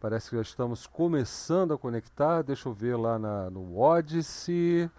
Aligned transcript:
Parece 0.00 0.30
que 0.30 0.36
já 0.36 0.42
estamos 0.42 0.86
começando 0.86 1.72
a 1.72 1.78
conectar. 1.78 2.42
Deixa 2.42 2.68
eu 2.68 2.72
ver 2.72 2.96
lá 2.96 3.18
na, 3.18 3.50
no 3.50 3.78
Odyssey. 3.78 4.90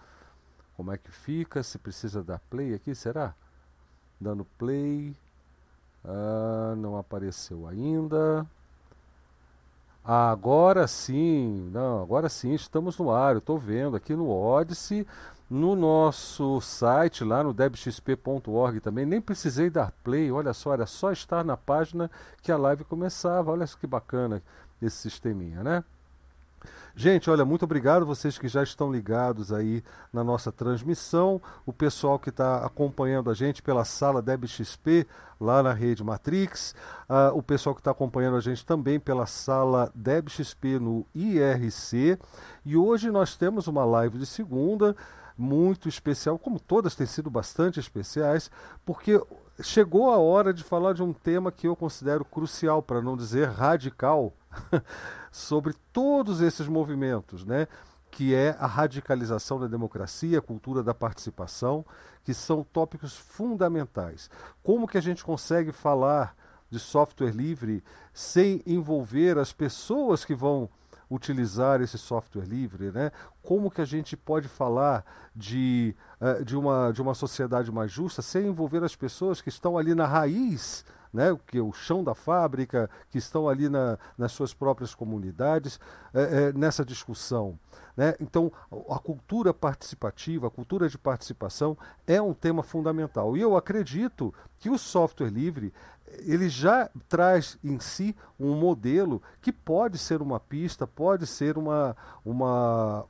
Como 0.75 0.92
é 0.92 0.97
que 0.97 1.12
fica? 1.12 1.62
Se 1.62 1.77
precisa 1.77 2.24
dar 2.24 2.40
play 2.50 2.74
aqui, 2.74 2.96
será? 2.96 3.33
Dando 4.20 4.46
play. 4.58 5.16
Ah, 6.04 6.74
não 6.78 6.98
apareceu 6.98 7.68
ainda. 7.68 8.46
Ah, 10.04 10.31
agora 10.31 10.88
sim, 10.88 11.70
não, 11.73 12.02
agora 12.02 12.29
sim 12.29 12.54
estamos 12.54 12.98
no 12.98 13.11
ar. 13.11 13.36
Eu 13.36 13.39
estou 13.39 13.59
vendo 13.59 13.95
aqui 13.95 14.16
no 14.16 14.29
Odyssey, 14.29 15.05
no 15.50 15.75
nosso 15.75 16.61
site, 16.61 17.25
lá 17.25 17.43
no 17.43 17.54
debxp.org 17.54 18.79
também. 18.79 19.05
Nem 19.05 19.20
precisei 19.20 19.70
dar 19.70 19.91
play, 20.04 20.32
olha 20.32 20.54
só, 20.54 20.73
era 20.73 20.86
só 20.86 21.11
estar 21.11 21.43
na 21.43 21.57
página 21.57 22.09
que 22.41 22.52
a 22.52 22.57
live 22.57 22.86
começava. 22.86 23.52
Olha 23.52 23.68
que 23.68 23.86
bacana 23.86 24.41
esse 24.82 24.98
sisteminha, 24.98 25.64
né? 25.64 25.84
Gente, 26.99 27.30
olha, 27.30 27.45
muito 27.45 27.63
obrigado 27.63 28.08
vocês 28.08 28.40
que 28.40 28.48
já 28.48 28.63
estão 28.63 28.91
ligados 28.91 29.54
aí 29.54 29.84
na 30.12 30.23
nossa 30.23 30.52
transmissão, 30.52 31.40
o 31.63 31.72
pessoal 31.72 32.18
que 32.18 32.30
está 32.30 32.66
acompanhando 32.66 33.30
a 33.30 33.35
gente 33.35 33.62
pela 33.62 33.85
sala 33.85 34.20
DebXP 34.20 35.05
lá 35.40 35.62
na 35.62 35.73
rede 35.73 36.04
Matrix, 36.04 36.73
uh, 37.08 37.38
o 37.38 37.44
pessoal 37.44 37.76
que 37.76 37.82
está 37.82 37.91
acompanhando 37.91 38.35
a 38.35 38.40
gente 38.40 38.66
também 38.66 38.99
pela 38.99 39.27
sala 39.27 39.91
DebXP 39.94 40.80
no 40.80 41.05
IRC. 41.13 42.18
E 42.66 42.76
hoje 42.76 43.12
nós 43.12 43.35
temos 43.35 43.68
uma 43.68 43.85
live 43.85 44.18
de 44.18 44.26
segunda 44.26 44.96
muito 45.38 45.88
especial, 45.88 46.40
como 46.40 46.59
todas 46.59 46.96
têm 46.96 47.05
sido 47.05 47.30
bastante 47.30 47.80
especiais, 47.80 48.49
porque 48.84 49.21
chegou 49.62 50.12
a 50.12 50.18
hora 50.18 50.52
de 50.52 50.63
falar 50.63 50.94
de 50.94 51.04
um 51.04 51.13
tema 51.13 51.52
que 51.52 51.68
eu 51.68 51.76
considero 51.76 52.26
crucial, 52.26 52.82
para 52.82 53.04
não 53.04 53.16
dizer 53.16 53.49
radical, 53.49 54.34
sobre 55.31 55.73
todos 55.91 56.41
esses 56.41 56.67
movimentos, 56.67 57.45
né? 57.45 57.67
que 58.09 58.34
é 58.34 58.55
a 58.59 58.65
radicalização 58.65 59.59
da 59.59 59.68
democracia, 59.68 60.40
a 60.40 60.41
cultura 60.41 60.82
da 60.82 60.93
participação, 60.93 61.85
que 62.23 62.34
são 62.34 62.63
tópicos 62.63 63.15
fundamentais. 63.15 64.30
Como 64.64 64.88
que 64.88 64.98
a 64.98 65.02
gente 65.02 65.23
consegue 65.23 65.72
falar 65.72 66.36
de 66.70 66.80
software 66.80 67.32
livre 67.32 67.84
sem 68.14 68.62
envolver 68.66 69.38
as 69.38 69.54
pessoas 69.54 70.26
que 70.26 70.34
vão 70.34 70.70
utilizar 71.10 71.82
esse 71.82 71.98
software 71.98 72.44
livre, 72.45 72.92
né? 72.92 73.12
Como 73.42 73.72
que 73.72 73.82
a 73.82 73.86
gente 73.86 74.17
pode 74.17 74.48
falar 74.48 75.06
de, 75.34 75.95
uh, 76.20 76.44
de, 76.44 76.58
uma, 76.58 76.92
de 76.92 77.02
uma 77.02 77.14
sociedade 77.14 77.72
mais 77.72 77.92
justa 77.92 78.22
sem 78.22 78.48
envolver 78.48 78.84
as 78.84 78.95
pessoas 78.95 79.42
que 79.42 79.50
estão 79.50 79.78
ali 79.78 79.95
na 79.95 80.06
raiz 80.06 80.84
né, 81.14 81.38
que 81.48 81.58
é 81.58 81.62
o 81.62 81.72
chão 81.72 82.04
da 82.04 82.14
fábrica, 82.14 82.90
que 83.10 83.18
estão 83.18 83.48
ali 83.48 83.70
na, 83.70 83.98
nas 84.18 84.32
suas 84.32 84.54
próprias 84.54 84.94
comunidades, 84.94 85.80
é, 86.14 86.22
é, 86.22 86.54
nessa 86.54 86.84
discussão. 86.86 87.60
Né? 87.96 88.16
Então, 88.20 88.52
a 88.90 89.00
cultura 89.00 89.54
participativa, 89.54 90.48
a 90.48 90.52
cultura 90.52 90.88
de 90.88 90.98
participação 90.98 91.78
é 92.06 92.22
um 92.22 92.34
tema 92.34 92.62
fundamental. 92.62 93.36
E 93.36 93.42
eu 93.42 93.58
acredito 93.58 94.34
que 94.60 94.70
o 94.70 94.78
software 94.78 95.30
livre 95.30 95.74
ele 96.20 96.48
já 96.50 96.90
traz 97.10 97.58
em 97.64 97.80
si 97.80 98.16
um 98.40 98.56
modelo 98.56 99.22
que 99.42 99.52
pode 99.52 99.98
ser 99.98 100.22
uma 100.22 100.40
pista, 100.40 100.88
pode 100.88 101.28
ser 101.28 101.58
uma, 101.58 101.96
uma, 102.24 103.06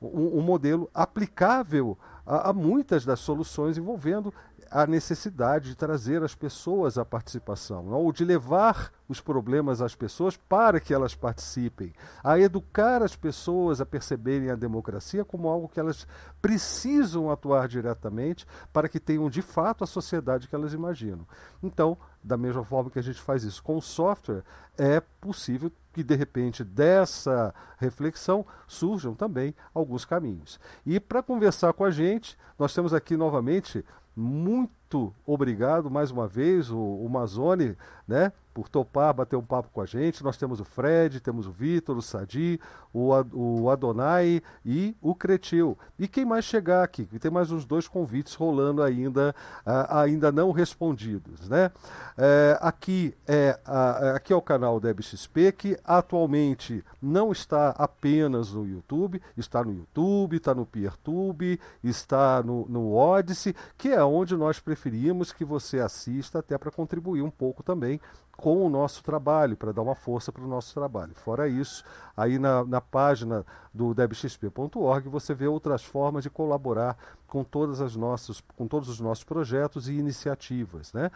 um, 0.00 0.38
um 0.38 0.42
modelo 0.42 0.90
aplicável 0.92 1.96
a, 2.26 2.50
a, 2.50 2.52
muitas 2.52 3.04
das 3.04 3.20
soluções 3.20 3.78
envolvendo 3.78 4.32
a 4.72 4.86
necessidade 4.86 5.68
de 5.68 5.76
trazer 5.76 6.22
as 6.22 6.34
pessoas 6.34 6.96
à 6.96 7.04
participação, 7.04 7.88
ou 7.88 8.10
de 8.10 8.24
levar 8.24 8.90
os 9.06 9.20
problemas 9.20 9.82
às 9.82 9.94
pessoas 9.94 10.34
para 10.34 10.80
que 10.80 10.94
elas 10.94 11.14
participem, 11.14 11.92
a 12.24 12.38
educar 12.38 13.02
as 13.02 13.14
pessoas 13.14 13.82
a 13.82 13.86
perceberem 13.86 14.50
a 14.50 14.56
democracia 14.56 15.26
como 15.26 15.48
algo 15.48 15.68
que 15.68 15.78
elas 15.78 16.06
precisam 16.40 17.30
atuar 17.30 17.68
diretamente 17.68 18.46
para 18.72 18.88
que 18.88 18.98
tenham 18.98 19.28
de 19.28 19.42
fato 19.42 19.84
a 19.84 19.86
sociedade 19.86 20.48
que 20.48 20.54
elas 20.54 20.72
imaginam. 20.72 21.26
Então, 21.62 21.98
da 22.24 22.38
mesma 22.38 22.64
forma 22.64 22.90
que 22.90 22.98
a 22.98 23.02
gente 23.02 23.20
faz 23.20 23.44
isso 23.44 23.62
com 23.62 23.76
o 23.76 23.82
software, 23.82 24.42
é 24.78 25.00
possível 25.20 25.70
que 25.92 26.02
de 26.02 26.14
repente 26.14 26.64
dessa 26.64 27.54
reflexão 27.76 28.46
surjam 28.66 29.14
também 29.14 29.54
alguns 29.74 30.06
caminhos. 30.06 30.58
E 30.86 30.98
para 30.98 31.22
conversar 31.22 31.74
com 31.74 31.84
a 31.84 31.90
gente, 31.90 32.38
nós 32.58 32.72
temos 32.72 32.94
aqui 32.94 33.16
novamente 33.16 33.84
muito 34.14 35.14
obrigado 35.26 35.90
mais 35.90 36.10
uma 36.10 36.28
vez, 36.28 36.70
o, 36.70 36.78
o 36.78 37.08
Mazone, 37.08 37.76
né, 38.12 38.30
por 38.52 38.68
topar 38.68 39.14
bater 39.14 39.36
um 39.36 39.42
papo 39.42 39.70
com 39.72 39.80
a 39.80 39.86
gente. 39.86 40.22
Nós 40.22 40.36
temos 40.36 40.60
o 40.60 40.64
Fred, 40.64 41.20
temos 41.20 41.46
o 41.46 41.50
Vitor, 41.50 41.96
o 41.96 42.02
Sadi, 42.02 42.60
o, 42.92 43.70
Adonai 43.70 44.42
e 44.62 44.94
o 45.00 45.14
Cretil. 45.14 45.78
E 45.98 46.06
quem 46.06 46.26
mais 46.26 46.44
chegar 46.44 46.84
aqui? 46.84 47.06
Tem 47.18 47.30
mais 47.30 47.50
uns 47.50 47.64
dois 47.64 47.88
convites 47.88 48.34
rolando 48.34 48.82
ainda, 48.82 49.34
uh, 49.66 49.96
ainda 49.96 50.30
não 50.30 50.50
respondidos. 50.50 51.48
Né? 51.48 51.70
Uh, 52.18 52.58
aqui, 52.60 53.14
é, 53.26 53.58
uh, 53.66 54.16
aqui 54.16 54.34
é 54.34 54.36
o 54.36 54.42
canal 54.42 54.78
DebXP, 54.78 55.52
que 55.52 55.78
atualmente 55.82 56.84
não 57.00 57.32
está 57.32 57.70
apenas 57.70 58.52
no 58.52 58.66
YouTube, 58.66 59.22
está 59.34 59.64
no 59.64 59.72
YouTube, 59.72 60.36
está 60.36 60.54
no 60.54 60.66
PeerTube, 60.66 61.58
está 61.82 62.42
no, 62.42 62.66
no 62.68 62.92
Odyssey, 62.92 63.54
que 63.78 63.88
é 63.88 64.04
onde 64.04 64.36
nós 64.36 64.60
preferimos 64.60 65.32
que 65.32 65.44
você 65.44 65.80
assista 65.80 66.40
até 66.40 66.58
para 66.58 66.70
contribuir 66.70 67.22
um 67.22 67.30
pouco 67.30 67.62
também 67.62 67.98
com 68.36 68.66
o 68.66 68.68
nosso 68.68 69.04
trabalho, 69.04 69.56
para 69.56 69.72
dar 69.72 69.82
uma 69.82 69.94
força 69.94 70.32
para 70.32 70.42
o 70.42 70.48
nosso 70.48 70.74
trabalho. 70.74 71.14
Fora 71.14 71.48
isso, 71.48 71.84
aí 72.16 72.38
na, 72.38 72.64
na 72.64 72.80
página 72.80 73.46
do 73.72 73.94
debxp.org 73.94 75.08
você 75.08 75.32
vê 75.32 75.46
outras 75.46 75.84
formas 75.84 76.24
de 76.24 76.30
colaborar 76.30 76.96
com, 77.28 77.44
todas 77.44 77.80
as 77.80 77.94
nossas, 77.94 78.42
com 78.56 78.66
todos 78.66 78.88
os 78.88 78.98
nossos 78.98 79.22
projetos 79.22 79.88
e 79.88 79.92
iniciativas. 79.92 80.92
Né? 80.92 81.10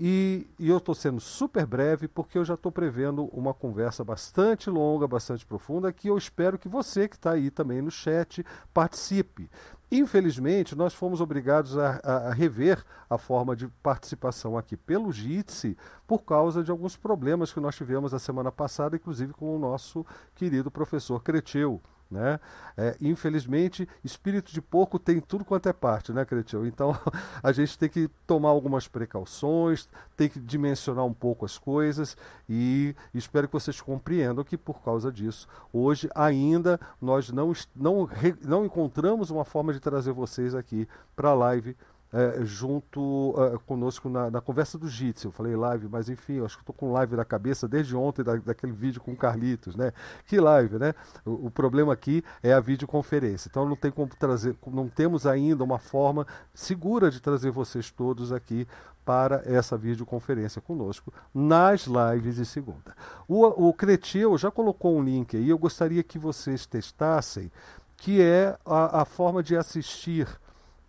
E, 0.00 0.46
e, 0.60 0.68
eu 0.68 0.76
estou 0.76 0.94
sendo 0.94 1.20
super 1.20 1.66
breve 1.66 2.06
porque 2.06 2.38
eu 2.38 2.44
já 2.44 2.54
estou 2.54 2.70
prevendo 2.70 3.24
uma 3.32 3.52
conversa 3.52 4.04
bastante 4.04 4.70
longa, 4.70 5.08
bastante 5.08 5.44
profunda, 5.44 5.92
que 5.92 6.08
eu 6.08 6.16
espero 6.16 6.56
que 6.56 6.68
você 6.68 7.08
que 7.08 7.16
está 7.16 7.32
aí 7.32 7.50
também 7.50 7.82
no 7.82 7.90
chat 7.90 8.46
participe. 8.72 9.50
Infelizmente, 9.90 10.76
nós 10.76 10.92
fomos 10.92 11.20
obrigados 11.20 11.78
a, 11.78 11.98
a, 12.02 12.32
rever 12.32 12.84
a 13.08 13.16
forma 13.16 13.56
de 13.56 13.68
participação 13.82 14.58
aqui 14.58 14.76
pelo 14.76 15.10
JITSE 15.10 15.78
por 16.06 16.24
causa 16.24 16.62
de 16.62 16.70
alguns 16.70 16.94
problemas 16.96 17.52
que 17.52 17.60
nós 17.60 17.74
tivemos 17.74 18.12
a 18.12 18.18
semana 18.18 18.52
passada, 18.52 18.96
inclusive 18.96 19.32
com 19.32 19.56
o 19.56 19.58
nosso 19.58 20.04
querido 20.34 20.70
professor 20.70 21.22
Creteu. 21.22 21.80
Né? 22.10 22.40
É, 22.74 22.96
infelizmente, 23.02 23.86
espírito 24.02 24.50
de 24.50 24.62
porco 24.62 24.98
tem 24.98 25.20
tudo 25.20 25.44
quanto 25.44 25.68
é 25.68 25.74
parte, 25.74 26.10
né, 26.10 26.24
Cretil? 26.24 26.66
Então 26.66 26.96
a 27.42 27.52
gente 27.52 27.78
tem 27.78 27.88
que 27.88 28.08
tomar 28.26 28.48
algumas 28.48 28.88
precauções, 28.88 29.86
tem 30.16 30.26
que 30.26 30.40
dimensionar 30.40 31.04
um 31.04 31.12
pouco 31.12 31.44
as 31.44 31.58
coisas 31.58 32.16
e 32.48 32.96
espero 33.12 33.46
que 33.46 33.52
vocês 33.52 33.78
compreendam 33.82 34.42
que 34.42 34.56
por 34.56 34.82
causa 34.82 35.12
disso, 35.12 35.46
hoje 35.70 36.08
ainda 36.14 36.80
nós 36.98 37.30
não, 37.30 37.52
não, 37.76 38.08
não 38.42 38.64
encontramos 38.64 39.30
uma 39.30 39.44
forma 39.44 39.74
de 39.74 39.80
trazer 39.80 40.12
vocês 40.12 40.54
aqui 40.54 40.88
para 41.14 41.28
a 41.28 41.34
live 41.34 41.76
é, 42.12 42.44
junto 42.44 43.00
uh, 43.00 43.58
conosco 43.66 44.08
na, 44.08 44.30
na, 44.30 44.40
conversa 44.40 44.78
do 44.78 44.88
Jitsi. 44.88 45.26
Eu 45.26 45.32
falei 45.32 45.54
live, 45.54 45.88
mas 45.88 46.08
enfim, 46.08 46.42
acho 46.44 46.56
que 46.56 46.62
estou 46.62 46.74
com 46.74 46.92
live 46.92 47.16
na 47.16 47.24
cabeça 47.24 47.68
desde 47.68 47.94
ontem, 47.94 48.22
da, 48.22 48.36
daquele 48.36 48.72
vídeo 48.72 49.00
com 49.00 49.12
o 49.12 49.16
Carlitos, 49.16 49.76
né? 49.76 49.92
Que 50.26 50.40
live, 50.40 50.78
né? 50.78 50.94
O, 51.24 51.46
o, 51.46 51.50
problema 51.50 51.92
aqui 51.92 52.24
é 52.42 52.52
a 52.52 52.60
videoconferência. 52.60 53.48
Então 53.48 53.68
não 53.68 53.76
tem 53.76 53.90
como 53.90 54.08
trazer, 54.18 54.56
não 54.66 54.88
temos 54.88 55.26
ainda 55.26 55.62
uma 55.62 55.78
forma 55.78 56.26
segura 56.54 57.10
de 57.10 57.20
trazer 57.20 57.50
vocês 57.50 57.90
todos 57.90 58.32
aqui 58.32 58.66
para 59.04 59.42
essa 59.46 59.76
videoconferência 59.76 60.60
conosco 60.60 61.12
nas 61.34 61.86
lives 61.86 62.36
de 62.36 62.44
segunda. 62.44 62.94
O, 63.26 63.68
o 63.68 64.36
já 64.36 64.50
colocou 64.50 64.98
um 64.98 65.02
link 65.02 65.34
aí, 65.36 65.48
eu 65.48 65.58
gostaria 65.58 66.02
que 66.02 66.18
vocês 66.18 66.66
testassem, 66.66 67.50
que 67.96 68.20
é 68.20 68.56
a, 68.66 69.02
a 69.02 69.04
forma 69.06 69.42
de 69.42 69.56
assistir 69.56 70.28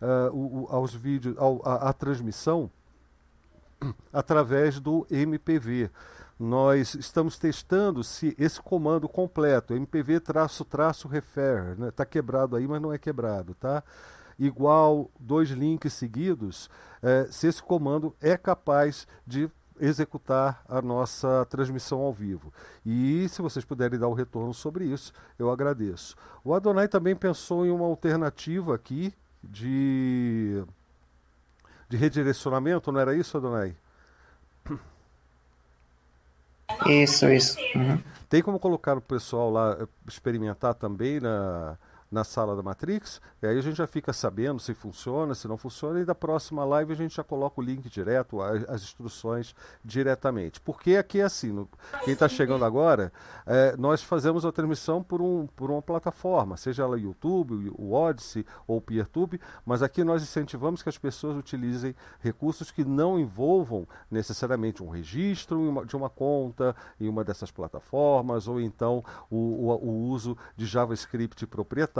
uh, 0.01 0.33
o, 0.33 0.67
aos 0.69 0.93
vídeos, 0.93 1.37
ao, 1.37 1.61
a, 1.65 1.89
a 1.89 1.93
transmissão 1.93 2.69
através 4.11 4.79
do 4.79 5.05
MPV. 5.09 5.89
Nós 6.39 6.95
estamos 6.95 7.37
testando 7.37 8.01
se 8.01 8.33
esse 8.39 8.61
comando 8.61 9.09
completo, 9.09 9.73
MPV 9.73 10.21
traço 10.21 10.63
traço 10.63 11.07
refer, 11.07 11.71
está 11.71 11.85
né? 11.85 11.91
Tá 11.91 12.05
quebrado 12.05 12.55
aí, 12.55 12.65
mas 12.65 12.81
não 12.81 12.93
é 12.93 12.97
quebrado, 12.97 13.53
tá? 13.55 13.83
Igual 14.37 15.11
dois 15.19 15.49
links 15.49 15.91
seguidos, 15.91 16.69
eh, 17.03 17.27
se 17.29 17.47
esse 17.47 17.61
comando 17.61 18.15
é 18.21 18.37
capaz 18.37 19.05
de 19.27 19.51
executar 19.81 20.63
a 20.67 20.81
nossa 20.81 21.45
transmissão 21.49 21.99
ao 21.99 22.13
vivo. 22.13 22.53
E 22.85 23.27
se 23.29 23.41
vocês 23.41 23.65
puderem 23.65 23.99
dar 23.99 24.07
o 24.07 24.11
um 24.11 24.15
retorno 24.15 24.53
sobre 24.53 24.85
isso, 24.85 25.11
eu 25.37 25.49
agradeço. 25.49 26.15
O 26.43 26.53
Adonai 26.53 26.87
também 26.87 27.15
pensou 27.15 27.65
em 27.65 27.69
uma 27.69 27.85
alternativa 27.85 28.75
aqui, 28.75 29.13
de, 29.43 30.63
de 31.87 31.97
redirecionamento, 31.97 32.91
não 32.91 32.99
era 32.99 33.15
isso, 33.15 33.37
Adonai? 33.37 33.75
Isso, 36.87 37.27
isso. 37.27 37.57
Uhum. 37.75 38.01
Tem 38.29 38.41
como 38.41 38.59
colocar 38.59 38.97
o 38.97 39.01
pessoal 39.01 39.51
lá 39.51 39.77
eh, 39.79 39.87
experimentar 40.07 40.75
também 40.75 41.19
na, 41.19 41.77
na 42.11 42.23
sala 42.23 42.55
da 42.55 42.63
Matrix, 42.63 43.21
e 43.41 43.47
aí 43.47 43.57
a 43.57 43.61
gente 43.61 43.75
já 43.75 43.85
fica 43.85 44.11
sabendo 44.11 44.59
se 44.59 44.73
funciona, 44.73 45.35
se 45.35 45.47
não 45.47 45.57
funciona, 45.57 45.99
e 45.99 46.05
da 46.05 46.15
próxima 46.15 46.65
live 46.65 46.93
a 46.93 46.95
gente 46.95 47.15
já 47.15 47.23
coloca 47.23 47.61
o 47.61 47.63
link 47.63 47.87
direto, 47.89 48.41
as, 48.41 48.67
as 48.67 48.81
instruções 48.81 49.55
diretamente. 49.85 50.59
Porque 50.59 50.95
aqui 50.95 51.19
é 51.19 51.23
assim, 51.23 51.51
no, 51.51 51.69
quem 52.03 52.13
está 52.13 52.27
chegando 52.27 52.65
agora, 52.65 53.11
é, 53.45 53.75
nós 53.77 54.01
fazemos 54.01 54.43
a 54.43 54.51
transmissão 54.51 55.03
por, 55.03 55.21
um, 55.21 55.45
por 55.47 55.69
uma 55.69 55.81
plataforma, 55.81 56.57
seja 56.57 56.83
ela 56.83 56.99
YouTube, 56.99 57.71
o 57.77 57.93
Odyssey 57.93 58.45
ou 58.67 58.77
o 58.77 58.81
PeerTube, 58.81 59.39
mas 59.65 59.83
aqui 59.83 60.03
nós 60.03 60.23
incentivamos 60.23 60.81
que 60.81 60.89
as 60.89 60.97
pessoas 60.97 61.37
utilizem 61.37 61.95
recursos 62.19 62.71
que 62.71 62.83
não 62.83 63.19
envolvam 63.19 63.87
necessariamente 64.09 64.81
um 64.81 64.89
registro 64.89 65.85
de 65.85 65.95
uma 65.95 66.09
conta 66.09 66.75
em 66.99 67.07
uma 67.07 67.23
dessas 67.23 67.51
plataformas, 67.51 68.47
ou 68.47 68.59
então 68.59 69.03
o, 69.29 69.37
o, 69.37 69.75
o 69.75 70.09
uso 70.09 70.35
de 70.57 70.65
JavaScript 70.65 71.45
proprietário 71.45 71.98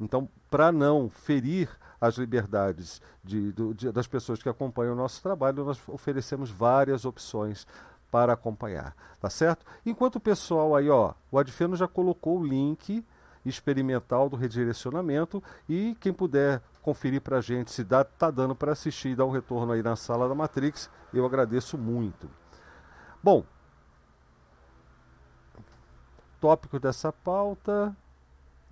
então, 0.00 0.28
para 0.50 0.70
não 0.72 1.08
ferir 1.08 1.68
as 2.00 2.16
liberdades 2.16 3.00
de, 3.24 3.52
de, 3.52 3.92
das 3.92 4.06
pessoas 4.06 4.42
que 4.42 4.48
acompanham 4.48 4.92
o 4.92 4.96
nosso 4.96 5.22
trabalho, 5.22 5.64
nós 5.64 5.80
oferecemos 5.88 6.50
várias 6.50 7.04
opções 7.04 7.66
para 8.10 8.32
acompanhar, 8.32 8.94
tá 9.20 9.28
certo? 9.28 9.66
Enquanto 9.84 10.16
o 10.16 10.20
pessoal 10.20 10.76
aí, 10.76 10.88
ó, 10.88 11.14
o 11.30 11.38
Adfeno 11.38 11.76
já 11.76 11.88
colocou 11.88 12.38
o 12.38 12.46
link 12.46 13.04
experimental 13.44 14.28
do 14.28 14.36
redirecionamento 14.36 15.42
e 15.68 15.96
quem 16.00 16.12
puder 16.12 16.62
conferir 16.82 17.20
para 17.20 17.38
a 17.38 17.40
gente 17.40 17.70
se 17.70 17.82
dá, 17.82 18.04
tá 18.04 18.30
dando 18.30 18.54
para 18.54 18.72
assistir 18.72 19.10
e 19.10 19.16
dar 19.16 19.24
um 19.24 19.30
retorno 19.30 19.72
aí 19.72 19.82
na 19.82 19.96
sala 19.96 20.28
da 20.28 20.34
Matrix, 20.34 20.90
eu 21.12 21.24
agradeço 21.26 21.76
muito. 21.76 22.30
Bom, 23.22 23.44
tópico 26.40 26.78
dessa 26.78 27.12
pauta, 27.12 27.96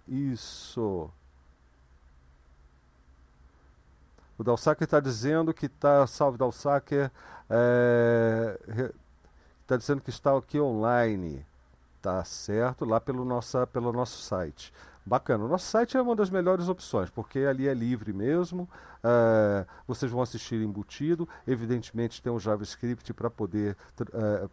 isso. 0.09 1.11
O 4.37 4.43
Dalsacker 4.43 4.85
está 4.85 4.99
dizendo 5.01 5.55
que 5.55 5.67
está, 5.67 6.07
salve 6.07 6.37
Dalsacker, 6.37 7.11
está 9.63 9.75
é, 9.75 9.79
dizendo 9.79 10.01
que 10.01 10.11
está 10.11 10.37
aqui 10.37 10.61
online. 10.61 11.45
Tá 12.03 12.23
certo, 12.25 12.85
lá 12.85 13.01
pelo, 13.01 13.25
nossa, 13.25 13.67
pelo 13.67 13.93
nosso 13.93 14.21
site. 14.21 14.73
Bacana. 15.07 15.45
O 15.45 15.49
nosso 15.49 15.67
site 15.67 15.97
é 15.97 16.03
uma 16.03 16.17
das 16.17 16.31
melhores 16.31 16.69
opções, 16.69 17.11
porque 17.11 17.41
ali 17.41 17.69
é 17.69 17.75
livre 17.75 18.13
mesmo. 18.13 18.69
É, 19.03 19.67
vocês 19.87 20.11
vão 20.11 20.23
assistir 20.23 20.57
embutido. 20.57 21.29
Evidentemente, 21.47 22.23
tem 22.23 22.33
um 22.33 22.39
JavaScript 22.39 23.13
para 23.13 23.31
poder 23.31 23.77
é, 24.13 24.49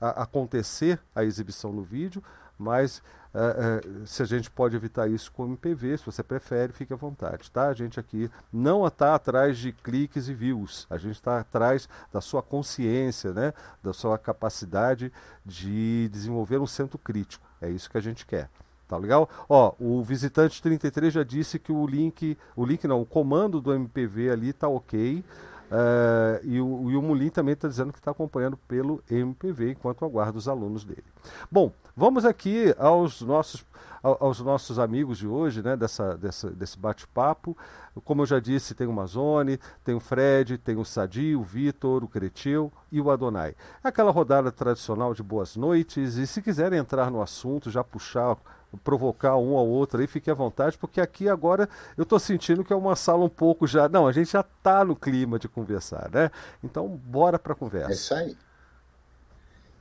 acontecer 0.00 1.00
a 1.14 1.24
exibição 1.24 1.72
no 1.72 1.82
vídeo, 1.82 2.22
mas 2.62 3.02
é, 3.34 3.80
é, 3.84 4.06
se 4.06 4.22
a 4.22 4.26
gente 4.26 4.50
pode 4.50 4.76
evitar 4.76 5.08
isso 5.08 5.32
com 5.32 5.44
o 5.44 5.46
MPV, 5.46 5.98
se 5.98 6.06
você 6.06 6.22
prefere, 6.22 6.72
fique 6.72 6.92
à 6.92 6.96
vontade, 6.96 7.50
tá? 7.50 7.68
A 7.68 7.74
gente 7.74 7.98
aqui 7.98 8.30
não 8.52 8.86
está 8.86 9.14
atrás 9.14 9.58
de 9.58 9.72
cliques 9.72 10.28
e 10.28 10.34
views, 10.34 10.86
a 10.88 10.98
gente 10.98 11.16
está 11.16 11.40
atrás 11.40 11.88
da 12.12 12.20
sua 12.20 12.42
consciência, 12.42 13.32
né? 13.32 13.52
Da 13.82 13.92
sua 13.92 14.18
capacidade 14.18 15.10
de 15.44 16.08
desenvolver 16.12 16.58
um 16.58 16.66
centro 16.66 16.98
crítico. 16.98 17.44
É 17.60 17.70
isso 17.70 17.90
que 17.90 17.98
a 17.98 18.02
gente 18.02 18.26
quer. 18.26 18.50
Tá 18.86 18.98
legal? 18.98 19.26
Ó, 19.48 19.72
o 19.80 20.02
visitante 20.02 20.60
33 20.60 21.14
já 21.14 21.22
disse 21.22 21.58
que 21.58 21.72
o 21.72 21.86
link, 21.86 22.36
o 22.54 22.66
link 22.66 22.86
não, 22.86 23.00
o 23.00 23.06
comando 23.06 23.58
do 23.58 23.72
MPV 23.72 24.30
ali 24.30 24.52
tá 24.52 24.68
ok. 24.68 25.24
Uh, 25.72 26.44
e, 26.44 26.60
o, 26.60 26.90
e 26.90 26.96
o 26.96 27.00
Mulim 27.00 27.30
também 27.30 27.54
está 27.54 27.66
dizendo 27.66 27.94
que 27.94 27.98
está 27.98 28.10
acompanhando 28.10 28.58
pelo 28.68 29.02
MPV 29.10 29.70
enquanto 29.70 30.04
aguarda 30.04 30.36
os 30.36 30.46
alunos 30.46 30.84
dele. 30.84 31.04
Bom, 31.50 31.72
vamos 31.96 32.26
aqui 32.26 32.74
aos 32.76 33.22
nossos, 33.22 33.64
aos 34.02 34.38
nossos 34.40 34.78
amigos 34.78 35.16
de 35.16 35.26
hoje, 35.26 35.62
né, 35.62 35.74
dessa, 35.74 36.14
dessa 36.18 36.50
desse 36.50 36.78
bate-papo. 36.78 37.56
Como 38.04 38.20
eu 38.20 38.26
já 38.26 38.38
disse, 38.38 38.74
tem 38.74 38.86
o 38.86 38.92
Mazone, 38.92 39.58
tem 39.82 39.94
o 39.94 40.00
Fred, 40.00 40.58
tem 40.58 40.76
o 40.76 40.84
Sadi, 40.84 41.34
o 41.34 41.42
Vitor, 41.42 42.04
o 42.04 42.08
Cretil 42.08 42.70
e 42.90 43.00
o 43.00 43.10
Adonai. 43.10 43.54
É 43.82 43.88
aquela 43.88 44.10
rodada 44.10 44.52
tradicional 44.52 45.14
de 45.14 45.22
boas 45.22 45.56
noites, 45.56 46.16
e 46.16 46.26
se 46.26 46.42
quiserem 46.42 46.78
entrar 46.78 47.10
no 47.10 47.22
assunto, 47.22 47.70
já 47.70 47.82
puxar 47.82 48.36
provocar 48.78 49.36
um 49.36 49.56
ao 49.56 49.66
outro 49.66 50.00
aí, 50.00 50.06
fique 50.06 50.30
à 50.30 50.34
vontade, 50.34 50.78
porque 50.78 51.00
aqui 51.00 51.28
agora 51.28 51.68
eu 51.96 52.02
estou 52.02 52.18
sentindo 52.18 52.64
que 52.64 52.72
é 52.72 52.76
uma 52.76 52.96
sala 52.96 53.24
um 53.24 53.28
pouco 53.28 53.66
já. 53.66 53.88
Não, 53.88 54.06
a 54.06 54.12
gente 54.12 54.32
já 54.32 54.40
está 54.40 54.84
no 54.84 54.96
clima 54.96 55.38
de 55.38 55.48
conversar, 55.48 56.10
né? 56.12 56.30
Então, 56.62 56.88
bora 56.88 57.38
para 57.38 57.52
a 57.52 57.56
conversa. 57.56 57.90
É 57.90 57.94
isso 57.94 58.14
aí. 58.14 58.36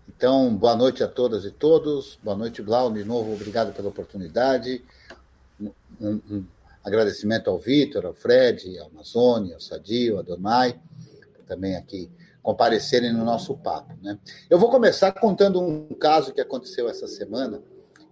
Então, 0.08 0.54
boa 0.56 0.76
noite 0.76 1.04
a 1.04 1.08
todas 1.08 1.46
e 1.46 1.52
todos. 1.52 2.20
Boa 2.22 2.36
noite, 2.36 2.62
Blau, 2.62 2.92
de 2.92 3.04
novo, 3.04 3.34
obrigado 3.34 3.74
pela 3.74 3.90
oportunidade. 3.90 4.84
Um, 6.00 6.22
um 6.30 6.46
agradecimento 6.84 7.50
ao 7.50 7.58
Vitor, 7.58 8.06
ao 8.06 8.14
Fred, 8.14 8.78
ao 8.80 8.88
Amazônia, 8.88 9.56
ao 9.56 9.62
Sadio, 9.62 10.16
ao 10.16 10.20
Adonai, 10.20 10.80
também 11.48 11.76
aqui 11.76 12.10
comparecerem 12.42 13.14
no 13.14 13.24
nosso 13.24 13.56
papo. 13.56 13.94
Né? 14.02 14.18
Eu 14.50 14.58
vou 14.58 14.70
começar 14.70 15.12
contando 15.12 15.62
um 15.62 15.94
caso 15.94 16.34
que 16.34 16.42
aconteceu 16.42 16.90
essa 16.90 17.08
semana 17.08 17.62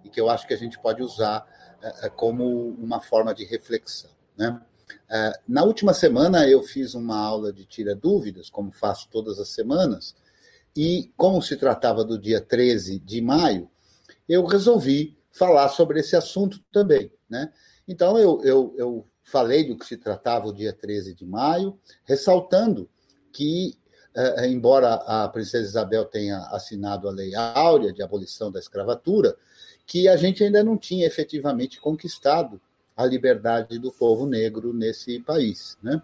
e 0.09 0.11
que 0.11 0.19
eu 0.19 0.29
acho 0.29 0.47
que 0.47 0.53
a 0.53 0.57
gente 0.57 0.79
pode 0.79 1.03
usar 1.03 1.45
uh, 1.83 2.11
como 2.11 2.69
uma 2.69 2.99
forma 2.99 3.33
de 3.33 3.45
reflexão. 3.45 4.09
Né? 4.35 4.59
Uh, 5.09 5.39
na 5.47 5.63
última 5.63 5.93
semana, 5.93 6.47
eu 6.47 6.63
fiz 6.63 6.95
uma 6.95 7.17
aula 7.17 7.53
de 7.53 7.65
tira 7.65 7.95
dúvidas, 7.95 8.49
como 8.49 8.71
faço 8.71 9.07
todas 9.09 9.39
as 9.39 9.49
semanas, 9.49 10.15
e 10.75 11.11
como 11.15 11.41
se 11.41 11.55
tratava 11.55 12.03
do 12.03 12.17
dia 12.17 12.41
13 12.41 12.99
de 12.99 13.21
maio, 13.21 13.69
eu 14.27 14.45
resolvi 14.45 15.17
falar 15.31 15.69
sobre 15.69 15.99
esse 15.99 16.15
assunto 16.15 16.59
também. 16.71 17.11
Né? 17.29 17.51
Então, 17.87 18.17
eu, 18.17 18.41
eu, 18.43 18.73
eu 18.77 19.07
falei 19.23 19.67
do 19.67 19.77
que 19.77 19.85
se 19.85 19.97
tratava 19.97 20.47
o 20.47 20.53
dia 20.53 20.73
13 20.73 21.13
de 21.13 21.25
maio, 21.25 21.79
ressaltando 22.03 22.89
que 23.31 23.79
embora 24.47 24.95
a 24.95 25.27
princesa 25.29 25.67
Isabel 25.67 26.05
tenha 26.05 26.39
assinado 26.47 27.07
a 27.07 27.11
Lei 27.11 27.33
Áurea 27.35 27.93
de 27.93 28.01
abolição 28.01 28.51
da 28.51 28.59
escravatura, 28.59 29.35
que 29.89 30.07
a 30.07 30.15
gente 30.15 30.43
ainda 30.43 30.63
não 30.63 30.77
tinha 30.77 31.07
efetivamente 31.07 31.81
conquistado 31.81 32.61
a 32.95 33.07
liberdade 33.07 33.79
do 33.79 33.91
povo 33.91 34.27
negro 34.27 34.71
nesse 34.71 35.19
país, 35.19 35.79
né? 35.81 35.99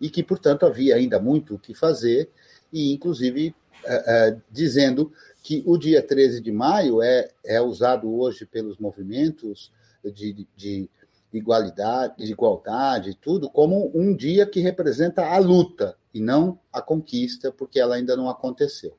E 0.00 0.08
que, 0.08 0.22
portanto, 0.22 0.64
havia 0.64 0.96
ainda 0.96 1.20
muito 1.20 1.54
o 1.54 1.58
que 1.58 1.74
fazer, 1.74 2.30
e 2.72 2.94
inclusive 2.94 3.54
é, 3.84 4.28
é, 4.28 4.36
dizendo 4.50 5.12
que 5.42 5.62
o 5.66 5.76
dia 5.76 6.02
13 6.02 6.40
de 6.40 6.50
maio 6.50 7.02
é, 7.02 7.28
é 7.44 7.60
usado 7.60 8.10
hoje 8.10 8.46
pelos 8.46 8.78
movimentos 8.78 9.70
de, 10.02 10.48
de 10.56 10.88
igualdade, 11.30 12.14
de 12.16 12.32
igualdade 12.32 13.18
tudo, 13.20 13.50
como 13.50 13.90
um 13.94 14.16
dia 14.16 14.46
que 14.46 14.60
representa 14.60 15.26
a 15.26 15.36
luta 15.36 15.94
e 16.14 16.22
não 16.22 16.58
a 16.72 16.80
conquista, 16.80 17.52
porque 17.52 17.78
ela 17.78 17.96
ainda 17.96 18.16
não 18.16 18.30
aconteceu. 18.30 18.96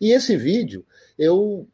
E 0.00 0.10
esse 0.10 0.36
vídeo 0.36 0.84
eu 1.16 1.68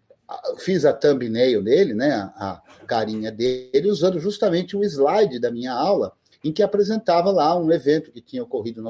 fiz 0.59 0.85
a 0.85 0.93
thumbnail 0.93 1.63
dele, 1.63 1.95
né, 1.95 2.13
a 2.37 2.63
carinha 2.87 3.31
dele, 3.31 3.91
usando 3.91 4.19
justamente 4.19 4.77
o 4.77 4.83
slide 4.83 5.39
da 5.39 5.51
minha 5.51 5.73
aula, 5.73 6.13
em 6.43 6.53
que 6.53 6.63
apresentava 6.63 7.31
lá 7.31 7.57
um 7.57 7.71
evento 7.73 8.13
que 8.13 8.21
tinha 8.21 8.43
ocorrido 8.43 8.83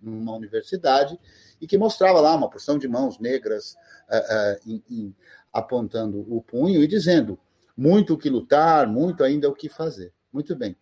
numa 0.00 0.34
universidade 0.34 1.18
e 1.60 1.66
que 1.66 1.78
mostrava 1.78 2.20
lá 2.20 2.34
uma 2.34 2.48
porção 2.48 2.78
de 2.78 2.88
mãos 2.88 3.18
negras 3.18 3.76
uh, 4.08 4.16
uh, 4.16 4.70
em, 4.70 4.82
em, 4.90 5.16
apontando 5.52 6.24
o 6.28 6.40
punho 6.40 6.82
e 6.82 6.86
dizendo 6.86 7.38
muito 7.76 8.14
o 8.14 8.18
que 8.18 8.30
lutar, 8.30 8.86
muito 8.86 9.24
ainda 9.24 9.48
o 9.48 9.54
que 9.54 9.68
fazer. 9.68 10.12
Muito 10.32 10.54
bem. 10.54 10.76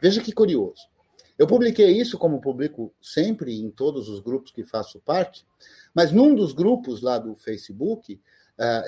Veja 0.00 0.22
que 0.22 0.32
curioso. 0.32 0.88
Eu 1.36 1.46
publiquei 1.46 1.90
isso, 1.90 2.16
como 2.16 2.40
publico 2.40 2.94
sempre 3.02 3.60
em 3.60 3.70
todos 3.70 4.08
os 4.08 4.20
grupos 4.20 4.52
que 4.52 4.62
faço 4.62 5.00
parte, 5.00 5.44
mas 5.92 6.12
num 6.12 6.34
dos 6.34 6.52
grupos 6.52 7.02
lá 7.02 7.18
do 7.18 7.34
Facebook, 7.34 8.20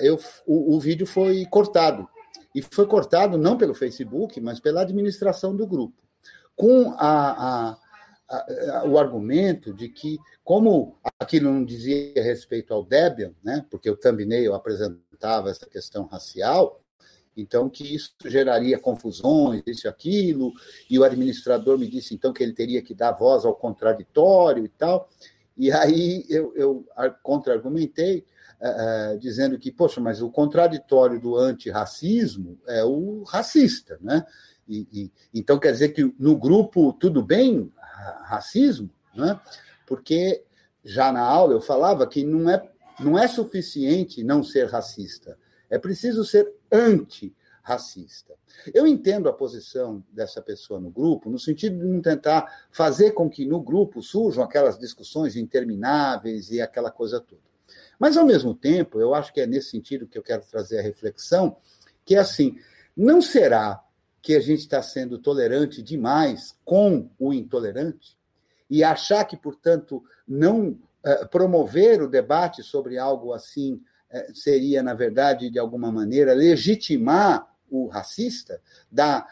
eu, 0.01 0.19
o, 0.45 0.75
o 0.75 0.79
vídeo 0.79 1.05
foi 1.05 1.45
cortado. 1.45 2.07
E 2.53 2.61
foi 2.61 2.87
cortado 2.87 3.37
não 3.37 3.57
pelo 3.57 3.75
Facebook, 3.75 4.39
mas 4.41 4.59
pela 4.59 4.81
administração 4.81 5.55
do 5.55 5.67
grupo, 5.67 5.95
com 6.55 6.91
a, 6.97 7.77
a, 8.29 8.83
o 8.85 8.97
argumento 8.97 9.73
de 9.73 9.89
que, 9.89 10.17
como 10.43 10.97
aquilo 11.19 11.51
não 11.51 11.63
dizia 11.63 12.13
respeito 12.15 12.73
ao 12.73 12.83
Debian, 12.83 13.33
né, 13.43 13.65
porque 13.69 13.89
o 13.89 13.95
thumbnail 13.95 14.53
apresentava 14.53 15.49
essa 15.49 15.65
questão 15.67 16.05
racial, 16.05 16.81
então 17.35 17.69
que 17.69 17.95
isso 17.95 18.15
geraria 18.25 18.79
confusões, 18.79 19.61
isso 19.67 19.85
e 19.85 19.89
aquilo, 19.89 20.51
e 20.89 20.97
o 20.97 21.03
administrador 21.03 21.77
me 21.77 21.87
disse 21.87 22.15
então 22.15 22.33
que 22.33 22.41
ele 22.41 22.53
teria 22.53 22.81
que 22.81 22.95
dar 22.95 23.11
voz 23.11 23.45
ao 23.45 23.55
contraditório 23.55 24.65
e 24.65 24.69
tal. 24.69 25.07
E 25.55 25.71
aí 25.71 26.25
eu, 26.27 26.53
eu 26.55 26.85
contra-argumentei, 27.21 28.25
uh, 28.61 29.17
dizendo 29.19 29.57
que, 29.57 29.71
poxa, 29.71 29.99
mas 30.01 30.21
o 30.21 30.29
contraditório 30.29 31.19
do 31.19 31.35
antirracismo 31.35 32.59
é 32.67 32.83
o 32.83 33.23
racista, 33.23 33.97
né? 34.01 34.25
E, 34.67 34.87
e, 34.91 35.11
então 35.33 35.59
quer 35.59 35.71
dizer 35.71 35.89
que 35.89 36.13
no 36.19 36.35
grupo 36.37 36.91
tudo 36.93 37.23
bem 37.23 37.71
racismo, 38.23 38.89
né? 39.15 39.39
Porque 39.85 40.43
já 40.83 41.11
na 41.11 41.21
aula 41.21 41.53
eu 41.53 41.61
falava 41.61 42.05
que 42.05 42.23
não 42.23 42.49
é 42.49 42.61
não 42.99 43.17
é 43.17 43.27
suficiente 43.27 44.23
não 44.23 44.43
ser 44.43 44.67
racista, 44.67 45.37
É 45.69 45.77
preciso 45.77 46.25
ser 46.25 46.51
anti-racista. 46.71 48.33
Eu 48.73 48.87
entendo 48.87 49.29
a 49.29 49.33
posição 49.33 50.03
dessa 50.11 50.41
pessoa 50.41 50.79
no 50.79 50.89
grupo, 50.89 51.29
no 51.29 51.37
sentido 51.37 51.77
de 51.77 51.85
não 51.85 52.01
tentar 52.01 52.65
fazer 52.71 53.11
com 53.11 53.29
que 53.29 53.45
no 53.45 53.61
grupo 53.61 54.01
surjam 54.01 54.43
aquelas 54.43 54.79
discussões 54.79 55.35
intermináveis 55.35 56.49
e 56.49 56.59
aquela 56.59 56.89
coisa 56.89 57.19
toda. 57.19 57.41
Mas, 57.99 58.17
ao 58.17 58.25
mesmo 58.25 58.53
tempo, 58.53 58.99
eu 58.99 59.13
acho 59.13 59.33
que 59.33 59.41
é 59.41 59.47
nesse 59.47 59.71
sentido 59.71 60.07
que 60.07 60.17
eu 60.17 60.23
quero 60.23 60.43
trazer 60.43 60.79
a 60.79 60.83
reflexão, 60.83 61.57
que 62.05 62.15
é 62.15 62.19
assim, 62.19 62.57
não 62.95 63.21
será 63.21 63.83
que 64.21 64.35
a 64.35 64.39
gente 64.39 64.59
está 64.59 64.81
sendo 64.81 65.17
tolerante 65.17 65.81
demais 65.81 66.55
com 66.65 67.09
o 67.17 67.33
intolerante? 67.33 68.17
E 68.69 68.83
achar 68.83 69.23
que, 69.25 69.37
portanto, 69.37 70.03
não 70.27 70.77
eh, 71.03 71.25
promover 71.25 72.01
o 72.01 72.09
debate 72.09 72.61
sobre 72.61 72.97
algo 72.97 73.33
assim 73.33 73.81
eh, 74.09 74.27
seria, 74.33 74.83
na 74.83 74.93
verdade, 74.93 75.49
de 75.49 75.57
alguma 75.57 75.91
maneira, 75.91 76.33
legitimar 76.33 77.47
o 77.69 77.87
racista? 77.87 78.61
Da, 78.91 79.25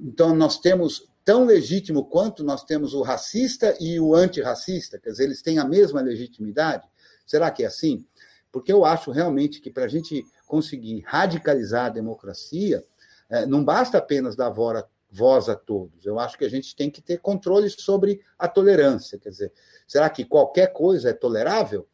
então, 0.00 0.34
nós 0.34 0.58
temos 0.58 1.08
tão 1.24 1.44
legítimo 1.44 2.04
quanto 2.04 2.44
nós 2.44 2.64
temos 2.64 2.92
o 2.92 3.02
racista 3.02 3.76
e 3.80 3.98
o 3.98 4.14
antirracista, 4.14 4.98
quer 4.98 5.10
dizer, 5.10 5.24
eles 5.24 5.42
têm 5.42 5.58
a 5.58 5.64
mesma 5.64 6.00
legitimidade? 6.00 6.86
Será 7.26 7.50
que 7.50 7.62
é 7.62 7.66
assim? 7.66 8.06
Porque 8.52 8.72
eu 8.72 8.84
acho 8.84 9.10
realmente 9.10 9.60
que 9.60 9.70
para 9.70 9.84
a 9.84 9.88
gente 9.88 10.24
conseguir 10.46 11.02
radicalizar 11.06 11.86
a 11.86 11.90
democracia, 11.90 12.84
eh, 13.28 13.46
não 13.46 13.64
basta 13.64 13.98
apenas 13.98 14.36
dar 14.36 14.50
voz 14.50 15.48
a 15.48 15.56
todos. 15.56 16.04
Eu 16.04 16.18
acho 16.18 16.38
que 16.38 16.44
a 16.44 16.50
gente 16.50 16.76
tem 16.76 16.90
que 16.90 17.02
ter 17.02 17.18
controle 17.18 17.68
sobre 17.70 18.20
a 18.38 18.46
tolerância. 18.46 19.18
Quer 19.18 19.30
dizer, 19.30 19.52
será 19.86 20.08
que 20.10 20.24
qualquer 20.24 20.72
coisa 20.72 21.10
é 21.10 21.12
tolerável? 21.12 21.88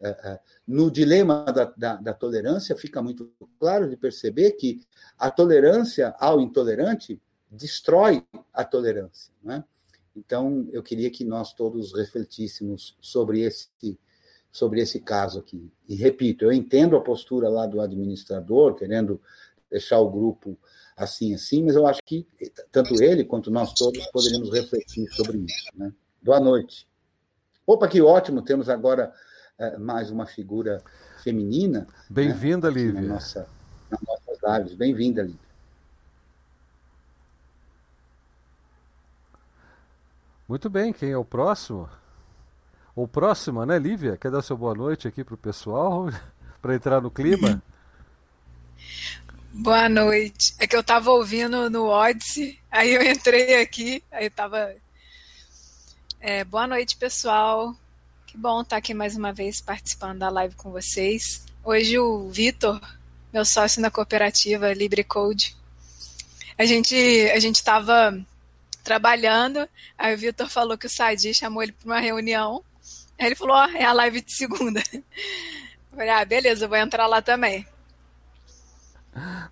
É, 0.00 0.08
é, 0.08 0.40
no 0.66 0.90
dilema 0.90 1.44
da, 1.44 1.64
da, 1.64 1.96
da, 1.96 2.12
tolerância, 2.12 2.76
fica 2.76 3.00
muito 3.00 3.32
claro 3.58 3.88
de 3.88 3.96
perceber 3.96 4.52
que 4.52 4.80
a 5.16 5.30
tolerância 5.30 6.14
ao 6.18 6.40
intolerante 6.40 7.20
destrói 7.50 8.22
a 8.52 8.64
tolerância. 8.64 9.32
Né? 9.42 9.64
Então, 10.14 10.68
eu 10.72 10.82
queria 10.82 11.10
que 11.10 11.24
nós 11.24 11.54
todos 11.54 11.94
refletíssemos 11.94 12.98
sobre 13.00 13.40
esse, 13.40 13.68
sobre 14.54 14.80
esse 14.80 15.00
caso 15.00 15.40
aqui. 15.40 15.68
E 15.88 15.96
repito, 15.96 16.44
eu 16.44 16.52
entendo 16.52 16.96
a 16.96 17.00
postura 17.00 17.48
lá 17.48 17.66
do 17.66 17.80
administrador, 17.80 18.76
querendo 18.76 19.20
deixar 19.68 19.98
o 19.98 20.08
grupo 20.08 20.56
assim, 20.96 21.34
assim, 21.34 21.64
mas 21.64 21.74
eu 21.74 21.84
acho 21.88 22.00
que 22.04 22.24
tanto 22.70 23.02
ele 23.02 23.24
quanto 23.24 23.50
nós 23.50 23.74
todos 23.74 24.06
poderíamos 24.12 24.52
refletir 24.52 25.12
sobre 25.12 25.38
isso. 25.38 25.66
Né? 25.74 25.92
Boa 26.22 26.38
noite. 26.38 26.86
Opa, 27.66 27.88
que 27.88 28.00
ótimo, 28.00 28.42
temos 28.42 28.68
agora 28.68 29.12
é, 29.58 29.76
mais 29.76 30.08
uma 30.12 30.24
figura 30.24 30.80
feminina. 31.20 31.80
Né, 31.80 31.86
Bem-vinda, 32.08 32.70
né? 32.70 32.78
Lívia. 32.78 33.00
Na 33.00 33.14
nossa, 33.14 33.48
nas 33.90 34.00
nossas 34.02 34.58
lives. 34.58 34.74
Bem-vinda, 34.74 35.22
Lívia. 35.22 35.40
Muito 40.46 40.70
bem, 40.70 40.92
quem 40.92 41.10
é 41.10 41.18
o 41.18 41.24
próximo? 41.24 41.88
O 42.96 43.08
próximo, 43.08 43.66
né, 43.66 43.76
Lívia? 43.76 44.16
Quer 44.16 44.30
dar 44.30 44.40
seu 44.40 44.56
boa 44.56 44.72
noite 44.72 45.08
aqui 45.08 45.24
para 45.24 45.34
o 45.34 45.38
pessoal, 45.38 46.06
para 46.62 46.76
entrar 46.76 47.00
no 47.00 47.10
clima? 47.10 47.60
Boa 49.52 49.88
noite. 49.88 50.54
É 50.60 50.66
que 50.66 50.76
eu 50.76 50.80
estava 50.80 51.10
ouvindo 51.10 51.68
no 51.68 51.86
Odyssey, 51.86 52.58
aí 52.70 52.94
eu 52.94 53.02
entrei 53.02 53.60
aqui, 53.60 54.02
aí 54.12 54.26
estava. 54.26 54.72
É, 56.20 56.44
boa 56.44 56.68
noite, 56.68 56.96
pessoal. 56.96 57.74
Que 58.26 58.38
bom 58.38 58.62
estar 58.62 58.76
aqui 58.76 58.94
mais 58.94 59.16
uma 59.16 59.32
vez 59.32 59.60
participando 59.60 60.20
da 60.20 60.28
live 60.28 60.54
com 60.54 60.70
vocês. 60.70 61.44
Hoje 61.64 61.98
o 61.98 62.28
Vitor, 62.28 62.80
meu 63.32 63.44
sócio 63.44 63.82
na 63.82 63.90
cooperativa 63.90 64.72
LibreCode, 64.72 65.56
a 66.56 66.64
gente 66.64 66.94
a 67.32 67.40
gente 67.40 67.56
estava 67.56 68.16
trabalhando, 68.84 69.68
aí 69.98 70.14
o 70.14 70.18
Vitor 70.18 70.48
falou 70.48 70.78
que 70.78 70.86
o 70.86 70.90
Sadi 70.90 71.34
chamou 71.34 71.62
ele 71.62 71.72
para 71.72 71.86
uma 71.86 72.00
reunião. 72.00 72.62
Aí 73.18 73.26
ele 73.26 73.34
falou: 73.34 73.56
oh, 73.56 73.76
é 73.76 73.84
a 73.84 73.92
live 73.92 74.20
de 74.20 74.32
segunda. 74.34 74.80
Eu 74.92 75.96
falei: 75.96 76.10
ah, 76.10 76.24
beleza, 76.24 76.64
eu 76.64 76.68
vou 76.68 76.76
entrar 76.76 77.06
lá 77.06 77.22
também. 77.22 77.64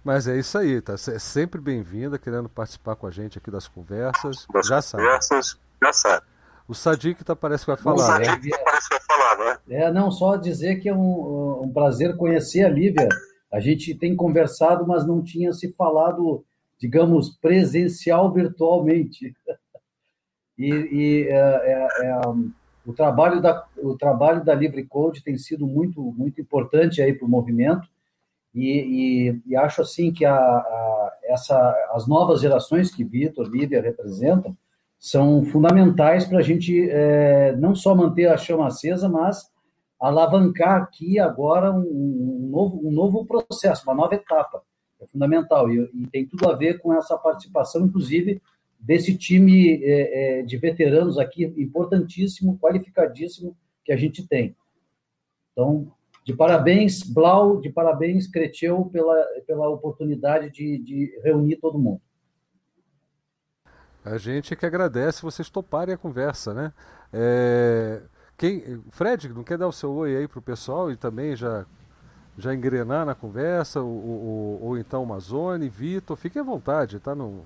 Mas 0.03 0.27
é 0.27 0.37
isso 0.37 0.59
aí, 0.59 0.81
tá? 0.81 0.95
É 0.95 1.19
sempre 1.21 1.61
bem-vinda, 1.61 2.19
querendo 2.19 2.49
participar 2.49 2.97
com 2.97 3.07
a 3.07 3.13
gente 3.13 3.39
aqui 3.39 3.49
das 3.49 3.69
conversas. 3.69 4.45
Das 4.53 4.67
já 4.67 4.83
conversas, 4.83 5.51
sabe. 5.51 5.61
já 5.81 5.93
sabe. 5.93 6.27
O 6.67 6.75
Sadiq 6.75 7.23
tá, 7.23 7.37
parece 7.37 7.65
que 7.65 7.71
vai 7.71 7.77
falar, 7.77 7.95
o 7.95 7.99
Sadiq 7.99 8.51
né? 8.51 8.59
parece 8.65 8.89
que 8.89 8.99
vai 8.99 9.05
falar, 9.07 9.45
né? 9.45 9.59
É, 9.69 9.93
não, 9.93 10.11
só 10.11 10.37
dizer 10.37 10.81
que 10.81 10.89
é 10.89 10.95
um, 10.95 11.63
um 11.63 11.73
prazer 11.73 12.17
conhecer 12.17 12.65
a 12.65 12.69
Lívia. 12.69 13.09
A 13.53 13.61
gente 13.61 13.95
tem 13.95 14.17
conversado, 14.17 14.87
mas 14.87 15.07
não 15.07 15.23
tinha 15.23 15.53
se 15.53 15.73
falado, 15.75 16.45
digamos, 16.79 17.31
presencial 17.31 18.33
virtualmente. 18.33 19.35
E, 20.59 20.69
e 20.69 21.29
é, 21.29 21.35
é, 21.35 21.89
é, 22.05 22.21
o 22.87 22.93
trabalho 22.93 23.41
da 23.41 23.65
o 23.79 23.97
trabalho 23.97 24.45
da 24.45 24.55
Livre 24.55 24.85
Code 24.85 25.23
tem 25.23 25.39
sido 25.39 25.67
muito 25.67 26.01
muito 26.01 26.41
importante 26.41 27.01
aí 27.01 27.13
para 27.13 27.27
o 27.27 27.31
movimento 27.31 27.89
e, 28.55 29.31
e, 29.31 29.43
e, 29.47 29.57
acho 29.57 29.81
assim 29.81 30.13
que 30.13 30.25
a, 30.25 30.35
a, 30.37 31.13
essa, 31.25 31.75
as 31.95 32.07
novas 32.07 32.41
gerações 32.41 32.95
que 32.95 33.03
Vitor, 33.03 33.49
Lívia 33.49 33.81
representam 33.81 34.55
são 34.99 35.45
fundamentais 35.47 36.27
para 36.27 36.39
a 36.39 36.43
gente 36.43 36.89
é, 36.91 37.57
não 37.57 37.75
só 37.75 37.95
manter 37.95 38.27
a 38.27 38.37
chama 38.37 38.67
acesa, 38.67 39.09
mas 39.09 39.51
alavancar 39.99 40.83
aqui 40.83 41.19
agora 41.19 41.73
um, 41.73 41.81
um, 41.81 42.49
novo, 42.51 42.89
um 42.89 42.93
novo 42.93 43.25
processo, 43.25 43.85
uma 43.85 43.95
nova 43.95 44.15
etapa. 44.15 44.63
É 45.01 45.07
fundamental 45.07 45.71
e, 45.73 45.91
e 45.95 46.07
tem 46.09 46.27
tudo 46.27 46.49
a 46.49 46.55
ver 46.55 46.79
com 46.79 46.93
essa 46.95 47.17
participação, 47.17 47.87
inclusive, 47.87 48.41
desse 48.83 49.17
time 49.17 49.81
é, 49.85 50.41
é, 50.41 50.43
de 50.43 50.57
veteranos 50.59 51.17
aqui, 51.17 51.45
importantíssimo, 51.57 52.59
qualificadíssimo 52.59 53.57
que 53.85 53.93
a 53.93 53.97
gente 53.97 54.27
tem. 54.27 54.57
Então, 55.53 55.93
de 56.25 56.35
parabéns, 56.35 57.03
Blau, 57.03 57.61
de 57.61 57.71
parabéns, 57.71 58.27
Creteu, 58.27 58.85
pela, 58.87 59.25
pela 59.47 59.69
oportunidade 59.69 60.51
de, 60.51 60.79
de 60.79 61.21
reunir 61.23 61.57
todo 61.57 61.79
mundo. 61.79 62.01
A 64.05 64.19
gente 64.19 64.57
que 64.57 64.67
agradece 64.67 65.23
vocês 65.23 65.49
toparem 65.49 65.95
a 65.95 65.99
conversa, 65.99 66.53
né? 66.53 66.73
É... 67.13 68.03
Quem... 68.37 68.83
Fred, 68.91 69.29
não 69.29 69.45
quer 69.45 69.59
dar 69.59 69.69
o 69.69 69.73
seu 69.73 69.93
oi 69.93 70.17
aí 70.17 70.27
para 70.27 70.41
o 70.41 70.43
pessoal 70.43 70.91
e 70.91 70.97
também 70.97 71.37
já, 71.37 71.65
já 72.37 72.53
engrenar 72.53 73.07
na 73.07 73.15
conversa? 73.15 73.81
Ou, 73.81 74.05
ou, 74.05 74.63
ou 74.63 74.79
então 74.79 75.07
Mazone, 75.07 75.69
Vitor, 75.69 76.17
fique 76.17 76.37
à 76.37 76.43
vontade, 76.43 76.99
tá? 76.99 77.15
No... 77.15 77.45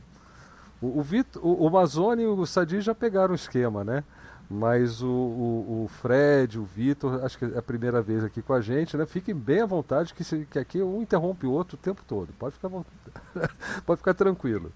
O, 0.80 1.00
o, 1.00 1.02
Vitor, 1.02 1.44
o, 1.44 1.66
o 1.66 2.20
e 2.20 2.26
o 2.26 2.46
Sadi 2.46 2.80
já 2.80 2.94
pegaram 2.94 3.32
o 3.32 3.36
esquema, 3.36 3.82
né? 3.82 4.04
Mas 4.48 5.02
o, 5.02 5.08
o, 5.08 5.84
o, 5.84 5.88
Fred, 5.88 6.58
o 6.58 6.64
Vitor, 6.64 7.24
acho 7.24 7.36
que 7.36 7.44
é 7.44 7.58
a 7.58 7.62
primeira 7.62 8.00
vez 8.00 8.22
aqui 8.22 8.40
com 8.40 8.52
a 8.52 8.60
gente, 8.60 8.96
né? 8.96 9.04
Fiquem 9.04 9.34
bem 9.34 9.62
à 9.62 9.66
vontade, 9.66 10.14
que, 10.14 10.22
se, 10.22 10.46
que 10.46 10.58
aqui 10.58 10.80
um 10.80 11.02
interrompe 11.02 11.46
o 11.46 11.50
outro 11.50 11.76
o 11.76 11.80
tempo 11.80 12.02
todo. 12.06 12.32
Pode 12.38 12.54
ficar, 12.54 12.70
pode 13.84 13.98
ficar 13.98 14.14
tranquilo. 14.14 14.72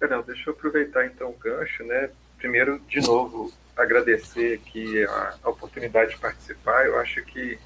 Não, 0.00 0.22
deixa 0.22 0.50
eu 0.50 0.54
aproveitar 0.54 1.06
então 1.06 1.30
o 1.30 1.38
gancho, 1.38 1.84
né? 1.84 2.10
Primeiro, 2.36 2.80
de 2.88 3.00
novo, 3.00 3.52
agradecer 3.76 4.54
aqui 4.54 5.04
a, 5.04 5.34
a 5.44 5.50
oportunidade 5.50 6.10
de 6.10 6.18
participar. 6.18 6.84
Eu 6.86 6.98
acho 6.98 7.22
que 7.24 7.58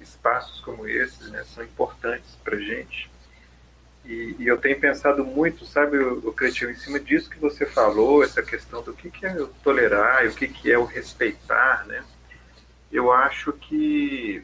espaços 0.00 0.60
como 0.60 0.86
esses 0.86 1.30
né, 1.30 1.42
são 1.44 1.64
importantes 1.64 2.36
para 2.44 2.56
a 2.56 2.60
gente 2.60 3.11
e, 4.04 4.36
e, 4.38 4.46
eu 4.46 4.58
tenho 4.58 4.78
pensado 4.80 5.24
muito, 5.24 5.64
sabe, 5.64 5.96
o, 5.96 6.32
Cretinho, 6.32 6.70
em 6.70 6.76
cima 6.76 6.98
disso 6.98 7.30
que 7.30 7.38
você 7.38 7.64
falou, 7.64 8.24
essa 8.24 8.42
questão 8.42 8.82
do 8.82 8.92
que, 8.92 9.10
que 9.10 9.24
é 9.24 9.40
o 9.40 9.46
tolerar 9.62 10.24
e 10.24 10.28
o 10.28 10.34
que, 10.34 10.48
que 10.48 10.72
é 10.72 10.76
o 10.76 10.84
respeitar, 10.84 11.86
né? 11.86 12.04
Eu 12.90 13.12
acho 13.12 13.52
que 13.52 14.42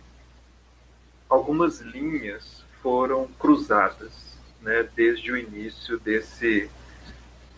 algumas 1.29 1.81
linhas 1.81 2.63
foram 2.81 3.27
cruzadas, 3.39 4.39
né, 4.63 4.89
desde 4.95 5.31
o 5.33 5.37
início 5.37 5.99
desse, 5.99 6.71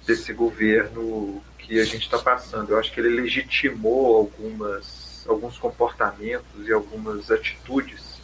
desse 0.07 0.33
governo 0.33 1.43
que 1.59 1.79
a 1.79 1.85
gente 1.85 2.05
está 2.05 2.19
passando. 2.19 2.71
Eu 2.71 2.79
acho 2.79 2.93
que 2.93 2.99
ele 2.99 3.21
legitimou 3.21 4.17
algumas, 4.17 5.25
alguns 5.29 5.59
comportamentos 5.59 6.67
e 6.67 6.73
algumas 6.73 7.31
atitudes. 7.31 8.21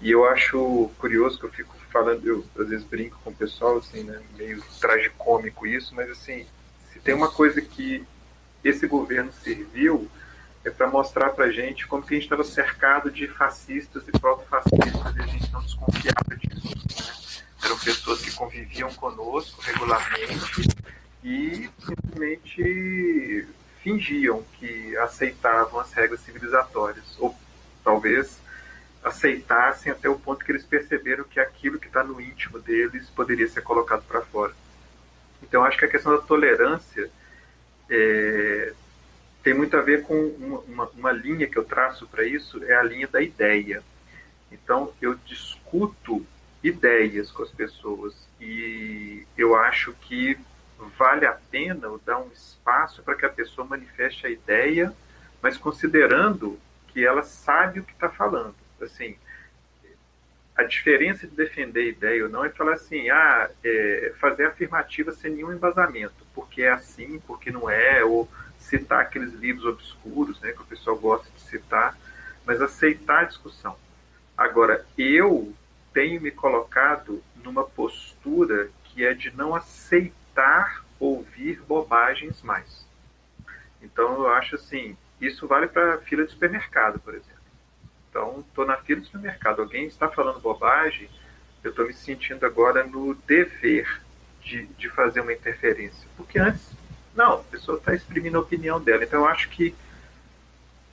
E 0.00 0.10
eu 0.10 0.24
acho 0.28 0.90
curioso 0.98 1.38
que 1.38 1.46
eu 1.46 1.50
fico 1.50 1.74
falando, 1.94 2.26
eu 2.26 2.44
às 2.58 2.68
vezes 2.68 2.84
brinco 2.84 3.16
com 3.22 3.30
o 3.30 3.34
pessoal, 3.34 3.78
assim, 3.78 4.02
né, 4.02 4.20
meio 4.36 4.60
tragicômico 4.80 5.64
isso, 5.64 5.94
mas 5.94 6.10
assim, 6.10 6.44
se 6.92 6.98
tem 6.98 7.14
uma 7.14 7.30
coisa 7.30 7.60
que 7.60 8.04
esse 8.64 8.84
governo 8.88 9.32
serviu 9.44 10.10
é 10.64 10.70
para 10.70 10.88
mostrar 10.88 11.30
para 11.30 11.52
gente 11.52 11.86
como 11.86 12.02
que 12.02 12.14
a 12.14 12.16
gente 12.16 12.24
estava 12.24 12.42
cercado 12.42 13.12
de 13.12 13.28
fascistas 13.28 14.02
e 14.08 14.12
proto-fascistas 14.12 15.16
e 15.16 15.22
a 15.22 15.26
gente 15.26 15.52
não 15.52 15.60
desconfiava 15.60 16.36
disso. 16.36 16.66
Né? 16.66 17.44
Eram 17.64 17.78
pessoas 17.78 18.22
que 18.22 18.32
conviviam 18.32 18.92
conosco 18.94 19.60
regularmente 19.62 20.66
e 21.22 21.70
simplesmente 21.78 23.46
fingiam 23.82 24.42
que 24.58 24.96
aceitavam 24.96 25.78
as 25.78 25.92
regras 25.92 26.20
civilizatórias, 26.20 27.04
ou 27.20 27.36
talvez 27.84 28.40
aceitassem 29.04 29.92
até 29.92 30.08
o 30.08 30.18
ponto 30.18 30.44
que 30.44 30.58
perceberam 30.60 31.24
que 31.24 31.38
aquilo 31.38 31.78
que 31.78 31.86
está 31.86 32.02
no 32.02 32.18
íntimo 32.20 32.58
deles 32.58 33.10
poderia 33.10 33.46
ser 33.46 33.60
colocado 33.60 34.02
para 34.08 34.22
fora. 34.22 34.54
Então, 35.42 35.62
acho 35.62 35.78
que 35.78 35.84
a 35.84 35.90
questão 35.90 36.16
da 36.16 36.22
tolerância 36.22 37.10
é, 37.90 38.72
tem 39.42 39.52
muito 39.52 39.76
a 39.76 39.82
ver 39.82 40.02
com 40.04 40.14
uma, 40.14 40.58
uma, 40.60 40.88
uma 40.96 41.12
linha 41.12 41.46
que 41.46 41.58
eu 41.58 41.64
traço 41.64 42.06
para 42.06 42.24
isso, 42.24 42.64
é 42.64 42.74
a 42.74 42.82
linha 42.82 43.06
da 43.06 43.20
ideia. 43.20 43.82
Então, 44.50 44.90
eu 45.02 45.14
discuto 45.26 46.26
ideias 46.62 47.30
com 47.30 47.42
as 47.42 47.50
pessoas 47.50 48.14
e 48.40 49.26
eu 49.36 49.54
acho 49.54 49.92
que 50.00 50.38
vale 50.98 51.26
a 51.26 51.32
pena 51.32 51.88
dar 52.06 52.18
um 52.18 52.30
espaço 52.32 53.02
para 53.02 53.14
que 53.14 53.26
a 53.26 53.30
pessoa 53.30 53.66
manifeste 53.66 54.26
a 54.26 54.30
ideia, 54.30 54.94
mas 55.42 55.58
considerando 55.58 56.58
que 56.88 57.04
ela 57.04 57.22
sabe 57.22 57.80
o 57.80 57.84
que 57.84 57.92
está 57.92 58.08
falando. 58.08 58.63
Assim, 58.84 59.16
a 60.56 60.62
diferença 60.62 61.26
de 61.26 61.34
defender 61.34 61.88
ideia 61.88 62.24
ou 62.24 62.30
não 62.30 62.44
é 62.44 62.50
falar 62.50 62.74
assim, 62.74 63.10
ah, 63.10 63.50
é, 63.64 64.12
fazer 64.20 64.46
afirmativa 64.46 65.12
sem 65.12 65.32
nenhum 65.32 65.52
embasamento, 65.52 66.24
porque 66.34 66.62
é 66.62 66.70
assim, 66.70 67.18
porque 67.26 67.50
não 67.50 67.68
é, 67.68 68.04
ou 68.04 68.28
citar 68.58 69.00
aqueles 69.00 69.32
livros 69.32 69.64
obscuros, 69.66 70.40
né, 70.40 70.52
que 70.52 70.62
o 70.62 70.66
pessoal 70.66 70.96
gosta 70.96 71.28
de 71.30 71.40
citar, 71.40 71.98
mas 72.46 72.62
aceitar 72.62 73.22
a 73.22 73.24
discussão. 73.24 73.76
Agora, 74.36 74.86
eu 74.96 75.52
tenho 75.92 76.20
me 76.20 76.30
colocado 76.30 77.22
numa 77.42 77.64
postura 77.64 78.68
que 78.84 79.04
é 79.04 79.12
de 79.12 79.30
não 79.36 79.54
aceitar 79.54 80.84
ouvir 80.98 81.60
bobagens 81.62 82.42
mais. 82.42 82.86
Então, 83.82 84.14
eu 84.14 84.28
acho 84.28 84.54
assim, 84.54 84.96
isso 85.20 85.46
vale 85.46 85.66
para 85.66 85.98
fila 85.98 86.24
de 86.24 86.30
supermercado, 86.30 86.98
por 87.00 87.14
exemplo. 87.14 87.33
Então, 88.14 88.44
estou 88.48 88.64
na 88.64 88.76
fila 88.76 89.00
do 89.00 89.06
supermercado, 89.06 89.60
alguém 89.60 89.86
está 89.86 90.08
falando 90.08 90.38
bobagem, 90.38 91.10
eu 91.64 91.70
estou 91.70 91.84
me 91.84 91.92
sentindo 91.92 92.46
agora 92.46 92.84
no 92.84 93.12
dever 93.12 94.00
de, 94.40 94.66
de 94.66 94.88
fazer 94.88 95.18
uma 95.18 95.32
interferência. 95.32 96.06
Porque 96.16 96.38
antes, 96.38 96.70
não, 97.16 97.40
a 97.40 97.42
pessoa 97.42 97.76
está 97.76 97.92
exprimindo 97.92 98.38
a 98.38 98.40
opinião 98.40 98.80
dela. 98.80 99.02
Então, 99.02 99.22
eu 99.22 99.26
acho 99.26 99.48
que 99.48 99.74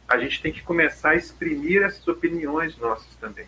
a 0.07 0.17
gente 0.17 0.41
tem 0.41 0.51
que 0.51 0.63
começar 0.63 1.11
a 1.11 1.15
exprimir 1.15 1.83
essas 1.83 2.07
opiniões 2.07 2.75
nossas 2.77 3.13
também. 3.17 3.45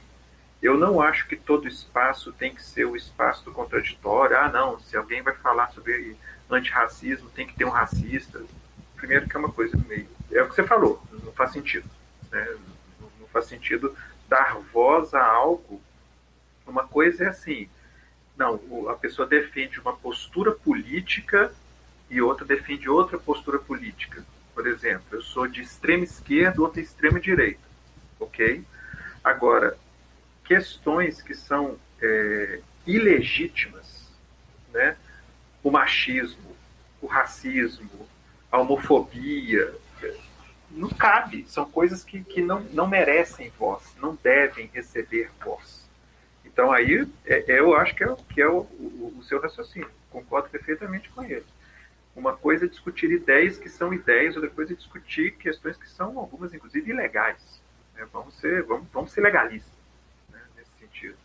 Eu 0.62 0.78
não 0.78 1.02
acho 1.02 1.28
que 1.28 1.36
todo 1.36 1.68
espaço 1.68 2.32
tem 2.32 2.54
que 2.54 2.62
ser 2.62 2.86
o 2.86 2.96
espaço 2.96 3.44
do 3.44 3.52
contraditório. 3.52 4.38
Ah, 4.38 4.50
não, 4.50 4.80
se 4.82 4.96
alguém 4.96 5.24
vai 5.24 5.34
falar 5.34 5.72
sobre 5.72 6.16
antirracismo, 6.48 7.28
tem 7.32 7.48
que 7.48 7.56
ter 7.56 7.66
um 7.66 7.72
racista. 7.72 8.40
Primeiro 8.96 9.28
que 9.28 9.36
é 9.36 9.40
uma 9.40 9.52
coisa 9.52 9.76
meio. 9.90 10.08
É 10.32 10.44
o 10.44 10.48
que 10.48 10.54
você 10.54 10.64
falou, 10.64 11.02
não 11.24 11.32
faz 11.32 11.52
sentido. 11.52 11.90
Né? 12.32 12.56
Faz 13.34 13.48
sentido 13.48 13.98
dar 14.30 14.58
voz 14.72 15.14
a 15.14 15.26
algo. 15.26 15.82
Uma 16.66 16.88
coisa 16.88 17.26
é 17.26 17.28
assim, 17.28 17.68
não, 18.38 18.90
a 18.90 18.94
pessoa 18.94 19.28
defende 19.28 19.80
uma 19.80 19.94
postura 19.94 20.52
política 20.52 21.54
e 22.10 22.22
outra 22.22 22.46
defende 22.46 22.88
outra 22.88 23.18
postura 23.18 23.60
política. 23.60 24.24
Por 24.54 24.68
exemplo, 24.68 25.06
eu 25.12 25.22
sou 25.22 25.48
de 25.48 25.62
extrema 25.62 26.04
esquerda, 26.04 26.62
outra 26.62 26.80
extrema 26.80 27.20
direita, 27.20 27.68
ok? 28.20 28.64
Agora, 29.24 29.76
questões 30.46 31.22
que 31.22 31.34
são 31.34 31.78
é, 32.02 32.60
ilegítimas, 32.86 34.12
né? 34.72 34.96
O 35.64 35.72
machismo, 35.72 36.56
o 37.02 37.08
racismo, 37.08 38.08
a 38.52 38.60
homofobia, 38.60 39.74
não 40.74 40.90
cabe, 40.90 41.46
são 41.48 41.70
coisas 41.70 42.04
que, 42.04 42.24
que 42.24 42.42
não, 42.42 42.62
não 42.72 42.88
merecem 42.88 43.52
voz, 43.58 43.84
não 44.02 44.18
devem 44.22 44.70
receber 44.74 45.30
voz. 45.44 45.88
Então 46.44 46.72
aí 46.72 47.08
é, 47.26 47.52
é, 47.52 47.60
eu 47.60 47.76
acho 47.76 47.96
que 47.96 48.04
é, 48.04 48.16
que 48.30 48.42
é 48.42 48.48
o, 48.48 48.60
o, 48.60 49.16
o, 49.18 49.24
seu 49.24 49.40
raciocínio, 49.40 49.90
concordo 50.10 50.50
perfeitamente 50.50 51.10
com 51.10 51.24
ele. 51.24 51.46
Uma 52.16 52.36
coisa 52.36 52.66
é 52.66 52.68
discutir 52.68 53.12
ideias 53.12 53.58
que 53.58 53.70
são 53.70 53.94
ideias, 53.94 54.36
outra 54.36 54.52
coisa 54.52 54.74
é 54.74 54.76
discutir 54.76 55.32
questões 55.32 55.78
que 55.78 55.90
são 55.90 56.18
algumas, 56.20 56.54
inclusive, 56.54 56.92
ilegais. 56.92 57.60
Né? 57.96 58.06
Vamos, 58.12 58.36
ser, 58.36 58.64
vamos, 58.64 58.88
vamos 58.94 59.12
ser 59.12 59.22
legalistas 59.22 59.74
né? 60.32 60.40
nesse 60.56 60.72
sentido. 60.80 61.18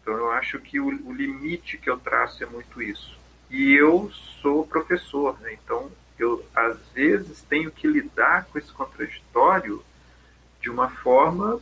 Então 0.00 0.14
eu 0.14 0.30
acho 0.30 0.58
que 0.60 0.80
o, 0.80 0.86
o 0.86 1.12
limite 1.12 1.76
que 1.76 1.90
eu 1.90 1.98
traço 1.98 2.42
é 2.42 2.46
muito 2.46 2.80
isso. 2.80 3.18
E 3.50 3.74
eu 3.74 4.10
sou 4.40 4.66
professor, 4.66 5.38
né? 5.40 5.52
então 5.52 5.90
eu 6.18 6.44
às 6.54 6.78
vezes 6.94 7.42
tenho 7.42 7.70
que 7.70 7.86
lidar 7.86 8.46
com 8.46 8.58
esse 8.58 8.72
contraditório 8.72 9.82
de 10.60 10.70
uma 10.70 10.88
forma 10.88 11.60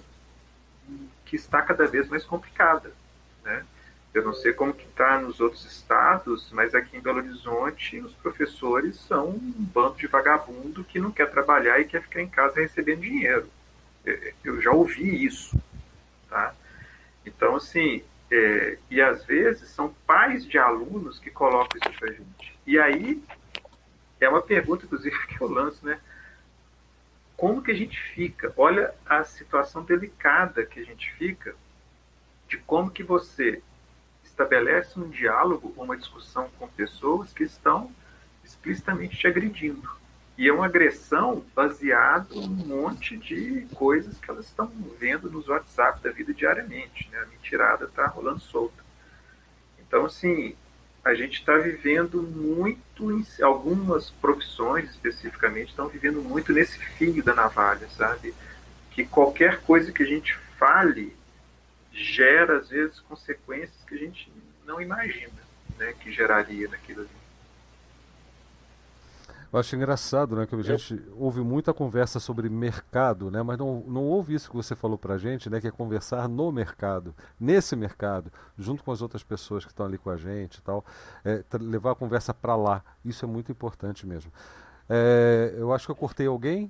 que 1.25 1.37
está 1.37 1.63
cada 1.63 1.87
vez 1.87 2.09
mais 2.09 2.25
complicada, 2.25 2.93
né? 3.43 3.65
Eu 4.13 4.25
não 4.25 4.33
sei 4.33 4.53
como 4.53 4.73
que 4.73 4.85
está 4.85 5.19
nos 5.19 5.41
outros 5.41 5.65
estados, 5.65 6.49
mas 6.53 6.73
aqui 6.73 6.97
em 6.97 7.01
Belo 7.01 7.19
Horizonte 7.19 7.99
os 7.99 8.13
professores 8.15 8.95
são 9.01 9.31
um 9.31 9.53
bando 9.59 9.97
de 9.97 10.07
vagabundo 10.07 10.85
que 10.85 11.01
não 11.01 11.11
quer 11.11 11.29
trabalhar 11.31 11.81
e 11.81 11.85
quer 11.85 12.01
ficar 12.01 12.23
em 12.23 12.29
casa 12.29 12.61
recebendo 12.61 13.01
dinheiro. 13.01 13.49
Eu 14.45 14.63
já 14.63 14.71
ouvi 14.71 15.25
isso, 15.25 15.59
tá? 16.31 16.55
Então, 17.27 17.57
assim, 17.57 18.05
é, 18.31 18.79
e 18.89 19.01
às 19.01 19.25
vezes 19.25 19.69
são 19.71 19.93
pais 20.07 20.47
de 20.47 20.59
alunos 20.59 21.19
que 21.19 21.31
colocam 21.31 21.81
isso 21.83 21.99
para 21.99 22.13
gente. 22.13 22.57
E 22.65 22.79
aí 22.79 23.21
é 24.21 24.29
uma 24.29 24.43
pergunta, 24.43 24.85
inclusive, 24.85 25.17
que 25.27 25.41
eu 25.41 25.49
lanço, 25.49 25.85
né? 25.85 26.01
Como 27.37 27.63
que 27.63 27.71
a 27.71 27.75
gente 27.75 28.01
fica? 28.15 28.53
Olha 28.57 28.95
a 29.05 29.25
situação 29.25 29.83
delicada 29.83 30.65
que 30.65 30.81
a 30.81 30.85
gente 30.85 31.13
fica 31.15 31.55
de 32.49 32.59
como 32.59 32.91
que 32.91 33.03
você 33.03 33.63
estabelece 34.23 34.99
um 34.99 35.09
diálogo, 35.09 35.73
uma 35.77 35.97
discussão 35.97 36.49
com 36.59 36.69
pessoas 36.69 37.33
que 37.33 37.43
estão 37.43 37.91
explicitamente 38.45 39.17
te 39.17 39.27
agredindo. 39.27 39.89
E 40.37 40.49
é 40.49 40.53
uma 40.53 40.67
agressão 40.67 41.45
baseada 41.55 42.35
num 42.35 42.49
monte 42.49 43.17
de 43.17 43.67
coisas 43.75 44.19
que 44.19 44.29
elas 44.29 44.47
estão 44.47 44.67
vendo 44.99 45.31
nos 45.31 45.49
WhatsApp 45.49 46.03
da 46.03 46.11
vida 46.11 46.35
diariamente. 46.35 47.09
Né? 47.11 47.19
A 47.19 47.27
mentirada 47.27 47.85
está 47.85 48.07
rolando 48.07 48.41
solta. 48.41 48.83
Então, 49.79 50.07
assim, 50.07 50.57
a 51.05 51.15
gente 51.15 51.41
está 51.41 51.57
vivendo 51.59 52.23
muito, 52.23 53.13
em, 53.13 53.25
algumas 53.43 54.11
profissões 54.11 54.91
especificamente 54.91 55.69
estão 55.69 55.89
vivendo 55.89 56.23
muito 56.23 56.53
nesse 56.53 56.79
fio 56.79 57.23
da 57.23 57.35
navalha, 57.35 57.87
sabe? 57.91 58.35
Que 58.91 59.05
qualquer 59.05 59.61
coisa 59.61 59.93
que 59.93 60.03
a 60.03 60.07
gente 60.07 60.35
fale 60.59 61.15
gera, 61.93 62.59
às 62.59 62.71
vezes, 62.71 63.01
consequências 63.01 63.85
que 63.87 63.95
a 63.95 63.99
gente 63.99 64.33
não 64.67 64.81
imagina 64.81 65.45
né, 65.79 65.95
que 66.01 66.11
geraria 66.11 66.69
naquilo 66.69 67.03
ali. 67.03 67.24
Eu 69.55 69.61
acho 69.61 69.77
engraçado, 69.77 70.35
né, 70.35 70.47
que 70.49 70.55
a 70.57 70.63
gente 70.63 71.01
ouve 71.13 71.41
muita 71.41 71.73
conversa 71.73 72.19
sobre 72.19 72.49
mercado, 72.49 73.31
né, 73.31 73.41
mas 73.41 73.57
não, 73.57 73.85
não 73.87 74.03
ouve 74.03 74.35
isso 74.35 74.51
que 74.51 74.57
você 74.57 74.75
falou 74.75 74.99
para 74.99 75.15
a 75.15 75.17
gente, 75.17 75.49
né, 75.49 75.61
que 75.61 75.69
é 75.69 75.71
conversar 75.71 76.29
no 76.29 76.51
mercado, 76.51 77.15
nesse 77.39 77.77
mercado, 77.77 78.33
junto 78.59 78.83
com 78.83 78.91
as 78.91 79.01
outras 79.01 79.23
pessoas 79.23 79.65
que 79.65 79.71
estão 79.71 79.87
ali 79.87 79.97
com 79.97 80.11
a 80.11 80.17
gente 80.17 80.57
e 80.57 80.61
tal, 80.61 80.85
é, 81.25 81.45
levar 81.61 81.93
a 81.93 81.95
conversa 81.95 82.35
para 82.35 82.57
lá. 82.57 82.83
Isso 83.05 83.25
é 83.25 83.29
muito 83.29 83.53
importante 83.53 84.05
mesmo. 84.05 84.33
É, 84.91 85.55
eu 85.57 85.73
acho 85.73 85.87
que 85.87 85.93
eu 85.93 85.97
cortei 85.97 86.27
alguém. 86.27 86.69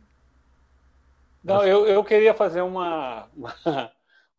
Não, 1.43 1.61
acho... 1.61 1.67
eu, 1.67 1.87
eu 1.87 2.05
queria 2.05 2.35
fazer 2.35 2.61
uma, 2.61 3.31
uma, 3.35 3.55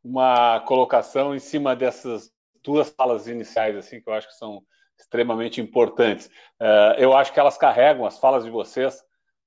uma 0.05 0.60
colocação 0.67 1.34
em 1.34 1.39
cima 1.39 1.75
dessas 1.75 2.31
duas 2.63 2.89
falas 2.91 3.27
iniciais, 3.27 3.75
assim, 3.75 3.99
que 3.99 4.08
eu 4.08 4.13
acho 4.13 4.27
que 4.27 4.36
são 4.36 4.62
extremamente 4.97 5.62
importantes. 5.62 6.27
Uh, 6.60 6.97
eu 6.97 7.15
acho 7.15 7.34
que 7.34 7.39
elas 7.39 7.58
carregam, 7.58 8.05
as 8.05 8.19
falas 8.19 8.43
de 8.43 8.49
vocês 8.49 9.01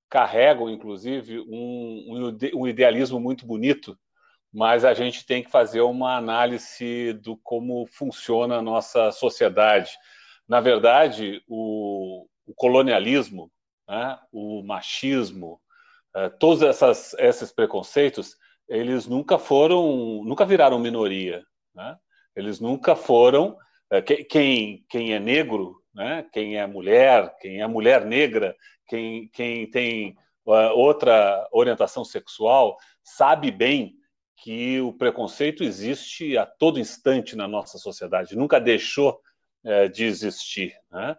carregam, 0.09 0.71
inclusive, 0.71 1.41
um, 1.41 2.33
um, 2.55 2.67
idealismo 2.67 3.21
muito 3.21 3.47
bonito, 3.47 3.99
mas 4.53 4.85
a 4.85 4.95
gente 4.95 5.27
tem 5.27 5.43
que 5.43 5.51
fazer 5.51 5.83
uma 5.83 6.17
análise 6.17 7.13
do 7.15 7.37
como 7.37 7.87
funciona 7.87 8.57
a 8.57 8.63
nossa 8.63 9.11
sociedade. 9.13 9.91
Na 10.49 10.61
verdade, 10.61 11.43
o, 11.47 12.27
o 12.47 12.55
colonialismo, 12.55 13.51
né, 13.87 14.19
o 14.33 14.63
machismo, 14.63 15.61
uh, 16.17 16.31
todos 16.39 16.63
essas, 16.63 17.13
esses 17.19 17.53
preconceitos, 17.53 18.35
eles 18.67 19.07
nunca 19.07 19.39
foram, 19.39 20.23
nunca 20.25 20.47
viraram 20.47 20.79
minoria. 20.79 21.43
Né? 21.75 21.97
Eles 22.35 22.61
nunca 22.61 22.97
foram 22.97 23.57
é, 23.57 23.68
quem, 24.29 24.85
quem 24.89 25.15
é 25.15 25.19
negro, 25.19 25.83
né? 25.95 26.27
quem 26.33 26.57
é 26.57 26.67
mulher, 26.67 27.35
quem 27.41 27.61
é 27.61 27.67
mulher 27.67 28.05
negra, 28.05 28.55
quem, 28.87 29.29
quem 29.29 29.71
tem 29.71 30.17
uh, 30.47 30.73
outra 30.75 31.47
orientação 31.53 32.05
sexual, 32.05 32.77
sabe 33.03 33.51
bem 33.51 33.95
que 34.37 34.81
o 34.81 34.93
preconceito 34.93 35.65
existe 35.65 36.39
a 36.39 36.47
todo 36.47 36.79
instante 36.79 37.35
na 37.35 37.49
nossa 37.49 37.79
sociedade, 37.79 38.37
nunca 38.37 38.61
deixou 38.61 39.21
uh, 39.65 39.89
de 39.89 40.05
existir. 40.05 40.75
Né? 40.91 41.17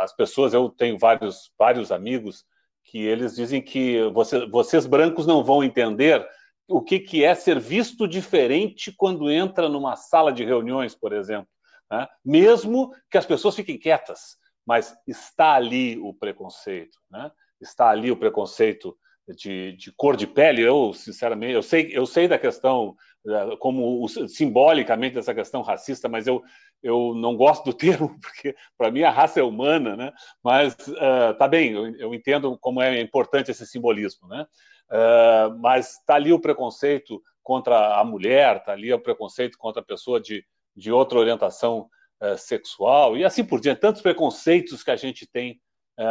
As 0.00 0.14
pessoas, 0.14 0.54
eu 0.54 0.68
tenho 0.68 0.98
vários, 0.98 1.50
vários 1.58 1.90
amigos 1.90 2.44
que 2.84 2.98
eles 2.98 3.34
dizem 3.34 3.60
que 3.60 4.02
você, 4.12 4.46
vocês 4.46 4.86
brancos 4.86 5.26
não 5.26 5.44
vão 5.44 5.62
entender 5.62 6.26
o 6.68 6.80
que, 6.80 7.00
que 7.00 7.24
é 7.24 7.34
ser 7.34 7.58
visto 7.58 8.06
diferente 8.06 8.92
quando 8.96 9.30
entra 9.30 9.68
numa 9.68 9.96
sala 9.96 10.32
de 10.32 10.44
reuniões, 10.44 10.94
por 10.94 11.12
exemplo. 11.12 11.48
Né? 11.90 12.06
Mesmo 12.24 12.94
que 13.10 13.18
as 13.18 13.26
pessoas 13.26 13.56
fiquem 13.56 13.78
quietas, 13.78 14.36
mas 14.66 14.94
está 15.06 15.54
ali 15.54 15.98
o 15.98 16.14
preconceito, 16.14 16.98
né? 17.10 17.30
está 17.60 17.90
ali 17.90 18.10
o 18.10 18.16
preconceito 18.16 18.96
de, 19.34 19.72
de, 19.72 19.92
cor 19.92 20.16
de 20.16 20.26
pele. 20.26 20.62
Eu, 20.62 20.92
sinceramente, 20.92 21.52
eu 21.52 21.62
sei, 21.62 21.90
eu 21.92 22.06
sei 22.06 22.28
da 22.28 22.38
questão, 22.38 22.94
eh, 23.26 23.56
como 23.58 24.08
simbolicamente 24.08 25.14
dessa 25.14 25.34
questão 25.34 25.62
racista, 25.62 26.08
mas 26.08 26.26
eu, 26.26 26.42
eu 26.82 27.14
não 27.14 27.36
gosto 27.36 27.64
do 27.64 27.74
termo, 27.76 28.18
porque 28.20 28.54
para 28.76 28.90
mim 28.90 29.02
a 29.02 29.10
raça 29.10 29.40
é 29.40 29.42
humana, 29.42 29.96
né? 29.96 30.12
Mas 30.42 30.74
uh, 30.88 31.34
tá 31.38 31.46
bem, 31.46 31.72
eu, 31.72 31.94
eu, 31.96 32.14
entendo 32.14 32.58
como 32.58 32.80
é 32.82 33.00
importante 33.00 33.50
esse 33.50 33.66
simbolismo, 33.66 34.28
né? 34.28 34.46
Uh, 34.90 35.58
mas 35.60 35.98
está 35.98 36.14
ali 36.14 36.32
o 36.32 36.40
preconceito 36.40 37.22
contra 37.42 38.00
a 38.00 38.04
mulher, 38.04 38.56
está 38.56 38.72
ali 38.72 38.92
o 38.92 38.98
preconceito 38.98 39.56
contra 39.56 39.80
a 39.80 39.84
pessoa 39.84 40.20
de, 40.20 40.44
de 40.76 40.92
outra 40.92 41.18
orientação 41.18 41.88
uh, 42.22 42.38
sexual, 42.38 43.16
e 43.16 43.24
assim 43.24 43.44
por 43.44 43.60
diante, 43.60 43.80
tantos 43.80 44.02
preconceitos 44.02 44.82
que 44.82 44.90
a 44.90 44.96
gente 44.96 45.26
tem 45.26 45.60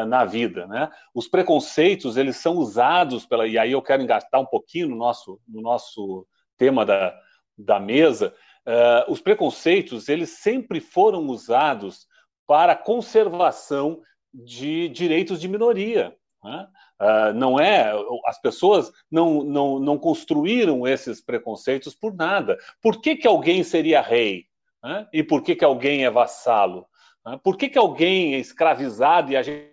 na 0.08 0.24
vida, 0.24 0.68
né? 0.68 0.88
Os 1.16 1.28
preconceitos, 1.28 2.16
eles 2.16 2.36
são 2.38 2.58
usados 2.58 3.26
pela... 3.26 3.48
E 3.48 3.58
aí 3.58 3.72
eu 3.72 3.82
quero 3.82 4.04
engastar 4.04 4.40
um 4.40 4.46
pouquinho 4.46 4.88
no 4.88 4.96
nosso, 4.96 5.42
no 5.48 5.62
nosso 5.62 6.28
tema 6.60 6.86
da, 6.86 7.20
da 7.58 7.80
mesa, 7.80 8.32
Uh, 8.70 9.12
os 9.12 9.20
preconceitos 9.20 10.10
eles 10.10 10.30
sempre 10.30 10.80
foram 10.80 11.26
usados 11.28 12.06
para 12.46 12.76
conservação 12.76 14.02
de 14.32 14.88
direitos 14.90 15.42
de 15.42 15.48
minoria. 15.48 16.16
Né? 16.44 16.68
Uh, 17.02 17.34
não 17.34 17.60
é 17.60 17.92
as 18.26 18.40
pessoas 18.40 18.92
não, 19.10 19.44
não, 19.44 19.80
não 19.80 19.98
construíram 19.98 20.88
esses 20.88 21.20
preconceitos 21.20 21.96
por 21.96 22.14
nada. 22.14 22.60
Por 22.80 23.02
que, 23.02 23.16
que 23.16 23.28
alguém 23.28 23.64
seria 23.64 24.02
rei? 24.02 24.46
Né? 24.84 25.08
E 25.12 25.24
por 25.24 25.42
que, 25.42 25.56
que 25.56 25.66
alguém 25.66 26.06
é 26.06 26.10
vassalo? 26.10 26.88
Né? 27.26 27.40
Por 27.44 27.58
que, 27.58 27.70
que 27.70 27.78
alguém 27.78 28.36
é 28.36 28.40
escravizado 28.40 29.32
e 29.32 29.38
a 29.38 29.44
gente, 29.44 29.70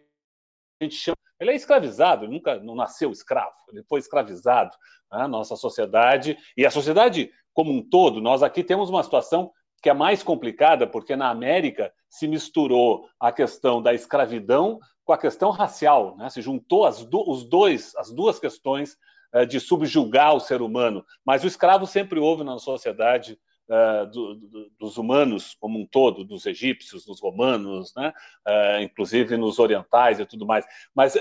chama. 0.91 1.17
Ele 1.39 1.51
é 1.51 1.55
escravizado, 1.55 2.25
ele 2.25 2.33
nunca 2.33 2.59
não 2.61 2.75
nasceu 2.75 3.11
escravo, 3.11 3.55
ele 3.71 3.83
foi 3.85 4.01
escravizado. 4.01 4.75
Né? 5.13 5.27
Nossa 5.27 5.55
sociedade, 5.57 6.39
e 6.57 6.65
a 6.65 6.71
sociedade 6.71 7.31
como 7.53 7.73
um 7.73 7.83
todo, 7.83 8.21
nós 8.21 8.43
aqui 8.43 8.63
temos 8.63 8.91
uma 8.91 9.03
situação 9.03 9.51
que 9.83 9.89
é 9.89 9.95
mais 9.95 10.23
complicada, 10.23 10.87
porque 10.87 11.15
na 11.15 11.31
América 11.31 11.93
se 12.09 12.27
misturou 12.27 13.09
a 13.21 13.31
questão 13.31 13.81
da 13.81 13.95
escravidão 13.95 14.79
com 15.05 15.13
a 15.13 15.19
questão 15.19 15.51
racial, 15.51 16.17
né? 16.17 16.29
se 16.29 16.43
juntou 16.43 16.85
as, 16.85 17.05
do, 17.05 17.23
os 17.31 17.49
dois, 17.49 17.95
as 17.97 18.11
duas 18.11 18.41
questões 18.41 18.97
uh, 19.35 19.47
de 19.47 19.61
subjugar 19.61 20.35
o 20.35 20.41
ser 20.41 20.61
humano. 20.61 21.05
Mas 21.25 21.45
o 21.45 21.47
escravo 21.47 21.87
sempre 21.87 22.19
houve 22.19 22.43
na 22.43 22.59
sociedade 22.59 23.39
uh, 23.69 24.07
do, 24.11 24.35
do, 24.35 24.71
dos 24.79 24.97
humanos 24.97 25.57
como 25.61 25.79
um 25.79 25.87
todo, 25.87 26.25
dos 26.25 26.47
egípcios, 26.47 27.05
dos 27.05 27.21
romanos, 27.21 27.93
né? 27.95 28.13
Uh, 28.47 28.83
inclusive 28.83 29.37
nos 29.37 29.59
orientais 29.59 30.21
e 30.21 30.27
tudo 30.27 30.47
mais. 30.47 30.65
Mas 30.95 31.15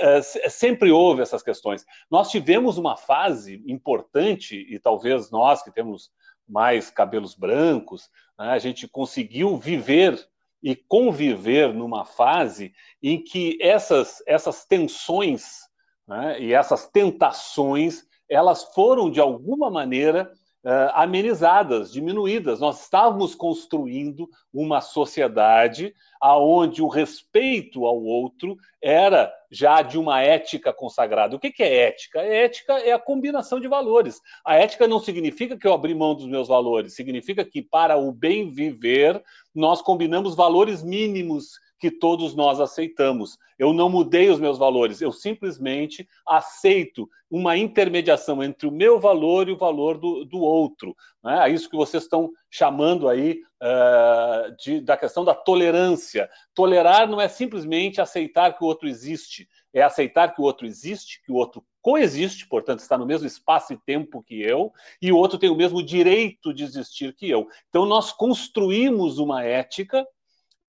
sempre 0.50 0.92
houve 0.92 1.22
essas 1.22 1.44
questões. 1.44 1.86
Nós 2.10 2.30
tivemos 2.30 2.78
uma 2.78 2.96
fase 2.96 3.64
importante, 3.68 4.66
e 4.70 4.80
talvez 4.80 5.32
nós 5.32 5.64
que 5.64 5.72
temos 5.72 6.12
mais 6.48 6.90
cabelos 6.90 7.36
brancos, 7.36 8.10
né, 8.38 8.50
a 8.50 8.60
gente 8.60 8.88
conseguiu 8.88 9.58
viver 9.58 10.18
e 10.62 10.76
conviver 10.76 11.74
numa 11.74 12.06
fase 12.06 12.74
em 13.02 13.22
que 13.22 13.58
essas, 13.62 14.24
essas 14.28 14.66
tensões 14.66 15.62
né, 16.08 16.42
e 16.42 16.54
essas 16.54 16.88
tentações 16.88 18.04
elas 18.30 18.64
foram 18.74 19.10
de 19.12 19.20
alguma 19.20 19.70
maneira 19.70 20.32
uh, 20.66 20.92
amenizadas, 20.94 21.92
diminuídas. 21.92 22.60
Nós 22.60 22.82
estávamos 22.82 23.36
construindo 23.36 24.28
uma 24.52 24.82
sociedade 24.82 25.94
aonde 26.20 26.82
o 26.82 26.88
respeito 26.88 27.86
ao 27.86 28.02
outro 28.04 28.58
era 28.82 29.32
já 29.52 29.82
de 29.82 29.98
uma 29.98 30.22
ética 30.22 30.74
consagrada. 30.74 31.36
O 31.36 31.40
que 31.40 31.54
é 31.62 31.88
ética? 31.88 32.20
A 32.20 32.26
ética 32.26 32.74
é 32.80 32.92
a 32.92 33.00
combinação 33.00 33.60
de 33.60 33.68
valores. 33.68 34.20
A 34.44 34.56
ética 34.56 34.88
não 34.88 35.00
significa 35.00 35.58
que 35.58 35.68
eu 35.68 35.74
abri 35.74 35.94
mão 35.94 36.16
dos 36.16 36.28
meus 36.28 36.48
valores, 36.48 36.96
significa 36.96 37.46
que 37.46 37.62
para 37.62 37.98
o 37.98 38.12
bem 38.12 38.50
viver 38.50 39.24
nós 39.54 39.82
combinamos 39.82 40.36
valores 40.36 40.84
mínimos 40.84 41.52
que 41.80 41.92
todos 41.92 42.36
nós 42.36 42.60
aceitamos. 42.60 43.38
Eu 43.58 43.74
não 43.74 43.90
mudei 43.90 44.30
os 44.30 44.40
meus 44.40 44.58
valores, 44.58 45.02
eu 45.02 45.12
simplesmente 45.12 46.08
aceito 46.28 47.10
uma 47.30 47.58
intermediação 47.58 48.44
entre 48.44 48.68
o 48.68 48.72
meu 48.72 49.00
valor 49.00 49.48
e 49.48 49.52
o 49.52 49.58
valor 49.58 49.98
do, 49.98 50.26
do 50.26 50.40
outro. 50.40 50.96
Né? 51.24 51.50
É 51.50 51.54
isso 51.54 51.70
que 51.70 51.76
vocês 51.76 52.04
estão 52.04 52.32
chamando 52.50 53.10
aí 53.10 53.42
uh, 53.62 54.56
de, 54.58 54.82
da 54.82 54.96
questão 54.96 55.24
da 55.26 55.34
tolerância. 55.34 56.30
Tolerar 56.54 57.10
não 57.10 57.20
é 57.20 57.28
simplesmente 57.28 58.00
aceitar 58.00 58.58
que 58.58 58.64
o 58.64 58.68
outro 58.68 58.88
existe, 58.88 59.48
é 59.74 59.82
aceitar 59.82 60.34
que 60.34 60.42
o 60.42 60.44
outro 60.44 60.66
existe, 60.66 61.22
que 61.24 61.32
o 61.32 61.36
outro 61.36 61.64
coexiste, 61.82 62.48
portanto, 62.48 62.80
está 62.80 62.98
no 62.98 63.06
mesmo 63.06 63.28
espaço 63.28 63.74
e 63.74 63.78
tempo 63.78 64.24
que 64.24 64.42
eu, 64.42 64.74
e 65.00 65.12
o 65.12 65.18
outro 65.18 65.38
tem 65.38 65.52
o 65.52 65.56
mesmo 65.56 65.84
direito 65.84 66.52
de 66.52 66.64
existir 66.64 67.14
que 67.14 67.30
eu. 67.30 67.48
Então, 67.70 67.86
nós 67.86 68.12
construímos 68.12 69.20
uma 69.20 69.44
ética 69.44 70.04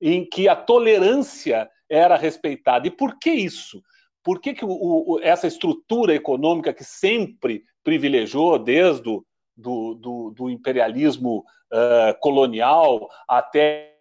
em 0.01 0.29
que 0.29 0.49
a 0.49 0.57
tolerância 0.57 1.69
era 1.89 2.17
respeitada. 2.17 2.87
E 2.87 2.91
por 2.91 3.19
que 3.19 3.31
isso? 3.31 3.83
Por 4.23 4.41
que, 4.41 4.55
que 4.55 4.65
o, 4.65 4.71
o, 4.71 5.21
essa 5.23 5.47
estrutura 5.47 6.15
econômica 6.15 6.75
que 6.75 6.85
sempre 6.85 7.63
privilegiou, 7.85 8.59
desde 8.59 9.09
o 9.09 9.25
do, 9.57 9.95
do, 9.95 10.31
do 10.33 10.51
imperialismo 10.51 11.45
uh, 11.73 12.21
colonial 12.21 13.09
até 13.29 13.95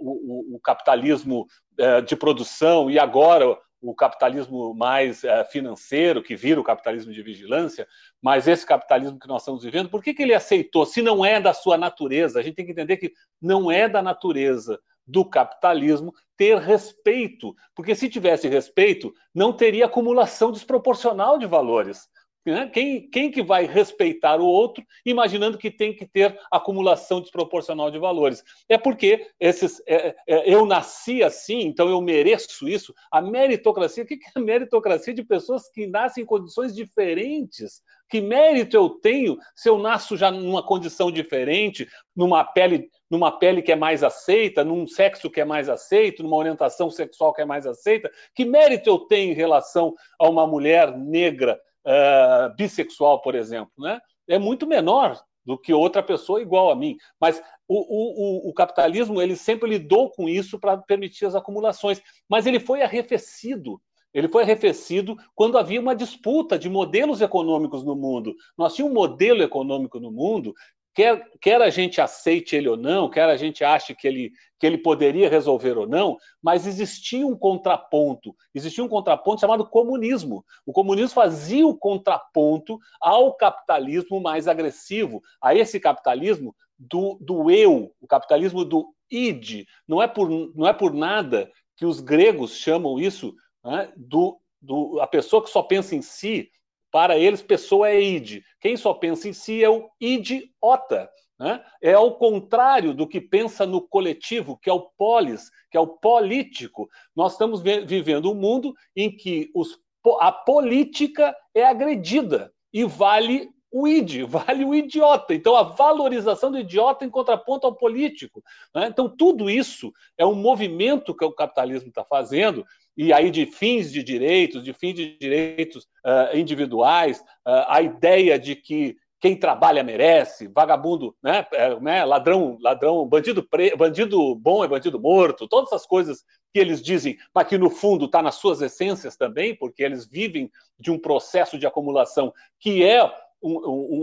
o, 0.00 0.56
o 0.56 0.60
capitalismo 0.60 1.46
uh, 1.80 2.02
de 2.02 2.14
produção 2.14 2.90
e 2.90 2.98
agora 2.98 3.58
o 3.80 3.94
capitalismo 3.94 4.72
mais 4.72 5.22
financeiro, 5.50 6.22
que 6.22 6.34
vira 6.34 6.58
o 6.58 6.64
capitalismo 6.64 7.12
de 7.12 7.22
vigilância, 7.22 7.86
mas 8.22 8.48
esse 8.48 8.64
capitalismo 8.64 9.18
que 9.18 9.28
nós 9.28 9.42
estamos 9.42 9.62
vivendo, 9.62 9.90
por 9.90 10.02
que, 10.02 10.14
que 10.14 10.22
ele 10.22 10.32
aceitou? 10.32 10.86
Se 10.86 11.02
não 11.02 11.22
é 11.22 11.38
da 11.38 11.52
sua 11.52 11.76
natureza, 11.76 12.40
a 12.40 12.42
gente 12.42 12.54
tem 12.54 12.64
que 12.64 12.72
entender 12.72 12.96
que 12.96 13.12
não 13.42 13.70
é 13.70 13.86
da 13.86 14.00
natureza 14.00 14.80
do 15.06 15.24
capitalismo 15.24 16.12
ter 16.36 16.58
respeito, 16.58 17.54
porque 17.74 17.94
se 17.94 18.08
tivesse 18.08 18.48
respeito, 18.48 19.12
não 19.34 19.52
teria 19.52 19.86
acumulação 19.86 20.50
desproporcional 20.50 21.38
de 21.38 21.46
valores. 21.46 22.08
Né? 22.46 22.68
Quem, 22.68 23.08
quem 23.08 23.30
que 23.30 23.42
vai 23.42 23.66
respeitar 23.66 24.38
o 24.38 24.44
outro, 24.44 24.84
imaginando 25.04 25.56
que 25.56 25.70
tem 25.70 25.94
que 25.94 26.06
ter 26.06 26.38
acumulação 26.50 27.20
desproporcional 27.20 27.90
de 27.90 27.98
valores? 27.98 28.42
É 28.68 28.76
porque 28.76 29.28
esses, 29.40 29.82
é, 29.86 30.14
é, 30.26 30.52
eu 30.52 30.66
nasci 30.66 31.22
assim, 31.22 31.60
então 31.60 31.88
eu 31.88 32.00
mereço 32.02 32.68
isso. 32.68 32.94
A 33.10 33.22
meritocracia, 33.22 34.04
o 34.04 34.06
que 34.06 34.18
é 34.36 34.40
meritocracia 34.40 35.14
de 35.14 35.24
pessoas 35.24 35.70
que 35.70 35.86
nascem 35.86 36.22
em 36.22 36.26
condições 36.26 36.74
diferentes? 36.74 37.82
Que 38.08 38.20
mérito 38.20 38.76
eu 38.76 38.88
tenho 38.88 39.36
se 39.54 39.68
eu 39.68 39.78
nasço 39.78 40.16
já 40.16 40.30
numa 40.30 40.62
condição 40.62 41.10
diferente, 41.10 41.88
numa 42.14 42.44
pele 42.44 42.90
numa 43.10 43.30
pele 43.30 43.62
que 43.62 43.70
é 43.70 43.76
mais 43.76 44.02
aceita, 44.02 44.64
num 44.64 44.88
sexo 44.88 45.30
que 45.30 45.40
é 45.40 45.44
mais 45.44 45.68
aceito, 45.68 46.22
numa 46.22 46.36
orientação 46.36 46.90
sexual 46.90 47.32
que 47.32 47.42
é 47.42 47.44
mais 47.44 47.66
aceita? 47.66 48.10
Que 48.34 48.44
mérito 48.44 48.88
eu 48.88 48.98
tenho 48.98 49.30
em 49.30 49.36
relação 49.36 49.94
a 50.18 50.28
uma 50.28 50.46
mulher 50.46 50.96
negra 50.96 51.60
uh, 51.86 52.54
bissexual, 52.56 53.20
por 53.20 53.36
exemplo? 53.36 53.72
Né? 53.78 54.00
É 54.26 54.38
muito 54.38 54.66
menor 54.66 55.22
do 55.44 55.58
que 55.58 55.72
outra 55.72 56.02
pessoa 56.02 56.40
igual 56.40 56.70
a 56.70 56.74
mim. 56.74 56.96
Mas 57.20 57.40
o, 57.68 58.48
o, 58.48 58.50
o 58.50 58.54
capitalismo 58.54 59.20
ele 59.20 59.36
sempre 59.36 59.68
lidou 59.68 60.10
com 60.10 60.28
isso 60.28 60.58
para 60.58 60.76
permitir 60.78 61.26
as 61.26 61.34
acumulações, 61.34 62.00
mas 62.28 62.46
ele 62.46 62.58
foi 62.58 62.82
arrefecido. 62.82 63.80
Ele 64.14 64.28
foi 64.28 64.44
arrefecido 64.44 65.16
quando 65.34 65.58
havia 65.58 65.80
uma 65.80 65.94
disputa 65.94 66.56
de 66.56 66.70
modelos 66.70 67.20
econômicos 67.20 67.84
no 67.84 67.96
mundo. 67.96 68.34
Nós 68.56 68.74
tínhamos 68.74 68.96
um 68.96 69.00
modelo 69.00 69.42
econômico 69.42 69.98
no 69.98 70.12
mundo 70.12 70.54
quer, 70.94 71.28
quer 71.40 71.60
a 71.60 71.68
gente 71.68 72.00
aceite 72.00 72.54
ele 72.54 72.68
ou 72.68 72.76
não, 72.76 73.10
quer 73.10 73.28
a 73.28 73.36
gente 73.36 73.64
ache 73.64 73.94
que 73.94 74.06
ele, 74.06 74.32
que 74.58 74.66
ele 74.66 74.78
poderia 74.78 75.28
resolver 75.28 75.76
ou 75.76 75.86
não, 75.86 76.16
mas 76.40 76.66
existia 76.66 77.26
um 77.26 77.36
contraponto, 77.36 78.34
existia 78.54 78.84
um 78.84 78.88
contraponto 78.88 79.40
chamado 79.40 79.66
comunismo. 79.66 80.44
O 80.64 80.72
comunismo 80.72 81.10
fazia 81.10 81.66
o 81.66 81.76
contraponto 81.76 82.78
ao 83.00 83.34
capitalismo 83.34 84.20
mais 84.20 84.46
agressivo, 84.46 85.20
a 85.42 85.54
esse 85.54 85.80
capitalismo 85.80 86.54
do, 86.78 87.18
do 87.20 87.50
eu, 87.50 87.92
o 88.00 88.06
capitalismo 88.06 88.64
do 88.64 88.86
id. 89.10 89.66
Não 89.86 90.00
é 90.00 90.06
por, 90.06 90.30
não 90.54 90.66
é 90.66 90.72
por 90.72 90.94
nada 90.94 91.50
que 91.76 91.84
os 91.84 92.00
gregos 92.00 92.56
chamam 92.56 93.00
isso 93.00 93.34
né, 93.64 93.92
do, 93.96 94.38
do 94.60 95.00
a 95.00 95.06
pessoa 95.06 95.42
que 95.42 95.50
só 95.50 95.62
pensa 95.62 95.94
em 95.94 96.02
si, 96.02 96.50
para 96.90 97.18
eles, 97.18 97.42
pessoa 97.42 97.88
é 97.88 98.00
id. 98.00 98.42
Quem 98.60 98.76
só 98.76 98.94
pensa 98.94 99.28
em 99.28 99.32
si 99.32 99.64
é 99.64 99.68
o 99.68 99.88
idiota. 100.00 101.10
Né? 101.38 101.60
É 101.82 101.94
ao 101.94 102.16
contrário 102.16 102.94
do 102.94 103.06
que 103.06 103.20
pensa 103.20 103.66
no 103.66 103.80
coletivo, 103.80 104.56
que 104.56 104.70
é 104.70 104.72
o 104.72 104.88
polis, 104.96 105.50
que 105.70 105.76
é 105.76 105.80
o 105.80 105.88
político. 105.88 106.88
Nós 107.14 107.32
estamos 107.32 107.60
vivendo 107.60 108.30
um 108.30 108.34
mundo 108.34 108.72
em 108.94 109.10
que 109.10 109.50
os, 109.54 109.76
a 110.20 110.30
política 110.30 111.36
é 111.52 111.64
agredida 111.64 112.52
e 112.72 112.84
vale 112.84 113.50
o 113.72 113.88
id, 113.88 114.22
vale 114.28 114.64
o 114.64 114.72
idiota. 114.72 115.34
Então, 115.34 115.56
a 115.56 115.64
valorização 115.64 116.52
do 116.52 116.58
idiota 116.58 117.04
em 117.04 117.10
contraponto 117.10 117.66
ao 117.66 117.74
político. 117.74 118.40
Né? 118.72 118.86
Então, 118.86 119.08
tudo 119.08 119.50
isso 119.50 119.92
é 120.16 120.24
um 120.24 120.34
movimento 120.34 121.12
que 121.12 121.24
o 121.24 121.32
capitalismo 121.32 121.88
está 121.88 122.04
fazendo, 122.04 122.64
e 122.96 123.12
aí 123.12 123.30
de 123.30 123.46
fins 123.46 123.92
de 123.92 124.02
direitos, 124.02 124.62
de 124.62 124.72
fins 124.72 124.94
de 124.94 125.18
direitos 125.18 125.84
uh, 126.04 126.36
individuais, 126.36 127.20
uh, 127.46 127.64
a 127.68 127.82
ideia 127.82 128.38
de 128.38 128.54
que 128.54 128.96
quem 129.24 129.34
trabalha 129.34 129.82
merece, 129.82 130.46
vagabundo, 130.48 131.16
né, 131.22 131.46
é, 131.52 131.80
né 131.80 132.04
ladrão, 132.04 132.58
ladrão, 132.60 133.06
bandido, 133.06 133.42
pre, 133.42 133.74
bandido 133.74 134.34
bom 134.34 134.62
é 134.62 134.68
bandido 134.68 135.00
morto, 135.00 135.48
todas 135.48 135.72
essas 135.72 135.86
coisas 135.86 136.22
que 136.52 136.58
eles 136.58 136.82
dizem, 136.82 137.16
mas 137.34 137.48
que 137.48 137.56
no 137.56 137.70
fundo 137.70 138.04
está 138.04 138.20
nas 138.20 138.34
suas 138.34 138.60
essências 138.60 139.16
também, 139.16 139.56
porque 139.56 139.82
eles 139.82 140.06
vivem 140.06 140.50
de 140.78 140.90
um 140.90 140.98
processo 140.98 141.58
de 141.58 141.66
acumulação 141.66 142.34
que 142.60 142.84
é 142.84 143.02
um, 143.42 143.56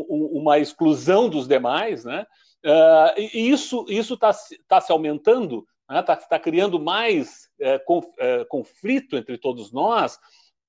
um, 0.10 0.30
uma 0.40 0.58
exclusão 0.58 1.30
dos 1.30 1.48
demais, 1.48 2.04
né? 2.04 2.26
Uh, 2.66 3.20
e 3.20 3.50
isso 3.50 3.86
isso 3.90 4.16
está 4.16 4.32
tá 4.68 4.82
se 4.82 4.92
aumentando, 4.92 5.66
está 6.00 6.16
né? 6.16 6.22
Tá, 6.30 6.40
criando 6.40 6.80
mais 6.80 7.50
é, 7.60 7.78
conf, 7.80 8.06
é, 8.20 8.46
conflito 8.46 9.18
entre 9.18 9.38
todos 9.38 9.72
nós, 9.72 10.18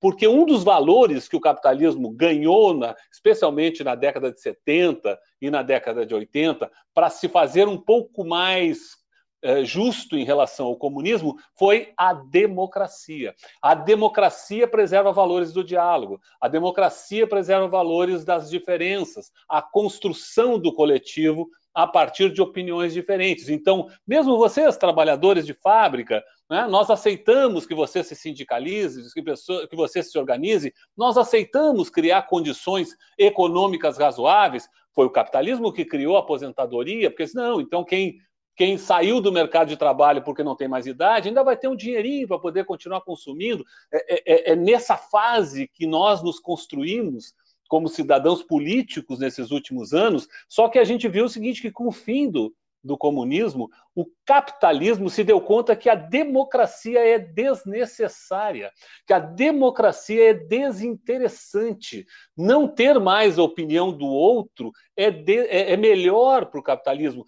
porque 0.01 0.27
um 0.27 0.45
dos 0.45 0.65
valores 0.65 1.29
que 1.29 1.37
o 1.37 1.41
capitalismo 1.41 2.11
ganhou, 2.11 2.75
na, 2.75 2.95
especialmente 3.13 3.85
na 3.85 3.95
década 3.95 4.33
de 4.33 4.41
70 4.41 5.17
e 5.41 5.49
na 5.49 5.63
década 5.63 6.05
de 6.05 6.13
80, 6.13 6.71
para 6.93 7.09
se 7.09 7.29
fazer 7.29 7.69
um 7.69 7.79
pouco 7.79 8.25
mais 8.25 9.01
é, 9.43 9.65
justo 9.65 10.17
em 10.17 10.25
relação 10.25 10.67
ao 10.67 10.77
comunismo, 10.77 11.37
foi 11.59 11.93
a 11.97 12.15
democracia. 12.15 13.35
A 13.61 13.75
democracia 13.75 14.69
preserva 14.69 15.13
valores 15.13 15.53
do 15.53 15.65
diálogo, 15.65 16.21
a 16.41 16.49
democracia 16.49 17.27
preserva 17.27 17.67
valores 17.67 18.25
das 18.25 18.49
diferenças, 18.49 19.31
a 19.49 19.61
construção 19.61 20.59
do 20.59 20.73
coletivo 20.73 21.49
a 21.75 21.87
partir 21.87 22.33
de 22.33 22.43
opiniões 22.43 22.93
diferentes. 22.93 23.49
Então, 23.49 23.89
mesmo 24.07 24.37
vocês, 24.37 24.77
trabalhadores 24.77 25.47
de 25.47 25.55
fábrica, 25.55 26.23
né, 26.51 26.67
nós 26.67 26.91
aceitamos 26.91 27.67
que 27.67 27.75
você 27.75 28.05
se 28.05 28.15
sindicalize, 28.15 29.13
que, 29.15 29.23
pessoa, 29.23 29.67
que 29.67 29.77
você 29.77 30.03
se 30.03 30.19
organize, 30.19 30.73
nós 30.97 31.17
aceitamos 31.17 31.89
criar 31.89 32.23
condições 32.23 32.91
econômicas 33.19 33.99
razoáveis. 33.99 34.69
Foi 34.95 35.07
o 35.07 35.11
capitalismo 35.11 35.73
que 35.73 35.85
criou 35.85 36.17
a 36.17 36.21
aposentadoria, 36.21 37.11
porque 37.11 37.27
senão, 37.27 37.61
então 37.61 37.85
quem 37.85 38.19
quem 38.55 38.77
saiu 38.77 39.21
do 39.21 39.33
mercado 39.33 39.69
de 39.69 39.77
trabalho 39.77 40.23
porque 40.23 40.43
não 40.43 40.55
tem 40.55 40.69
mais 40.69 40.87
idade 40.87 41.29
ainda 41.29 41.43
vai 41.43 41.57
ter 41.57 41.69
um 41.69 41.77
dinheirinho 41.77 42.29
para 42.29 42.39
poder 42.39 42.65
continuar 42.65 43.01
consumindo. 43.01 43.65
É, 43.93 44.15
é, 44.15 44.23
é, 44.27 44.53
é 44.53 44.57
nessa 44.57 44.97
fase 44.97 45.69
que 45.73 45.87
nós 45.87 46.23
nos 46.23 46.39
construímos 46.39 47.33
como 47.73 47.89
cidadãos 47.89 48.43
políticos 48.43 49.19
nesses 49.19 49.51
últimos 49.51 49.95
anos, 49.95 50.29
só 50.47 50.69
que 50.69 50.79
a 50.79 50.85
gente 50.85 51.09
viu 51.09 51.25
o 51.25 51.29
seguinte, 51.31 51.63
que 51.63 51.71
com 51.71 51.89
o 51.89 51.91
fim 51.91 52.31
do, 52.31 52.55
do 52.85 52.99
comunismo, 52.99 53.71
o 53.95 54.05
capitalismo 54.27 55.09
se 55.09 55.25
deu 55.25 55.41
conta 55.41 55.75
que 55.75 55.89
a 55.89 55.95
democracia 55.95 56.99
é 57.01 57.19
desnecessária, 57.19 58.71
que 59.07 59.15
a 59.15 59.19
democracia 59.19 60.33
é 60.33 60.35
desinteressante. 60.35 62.05
Não 62.37 62.69
ter 62.69 63.01
mais 63.01 63.39
a 63.39 63.43
opinião 63.43 63.91
do 63.91 64.05
outro 64.05 64.71
é, 64.95 65.11
de, 65.11 65.39
é, 65.47 65.73
é 65.73 65.77
melhor 65.79 66.51
para 66.51 66.61
o 66.61 66.63
capitalismo, 66.63 67.25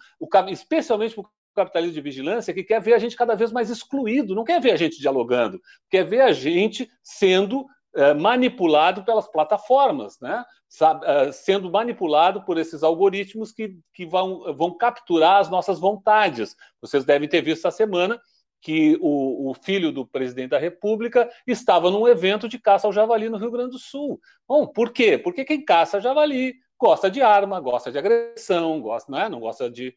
especialmente 0.51 1.15
para 1.15 1.23
o 1.23 1.29
capitalismo 1.55 1.95
de 1.95 2.01
vigilância, 2.01 2.53
que 2.53 2.63
quer 2.63 2.79
ver 2.79 2.93
a 2.93 2.99
gente 2.99 3.15
cada 3.15 3.33
vez 3.33 3.51
mais 3.51 3.71
excluído, 3.71 4.35
não 4.35 4.43
quer 4.43 4.61
ver 4.61 4.73
a 4.73 4.77
gente 4.77 4.99
dialogando, 4.99 5.59
quer 5.89 6.03
ver 6.03 6.21
a 6.21 6.31
gente 6.31 6.87
sendo 7.01 7.65
manipulado 8.13 9.03
pelas 9.03 9.27
plataformas, 9.27 10.19
né? 10.19 10.43
É, 11.03 11.31
sendo 11.31 11.71
manipulado 11.71 12.43
por 12.43 12.57
esses 12.57 12.83
algoritmos 12.83 13.51
que, 13.51 13.77
que 13.93 14.05
vão, 14.05 14.53
vão 14.53 14.75
capturar 14.75 15.39
as 15.39 15.49
nossas 15.49 15.79
vontades. 15.79 16.55
Vocês 16.81 17.05
devem 17.05 17.29
ter 17.29 17.41
visto 17.41 17.65
essa 17.65 17.77
semana 17.77 18.19
que 18.61 18.97
o, 18.99 19.51
o, 19.51 19.53
filho 19.53 19.91
do 19.91 20.05
presidente 20.05 20.49
da 20.49 20.57
República 20.57 21.29
estava 21.45 21.91
num 21.91 22.07
evento 22.07 22.49
de 22.49 22.57
caça 22.57 22.87
ao 22.87 22.91
javali 22.91 23.29
no 23.29 23.37
Rio 23.37 23.51
Grande 23.51 23.71
do 23.71 23.79
Sul. 23.79 24.19
Bom, 24.47 24.65
por 24.65 24.91
quê? 24.91 25.17
Porque 25.17 25.45
quem 25.45 25.63
caça 25.63 26.01
javali 26.01 26.55
gosta 26.79 27.09
de 27.09 27.21
arma, 27.21 27.59
gosta 27.59 27.91
de 27.91 27.97
agressão, 27.97 28.81
gosta, 28.81 29.11
não, 29.11 29.19
é? 29.19 29.29
não 29.29 29.39
gosta 29.39 29.69
de, 29.69 29.95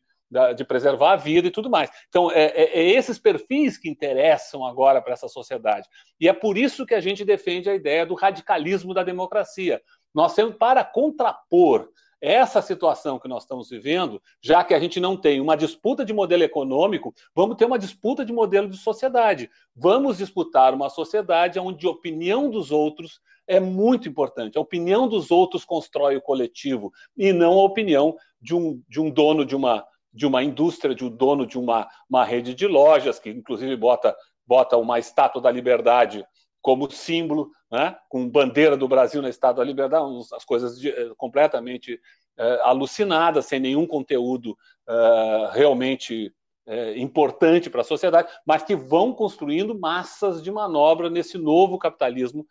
de 0.57 0.65
preservar 0.65 1.13
a 1.13 1.17
vida 1.17 1.49
e 1.49 1.51
tudo 1.51 1.71
mais. 1.71 1.91
Então, 2.09 2.31
é, 2.31 2.45
é, 2.47 2.81
é 2.81 2.91
esses 2.91 3.19
perfis 3.19 3.79
que 3.79 3.89
interessam 3.89 4.65
agora 4.65 5.01
para 5.01 5.15
essa 5.15 5.29
sociedade. 5.29 5.89
E 6.21 6.29
é 6.29 6.33
por 6.33 6.59
isso 6.59 6.85
que 6.85 6.95
a 6.95 7.01
gente 7.01 7.25
defende 7.25 7.71
a 7.71 7.75
ideia 7.75 8.05
do 8.05 8.15
radicalismo 8.15 8.93
da 8.93 9.03
democracia. 9.03 9.81
Nós 10.15 10.35
temos 10.35 10.57
para 10.57 10.85
contrapor 10.85 11.89
essa 12.21 12.61
situação 12.61 13.19
que 13.19 13.29
nós 13.29 13.45
estamos 13.45 13.71
vivendo, 13.71 14.21
já 14.43 14.65
que 14.65 14.75
a 14.75 14.81
gente 14.81 14.99
não 14.99 15.17
tem 15.17 15.41
uma 15.41 15.57
disputa 15.57 16.05
de 16.05 16.13
modelo 16.13 16.43
econômico, 16.43 17.15
vamos 17.35 17.57
ter 17.57 17.65
uma 17.65 17.79
disputa 17.79 18.25
de 18.25 18.33
modelo 18.33 18.69
de 18.69 18.77
sociedade. 18.77 19.49
Vamos 19.75 20.19
disputar 20.19 20.75
uma 20.75 20.91
sociedade 20.91 21.59
onde 21.59 21.87
a 21.87 21.91
opinião 21.91 22.51
dos 22.51 22.73
outros 22.73 23.21
é 23.47 23.61
muito 23.61 24.09
importante. 24.09 24.59
A 24.59 24.61
opinião 24.61 25.09
dos 25.09 25.31
outros 25.31 25.65
constrói 25.65 26.17
o 26.17 26.23
coletivo 26.23 26.93
e 27.17 27.33
não 27.33 27.53
a 27.53 27.65
opinião 27.65 28.17
de 28.41 28.55
um, 28.55 28.83
de 28.89 29.01
um 29.01 29.11
dono 29.11 29.45
de 29.45 29.57
uma, 29.57 29.87
de 30.13 30.27
uma 30.27 30.43
indústria, 30.43 30.95
de 30.95 31.05
um 31.05 31.11
dono 31.11 31.47
de 31.47 31.59
uma, 31.59 31.89
uma 32.09 32.25
rede 32.25 32.55
de 32.55 32.67
lojas, 32.67 33.19
que 33.19 33.31
inclusive 33.31 33.77
bota, 33.77 34.17
bota 34.47 34.77
uma 34.77 34.99
estátua 34.99 35.41
da 35.41 35.51
liberdade 35.51 36.25
como 36.61 36.91
símbolo, 36.91 37.51
né, 37.71 37.97
com 38.09 38.29
bandeira 38.29 38.77
do 38.77 38.89
Brasil 38.89 39.23
na 39.23 39.29
Estátua 39.29 39.65
da 39.65 39.69
Liberdade, 39.69 40.05
as 40.35 40.45
coisas 40.45 40.79
de, 40.79 40.91
eh, 40.91 41.13
completamente 41.17 41.95
uh, 42.39 42.63
alucinadas, 42.63 43.47
sem 43.47 43.61
nenhum 43.61 43.87
conteúdo 43.87 44.51
uh, 44.89 45.51
realmente 45.53 46.33
uh, 46.67 46.99
importante 46.99 47.71
para 47.71 47.83
a 47.83 47.85
sociedade, 47.85 48.29
mas 48.45 48.63
que 48.63 48.75
vão 48.75 49.13
construindo 49.13 49.79
massas 49.79 50.43
de 50.43 50.51
manobra 50.51 51.09
nesse 51.09 51.39
novo 51.39 51.79
capitalismo 51.79 52.47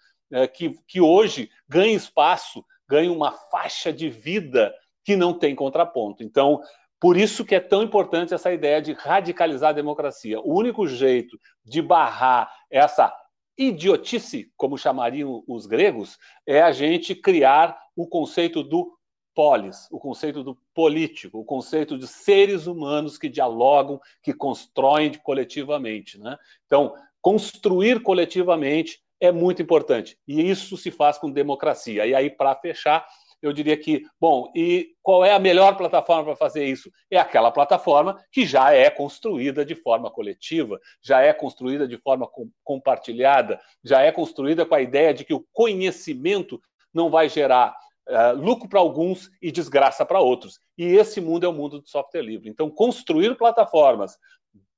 que, 0.53 0.77
que 0.85 0.99
hoje 0.99 1.49
ganha 1.69 1.95
espaço, 1.95 2.61
ganha 2.85 3.09
uma 3.09 3.31
faixa 3.31 3.93
de 3.93 4.09
vida 4.09 4.73
que 5.05 5.15
não 5.15 5.33
tem 5.33 5.55
contraponto. 5.55 6.21
Então, 6.21 6.59
por 6.99 7.15
isso 7.15 7.45
que 7.45 7.55
é 7.55 7.59
tão 7.59 7.83
importante 7.83 8.33
essa 8.33 8.51
ideia 8.51 8.81
de 8.81 8.93
radicalizar 8.93 9.69
a 9.69 9.73
democracia. 9.73 10.39
O 10.39 10.57
único 10.57 10.87
jeito 10.87 11.39
de 11.63 11.81
barrar 11.81 12.51
essa 12.71 13.13
idiotice, 13.57 14.51
como 14.55 14.77
chamariam 14.77 15.43
os 15.47 15.65
gregos, 15.65 16.17
é 16.45 16.61
a 16.61 16.71
gente 16.71 17.15
criar 17.15 17.77
o 17.95 18.07
conceito 18.07 18.63
do 18.63 18.97
polis, 19.33 19.87
o 19.91 19.99
conceito 19.99 20.43
do 20.43 20.57
político, 20.73 21.39
o 21.39 21.45
conceito 21.45 21.97
de 21.97 22.07
seres 22.07 22.65
humanos 22.65 23.19
que 23.19 23.29
dialogam, 23.29 23.99
que 24.23 24.33
constroem 24.33 25.13
coletivamente. 25.13 26.19
Né? 26.19 26.35
Então, 26.65 26.95
construir 27.21 28.01
coletivamente 28.01 28.99
é 29.19 29.31
muito 29.31 29.61
importante. 29.61 30.17
E 30.27 30.49
isso 30.49 30.77
se 30.77 30.89
faz 30.89 31.17
com 31.19 31.31
democracia. 31.31 32.05
E 32.05 32.15
aí, 32.15 32.29
para 32.29 32.55
fechar, 32.55 33.07
eu 33.47 33.53
diria 33.53 33.77
que, 33.77 34.05
bom, 34.19 34.51
e 34.55 34.95
qual 35.01 35.23
é 35.23 35.33
a 35.33 35.39
melhor 35.39 35.75
plataforma 35.77 36.25
para 36.25 36.35
fazer 36.35 36.65
isso? 36.65 36.91
É 37.09 37.17
aquela 37.17 37.51
plataforma 37.51 38.17
que 38.31 38.45
já 38.45 38.73
é 38.73 38.89
construída 38.89 39.65
de 39.65 39.75
forma 39.75 40.11
coletiva, 40.11 40.79
já 41.01 41.21
é 41.21 41.33
construída 41.33 41.87
de 41.87 41.97
forma 41.97 42.27
com, 42.27 42.49
compartilhada, 42.63 43.59
já 43.83 44.01
é 44.01 44.11
construída 44.11 44.65
com 44.65 44.75
a 44.75 44.81
ideia 44.81 45.13
de 45.13 45.23
que 45.23 45.33
o 45.33 45.45
conhecimento 45.53 46.61
não 46.93 47.09
vai 47.09 47.29
gerar 47.29 47.75
uh, 48.07 48.35
lucro 48.35 48.67
para 48.67 48.79
alguns 48.79 49.29
e 49.41 49.51
desgraça 49.51 50.05
para 50.05 50.19
outros. 50.19 50.59
E 50.77 50.83
esse 50.83 51.21
mundo 51.21 51.45
é 51.45 51.49
o 51.49 51.53
mundo 51.53 51.79
do 51.79 51.87
software 51.87 52.21
livre. 52.21 52.49
Então, 52.49 52.69
construir 52.69 53.35
plataformas 53.35 54.17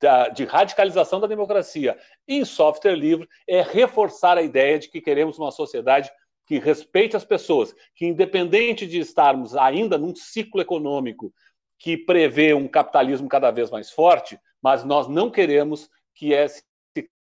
da, 0.01 0.29
de 0.29 0.45
radicalização 0.45 1.19
da 1.19 1.27
democracia 1.27 1.97
em 2.27 2.45
software 2.45 2.95
livre 2.95 3.27
é 3.47 3.61
reforçar 3.61 4.37
a 4.37 4.41
ideia 4.41 4.79
de 4.79 4.89
que 4.89 5.01
queremos 5.01 5.37
uma 5.37 5.51
sociedade 5.51 6.09
que 6.49 6.57
respeite 6.57 7.15
as 7.15 7.23
pessoas, 7.23 7.75
que 7.93 8.07
independente 8.07 8.87
de 8.87 8.97
estarmos 8.97 9.55
ainda 9.55 9.99
num 9.99 10.15
ciclo 10.15 10.59
econômico 10.59 11.31
que 11.77 11.95
prevê 11.95 12.55
um 12.55 12.67
capitalismo 12.67 13.29
cada 13.29 13.51
vez 13.51 13.69
mais 13.69 13.91
forte, 13.91 14.35
mas 14.59 14.83
nós 14.83 15.07
não 15.07 15.29
queremos 15.29 15.87
que 16.15 16.33
esse 16.33 16.63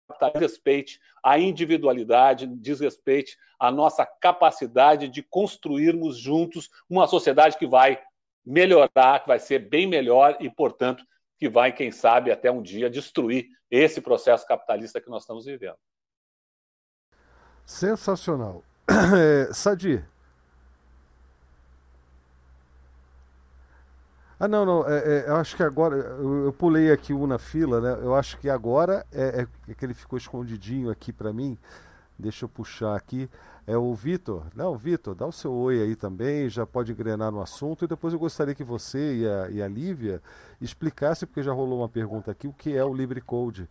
capitalismo 0.09 0.41
respeite 0.41 0.99
a 1.23 1.39
individualidade, 1.39 2.47
desrespeite 2.47 3.37
a 3.59 3.71
nossa 3.71 4.07
capacidade 4.07 5.07
de 5.07 5.23
construirmos 5.23 6.17
juntos 6.17 6.71
uma 6.89 7.07
sociedade 7.07 7.59
que 7.59 7.67
vai 7.67 8.03
melhorar, 8.43 9.21
que 9.21 9.29
vai 9.29 9.39
ser 9.39 9.59
bem 9.59 9.87
melhor 9.87 10.35
e, 10.41 10.49
portanto, 10.49 11.05
que 11.39 11.47
vai, 11.47 11.75
quem 11.75 11.93
sabe, 11.93 12.33
até 12.33 12.51
um 12.51 12.63
dia 12.63 12.89
destruir 12.89 13.49
esse 13.71 14.01
processo 14.01 14.47
capitalista 14.47 14.99
que 14.99 15.11
nós 15.11 15.25
estamos 15.25 15.45
vivendo. 15.45 15.77
Sensacional. 17.67 18.65
É, 19.17 19.53
Sadi. 19.53 20.03
Ah, 24.39 24.49
não, 24.49 24.65
não. 24.65 24.89
É, 24.89 24.99
é, 24.99 25.25
eu 25.29 25.37
acho 25.37 25.55
que 25.55 25.63
agora. 25.63 25.97
Eu, 25.97 26.47
eu, 26.47 26.53
pulei 26.53 26.91
aqui 26.91 27.13
um 27.13 27.27
na 27.27 27.39
fila, 27.39 27.81
né? 27.81 27.99
Eu 28.03 28.15
acho 28.15 28.39
que 28.39 28.49
agora 28.49 29.07
é, 29.13 29.47
é, 29.69 29.75
que 29.75 29.85
ele 29.85 29.95
ficou 29.95 30.17
escondidinho 30.17 30.91
aqui 30.91 31.13
para 31.13 31.33
mim. 31.33 31.59
Deixa 32.19 32.45
eu 32.45 32.49
puxar 32.49 32.97
aqui. 32.97 33.29
É 33.67 33.77
o 33.77 33.95
Vitor. 33.95 34.47
Não, 34.55 34.77
Vitor, 34.77 35.15
dá 35.15 35.27
o 35.27 35.33
seu 35.33 35.53
oi 35.53 35.81
aí 35.83 35.95
também, 35.95 36.49
já 36.49 36.67
pode 36.67 36.91
engrenar 36.91 37.31
no 37.31 37.41
assunto. 37.41 37.85
E 37.85 37.89
depois 37.89 38.13
eu 38.13 38.19
gostaria 38.19 38.55
que 38.55 38.65
você 38.65 39.19
e 39.19 39.29
a, 39.29 39.51
e 39.51 39.63
a 39.63 39.69
Lívia 39.69 40.23
explicassem, 40.61 41.29
porque 41.29 41.43
já 41.43 41.53
rolou 41.53 41.81
uma 41.81 41.89
pergunta 41.89 42.31
aqui, 42.31 42.49
o 42.49 42.53
que 42.53 42.75
é 42.75 42.85
o 42.85 42.95
Libre 42.95 43.21
Code. 43.21 43.69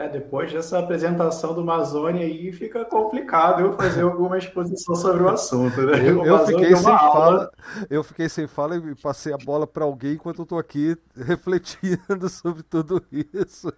É, 0.00 0.08
depois 0.08 0.50
dessa 0.50 0.78
apresentação 0.78 1.52
do 1.52 1.60
Amazônia 1.60 2.24
aí, 2.24 2.50
fica 2.52 2.86
complicado 2.86 3.60
eu 3.60 3.74
fazer 3.74 4.00
alguma 4.00 4.38
exposição 4.38 4.94
sobre 4.94 5.24
o 5.24 5.28
assunto. 5.28 5.78
Né? 5.82 6.08
Eu, 6.08 6.24
eu 6.24 6.46
fiquei 6.46 6.74
sem 6.74 6.84
fala, 6.84 7.52
eu 7.90 8.02
fiquei 8.02 8.28
sem 8.30 8.46
fala 8.46 8.76
e 8.76 8.94
passei 8.94 9.30
a 9.30 9.36
bola 9.36 9.66
para 9.66 9.84
alguém 9.84 10.14
enquanto 10.14 10.38
eu 10.38 10.44
estou 10.44 10.58
aqui 10.58 10.96
refletindo 11.14 12.30
sobre 12.30 12.62
tudo 12.62 13.04
isso. 13.12 13.70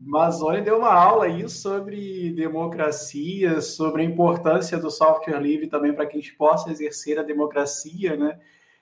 Amazônia 0.00 0.62
deu 0.62 0.78
uma 0.78 0.94
aula 0.94 1.26
aí 1.26 1.46
sobre 1.46 2.32
democracia, 2.32 3.60
sobre 3.60 4.00
a 4.00 4.06
importância 4.06 4.78
do 4.78 4.90
software 4.90 5.38
livre 5.38 5.66
também 5.66 5.92
para 5.92 6.06
que 6.06 6.16
a 6.16 6.20
gente 6.22 6.34
possa 6.36 6.70
exercer 6.70 7.18
a 7.18 7.22
democracia, 7.22 8.16
né? 8.16 8.38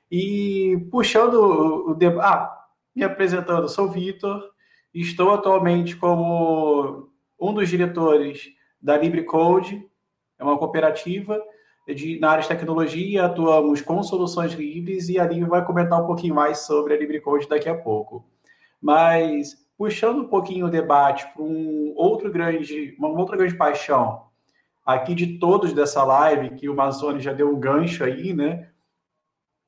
E 0.09 0.87
puxando 0.93 1.35
o, 1.35 1.91
o 1.91 2.21
ah, 2.21 2.57
me 2.95 3.03
apresentando, 3.03 3.69
sou 3.69 3.89
Vitor, 3.89 4.50
Estou 4.93 5.31
atualmente 5.31 5.97
como 5.97 7.09
um 7.41 7.55
dos 7.55 7.69
diretores 7.69 8.51
da 8.81 8.97
LibreCode, 8.97 9.89
é 10.39 10.45
uma 10.45 10.59
cooperativa 10.59 11.41
de, 11.95 12.19
na 12.19 12.31
área 12.31 12.43
de 12.43 12.49
tecnologia, 12.49 13.25
atuamos 13.25 13.81
com 13.81 14.03
soluções 14.03 14.53
livres 14.53 15.09
e 15.09 15.19
a 15.19 15.27
Libre 15.27 15.49
vai 15.49 15.65
comentar 15.65 16.03
um 16.03 16.07
pouquinho 16.07 16.35
mais 16.35 16.61
sobre 16.61 16.95
a 16.95 16.97
LibreCode 16.97 17.49
daqui 17.49 17.69
a 17.69 17.75
pouco. 17.75 18.25
Mas, 18.81 19.57
puxando 19.77 20.23
um 20.23 20.29
pouquinho 20.29 20.67
o 20.67 20.71
debate 20.71 21.27
para 21.33 21.43
um 21.43 21.93
outro 21.97 22.31
grande, 22.31 22.95
uma 22.99 23.09
outra 23.09 23.37
grande 23.37 23.57
paixão 23.57 24.29
aqui 24.85 25.15
de 25.15 25.39
todos 25.39 25.73
dessa 25.73 26.03
live, 26.03 26.57
que 26.57 26.69
o 26.69 26.75
Mazone 26.75 27.21
já 27.21 27.33
deu 27.33 27.55
um 27.55 27.61
gancho 27.61 28.03
aí, 28.03 28.33
né? 28.33 28.69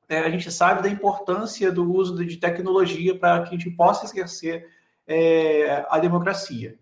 É, 0.09 0.19
a 0.19 0.29
gente 0.29 0.51
sabe 0.51 0.83
da 0.83 0.89
importância 0.89 1.71
do 1.71 1.89
uso 1.89 2.25
de 2.25 2.37
tecnologia 2.37 3.17
para 3.17 3.41
que 3.43 3.49
a 3.49 3.57
gente 3.57 3.71
possa 3.71 4.05
exercer 4.05 4.67
é, 5.07 5.85
a 5.89 5.99
democracia. 5.99 6.77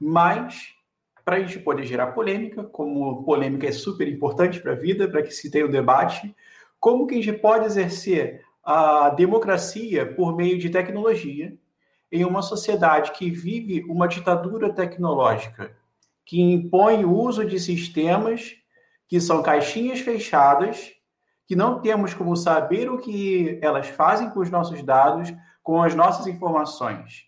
Mas, 0.00 0.74
para 1.24 1.36
a 1.36 1.40
gente 1.40 1.58
poder 1.58 1.84
gerar 1.84 2.08
polêmica, 2.08 2.62
como 2.64 3.24
polêmica 3.24 3.66
é 3.66 3.72
super 3.72 4.06
importante 4.08 4.60
para 4.60 4.72
a 4.72 4.76
vida, 4.76 5.08
para 5.08 5.22
que 5.22 5.30
se 5.30 5.50
tenha 5.50 5.64
o 5.64 5.68
um 5.68 5.72
debate, 5.72 6.34
como 6.78 7.06
que 7.06 7.14
a 7.14 7.22
gente 7.22 7.38
pode 7.38 7.64
exercer 7.64 8.44
a 8.62 9.10
democracia 9.10 10.06
por 10.14 10.36
meio 10.36 10.58
de 10.58 10.70
tecnologia 10.70 11.56
em 12.10 12.24
uma 12.24 12.42
sociedade 12.42 13.12
que 13.12 13.30
vive 13.30 13.84
uma 13.88 14.06
ditadura 14.06 14.72
tecnológica, 14.72 15.76
que 16.24 16.40
impõe 16.40 17.04
o 17.04 17.12
uso 17.12 17.44
de 17.44 17.58
sistemas 17.58 18.56
que 19.08 19.20
são 19.20 19.42
caixinhas 19.42 20.00
fechadas, 20.00 20.92
que 21.46 21.54
não 21.54 21.80
temos 21.80 22.12
como 22.12 22.36
saber 22.36 22.90
o 22.90 22.98
que 22.98 23.58
elas 23.62 23.86
fazem 23.86 24.30
com 24.30 24.40
os 24.40 24.50
nossos 24.50 24.82
dados, 24.82 25.32
com 25.62 25.80
as 25.80 25.94
nossas 25.94 26.26
informações. 26.26 27.25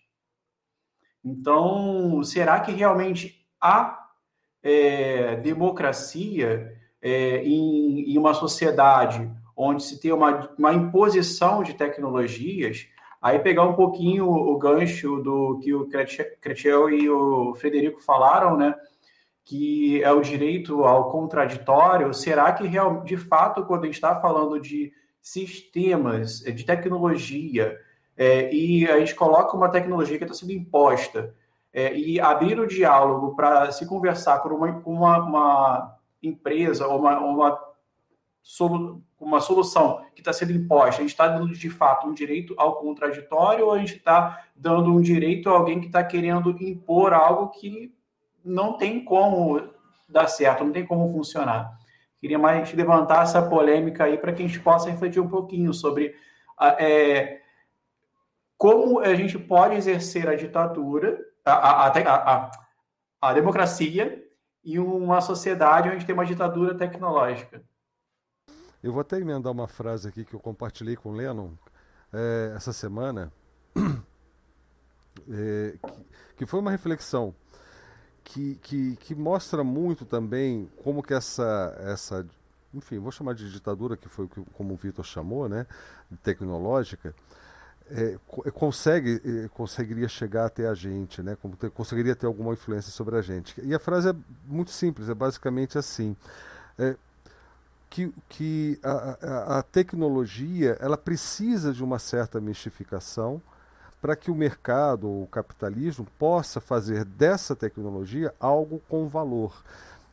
Então, 1.23 2.23
será 2.23 2.59
que 2.59 2.71
realmente 2.71 3.45
há 3.61 4.07
é, 4.63 5.35
democracia 5.37 6.73
é, 7.01 7.43
em, 7.43 8.13
em, 8.13 8.17
uma 8.17 8.33
sociedade 8.33 9.29
onde 9.55 9.83
se 9.83 9.99
tem 9.99 10.11
uma, 10.11 10.49
uma 10.57 10.73
imposição 10.73 11.63
de 11.63 11.73
tecnologias? 11.73 12.87
Aí 13.21 13.37
pegar 13.39 13.65
um 13.65 13.73
pouquinho 13.73 14.29
o, 14.29 14.57
gancho 14.57 15.21
do 15.21 15.59
que 15.61 15.73
o 15.73 15.89
Cretiel 16.41 16.89
e 16.89 17.09
o 17.09 17.53
Frederico 17.55 18.01
falaram, 18.01 18.55
né? 18.55 18.73
Que 19.43 20.01
é 20.01 20.11
o 20.11 20.21
direito 20.21 20.85
ao 20.85 21.11
contraditório. 21.11 22.13
Será 22.13 22.53
que 22.53 22.65
real, 22.65 23.03
de 23.03 23.17
fato, 23.17 23.65
quando 23.65 23.83
a 23.83 23.85
gente 23.87 23.95
está 23.95 24.19
falando 24.21 24.57
de 24.57 24.93
sistemas, 25.21 26.39
de 26.39 26.63
tecnologia, 26.63 27.77
é, 28.19 28.53
e 28.53 28.85
a 28.85 28.99
gente 28.99 29.15
coloca 29.15 29.55
uma 29.55 29.69
tecnologia 29.69 30.17
que 30.17 30.25
está 30.25 30.35
sendo 30.35 30.51
imposta 30.51 31.33
é, 31.71 31.97
e 31.97 32.19
abrir 32.19 32.59
o 32.59 32.67
diálogo 32.67 33.33
para 33.33 33.71
se 33.71 33.87
conversar 33.87 34.39
com 34.39 34.49
uma, 34.49 34.83
uma, 34.85 35.17
uma 35.19 35.97
empresa 36.21 36.85
ou 36.85 36.99
uma, 36.99 37.17
uma, 37.17 37.59
uma 39.17 39.39
solução 39.39 40.03
que 40.13 40.19
está 40.19 40.33
sendo 40.33 40.51
imposta, 40.51 40.97
a 40.97 41.01
gente 41.01 41.11
está 41.11 41.29
dando 41.29 41.53
de 41.53 41.69
fato 41.69 42.07
um 42.07 42.13
direito 42.13 42.53
ao 42.57 42.75
contraditório 42.81 43.67
ou 43.67 43.71
a 43.71 43.79
gente 43.79 43.95
está 43.95 44.43
dando 44.53 44.93
um 44.93 44.99
direito 44.99 45.49
a 45.49 45.53
alguém 45.53 45.79
que 45.79 45.87
está 45.87 46.03
querendo 46.03 46.49
impor 46.61 47.13
algo 47.13 47.47
que 47.47 47.95
não 48.43 48.73
tem 48.73 49.01
como 49.01 49.61
dar 50.09 50.27
certo, 50.27 50.65
não 50.65 50.73
tem 50.73 50.85
como 50.85 51.09
funcionar. 51.09 51.71
Queria 52.19 52.37
mais 52.37 52.73
levantar 52.73 53.23
essa 53.23 53.41
polêmica 53.41 54.03
aí 54.03 54.17
para 54.17 54.33
que 54.33 54.43
a 54.43 54.45
gente 54.45 54.59
possa 54.59 54.89
refletir 54.89 55.21
um 55.21 55.29
pouquinho 55.29 55.73
sobre 55.73 56.13
é, 56.77 57.39
como 58.59 58.99
a 58.99 59.15
gente 59.15 59.39
pode 59.39 59.75
exercer 59.75 60.27
a 60.27 60.35
ditadura, 60.35 61.17
a, 61.45 61.87
a, 61.87 61.87
a, 61.87 62.51
a, 63.21 63.33
democracia 63.33 64.21
em 64.65 64.77
uma 64.77 65.21
sociedade 65.21 65.87
onde 65.87 66.05
tem 66.05 66.13
uma 66.13 66.25
ditadura 66.25 66.75
tecnológica. 66.75 67.63
Eu 68.83 68.91
vou 68.91 68.99
até 68.99 69.17
emendar 69.17 69.53
uma 69.53 69.67
frase 69.67 70.09
aqui 70.09 70.25
que 70.25 70.33
eu 70.33 70.41
compartilhei 70.41 70.97
com 70.97 71.09
o 71.09 71.13
Lennon 71.13 71.51
é, 72.11 72.51
essa 72.53 72.73
semana, 72.73 73.31
é, 75.29 75.77
que, 75.81 76.05
que, 76.39 76.45
foi 76.45 76.59
uma 76.59 76.71
reflexão 76.71 77.33
que, 78.25 78.55
que, 78.55 78.97
que 78.97 79.15
mostra 79.15 79.63
muito 79.63 80.03
também 80.03 80.69
como 80.83 81.01
que 81.01 81.13
essa, 81.13 81.77
essa 81.79 82.27
enfim, 82.73 82.99
vou 82.99 83.11
chamar 83.11 83.35
de 83.35 83.49
ditadura, 83.49 83.95
que 83.95 84.09
foi 84.09 84.27
como 84.53 84.73
o 84.73 84.77
Vitor 84.77 85.05
chamou, 85.05 85.47
né, 85.47 85.65
tecnológica, 86.21 87.15
é, 87.91 88.17
é, 88.45 88.51
consegue 88.51 89.21
é, 89.25 89.47
conseguiria 89.49 90.07
chegar 90.07 90.45
até 90.45 90.67
a 90.67 90.73
gente, 90.73 91.21
né? 91.21 91.37
Como 91.41 91.55
ter, 91.55 91.69
conseguiria 91.71 92.15
ter 92.15 92.25
alguma 92.25 92.53
influência 92.53 92.91
sobre 92.91 93.17
a 93.17 93.21
gente. 93.21 93.59
E 93.61 93.73
a 93.73 93.79
frase 93.79 94.09
é 94.09 94.15
muito 94.47 94.71
simples, 94.71 95.09
é 95.09 95.13
basicamente 95.13 95.77
assim. 95.77 96.15
É, 96.77 96.95
que, 97.89 98.13
que 98.29 98.79
a, 98.83 99.17
a, 99.21 99.59
a, 99.59 99.63
tecnologia 99.63 100.77
ela 100.79 100.95
precisa 100.95 101.73
de 101.73 101.83
uma 101.83 101.97
certa 101.97 102.39
mistificação 102.39 103.41
para 103.99 104.15
que 104.15 104.29
o 104.29 104.35
mercado 104.35 105.09
ou 105.09 105.23
o 105.23 105.27
capitalismo 105.27 106.05
possa 106.17 106.61
fazer 106.61 107.03
dessa 107.03 107.55
tecnologia 107.55 108.33
algo 108.39 108.79
com 108.87 109.07
valor. 109.07 109.63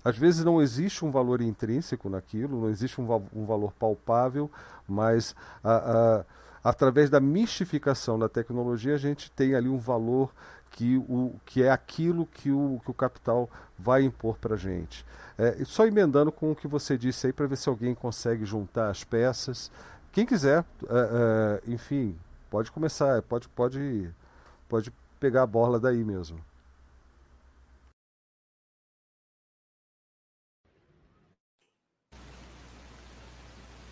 Às 0.03 0.17
vezes 0.17 0.45
não 0.45 0.63
existe 0.63 1.05
um 1.05 1.11
valor 1.11 1.43
intrínseco 1.43 2.09
naquilo, 2.09 2.61
não 2.63 2.71
existe 2.71 3.01
um, 3.01 3.29
um 3.35 3.45
valor 3.45 3.73
palpável, 3.73 4.51
mas 4.89 5.37
a, 5.63 5.77
a 6.21 6.25
através 6.63 7.11
da 7.11 7.21
mistificação 7.21 8.19
da 8.19 8.29
tecnologia, 8.29 8.95
a 8.95 8.99
gente 8.99 9.31
tem 9.31 9.55
ali 9.55 9.69
um 9.69 9.79
valor 9.79 10.33
que, 10.71 10.97
o, 10.97 11.35
que 11.45 11.63
é 11.63 11.71
aquilo 11.71 12.27
que 12.27 12.51
o, 12.51 12.81
que 12.85 12.91
o 12.91 12.95
capital 12.95 13.49
vai 13.79 14.03
impor 14.03 14.37
para 14.37 14.55
a 14.55 14.59
gente. 14.59 15.05
É, 15.39 15.65
só 15.65 15.87
emendando 15.87 16.31
com 16.31 16.53
o 16.53 16.57
que 16.57 16.69
você 16.69 16.97
disse 16.97 17.27
aí, 17.27 17.33
para 17.33 17.47
ver 17.47 17.57
se 17.57 17.69
alguém 17.69 17.95
consegue 17.95 18.45
juntar 18.45 18.91
as 18.91 19.05
peças. 19.05 19.71
Quem 20.13 20.27
quiser, 20.27 20.65
é, 20.89 21.63
é, 21.67 21.71
enfim, 21.73 22.17
pode 22.51 22.71
começar, 22.71 23.23
pode, 23.23 23.49
pode, 23.49 24.11
pode 24.69 24.93
pegar 25.21 25.43
a 25.43 25.47
bola 25.47 25.81
daí 25.81 26.05
mesmo. 26.05 26.39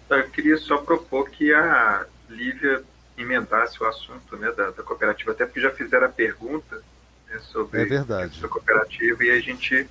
Eu 0.09 0.31
queria 0.31 0.57
só 0.59 0.79
propor 0.79 1.29
que 1.31 1.53
a 1.53 2.07
Lívia 2.29 2.83
emendasse 3.17 3.83
o 3.83 3.87
assunto 3.87 4.37
né, 4.37 4.51
da, 4.53 4.71
da, 4.71 4.83
cooperativa, 4.83 5.33
até 5.33 5.47
porque 5.47 5.61
já 5.61 5.71
fizeram 5.71 6.07
a 6.07 6.11
pergunta 6.11 6.83
né, 7.29 7.39
sobre 7.39 7.83
é 7.83 7.85
verdade. 7.85 8.45
a 8.45 8.49
cooperativa 8.49 9.25
e 9.25 9.31
a 9.31 9.41
gente, 9.41 9.89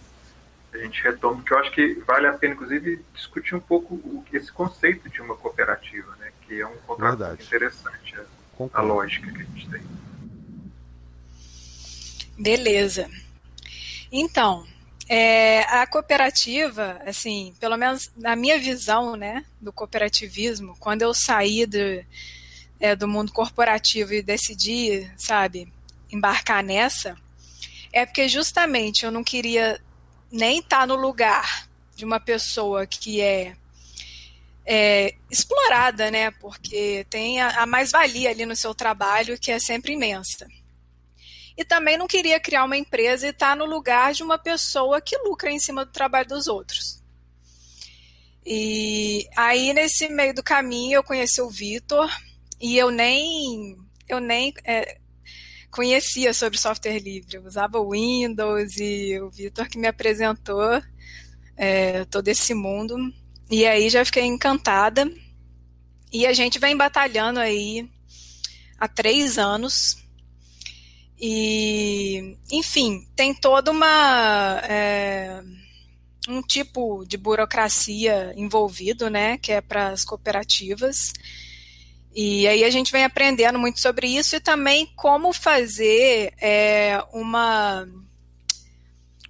a 0.73 0.77
gente 0.77 1.01
retoma, 1.01 1.37
porque 1.37 1.53
eu 1.53 1.59
acho 1.59 1.71
que 1.71 1.93
vale 2.05 2.27
a 2.27 2.33
pena, 2.33 2.53
inclusive, 2.53 3.03
discutir 3.13 3.55
um 3.55 3.59
pouco 3.59 3.95
o, 3.95 4.25
esse 4.33 4.51
conceito 4.51 5.09
de 5.09 5.21
uma 5.21 5.35
cooperativa, 5.35 6.13
né, 6.17 6.31
que 6.41 6.59
é 6.59 6.67
um 6.67 6.77
contrato 6.85 7.41
interessante, 7.41 8.15
a, 8.17 8.79
a 8.79 8.81
lógica 8.81 9.31
que 9.31 9.41
a 9.41 9.45
gente 9.45 9.69
tem. 9.69 9.81
Beleza. 12.37 13.09
Então, 14.11 14.65
é, 15.09 15.61
a 15.63 15.85
cooperativa, 15.85 17.01
assim, 17.05 17.53
pelo 17.59 17.77
menos 17.77 18.11
na 18.15 18.35
minha 18.35 18.57
visão, 18.57 19.15
né, 19.15 19.45
do 19.59 19.73
cooperativismo, 19.73 20.75
quando 20.79 21.01
eu 21.01 21.13
saí 21.13 21.65
do, 21.65 22.05
é, 22.79 22.95
do 22.95 23.07
mundo 23.07 23.31
corporativo 23.31 24.13
e 24.13 24.21
decidi, 24.21 25.09
sabe, 25.17 25.71
embarcar 26.11 26.63
nessa, 26.63 27.17
é 27.91 28.05
porque 28.05 28.27
justamente 28.29 29.05
eu 29.05 29.11
não 29.11 29.23
queria 29.23 29.79
nem 30.31 30.59
estar 30.59 30.87
no 30.87 30.95
lugar 30.95 31.67
de 31.95 32.05
uma 32.05 32.19
pessoa 32.19 32.87
que 32.87 33.21
é, 33.21 33.55
é 34.65 35.15
explorada, 35.29 36.09
né, 36.09 36.31
porque 36.31 37.05
tem 37.09 37.41
a, 37.41 37.63
a 37.63 37.65
mais-valia 37.65 38.29
ali 38.29 38.45
no 38.45 38.55
seu 38.55 38.73
trabalho 38.73 39.37
que 39.37 39.51
é 39.51 39.59
sempre 39.59 39.93
imensa. 39.93 40.47
E 41.57 41.63
também 41.63 41.97
não 41.97 42.07
queria 42.07 42.39
criar 42.39 42.65
uma 42.65 42.77
empresa 42.77 43.27
e 43.27 43.29
estar 43.29 43.49
tá 43.49 43.55
no 43.55 43.65
lugar 43.65 44.13
de 44.13 44.23
uma 44.23 44.37
pessoa 44.37 45.01
que 45.01 45.17
lucra 45.17 45.51
em 45.51 45.59
cima 45.59 45.85
do 45.85 45.91
trabalho 45.91 46.27
dos 46.27 46.47
outros. 46.47 47.03
E 48.45 49.27
aí, 49.35 49.73
nesse 49.73 50.09
meio 50.09 50.33
do 50.33 50.43
caminho, 50.43 50.95
eu 50.95 51.03
conheci 51.03 51.41
o 51.41 51.49
Vitor 51.49 52.09
e 52.59 52.77
eu 52.77 52.91
nem, 52.91 53.77
eu 54.09 54.19
nem 54.19 54.53
é, 54.65 54.97
conhecia 55.71 56.33
sobre 56.33 56.59
software 56.59 56.99
livre. 56.99 57.37
Eu 57.37 57.45
usava 57.45 57.79
o 57.79 57.91
Windows 57.91 58.77
e 58.77 59.19
o 59.19 59.29
Vitor 59.29 59.67
que 59.69 59.77
me 59.77 59.87
apresentou 59.87 60.81
é, 61.55 62.03
todo 62.05 62.27
esse 62.27 62.53
mundo. 62.53 62.95
E 63.49 63.65
aí 63.65 63.89
já 63.89 64.03
fiquei 64.03 64.23
encantada. 64.23 65.09
E 66.11 66.27
a 66.27 66.33
gente 66.33 66.59
vem 66.59 66.75
batalhando 66.75 67.39
aí 67.39 67.89
há 68.77 68.87
três 68.87 69.37
anos. 69.37 70.02
E, 71.25 72.37
enfim, 72.51 73.07
tem 73.15 73.33
toda 73.33 73.71
uma. 73.71 74.59
É, 74.67 75.41
um 76.27 76.41
tipo 76.41 77.05
de 77.05 77.15
burocracia 77.15 78.33
envolvido, 78.35 79.09
né, 79.09 79.37
que 79.37 79.53
é 79.53 79.61
para 79.61 79.87
as 79.87 80.03
cooperativas. 80.03 81.13
E 82.13 82.45
aí 82.45 82.65
a 82.65 82.69
gente 82.69 82.91
vem 82.91 83.05
aprendendo 83.05 83.57
muito 83.57 83.79
sobre 83.79 84.07
isso 84.07 84.35
e 84.35 84.41
também 84.41 84.85
como 84.97 85.31
fazer 85.31 86.33
é, 86.41 87.01
uma, 87.13 87.87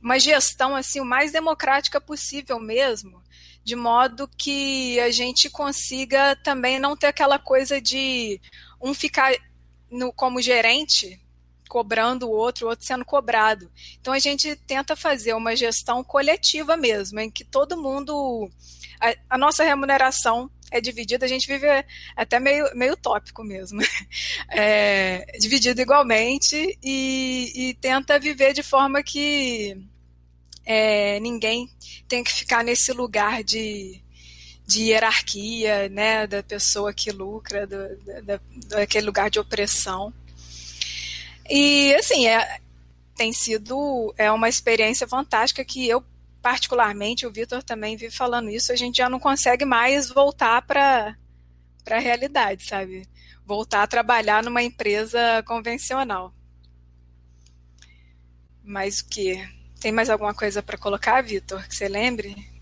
uma 0.01 0.19
gestão 0.19 0.75
assim 0.75 0.99
o 0.99 1.05
mais 1.05 1.31
democrática 1.31 2.01
possível 2.01 2.59
mesmo, 2.59 3.21
de 3.63 3.75
modo 3.75 4.27
que 4.35 4.99
a 4.99 5.11
gente 5.11 5.47
consiga 5.47 6.35
também 6.37 6.79
não 6.79 6.97
ter 6.97 7.07
aquela 7.07 7.37
coisa 7.37 7.79
de 7.79 8.41
um 8.81 8.95
ficar 8.95 9.31
no, 9.91 10.11
como 10.11 10.41
gerente 10.41 11.22
cobrando 11.73 12.27
o 12.27 12.31
outro, 12.31 12.67
o 12.67 12.69
outro 12.69 12.85
sendo 12.85 13.03
cobrado. 13.03 13.67
Então 13.99 14.13
a 14.13 14.19
gente 14.19 14.55
tenta 14.55 14.95
fazer 14.95 15.33
uma 15.33 15.55
gestão 15.55 16.03
coletiva 16.03 16.77
mesmo, 16.77 17.19
em 17.19 17.31
que 17.31 17.43
todo 17.43 17.81
mundo. 17.81 18.47
A, 19.01 19.15
a 19.31 19.37
nossa 19.39 19.63
remuneração 19.63 20.51
é 20.69 20.79
dividida, 20.79 21.25
a 21.25 21.27
gente 21.27 21.47
vive 21.47 21.65
até 22.15 22.39
meio, 22.39 22.69
meio 22.75 22.95
tópico 22.95 23.43
mesmo. 23.43 23.81
É, 24.55 25.25
dividido 25.39 25.81
igualmente 25.81 26.77
e, 26.83 27.51
e, 27.55 27.73
tenta 27.75 28.19
viver 28.19 28.53
de 28.53 28.61
forma 28.61 29.01
que 29.01 29.75
é, 30.63 31.19
ninguém 31.19 31.67
tem 32.07 32.23
que 32.23 32.31
ficar 32.31 32.63
nesse 32.63 32.91
lugar 32.93 33.43
de, 33.43 33.99
de 34.67 34.83
hierarquia, 34.83 35.89
né, 35.89 36.27
da 36.27 36.43
pessoa 36.43 36.93
que 36.93 37.11
lucra, 37.11 37.65
do, 37.65 37.97
da, 38.23 38.39
daquele 38.67 39.07
lugar 39.07 39.31
de 39.31 39.39
opressão. 39.39 40.13
E 41.49 41.93
assim, 41.95 42.27
é, 42.27 42.59
tem 43.15 43.33
sido 43.33 44.13
é 44.17 44.31
uma 44.31 44.49
experiência 44.49 45.07
fantástica 45.07 45.63
que 45.63 45.87
eu 45.87 46.03
particularmente, 46.41 47.25
o 47.25 47.31
Vitor 47.31 47.63
também 47.63 47.95
vive 47.95 48.13
falando 48.13 48.49
isso, 48.49 48.73
a 48.73 48.75
gente 48.75 48.97
já 48.97 49.09
não 49.09 49.17
consegue 49.17 49.63
mais 49.63 50.09
voltar 50.09 50.61
para 50.61 51.15
a 51.89 51.99
realidade, 51.99 52.65
sabe? 52.65 53.07
Voltar 53.45 53.83
a 53.83 53.87
trabalhar 53.87 54.43
numa 54.43 54.61
empresa 54.61 55.41
convencional. 55.47 56.33
Mas 58.61 58.99
o 58.99 59.07
que? 59.07 59.41
Tem 59.79 59.91
mais 59.91 60.09
alguma 60.09 60.33
coisa 60.33 60.61
para 60.61 60.77
colocar, 60.77 61.21
Vitor, 61.21 61.65
que 61.65 61.75
você 61.75 61.87
lembre? 61.87 62.52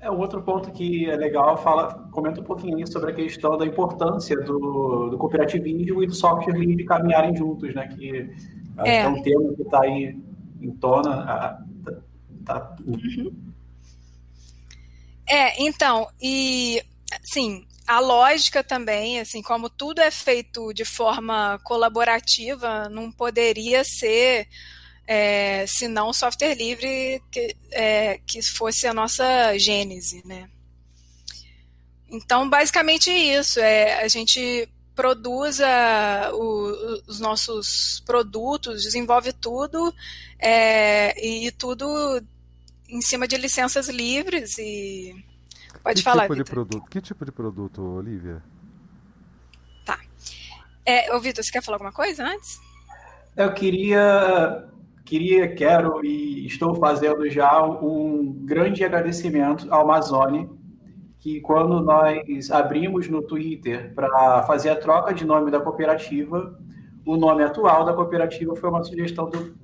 É, 0.00 0.10
outro 0.10 0.42
ponto 0.42 0.70
que 0.70 1.10
é 1.10 1.14
legal, 1.14 1.58
fala, 1.58 2.08
comenta 2.10 2.40
um 2.40 2.44
pouquinho 2.44 2.86
sobre 2.90 3.10
a 3.10 3.14
questão 3.14 3.58
da 3.58 3.66
importância 3.66 4.34
do, 4.36 5.10
do 5.10 5.18
cooperativismo 5.18 6.02
e 6.02 6.06
do 6.06 6.14
software 6.14 6.56
livre 6.56 6.84
caminharem 6.86 7.36
juntos, 7.36 7.74
né? 7.74 7.86
Que 7.88 8.30
é, 8.78 9.02
é 9.02 9.08
um 9.08 9.22
tema 9.22 9.54
que 9.54 9.62
está 9.62 9.82
aí 9.82 10.18
em 10.58 10.70
tona. 10.70 11.26
Tá, 11.26 11.62
tá... 12.46 12.76
Uhum. 12.86 13.30
É, 15.28 15.62
então, 15.62 16.08
e 16.20 16.82
sim, 17.22 17.66
a 17.86 18.00
lógica 18.00 18.64
também, 18.64 19.20
assim, 19.20 19.42
como 19.42 19.68
tudo 19.68 20.00
é 20.00 20.10
feito 20.10 20.72
de 20.72 20.84
forma 20.84 21.60
colaborativa, 21.62 22.88
não 22.88 23.12
poderia 23.12 23.84
ser 23.84 24.48
é, 25.12 25.66
se 25.66 25.88
não 25.88 26.12
software 26.12 26.54
livre 26.54 27.20
que, 27.32 27.56
é, 27.72 28.20
que 28.24 28.40
fosse 28.40 28.86
a 28.86 28.94
nossa 28.94 29.58
gênese, 29.58 30.24
né? 30.24 30.48
Então, 32.08 32.48
basicamente 32.48 33.10
isso, 33.10 33.58
é, 33.58 34.04
a 34.04 34.06
gente 34.06 34.68
produz 34.94 35.60
a, 35.60 36.30
o, 36.32 37.02
os 37.08 37.18
nossos 37.18 38.00
produtos, 38.06 38.84
desenvolve 38.84 39.32
tudo 39.32 39.92
é, 40.38 41.12
e 41.26 41.50
tudo 41.50 42.22
em 42.88 43.00
cima 43.00 43.26
de 43.26 43.36
licenças 43.36 43.88
livres 43.88 44.58
e 44.58 45.12
pode 45.82 46.02
que 46.02 46.04
falar. 46.04 46.22
Tipo 46.22 46.36
de 46.36 46.44
produto? 46.44 46.88
Que 46.88 47.00
tipo 47.00 47.24
de 47.24 47.32
produto, 47.32 47.82
Olivia? 47.82 48.40
Tá. 49.84 49.98
É, 50.86 51.12
ô, 51.12 51.18
Vitor, 51.18 51.42
você 51.42 51.50
quer 51.50 51.64
falar 51.64 51.78
alguma 51.78 51.92
coisa 51.92 52.24
antes? 52.24 52.60
Eu 53.36 53.52
queria 53.52 54.70
queria, 55.04 55.54
quero 55.54 56.04
e 56.04 56.46
estou 56.46 56.74
fazendo 56.74 57.28
já 57.28 57.62
um 57.64 58.32
grande 58.44 58.84
agradecimento 58.84 59.66
ao 59.72 59.82
Amazônia, 59.82 60.48
que 61.18 61.40
quando 61.40 61.80
nós 61.80 62.50
abrimos 62.50 63.08
no 63.08 63.22
Twitter 63.22 63.92
para 63.94 64.42
fazer 64.44 64.70
a 64.70 64.76
troca 64.76 65.12
de 65.12 65.24
nome 65.24 65.50
da 65.50 65.60
cooperativa, 65.60 66.58
o 67.04 67.16
nome 67.16 67.42
atual 67.42 67.84
da 67.84 67.92
cooperativa 67.92 68.54
foi 68.56 68.70
uma 68.70 68.82
sugestão 68.82 69.28
do. 69.28 69.54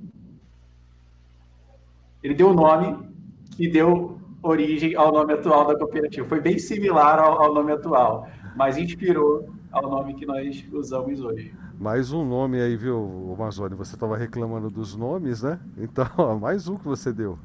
Ele 2.23 2.35
deu 2.35 2.51
o 2.51 2.55
nome 2.55 3.09
que 3.57 3.69
deu 3.69 4.19
origem 4.43 4.95
ao 4.95 5.13
nome 5.13 5.33
atual 5.33 5.67
da 5.67 5.77
cooperativa. 5.77 6.27
Foi 6.29 6.41
bem 6.41 6.59
similar 6.59 7.19
ao, 7.19 7.43
ao 7.43 7.55
nome 7.55 7.73
atual, 7.73 8.29
mas 8.57 8.77
inspirou 8.77 9.49
ao 9.73 9.91
nome 9.91 10.15
que 10.15 10.27
nós 10.27 10.65
usamos 10.73 11.21
hoje. 11.21 11.55
Mais 11.79 12.11
um 12.11 12.25
nome 12.25 12.59
aí, 12.59 12.75
viu, 12.75 13.35
Amazônia? 13.37 13.77
Você 13.77 13.95
estava 13.95 14.17
reclamando 14.17 14.71
dos 14.71 14.97
nomes, 14.97 15.43
né? 15.43 15.61
Então, 15.77 16.09
ó, 16.17 16.35
mais 16.35 16.69
um 16.69 16.77
que 16.77 16.85
você 16.85 17.13
deu. 17.13 17.39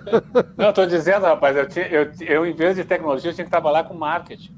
Não, 0.56 0.70
estou 0.70 0.86
dizendo, 0.86 1.26
rapaz, 1.26 1.54
eu, 1.54 1.68
tinha, 1.68 1.86
eu, 1.88 2.10
eu, 2.20 2.46
em 2.46 2.54
vez 2.54 2.76
de 2.76 2.84
tecnologia, 2.84 3.30
eu 3.30 3.34
tinha 3.34 3.44
que 3.44 3.50
trabalhar 3.50 3.84
com 3.84 3.92
marketing. 3.92 4.56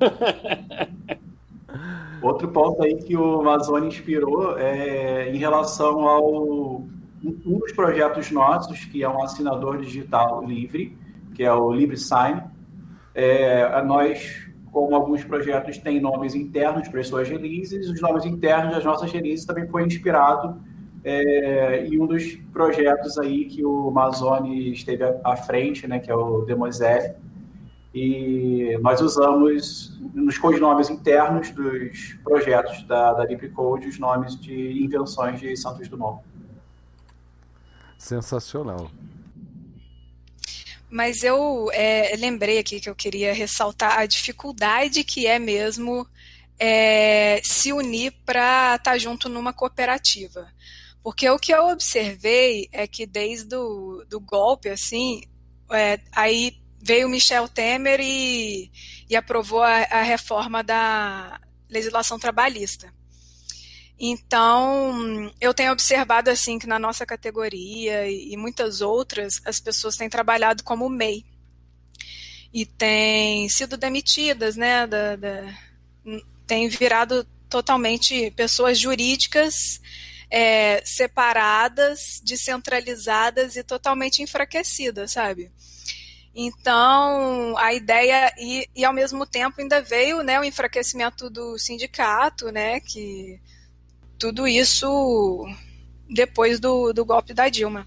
Outro 2.20 2.48
ponto 2.48 2.82
aí 2.82 2.96
que 2.96 3.16
o 3.16 3.40
Amazônia 3.40 3.88
inspirou 3.88 4.58
é 4.58 5.30
em 5.30 5.38
relação 5.38 6.06
ao 6.06 6.84
um 7.24 7.58
dos 7.58 7.72
projetos 7.72 8.30
nossos, 8.30 8.84
que 8.84 9.02
é 9.02 9.08
um 9.08 9.22
assinador 9.22 9.78
digital 9.78 10.44
livre, 10.44 10.96
que 11.34 11.42
é 11.42 11.52
o 11.52 11.72
LibreSign. 11.72 12.42
É, 13.14 13.82
nós 13.82 14.49
como 14.72 14.94
alguns 14.94 15.24
projetos 15.24 15.78
têm 15.78 16.00
nomes 16.00 16.34
internos 16.34 16.88
para 16.88 17.00
as 17.00 17.08
suas 17.08 17.28
releases, 17.28 17.88
os 17.88 18.00
nomes 18.00 18.24
internos 18.24 18.74
das 18.74 18.84
nossas 18.84 19.10
releases 19.10 19.44
também 19.44 19.66
foi 19.66 19.84
inspirado 19.84 20.60
é, 21.02 21.86
em 21.86 22.00
um 22.00 22.06
dos 22.06 22.36
projetos 22.52 23.18
aí 23.18 23.46
que 23.46 23.64
o 23.64 23.88
Amazone 23.88 24.72
esteve 24.72 25.04
à 25.24 25.36
frente, 25.36 25.86
né, 25.86 25.98
que 25.98 26.10
é 26.10 26.14
o 26.14 26.42
Demoiselle, 26.42 27.14
e 27.92 28.78
nós 28.80 29.00
usamos 29.00 29.98
nos 30.14 30.38
codinomes 30.38 30.88
internos 30.90 31.50
dos 31.50 32.16
projetos 32.22 32.84
da, 32.84 33.12
da 33.14 33.24
LibreCode 33.24 33.88
os 33.88 33.98
nomes 33.98 34.38
de 34.38 34.82
invenções 34.82 35.40
de 35.40 35.56
Santos 35.56 35.88
Dumont. 35.88 36.22
Sensacional. 37.98 38.88
Mas 40.90 41.22
eu 41.22 41.70
é, 41.72 42.16
lembrei 42.16 42.58
aqui 42.58 42.80
que 42.80 42.90
eu 42.90 42.94
queria 42.96 43.32
ressaltar 43.32 43.98
a 43.98 44.06
dificuldade 44.06 45.04
que 45.04 45.26
é 45.26 45.38
mesmo 45.38 46.06
é, 46.58 47.40
se 47.44 47.72
unir 47.72 48.12
para 48.26 48.74
estar 48.74 48.92
tá 48.92 48.98
junto 48.98 49.28
numa 49.28 49.52
cooperativa. 49.52 50.52
Porque 51.02 51.28
o 51.30 51.38
que 51.38 51.52
eu 51.52 51.68
observei 51.68 52.68
é 52.72 52.86
que 52.86 53.06
desde 53.06 53.54
o 53.56 54.04
do 54.08 54.20
golpe, 54.20 54.68
assim, 54.68 55.22
é, 55.70 55.98
aí 56.12 56.60
veio 56.82 57.08
Michel 57.08 57.48
Temer 57.48 58.00
e, 58.00 58.70
e 59.08 59.16
aprovou 59.16 59.62
a, 59.62 59.76
a 59.84 60.02
reforma 60.02 60.62
da 60.62 61.40
legislação 61.68 62.18
trabalhista. 62.18 62.92
Então, 64.02 65.30
eu 65.38 65.52
tenho 65.52 65.72
observado 65.72 66.30
assim 66.30 66.58
que 66.58 66.66
na 66.66 66.78
nossa 66.78 67.04
categoria 67.04 68.10
e, 68.10 68.34
muitas 68.34 68.80
outras, 68.80 69.42
as 69.44 69.60
pessoas 69.60 69.94
têm 69.94 70.08
trabalhado 70.08 70.64
como 70.64 70.88
MEI 70.88 71.22
e 72.50 72.64
têm 72.64 73.46
sido 73.50 73.76
demitidas, 73.76 74.56
né? 74.56 74.86
Da, 74.86 75.16
da, 75.16 75.54
têm 76.46 76.66
virado 76.70 77.26
totalmente 77.50 78.30
pessoas 78.30 78.78
jurídicas 78.78 79.82
é, 80.30 80.82
separadas, 80.82 82.22
descentralizadas 82.24 83.54
e 83.54 83.62
totalmente 83.62 84.22
enfraquecidas, 84.22 85.12
sabe? 85.12 85.52
Então, 86.34 87.54
a 87.58 87.74
ideia, 87.74 88.32
e, 88.38 88.66
e 88.74 88.82
ao 88.82 88.94
mesmo 88.94 89.26
tempo 89.26 89.60
ainda 89.60 89.82
veio 89.82 90.22
né, 90.22 90.40
o 90.40 90.44
enfraquecimento 90.44 91.28
do 91.28 91.58
sindicato, 91.58 92.50
né, 92.50 92.80
que 92.80 93.38
tudo 94.20 94.46
isso 94.46 95.46
depois 96.08 96.60
do, 96.60 96.92
do 96.92 97.04
golpe 97.06 97.32
da 97.32 97.48
Dilma. 97.48 97.86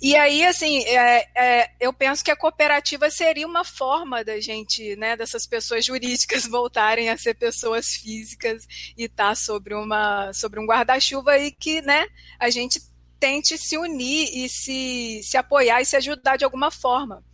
E 0.00 0.14
aí, 0.14 0.44
assim, 0.44 0.84
é, 0.84 1.26
é, 1.34 1.70
eu 1.80 1.92
penso 1.92 2.22
que 2.22 2.30
a 2.30 2.36
cooperativa 2.36 3.10
seria 3.10 3.46
uma 3.46 3.64
forma 3.64 4.22
da 4.22 4.38
gente, 4.38 4.94
né, 4.94 5.16
dessas 5.16 5.46
pessoas 5.46 5.84
jurídicas 5.84 6.46
voltarem 6.48 7.08
a 7.08 7.16
ser 7.16 7.34
pessoas 7.34 7.88
físicas 7.94 8.66
e 8.96 9.04
estar 9.04 9.30
tá 9.30 9.34
sobre, 9.34 9.74
uma, 9.74 10.32
sobre 10.32 10.60
um 10.60 10.66
guarda-chuva 10.66 11.36
e 11.38 11.50
que, 11.50 11.82
né, 11.82 12.06
a 12.38 12.48
gente 12.50 12.80
tente 13.18 13.58
se 13.58 13.76
unir 13.78 14.28
e 14.32 14.48
se, 14.48 15.22
se 15.24 15.36
apoiar 15.36 15.80
e 15.80 15.86
se 15.86 15.96
ajudar 15.96 16.36
de 16.36 16.44
alguma 16.44 16.70
forma. 16.70 17.24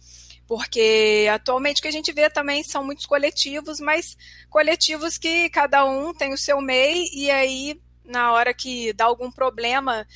Porque 0.47 1.29
atualmente 1.33 1.79
o 1.79 1.83
que 1.83 1.89
a 1.89 1.93
gente 1.93 2.13
vê 2.13 2.29
também 2.29 2.63
são 2.63 2.85
muitos 2.85 3.07
coletivos, 3.07 3.81
mas 3.81 4.17
coletivos 4.51 5.17
que 5.17 5.49
cada 5.51 5.85
um 5.85 6.13
tem 6.13 6.33
o 6.33 6.39
seu 6.39 6.61
MEI 6.61 7.07
e 7.13 7.31
aí, 7.31 7.81
na 8.05 8.33
hora 8.33 8.53
que 8.53 8.93
dá 8.93 9.05
algum 9.05 9.31
problema, 9.31 10.07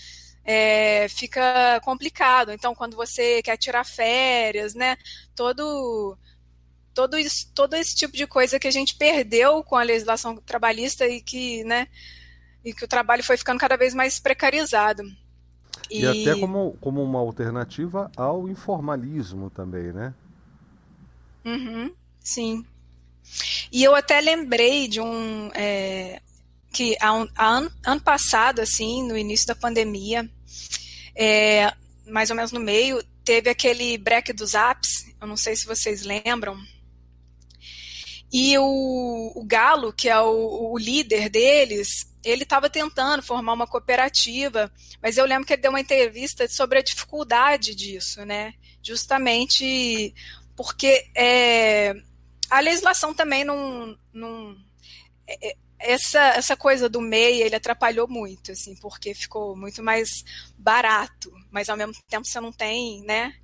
é, 0.44 1.08
fica 1.08 1.80
complicado. 1.82 2.52
Então, 2.52 2.74
quando 2.74 2.96
você 2.96 3.42
quer 3.42 3.56
tirar 3.56 3.84
férias, 3.84 4.74
né? 4.74 4.96
Todo, 5.34 6.16
todo, 6.94 7.18
isso, 7.18 7.50
todo 7.54 7.74
esse 7.74 7.94
tipo 7.94 8.16
de 8.16 8.26
coisa 8.26 8.58
que 8.58 8.68
a 8.68 8.70
gente 8.70 8.96
perdeu 8.96 9.62
com 9.64 9.76
a 9.76 9.82
legislação 9.82 10.36
trabalhista 10.36 11.06
e 11.06 11.20
que, 11.20 11.64
né? 11.64 11.88
E 12.64 12.72
que 12.72 12.84
o 12.84 12.88
trabalho 12.88 13.24
foi 13.24 13.36
ficando 13.36 13.58
cada 13.60 13.76
vez 13.76 13.94
mais 13.94 14.20
precarizado. 14.20 15.02
E, 15.90 16.00
e 16.00 16.06
até 16.06 16.38
como, 16.38 16.76
como 16.80 17.02
uma 17.02 17.18
alternativa 17.18 18.10
ao 18.16 18.48
informalismo 18.48 19.50
também, 19.50 19.92
né? 19.92 20.14
Uhum, 21.44 21.92
sim. 22.20 22.64
E 23.72 23.82
eu 23.82 23.94
até 23.94 24.20
lembrei 24.20 24.88
de 24.88 25.00
um. 25.00 25.50
É, 25.54 26.20
que 26.72 26.96
há 27.00 27.12
um, 27.14 27.26
há 27.34 27.46
ano, 27.46 27.72
ano 27.86 28.00
passado, 28.00 28.60
assim, 28.60 29.02
no 29.06 29.16
início 29.16 29.46
da 29.46 29.54
pandemia, 29.54 30.28
é, 31.14 31.72
mais 32.06 32.28
ou 32.28 32.36
menos 32.36 32.52
no 32.52 32.60
meio, 32.60 33.02
teve 33.24 33.48
aquele 33.48 33.96
break 33.96 34.32
dos 34.34 34.54
apps, 34.54 35.06
eu 35.20 35.26
não 35.26 35.36
sei 35.36 35.56
se 35.56 35.66
vocês 35.66 36.02
lembram. 36.02 36.56
E 38.30 38.58
o, 38.58 39.32
o 39.34 39.44
Galo, 39.46 39.92
que 39.92 40.08
é 40.08 40.20
o, 40.20 40.72
o 40.72 40.78
líder 40.78 41.30
deles, 41.30 41.88
ele 42.28 42.42
estava 42.42 42.68
tentando 42.68 43.22
formar 43.22 43.52
uma 43.52 43.66
cooperativa, 43.66 44.72
mas 45.02 45.16
eu 45.16 45.24
lembro 45.24 45.46
que 45.46 45.52
ele 45.52 45.62
deu 45.62 45.70
uma 45.70 45.80
entrevista 45.80 46.48
sobre 46.48 46.78
a 46.78 46.82
dificuldade 46.82 47.74
disso, 47.74 48.24
né? 48.24 48.54
Justamente 48.82 50.14
porque 50.56 51.08
é, 51.14 51.94
a 52.50 52.60
legislação 52.60 53.14
também 53.14 53.44
não, 53.44 53.96
não 54.12 54.56
é, 55.26 55.50
é 55.50 55.56
essa, 55.78 56.20
essa 56.30 56.56
coisa 56.56 56.88
do 56.88 57.00
MEI, 57.00 57.42
ele 57.42 57.54
atrapalhou 57.54 58.08
muito, 58.08 58.52
assim, 58.52 58.74
porque 58.76 59.14
ficou 59.14 59.54
muito 59.54 59.82
mais 59.82 60.08
barato, 60.56 61.30
mas 61.50 61.68
ao 61.68 61.76
mesmo 61.76 61.94
tempo 62.08 62.26
você 62.26 62.40
não 62.40 62.52
tem, 62.52 63.02
né? 63.02 63.34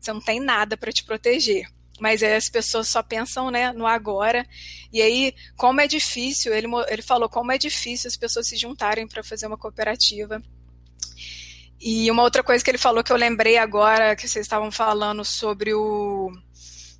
Você 0.00 0.12
não 0.12 0.20
tem 0.20 0.40
nada 0.40 0.76
para 0.76 0.92
te 0.92 1.04
proteger. 1.04 1.68
Mas 2.00 2.22
as 2.22 2.48
pessoas 2.48 2.88
só 2.88 3.02
pensam, 3.02 3.50
né, 3.50 3.72
no 3.72 3.86
agora. 3.86 4.46
E 4.92 5.02
aí, 5.02 5.34
como 5.56 5.80
é 5.80 5.86
difícil, 5.86 6.54
ele, 6.54 6.66
ele 6.88 7.02
falou 7.02 7.28
como 7.28 7.52
é 7.52 7.58
difícil 7.58 8.08
as 8.08 8.16
pessoas 8.16 8.46
se 8.48 8.56
juntarem 8.56 9.06
para 9.06 9.22
fazer 9.22 9.46
uma 9.46 9.58
cooperativa. 9.58 10.42
E 11.80 12.10
uma 12.10 12.22
outra 12.22 12.42
coisa 12.42 12.62
que 12.62 12.70
ele 12.70 12.78
falou 12.78 13.02
que 13.02 13.12
eu 13.12 13.16
lembrei 13.16 13.56
agora, 13.56 14.16
que 14.16 14.28
vocês 14.28 14.44
estavam 14.44 14.70
falando 14.70 15.24
sobre 15.24 15.72
o 15.74 16.30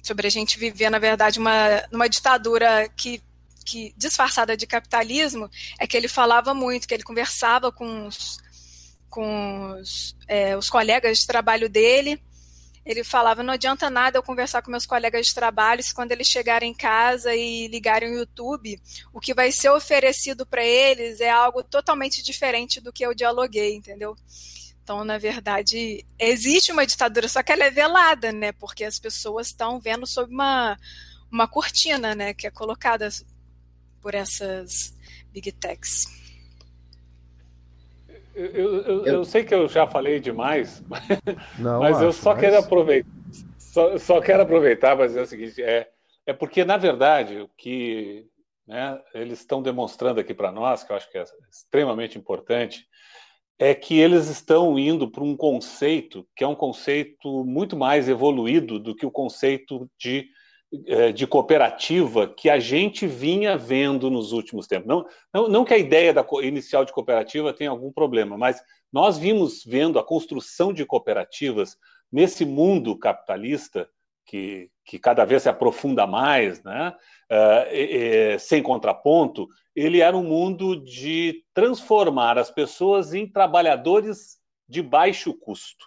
sobre 0.03 0.26
a 0.26 0.30
gente 0.30 0.59
viver, 0.59 0.88
na 0.88 0.98
verdade, 0.98 1.38
uma, 1.38 1.82
numa 1.92 2.09
ditadura 2.09 2.88
que 2.96 3.22
que 3.70 3.94
disfarçada 3.96 4.57
de 4.57 4.66
capitalismo 4.66 5.48
é 5.78 5.86
que 5.86 5.96
ele 5.96 6.09
falava 6.09 6.53
muito, 6.53 6.88
que 6.88 6.94
ele 6.94 7.05
conversava 7.05 7.70
com 7.70 8.07
os, 8.07 8.38
com 9.09 9.72
os, 9.78 10.16
é, 10.26 10.57
os 10.57 10.68
colegas 10.68 11.18
de 11.18 11.26
trabalho 11.26 11.68
dele. 11.68 12.20
Ele 12.85 13.05
falava: 13.05 13.43
não 13.43 13.55
adianta 13.55 13.91
nada 13.91 14.18
eu 14.18 14.22
conversar 14.22 14.62
com 14.62 14.70
meus 14.70 14.87
colegas 14.87 15.26
de 15.26 15.35
trabalho 15.35 15.83
se 15.83 15.95
quando 15.95 16.12
eles 16.12 16.26
chegarem 16.26 16.70
em 16.70 16.74
casa 16.74 17.35
e 17.35 17.68
ligarem 17.68 18.11
o 18.11 18.18
YouTube, 18.18 18.81
o 19.12 19.20
que 19.20 19.35
vai 19.35 19.53
ser 19.53 19.70
oferecido 19.70 20.47
para 20.47 20.64
eles 20.64 21.20
é 21.20 21.31
algo 21.31 21.62
totalmente 21.62 22.22
diferente 22.22 22.81
do 22.81 22.93
que 22.93 23.05
eu 23.05 23.14
dialoguei, 23.14 23.74
entendeu? 23.74 24.16
Então, 24.83 25.05
na 25.05 25.18
verdade, 25.18 26.05
existe 26.18 26.72
uma 26.72 26.87
ditadura, 26.87 27.28
só 27.28 27.43
que 27.43 27.53
ela 27.53 27.64
é 27.64 27.70
velada, 27.70 28.33
né? 28.33 28.51
Porque 28.51 28.83
as 28.83 28.99
pessoas 28.99 29.49
estão 29.49 29.78
vendo 29.78 30.07
sob 30.07 30.33
uma, 30.33 30.76
uma 31.31 31.47
cortina, 31.47 32.14
né? 32.14 32.35
Que 32.35 32.47
é 32.47 32.51
colocada 32.51 33.09
por 34.01 34.14
essas 34.14 34.93
big 35.33 35.53
techs. 35.53 36.07
Eu, 38.35 38.83
eu, 38.83 39.07
eu, 39.07 39.24
sei 39.24 39.45
que 39.45 39.55
eu 39.55 39.68
já 39.68 39.87
falei 39.87 40.20
demais, 40.20 40.83
Não, 41.59 41.81
mas 41.81 42.01
eu 42.01 42.12
só 42.12 42.31
mas... 42.31 42.41
quero 42.41 42.59
aproveitar, 42.59 43.11
só, 43.59 43.99
só 43.99 44.20
quero 44.20 44.43
aproveitar 44.43 44.97
para 44.97 45.07
dizer 45.07 45.22
o 45.22 45.26
seguinte: 45.26 45.62
é, 45.62 45.89
é 46.26 46.33
porque, 46.33 46.64
na 46.64 46.76
verdade, 46.76 47.41
o 47.41 47.49
que 47.57 48.26
né, 48.66 49.01
eles 49.14 49.41
estão 49.41 49.61
demonstrando 49.61 50.20
aqui 50.20 50.33
para 50.33 50.53
nós, 50.53 50.85
que 50.85 50.93
eu 50.93 50.97
acho 50.97 51.11
que 51.11 51.18
é 51.18 51.24
extremamente 51.51 52.16
importante, 52.16 52.87
é 53.59 53.74
que 53.74 53.99
eles 53.99 54.28
estão 54.28 54.78
indo 54.78 55.11
para 55.11 55.24
um 55.24 55.37
conceito 55.37 56.26
que 56.35 56.45
é 56.45 56.47
um 56.47 56.55
conceito 56.55 57.45
muito 57.45 57.76
mais 57.76 58.09
evoluído 58.09 58.78
do 58.78 58.95
que 58.95 59.05
o 59.05 59.11
conceito 59.11 59.91
de 59.99 60.28
de 61.14 61.27
cooperativa 61.27 62.29
que 62.29 62.49
a 62.49 62.61
gente 62.61 63.07
vinha 63.07 63.57
vendo 63.57 64.09
nos 64.09 64.31
últimos 64.31 64.68
tempos. 64.68 64.87
Não, 64.87 65.07
não, 65.35 65.49
não 65.49 65.64
que 65.64 65.75
a 65.75 65.79
ideia 65.79 66.12
da 66.14 66.25
inicial 66.43 66.85
de 66.85 66.93
cooperativa 66.93 67.53
tenha 67.53 67.71
algum 67.71 67.93
problema, 67.93 68.39
mas 68.39 68.62
nós 68.93 69.18
vimos 69.18 69.64
vendo 69.64 69.99
a 69.99 70.05
construção 70.05 70.73
de 70.73 70.87
cooperativas 70.87 71.77
nesse 72.11 72.45
mundo 72.45 72.97
capitalista 72.97 73.89
que, 74.25 74.71
que 74.85 74.99
cada 74.99 75.25
vez 75.25 75.43
se 75.43 75.49
aprofunda 75.49 76.07
mais, 76.07 76.62
né? 76.62 76.95
Uh, 77.33 78.39
sem 78.39 78.62
contraponto, 78.62 79.49
ele 79.75 80.01
era 80.01 80.16
um 80.16 80.23
mundo 80.23 80.77
de 80.77 81.45
transformar 81.55 82.39
as 82.39 82.51
pessoas 82.51 83.14
em 83.14 83.27
trabalhadores 83.27 84.39
de 84.68 84.83
baixo 84.83 85.35
custo. 85.35 85.87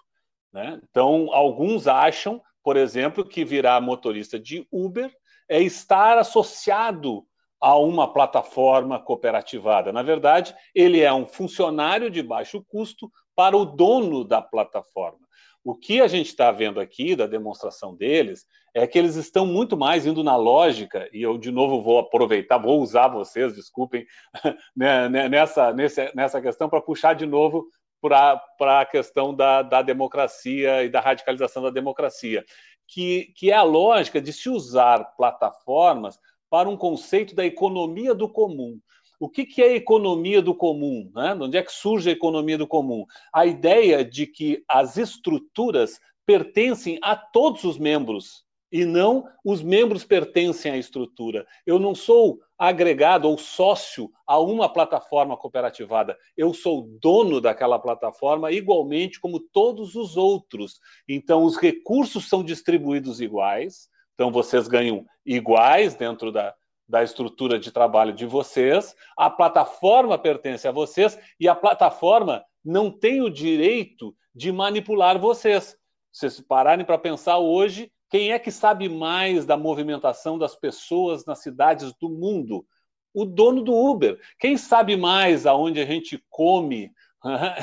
Né? 0.51 0.79
Então, 0.89 1.29
alguns 1.33 1.87
acham 1.87 2.41
por 2.63 2.77
exemplo, 2.77 3.25
que 3.25 3.43
virar 3.43 3.81
motorista 3.81 4.39
de 4.39 4.65
Uber 4.71 5.11
é 5.49 5.61
estar 5.61 6.17
associado 6.17 7.25
a 7.59 7.77
uma 7.77 8.11
plataforma 8.11 8.99
cooperativada. 8.99 9.91
Na 9.91 10.01
verdade, 10.01 10.55
ele 10.73 11.01
é 11.01 11.13
um 11.13 11.25
funcionário 11.25 12.09
de 12.09 12.21
baixo 12.21 12.63
custo 12.67 13.11
para 13.35 13.55
o 13.55 13.65
dono 13.65 14.23
da 14.23 14.41
plataforma. 14.41 15.19
O 15.63 15.73
que 15.73 16.01
a 16.01 16.07
gente 16.07 16.27
está 16.27 16.51
vendo 16.51 16.79
aqui 16.79 17.15
da 17.15 17.25
demonstração 17.25 17.95
deles 17.95 18.45
é 18.73 18.85
que 18.85 18.99
eles 18.99 19.15
estão 19.15 19.45
muito 19.45 19.77
mais 19.77 20.05
indo 20.05 20.23
na 20.23 20.35
lógica, 20.35 21.07
e 21.13 21.21
eu 21.21 21.37
de 21.37 21.51
novo 21.51 21.81
vou 21.81 21.99
aproveitar, 21.99 22.57
vou 22.57 22.81
usar 22.81 23.07
vocês, 23.07 23.55
desculpem, 23.55 24.05
né, 24.75 25.07
né, 25.07 25.29
nessa, 25.29 25.73
nessa 26.13 26.41
questão 26.41 26.67
para 26.67 26.81
puxar 26.81 27.13
de 27.13 27.25
novo 27.25 27.67
para 28.03 28.81
a 28.81 28.85
questão 28.85 29.33
da, 29.33 29.61
da 29.61 29.81
democracia 29.81 30.83
e 30.83 30.89
da 30.89 30.99
radicalização 30.99 31.63
da 31.63 31.69
democracia, 31.69 32.43
que, 32.85 33.31
que 33.35 33.49
é 33.49 33.53
a 33.53 33.63
lógica 33.63 34.21
de 34.21 34.33
se 34.33 34.49
usar 34.49 35.15
plataformas 35.15 36.19
para 36.49 36.67
um 36.67 36.75
conceito 36.75 37.33
da 37.33 37.45
economia 37.45 38.13
do 38.13 38.27
comum. 38.27 38.77
O 39.19 39.29
que, 39.29 39.45
que 39.45 39.61
é 39.61 39.69
a 39.69 39.75
economia 39.75 40.41
do 40.41 40.53
comum? 40.53 41.09
Né? 41.15 41.33
Onde 41.39 41.57
é 41.57 41.63
que 41.63 41.71
surge 41.71 42.09
a 42.09 42.13
economia 42.13 42.57
do 42.57 42.67
comum? 42.67 43.05
A 43.33 43.45
ideia 43.45 44.03
de 44.03 44.27
que 44.27 44.61
as 44.67 44.97
estruturas 44.97 45.97
pertencem 46.25 46.99
a 47.01 47.15
todos 47.15 47.63
os 47.63 47.77
membros 47.77 48.43
e 48.73 48.85
não 48.85 49.29
os 49.45 49.61
membros 49.61 50.03
pertencem 50.03 50.71
à 50.71 50.77
estrutura. 50.77 51.45
Eu 51.63 51.77
não 51.77 51.93
sou 51.93 52.39
agregado 52.57 53.29
ou 53.29 53.37
sócio 53.37 54.09
a 54.25 54.39
uma 54.39 54.67
plataforma 54.67 55.37
cooperativada. 55.37 56.17
Eu 56.35 56.55
sou 56.55 56.89
dono 56.99 57.39
daquela 57.39 57.77
plataforma 57.77 58.51
igualmente 58.51 59.19
como 59.19 59.39
todos 59.39 59.93
os 59.93 60.17
outros. 60.17 60.79
Então, 61.07 61.43
os 61.43 61.55
recursos 61.55 62.27
são 62.27 62.43
distribuídos 62.43 63.21
iguais. 63.21 63.89
Então, 64.15 64.31
vocês 64.31 64.67
ganham 64.67 65.05
iguais 65.23 65.93
dentro 65.93 66.31
da, 66.31 66.55
da 66.89 67.03
estrutura 67.03 67.59
de 67.59 67.71
trabalho 67.71 68.11
de 68.11 68.25
vocês. 68.25 68.95
A 69.15 69.29
plataforma 69.29 70.17
pertence 70.17 70.67
a 70.67 70.71
vocês 70.71 71.15
e 71.39 71.47
a 71.47 71.53
plataforma 71.53 72.43
não 72.65 72.89
tem 72.89 73.21
o 73.21 73.29
direito 73.29 74.15
de 74.33 74.51
manipular 74.51 75.19
vocês. 75.19 75.77
Se 76.11 76.27
vocês 76.27 76.41
pararem 76.41 76.85
para 76.85 76.97
pensar 76.97 77.37
hoje, 77.37 77.91
quem 78.13 78.31
é 78.31 78.37
que 78.37 78.51
sabe 78.51 78.87
mais 78.87 79.43
da 79.43 79.57
movimentação 79.57 80.37
das 80.37 80.55
pessoas 80.55 81.25
nas 81.25 81.39
cidades 81.39 81.95
do 81.95 82.07
mundo? 82.07 82.63
O 83.11 83.25
dono 83.25 83.63
do 83.63 83.73
Uber. 83.73 84.21
Quem 84.37 84.55
sabe 84.55 84.95
mais 84.95 85.47
aonde 85.47 85.81
a 85.81 85.85
gente 85.87 86.23
come 86.29 86.91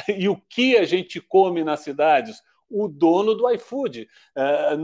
e 0.08 0.28
o 0.28 0.36
que 0.48 0.76
a 0.76 0.84
gente 0.84 1.20
come 1.20 1.62
nas 1.62 1.82
cidades? 1.82 2.42
O 2.68 2.88
dono 2.88 3.36
do 3.36 3.48
iFood. 3.48 4.08
É, 4.36 4.76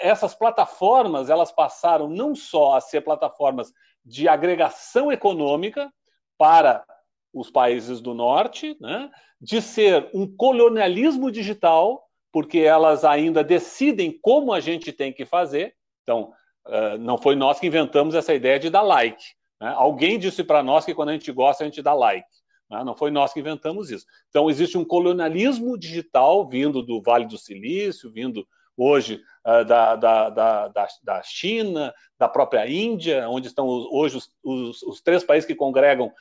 essas 0.00 0.32
plataformas 0.32 1.28
elas 1.28 1.50
passaram 1.50 2.08
não 2.08 2.32
só 2.32 2.76
a 2.76 2.80
ser 2.80 3.00
plataformas 3.00 3.72
de 4.04 4.28
agregação 4.28 5.10
econômica 5.10 5.92
para 6.38 6.84
os 7.34 7.50
países 7.50 8.00
do 8.00 8.14
norte, 8.14 8.76
né, 8.80 9.10
de 9.40 9.60
ser 9.60 10.08
um 10.14 10.24
colonialismo 10.36 11.32
digital, 11.32 12.08
porque 12.32 12.58
elas 12.58 13.04
ainda 13.04 13.42
decidem 13.42 14.16
como 14.20 14.52
a 14.52 14.60
gente 14.60 14.92
tem 14.92 15.12
que 15.12 15.24
fazer. 15.24 15.74
Então, 16.02 16.32
uh, 16.66 16.98
não 16.98 17.18
foi 17.18 17.34
nós 17.36 17.58
que 17.58 17.66
inventamos 17.66 18.14
essa 18.14 18.34
ideia 18.34 18.58
de 18.58 18.70
dar 18.70 18.82
like. 18.82 19.24
Né? 19.60 19.72
Alguém 19.76 20.18
disse 20.18 20.44
para 20.44 20.62
nós 20.62 20.84
que 20.84 20.94
quando 20.94 21.10
a 21.10 21.12
gente 21.12 21.30
gosta, 21.32 21.64
a 21.64 21.66
gente 21.66 21.82
dá 21.82 21.92
like. 21.92 22.26
Né? 22.70 22.84
Não 22.84 22.96
foi 22.96 23.10
nós 23.10 23.32
que 23.32 23.40
inventamos 23.40 23.90
isso. 23.90 24.06
Então, 24.28 24.48
existe 24.48 24.78
um 24.78 24.84
colonialismo 24.84 25.78
digital 25.78 26.48
vindo 26.48 26.82
do 26.82 27.02
Vale 27.02 27.26
do 27.26 27.36
Silício, 27.36 28.10
vindo 28.12 28.46
hoje 28.76 29.22
uh, 29.46 29.64
da, 29.64 29.96
da, 29.96 30.30
da, 30.30 30.68
da, 31.02 31.22
China, 31.22 31.92
da 32.18 32.28
própria 32.28 32.68
Índia, 32.68 33.28
onde 33.28 33.48
estão 33.48 33.66
hoje 33.66 34.16
os, 34.16 34.30
os, 34.42 34.82
os 34.82 35.00
três 35.00 35.24
países 35.24 35.46
que 35.46 35.54
congregam 35.54 36.12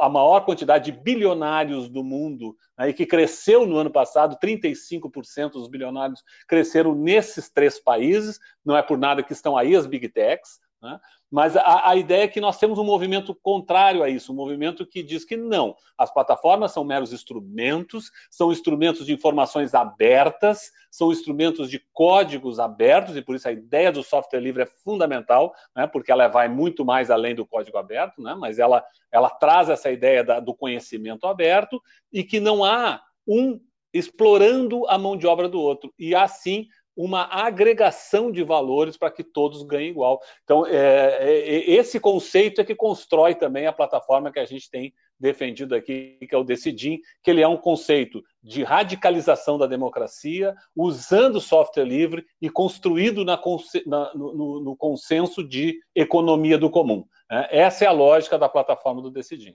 a 0.00 0.08
maior 0.08 0.40
quantidade 0.40 0.90
de 0.90 0.98
bilionários 0.98 1.88
do 1.88 2.02
mundo, 2.02 2.56
né, 2.78 2.88
e 2.88 2.94
que 2.94 3.04
cresceu 3.04 3.66
no 3.66 3.76
ano 3.76 3.90
passado, 3.90 4.38
35% 4.42 5.52
dos 5.52 5.68
bilionários 5.68 6.22
cresceram 6.48 6.94
nesses 6.94 7.50
três 7.50 7.78
países, 7.78 8.38
não 8.64 8.76
é 8.76 8.82
por 8.82 8.96
nada 8.96 9.22
que 9.22 9.32
estão 9.32 9.56
aí 9.56 9.76
as 9.76 9.86
big 9.86 10.08
techs, 10.08 10.60
né? 10.82 10.98
Mas 11.30 11.56
a, 11.56 11.90
a, 11.90 11.96
ideia 11.96 12.24
é 12.24 12.28
que 12.28 12.40
nós 12.40 12.58
temos 12.58 12.78
um 12.78 12.84
movimento 12.84 13.34
contrário 13.34 14.02
a 14.02 14.08
isso, 14.08 14.32
um 14.32 14.36
movimento 14.36 14.86
que 14.86 15.02
diz 15.02 15.24
que 15.24 15.36
não, 15.36 15.74
as 15.98 16.12
plataformas 16.12 16.72
são 16.72 16.84
meros 16.84 17.12
instrumentos, 17.12 18.12
são 18.30 18.52
instrumentos 18.52 19.04
de 19.06 19.12
informações 19.12 19.74
abertas, 19.74 20.70
são 20.90 21.10
instrumentos 21.10 21.68
de 21.68 21.84
códigos 21.92 22.60
abertos, 22.60 23.16
e 23.16 23.22
por 23.22 23.34
isso 23.34 23.48
a 23.48 23.52
ideia 23.52 23.90
do 23.90 24.04
software 24.04 24.40
livre 24.40 24.62
é 24.62 24.66
fundamental, 24.66 25.52
né, 25.74 25.86
porque 25.86 26.12
ela 26.12 26.28
vai 26.28 26.48
muito 26.48 26.84
mais 26.84 27.10
além 27.10 27.34
do 27.34 27.46
código 27.46 27.76
aberto, 27.76 28.22
né, 28.22 28.34
mas 28.38 28.60
ela, 28.60 28.84
ela 29.10 29.28
traz 29.28 29.68
essa 29.68 29.90
ideia 29.90 30.22
da, 30.22 30.38
do 30.38 30.54
conhecimento 30.54 31.26
aberto 31.26 31.82
e 32.12 32.22
que 32.22 32.38
não 32.38 32.64
há 32.64 33.02
um 33.26 33.60
explorando 33.92 34.86
a 34.88 34.98
mão 34.98 35.16
de 35.16 35.26
obra 35.26 35.48
do 35.48 35.58
outro, 35.58 35.92
e 35.98 36.14
assim 36.14 36.68
uma 36.96 37.24
agregação 37.24 38.32
de 38.32 38.42
valores 38.42 38.96
para 38.96 39.10
que 39.10 39.22
todos 39.22 39.62
ganhem 39.62 39.90
igual. 39.90 40.20
Então, 40.42 40.66
é, 40.66 41.18
é, 41.20 41.70
esse 41.70 42.00
conceito 42.00 42.60
é 42.60 42.64
que 42.64 42.74
constrói 42.74 43.34
também 43.34 43.66
a 43.66 43.72
plataforma 43.72 44.32
que 44.32 44.38
a 44.38 44.46
gente 44.46 44.70
tem 44.70 44.94
defendido 45.20 45.74
aqui, 45.74 46.18
que 46.26 46.34
é 46.34 46.38
o 46.38 46.44
Decidim, 46.44 47.00
que 47.22 47.30
ele 47.30 47.42
é 47.42 47.48
um 47.48 47.56
conceito 47.56 48.22
de 48.42 48.62
radicalização 48.62 49.58
da 49.58 49.66
democracia, 49.66 50.54
usando 50.74 51.40
software 51.40 51.84
livre 51.84 52.24
e 52.40 52.48
construído 52.48 53.24
na, 53.24 53.40
na, 53.86 54.14
no, 54.14 54.62
no, 54.62 54.76
consenso 54.76 55.46
de 55.46 55.78
economia 55.94 56.56
do 56.56 56.70
comum. 56.70 57.04
Né? 57.30 57.48
Essa 57.50 57.84
é 57.84 57.88
a 57.88 57.92
lógica 57.92 58.38
da 58.38 58.48
plataforma 58.48 59.02
do 59.02 59.10
Decidim. 59.10 59.54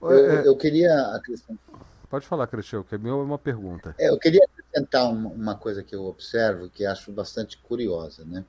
Eu, 0.00 0.10
eu 0.10 0.56
queria 0.56 0.92
acrescentar 1.14 1.91
Pode 2.12 2.26
falar, 2.26 2.46
Cristiano, 2.46 2.84
que 2.84 2.94
é 2.94 2.98
uma 2.98 3.38
pergunta. 3.38 3.94
É, 3.98 4.10
eu 4.10 4.18
queria 4.18 4.44
acrescentar 4.44 5.10
uma 5.10 5.54
coisa 5.54 5.82
que 5.82 5.96
eu 5.96 6.04
observo 6.04 6.68
que 6.68 6.84
acho 6.84 7.10
bastante 7.10 7.56
curiosa, 7.56 8.22
né? 8.26 8.44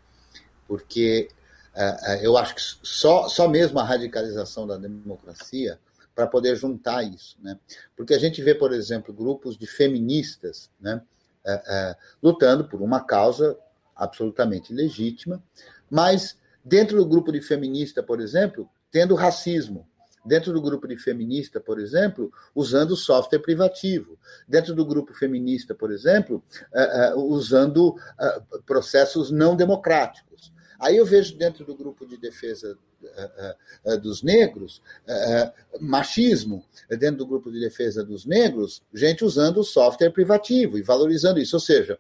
Porque 0.68 1.30
uh, 1.74 2.16
eu 2.22 2.36
acho 2.36 2.56
que 2.56 2.62
só, 2.62 3.30
só 3.30 3.48
mesmo 3.48 3.80
a 3.80 3.86
radicalização 3.86 4.68
da 4.68 4.76
democracia 4.76 5.80
para 6.14 6.28
poder 6.28 6.58
juntar 6.58 7.04
isso, 7.04 7.38
né? 7.42 7.58
Porque 7.96 8.14
a 8.14 8.20
gente 8.20 8.42
vê, 8.42 8.54
por 8.54 8.74
exemplo, 8.74 9.14
grupos 9.14 9.58
de 9.58 9.66
feministas, 9.66 10.70
né? 10.78 11.02
Uh, 11.46 11.54
uh, 11.54 11.96
lutando 12.22 12.68
por 12.68 12.82
uma 12.82 13.00
causa 13.00 13.58
absolutamente 13.96 14.74
legítima, 14.74 15.42
mas 15.90 16.38
dentro 16.66 16.98
do 16.98 17.06
grupo 17.06 17.32
de 17.32 17.40
feminista, 17.40 18.04
por 18.04 18.20
exemplo, 18.20 18.70
tendo 18.92 19.16
racismo, 19.16 19.88
Dentro 20.26 20.54
do 20.54 20.62
grupo 20.62 20.88
de 20.88 20.98
feminista, 20.98 21.60
por 21.60 21.80
exemplo, 21.80 22.32
usando 22.56 22.96
software 22.96 23.40
privativo. 23.40 24.18
Dentro 24.48 24.74
do 24.74 24.86
grupo 24.86 25.14
feminista, 25.14 25.76
por 25.76 25.92
exemplo, 25.92 26.44
uh, 26.74 27.18
uh, 27.18 27.24
usando 27.26 27.90
uh, 27.90 28.64
processos 28.66 29.32
não 29.32 29.56
democráticos. 29.56 30.54
Aí 30.80 30.98
eu 30.98 31.06
vejo 31.06 31.38
dentro 31.38 31.66
do 31.66 31.76
grupo 31.76 32.06
de 32.06 32.18
defesa 32.18 32.78
dos 34.02 34.24
negros, 34.24 34.82
machismo, 35.80 36.66
dentro 36.90 37.18
do 37.18 37.28
grupo 37.28 37.52
de 37.52 37.60
defesa 37.60 38.04
dos 38.04 38.26
negros, 38.26 38.82
gente 38.94 39.24
usando 39.24 39.64
software 39.64 40.12
privativo 40.12 40.78
e 40.78 40.82
valorizando 40.82 41.40
isso. 41.40 41.56
Ou 41.56 41.60
seja, 41.60 41.98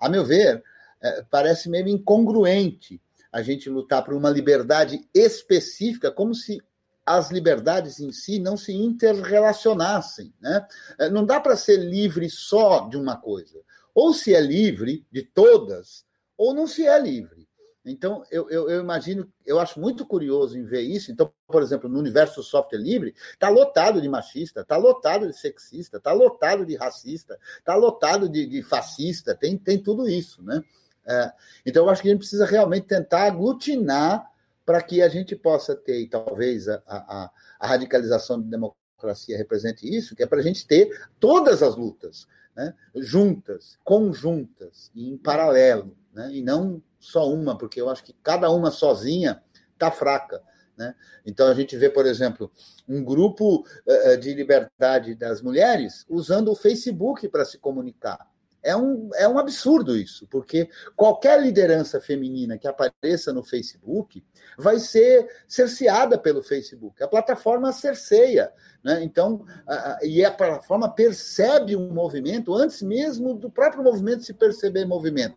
a 0.00 0.08
meu 0.08 0.24
ver, 0.24 0.62
parece 1.30 1.68
meio 1.68 1.88
incongruente 1.88 3.00
a 3.30 3.42
gente 3.42 3.68
lutar 3.68 4.04
por 4.04 4.14
uma 4.14 4.30
liberdade 4.30 5.06
específica, 5.14 6.10
como 6.10 6.34
se 6.34 6.60
as 7.08 7.30
liberdades 7.30 8.00
em 8.00 8.12
si 8.12 8.38
não 8.38 8.56
se 8.56 8.72
interrelacionassem. 8.72 10.34
Né? 10.40 10.66
É, 10.98 11.08
não 11.08 11.24
dá 11.24 11.40
para 11.40 11.56
ser 11.56 11.78
livre 11.78 12.28
só 12.28 12.86
de 12.86 12.98
uma 12.98 13.16
coisa. 13.16 13.60
Ou 13.94 14.12
se 14.12 14.34
é 14.34 14.40
livre 14.40 15.06
de 15.10 15.22
todas, 15.22 16.04
ou 16.36 16.52
não 16.52 16.66
se 16.66 16.86
é 16.86 16.98
livre. 17.00 17.48
Então, 17.82 18.22
eu, 18.30 18.50
eu, 18.50 18.68
eu, 18.68 18.80
imagino, 18.80 19.32
eu 19.46 19.58
acho 19.58 19.80
muito 19.80 20.04
curioso 20.04 20.58
em 20.58 20.64
ver 20.64 20.82
isso. 20.82 21.10
Então, 21.10 21.32
por 21.46 21.62
exemplo, 21.62 21.88
no 21.88 21.98
universo 21.98 22.42
software 22.42 22.78
livre, 22.78 23.14
está 23.32 23.48
lotado 23.48 24.02
de 24.02 24.08
machista, 24.08 24.60
está 24.60 24.76
lotado 24.76 25.26
de 25.26 25.32
sexista, 25.32 25.96
está 25.96 26.12
lotado 26.12 26.66
de 26.66 26.76
racista, 26.76 27.38
está 27.58 27.74
lotado 27.74 28.28
de, 28.28 28.44
de, 28.46 28.62
fascista, 28.62 29.34
tem, 29.34 29.56
tem 29.56 29.82
tudo 29.82 30.06
isso. 30.06 30.42
Né? 30.42 30.62
É, 31.06 31.32
então, 31.64 31.86
eu 31.86 31.90
acho 31.90 32.02
que 32.02 32.08
a 32.08 32.10
gente 32.10 32.20
precisa 32.20 32.44
realmente 32.44 32.86
tentar 32.86 33.22
aglutinar 33.22 34.30
para 34.68 34.82
que 34.82 35.00
a 35.00 35.08
gente 35.08 35.34
possa 35.34 35.74
ter, 35.74 35.98
e 35.98 36.06
talvez 36.06 36.68
a, 36.68 36.82
a, 36.86 37.30
a 37.58 37.66
radicalização 37.66 38.38
da 38.38 38.50
democracia 38.50 39.34
represente 39.34 39.88
isso, 39.88 40.14
que 40.14 40.22
é 40.22 40.26
para 40.26 40.40
a 40.40 40.42
gente 40.42 40.66
ter 40.66 41.08
todas 41.18 41.62
as 41.62 41.74
lutas, 41.74 42.28
né, 42.54 42.74
juntas, 42.94 43.78
conjuntas 43.82 44.90
e 44.94 45.08
em 45.08 45.16
paralelo, 45.16 45.96
né, 46.12 46.28
e 46.34 46.42
não 46.42 46.82
só 47.00 47.32
uma, 47.32 47.56
porque 47.56 47.80
eu 47.80 47.88
acho 47.88 48.04
que 48.04 48.14
cada 48.22 48.50
uma 48.50 48.70
sozinha 48.70 49.42
está 49.72 49.90
fraca. 49.90 50.42
Né? 50.76 50.94
Então 51.24 51.48
a 51.48 51.54
gente 51.54 51.74
vê, 51.74 51.88
por 51.88 52.04
exemplo, 52.04 52.52
um 52.86 53.02
grupo 53.02 53.64
uh, 53.86 54.18
de 54.18 54.34
liberdade 54.34 55.14
das 55.14 55.40
mulheres 55.40 56.04
usando 56.10 56.52
o 56.52 56.54
Facebook 56.54 57.26
para 57.28 57.46
se 57.46 57.56
comunicar. 57.56 58.30
É 58.62 58.76
um, 58.76 59.10
é 59.14 59.28
um 59.28 59.38
absurdo 59.38 59.96
isso, 59.96 60.26
porque 60.26 60.68
qualquer 60.96 61.40
liderança 61.40 62.00
feminina 62.00 62.58
que 62.58 62.66
apareça 62.66 63.32
no 63.32 63.42
Facebook 63.42 64.24
vai 64.58 64.80
ser 64.80 65.28
cerceada 65.46 66.18
pelo 66.18 66.42
Facebook. 66.42 67.02
A 67.02 67.08
plataforma 67.08 67.72
cerceia. 67.72 68.52
Né? 68.82 69.02
Então, 69.04 69.44
a, 69.66 69.98
e 70.02 70.24
a 70.24 70.30
plataforma 70.30 70.92
percebe 70.92 71.76
um 71.76 71.92
movimento 71.92 72.52
antes 72.54 72.82
mesmo 72.82 73.34
do 73.34 73.48
próprio 73.48 73.82
movimento 73.82 74.24
se 74.24 74.34
perceber 74.34 74.84
movimento. 74.84 75.36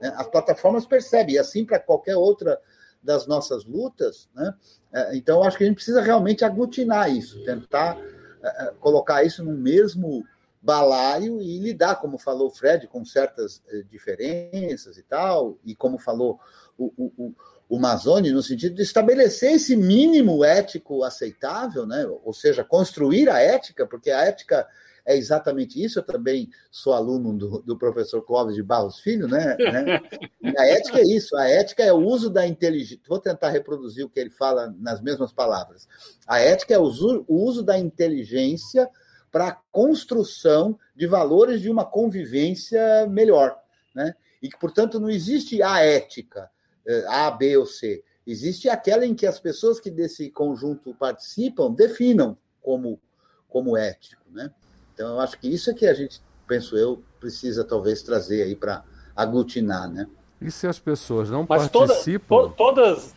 Né? 0.00 0.12
As 0.16 0.26
plataformas 0.26 0.86
percebem, 0.86 1.34
e 1.34 1.38
assim 1.38 1.64
para 1.64 1.78
qualquer 1.78 2.16
outra 2.16 2.58
das 3.02 3.26
nossas 3.26 3.64
lutas. 3.64 4.28
Né? 4.34 4.54
É, 4.92 5.16
então, 5.16 5.42
acho 5.42 5.58
que 5.58 5.64
a 5.64 5.66
gente 5.66 5.76
precisa 5.76 6.00
realmente 6.00 6.44
aglutinar 6.44 7.10
isso, 7.10 7.44
tentar 7.44 7.98
é, 8.42 8.64
é, 8.64 8.72
colocar 8.80 9.22
isso 9.24 9.44
no 9.44 9.52
mesmo 9.52 10.24
balaio 10.64 11.42
e 11.42 11.58
lidar, 11.58 11.96
como 11.96 12.16
falou 12.16 12.48
o 12.48 12.50
Fred, 12.50 12.88
com 12.88 13.04
certas 13.04 13.62
eh, 13.68 13.82
diferenças 13.82 14.96
e 14.96 15.02
tal, 15.02 15.58
e 15.62 15.74
como 15.74 15.98
falou 15.98 16.40
o, 16.78 16.90
o, 16.96 17.34
o 17.68 17.78
Mazzoni, 17.78 18.30
no 18.32 18.42
sentido 18.42 18.74
de 18.74 18.82
estabelecer 18.82 19.52
esse 19.52 19.76
mínimo 19.76 20.42
ético 20.42 21.04
aceitável, 21.04 21.86
né? 21.86 22.06
ou 22.24 22.32
seja, 22.32 22.64
construir 22.64 23.28
a 23.28 23.40
ética, 23.40 23.86
porque 23.86 24.10
a 24.10 24.22
ética 24.22 24.66
é 25.04 25.14
exatamente 25.14 25.82
isso. 25.82 25.98
Eu 25.98 26.02
também 26.02 26.48
sou 26.70 26.94
aluno 26.94 27.36
do, 27.36 27.58
do 27.60 27.76
professor 27.76 28.22
Clóvis 28.22 28.54
de 28.54 28.62
Barros 28.62 29.00
Filho, 29.00 29.28
né? 29.28 29.56
né? 29.60 30.00
E 30.42 30.58
a 30.58 30.66
ética 30.66 30.98
é 30.98 31.04
isso, 31.04 31.36
a 31.36 31.46
ética 31.46 31.82
é 31.82 31.92
o 31.92 31.98
uso 31.98 32.30
da 32.30 32.46
inteligência. 32.46 33.04
Vou 33.06 33.18
tentar 33.18 33.50
reproduzir 33.50 34.06
o 34.06 34.08
que 34.08 34.18
ele 34.18 34.30
fala 34.30 34.74
nas 34.78 35.02
mesmas 35.02 35.30
palavras. 35.30 35.86
A 36.26 36.40
ética 36.40 36.72
é 36.72 36.78
o 36.78 36.84
uso, 36.84 37.22
o 37.28 37.44
uso 37.44 37.62
da 37.62 37.78
inteligência 37.78 38.88
para 39.34 39.48
a 39.48 39.56
construção 39.72 40.78
de 40.94 41.08
valores 41.08 41.60
de 41.60 41.68
uma 41.68 41.84
convivência 41.84 43.04
melhor. 43.08 43.58
Né? 43.92 44.14
E 44.40 44.48
que, 44.48 44.56
portanto, 44.56 45.00
não 45.00 45.10
existe 45.10 45.60
a 45.60 45.80
ética, 45.80 46.48
eh, 46.86 47.04
A, 47.08 47.32
B 47.32 47.56
ou 47.56 47.66
C. 47.66 48.04
Existe 48.24 48.68
aquela 48.68 49.04
em 49.04 49.12
que 49.12 49.26
as 49.26 49.40
pessoas 49.40 49.80
que 49.80 49.90
desse 49.90 50.30
conjunto 50.30 50.94
participam 50.94 51.72
definam 51.72 52.38
como, 52.62 53.00
como 53.48 53.76
ético. 53.76 54.22
Né? 54.30 54.52
Então, 54.94 55.14
eu 55.14 55.20
acho 55.20 55.36
que 55.40 55.48
isso 55.48 55.68
é 55.68 55.74
que 55.74 55.88
a 55.88 55.94
gente, 55.94 56.22
penso 56.46 56.76
eu, 56.76 57.02
precisa 57.18 57.64
talvez 57.64 58.02
trazer 58.02 58.44
aí 58.44 58.54
para 58.54 58.84
aglutinar. 59.16 59.90
Né? 59.90 60.06
E 60.40 60.48
se 60.48 60.68
as 60.68 60.78
pessoas 60.78 61.28
não 61.28 61.44
mas 61.48 61.66
participam. 61.66 62.36
Toda, 62.36 62.48
to, 62.50 62.54
todas. 62.56 63.14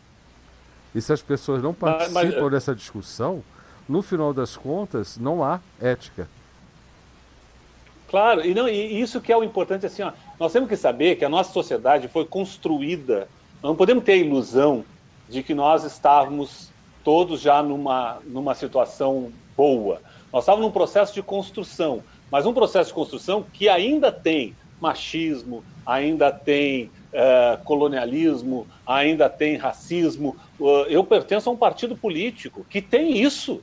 E 0.92 1.00
se 1.00 1.12
as 1.12 1.22
pessoas 1.22 1.62
não 1.62 1.72
participam 1.72 2.24
mas, 2.24 2.34
mas... 2.34 2.50
dessa 2.50 2.74
discussão, 2.74 3.44
no 3.88 4.02
final 4.02 4.32
das 4.32 4.56
contas, 4.56 5.16
não 5.16 5.42
há 5.42 5.60
ética. 5.80 6.28
Claro, 8.08 8.44
e, 8.44 8.54
não, 8.54 8.68
e 8.68 9.00
isso 9.00 9.20
que 9.20 9.32
é 9.32 9.36
o 9.36 9.44
importante, 9.44 9.86
assim, 9.86 10.02
ó, 10.02 10.12
nós 10.38 10.52
temos 10.52 10.68
que 10.68 10.76
saber 10.76 11.16
que 11.16 11.24
a 11.24 11.28
nossa 11.28 11.52
sociedade 11.52 12.08
foi 12.08 12.24
construída, 12.24 13.28
não 13.62 13.76
podemos 13.76 14.04
ter 14.04 14.12
a 14.12 14.16
ilusão 14.16 14.84
de 15.28 15.42
que 15.42 15.54
nós 15.54 15.84
estávamos 15.84 16.70
todos 17.04 17.40
já 17.40 17.62
numa, 17.62 18.18
numa 18.24 18.54
situação 18.54 19.30
boa. 19.56 20.00
Nós 20.32 20.44
estávamos 20.44 20.66
num 20.66 20.72
processo 20.72 21.12
de 21.12 21.22
construção, 21.22 22.02
mas 22.30 22.46
um 22.46 22.54
processo 22.54 22.88
de 22.88 22.94
construção 22.94 23.44
que 23.52 23.68
ainda 23.68 24.10
tem 24.12 24.54
machismo, 24.80 25.64
ainda 25.84 26.30
tem 26.30 26.90
uh, 27.12 27.62
colonialismo, 27.64 28.66
ainda 28.86 29.28
tem 29.28 29.56
racismo. 29.56 30.36
Uh, 30.58 30.84
eu 30.88 31.02
pertenço 31.04 31.48
a 31.48 31.52
um 31.52 31.56
partido 31.56 31.96
político 31.96 32.64
que 32.68 32.80
tem 32.80 33.18
isso. 33.18 33.62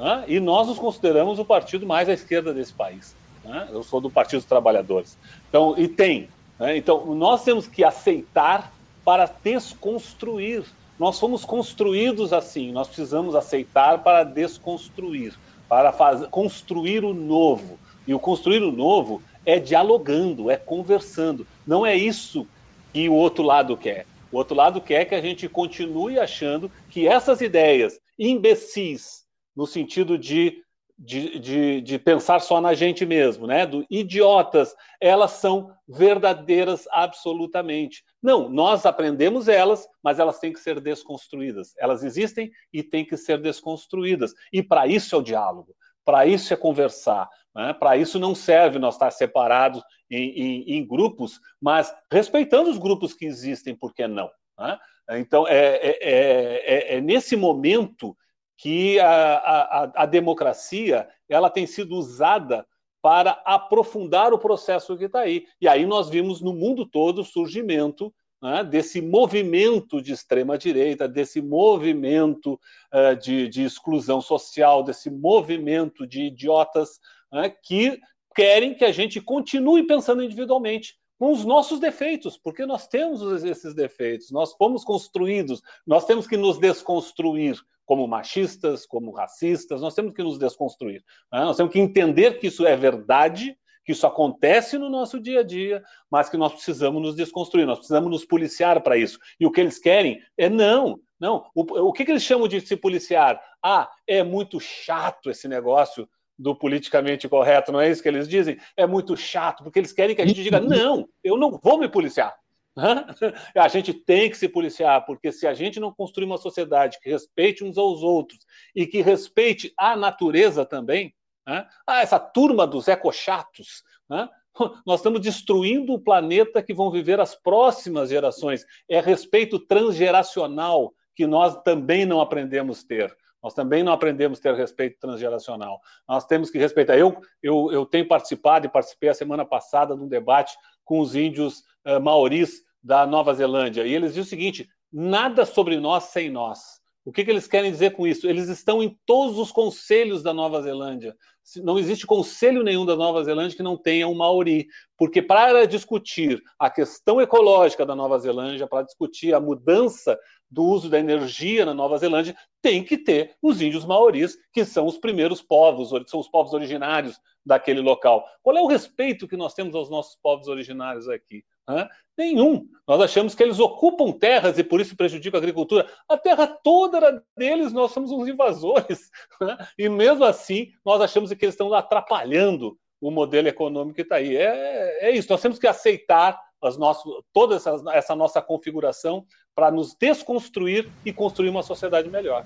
Né? 0.00 0.24
E 0.28 0.40
nós 0.40 0.66
nos 0.66 0.78
consideramos 0.78 1.38
o 1.38 1.44
partido 1.44 1.86
mais 1.86 2.08
à 2.08 2.14
esquerda 2.14 2.54
desse 2.54 2.72
país. 2.72 3.14
Né? 3.44 3.68
Eu 3.70 3.82
sou 3.82 4.00
do 4.00 4.10
Partido 4.10 4.40
dos 4.40 4.48
Trabalhadores. 4.48 5.18
Então, 5.50 5.74
e 5.76 5.86
tem. 5.86 6.30
Né? 6.58 6.78
Então, 6.78 7.14
nós 7.14 7.44
temos 7.44 7.66
que 7.66 7.84
aceitar 7.84 8.72
para 9.04 9.30
desconstruir. 9.44 10.64
Nós 10.98 11.20
fomos 11.20 11.44
construídos 11.44 12.32
assim, 12.32 12.72
nós 12.72 12.86
precisamos 12.86 13.34
aceitar 13.34 14.02
para 14.02 14.24
desconstruir, 14.24 15.34
para 15.68 15.92
fazer, 15.92 16.28
construir 16.28 17.04
o 17.04 17.12
novo. 17.12 17.78
E 18.06 18.14
o 18.14 18.18
construir 18.18 18.62
o 18.62 18.72
novo 18.72 19.22
é 19.44 19.58
dialogando, 19.58 20.50
é 20.50 20.56
conversando. 20.56 21.46
Não 21.66 21.84
é 21.84 21.94
isso 21.94 22.46
que 22.92 23.08
o 23.08 23.14
outro 23.14 23.44
lado 23.44 23.76
quer. 23.76 24.06
O 24.32 24.38
outro 24.38 24.56
lado 24.56 24.80
quer 24.80 25.04
que 25.04 25.14
a 25.14 25.20
gente 25.20 25.48
continue 25.48 26.18
achando 26.18 26.70
que 26.88 27.06
essas 27.06 27.40
ideias 27.40 27.98
imbecis, 28.18 29.19
no 29.54 29.66
sentido 29.66 30.16
de, 30.18 30.62
de, 30.98 31.38
de, 31.38 31.80
de, 31.80 31.98
pensar 31.98 32.40
só 32.40 32.60
na 32.60 32.74
gente 32.74 33.06
mesmo, 33.06 33.46
né? 33.46 33.66
Do 33.66 33.86
idiotas, 33.90 34.74
elas 35.00 35.32
são 35.32 35.72
verdadeiras 35.88 36.86
absolutamente. 36.90 38.04
Não, 38.22 38.48
nós 38.48 38.84
aprendemos 38.84 39.48
elas, 39.48 39.88
mas 40.02 40.18
elas 40.18 40.38
têm 40.38 40.52
que 40.52 40.60
ser 40.60 40.80
desconstruídas. 40.80 41.74
Elas 41.78 42.02
existem 42.02 42.50
e 42.72 42.82
têm 42.82 43.04
que 43.04 43.16
ser 43.16 43.40
desconstruídas. 43.40 44.32
E 44.52 44.62
para 44.62 44.86
isso 44.86 45.14
é 45.14 45.18
o 45.18 45.22
diálogo, 45.22 45.74
para 46.04 46.26
isso 46.26 46.52
é 46.52 46.56
conversar, 46.56 47.28
né? 47.54 47.72
Para 47.72 47.96
isso 47.96 48.18
não 48.18 48.34
serve 48.34 48.78
nós 48.78 48.94
estar 48.94 49.10
separados 49.10 49.82
em, 50.10 50.30
em, 50.30 50.76
em, 50.76 50.86
grupos, 50.86 51.40
mas 51.60 51.94
respeitando 52.10 52.70
os 52.70 52.78
grupos 52.78 53.14
que 53.14 53.24
existem, 53.24 53.74
por 53.74 53.94
que 53.94 54.06
não? 54.06 54.30
Né? 54.58 54.78
Então, 55.12 55.46
é, 55.48 55.76
é, 55.76 55.98
é, 56.00 56.96
é, 56.96 57.00
nesse 57.00 57.36
momento 57.36 58.16
que 58.60 59.00
a, 59.00 59.36
a, 59.36 59.92
a 60.02 60.06
democracia 60.06 61.08
ela 61.28 61.48
tem 61.48 61.66
sido 61.66 61.96
usada 61.96 62.66
para 63.02 63.40
aprofundar 63.46 64.34
o 64.34 64.38
processo 64.38 64.98
que 64.98 65.04
está 65.04 65.20
aí. 65.20 65.46
E 65.58 65.66
aí 65.66 65.86
nós 65.86 66.10
vimos 66.10 66.42
no 66.42 66.52
mundo 66.52 66.84
todo 66.84 67.22
o 67.22 67.24
surgimento 67.24 68.12
né, 68.42 68.62
desse 68.62 69.00
movimento 69.00 70.02
de 70.02 70.12
extrema-direita, 70.12 71.08
desse 71.08 71.40
movimento 71.40 72.60
uh, 72.92 73.16
de, 73.16 73.48
de, 73.48 73.62
exclusão 73.64 74.20
social, 74.20 74.82
desse 74.82 75.10
movimento 75.10 76.06
de 76.06 76.24
idiotas 76.24 77.00
né, 77.32 77.48
que 77.62 77.98
querem 78.34 78.74
que 78.74 78.84
a 78.84 78.92
gente 78.92 79.22
continue 79.22 79.86
pensando 79.86 80.22
individualmente 80.22 80.98
com 81.18 81.32
os 81.32 81.46
nossos 81.46 81.80
defeitos, 81.80 82.38
porque 82.38 82.66
nós 82.66 82.86
temos 82.86 83.42
esses 83.42 83.74
defeitos, 83.74 84.30
nós 84.30 84.54
fomos 84.54 84.84
construídos, 84.84 85.62
nós 85.86 86.04
temos 86.04 86.26
que 86.26 86.36
nos 86.36 86.58
desconstruir 86.58 87.58
como 87.90 88.06
machistas, 88.06 88.86
como 88.86 89.10
racistas, 89.10 89.80
nós 89.80 89.96
temos 89.96 90.12
que 90.12 90.22
nos 90.22 90.38
desconstruir. 90.38 91.02
Né? 91.32 91.40
Nós 91.40 91.56
temos 91.56 91.72
que 91.72 91.80
entender 91.80 92.38
que 92.38 92.46
isso 92.46 92.64
é 92.64 92.76
verdade, 92.76 93.58
que 93.84 93.90
isso 93.90 94.06
acontece 94.06 94.78
no 94.78 94.88
nosso 94.88 95.18
dia 95.18 95.40
a 95.40 95.42
dia, 95.42 95.82
mas 96.08 96.28
que 96.28 96.36
nós 96.36 96.52
precisamos 96.52 97.02
nos 97.02 97.16
desconstruir, 97.16 97.66
nós 97.66 97.78
precisamos 97.78 98.08
nos 98.08 98.24
policiar 98.24 98.80
para 98.80 98.96
isso. 98.96 99.18
E 99.40 99.44
o 99.44 99.50
que 99.50 99.60
eles 99.60 99.76
querem 99.76 100.22
é 100.38 100.48
não, 100.48 101.00
não. 101.18 101.50
O, 101.52 101.88
o 101.88 101.92
que, 101.92 102.04
que 102.04 102.12
eles 102.12 102.22
chamam 102.22 102.46
de 102.46 102.60
se 102.60 102.76
policiar? 102.76 103.42
Ah, 103.60 103.90
é 104.06 104.22
muito 104.22 104.60
chato 104.60 105.28
esse 105.28 105.48
negócio 105.48 106.08
do 106.38 106.54
politicamente 106.54 107.28
correto, 107.28 107.72
não 107.72 107.80
é 107.80 107.90
isso 107.90 108.00
que 108.00 108.08
eles 108.08 108.28
dizem? 108.28 108.56
É 108.76 108.86
muito 108.86 109.16
chato, 109.16 109.64
porque 109.64 109.80
eles 109.80 109.92
querem 109.92 110.14
que 110.14 110.22
a 110.22 110.26
gente 110.26 110.44
diga: 110.44 110.60
não, 110.60 111.08
eu 111.24 111.36
não 111.36 111.58
vou 111.60 111.76
me 111.76 111.88
policiar. 111.88 112.36
A 113.56 113.68
gente 113.68 113.92
tem 113.92 114.30
que 114.30 114.36
se 114.36 114.48
policiar, 114.48 115.04
porque 115.04 115.32
se 115.32 115.46
a 115.46 115.54
gente 115.54 115.80
não 115.80 115.92
construir 115.92 116.26
uma 116.26 116.38
sociedade 116.38 116.98
que 117.00 117.10
respeite 117.10 117.64
uns 117.64 117.76
aos 117.76 118.02
outros 118.02 118.38
e 118.74 118.86
que 118.86 119.02
respeite 119.02 119.72
a 119.76 119.96
natureza 119.96 120.64
também, 120.64 121.14
ah, 121.46 121.66
essa 122.00 122.18
turma 122.18 122.66
dos 122.66 122.86
ecochatos, 122.86 123.82
nós 124.86 125.00
estamos 125.00 125.20
destruindo 125.20 125.92
o 125.92 126.00
planeta 126.00 126.62
que 126.62 126.74
vão 126.74 126.90
viver 126.90 127.20
as 127.20 127.34
próximas 127.34 128.10
gerações. 128.10 128.64
É 128.88 129.00
respeito 129.00 129.58
transgeracional 129.58 130.92
que 131.14 131.26
nós 131.26 131.60
também 131.62 132.06
não 132.06 132.20
aprendemos 132.20 132.84
ter. 132.84 133.14
Nós 133.42 133.54
também 133.54 133.82
não 133.82 133.92
aprendemos 133.92 134.38
a 134.38 134.42
ter 134.42 134.54
respeito 134.54 134.98
transgeracional. 134.98 135.80
Nós 136.08 136.26
temos 136.26 136.50
que 136.50 136.58
respeitar. 136.58 136.96
Eu, 136.96 137.20
eu, 137.42 137.70
eu 137.72 137.86
tenho 137.86 138.06
participado 138.06 138.66
e 138.66 138.70
participei 138.70 139.08
a 139.08 139.14
semana 139.14 139.44
passada 139.44 139.96
de 139.96 140.02
um 140.02 140.08
debate 140.08 140.56
com 140.84 141.00
os 141.00 141.14
índios 141.14 141.60
uh, 141.86 142.00
maoris 142.00 142.62
da 142.82 143.06
Nova 143.06 143.34
Zelândia. 143.34 143.86
E 143.86 143.94
eles 143.94 144.10
dizem 144.10 144.22
o 144.22 144.26
seguinte: 144.26 144.68
nada 144.92 145.44
sobre 145.44 145.78
nós 145.78 146.04
sem 146.04 146.30
nós. 146.30 146.80
O 147.04 147.12
que, 147.12 147.24
que, 147.24 147.30
eles 147.30 147.46
querem 147.46 147.70
dizer 147.70 147.92
com 147.92 148.06
isso? 148.06 148.28
Eles 148.28 148.48
estão 148.48 148.82
em 148.82 148.96
todos 149.06 149.38
os 149.38 149.50
conselhos 149.50 150.22
da 150.22 150.34
Nova 150.34 150.60
Zelândia. 150.60 151.16
Não 151.56 151.78
existe 151.78 152.06
conselho 152.06 152.62
nenhum 152.62 152.86
da 152.86 152.94
Nova 152.96 153.24
Zelândia 153.24 153.56
que 153.56 153.62
não 153.62 153.76
tenha 153.76 154.06
um 154.06 154.14
Maori. 154.14 154.68
Porque 154.96 155.20
para 155.20 155.66
discutir 155.66 156.42
a 156.58 156.70
questão 156.70 157.20
ecológica 157.20 157.84
da 157.84 157.94
Nova 157.94 158.18
Zelândia, 158.18 158.66
para 158.66 158.84
discutir 158.84 159.34
a 159.34 159.40
mudança 159.40 160.18
do 160.50 160.64
uso 160.64 160.90
da 160.90 160.98
energia 160.98 161.64
na 161.64 161.72
Nova 161.72 161.96
Zelândia, 161.96 162.36
tem 162.60 162.82
que 162.82 162.98
ter 162.98 163.36
os 163.40 163.62
índios 163.62 163.84
maoris, 163.84 164.36
que 164.52 164.64
são 164.64 164.86
os 164.86 164.98
primeiros 164.98 165.40
povos, 165.40 165.90
são 166.08 166.20
os 166.20 166.28
povos 166.28 166.52
originários 166.52 167.18
daquele 167.46 167.80
local. 167.80 168.24
Qual 168.42 168.56
é 168.56 168.60
o 168.60 168.66
respeito 168.66 169.28
que 169.28 169.36
nós 169.36 169.54
temos 169.54 169.74
aos 169.74 169.88
nossos 169.88 170.16
povos 170.20 170.48
originários 170.48 171.08
aqui? 171.08 171.44
Hã? 171.70 171.88
Nenhum. 172.16 172.66
Nós 172.86 173.00
achamos 173.00 173.34
que 173.34 173.42
eles 173.42 173.58
ocupam 173.58 174.12
terras 174.12 174.58
e 174.58 174.64
por 174.64 174.80
isso 174.80 174.96
prejudicam 174.96 175.38
a 175.38 175.40
agricultura. 175.40 175.88
A 176.08 176.18
terra 176.18 176.46
toda 176.46 176.98
era 176.98 177.22
deles, 177.36 177.72
nós 177.72 177.92
somos 177.92 178.10
uns 178.10 178.28
invasores. 178.28 179.10
E 179.78 179.88
mesmo 179.88 180.24
assim, 180.24 180.72
nós 180.84 181.00
achamos 181.00 181.32
que 181.32 181.44
eles 181.44 181.54
estão 181.54 181.72
atrapalhando 181.72 182.76
o 183.00 183.10
modelo 183.10 183.48
econômico 183.48 183.96
que 183.96 184.02
está 184.02 184.16
aí. 184.16 184.36
É, 184.36 185.08
é 185.08 185.10
isso, 185.12 185.30
nós 185.30 185.40
temos 185.40 185.58
que 185.58 185.66
aceitar 185.66 186.38
as 186.62 186.76
nossas, 186.76 187.10
toda 187.32 187.56
essa, 187.56 187.74
essa 187.92 188.14
nossa 188.14 188.42
configuração 188.42 189.24
para 189.54 189.70
nos 189.70 189.94
desconstruir 189.94 190.88
e 191.04 191.12
construir 191.12 191.48
uma 191.48 191.62
sociedade 191.62 192.10
melhor. 192.10 192.44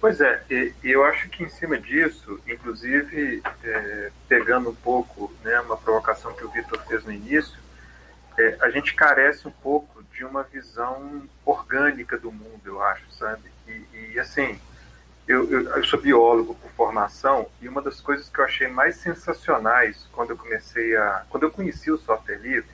Pois 0.00 0.20
é, 0.20 0.42
e, 0.50 0.74
eu 0.82 1.04
acho 1.04 1.28
que 1.30 1.42
em 1.42 1.48
cima 1.48 1.78
disso, 1.78 2.38
inclusive 2.46 3.42
é, 3.62 4.10
pegando 4.28 4.70
um 4.70 4.74
pouco 4.74 5.32
né, 5.42 5.58
uma 5.60 5.76
provocação 5.76 6.34
que 6.34 6.44
o 6.44 6.50
Vitor 6.50 6.78
fez 6.86 7.04
no 7.04 7.12
início, 7.12 7.58
é, 8.38 8.56
a 8.60 8.70
gente 8.70 8.94
carece 8.94 9.46
um 9.46 9.50
pouco 9.50 10.02
de 10.12 10.24
uma 10.24 10.42
visão 10.42 11.22
orgânica 11.44 12.18
do 12.18 12.32
mundo, 12.32 12.60
eu 12.64 12.82
acho, 12.82 13.10
sabe? 13.12 13.50
E, 13.66 14.12
e 14.12 14.20
assim, 14.20 14.58
eu, 15.26 15.50
eu, 15.50 15.68
eu, 15.68 15.84
sou 15.84 16.00
biólogo 16.00 16.54
por 16.54 16.70
formação 16.72 17.48
e 17.60 17.68
uma 17.68 17.80
das 17.80 18.00
coisas 18.00 18.28
que 18.28 18.38
eu 18.38 18.44
achei 18.44 18.68
mais 18.68 18.96
sensacionais 18.96 20.06
quando 20.12 20.30
eu 20.30 20.36
comecei 20.36 20.96
a, 20.96 21.24
quando 21.30 21.44
eu 21.44 21.50
conheci 21.50 21.90
o 21.90 21.98
software 21.98 22.38
livre, 22.38 22.70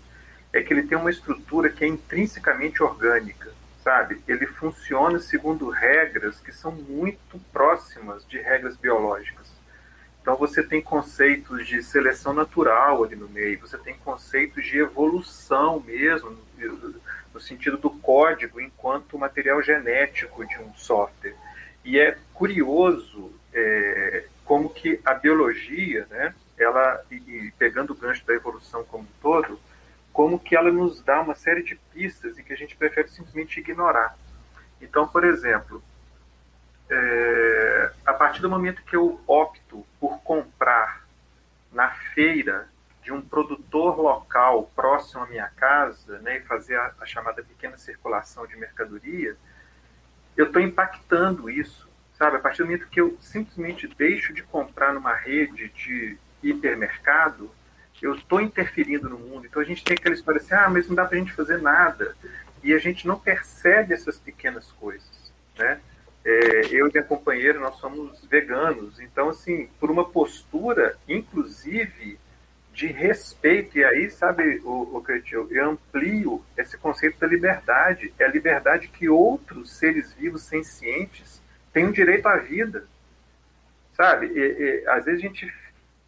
é 0.52 0.62
que 0.62 0.72
ele 0.72 0.82
tem 0.82 0.98
uma 0.98 1.10
estrutura 1.10 1.68
que 1.68 1.84
é 1.84 1.88
intrinsecamente 1.88 2.82
orgânica, 2.82 3.52
sabe? 3.84 4.20
Ele 4.26 4.46
funciona 4.46 5.18
segundo 5.20 5.70
regras 5.70 6.40
que 6.40 6.52
são 6.52 6.72
muito 6.72 7.38
próximas 7.52 8.26
de 8.26 8.38
regras 8.38 8.76
biológicas. 8.76 9.39
Então 10.30 10.38
você 10.38 10.62
tem 10.62 10.80
conceitos 10.80 11.66
de 11.66 11.82
seleção 11.82 12.32
natural 12.32 13.02
ali 13.02 13.16
no 13.16 13.28
meio, 13.28 13.58
você 13.58 13.76
tem 13.76 13.96
conceitos 13.96 14.64
de 14.64 14.78
evolução 14.78 15.80
mesmo, 15.80 16.38
no 17.34 17.40
sentido 17.40 17.76
do 17.76 17.90
código 17.90 18.60
enquanto 18.60 19.18
material 19.18 19.60
genético 19.60 20.46
de 20.46 20.56
um 20.58 20.72
software. 20.74 21.34
E 21.84 21.98
é 21.98 22.16
curioso 22.32 23.32
é, 23.52 24.26
como 24.44 24.70
que 24.70 25.00
a 25.04 25.14
biologia, 25.14 26.06
né, 26.08 26.32
ela, 26.56 27.02
e, 27.10 27.16
e 27.16 27.52
pegando 27.58 27.92
o 27.92 27.96
gancho 27.96 28.24
da 28.24 28.32
evolução 28.32 28.84
como 28.84 29.02
um 29.02 29.20
todo, 29.20 29.58
como 30.12 30.38
que 30.38 30.54
ela 30.54 30.70
nos 30.70 31.02
dá 31.02 31.22
uma 31.22 31.34
série 31.34 31.64
de 31.64 31.74
pistas 31.92 32.38
e 32.38 32.44
que 32.44 32.52
a 32.52 32.56
gente 32.56 32.76
prefere 32.76 33.08
simplesmente 33.08 33.58
ignorar. 33.58 34.16
Então, 34.80 35.08
por 35.08 35.24
exemplo, 35.24 35.82
é, 36.90 37.92
a 38.04 38.12
partir 38.12 38.42
do 38.42 38.50
momento 38.50 38.82
que 38.82 38.96
eu 38.96 39.20
opto 39.26 39.86
por 40.00 40.18
comprar 40.22 41.06
na 41.72 41.90
feira 41.90 42.68
de 43.02 43.12
um 43.12 43.22
produtor 43.22 43.98
local 43.98 44.70
próximo 44.74 45.22
à 45.22 45.26
minha 45.26 45.48
casa 45.48 46.18
né, 46.18 46.38
e 46.38 46.42
fazer 46.42 46.76
a, 46.76 46.92
a 47.00 47.06
chamada 47.06 47.42
pequena 47.42 47.76
circulação 47.76 48.46
de 48.46 48.56
mercadoria, 48.56 49.36
eu 50.36 50.46
estou 50.46 50.60
impactando 50.60 51.48
isso, 51.48 51.88
sabe? 52.18 52.36
A 52.36 52.40
partir 52.40 52.58
do 52.58 52.66
momento 52.66 52.88
que 52.88 53.00
eu 53.00 53.16
simplesmente 53.20 53.86
deixo 53.86 54.32
de 54.32 54.42
comprar 54.42 54.92
numa 54.92 55.14
rede 55.14 55.68
de 55.68 56.18
hipermercado, 56.42 57.50
eu 58.02 58.14
estou 58.14 58.40
interferindo 58.40 59.08
no 59.08 59.18
mundo. 59.18 59.46
Então 59.46 59.60
a 59.60 59.64
gente 59.64 59.84
tem 59.84 59.94
aquela 59.94 60.14
história 60.14 60.40
assim, 60.40 60.54
ah, 60.54 60.68
mas 60.68 60.88
não 60.88 60.94
dá 60.94 61.04
para 61.04 61.16
a 61.16 61.20
gente 61.20 61.32
fazer 61.32 61.60
nada. 61.60 62.16
E 62.62 62.72
a 62.72 62.78
gente 62.78 63.06
não 63.06 63.18
percebe 63.18 63.94
essas 63.94 64.18
pequenas 64.18 64.70
coisas, 64.72 65.32
né? 65.58 65.80
É, 66.30 66.66
eu 66.70 66.86
e 66.86 66.92
minha 66.92 67.02
companheira, 67.02 67.58
nós 67.58 67.76
somos 67.76 68.24
veganos. 68.26 69.00
Então, 69.00 69.30
assim, 69.30 69.68
por 69.80 69.90
uma 69.90 70.08
postura, 70.08 70.96
inclusive, 71.08 72.18
de 72.72 72.86
respeito, 72.86 73.76
e 73.76 73.84
aí, 73.84 74.10
sabe, 74.10 74.60
o, 74.64 74.96
o 74.96 75.02
Cretil, 75.02 75.48
eu 75.50 75.70
amplio 75.70 76.44
esse 76.56 76.78
conceito 76.78 77.18
da 77.18 77.26
liberdade. 77.26 78.14
É 78.18 78.24
a 78.24 78.28
liberdade 78.28 78.88
que 78.88 79.08
outros 79.08 79.72
seres 79.76 80.12
vivos 80.12 80.42
sencientes 80.42 81.42
têm 81.72 81.86
o 81.86 81.92
direito 81.92 82.26
à 82.26 82.36
vida. 82.36 82.86
Sabe? 83.94 84.26
E, 84.26 84.38
e, 84.38 84.88
às 84.88 85.04
vezes 85.04 85.24
a 85.24 85.26
gente 85.26 85.52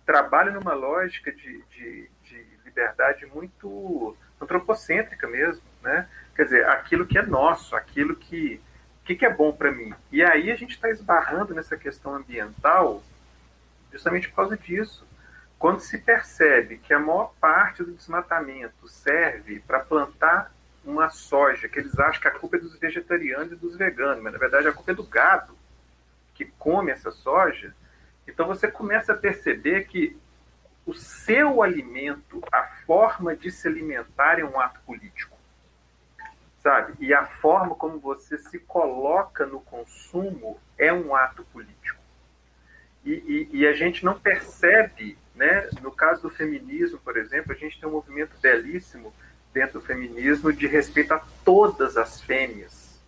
trabalha 0.06 0.52
numa 0.52 0.72
lógica 0.72 1.32
de, 1.32 1.62
de, 1.70 2.08
de 2.24 2.46
liberdade 2.64 3.26
muito 3.26 4.16
antropocêntrica 4.40 5.26
mesmo, 5.26 5.62
né? 5.82 6.08
Quer 6.34 6.44
dizer, 6.44 6.68
aquilo 6.68 7.06
que 7.06 7.18
é 7.18 7.22
nosso, 7.22 7.76
aquilo 7.76 8.16
que 8.16 8.60
o 9.02 9.04
que, 9.04 9.16
que, 9.16 9.26
é 9.26 9.34
bom 9.34 9.52
para 9.52 9.72
mim? 9.72 9.92
E 10.12 10.22
aí 10.22 10.50
a 10.50 10.54
gente 10.54 10.76
está 10.76 10.88
esbarrando 10.88 11.52
nessa 11.52 11.76
questão 11.76 12.14
ambiental 12.14 13.02
justamente 13.90 14.28
por 14.28 14.36
causa 14.36 14.56
disso. 14.56 15.06
Quando 15.58 15.80
se 15.80 15.98
percebe 15.98 16.78
que 16.78 16.94
a 16.94 17.00
maior 17.00 17.34
parte 17.40 17.82
do 17.82 17.92
desmatamento 17.92 18.88
serve 18.88 19.60
para 19.60 19.80
plantar 19.80 20.52
uma 20.84 21.10
soja, 21.10 21.68
que 21.68 21.78
eles 21.78 21.98
acham 21.98 22.20
que 22.20 22.28
a 22.28 22.32
culpa 22.32 22.56
é 22.56 22.60
dos 22.60 22.76
vegetarianos 22.78 23.52
e 23.52 23.56
dos 23.56 23.76
veganos, 23.76 24.22
mas 24.22 24.32
na 24.32 24.38
verdade 24.38 24.68
a 24.68 24.72
culpa 24.72 24.92
é 24.92 24.94
do 24.94 25.04
gado 25.04 25.56
que 26.34 26.46
come 26.58 26.90
essa 26.90 27.10
soja, 27.10 27.74
então 28.26 28.46
você 28.46 28.70
começa 28.70 29.12
a 29.12 29.16
perceber 29.16 29.84
que 29.84 30.16
o 30.86 30.94
seu 30.94 31.62
alimento, 31.62 32.42
a 32.52 32.64
forma 32.86 33.36
de 33.36 33.50
se 33.50 33.68
alimentar 33.68 34.40
é 34.40 34.44
um 34.44 34.58
ato 34.58 34.80
político. 34.80 35.31
Sabe? 36.62 36.94
E 37.00 37.12
a 37.12 37.26
forma 37.26 37.74
como 37.74 37.98
você 37.98 38.38
se 38.38 38.58
coloca 38.60 39.44
no 39.44 39.60
consumo 39.60 40.60
é 40.78 40.92
um 40.92 41.14
ato 41.14 41.44
político. 41.52 42.00
E, 43.04 43.48
e, 43.52 43.58
e, 43.58 43.66
a 43.66 43.72
gente 43.72 44.04
não 44.04 44.18
percebe, 44.18 45.18
né? 45.34 45.68
no 45.80 45.90
caso 45.90 46.22
do 46.22 46.30
feminismo, 46.30 47.00
por 47.00 47.16
exemplo, 47.16 47.52
a 47.52 47.56
gente 47.56 47.80
tem 47.80 47.88
um 47.88 47.92
movimento 47.92 48.30
belíssimo 48.40 49.12
dentro 49.52 49.80
do 49.80 49.84
feminismo 49.84 50.52
de 50.52 50.68
respeito 50.68 51.12
a 51.12 51.22
todas 51.44 51.96
as 51.96 52.20
fêmeas, 52.20 53.00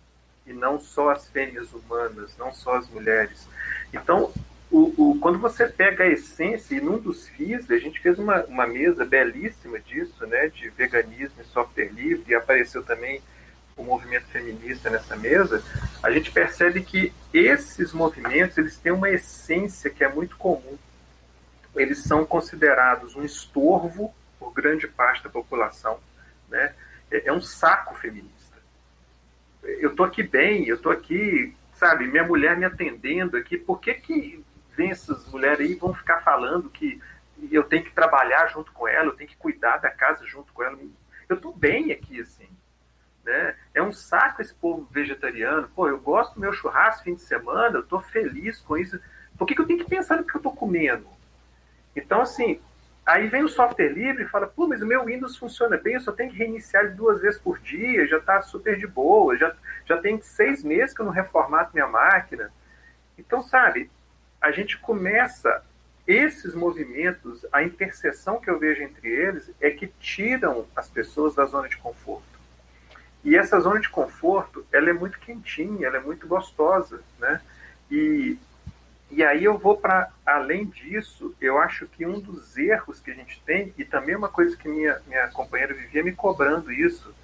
e 0.45 0.51
não 0.51 0.77
só 0.77 1.11
as 1.11 1.27
fêmeas 1.29 1.71
humanas, 1.73 2.37
não 2.37 2.51
só 2.51 2.75
as 2.75 2.89
mulheres. 2.89 3.47
Então, 3.93 4.33
o, 4.69 5.11
o, 5.11 5.19
quando 5.19 5.39
você 5.39 5.65
pega 5.65 6.03
a 6.03 6.07
essência, 6.07 6.75
e 6.75 6.81
num 6.81 6.97
dos 6.97 7.27
FIS, 7.29 7.71
a 7.71 7.77
gente 7.77 8.01
fez 8.01 8.19
uma, 8.19 8.43
uma 8.43 8.67
mesa 8.67 9.05
belíssima 9.05 9.79
disso, 9.79 10.27
né, 10.27 10.49
de 10.49 10.69
veganismo 10.69 11.41
e 11.41 11.45
software 11.45 11.91
livre, 11.93 12.25
e 12.27 12.35
apareceu 12.35 12.83
também 12.83 13.21
o 13.77 13.83
movimento 13.83 14.25
feminista 14.27 14.89
nessa 14.89 15.15
mesa, 15.15 15.63
a 16.01 16.09
gente 16.09 16.31
percebe 16.31 16.81
que 16.81 17.13
esses 17.33 17.91
movimentos 17.91 18.57
eles 18.57 18.77
têm 18.77 18.91
uma 18.91 19.09
essência 19.09 19.89
que 19.89 20.03
é 20.03 20.07
muito 20.07 20.37
comum. 20.37 20.77
Eles 21.75 22.03
são 22.03 22.25
considerados 22.25 23.15
um 23.15 23.23
estorvo 23.23 24.15
por 24.39 24.53
grande 24.53 24.87
parte 24.87 25.23
da 25.23 25.29
população, 25.29 25.99
né? 26.49 26.73
É, 27.11 27.27
é 27.27 27.33
um 27.33 27.41
saco 27.41 27.95
feminista. 27.95 28.55
Eu 29.61 29.93
tô 29.93 30.03
aqui 30.03 30.23
bem, 30.23 30.65
eu 30.67 30.77
tô 30.77 30.89
aqui, 30.89 31.53
sabe, 31.73 32.07
minha 32.07 32.23
mulher 32.23 32.55
me 32.55 32.65
atendendo 32.65 33.35
aqui. 33.35 33.57
Por 33.57 33.81
que 33.81 33.95
que 33.95 34.43
vem 34.75 34.91
essas 34.91 35.27
mulheres 35.27 35.59
aí 35.59 35.75
vão 35.75 35.93
ficar 35.93 36.21
falando 36.21 36.69
que 36.69 37.01
eu 37.51 37.63
tenho 37.63 37.83
que 37.83 37.91
trabalhar 37.91 38.47
junto 38.47 38.71
com 38.71 38.87
ela, 38.87 39.09
eu 39.09 39.15
tenho 39.15 39.29
que 39.29 39.35
cuidar 39.35 39.77
da 39.77 39.89
casa 39.89 40.25
junto 40.25 40.53
com 40.53 40.63
ela? 40.63 40.77
Eu 41.27 41.37
tô 41.37 41.51
bem 41.51 41.91
aqui 41.91 42.21
assim. 42.21 42.47
Né? 43.25 43.55
É 43.73 43.81
um 43.81 43.91
saco 43.91 44.41
esse 44.41 44.53
povo 44.53 44.87
vegetariano. 44.91 45.67
Pô, 45.75 45.89
eu 45.89 45.99
gosto 45.99 46.35
do 46.35 46.39
meu 46.39 46.53
churrasco 46.53 47.03
fim 47.03 47.15
de 47.15 47.21
semana, 47.21 47.77
eu 47.77 47.81
estou 47.81 47.99
feliz 47.99 48.59
com 48.61 48.77
isso. 48.77 48.99
Por 49.37 49.47
que, 49.47 49.55
que 49.55 49.61
eu 49.61 49.65
tenho 49.65 49.79
que 49.79 49.89
pensar 49.89 50.17
no 50.17 50.23
que 50.23 50.35
eu 50.35 50.39
estou 50.39 50.55
comendo? 50.55 51.07
Então, 51.95 52.21
assim, 52.21 52.61
aí 53.05 53.27
vem 53.27 53.43
o 53.43 53.49
software 53.49 53.89
livre 53.89 54.23
e 54.23 54.27
fala, 54.27 54.47
pô, 54.47 54.67
mas 54.67 54.81
o 54.81 54.85
meu 54.85 55.05
Windows 55.05 55.37
funciona 55.37 55.75
bem, 55.75 55.95
eu 55.95 56.01
só 56.01 56.11
tenho 56.11 56.31
que 56.31 56.37
reiniciar 56.37 56.83
ele 56.83 56.93
duas 56.93 57.19
vezes 57.21 57.39
por 57.39 57.59
dia, 57.59 58.07
já 58.07 58.17
está 58.17 58.41
super 58.41 58.77
de 58.77 58.85
boa, 58.85 59.35
já, 59.37 59.55
já 59.85 59.97
tem 59.97 60.21
seis 60.21 60.63
meses 60.63 60.93
que 60.93 61.01
eu 61.01 61.05
não 61.05 61.11
reformato 61.11 61.71
minha 61.73 61.87
máquina. 61.87 62.51
Então, 63.17 63.41
sabe, 63.41 63.89
a 64.39 64.51
gente 64.51 64.77
começa 64.77 65.63
esses 66.05 66.53
movimentos, 66.53 67.45
a 67.51 67.63
interseção 67.63 68.39
que 68.39 68.49
eu 68.49 68.59
vejo 68.59 68.83
entre 68.83 69.09
eles 69.09 69.51
é 69.59 69.71
que 69.71 69.87
tiram 69.87 70.67
as 70.75 70.87
pessoas 70.87 71.33
da 71.33 71.45
zona 71.45 71.67
de 71.67 71.77
conforto. 71.77 72.34
E 73.25 73.35
essa 73.35 73.59
zona 73.59 73.79
de 73.79 73.89
conforto, 73.89 74.63
ela 74.71 74.91
é 74.91 74.93
muito 74.93 75.19
quentinha, 75.19 75.87
ela 75.87 75.97
é 75.97 75.99
muito 75.99 76.27
gostosa, 76.27 77.01
né? 77.19 77.41
E, 77.89 78.37
e 79.09 79.23
aí 79.23 79.43
eu 79.43 79.57
vou 79.57 79.77
para 79.77 80.11
além 80.23 80.65
disso, 80.65 81.35
eu 81.41 81.57
acho 81.57 81.87
que 81.87 82.05
um 82.05 82.19
dos 82.19 82.55
erros 82.55 82.99
que 82.99 83.09
a 83.09 83.15
gente 83.15 83.41
tem, 83.43 83.73
e 83.79 83.83
também 83.83 84.15
uma 84.15 84.29
coisa 84.29 84.55
que 84.55 84.69
minha, 84.69 85.01
minha 85.07 85.27
companheira 85.29 85.73
vivia 85.73 86.03
me 86.03 86.11
cobrando 86.11 86.71
isso, 86.71 87.15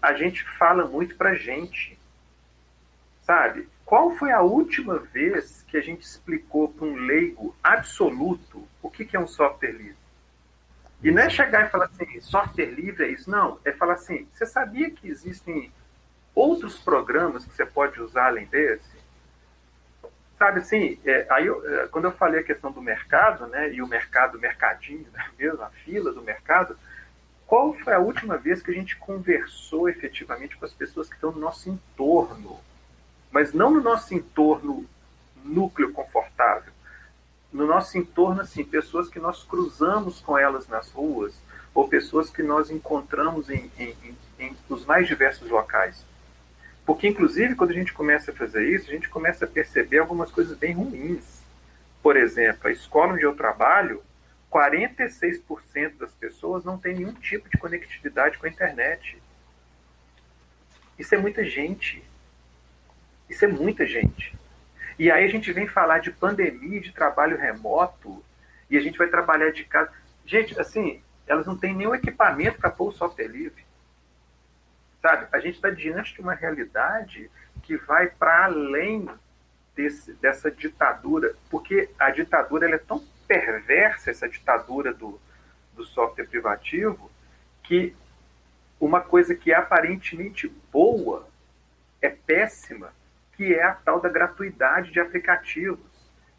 a 0.00 0.12
gente 0.12 0.44
fala 0.56 0.86
muito 0.86 1.16
para 1.16 1.34
gente, 1.34 1.98
sabe? 3.22 3.68
Qual 3.84 4.14
foi 4.14 4.30
a 4.30 4.40
última 4.40 5.00
vez 5.00 5.64
que 5.66 5.76
a 5.76 5.80
gente 5.80 6.02
explicou 6.02 6.68
para 6.68 6.86
um 6.86 6.94
leigo 6.94 7.56
absoluto 7.60 8.68
o 8.80 8.88
que, 8.88 9.04
que 9.04 9.16
é 9.16 9.20
um 9.20 9.26
software 9.26 9.72
livre? 9.72 10.03
E 11.04 11.10
não 11.10 11.20
é 11.20 11.28
chegar 11.28 11.66
e 11.66 11.68
falar 11.68 11.84
assim, 11.84 12.18
software 12.22 12.70
livre 12.70 13.04
é 13.04 13.08
isso. 13.10 13.30
Não, 13.30 13.60
é 13.62 13.72
falar 13.72 13.92
assim, 13.92 14.26
você 14.32 14.46
sabia 14.46 14.90
que 14.90 15.06
existem 15.06 15.70
outros 16.34 16.78
programas 16.78 17.44
que 17.44 17.54
você 17.54 17.66
pode 17.66 18.00
usar 18.00 18.28
além 18.28 18.46
desse? 18.46 18.94
Sabe 20.38 20.60
assim, 20.60 20.98
é, 21.04 21.26
aí 21.28 21.46
eu, 21.46 21.62
é, 21.82 21.88
quando 21.88 22.06
eu 22.06 22.12
falei 22.12 22.40
a 22.40 22.44
questão 22.44 22.72
do 22.72 22.80
mercado, 22.80 23.46
né, 23.48 23.70
e 23.70 23.82
o 23.82 23.86
mercado, 23.86 24.40
mercadinho, 24.40 25.06
né, 25.12 25.28
mesmo, 25.38 25.62
a 25.62 25.68
fila 25.68 26.10
do 26.10 26.22
mercado, 26.22 26.74
qual 27.46 27.74
foi 27.74 27.92
a 27.92 27.98
última 27.98 28.38
vez 28.38 28.62
que 28.62 28.70
a 28.70 28.74
gente 28.74 28.96
conversou 28.96 29.90
efetivamente 29.90 30.56
com 30.56 30.64
as 30.64 30.72
pessoas 30.72 31.06
que 31.06 31.16
estão 31.16 31.30
no 31.32 31.38
nosso 31.38 31.68
entorno? 31.68 32.58
Mas 33.30 33.52
não 33.52 33.70
no 33.70 33.82
nosso 33.82 34.14
entorno 34.14 34.88
núcleo 35.44 35.92
confortável, 35.92 36.72
no 37.54 37.68
nosso 37.68 37.96
entorno, 37.96 38.40
assim, 38.40 38.64
pessoas 38.64 39.08
que 39.08 39.20
nós 39.20 39.44
cruzamos 39.44 40.18
com 40.20 40.36
elas 40.36 40.66
nas 40.66 40.90
ruas, 40.90 41.32
ou 41.72 41.88
pessoas 41.88 42.28
que 42.28 42.42
nós 42.42 42.68
encontramos 42.68 43.48
em, 43.48 43.70
em, 43.78 43.96
em, 44.02 44.16
em 44.40 44.56
os 44.68 44.84
mais 44.84 45.06
diversos 45.06 45.48
locais. 45.48 46.04
Porque, 46.84 47.06
inclusive, 47.06 47.54
quando 47.54 47.70
a 47.70 47.74
gente 47.74 47.92
começa 47.92 48.32
a 48.32 48.34
fazer 48.34 48.68
isso, 48.68 48.90
a 48.90 48.92
gente 48.92 49.08
começa 49.08 49.44
a 49.44 49.48
perceber 49.48 49.98
algumas 49.98 50.32
coisas 50.32 50.58
bem 50.58 50.74
ruins. 50.74 51.42
Por 52.02 52.16
exemplo, 52.16 52.66
a 52.68 52.72
escola 52.72 53.14
onde 53.14 53.22
eu 53.22 53.36
trabalho, 53.36 54.02
46% 54.50 55.96
das 55.96 56.10
pessoas 56.10 56.64
não 56.64 56.76
tem 56.76 56.96
nenhum 56.96 57.12
tipo 57.14 57.48
de 57.48 57.56
conectividade 57.56 58.36
com 58.36 58.46
a 58.46 58.50
internet. 58.50 59.16
Isso 60.98 61.14
é 61.14 61.18
muita 61.18 61.44
gente. 61.44 62.02
Isso 63.30 63.44
é 63.44 63.48
muita 63.48 63.86
gente. 63.86 64.36
E 64.98 65.10
aí 65.10 65.24
a 65.24 65.28
gente 65.28 65.52
vem 65.52 65.66
falar 65.66 65.98
de 65.98 66.10
pandemia, 66.10 66.80
de 66.80 66.92
trabalho 66.92 67.36
remoto, 67.36 68.24
e 68.70 68.78
a 68.78 68.80
gente 68.80 68.98
vai 68.98 69.08
trabalhar 69.08 69.50
de 69.50 69.64
casa. 69.64 69.90
Gente, 70.24 70.58
assim, 70.58 71.02
elas 71.26 71.46
não 71.46 71.56
têm 71.56 71.74
nenhum 71.74 71.94
equipamento 71.94 72.58
para 72.58 72.70
pôr 72.70 72.88
o 72.88 72.92
software 72.92 73.26
livre. 73.26 73.64
Sabe? 75.02 75.26
A 75.32 75.38
gente 75.38 75.56
está 75.56 75.70
diante 75.70 76.14
de 76.14 76.20
uma 76.20 76.34
realidade 76.34 77.30
que 77.62 77.76
vai 77.76 78.08
para 78.08 78.44
além 78.44 79.08
desse, 79.74 80.12
dessa 80.14 80.50
ditadura, 80.50 81.34
porque 81.50 81.90
a 81.98 82.10
ditadura 82.10 82.66
ela 82.66 82.76
é 82.76 82.78
tão 82.78 83.04
perversa, 83.26 84.10
essa 84.10 84.28
ditadura 84.28 84.92
do, 84.92 85.20
do 85.74 85.84
software 85.84 86.26
privativo, 86.26 87.10
que 87.62 87.94
uma 88.78 89.00
coisa 89.00 89.34
que 89.34 89.50
é 89.50 89.56
aparentemente 89.56 90.48
boa 90.70 91.26
é 92.00 92.10
péssima 92.10 92.92
que 93.36 93.54
é 93.54 93.62
a 93.62 93.72
tal 93.72 94.00
da 94.00 94.08
gratuidade 94.08 94.92
de 94.92 95.00
aplicativos, 95.00 95.92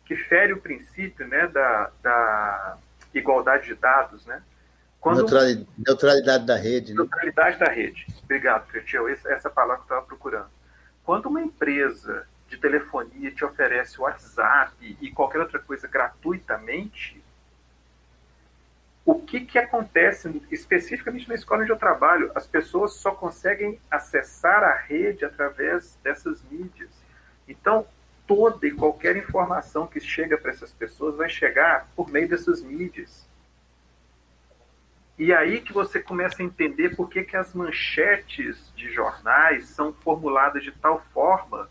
que 0.06 0.16
fere 0.16 0.54
o 0.54 0.62
princípio 0.62 1.28
né, 1.28 1.48
da, 1.48 1.92
da 2.02 2.78
igualdade 3.14 3.68
de 3.68 3.76
dados. 3.76 4.26
Né? 4.26 4.42
Quando... 5.00 5.18
Neutralidade, 5.18 5.68
neutralidade 5.78 6.46
da 6.46 6.56
rede. 6.56 6.94
Né? 6.94 7.00
Neutralidade 7.00 7.60
da 7.60 7.72
rede. 7.72 8.06
Obrigado, 8.24 8.68
Cretil. 8.68 9.08
Essa 9.08 9.50
palavra 9.50 9.78
que 9.78 9.82
eu 9.82 9.98
estava 9.98 10.06
procurando. 10.06 10.50
Quando 11.04 11.28
uma 11.28 11.42
empresa 11.42 12.28
de 12.48 12.58
telefonia 12.58 13.32
te 13.32 13.44
oferece 13.44 14.00
WhatsApp 14.00 14.98
e 15.02 15.12
qualquer 15.12 15.40
outra 15.40 15.60
coisa 15.60 15.88
gratuitamente, 15.88 17.24
o 19.06 19.22
que, 19.22 19.42
que 19.42 19.60
acontece 19.60 20.42
especificamente 20.50 21.30
na 21.30 21.36
escola 21.36 21.62
onde 21.62 21.72
eu 21.72 21.78
trabalho? 21.78 22.32
As 22.34 22.48
pessoas 22.48 22.96
só 22.96 23.12
conseguem 23.12 23.80
acessar 23.90 24.64
a 24.64 24.76
rede 24.76 25.24
através 25.24 25.96
dessas 26.04 26.42
mídias. 26.50 26.90
Então, 27.48 27.86
toda 28.26 28.66
e 28.66 28.72
qualquer 28.72 29.16
informação 29.16 29.86
que 29.86 30.00
chega 30.00 30.38
para 30.40 30.50
essas 30.50 30.74
pessoas 30.74 31.16
vai 31.16 31.30
chegar 31.30 31.88
por 31.96 32.10
meio 32.10 32.28
dessas 32.28 32.64
mídias. 32.64 33.26
E 35.20 35.32
aí 35.32 35.62
que 35.62 35.72
você 35.72 36.00
começa 36.02 36.42
a 36.42 36.46
entender 36.46 36.96
por 36.96 37.08
que, 37.08 37.24
que 37.24 37.38
as 37.38 37.54
manchetes 37.54 38.74
de 38.76 38.92
jornais 38.92 39.70
são 39.70 39.94
formuladas 39.94 40.64
de 40.64 40.72
tal 40.72 41.00
forma, 41.14 41.70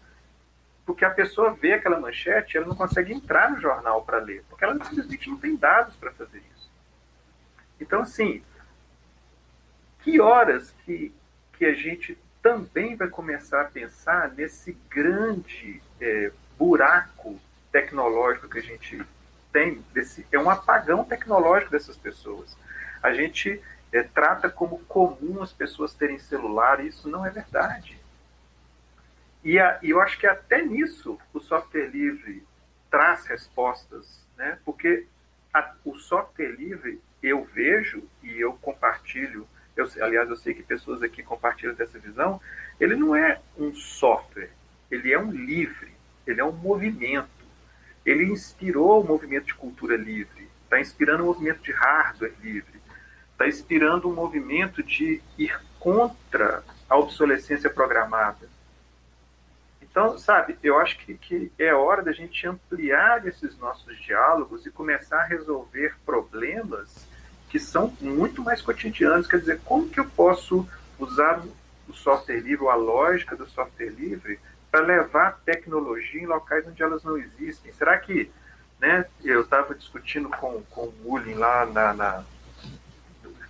porque 0.87 1.01
que 1.01 1.05
a 1.05 1.11
pessoa 1.11 1.53
vê 1.53 1.73
aquela 1.73 1.99
manchete, 1.99 2.57
ela 2.57 2.67
não 2.67 2.77
consegue 2.77 3.13
entrar 3.13 3.51
no 3.51 3.61
jornal 3.61 4.03
para 4.03 4.19
ler, 4.19 4.45
porque 4.49 4.65
ela 4.65 4.83
simplesmente 4.85 5.29
não 5.29 5.37
tem 5.37 5.57
dados 5.57 5.97
para 5.97 6.13
fazer 6.13 6.39
isso. 6.39 6.54
Então, 7.81 8.03
assim, 8.03 8.43
que 10.01 10.21
horas 10.21 10.71
que, 10.85 11.13
que 11.59 11.65
a 11.65 11.75
gente 11.75 12.19
também 12.43 12.95
vai 12.95 13.09
começar 13.09 13.63
a 13.63 13.65
pensar 13.65 14.31
nesse 14.33 14.73
grande 14.91 15.83
é, 16.01 16.31
buraco 16.59 17.41
tecnológico 17.73 18.49
que 18.49 18.59
a 18.59 18.63
gente 18.63 19.03
tem, 19.53 19.83
desse, 19.93 20.27
é 20.31 20.39
um 20.39 20.51
apagão 20.51 21.05
tecnológico 21.05 21.71
dessas 21.71 21.97
pessoas. 21.97 22.57
A 23.03 23.15
gente 23.15 23.63
é, 23.93 24.03
trata 24.03 24.51
como 24.51 24.79
comum 24.81 25.43
as 25.43 25.53
pessoas 25.53 25.95
terem 25.95 26.19
celular, 26.19 26.85
e 26.85 26.89
isso 26.89 27.09
não 27.09 27.25
é 27.25 27.31
verdade. 27.31 27.99
E, 29.43 29.59
a, 29.59 29.79
e 29.83 29.91
eu 29.91 30.01
acho 30.01 30.19
que 30.19 30.27
até 30.27 30.63
nisso 30.63 31.19
o 31.33 31.41
software 31.41 31.89
livre 31.89 32.45
traz 32.91 33.27
respostas, 33.27 34.27
né? 34.37 34.59
porque 34.65 35.07
a, 35.53 35.75
o 35.85 35.97
software 35.97 36.53
livre 36.53 37.01
eu 37.27 37.45
vejo 37.45 38.03
e 38.23 38.39
eu 38.41 38.53
compartilho, 38.55 39.47
eu, 39.75 39.89
aliás, 40.01 40.29
eu 40.29 40.37
sei 40.37 40.53
que 40.53 40.63
pessoas 40.63 41.03
aqui 41.03 41.23
compartilham 41.23 41.75
dessa 41.75 41.99
visão, 41.99 42.41
ele 42.79 42.95
não 42.95 43.17
é 43.17 43.41
um 43.59 43.75
software, 43.75 44.51
ele 44.91 45.13
é 45.13 45.19
um 45.19 45.31
livre, 45.31 45.93
ele 46.27 46.41
é 46.41 46.45
um 46.45 46.53
movimento. 46.53 47.29
Ele 48.05 48.25
inspirou 48.25 49.03
o 49.03 49.07
movimento 49.07 49.47
de 49.47 49.55
cultura 49.55 49.97
livre, 49.97 50.49
está 50.65 50.79
inspirando 50.79 51.23
o 51.23 51.27
movimento 51.27 51.63
de 51.63 51.73
hardware 51.73 52.35
livre, 52.43 52.79
está 53.33 53.49
inspirando 53.49 54.09
um 54.09 54.15
movimento 54.15 54.83
de 54.83 55.23
ir 55.39 55.59
contra 55.81 56.63
a 56.89 56.97
obsolescência 56.97 57.71
programada. 57.71 58.49
Então, 59.81 60.19
sabe, 60.19 60.59
eu 60.63 60.79
acho 60.79 60.99
que, 60.99 61.15
que 61.15 61.53
é 61.59 61.73
hora 61.73 62.03
da 62.03 62.13
gente 62.13 62.47
ampliar 62.47 63.27
esses 63.27 63.57
nossos 63.57 63.97
diálogos 64.03 64.67
e 64.67 64.71
começar 64.71 65.21
a 65.21 65.27
resolver 65.27 65.95
problemas 66.05 67.07
que 67.49 67.59
são 67.59 67.93
muito 68.01 68.43
mais 68.43 68.61
cotidianos. 68.61 69.27
Quer 69.27 69.41
dizer, 69.41 69.61
como 69.65 69.89
que 69.89 70.01
eu 70.01 70.07
posso 70.07 70.69
usar 70.99 71.43
o 71.89 71.93
software 71.93 72.41
livre, 72.41 72.65
ou 72.65 72.71
a 72.71 72.75
lógica 72.75 73.37
do 73.37 73.47
software 73.47 73.91
livre, 73.91 74.39
para 74.71 74.81
levar 74.81 75.41
tecnologia 75.45 76.21
em 76.21 76.27
locais 76.27 76.67
onde 76.67 76.83
elas 76.83 77.05
não 77.05 77.17
existem? 77.17 77.73
Será 77.73 77.99
que, 77.99 78.31
né, 78.81 79.07
eu 79.23 79.43
estava 79.43 79.75
discutindo 79.75 80.29
com, 80.31 80.63
com 80.71 80.83
o 80.83 80.95
Mullen 81.03 81.35
lá 81.35 81.67
na, 81.67 81.93
na, 81.93 82.25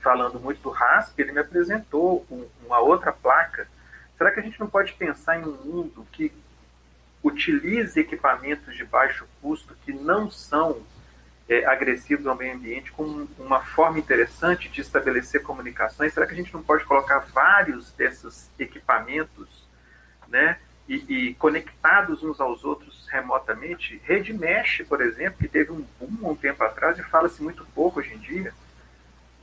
falando 0.02 0.38
muito 0.38 0.60
do 0.60 0.70
RASP, 0.70 1.20
ele 1.20 1.32
me 1.32 1.40
apresentou 1.40 2.26
um, 2.30 2.46
uma 2.66 2.80
outra 2.80 3.12
placa 3.12 3.66
Será 4.16 4.30
que 4.30 4.40
a 4.40 4.42
gente 4.42 4.60
não 4.60 4.68
pode 4.68 4.92
pensar 4.92 5.38
em 5.38 5.44
um 5.44 5.52
mundo 5.52 6.06
que 6.12 6.32
utilize 7.22 7.98
equipamentos 7.98 8.74
de 8.76 8.84
baixo 8.84 9.26
custo 9.42 9.76
que 9.84 9.92
não 9.92 10.30
são 10.30 10.82
é, 11.48 11.64
agressivos 11.66 12.26
ao 12.26 12.36
meio 12.36 12.54
ambiente 12.54 12.92
como 12.92 13.28
uma 13.38 13.60
forma 13.60 13.98
interessante 13.98 14.68
de 14.68 14.80
estabelecer 14.80 15.42
comunicações? 15.42 16.12
Será 16.12 16.26
que 16.26 16.32
a 16.32 16.36
gente 16.36 16.52
não 16.52 16.62
pode 16.62 16.84
colocar 16.84 17.20
vários 17.32 17.90
desses 17.92 18.50
equipamentos 18.58 19.48
né, 20.28 20.58
e, 20.88 20.94
e 21.08 21.34
conectados 21.34 22.22
uns 22.22 22.40
aos 22.40 22.64
outros 22.64 23.06
remotamente? 23.08 24.00
Rede 24.04 24.32
Mesh, 24.32 24.82
por 24.88 25.00
exemplo, 25.00 25.38
que 25.38 25.48
teve 25.48 25.70
um 25.72 25.84
boom 26.00 26.30
um 26.30 26.36
tempo 26.36 26.62
atrás 26.64 26.98
e 26.98 27.02
fala-se 27.02 27.42
muito 27.42 27.66
pouco 27.74 28.00
hoje 28.00 28.14
em 28.14 28.18
dia. 28.18 28.52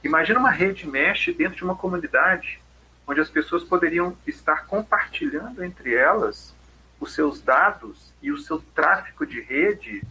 Imagina 0.04 0.40
uma 0.40 0.50
rede 0.50 0.88
mesh 0.88 1.28
dentro 1.38 1.58
de 1.58 1.64
uma 1.64 1.76
comunidade 1.76 2.60
onde 3.06 3.20
as 3.20 3.30
pessoas 3.30 3.64
poderiam 3.64 4.18
estar 4.26 4.66
compartilhando 4.66 5.64
entre 5.64 5.94
elas 5.94 6.56
os 7.00 7.14
seus 7.14 7.42
dados 7.42 8.12
e 8.22 8.32
o 8.32 8.38
seu 8.38 8.60
tráfego 8.74 9.26
de 9.26 9.42
rede 9.42 10.02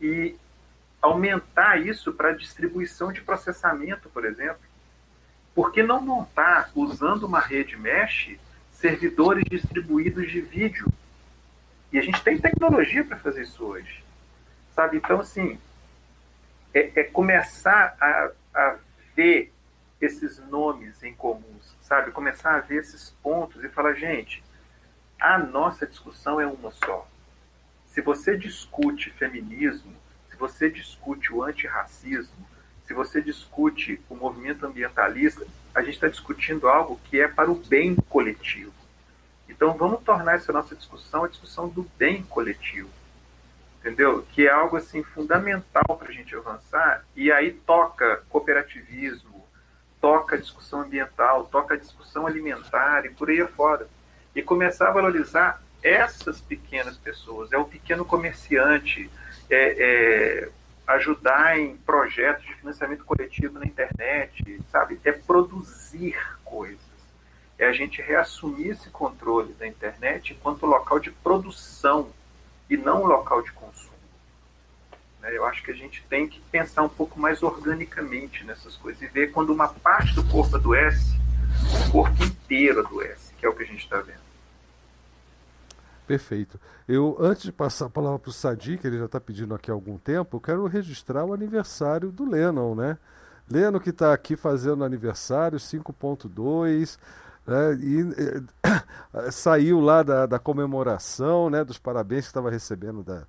e 0.00 0.36
aumentar 1.04 1.80
isso 1.80 2.12
para 2.12 2.32
distribuição 2.32 3.12
de 3.12 3.20
processamento, 3.20 4.08
por 4.08 4.24
exemplo. 4.24 4.62
Por 5.54 5.72
que 5.72 5.82
não 5.82 6.00
montar, 6.00 6.70
usando 6.74 7.24
uma 7.24 7.40
rede 7.40 7.76
mesh, 7.76 8.36
servidores 8.72 9.44
distribuídos 9.44 10.30
de 10.30 10.40
vídeo? 10.40 10.86
E 11.92 11.98
a 11.98 12.02
gente 12.02 12.22
tem 12.22 12.38
tecnologia 12.38 13.04
para 13.04 13.16
fazer 13.16 13.42
isso 13.42 13.64
hoje. 13.64 14.02
Sabe? 14.74 14.96
Então, 14.96 15.20
assim, 15.20 15.58
é, 16.72 17.00
é 17.00 17.04
começar 17.04 17.96
a, 18.00 18.30
a 18.54 18.76
ver 19.14 19.52
esses 20.00 20.38
nomes 20.48 21.02
em 21.02 21.14
comuns 21.14 21.74
sabe? 21.84 22.10
Começar 22.10 22.56
a 22.56 22.60
ver 22.60 22.80
esses 22.80 23.10
pontos 23.22 23.62
e 23.62 23.68
falar, 23.68 23.94
gente, 23.94 24.42
a 25.20 25.38
nossa 25.38 25.86
discussão 25.86 26.40
é 26.40 26.46
uma 26.46 26.70
só. 26.70 27.08
Se 27.88 28.00
você 28.00 28.36
discute 28.36 29.10
feminismo, 29.10 29.94
se 30.34 30.40
você 30.40 30.68
discute 30.68 31.32
o 31.32 31.44
antirracismo, 31.44 32.34
se 32.86 32.92
você 32.92 33.22
discute 33.22 34.02
o 34.10 34.16
movimento 34.16 34.66
ambientalista, 34.66 35.46
a 35.72 35.80
gente 35.80 35.94
está 35.94 36.08
discutindo 36.08 36.68
algo 36.68 37.00
que 37.04 37.20
é 37.20 37.28
para 37.28 37.50
o 37.50 37.54
bem 37.54 37.94
coletivo. 38.08 38.74
Então 39.48 39.74
vamos 39.74 40.02
tornar 40.02 40.34
essa 40.34 40.52
nossa 40.52 40.74
discussão 40.74 41.22
a 41.22 41.28
discussão 41.28 41.68
do 41.68 41.84
bem 41.96 42.24
coletivo. 42.24 42.90
Entendeu? 43.78 44.26
Que 44.32 44.48
é 44.48 44.50
algo 44.50 44.76
assim 44.76 45.04
fundamental 45.04 45.96
para 45.96 46.08
a 46.08 46.12
gente 46.12 46.34
avançar 46.34 47.04
e 47.14 47.30
aí 47.30 47.52
toca 47.52 48.24
cooperativismo, 48.28 49.46
toca 50.00 50.36
discussão 50.36 50.80
ambiental, 50.80 51.44
toca 51.46 51.78
discussão 51.78 52.26
alimentar 52.26 53.06
e 53.06 53.10
por 53.10 53.30
aí 53.30 53.40
afora. 53.40 53.86
E 54.34 54.42
começar 54.42 54.88
a 54.88 54.92
valorizar 54.92 55.62
essas 55.80 56.40
pequenas 56.40 56.96
pessoas, 56.96 57.52
é 57.52 57.58
o 57.58 57.64
pequeno 57.66 58.04
comerciante, 58.04 59.08
é, 59.50 60.46
é 60.46 60.48
ajudar 60.86 61.58
em 61.58 61.76
projetos 61.76 62.44
de 62.44 62.54
financiamento 62.54 63.04
coletivo 63.04 63.58
na 63.58 63.64
internet, 63.64 64.60
sabe? 64.70 65.00
É 65.04 65.12
produzir 65.12 66.16
coisas. 66.44 66.78
É 67.58 67.66
a 67.66 67.72
gente 67.72 68.02
reassumir 68.02 68.72
esse 68.72 68.90
controle 68.90 69.52
da 69.54 69.66
internet 69.66 70.32
enquanto 70.32 70.66
local 70.66 70.98
de 70.98 71.10
produção 71.10 72.10
e 72.68 72.76
não 72.76 73.04
local 73.04 73.42
de 73.42 73.52
consumo. 73.52 73.94
Né? 75.20 75.36
Eu 75.36 75.44
acho 75.46 75.62
que 75.62 75.70
a 75.70 75.74
gente 75.74 76.04
tem 76.08 76.28
que 76.28 76.40
pensar 76.50 76.82
um 76.82 76.88
pouco 76.88 77.18
mais 77.18 77.42
organicamente 77.42 78.44
nessas 78.44 78.76
coisas 78.76 79.00
e 79.00 79.06
ver 79.06 79.30
quando 79.30 79.50
uma 79.50 79.68
parte 79.68 80.14
do 80.14 80.24
corpo 80.24 80.56
adoece, 80.56 81.14
o 81.86 81.92
corpo 81.92 82.24
inteiro 82.24 82.80
adoece, 82.80 83.32
que 83.34 83.46
é 83.46 83.48
o 83.48 83.54
que 83.54 83.62
a 83.62 83.66
gente 83.66 83.84
está 83.84 84.00
vendo. 84.00 84.23
Perfeito. 86.06 86.60
Eu, 86.86 87.16
antes 87.18 87.44
de 87.44 87.52
passar 87.52 87.86
a 87.86 87.90
palavra 87.90 88.18
para 88.18 88.28
o 88.28 88.32
Sadi, 88.32 88.76
que 88.76 88.86
ele 88.86 88.98
já 88.98 89.06
está 89.06 89.18
pedindo 89.18 89.54
aqui 89.54 89.70
há 89.70 89.74
algum 89.74 89.96
tempo, 89.96 90.36
eu 90.36 90.40
quero 90.40 90.66
registrar 90.66 91.24
o 91.24 91.32
aniversário 91.32 92.12
do 92.12 92.28
Lennon, 92.28 92.74
né? 92.74 92.98
Lennon 93.50 93.80
que 93.80 93.90
está 93.90 94.12
aqui 94.12 94.36
fazendo 94.36 94.84
aniversário 94.84 95.58
5.2, 95.58 96.98
né? 97.46 97.74
e 97.80 98.00
eh, 98.66 99.30
saiu 99.32 99.80
lá 99.80 100.02
da, 100.02 100.26
da 100.26 100.38
comemoração, 100.38 101.48
né? 101.48 101.64
Dos 101.64 101.78
parabéns 101.78 102.24
que 102.24 102.30
estava 102.30 102.50
recebendo 102.50 103.02
da, 103.02 103.22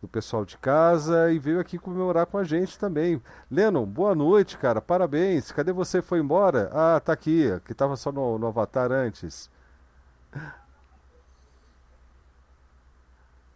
do 0.00 0.08
pessoal 0.08 0.46
de 0.46 0.56
casa 0.58 1.30
e 1.30 1.38
veio 1.38 1.60
aqui 1.60 1.78
comemorar 1.78 2.24
com 2.26 2.38
a 2.38 2.44
gente 2.44 2.78
também. 2.78 3.20
Lennon, 3.50 3.84
boa 3.84 4.14
noite, 4.14 4.56
cara. 4.56 4.80
Parabéns. 4.80 5.52
Cadê 5.52 5.72
você? 5.72 6.00
Foi 6.00 6.20
embora? 6.20 6.70
Ah, 6.72 7.00
tá 7.00 7.12
aqui, 7.12 7.48
que 7.66 7.74
tava 7.74 7.96
só 7.96 8.10
no, 8.10 8.38
no 8.38 8.46
Avatar 8.46 8.90
antes. 8.92 9.50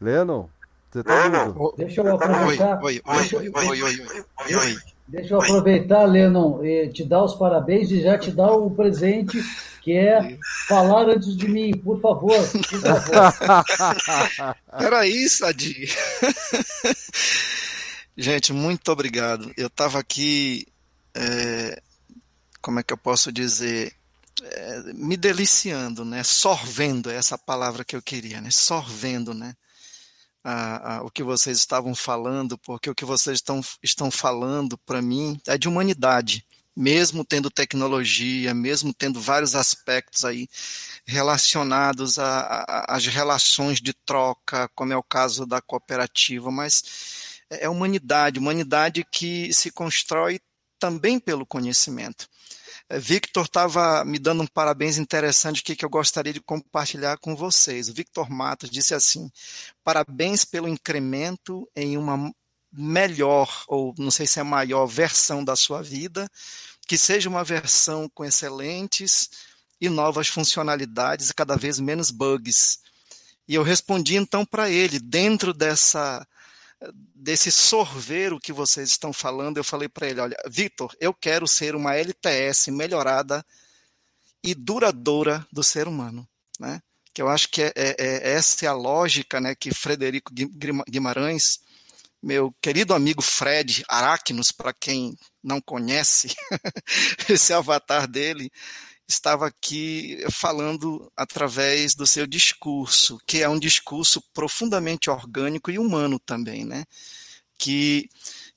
Lennon, 0.01 0.49
você 0.90 1.03
tá 1.03 1.14
ouvindo? 1.16 1.74
Deixa 1.76 2.01
eu 2.01 2.14
aproveitar. 2.14 2.82
Oi, 2.82 3.01
oi, 3.05 3.28
oi, 3.34 3.51
oi, 3.55 3.82
oi, 3.82 4.01
oi, 4.46 4.55
oi. 4.55 4.76
Deixa 5.07 5.34
eu 5.34 5.40
aproveitar, 5.40 6.05
Lennon, 6.05 6.61
te 6.92 7.05
dar 7.05 7.24
os 7.24 7.34
parabéns 7.34 7.90
e 7.90 8.03
já 8.03 8.18
te 8.18 8.30
dar 8.30 8.53
o 8.53 8.70
presente 8.70 9.42
que 9.82 9.96
é 9.96 10.38
falar 10.68 11.09
antes 11.09 11.34
de 11.34 11.49
mim, 11.49 11.72
por 11.78 11.99
favor. 12.01 12.36
Por 12.68 12.80
favor. 12.80 14.57
Peraí, 14.78 15.26
Sadi. 15.30 15.88
Gente, 18.14 18.53
muito 18.53 18.92
obrigado. 18.92 19.51
Eu 19.57 19.68
estava 19.68 19.99
aqui, 19.99 20.66
é, 21.14 21.80
como 22.61 22.80
é 22.80 22.82
que 22.82 22.92
eu 22.92 22.99
posso 22.99 23.32
dizer, 23.32 23.94
é, 24.42 24.92
me 24.92 25.16
deliciando, 25.16 26.05
né? 26.05 26.22
Sorvendo, 26.22 27.11
é 27.11 27.14
essa 27.14 27.38
palavra 27.38 27.82
que 27.84 27.96
eu 27.96 28.03
queria, 28.03 28.42
né? 28.42 28.51
Sorvendo, 28.51 29.32
né? 29.32 29.55
A, 30.51 30.96
a, 30.96 31.03
o 31.03 31.11
que 31.11 31.22
vocês 31.22 31.59
estavam 31.59 31.94
falando, 31.94 32.57
porque 32.57 32.88
o 32.88 32.94
que 32.94 33.05
vocês 33.05 33.38
estão, 33.38 33.61
estão 33.82 34.11
falando 34.11 34.78
para 34.78 35.03
mim 35.03 35.38
é 35.46 35.59
de 35.59 35.68
humanidade 35.68 36.46
mesmo 36.78 37.24
tendo 37.24 37.51
tecnologia, 37.51 38.55
mesmo 38.55 38.94
tendo 38.94 39.20
vários 39.20 39.57
aspectos 39.57 40.24
aí 40.24 40.49
relacionados 41.05 42.18
às 42.20 43.05
relações 43.07 43.80
de 43.80 43.92
troca, 43.92 44.70
como 44.76 44.92
é 44.92 44.96
o 44.96 45.03
caso 45.03 45.44
da 45.44 45.61
cooperativa, 45.61 46.53
mas 46.53 47.40
é, 47.51 47.64
é 47.64 47.68
humanidade, 47.68 48.38
humanidade 48.38 49.05
que 49.11 49.53
se 49.53 49.72
constrói 49.72 50.40
também 50.78 51.18
pelo 51.18 51.44
conhecimento. 51.44 52.28
É, 52.91 52.99
Victor 52.99 53.45
estava 53.45 54.05
me 54.05 54.18
dando 54.18 54.43
um 54.43 54.47
parabéns 54.47 54.97
interessante 54.97 55.62
que, 55.62 55.76
que 55.76 55.84
eu 55.84 55.91
gostaria 55.91 56.32
de 56.32 56.41
compartilhar 56.41 57.18
com 57.18 57.36
vocês. 57.36 57.89
O 57.89 57.95
Victor 57.95 58.30
Matos 58.30 58.70
disse 58.70 58.95
assim: 58.95 59.30
parabéns 59.84 60.45
pelo 60.45 60.68
incremento 60.68 61.68
em 61.76 61.97
uma 61.99 62.32
melhor, 62.72 63.64
ou 63.66 63.95
não 63.99 64.11
sei 64.11 64.26
se 64.26 64.41
é 64.41 64.43
maior, 64.43 64.86
versão 64.86 65.45
da 65.45 65.57
sua 65.57 65.82
vida, 65.82 66.28
que 66.86 66.99
seja 66.99 67.28
uma 67.28 67.45
versão 67.45 68.09
com 68.14 68.24
excelentes 68.24 69.30
e 69.80 69.89
novas 69.89 70.28
funcionalidades 70.28 71.30
e 71.30 71.34
cada 71.34 71.57
vez 71.57 71.78
menos 71.78 72.11
bugs. 72.11 72.80
E 73.47 73.55
eu 73.55 73.62
respondi 73.62 74.16
então 74.16 74.45
para 74.45 74.70
ele, 74.70 74.99
dentro 74.99 75.55
dessa 75.55 76.26
desse 77.14 77.50
sorver 77.50 78.38
que 78.40 78.52
vocês 78.52 78.90
estão 78.90 79.12
falando, 79.12 79.56
eu 79.56 79.64
falei 79.64 79.88
para 79.88 80.08
ele, 80.08 80.20
olha, 80.20 80.36
Vitor, 80.48 80.94
eu 81.00 81.12
quero 81.12 81.46
ser 81.46 81.74
uma 81.74 81.94
LTS 81.94 82.70
melhorada 82.70 83.44
e 84.42 84.54
duradoura 84.54 85.46
do 85.52 85.62
ser 85.62 85.88
humano, 85.88 86.26
né? 86.58 86.80
Que 87.12 87.20
eu 87.20 87.28
acho 87.28 87.48
que 87.50 87.62
é, 87.62 87.72
é, 87.74 87.94
é 87.98 88.32
essa 88.32 88.64
é 88.64 88.68
a 88.68 88.72
lógica, 88.72 89.40
né, 89.40 89.54
que 89.54 89.74
Frederico 89.74 90.32
Guimarães, 90.88 91.58
meu 92.22 92.54
querido 92.60 92.94
amigo 92.94 93.22
Fred 93.22 93.84
Aracnos, 93.88 94.52
para 94.52 94.72
quem 94.72 95.16
não 95.42 95.60
conhece 95.60 96.28
esse 97.28 97.52
avatar 97.52 98.06
dele, 98.06 98.50
estava 99.09 99.46
aqui 99.46 100.22
falando 100.30 101.11
através 101.16 101.94
do 101.94 102.06
seu 102.06 102.26
discurso, 102.26 103.18
que 103.26 103.42
é 103.42 103.48
um 103.48 103.59
discurso 103.59 104.22
profundamente 104.34 105.09
orgânico 105.09 105.70
e 105.70 105.78
humano 105.78 106.18
também, 106.18 106.64
né? 106.64 106.84
Que 107.56 108.09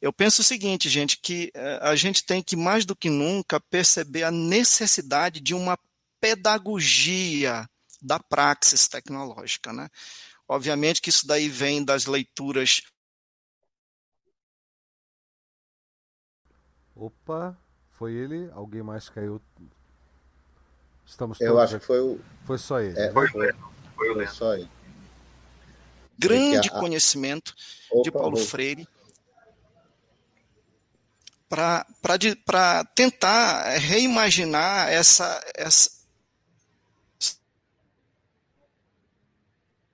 eu 0.02 0.12
penso 0.12 0.41
o 0.41 0.45
seguinte, 0.45 0.89
gente, 0.89 1.18
que 1.18 1.52
eh, 1.54 1.80
a 1.82 1.95
gente 1.95 2.26
tem 2.26 2.43
que 2.43 2.56
mais 2.56 2.86
do 2.86 2.95
que 2.95 3.10
nunca 3.10 3.60
perceber 3.60 4.24
a 4.24 4.32
necessidade 4.32 5.39
de 5.39 5.54
uma 5.54 5.80
pedagogia 6.20 7.68
da 8.02 8.20
praxis 8.20 8.88
tecnológica, 8.88 9.72
né? 9.72 9.89
Obviamente 10.47 11.02
que 11.02 11.10
isso 11.10 11.26
daí 11.26 11.47
vem 11.47 11.84
das 11.84 12.06
leituras. 12.06 12.82
Opa, 16.93 17.58
foi 17.91 18.14
ele? 18.14 18.52
Alguém 18.52 18.84
mais 18.84 19.08
caiu 19.08 19.41
Estamos 21.12 21.41
Eu 21.41 21.59
acho 21.59 21.76
aqui. 21.76 21.82
que 21.82 21.88
foi 21.88 21.99
o. 21.99 22.20
Foi 22.45 22.57
só 22.57 22.80
ele. 22.80 22.97
É, 22.97 23.12
foi, 23.12 23.28
foi, 23.28 23.53
foi, 23.95 24.14
foi 24.14 24.28
só 24.28 24.55
ele. 24.55 24.70
Grande 26.18 26.70
a... 26.70 26.72
conhecimento 26.72 27.53
Opa, 27.91 28.03
de 28.03 28.12
Paulo 28.12 28.38
Freire 28.38 28.88
para 31.49 32.86
tentar 32.95 33.78
reimaginar 33.78 34.89
essa, 34.89 35.43
essa. 35.53 35.91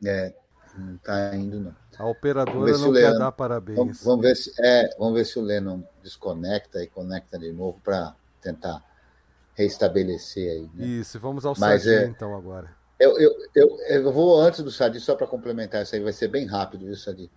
É, 0.05 0.35
não 0.77 0.95
está 0.97 1.35
indo, 1.35 1.59
não. 1.59 1.75
A 1.97 2.05
operadora 2.05 2.77
não 2.77 2.93
quer 2.93 3.17
dar 3.17 3.31
parabéns. 3.31 3.75
Vamos, 3.75 4.03
vamos, 4.03 4.21
ver 4.21 4.35
se, 4.35 4.53
é, 4.59 4.95
vamos 4.99 5.15
ver 5.15 5.25
se 5.25 5.39
o 5.39 5.41
Lennon 5.41 5.81
desconecta 6.03 6.83
e 6.83 6.87
conecta 6.87 7.39
de 7.39 7.51
novo 7.51 7.81
para 7.83 8.15
tentar 8.39 8.85
reestabelecer 9.57 10.51
aí. 10.51 10.69
Né? 10.75 10.85
Isso, 10.85 11.19
vamos 11.19 11.43
ao 11.43 11.55
Mas, 11.57 11.83
Sadi, 11.83 11.95
é, 11.95 12.05
então, 12.05 12.35
agora. 12.35 12.69
Eu, 12.99 13.19
eu, 13.19 13.31
eu, 13.55 13.79
eu 13.89 14.11
vou 14.11 14.39
antes 14.39 14.61
do 14.61 14.71
Sadi, 14.71 14.99
só 14.99 15.15
para 15.15 15.25
complementar 15.25 15.81
isso 15.81 15.95
aí, 15.95 16.01
vai 16.01 16.13
ser 16.13 16.27
bem 16.27 16.45
rápido, 16.45 16.85
viu, 16.85 16.95
Sadi? 16.95 17.29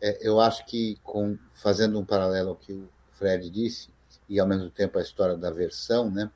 É, 0.00 0.26
eu 0.26 0.40
acho 0.40 0.64
que, 0.64 0.98
com, 1.04 1.38
fazendo 1.52 1.98
um 2.00 2.04
paralelo 2.04 2.50
ao 2.50 2.56
que 2.56 2.72
o 2.72 2.88
Fred 3.12 3.50
disse, 3.50 3.90
e 4.26 4.40
ao 4.40 4.48
mesmo 4.48 4.70
tempo 4.70 4.98
a 4.98 5.02
história 5.02 5.36
da 5.36 5.50
versão, 5.50 6.10
né? 6.10 6.30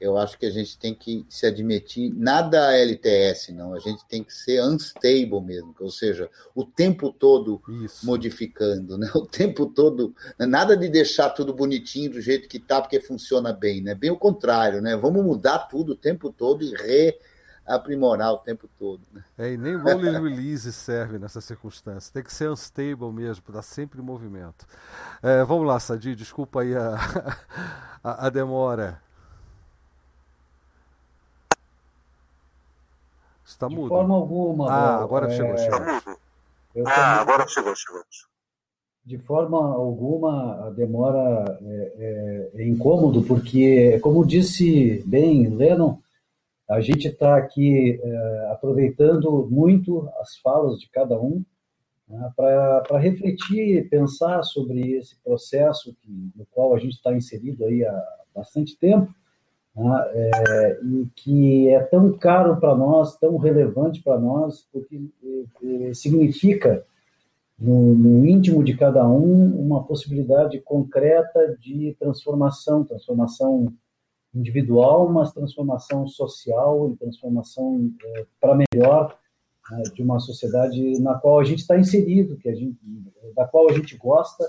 Eu 0.00 0.18
acho 0.18 0.38
que 0.38 0.46
a 0.46 0.50
gente 0.50 0.78
tem 0.78 0.94
que 0.94 1.24
se 1.28 1.46
admitir, 1.46 2.12
nada 2.14 2.76
LTS, 2.76 3.52
não, 3.52 3.74
a 3.74 3.78
gente 3.78 4.04
tem 4.06 4.22
que 4.22 4.34
ser 4.34 4.62
unstable 4.62 5.40
mesmo, 5.40 5.74
ou 5.78 5.90
seja, 5.90 6.28
o 6.54 6.64
tempo 6.64 7.12
todo 7.12 7.62
Isso. 7.84 8.04
modificando, 8.04 8.98
né? 8.98 9.10
o 9.14 9.26
tempo 9.26 9.66
todo, 9.66 10.14
né? 10.38 10.46
nada 10.46 10.76
de 10.76 10.88
deixar 10.88 11.30
tudo 11.30 11.54
bonitinho 11.54 12.10
do 12.10 12.20
jeito 12.20 12.48
que 12.48 12.58
está, 12.58 12.80
porque 12.80 13.00
funciona 13.00 13.52
bem, 13.52 13.80
né? 13.80 13.94
bem 13.94 14.10
o 14.10 14.16
contrário, 14.16 14.82
né? 14.82 14.96
vamos 14.96 15.24
mudar 15.24 15.60
tudo 15.60 15.92
o 15.92 15.96
tempo 15.96 16.30
todo 16.30 16.62
e 16.64 16.74
reaprimorar 17.64 18.32
o 18.32 18.38
tempo 18.38 18.68
todo. 18.78 19.00
Né? 19.12 19.24
É, 19.38 19.52
e 19.52 19.56
nem 19.56 19.76
rolling 19.76 20.20
release 20.20 20.70
serve 20.72 21.18
nessa 21.18 21.40
circunstância, 21.40 22.12
tem 22.12 22.22
que 22.22 22.32
ser 22.32 22.50
unstable 22.50 23.12
mesmo, 23.12 23.42
para 23.42 23.54
dar 23.54 23.62
sempre 23.62 24.00
em 24.00 24.04
movimento. 24.04 24.66
É, 25.22 25.44
vamos 25.44 25.66
lá, 25.66 25.78
Sadi, 25.78 26.14
desculpa 26.14 26.62
aí 26.62 26.74
a, 26.74 26.96
a, 28.02 28.26
a 28.26 28.30
demora. 28.30 29.02
Está 33.44 33.68
de 33.68 33.74
mudo. 33.74 33.84
De 33.84 33.88
forma 33.88 34.14
alguma. 34.14 34.70
Ah, 34.70 35.02
agora 35.02 35.32
é... 35.32 35.36
chegou, 35.36 35.58
chegou. 35.58 35.78
Ah, 36.86 37.20
agora 37.20 37.46
chegou, 37.46 37.74
chegou. 37.76 38.02
De 39.04 39.18
forma 39.18 39.58
alguma, 39.58 40.66
a 40.66 40.70
demora 40.70 41.58
é, 41.62 42.50
é, 42.54 42.62
é 42.62 42.66
incômodo, 42.66 43.22
porque, 43.22 43.98
como 44.00 44.26
disse 44.26 45.04
bem 45.06 45.46
Lennon, 45.48 45.98
a 46.68 46.80
gente 46.80 47.08
está 47.08 47.36
aqui 47.36 48.00
é, 48.02 48.48
aproveitando 48.50 49.46
muito 49.50 50.08
as 50.20 50.38
falas 50.38 50.78
de 50.78 50.88
cada 50.88 51.20
um 51.20 51.44
né, 52.08 52.32
para 52.34 52.98
refletir, 52.98 53.88
pensar 53.90 54.42
sobre 54.42 54.96
esse 54.96 55.16
processo 55.22 55.94
que, 56.00 56.10
no 56.34 56.46
qual 56.50 56.74
a 56.74 56.78
gente 56.78 56.94
está 56.94 57.12
inserido 57.12 57.66
aí 57.66 57.84
há 57.84 58.02
bastante 58.34 58.74
tempo 58.78 59.14
né, 59.76 60.04
é, 60.12 60.80
e 60.82 61.06
que 61.16 61.68
é 61.68 61.80
tão 61.80 62.16
caro 62.16 62.56
para 62.58 62.74
nós, 62.76 63.16
tão 63.16 63.36
relevante 63.36 64.02
para 64.02 64.18
nós, 64.18 64.66
porque 64.72 65.10
é, 65.22 65.88
é, 65.88 65.94
significa, 65.94 66.84
no, 67.58 67.94
no, 67.94 68.26
íntimo 68.26 68.62
de 68.62 68.76
cada 68.76 69.06
um, 69.08 69.60
uma 69.60 69.82
possibilidade 69.84 70.60
concreta 70.60 71.56
de 71.60 71.96
transformação, 71.98 72.84
transformação 72.84 73.72
individual, 74.34 75.08
mas 75.08 75.32
transformação 75.32 76.06
social 76.06 76.90
e 76.90 76.96
transformação 76.96 77.90
é, 78.04 78.26
para 78.40 78.56
melhor 78.56 79.16
né, 79.70 79.82
de 79.94 80.02
uma 80.02 80.18
sociedade 80.18 81.00
na 81.00 81.14
qual 81.14 81.40
a 81.40 81.44
gente 81.44 81.60
está 81.60 81.78
inserido, 81.78 82.36
que 82.36 82.48
a 82.48 82.54
gente, 82.54 82.76
da 83.34 83.46
qual 83.46 83.70
a 83.70 83.72
gente 83.72 83.96
gosta, 83.96 84.44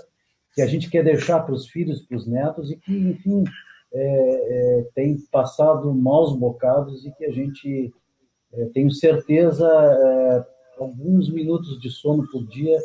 que 0.52 0.62
a 0.62 0.66
gente 0.66 0.90
quer 0.90 1.04
deixar 1.04 1.40
para 1.40 1.54
os 1.54 1.68
filhos, 1.68 2.02
para 2.02 2.16
os 2.16 2.26
netos 2.26 2.70
e 2.70 2.76
que, 2.76 2.92
enfim, 2.92 3.44
é, 3.96 4.78
é, 4.78 4.86
tem 4.94 5.16
passado 5.32 5.92
maus 5.94 6.36
bocados 6.36 7.06
e 7.06 7.10
que 7.12 7.24
a 7.24 7.30
gente, 7.30 7.92
é, 8.52 8.66
tenho 8.66 8.90
certeza, 8.90 9.66
é, 9.66 10.44
alguns 10.78 11.30
minutos 11.30 11.80
de 11.80 11.88
sono 11.88 12.28
por 12.30 12.46
dia 12.46 12.78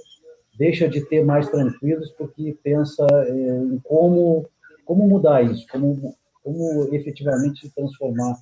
deixa 0.57 0.87
de 0.87 1.01
ter 1.01 1.25
mais 1.25 1.49
tranquilos 1.49 2.11
porque 2.11 2.57
pensa 2.63 3.05
é, 3.11 3.31
em 3.31 3.77
como, 3.83 4.47
como 4.85 5.05
mudar 5.05 5.41
isso, 5.43 5.65
como, 5.69 6.15
como 6.43 6.87
efetivamente 6.95 7.69
transformar 7.75 8.37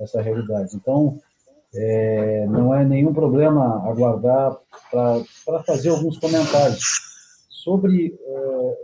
essa 0.00 0.20
realidade. 0.20 0.74
Então, 0.74 1.20
é, 1.72 2.46
não 2.46 2.74
é 2.74 2.84
nenhum 2.84 3.12
problema 3.12 3.88
aguardar 3.88 4.56
para 4.90 5.62
fazer 5.64 5.90
alguns 5.90 6.18
comentários 6.18 6.80
sobre, 7.48 8.18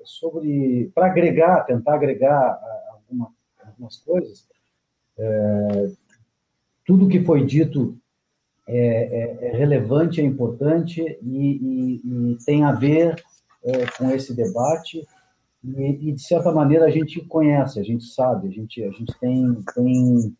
sobre 0.05 0.93
para 0.95 1.07
agregar, 1.07 1.65
tentar 1.65 1.95
agregar 1.95 2.61
alguma, 3.09 3.33
algumas 3.65 3.97
coisas. 3.99 4.47
É, 5.19 5.91
tudo 6.85 7.09
que 7.09 7.25
foi 7.25 7.45
dito 7.45 7.97
é, 8.67 8.77
é, 8.77 9.49
é 9.49 9.57
relevante, 9.57 10.21
é 10.21 10.25
importante 10.25 11.01
e, 11.01 11.21
e, 11.23 12.33
e 12.33 12.39
tem 12.45 12.65
a 12.65 12.73
ver 12.73 13.23
é, 13.63 13.87
com 13.99 14.11
esse 14.11 14.35
debate. 14.35 15.07
E, 15.63 16.09
e, 16.09 16.13
de 16.13 16.23
certa 16.23 16.53
maneira, 16.53 16.85
a 16.85 16.91
gente 16.91 17.21
conhece, 17.23 17.81
a 17.81 17.83
gente 17.83 18.05
sabe, 18.05 18.49
a 18.49 18.51
gente, 18.51 18.83
a 18.83 18.91
gente 18.91 19.19
tem, 19.19 19.63
tem, 19.75 20.37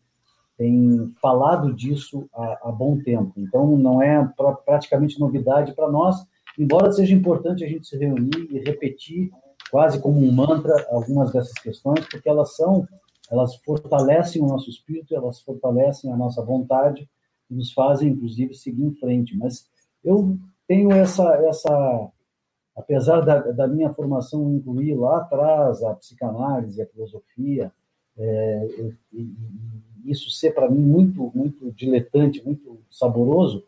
tem 0.57 1.13
falado 1.19 1.73
disso 1.73 2.29
há, 2.33 2.59
há 2.65 2.71
bom 2.71 2.99
tempo. 2.99 3.33
Então, 3.37 3.75
não 3.75 4.01
é 4.01 4.23
pra, 4.37 4.53
praticamente 4.53 5.19
novidade 5.19 5.73
para 5.73 5.89
nós, 5.89 6.15
embora 6.59 6.91
seja 6.91 7.15
importante 7.15 7.63
a 7.63 7.67
gente 7.67 7.87
se 7.87 7.97
reunir 7.97 8.47
e 8.51 8.59
repetir 8.59 9.31
quase 9.75 9.99
como 9.99 10.21
um 10.21 10.31
mantra 10.31 10.73
algumas 10.89 11.33
dessas 11.33 11.51
questões, 11.55 12.07
porque 12.09 12.29
elas 12.29 12.55
são, 12.55 12.87
elas 13.29 13.57
fortalecem 13.57 14.41
o 14.41 14.47
nosso 14.47 14.69
espírito, 14.69 15.13
elas 15.13 15.41
fortalecem 15.41 16.09
a 16.13 16.15
nossa 16.15 16.41
vontade 16.41 17.09
e 17.51 17.53
nos 17.53 17.73
fazem, 17.73 18.07
inclusive, 18.07 18.53
seguir 18.53 18.85
em 18.85 18.95
frente. 18.95 19.35
Mas 19.35 19.67
eu 20.01 20.39
tenho 20.65 20.93
essa, 20.93 21.29
essa 21.45 22.09
apesar 22.73 23.19
da, 23.19 23.51
da 23.51 23.67
minha 23.67 23.93
formação 23.93 24.49
incluir 24.55 24.95
lá 24.95 25.17
atrás 25.17 25.83
a 25.83 25.93
psicanálise, 25.93 26.81
a 26.81 26.87
filosofia, 26.87 27.69
é, 28.17 28.93
isso 30.05 30.29
ser 30.29 30.51
para 30.51 30.71
mim 30.71 30.79
muito, 30.79 31.33
muito 31.35 31.69
diletante, 31.73 32.41
muito 32.45 32.79
saboroso, 32.89 33.61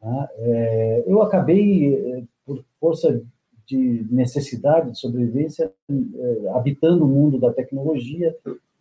né? 0.00 0.28
é, 0.36 1.04
eu 1.04 1.20
acabei, 1.20 1.96
é, 1.96 2.22
por 2.46 2.64
força 2.78 3.20
de 3.68 4.06
necessidade 4.10 4.92
de 4.92 4.98
sobrevivência, 4.98 5.70
eh, 5.90 6.48
habitando 6.54 7.04
o 7.04 7.08
mundo 7.08 7.38
da 7.38 7.52
tecnologia 7.52 8.34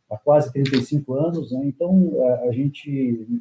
há 0.10 0.18
quase 0.18 0.52
35 0.54 1.14
anos, 1.14 1.52
né? 1.52 1.62
então 1.66 2.14
a, 2.48 2.52
gente, 2.54 2.90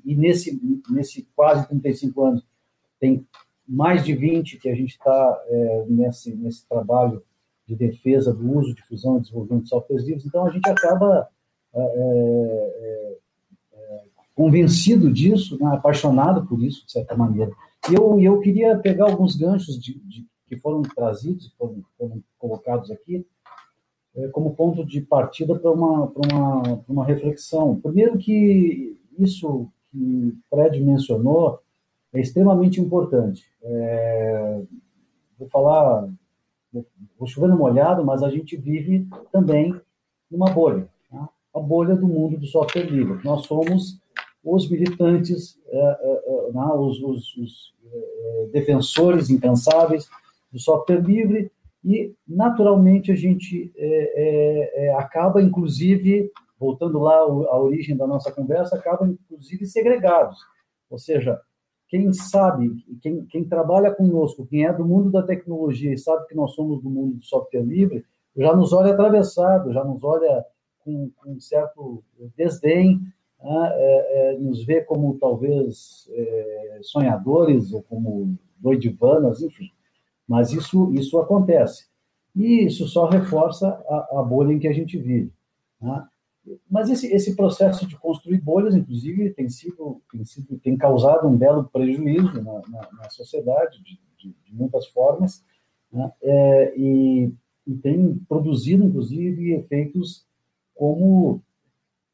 e 0.05 0.15
nesse, 0.17 0.61
nesse 0.91 1.29
quase 1.37 1.69
35 1.69 2.25
anos, 2.25 2.45
tem 2.99 3.25
mais 3.69 4.05
de 4.05 4.13
20 4.13 4.59
que 4.59 4.69
a 4.69 4.75
gente 4.75 4.91
está 4.91 5.45
é, 5.47 5.87
nesse, 5.89 6.35
nesse 6.35 6.67
trabalho 6.69 7.23
de 7.67 7.77
defesa 7.77 8.33
do 8.33 8.59
uso, 8.59 8.75
difusão 8.75 9.19
e 9.19 9.21
desenvolvimento 9.21 9.65
de 9.65 9.69
softwares 9.69 10.05
livres, 10.05 10.27
então 10.27 10.47
a 10.47 10.51
gente 10.51 10.69
acaba 10.69 11.29
é, 11.73 11.81
é, 11.81 13.17
convencido 14.35 15.13
disso, 15.13 15.57
né? 15.61 15.69
apaixonado 15.69 16.47
por 16.47 16.63
isso, 16.63 16.85
de 16.85 16.93
certa 16.93 17.17
maneira. 17.17 17.53
E 17.89 17.95
eu, 17.95 18.21
eu 18.21 18.41
queria 18.41 18.77
pegar 18.77 19.05
alguns 19.05 19.37
ganchos 19.37 19.79
de, 19.79 19.99
de 20.01 20.27
que 20.49 20.57
foram 20.57 20.83
trazidos, 20.83 21.53
foram, 21.59 21.83
foram 21.99 22.23
colocados 22.39 22.91
aqui, 22.91 23.27
é, 24.17 24.29
como 24.29 24.55
ponto 24.55 24.85
de 24.85 25.01
partida 25.01 25.55
para 25.55 25.71
uma, 25.71 26.13
uma, 26.15 26.85
uma 26.89 27.05
reflexão. 27.05 27.79
Primeiro 27.81 28.17
que 28.17 28.99
isso 29.19 29.69
que 29.91 30.35
Fred 30.49 30.81
mencionou 30.81 31.61
é 32.13 32.21
extremamente 32.21 32.81
importante. 32.81 33.45
É, 33.63 34.63
vou 35.39 35.49
falar, 35.49 36.09
vou 37.19 37.27
chover 37.27 37.49
no 37.49 37.59
molhado, 37.59 38.05
mas 38.05 38.23
a 38.23 38.31
gente 38.31 38.57
vive 38.57 39.07
também 39.31 39.79
numa 40.31 40.51
bolha, 40.51 40.89
tá? 41.11 41.29
a 41.55 41.61
bolha 41.61 41.95
do 41.95 42.07
mundo 42.07 42.39
do 42.39 42.47
software 42.47 42.91
livre. 42.91 43.21
Nós 43.25 43.47
somos 43.47 44.01
os 44.43 44.71
militantes, 44.71 45.59
é, 45.69 45.79
é, 45.79 46.49
é 46.49 46.53
né? 46.53 46.67
os, 46.75 47.03
os, 47.03 47.37
os 47.37 47.75
é, 47.93 48.49
defensores 48.53 49.29
incansáveis 49.29 50.09
do 50.57 50.61
software 50.61 51.03
livre, 51.03 51.53
e, 51.85 52.15
naturalmente, 52.27 53.13
a 53.13 53.15
gente 53.15 53.71
é, 53.77 53.87
é, 53.87 54.87
é, 54.87 54.95
acaba, 54.95 55.43
inclusive, 55.43 56.33
voltando 56.59 56.99
lá 56.99 57.17
à 57.17 57.61
origem 57.61 57.97
da 57.97 58.07
nossa 58.07 58.33
conversa, 58.33 58.75
acaba, 58.75 59.07
inclusive, 59.07 59.67
segregados. 59.67 60.39
Ou 60.91 60.99
seja, 60.99 61.39
quem 61.89 62.13
sabe, 62.13 62.73
quem, 63.01 63.25
quem 63.27 63.45
trabalha 63.45 63.95
conosco, 63.95 64.47
quem 64.47 64.65
é 64.65 64.73
do 64.73 64.85
mundo 64.85 65.11
da 65.11 65.23
tecnologia 65.23 65.93
e 65.93 65.99
sabe 65.99 66.27
que 66.27 66.35
nós 66.35 66.55
somos 66.55 66.83
do 66.83 66.91
mundo 66.91 67.19
do 67.19 67.25
software 67.25 67.63
livre, 67.63 68.05
já 68.37 68.57
nos 68.57 68.73
olha 68.73 68.93
atravessado, 68.93 69.73
já 69.73 69.85
nos 69.85 70.03
olha 70.03 70.45
com, 70.81 71.11
com 71.17 71.31
um 71.31 71.41
certo 71.41 72.03
desdém, 72.37 73.01
né? 73.41 73.71
é, 73.75 74.33
é, 74.35 74.39
nos 74.39 74.65
vê 74.65 74.81
como 74.81 75.19
talvez 75.19 76.09
é, 76.11 76.79
sonhadores 76.83 77.73
ou 77.73 77.83
como 77.83 78.37
doidivanas, 78.59 79.41
enfim. 79.43 79.71
Mas 80.27 80.53
isso, 80.53 80.93
isso 80.95 81.19
acontece. 81.19 81.87
E 82.35 82.67
isso 82.67 82.87
só 82.87 83.09
reforça 83.09 83.69
a, 83.69 84.21
a 84.21 84.23
bolha 84.23 84.53
em 84.53 84.59
que 84.59 84.69
a 84.69 84.73
gente 84.73 84.99
vive. 84.99 85.33
Né? 85.81 86.07
Mas 86.71 86.91
esse, 86.91 87.07
esse 87.13 87.35
processo 87.35 87.87
de 87.87 87.97
construir 87.97 88.41
bolhas, 88.41 88.75
inclusive, 88.75 89.31
tem 89.31 89.49
sido, 89.49 90.01
tem 90.11 90.25
sido 90.25 90.59
tem 90.59 90.77
causado 90.77 91.27
um 91.27 91.37
belo 91.37 91.65
prejuízo 91.65 92.43
na, 92.43 92.61
na, 92.69 92.89
na 92.93 93.11
sociedade 93.11 93.83
de, 93.83 93.99
de, 94.19 94.35
de, 94.45 94.55
muitas 94.55 94.87
formas, 94.89 95.45
né? 95.93 96.13
é, 96.23 96.75
e, 96.77 97.33
e, 97.67 97.75
tem 97.77 98.15
produzido, 98.29 98.85
inclusive, 98.85 99.55
efeitos 99.55 100.25
como 100.75 101.43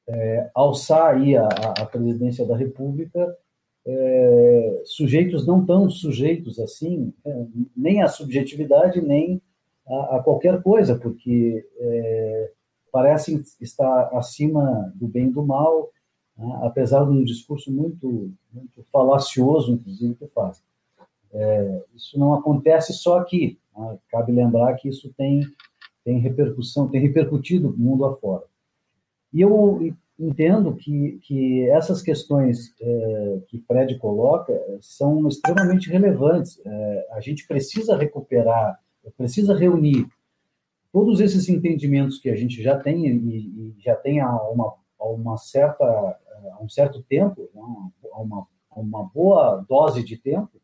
é, 0.07 0.51
alçar 0.55 1.15
aí 1.15 1.37
a, 1.37 1.49
a 1.49 1.85
presidência 1.85 2.47
da 2.47 2.57
República 2.57 3.37
é, 3.85 4.83
sujeitos 4.85 5.47
não 5.47 5.65
tão 5.65 5.91
sujeitos 5.91 6.59
assim, 6.59 7.13
é, 7.25 7.47
nem 7.77 8.03
à 8.03 8.09
subjetividade, 8.09 9.01
nem 9.01 9.41
a, 9.87 10.17
a 10.17 10.23
qualquer 10.23 10.63
coisa, 10.63 10.97
porque 10.97 11.67
é, 11.79 12.51
parecem 12.93 13.43
estar 13.61 14.11
acima 14.17 14.93
do 14.95 15.09
bem 15.09 15.29
e 15.29 15.33
do 15.33 15.45
mal, 15.45 15.91
né, 16.37 16.61
apesar 16.63 17.05
de 17.05 17.11
um 17.11 17.25
discurso 17.25 17.73
muito, 17.73 18.31
muito 18.53 18.85
falacioso, 18.93 19.73
inclusive, 19.73 20.15
que 20.15 20.27
fazem. 20.29 20.63
É, 21.33 21.83
isso 21.95 22.19
não 22.19 22.35
acontece 22.35 22.93
só 22.93 23.19
aqui. 23.19 23.59
Né, 23.77 23.99
cabe 24.11 24.33
lembrar 24.33 24.75
que 24.75 24.89
isso 24.89 25.13
tem, 25.17 25.43
tem 26.05 26.19
repercussão, 26.19 26.89
tem 26.89 27.01
repercutido 27.01 27.75
mundo 27.77 28.05
afora. 28.05 28.45
E 29.33 29.41
eu 29.41 29.81
entendo 30.19 30.75
que, 30.75 31.19
que 31.23 31.69
essas 31.71 32.03
questões 32.03 32.75
é, 32.81 33.41
que 33.49 33.59
Fred 33.61 33.99
coloca 33.99 34.53
são 34.81 35.27
extremamente 35.29 35.91
relevantes. 35.91 36.61
É, 36.65 37.09
a 37.13 37.21
gente 37.21 37.47
precisa 37.47 37.97
recuperar, 37.97 38.79
precisa 39.17 39.57
reunir 39.57 40.07
todos 40.93 41.21
esses 41.21 41.49
entendimentos 41.49 42.19
que 42.19 42.29
a 42.29 42.37
gente 42.37 42.63
já 42.63 42.79
tem 42.79 43.07
e, 43.07 43.39
e 43.39 43.75
já 43.79 43.97
tem 43.97 44.21
há 44.21 44.31
uma, 44.51 44.75
há 44.99 45.07
uma 45.07 45.37
certa 45.37 45.85
há 45.85 46.63
um 46.63 46.69
certo 46.69 47.03
tempo, 47.03 47.49
né, 47.55 47.63
há 48.13 48.21
uma, 48.21 48.47
uma 48.77 49.05
boa 49.05 49.65
dose 49.69 50.05
de 50.05 50.17
tempo, 50.17 50.61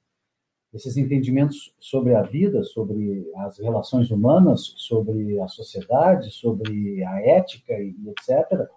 esses 0.75 0.97
entendimentos 0.97 1.75
sobre 1.79 2.15
a 2.15 2.23
vida, 2.23 2.63
sobre 2.63 3.31
as 3.37 3.59
relações 3.59 4.11
humanas, 4.11 4.75
sobre 4.77 5.41
a 5.41 5.49
sociedade, 5.49 6.31
sobre 6.31 7.03
a 7.05 7.21
ética 7.23 7.73
e 7.75 7.95
etc 8.11 8.69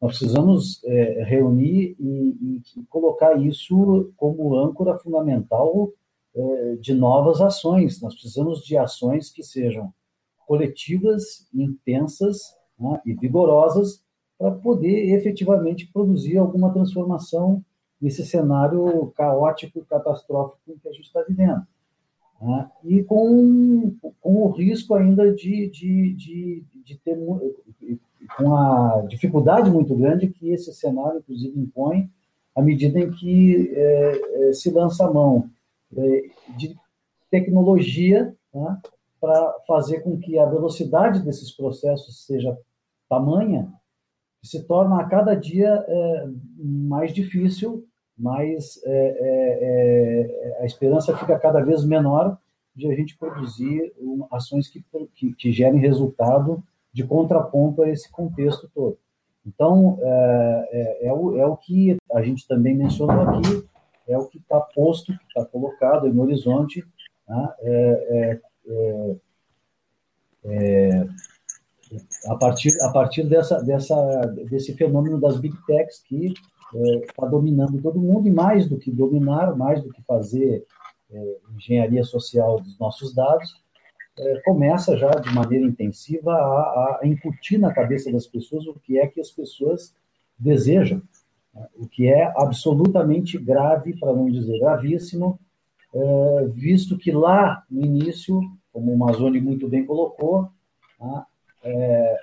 nós 0.00 0.16
precisamos 0.16 0.82
é, 0.84 1.24
reunir 1.24 1.96
e, 1.98 2.62
e, 2.76 2.84
colocar 2.88 3.36
isso 3.40 4.12
como 4.16 4.56
âncora 4.56 4.96
fundamental 4.98 5.90
é, 6.34 6.76
de 6.76 6.94
novas 6.94 7.40
ações. 7.40 8.00
Nós 8.00 8.14
precisamos 8.14 8.64
de 8.64 8.76
ações 8.76 9.30
que 9.30 9.42
sejam 9.42 9.92
coletivas, 10.46 11.48
intensas 11.52 12.54
né, 12.78 13.00
e 13.04 13.12
vigorosas 13.12 14.02
para 14.38 14.52
poder 14.52 15.12
efetivamente 15.14 15.90
produzir 15.92 16.38
alguma 16.38 16.72
transformação 16.72 17.64
nesse 18.00 18.24
cenário 18.24 19.12
caótico 19.16 19.80
e 19.80 19.84
catastrófico 19.84 20.78
que 20.80 20.88
a 20.88 20.92
gente 20.92 21.06
está 21.06 21.22
vivendo. 21.22 21.66
Né? 22.40 22.70
E 22.84 23.02
com, 23.02 23.96
com 24.20 24.36
o 24.44 24.50
risco 24.50 24.94
ainda 24.94 25.34
de, 25.34 25.68
de, 25.68 26.14
de, 26.14 26.64
de 26.84 26.96
ter 26.98 27.18
com 28.36 28.54
a 28.54 29.04
dificuldade 29.08 29.70
muito 29.70 29.94
grande 29.94 30.28
que 30.28 30.50
esse 30.50 30.72
cenário, 30.72 31.18
inclusive, 31.18 31.58
impõe 31.58 32.10
à 32.54 32.62
medida 32.62 32.98
em 32.98 33.10
que 33.10 33.72
é, 33.74 34.48
é, 34.48 34.52
se 34.52 34.70
lança 34.70 35.06
a 35.06 35.12
mão 35.12 35.48
é, 35.96 36.22
de 36.56 36.76
tecnologia 37.30 38.34
né, 38.52 38.78
para 39.20 39.54
fazer 39.66 40.00
com 40.00 40.18
que 40.18 40.38
a 40.38 40.46
velocidade 40.46 41.20
desses 41.20 41.52
processos 41.52 42.24
seja 42.26 42.58
tamanha 43.08 43.72
que 44.40 44.48
se 44.48 44.62
torna 44.64 45.00
a 45.00 45.04
cada 45.04 45.34
dia 45.34 45.84
é, 45.86 46.28
mais 46.58 47.12
difícil, 47.12 47.86
mais 48.16 48.80
é, 48.84 50.56
é, 50.56 50.58
a 50.60 50.66
esperança 50.66 51.16
fica 51.16 51.38
cada 51.38 51.60
vez 51.60 51.84
menor 51.84 52.38
de 52.74 52.86
a 52.88 52.94
gente 52.94 53.16
produzir 53.16 53.92
ações 54.30 54.68
que, 54.68 54.84
que, 55.14 55.32
que 55.32 55.52
gerem 55.52 55.80
resultado 55.80 56.62
de 56.92 57.04
contraponto 57.04 57.82
a 57.82 57.88
esse 57.88 58.10
contexto 58.10 58.70
todo. 58.74 58.98
Então, 59.48 59.98
é, 60.02 60.68
é, 60.72 61.06
é, 61.06 61.12
o, 61.12 61.38
é 61.38 61.46
o 61.46 61.56
que 61.56 61.96
a 62.12 62.22
gente 62.22 62.46
também 62.46 62.76
mencionou 62.76 63.22
aqui, 63.22 63.66
é 64.06 64.18
o 64.18 64.26
que 64.26 64.38
está 64.38 64.60
posto, 64.60 65.12
está 65.12 65.44
colocado 65.44 66.12
no 66.12 66.22
horizonte, 66.22 66.84
né? 67.26 67.48
é, 67.62 68.40
é, 68.68 69.16
é, 70.44 71.08
a 72.26 72.36
partir, 72.36 72.70
a 72.82 72.90
partir 72.90 73.24
dessa, 73.24 73.62
dessa, 73.62 74.20
desse 74.50 74.74
fenômeno 74.74 75.18
das 75.18 75.40
big 75.40 75.56
techs 75.66 76.00
que 76.00 76.34
está 76.74 77.26
dominando 77.26 77.80
todo 77.80 78.00
mundo, 78.00 78.28
e 78.28 78.30
mais 78.30 78.68
do 78.68 78.78
que 78.78 78.90
dominar, 78.90 79.56
mais 79.56 79.82
do 79.82 79.90
que 79.90 80.02
fazer 80.02 80.66
engenharia 81.56 82.04
social 82.04 82.60
dos 82.60 82.78
nossos 82.78 83.14
dados, 83.14 83.62
é, 84.18 84.40
começa 84.44 84.96
já 84.96 85.10
de 85.10 85.32
maneira 85.34 85.64
intensiva 85.64 86.32
a, 86.32 86.98
a, 87.02 87.06
incutir 87.06 87.58
na 87.58 87.72
cabeça 87.72 88.10
das 88.10 88.26
pessoas 88.26 88.66
o 88.66 88.74
que 88.74 88.98
é 88.98 89.06
que 89.06 89.20
as 89.20 89.30
pessoas 89.30 89.94
desejam, 90.38 91.02
né? 91.54 91.66
o 91.76 91.86
que 91.86 92.08
é 92.08 92.32
absolutamente 92.36 93.38
grave, 93.38 93.98
para 93.98 94.12
não 94.12 94.30
dizer 94.30 94.58
gravíssimo, 94.58 95.38
é, 95.94 96.46
visto 96.48 96.98
que 96.98 97.10
lá 97.10 97.64
no 97.70 97.84
início, 97.84 98.40
como 98.72 98.92
o 98.92 98.98
Mazoni 98.98 99.40
muito 99.40 99.68
bem 99.68 99.84
colocou, 99.84 100.48
né, 101.00 101.24
é, 101.62 102.16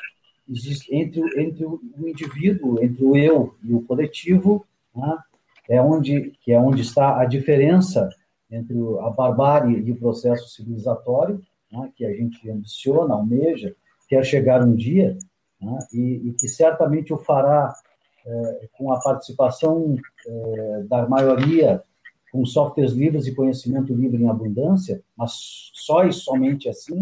existe 0.48 0.94
entre, 0.96 1.22
entre 1.42 1.66
o 1.66 1.82
indivíduo, 1.98 2.84
entre 2.84 3.04
o 3.04 3.16
eu 3.16 3.56
e 3.64 3.74
o 3.74 3.82
coletivo, 3.82 4.66
né, 4.96 5.18
é 5.68 5.82
onde 5.82 6.32
que 6.42 6.52
é 6.52 6.60
onde 6.60 6.82
está 6.82 7.20
a 7.20 7.26
diferença 7.26 8.08
entre 8.52 8.78
a 9.02 9.10
barbárie 9.10 9.82
e 9.84 9.92
o 9.92 9.98
processo 9.98 10.48
civilizatório, 10.50 11.42
né, 11.76 11.92
que 11.96 12.06
a 12.06 12.14
gente 12.14 12.50
ambiciona, 12.50 13.14
almeja, 13.14 13.76
quer 14.08 14.24
chegar 14.24 14.64
um 14.64 14.76
dia, 14.76 15.18
né, 15.62 15.80
e, 15.94 16.30
e, 16.30 16.34
que 16.34 16.48
certamente 16.48 17.14
o 17.14 17.18
fará 17.18 17.74
é, 18.26 18.70
com 18.78 18.92
a 18.92 19.00
participação 19.00 19.96
é, 20.28 20.84
da 20.84 21.08
maioria 21.08 21.84
com 22.32 22.46
softwares 22.46 22.92
livres 22.92 23.28
e 23.28 23.36
conhecimento 23.36 23.94
livre 23.94 24.22
em 24.22 24.30
abundância, 24.30 25.02
mas 25.18 25.72
só 25.74 26.06
e 26.06 26.12
somente 26.12 26.68
assim, 26.68 27.00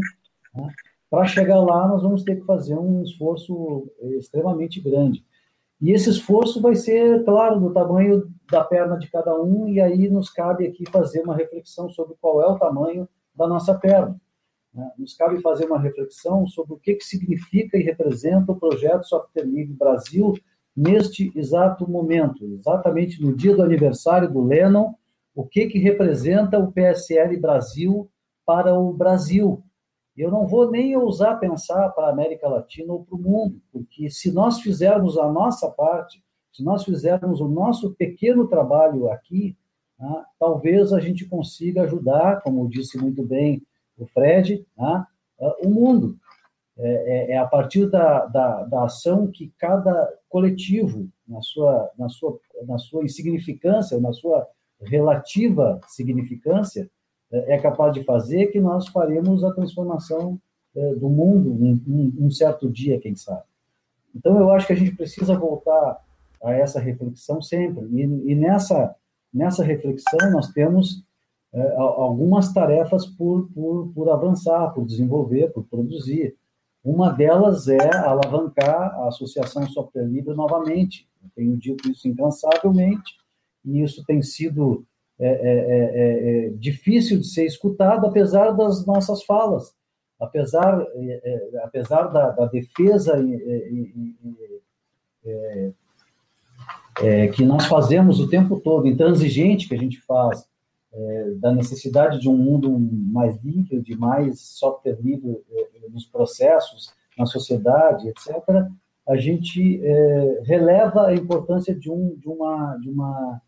né, 0.53 0.67
para 1.09 1.25
chegar 1.25 1.59
lá, 1.59 1.87
nós 1.87 2.01
vamos 2.01 2.23
ter 2.23 2.37
que 2.37 2.45
fazer 2.45 2.75
um 2.75 3.03
esforço 3.03 3.87
extremamente 4.17 4.81
grande. 4.81 5.23
E 5.79 5.91
esse 5.91 6.09
esforço 6.09 6.61
vai 6.61 6.75
ser, 6.75 7.23
claro, 7.23 7.59
do 7.59 7.71
tamanho 7.71 8.23
da 8.49 8.63
perna 8.63 8.97
de 8.97 9.11
cada 9.11 9.39
um, 9.39 9.67
e 9.67 9.81
aí 9.81 10.09
nos 10.09 10.29
cabe 10.29 10.65
aqui 10.65 10.89
fazer 10.89 11.21
uma 11.21 11.35
reflexão 11.35 11.89
sobre 11.89 12.15
qual 12.19 12.41
é 12.41 12.47
o 12.47 12.57
tamanho 12.57 13.07
da 13.35 13.47
nossa 13.47 13.77
perna. 13.77 14.19
Né? 14.73 14.91
Nos 14.97 15.15
cabe 15.15 15.41
fazer 15.41 15.65
uma 15.65 15.79
reflexão 15.79 16.47
sobre 16.47 16.73
o 16.73 16.77
que, 16.77 16.95
que 16.95 17.03
significa 17.03 17.77
e 17.77 17.83
representa 17.83 18.51
o 18.51 18.59
projeto 18.59 19.07
Software 19.07 19.45
Livre 19.45 19.73
Brasil 19.73 20.33
neste 20.75 21.31
exato 21.37 21.89
momento, 21.89 22.45
exatamente 22.45 23.21
no 23.21 23.35
dia 23.35 23.55
do 23.55 23.61
aniversário 23.61 24.31
do 24.31 24.41
Lennon, 24.41 24.93
o 25.35 25.45
que, 25.45 25.67
que 25.67 25.79
representa 25.79 26.57
o 26.57 26.71
PSL 26.71 27.39
Brasil 27.39 28.09
para 28.45 28.73
o 28.73 28.91
Brasil. 28.91 29.63
Eu 30.15 30.29
não 30.29 30.47
vou 30.47 30.69
nem 30.69 30.95
ousar 30.95 31.39
pensar 31.39 31.89
para 31.89 32.07
a 32.07 32.11
América 32.11 32.47
Latina 32.47 32.93
ou 32.93 33.03
para 33.03 33.15
o 33.15 33.21
mundo, 33.21 33.61
porque 33.71 34.09
se 34.09 34.31
nós 34.31 34.59
fizermos 34.61 35.17
a 35.17 35.31
nossa 35.31 35.69
parte, 35.69 36.23
se 36.51 36.63
nós 36.63 36.83
fizermos 36.83 37.41
o 37.41 37.47
nosso 37.47 37.93
pequeno 37.95 38.47
trabalho 38.47 39.09
aqui, 39.09 39.57
né, 39.99 40.23
talvez 40.39 40.93
a 40.93 40.99
gente 40.99 41.25
consiga 41.25 41.83
ajudar, 41.83 42.41
como 42.41 42.69
disse 42.69 42.97
muito 42.97 43.23
bem 43.23 43.63
o 43.97 44.05
Fred, 44.07 44.65
né, 44.77 45.05
o 45.61 45.69
mundo. 45.69 46.17
É, 46.75 46.87
é, 46.87 47.31
é, 47.33 47.37
a 47.37 47.45
partir 47.45 47.87
da, 47.87 48.25
da, 48.25 48.63
da, 48.63 48.85
ação 48.85 49.27
que 49.27 49.53
cada 49.59 50.11
coletivo, 50.27 51.07
na 51.27 51.39
sua, 51.39 51.91
na 51.95 52.09
sua, 52.09 52.39
na 52.65 52.79
sua 52.79 53.03
insignificância, 53.03 53.99
na 53.99 54.11
sua 54.11 54.47
relativa 54.81 55.79
significância, 55.87 56.89
é, 57.31 57.53
é 57.53 57.57
capaz 57.59 57.93
de 57.93 58.03
fazer 58.03 58.47
que 58.47 58.59
nós 58.59 58.87
faremos 58.87 59.43
a 59.43 59.53
transformação 59.53 60.41
é, 60.75 60.95
do 60.95 61.09
mundo 61.09 61.51
um, 61.51 62.25
um, 62.25 62.31
certo 62.31 62.67
dia, 62.67 62.99
quem 62.99 63.15
sabe. 63.15 63.43
Então, 64.15 64.39
eu 64.39 64.51
acho 64.51 64.65
que 64.65 64.73
a 64.73 64.77
gente 64.77 64.95
precisa 64.95 65.37
voltar 65.37 66.03
a 66.43 66.53
essa 66.53 66.79
reflexão 66.79 67.39
sempre. 67.39 67.85
E, 67.91 68.31
e 68.31 68.35
nessa, 68.35 68.95
nessa 69.31 69.63
reflexão, 69.63 70.31
nós 70.31 70.47
temos 70.51 71.03
é, 71.53 71.75
algumas 71.77 72.51
tarefas 72.51 73.05
por, 73.05 73.47
por, 73.53 73.91
por 73.93 74.09
avançar, 74.09 74.73
por 74.73 74.85
desenvolver, 74.85 75.51
por 75.51 75.63
produzir. 75.65 76.35
Uma 76.83 77.11
delas 77.11 77.67
é 77.67 77.95
alavancar 77.95 78.93
a 78.99 79.07
Associação 79.07 79.67
Software 79.67 80.05
Livre 80.05 80.33
novamente. 80.33 81.07
Eu 81.23 81.29
tenho 81.35 81.57
dito 81.57 81.89
isso 81.89 82.07
incansavelmente, 82.07 83.15
e 83.63 83.81
isso 83.81 84.03
tem 84.05 84.21
sido 84.21 84.85
é 85.19 85.25
é, 85.25 85.29
é, 85.29 85.37
é, 85.95 86.47
é, 86.47 86.49
difícil 86.49 87.19
de 87.19 87.27
ser 87.27 87.45
escutado, 87.45 88.05
apesar 88.05 88.51
das 88.51 88.85
nossas 88.85 89.23
falas, 89.23 89.75
apesar, 90.19 90.85
apesar 91.63 92.07
da, 92.07 92.31
da 92.31 92.45
defesa 92.47 93.13
que 97.35 97.45
nós 97.45 97.65
fazemos 97.67 98.19
o 98.19 98.29
tempo 98.29 98.59
todo, 98.59 98.87
intransigente 98.87 99.67
que 99.67 99.75
a 99.75 99.77
gente 99.77 100.01
faz, 100.01 100.45
da 101.39 101.51
necessidade 101.51 102.19
de 102.19 102.29
um 102.29 102.37
mundo 102.37 102.69
mais 102.69 103.35
limpo, 103.43 103.81
de 103.81 103.95
mais 103.95 104.39
software 104.41 104.97
livre 105.01 105.41
nos 105.91 106.05
processos, 106.05 106.93
na 107.17 107.25
sociedade, 107.25 108.07
etc., 108.09 108.35
a 109.07 109.17
gente 109.17 109.81
releva 110.43 111.07
a 111.07 111.13
importância 111.13 111.75
de, 111.75 111.91
um, 111.91 112.15
de, 112.15 112.29
uma, 112.29 112.77
de 112.77 112.89
uma 112.89 113.41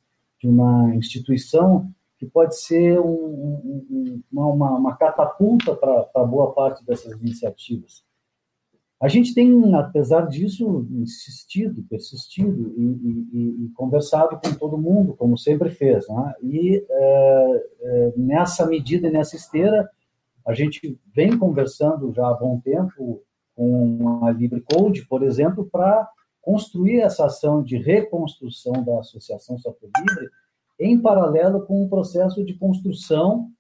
de 0.46 0.48
uma 0.48 0.96
instituição 0.96 1.90
que 2.18 2.26
pode 2.26 2.56
ser 2.58 3.00
um, 3.00 3.04
um, 3.10 4.22
uma, 4.32 4.78
uma, 4.78 4.96
catapulta 4.96 5.76
para 5.76 6.24
boa 6.24 6.54
parte 6.54 6.86
dessas 6.86 7.20
iniciativas. 7.20 8.04
A 9.06 9.08
gente 9.08 9.36
tem, 9.36 9.76
apesar 9.76 10.22
disso, 10.28 10.88
insistido, 10.90 11.84
persistido 11.84 12.74
e, 12.76 13.30
e, 13.32 13.66
e 13.66 13.70
conversado 13.76 14.40
com 14.44 14.52
todo 14.56 14.80
mundo, 14.80 15.14
como 15.14 15.38
sempre 15.38 15.70
fez. 15.70 16.08
Né? 16.08 16.34
E 16.42 16.84
é, 16.90 17.68
é, 17.82 18.14
nessa 18.18 18.66
medida 18.66 19.08
e 19.08 19.12
nessa 19.12 19.36
esteira, 19.36 19.88
a 20.44 20.56
gente 20.56 21.00
vem 21.14 21.38
conversando 21.38 22.12
já 22.16 22.28
há 22.28 22.34
bom 22.34 22.60
tempo 22.60 23.22
com 23.56 24.26
a 24.26 24.32
LibreCode, 24.32 25.06
por 25.06 25.22
exemplo, 25.22 25.70
para 25.72 26.10
construir 26.42 27.02
essa 27.02 27.28
ação 27.28 27.62
de 27.62 27.78
reconstrução 27.78 28.84
da 28.84 29.02
Associação 29.02 29.60
Software 29.60 29.92
Livre 30.00 30.32
em 30.80 31.00
paralelo 31.00 31.64
com 31.68 31.86
o 31.86 31.90
processo 31.90 32.44
de 32.44 32.56
construção 32.56 33.52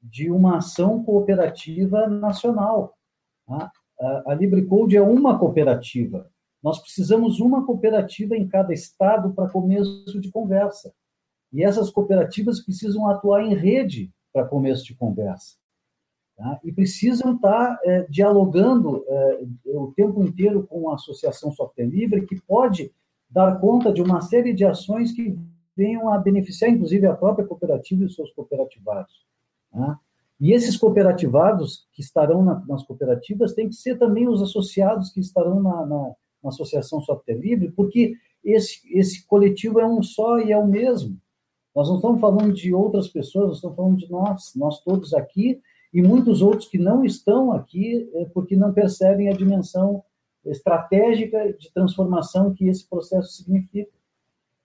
de 0.00 0.30
uma 0.30 0.58
ação 0.58 1.02
cooperativa 1.02 2.06
nacional. 2.06 2.96
Tá? 3.48 3.68
A 4.26 4.34
LibreCode 4.34 4.96
é 4.96 5.02
uma 5.02 5.38
cooperativa. 5.38 6.28
Nós 6.62 6.80
precisamos 6.80 7.40
uma 7.40 7.64
cooperativa 7.64 8.36
em 8.36 8.48
cada 8.48 8.72
estado 8.72 9.32
para 9.32 9.48
começo 9.48 10.20
de 10.20 10.30
conversa. 10.30 10.92
E 11.52 11.62
essas 11.62 11.90
cooperativas 11.90 12.60
precisam 12.60 13.08
atuar 13.08 13.44
em 13.44 13.54
rede 13.54 14.10
para 14.32 14.46
começo 14.46 14.84
de 14.84 14.94
conversa. 14.94 15.56
Tá? 16.36 16.58
E 16.64 16.72
precisam 16.72 17.34
estar 17.34 17.78
é, 17.84 18.06
dialogando 18.08 19.04
é, 19.06 19.40
o 19.66 19.92
tempo 19.94 20.22
inteiro 20.22 20.66
com 20.66 20.90
a 20.90 20.94
Associação 20.94 21.52
Software 21.52 21.86
Livre, 21.86 22.26
que 22.26 22.40
pode 22.40 22.90
dar 23.28 23.60
conta 23.60 23.92
de 23.92 24.02
uma 24.02 24.20
série 24.20 24.52
de 24.52 24.64
ações 24.64 25.12
que 25.12 25.38
venham 25.76 26.08
a 26.12 26.18
beneficiar, 26.18 26.70
inclusive, 26.70 27.06
a 27.06 27.14
própria 27.14 27.46
cooperativa 27.46 28.02
e 28.02 28.06
os 28.06 28.14
seus 28.14 28.32
cooperativados. 28.32 29.26
Tá? 29.70 29.98
E 30.42 30.52
esses 30.52 30.76
cooperativados 30.76 31.86
que 31.92 32.02
estarão 32.02 32.44
na, 32.44 32.60
nas 32.66 32.82
cooperativas 32.82 33.52
têm 33.52 33.68
que 33.68 33.76
ser 33.76 33.96
também 33.96 34.28
os 34.28 34.42
associados 34.42 35.12
que 35.12 35.20
estarão 35.20 35.62
na, 35.62 35.86
na, 35.86 36.12
na 36.42 36.48
Associação 36.48 37.00
Software 37.00 37.38
Livre, 37.38 37.70
porque 37.70 38.16
esse, 38.42 38.80
esse 38.92 39.24
coletivo 39.24 39.78
é 39.78 39.86
um 39.86 40.02
só 40.02 40.40
e 40.40 40.50
é 40.50 40.58
o 40.58 40.66
mesmo. 40.66 41.16
Nós 41.72 41.88
não 41.88 41.94
estamos 41.94 42.20
falando 42.20 42.52
de 42.52 42.74
outras 42.74 43.06
pessoas, 43.06 43.46
nós 43.46 43.56
estamos 43.58 43.76
falando 43.76 43.96
de 43.96 44.10
nós, 44.10 44.52
nós 44.56 44.82
todos 44.82 45.14
aqui, 45.14 45.60
e 45.94 46.02
muitos 46.02 46.42
outros 46.42 46.68
que 46.68 46.76
não 46.76 47.04
estão 47.04 47.52
aqui 47.52 48.10
é 48.12 48.24
porque 48.24 48.56
não 48.56 48.72
percebem 48.72 49.28
a 49.28 49.36
dimensão 49.36 50.02
estratégica 50.44 51.52
de 51.52 51.72
transformação 51.72 52.52
que 52.52 52.66
esse 52.66 52.84
processo 52.88 53.30
significa. 53.30 53.92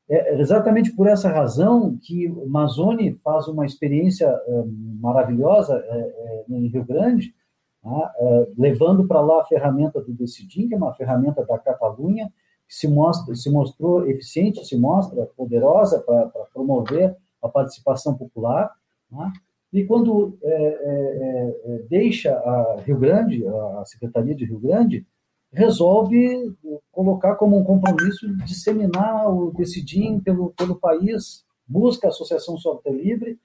É 0.09 0.39
exatamente 0.39 0.95
por 0.95 1.05
essa 1.07 1.29
razão 1.29 1.97
que 2.01 2.29
Mazone 2.47 3.19
faz 3.23 3.47
uma 3.47 3.65
experiência 3.65 4.25
é, 4.25 4.63
maravilhosa 5.01 5.83
é, 5.85 5.97
é, 5.97 6.45
em 6.49 6.67
Rio 6.67 6.85
Grande, 6.85 7.35
tá? 7.83 8.13
levando 8.57 9.05
para 9.05 9.19
lá 9.19 9.41
a 9.41 9.45
ferramenta 9.45 10.01
do 10.01 10.13
Decidim, 10.13 10.69
que 10.69 10.75
é 10.75 10.77
uma 10.77 10.93
ferramenta 10.93 11.45
da 11.45 11.57
Catalunha, 11.57 12.31
que 12.67 12.75
se, 12.75 12.87
mostra, 12.87 13.35
se 13.35 13.49
mostrou 13.49 14.07
eficiente, 14.07 14.65
se 14.65 14.77
mostra 14.77 15.25
poderosa 15.37 15.99
para 15.99 16.29
promover 16.53 17.15
a 17.41 17.49
participação 17.49 18.15
popular. 18.15 18.71
Tá? 19.09 19.31
E 19.71 19.83
quando 19.85 20.37
é, 20.41 20.49
é, 20.53 21.61
é, 21.65 21.83
deixa 21.89 22.33
a 22.33 22.81
Rio 22.81 22.97
Grande, 22.97 23.45
a 23.47 23.83
Secretaria 23.85 24.35
de 24.35 24.45
Rio 24.45 24.59
Grande, 24.59 25.05
resolve 25.51 26.55
colocar 26.91 27.35
como 27.35 27.57
um 27.57 27.63
compromisso 27.63 28.27
disseminar 28.43 29.29
o 29.29 29.51
Decidim 29.51 30.19
pelo, 30.19 30.51
pelo 30.51 30.75
país, 30.75 31.45
busca 31.67 32.07
a 32.07 32.09
Associação 32.09 32.57
Software 32.57 32.93
Livre, 32.93 33.39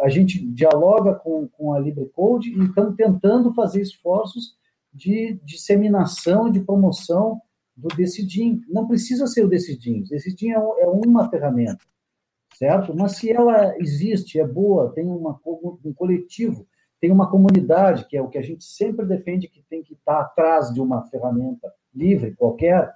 a 0.00 0.08
gente 0.08 0.44
dialoga 0.44 1.14
com, 1.14 1.46
com 1.48 1.72
a 1.72 1.78
LibreCode 1.78 2.50
e 2.50 2.64
estamos 2.64 2.96
tentando 2.96 3.54
fazer 3.54 3.80
esforços 3.80 4.56
de 4.92 5.38
disseminação, 5.44 6.50
de 6.50 6.60
promoção 6.60 7.40
do 7.76 7.88
Decidim. 7.88 8.60
Não 8.68 8.88
precisa 8.88 9.26
ser 9.28 9.44
o 9.44 9.48
Decidim, 9.48 10.02
o 10.02 10.08
Decidim 10.08 10.50
é, 10.50 10.54
é 10.54 10.86
uma 10.86 11.30
ferramenta 11.30 11.84
certo? 12.58 12.94
Mas 12.94 13.16
se 13.16 13.30
ela 13.30 13.76
existe, 13.78 14.40
é 14.40 14.46
boa, 14.46 14.92
tem 14.92 15.06
uma, 15.06 15.38
um 15.46 15.92
coletivo, 15.94 16.66
tem 17.00 17.10
uma 17.10 17.30
comunidade, 17.30 18.06
que 18.06 18.16
é 18.16 18.22
o 18.22 18.28
que 18.28 18.38
a 18.38 18.42
gente 18.42 18.64
sempre 18.64 19.06
defende 19.06 19.48
que 19.48 19.62
tem 19.62 19.82
que 19.82 19.94
estar 19.94 20.20
atrás 20.20 20.72
de 20.72 20.80
uma 20.80 21.02
ferramenta 21.06 21.72
livre 21.94 22.34
qualquer, 22.34 22.92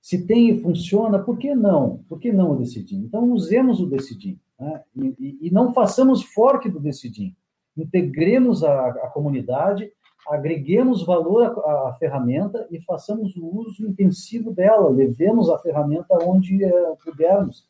se 0.00 0.26
tem 0.26 0.50
e 0.50 0.60
funciona, 0.60 1.18
por 1.18 1.36
que 1.36 1.54
não? 1.54 2.04
Por 2.08 2.18
que 2.18 2.32
não 2.32 2.52
o 2.52 2.56
Decidim? 2.56 2.98
Então, 2.98 3.32
usemos 3.32 3.80
o 3.80 3.86
Decidim. 3.86 4.38
Né? 4.58 4.82
E, 4.94 5.38
e, 5.42 5.50
não 5.50 5.72
façamos 5.72 6.22
fork 6.22 6.68
do 6.70 6.78
Decidim. 6.78 7.34
Integremos 7.76 8.62
a, 8.62 8.88
a 8.88 9.08
comunidade, 9.08 9.90
agreguemos 10.28 11.04
valor 11.04 11.42
à, 11.44 11.88
à, 11.88 11.96
ferramenta 11.98 12.66
e 12.70 12.80
façamos 12.82 13.36
o 13.36 13.46
uso 13.46 13.86
intensivo 13.86 14.52
dela, 14.52 14.88
levemos 14.88 15.50
a 15.50 15.58
ferramenta 15.58 16.16
onde 16.24 16.64
é, 16.64 16.94
pudermos 17.04 17.66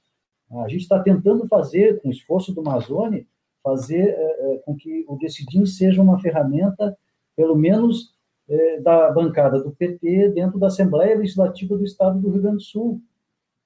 a 0.51 0.69
gente 0.69 0.83
está 0.83 1.01
tentando 1.01 1.47
fazer, 1.49 2.01
com 2.01 2.09
o 2.09 2.13
esforço 2.13 2.53
do 2.53 2.61
Amazônia, 2.61 3.27
fazer 3.67 4.11
é, 4.11 4.55
é, 4.55 4.59
com 4.59 4.77
que 4.77 5.05
o 5.09 5.17
Decidim 5.17 5.67
seja 5.67 6.01
uma 6.01 6.21
ferramenta, 6.21 6.97
pelo 7.35 7.57
menos, 7.57 8.15
é, 8.49 8.81
da 8.81 9.11
bancada 9.11 9.61
do 9.61 9.73
PT 9.73 10.29
dentro 10.29 10.57
da 10.57 10.69
Assembleia 10.69 11.19
Legislativa 11.19 11.77
do 11.77 11.85
Estado 11.85 12.21
do 12.21 12.31
Rio 12.31 12.43
Grande 12.43 12.59
do 12.59 12.63
Sul. 12.63 13.01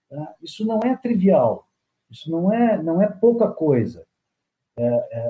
Tá? 0.09 0.35
Isso 0.43 0.64
não 0.64 0.81
é 0.82 0.97
trivial, 0.97 1.68
isso 2.10 2.31
não 2.31 2.51
é, 2.51 2.82
não 2.82 3.02
é 3.02 3.09
pouca 3.09 3.47
coisa. 3.48 4.06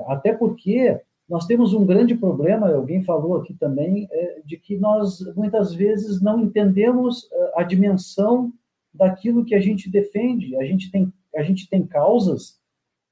Até 0.07 0.31
porque 0.31 1.01
nós 1.27 1.45
temos 1.45 1.73
um 1.73 1.85
grande 1.85 2.15
problema, 2.15 2.71
alguém 2.71 3.03
falou 3.03 3.35
aqui 3.35 3.53
também, 3.53 4.07
de 4.45 4.55
que 4.55 4.77
nós 4.77 5.19
muitas 5.35 5.73
vezes 5.73 6.21
não 6.21 6.39
entendemos 6.39 7.29
a 7.55 7.63
dimensão 7.63 8.53
daquilo 8.93 9.43
que 9.43 9.53
a 9.53 9.59
gente 9.59 9.89
defende. 9.89 10.55
A 10.55 10.63
gente 10.63 10.89
tem, 10.89 11.11
a 11.35 11.43
gente 11.43 11.69
tem 11.69 11.85
causas 11.85 12.60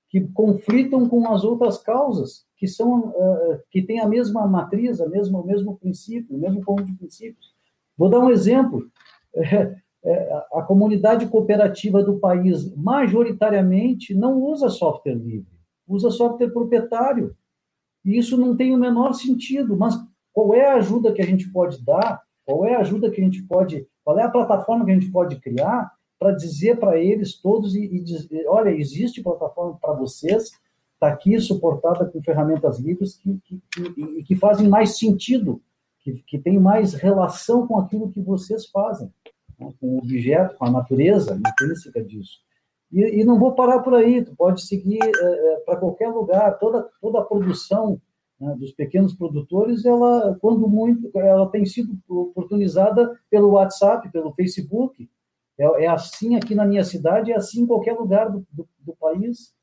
que 0.10 0.22
conflitam 0.30 1.07
com 1.07 1.31
as 1.31 1.44
outras 1.44 1.77
causas, 1.77 2.45
que 2.57 2.68
são 2.68 3.10
uh, 3.10 3.60
que 3.69 3.81
têm 3.81 3.99
a 3.99 4.07
mesma 4.07 4.48
matriz, 4.48 4.99
a 4.99 5.07
mesma, 5.07 5.40
o 5.40 5.45
mesmo 5.45 5.77
princípio, 5.77 6.36
o 6.36 6.40
mesmo 6.40 6.64
conjunto 6.64 6.91
de 6.91 6.98
princípios. 6.98 7.53
Vou 7.95 8.10
dar 8.10 8.19
um 8.19 8.30
exemplo. 8.30 8.90
É, 10.02 10.11
é, 10.11 10.44
a 10.53 10.61
comunidade 10.61 11.27
cooperativa 11.27 12.02
do 12.02 12.19
país, 12.19 12.73
majoritariamente, 12.73 14.15
não 14.15 14.41
usa 14.41 14.69
software 14.69 15.14
livre, 15.14 15.52
usa 15.86 16.10
software 16.10 16.52
proprietário. 16.52 17.36
E 18.06 18.18
isso 18.18 18.38
não 18.38 18.56
tem 18.56 18.73
o 18.73 18.77
menor 18.77 19.11
sentido. 19.11 19.76
Mas 19.76 19.95
qual 20.31 20.53
é 20.53 20.68
a 20.68 20.76
ajuda 20.76 21.11
que 21.11 21.22
a 21.22 21.26
gente 21.26 21.52
pode 21.52 21.84
dar? 21.84 22.23
Qual 22.45 22.65
é 22.65 22.76
a 22.76 22.80
ajuda 22.80 23.11
que 23.11 23.19
a 23.19 23.23
gente 23.23 23.44
pode. 23.44 23.86
Qual 24.03 24.18
é 24.18 24.23
a 24.23 24.31
plataforma 24.31 24.86
que 24.86 24.91
a 24.91 24.94
gente 24.94 25.11
pode 25.11 25.36
criar 25.41 25.91
para 26.20 26.34
dizer 26.34 26.78
para 26.78 27.00
eles 27.00 27.36
todos 27.36 27.76
e, 27.76 27.84
e 27.84 28.00
dizer, 28.02 28.46
olha, 28.48 28.70
existe 28.70 29.24
plataforma 29.24 29.78
para 29.82 29.94
vocês, 29.94 30.52
está 30.94 31.08
aqui 31.08 31.40
suportada 31.40 32.06
com 32.06 32.22
ferramentas 32.22 32.78
livres 32.78 33.16
que, 33.16 33.40
que, 33.46 33.62
que, 33.72 34.24
que 34.24 34.36
fazem 34.36 34.68
mais 34.68 34.98
sentido, 34.98 35.62
que, 36.02 36.22
que 36.28 36.38
tem 36.38 36.60
mais 36.60 36.94
relação 36.94 37.66
com 37.66 37.80
aquilo 37.80 38.12
que 38.12 38.22
vocês 38.22 38.68
fazem, 38.68 39.10
né? 39.58 39.74
com 39.80 39.96
o 39.96 39.98
objeto, 40.00 40.58
com 40.58 40.66
a 40.66 40.72
natureza 40.72 41.40
intrínseca 41.40 42.04
disso. 42.04 42.40
E, 42.91 43.22
e, 43.22 43.24
não 43.24 43.40
vou 43.40 43.54
parar 43.54 43.80
por 43.80 43.94
aí, 43.94 44.24
tu 44.24 44.36
pode 44.36 44.62
seguir 44.64 45.00
é, 45.02 45.54
é, 45.54 45.56
para 45.60 45.78
qualquer 45.78 46.10
lugar, 46.10 46.58
toda, 46.58 46.86
toda 47.00 47.20
a 47.20 47.26
produção 47.26 48.02
né, 48.40 48.56
dos 48.58 48.72
pequenos 48.72 49.14
produtores, 49.14 49.86
ela, 49.86 50.36
quando 50.41 50.68
muito, 50.68 51.10
ela 51.16 51.48
tem 51.50 51.66
sido 51.66 51.98
oportunizada 52.10 53.18
pelo 53.30 53.52
WhatsApp, 53.52 54.10
pelo 54.12 54.34
Facebook, 54.34 55.08
é, 55.60 55.84
é 55.84 55.88
assim 55.88 56.36
aqui 56.36 56.56
na 56.56 56.65
minha 56.65 56.84
cidade, 56.84 57.31
é 57.31 57.36
assim 57.36 57.61
em 57.61 57.68
qualquer 57.68 57.94
lugar 57.94 58.31
do, 58.31 58.48
do, 58.52 58.68
do 58.80 58.95
país. 58.95 59.53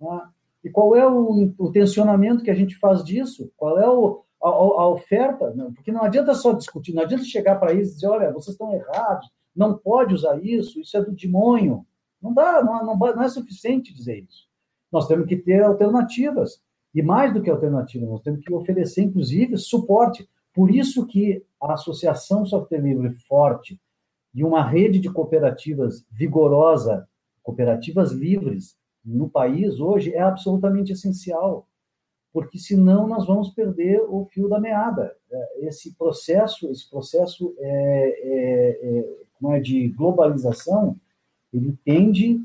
Né? 0.00 0.22
E 0.64 0.70
qual 0.70 0.94
é 0.94 1.06
o, 1.06 1.52
o, 1.58 1.72
tensionamento 1.72 2.44
que 2.44 2.50
a 2.50 2.54
gente 2.54 2.78
faz 2.78 3.02
disso? 3.02 3.50
Qual 3.56 3.78
é 3.78 3.88
o, 3.88 4.22
a, 4.40 4.48
a, 4.48 4.88
oferta? 4.88 5.52
Porque 5.74 5.90
não 5.90 6.04
adianta 6.04 6.32
só 6.34 6.52
discutir, 6.52 6.94
não 6.94 7.02
adianta 7.02 7.24
chegar 7.24 7.56
para 7.56 7.72
eles 7.72 7.90
e 7.90 7.94
dizer, 7.94 8.06
olha, 8.06 8.32
vocês 8.32 8.54
estão 8.54 8.72
errados, 8.72 9.28
não 9.54 9.76
pode 9.76 10.14
usar 10.14 10.38
isso, 10.42 10.80
isso 10.80 10.96
é 10.96 11.02
do 11.02 11.12
demônio. 11.12 11.84
Não 12.22 12.32
dá, 12.32 12.62
não, 12.62 12.86
não, 12.86 12.96
não 12.96 13.22
é 13.22 13.28
suficiente 13.28 13.92
dizer 13.92 14.20
isso. 14.20 14.46
Nós 14.92 15.08
temos 15.08 15.26
que 15.26 15.36
ter 15.36 15.62
alternativas. 15.64 16.62
E 16.94 17.02
mais 17.02 17.32
do 17.32 17.42
que 17.42 17.50
alternativas, 17.50 18.08
nós 18.08 18.20
temos 18.20 18.44
que 18.44 18.52
oferecer, 18.52 19.02
inclusive, 19.02 19.56
suporte. 19.56 20.28
Por 20.54 20.70
isso 20.70 21.06
que 21.06 21.44
a 21.60 21.72
Associação 21.72 22.44
Software 22.44 22.80
Livre 22.80 23.14
Forte, 23.26 23.80
e 24.34 24.42
uma 24.42 24.64
rede 24.64 24.98
de 24.98 25.10
cooperativas 25.10 26.04
vigorosa, 26.10 27.08
cooperativas 27.42 28.12
livres 28.12 28.76
no 29.04 29.28
país 29.28 29.80
hoje 29.80 30.14
é 30.14 30.20
absolutamente 30.20 30.92
essencial, 30.92 31.68
porque 32.32 32.58
senão 32.58 33.06
nós 33.06 33.26
vamos 33.26 33.50
perder 33.50 34.00
o 34.08 34.24
fio 34.26 34.48
da 34.48 34.58
meada. 34.60 35.14
É, 35.30 35.66
esse 35.66 35.94
processo, 35.96 36.70
esse 36.70 36.88
processo 36.88 37.54
é, 37.58 38.08
é, 38.22 38.98
é, 38.98 39.56
é 39.56 39.60
de 39.60 39.88
globalização, 39.88 40.96
ele 41.52 41.76
tende 41.84 42.40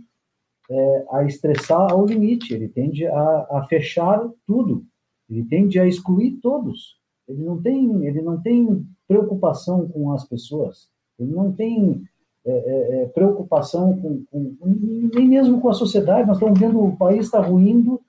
é, 0.69 1.05
a 1.11 1.23
estressar 1.23 1.91
ao 1.93 2.05
limite, 2.05 2.53
ele 2.53 2.67
tende 2.67 3.07
a, 3.07 3.47
a 3.51 3.65
fechar 3.69 4.27
tudo, 4.45 4.85
ele 5.29 5.45
tende 5.45 5.79
a 5.79 5.85
excluir 5.85 6.39
todos. 6.41 6.97
Ele 7.27 7.43
não 7.43 7.61
tem, 7.61 8.05
ele 8.05 8.21
não 8.21 8.41
tem 8.41 8.85
preocupação 9.07 9.87
com 9.87 10.11
as 10.11 10.25
pessoas. 10.25 10.89
Ele 11.19 11.31
não 11.33 11.51
tem 11.51 12.03
é, 12.45 12.51
é, 12.51 13.01
é, 13.01 13.05
preocupação 13.07 13.97
com, 13.97 14.23
com, 14.31 14.55
nem 15.13 15.27
mesmo 15.27 15.59
com 15.59 15.69
a 15.69 15.73
sociedade. 15.73 16.27
Nós 16.27 16.37
estamos 16.37 16.57
vendo 16.57 16.81
o 16.81 16.95
país 16.95 17.25
está 17.25 17.41
ruindo 17.41 17.99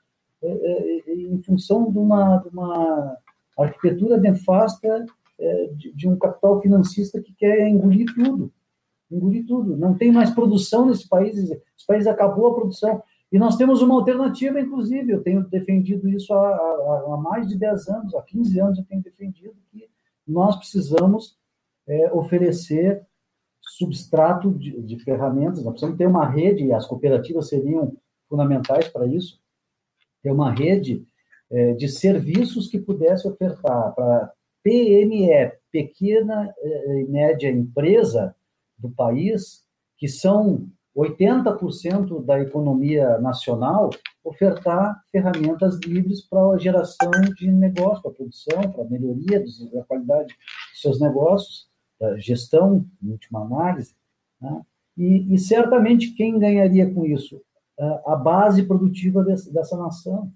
é, 0.40 0.48
é, 0.48 1.14
em 1.14 1.42
função 1.42 1.90
de 1.90 1.98
uma, 1.98 2.36
de 2.36 2.48
uma 2.48 3.16
arquitetura 3.58 4.16
nefasta 4.16 5.04
é, 5.40 5.66
de, 5.74 5.92
de, 5.92 6.08
um 6.08 6.16
capital 6.16 6.60
financista 6.60 7.20
que 7.20 7.32
quer 7.32 7.68
engolir 7.68 8.06
tudo. 8.14 8.52
Engolir 9.10 9.46
tudo. 9.46 9.76
Não 9.76 9.94
tem 9.94 10.12
mais 10.12 10.30
produção 10.30 10.86
nesse 10.86 11.08
país. 11.08 11.36
Esse 11.36 11.86
país 11.86 12.06
acabou 12.06 12.48
a 12.48 12.54
produção. 12.54 13.02
E 13.32 13.38
nós 13.38 13.56
temos 13.56 13.82
uma 13.82 13.94
alternativa, 13.94 14.60
inclusive. 14.60 15.12
Eu 15.12 15.22
tenho 15.22 15.42
defendido 15.48 16.08
isso 16.08 16.32
há, 16.32 16.48
há, 16.48 17.04
há 17.14 17.16
mais 17.16 17.46
de 17.48 17.56
10 17.58 17.88
anos, 17.88 18.14
há 18.14 18.22
15 18.22 18.60
anos 18.60 18.78
eu 18.78 18.84
tenho 18.84 19.02
defendido 19.02 19.54
que 19.72 19.88
nós 20.26 20.56
precisamos 20.56 21.37
é, 21.88 22.12
oferecer 22.12 23.06
substrato 23.60 24.52
de, 24.52 24.80
de, 24.82 24.98
ferramentas, 24.98 25.62
nós 25.62 25.72
precisamos 25.72 25.98
ter 25.98 26.06
uma 26.06 26.28
rede, 26.28 26.64
e 26.64 26.72
as 26.72 26.86
cooperativas 26.86 27.48
seriam 27.48 27.96
fundamentais 28.28 28.88
para 28.88 29.06
isso, 29.06 29.40
ter 30.22 30.30
uma 30.30 30.52
rede 30.52 31.06
é, 31.50 31.72
de 31.72 31.88
serviços 31.88 32.68
que 32.68 32.78
pudesse 32.78 33.26
ofertar 33.26 33.94
para 33.94 34.32
PME, 34.62 35.52
pequena 35.70 36.52
é, 36.58 37.00
e 37.02 37.08
média 37.08 37.50
empresa 37.50 38.34
do 38.76 38.90
país, 38.90 39.64
que 39.96 40.08
são 40.08 40.68
80% 40.96 42.24
da 42.24 42.40
economia 42.40 43.18
nacional, 43.18 43.90
ofertar 44.24 45.00
ferramentas 45.12 45.78
livres 45.86 46.26
para 46.26 46.40
a 46.40 46.58
geração 46.58 47.10
de 47.36 47.50
negócio, 47.50 48.02
para 48.02 48.10
a 48.10 48.14
produção, 48.14 48.72
para 48.72 48.82
a 48.82 48.88
melhoria 48.88 49.44
da 49.72 49.84
qualidade 49.84 50.34
dos 50.72 50.80
seus 50.80 51.00
negócios 51.00 51.67
gestão, 52.18 52.84
em 53.02 53.10
última 53.10 53.42
análise, 53.42 53.94
né? 54.40 54.62
e, 54.96 55.34
e, 55.34 55.38
certamente 55.38 56.12
quem 56.12 56.38
ganharia 56.38 56.92
com 56.92 57.04
isso? 57.04 57.40
a 58.06 58.16
base 58.16 58.64
produtiva 58.64 59.22
desse, 59.22 59.52
dessa 59.52 59.76
nação. 59.76 60.32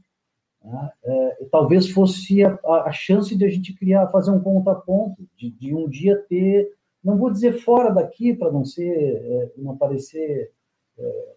Né? 0.65 0.93
É, 1.05 1.45
talvez 1.51 1.91
fosse 1.91 2.45
a, 2.45 2.57
a, 2.85 2.93
chance 2.93 3.35
de 3.35 3.45
a 3.45 3.49
gente 3.49 3.75
criar, 3.75 4.09
fazer 4.09 4.31
um 4.31 4.41
contraponto, 4.41 5.27
de, 5.37 5.51
de 5.51 5.75
um 5.75 5.89
dia 5.89 6.17
ter, 6.29 6.71
não 7.03 7.17
vou 7.17 7.31
dizer 7.31 7.55
fora 7.55 7.91
daqui, 7.91 8.33
para 8.35 8.53
não 8.53 8.65
ser, 8.65 8.93
é, 8.93 9.53
não 9.57 9.77
parecer, 9.77 10.53
é, 10.99 11.35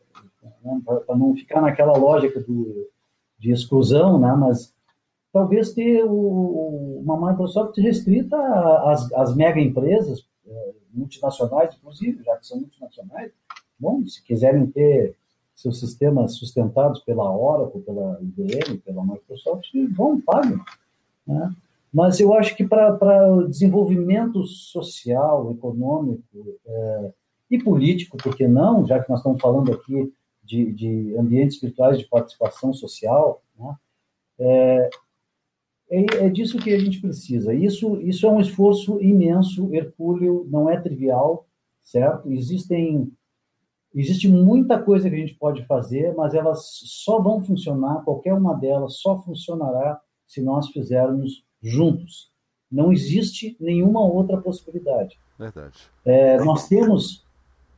para 0.85 1.15
não 1.15 1.35
ficar 1.35 1.61
naquela 1.61 1.97
lógica 1.97 2.39
do, 2.39 2.88
de 3.39 3.52
exclusão, 3.52 4.19
né? 4.19 4.34
mas 4.34 4.74
talvez 5.36 5.74
ter 5.74 6.02
o, 6.06 7.02
uma 7.03 7.30
Microsoft 7.30 7.78
restrita 7.78 8.38
às, 8.90 9.12
às 9.12 9.36
mega 9.36 9.60
empresas, 9.60 10.26
é, 10.48 10.72
multinacionais, 10.94 11.76
inclusive, 11.76 12.24
já 12.24 12.38
que 12.38 12.48
são 12.48 12.62
multinacionais. 12.62 13.34
Bom, 13.78 14.07
se 14.07 14.24
quiserem 14.24 14.66
ter 14.68 15.18
seus 15.53 15.78
sistemas 15.78 16.36
sustentados 16.36 17.02
pela 17.02 17.30
Oracle, 17.30 17.82
pela 17.82 18.18
IBM, 18.22 18.78
pela 18.78 19.03
Microsoft, 19.03 19.68
vão, 19.94 20.22
paguem. 20.22 20.57
Né? 21.28 21.53
Mas 21.94 22.18
eu 22.22 22.34
acho 22.34 22.56
que 22.56 22.66
para 22.66 23.30
o 23.30 23.45
desenvolvimento 23.45 24.41
social, 24.45 25.52
econômico 25.52 26.24
é, 26.66 27.12
e 27.52 27.62
político, 27.62 28.16
por 28.16 28.38
que 28.38 28.48
não, 28.48 28.88
já 28.88 29.03
que 29.03 29.10
nós 29.10 29.20
estamos 29.20 29.41
falando 29.41 29.74
aqui 29.74 30.14
de, 30.41 30.72
de 30.72 31.18
ambientes 31.18 31.60
virtuais 31.60 31.99
de 31.99 32.07
participação 32.07 32.74
social, 32.74 33.44
né? 33.60 33.76
é, 34.40 34.90
é, 35.90 36.26
é, 36.26 36.30
disso 36.30 36.57
que 36.57 36.74
a 36.74 36.80
gente 36.80 36.99
precisa. 36.99 37.53
Isso, 37.53 37.99
isso 38.02 38.26
é 38.26 38.30
um 38.30 38.40
esforço 38.40 39.02
imenso, 39.02 39.74
hercúleo, 39.74 40.48
não 40.49 40.70
é 40.70 40.80
trivial, 40.80 41.48
certo? 41.84 42.32
Existem, 42.32 43.12
existe 43.94 44.28
muita 44.28 44.82
coisa 44.82 45.10
que 45.10 45.16
a 45.16 45.20
gente 45.20 45.36
pode 45.36 45.66
fazer, 45.66 46.14
mas 46.16 46.34
elas 46.34 46.68
só 46.86 47.22
vão 47.22 47.44
funcionar, 47.44 48.03
qualquer 48.03 48.34
uma 48.34 48.53
delas 48.56 48.98
só 48.98 49.22
funcionará 49.22 50.02
se 50.28 50.41
nós 50.41 50.70
fizermos 50.70 51.45
juntos. 51.62 52.32
Não 52.72 52.91
existe 52.91 53.56
nenhuma 53.60 54.02
outra 54.02 54.38
possibilidade. 54.38 55.20
Verdade. 55.38 55.78
É, 56.03 56.38
nós 56.44 56.68
temos, 56.68 57.24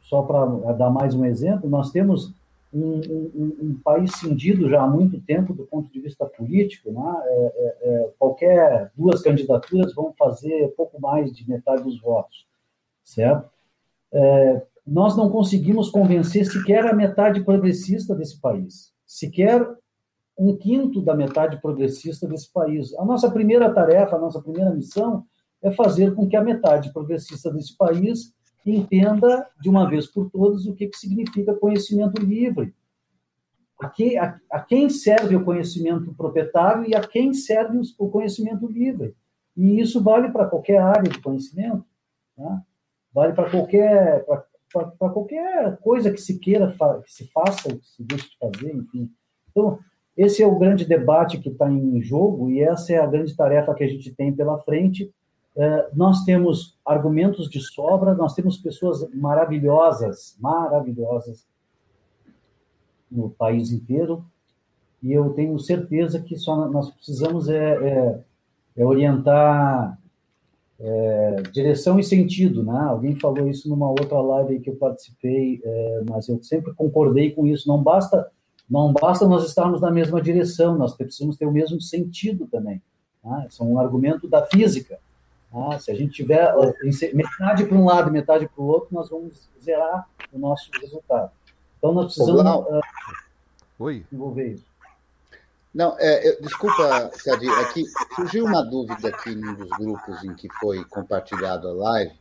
só 0.01 0.21
para 0.21 0.73
dar 0.73 0.89
mais 0.89 1.13
um 1.13 1.25
exemplo, 1.25 1.69
nós 1.69 1.91
temos 1.91 2.33
um, 2.83 3.01
um, 3.35 3.57
um, 3.61 3.79
país 3.83 4.11
cindido 4.13 4.69
já 4.69 4.83
há 4.83 4.87
muito 4.87 5.19
tempo 5.21 5.53
do 5.53 5.65
ponto 5.65 5.91
de 5.91 5.99
vista 5.99 6.25
político, 6.25 6.91
né? 6.91 7.21
É, 7.25 7.31
é, 7.31 7.77
é, 7.81 8.13
qualquer 8.17 8.91
duas 8.95 9.21
candidaturas 9.21 9.93
vão 9.93 10.13
fazer 10.17 10.67
pouco 10.75 10.99
mais 10.99 11.31
de 11.31 11.47
metade 11.49 11.83
dos 11.83 11.99
votos, 11.99 12.47
certo? 13.03 13.49
É, 14.11 14.61
nós 14.85 15.17
não 15.17 15.29
conseguimos 15.29 15.89
convencer 15.89 16.45
sequer 16.45 16.85
a 16.85 16.93
metade 16.93 17.43
progressista 17.43 18.15
desse 18.15 18.39
país, 18.39 18.93
sequer 19.05 19.67
um 20.37 20.55
quinto 20.55 21.01
da 21.01 21.15
metade 21.15 21.59
progressista 21.61 22.27
desse 22.27 22.51
país. 22.51 22.93
A 22.95 23.03
nossa 23.03 23.29
primeira 23.29 23.73
tarefa, 23.73 24.15
a 24.15 24.19
nossa 24.19 24.41
primeira 24.41 24.71
missão 24.71 25.25
é 25.61 25.71
fazer 25.71 26.13
com 26.13 26.27
que 26.27 26.35
a 26.35 26.43
metade 26.43 26.93
progressista 26.93 27.51
desse 27.51 27.75
país 27.75 28.33
entenda 28.75 29.47
de 29.59 29.69
uma 29.69 29.89
vez 29.89 30.07
por 30.07 30.29
todas 30.29 30.65
o 30.65 30.73
que, 30.73 30.87
que 30.87 30.97
significa 30.97 31.53
conhecimento 31.53 32.21
livre. 32.21 32.73
a, 33.79 33.89
que, 33.89 34.17
a, 34.17 34.39
a, 34.51 34.59
quem 34.59 34.89
serve 34.89 35.35
o 35.35 35.43
conhecimento 35.43 36.13
proprietário 36.15 36.87
e 36.87 36.95
a 36.95 37.01
quem 37.01 37.33
serve 37.33 37.79
o 37.97 38.09
conhecimento 38.09 38.67
livre. 38.67 39.15
E 39.55 39.79
isso 39.79 40.03
vale 40.03 40.29
para 40.29 40.47
qualquer 40.47 40.79
área 40.79 41.09
de 41.09 41.19
conhecimento, 41.19 41.85
né? 42.37 42.61
vale 43.13 43.33
para 43.33 43.49
qualquer, 43.49 44.25
para 44.71 45.09
qualquer 45.09 45.77
coisa 45.77 46.11
que 46.11 46.21
se 46.21 46.37
queira, 46.39 46.75
que 47.03 47.11
se 47.11 47.27
faça, 47.31 47.75
que 47.75 47.87
se 47.87 48.03
deixe 48.03 48.29
de 48.29 48.37
fazer, 48.37 48.75
enfim. 48.75 49.09
Então, 49.49 49.79
esse 50.15 50.41
é 50.41 50.47
o 50.47 50.57
grande 50.57 50.85
debate 50.85 51.39
que 51.39 51.49
está 51.49 51.69
em 51.71 52.01
jogo 52.01 52.49
e 52.49 52.61
essa 52.61 52.93
é 52.93 52.97
a 52.97 53.05
grande 53.05 53.35
tarefa 53.35 53.73
que 53.73 53.83
a 53.83 53.87
gente 53.87 54.13
tem 54.13 54.31
pela 54.31 54.59
frente. 54.59 55.11
É, 55.57 55.89
nós 55.93 56.23
temos 56.23 56.77
argumentos 56.85 57.49
de 57.49 57.59
sobra, 57.59 58.13
nós 58.13 58.35
temos 58.35 58.57
pessoas 58.57 59.09
maravilhosas, 59.13 60.37
maravilhosas 60.39 61.45
no 63.09 63.29
país 63.31 63.71
inteiro, 63.71 64.23
e 65.01 65.11
eu 65.11 65.31
tenho 65.31 65.57
certeza 65.57 66.21
que 66.21 66.37
só 66.37 66.69
nós 66.69 66.91
precisamos 66.91 67.49
é, 67.49 67.57
é, 67.57 68.19
é 68.77 68.85
orientar 68.85 69.97
é, 70.79 71.41
direção 71.51 71.99
e 71.99 72.03
sentido, 72.03 72.63
né? 72.63 72.79
Alguém 72.81 73.15
falou 73.15 73.47
isso 73.47 73.67
numa 73.67 73.89
outra 73.89 74.21
live 74.21 74.59
que 74.59 74.69
eu 74.69 74.75
participei, 74.75 75.59
é, 75.63 76.03
mas 76.07 76.29
eu 76.29 76.41
sempre 76.43 76.71
concordei 76.73 77.31
com 77.31 77.47
isso. 77.47 77.67
Não 77.67 77.81
basta 77.81 78.29
não 78.69 78.91
basta 78.91 79.25
nós 79.25 79.47
estarmos 79.47 79.79
na 79.79 79.89
mesma 79.89 80.21
direção, 80.21 80.77
nós 80.77 80.93
precisamos 80.93 81.37
ter 81.37 81.45
o 81.45 81.51
mesmo 81.51 81.79
sentido 81.79 82.45
também. 82.47 82.81
Né? 83.23 83.47
Isso 83.49 83.63
é 83.63 83.65
um 83.65 83.79
argumento 83.79 84.27
da 84.27 84.45
física. 84.45 84.99
Né? 85.53 85.79
Se 85.79 85.91
a 85.91 85.95
gente 85.95 86.13
tiver 86.13 86.53
metade 87.13 87.65
para 87.65 87.77
um 87.77 87.85
lado 87.85 88.09
e 88.09 88.11
metade 88.11 88.47
para 88.47 88.61
o 88.61 88.67
outro, 88.67 88.89
nós 88.91 89.09
vamos 89.09 89.49
zerar 89.61 90.07
o 90.31 90.39
nosso 90.39 90.69
resultado. 90.81 91.31
Então, 91.77 91.93
nós 91.93 92.13
precisamos 92.13 92.41
uh, 92.41 92.81
Oi. 93.79 94.05
desenvolver 94.09 94.53
isso. 94.53 94.65
Não, 95.73 95.95
é, 95.99 96.27
eu, 96.27 96.41
desculpa, 96.41 97.11
Sadi, 97.13 97.47
aqui 97.49 97.83
é 97.83 98.15
surgiu 98.15 98.45
uma 98.45 98.63
dúvida 98.63 99.09
aqui 99.09 99.35
num 99.35 99.53
dos 99.53 99.69
grupos 99.77 100.23
em 100.23 100.33
que 100.33 100.47
foi 100.59 100.83
compartilhado 100.85 101.67
a 101.67 101.73
live, 101.73 102.15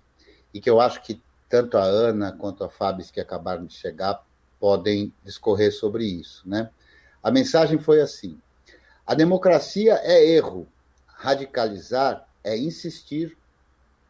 e 0.52 0.60
que 0.60 0.68
eu 0.68 0.78
acho 0.80 1.02
que 1.02 1.22
tanto 1.48 1.78
a 1.78 1.82
Ana 1.82 2.32
quanto 2.32 2.64
a 2.64 2.68
Fábio, 2.68 3.06
que 3.10 3.20
acabaram 3.20 3.64
de 3.64 3.72
chegar, 3.72 4.22
podem 4.60 5.12
discorrer 5.24 5.72
sobre 5.72 6.04
isso. 6.04 6.46
Né? 6.46 6.68
A 7.22 7.30
mensagem 7.30 7.78
foi 7.78 8.00
assim: 8.00 8.38
a 9.06 9.14
democracia 9.14 10.00
é 10.02 10.28
erro, 10.28 10.66
radicalizar 11.06 12.26
é 12.46 12.56
insistir 12.56 13.36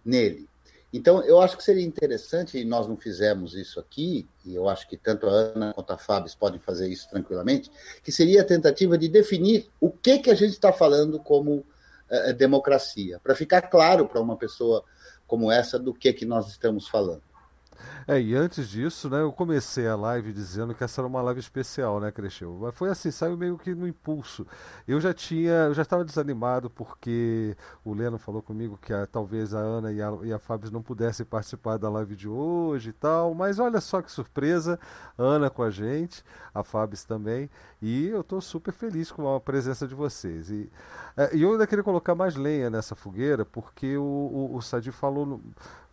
nele. 0.05 0.47
Então, 0.93 1.23
eu 1.23 1.41
acho 1.41 1.57
que 1.57 1.65
seria 1.65 1.85
interessante, 1.85 2.59
e 2.59 2.65
nós 2.65 2.87
não 2.87 2.97
fizemos 2.97 3.55
isso 3.55 3.81
aqui, 3.81 4.27
e 4.45 4.55
eu 4.55 4.69
acho 4.69 4.89
que 4.89 4.97
tanto 4.97 5.27
a 5.27 5.31
Ana 5.31 5.75
quanto 5.75 5.93
a 5.93 5.99
Fábio 5.99 6.31
podem 6.39 6.61
fazer 6.61 6.89
isso 6.89 7.09
tranquilamente, 7.11 7.71
que 8.03 8.13
seria 8.13 8.43
a 8.43 8.45
tentativa 8.45 8.97
de 8.97 9.09
definir 9.09 9.69
o 9.81 9.91
que, 9.91 10.21
que 10.21 10.31
a 10.31 10.35
gente 10.35 10.53
está 10.53 10.73
falando 10.73 11.19
como 11.19 11.57
uh, 11.57 12.33
democracia, 12.35 13.19
para 13.23 13.35
ficar 13.35 13.63
claro 13.63 14.07
para 14.07 14.21
uma 14.21 14.37
pessoa 14.37 14.85
como 15.27 15.51
essa 15.51 15.79
do 15.79 15.93
que, 15.93 16.13
que 16.13 16.25
nós 16.25 16.49
estamos 16.49 16.87
falando. 16.87 17.23
É, 18.09 18.21
e 18.21 18.37
antes 18.37 18.69
disso, 18.69 19.11
né, 19.11 19.21
eu 19.21 19.33
comecei 19.33 19.89
a 19.89 19.97
live 19.97 20.33
dizendo 20.33 20.73
que 20.75 20.85
essa 20.85 21.01
era 21.01 21.09
uma 21.09 21.21
live 21.23 21.41
especial, 21.41 21.99
né, 21.99 22.13
Cresceu? 22.13 22.57
Mas 22.61 22.73
foi 22.73 22.89
assim, 22.89 23.11
saiu 23.11 23.37
meio 23.37 23.59
que 23.59 23.75
no 23.75 23.87
impulso. 23.87 24.47
Eu 24.87 25.01
já 25.01 25.13
tinha, 25.13 25.51
eu 25.51 25.75
já 25.75 25.83
estava 25.83 26.05
desanimado 26.05 26.71
porque 26.71 27.57
o 27.85 27.93
Leno 27.93 28.17
falou 28.17 28.41
comigo 28.41 28.79
que 28.81 28.93
a, 28.93 29.07
talvez 29.07 29.55
a 29.55 29.59
Ana 29.59 29.93
e 29.93 30.01
a, 30.01 30.13
e 30.23 30.33
a 30.33 30.39
Fábio 30.39 30.71
não 30.71 30.83
pudessem 30.83 31.27
participar 31.27 31.79
da 31.79 31.89
live 31.91 32.15
de 32.15 32.29
hoje 32.29 32.91
e 32.91 32.93
tal, 32.93 33.35
mas 33.35 33.59
olha 33.59 33.81
só 33.81 34.01
que 34.01 34.11
surpresa, 34.11 34.79
Ana 35.19 35.51
com 35.51 35.65
a 35.65 35.71
gente, 35.71 36.23
a 36.55 36.63
Fábio 36.63 36.97
também, 37.09 37.51
e 37.83 38.07
eu 38.07 38.21
estou 38.21 38.41
super 38.41 38.73
feliz 38.73 39.11
com 39.11 39.35
a 39.35 39.41
presença 39.41 39.87
de 39.87 39.97
vocês. 39.97 40.49
E, 40.49 40.71
é, 41.17 41.31
eu 41.37 41.53
ainda 41.53 41.67
queria 41.67 41.83
colocar 41.83 42.15
mais 42.15 42.37
lenha 42.37 42.71
nessa 42.71 42.95
fogueira, 42.95 43.45
porque 43.45 43.97
o, 43.97 44.03
o, 44.03 44.57
o 44.57 44.63
Sadi 44.63 44.93
falou... 44.93 45.27
No, 45.27 45.43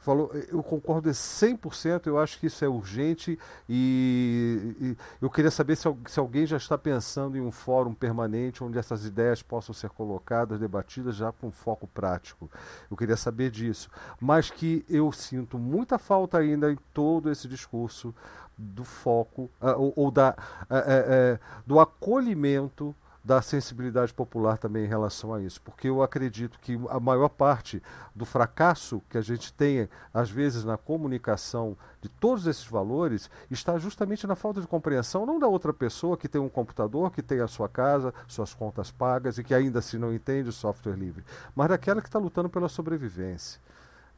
falou, 0.04 0.30
eu 0.50 0.62
concordo 0.62 1.10
100%, 1.10 2.08
eu 2.08 2.20
acho 2.20 2.38
que 2.38 2.48
isso 2.48 2.64
é 2.64 2.68
urgente 2.68 3.40
e, 3.70 4.76
e 4.80 4.98
eu 5.22 5.30
queria 5.30 5.50
saber 5.50 5.78
se, 5.78 5.88
se, 6.08 6.20
alguém 6.20 6.46
já 6.46 6.58
está 6.58 6.78
pensando 6.78 7.38
em 7.38 7.42
um 7.42 7.52
fórum 7.52 7.94
permanente 7.94 8.64
onde 8.64 8.78
essas 8.78 9.06
ideias 9.06 9.42
possam 9.42 9.74
ser 9.74 9.90
colocadas, 9.92 10.60
debatidas 10.60 11.16
já 11.16 11.32
com 11.32 11.50
foco 11.50 11.88
prático. 11.88 12.52
Eu 12.92 12.98
queria 12.98 13.16
saber 13.16 13.50
disso, 13.50 13.90
mas 14.20 14.52
que 14.52 14.86
eu 14.90 15.10
sinto 15.14 15.58
muita 15.58 15.98
falta 15.98 16.38
ainda 16.38 16.70
em 16.70 16.78
todo 16.94 17.32
esse 17.32 17.48
discurso 17.48 18.14
do 18.58 18.84
foco 18.84 19.50
uh, 19.62 19.70
ou, 19.78 19.94
ou, 19.96 20.12
da, 20.12 20.36
uh, 20.70 21.36
uh, 21.36 21.40
do 21.66 21.80
acolhimento 21.80 22.94
da 23.24 23.41
sensibilidade 23.41 24.14
popular 24.14 24.58
também 24.58 24.84
em 24.84 24.88
relação 24.88 25.34
a 25.34 25.41
isso, 25.41 25.62
porque 25.62 25.88
eu 25.88 26.04
acredito 26.04 26.60
que 26.60 26.78
a 26.90 27.00
maior 27.00 27.30
parte 27.30 27.82
do 28.14 28.26
fracasso 28.26 29.02
que 29.10 29.18
a 29.18 29.22
gente 29.22 29.54
tem, 29.54 29.88
às 30.14 30.30
vezes, 30.30 30.66
na 30.66 30.78
comunicação 30.78 31.78
de 32.02 32.10
todos 32.10 32.45
esses 32.48 32.66
valores, 32.66 33.30
está 33.50 33.78
justamente 33.78 34.28
na 34.28 34.36
falta 34.36 34.60
de 34.60 34.68
compreensão, 34.68 35.26
não 35.26 35.40
da 35.40 35.48
outra 35.48 35.72
pessoa 35.72 36.18
que 36.18 36.28
tem 36.28 36.41
um 36.41 36.50
computador, 36.50 37.12
que 37.12 37.22
tem 37.22 37.40
a 37.40 37.48
sua 37.48 37.70
casa, 37.70 38.14
suas 38.28 38.54
contas 38.54 38.91
pagas 38.91 39.38
e 39.38 39.44
que 39.44 39.54
ainda 39.54 39.80
assim 39.80 39.98
não 39.98 40.14
entende 40.14 40.50
o 40.50 40.54
software 40.54 40.95
livre, 40.95 41.24
mas 41.56 41.70
daquela 41.70 42.02
que 42.02 42.10
está 42.10 42.20
lutando 42.20 42.50
pela 42.50 42.68
sobrevivência. 42.68 43.62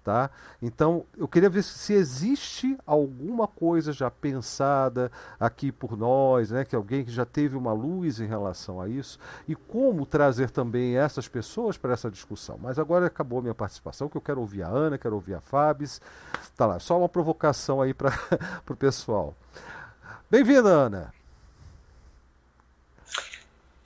Tá? 0.06 0.30
Então, 0.62 1.04
eu 1.18 1.28
queria 1.28 1.50
ver 1.50 1.64
se 1.64 1.92
existe 1.92 2.78
alguma 2.86 3.48
coisa 3.48 3.92
já 3.92 4.12
pensada 4.12 5.12
aqui 5.40 5.72
por 5.72 5.98
nós, 5.98 6.52
né, 6.52 6.64
que 6.64 6.76
alguém 6.76 7.04
que 7.04 7.10
já 7.10 7.26
teve 7.26 7.58
uma 7.58 7.74
luz 7.74 8.20
em 8.20 8.28
relação 8.28 8.80
a 8.80 8.88
isso, 8.88 9.18
e 9.48 9.56
como 9.56 10.06
trazer 10.06 10.52
também 10.52 10.96
essas 10.96 11.28
pessoas 11.28 11.76
para 11.76 11.92
essa 11.92 12.12
discussão. 12.12 12.60
Mas 12.62 12.78
agora 12.78 13.08
acabou 13.08 13.40
a 13.40 13.42
minha 13.42 13.56
participação, 13.56 14.08
que 14.08 14.16
eu 14.16 14.22
quero 14.22 14.42
ouvir 14.42 14.62
a 14.62 14.68
Ana, 14.68 14.96
quero 14.96 15.16
ouvir 15.16 15.34
a 15.34 15.42
Fabs. 15.42 16.00
Tá 16.56 16.68
lá, 16.68 16.78
só 16.78 17.00
uma 17.00 17.10
provocação 17.10 17.82
aí 17.82 17.92
para 17.92 18.14
o 18.70 18.76
pessoal. 18.76 19.34
Bem-vinda, 20.30 20.70
Ana. 20.70 21.12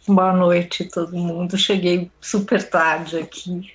Boa 0.06 0.34
noite, 0.34 0.84
todo 0.84 1.16
mundo. 1.16 1.58
Cheguei 1.58 2.12
super 2.20 2.70
tarde 2.70 3.18
aqui. 3.18 3.74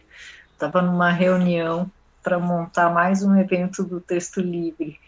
Estava 0.52 0.82
numa 0.82 1.10
reunião 1.10 1.90
para 2.24 2.40
montar 2.40 2.90
mais 2.90 3.22
um 3.22 3.36
evento 3.36 3.84
do 3.84 4.00
texto 4.00 4.40
livre. 4.40 4.98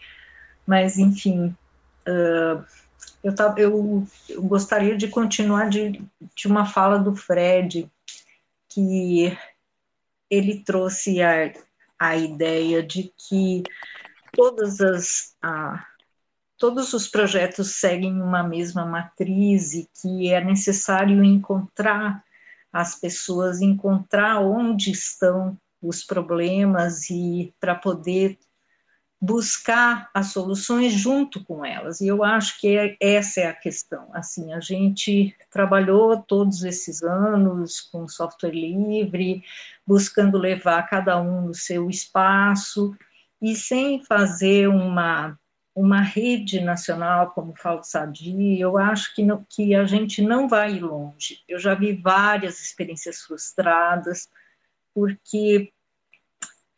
Mas, 0.65 0.97
enfim, 0.99 1.47
uh, 2.07 2.63
eu, 3.23 3.35
tava, 3.35 3.59
eu, 3.59 4.07
eu, 4.29 4.41
gostaria 4.43 4.95
de 4.95 5.07
continuar 5.07 5.67
de, 5.67 6.01
de 6.35 6.47
uma 6.47 6.65
fala 6.65 6.99
do 6.99 7.15
Fred, 7.15 7.91
que 8.69 9.35
ele 10.29 10.63
trouxe 10.63 11.21
a, 11.21 11.51
a 11.99 12.15
ideia 12.15 12.83
de 12.83 13.11
que 13.17 13.63
todas 14.31 14.79
as, 14.79 15.35
todos 16.57 16.93
os 16.93 17.07
projetos 17.07 17.79
seguem 17.79 18.21
uma 18.21 18.43
mesma 18.43 18.85
matriz 18.85 19.73
e 19.73 19.89
que 19.99 20.31
é 20.31 20.43
necessário 20.43 21.23
encontrar 21.23 22.23
as 22.71 22.99
pessoas, 22.99 23.61
encontrar 23.61 24.41
onde 24.41 24.91
estão 24.91 25.57
os 25.81 26.03
problemas 26.03 27.09
e 27.09 27.53
para 27.59 27.75
poder 27.75 28.37
buscar 29.19 30.09
as 30.13 30.27
soluções 30.27 30.93
junto 30.93 31.43
com 31.43 31.65
elas. 31.65 32.01
E 32.01 32.07
eu 32.07 32.23
acho 32.23 32.59
que 32.59 32.77
é, 32.77 32.95
essa 33.01 33.41
é 33.41 33.47
a 33.47 33.53
questão. 33.53 34.09
Assim, 34.13 34.53
a 34.53 34.59
gente 34.59 35.35
trabalhou 35.49 36.21
todos 36.21 36.63
esses 36.63 37.01
anos 37.01 37.81
com 37.81 38.07
software 38.07 38.51
livre, 38.51 39.43
buscando 39.85 40.37
levar 40.37 40.87
cada 40.87 41.19
um 41.19 41.47
no 41.47 41.53
seu 41.53 41.89
espaço 41.89 42.95
e 43.41 43.55
sem 43.55 44.03
fazer 44.03 44.67
uma 44.67 45.37
uma 45.77 46.01
rede 46.01 46.59
nacional 46.59 47.29
como 47.35 47.55
fala 47.55 47.83
Sadi, 47.83 48.59
eu 48.59 48.79
acho 48.79 49.13
que, 49.13 49.23
não, 49.23 49.45
que 49.47 49.75
a 49.75 49.85
gente 49.85 50.23
não 50.23 50.47
vai 50.47 50.79
longe. 50.79 51.43
Eu 51.47 51.59
já 51.59 51.75
vi 51.75 51.93
várias 51.93 52.59
experiências 52.59 53.21
frustradas, 53.21 54.27
porque 54.97 55.71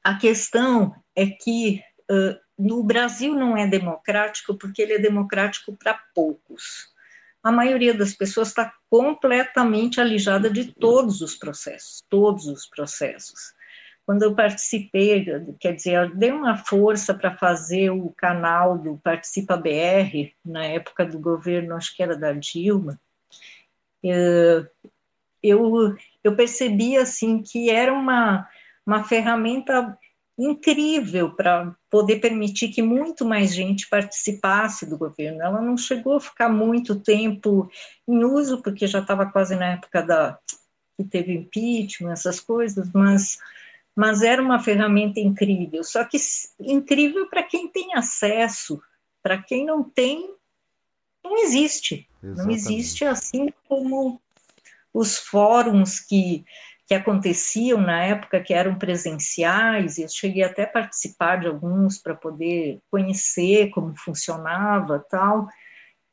a 0.04 0.18
questão 0.18 0.94
é 1.16 1.26
que 1.26 1.82
uh, 2.12 2.38
no 2.58 2.84
Brasil 2.84 3.34
não 3.34 3.56
é 3.56 3.66
democrático 3.66 4.58
porque 4.58 4.82
ele 4.82 4.91
é 4.91 5.00
democrático 5.00 5.74
para 5.78 5.98
poucos. 6.14 6.94
A 7.41 7.50
maioria 7.50 7.94
das 7.94 8.14
pessoas 8.14 8.50
está 8.50 8.74
completamente 8.90 10.02
alijada 10.02 10.50
de 10.50 10.74
todos 10.74 11.22
os 11.22 11.34
processos, 11.34 12.04
todos 12.10 12.46
os 12.48 12.66
processos. 12.66 13.54
Quando 14.06 14.24
eu 14.24 14.36
participei, 14.36 15.26
quer 15.58 15.76
dizer, 15.76 15.94
eu 15.94 16.14
dei 16.14 16.34
uma 16.34 16.58
força 16.58 17.14
para 17.14 17.38
fazer 17.38 17.90
o 17.90 18.10
canal 18.18 18.78
do 18.78 18.98
Participa 18.98 19.56
BR, 19.56 20.34
na 20.44 20.66
época 20.66 21.06
do 21.06 21.20
governo, 21.20 21.74
acho 21.74 21.96
que 21.96 22.04
era 22.04 22.18
da 22.18 22.34
Dilma, 22.34 23.00
eu, 25.41 25.96
eu 26.24 26.36
percebi 26.36 26.98
assim 26.98 27.41
que 27.41 27.70
era 27.70 27.94
uma, 27.94 28.48
uma 28.86 29.04
ferramenta 29.04 29.98
incrível 30.38 31.36
para 31.36 31.76
poder 31.90 32.22
permitir 32.22 32.70
que 32.70 32.82
muito 32.82 33.26
mais 33.26 33.54
gente 33.54 33.90
participasse 33.90 34.86
do 34.86 34.98
governo. 34.98 35.41
Ela 35.41 35.62
não 35.62 35.76
chegou 35.76 36.16
a 36.16 36.22
ficar 36.22 36.48
muito 36.48 36.98
tempo 36.98 37.70
em 38.08 38.24
uso, 38.24 38.62
porque 38.62 38.88
já 38.88 39.00
estava 39.00 39.26
quase 39.26 39.56
na 39.56 39.74
época 39.74 40.02
da 40.02 40.40
que 40.98 41.04
teve 41.04 41.34
impeachment, 41.34 42.12
essas 42.12 42.40
coisas, 42.40 42.90
mas 42.94 43.38
mas 43.96 44.22
era 44.22 44.41
uma 44.41 44.60
ferramenta 44.60 45.20
incrível. 45.20 45.84
Só 45.84 46.06
que 46.06 46.18
incrível 46.58 47.28
para 47.30 47.44
quem 47.44 47.68
tem 47.68 47.96
acesso, 47.96 48.82
para 49.22 49.38
quem 49.41 49.66
não 49.66 49.84
tem, 49.84 50.34
não 51.22 51.38
existe. 51.44 52.08
Exatamente. 52.24 52.46
Não 52.46 52.54
existe 52.54 53.04
assim 53.04 53.54
como 53.68 54.22
os 54.99 55.17
fóruns 55.17 56.01
que 56.01 56.43
que 56.85 56.95
aconteciam 56.95 57.80
na 57.80 58.03
época 58.03 58.41
que 58.41 58.51
eram 58.51 58.73
presenciais, 58.73 59.99
eu 59.99 60.09
cheguei 60.09 60.41
até 60.41 60.63
a 60.63 60.67
participar 60.67 61.39
de 61.39 61.45
alguns 61.45 61.99
para 61.99 62.15
poder 62.15 62.81
conhecer 62.89 63.69
como 63.69 63.95
funcionava 63.95 64.97
tal, 65.07 65.47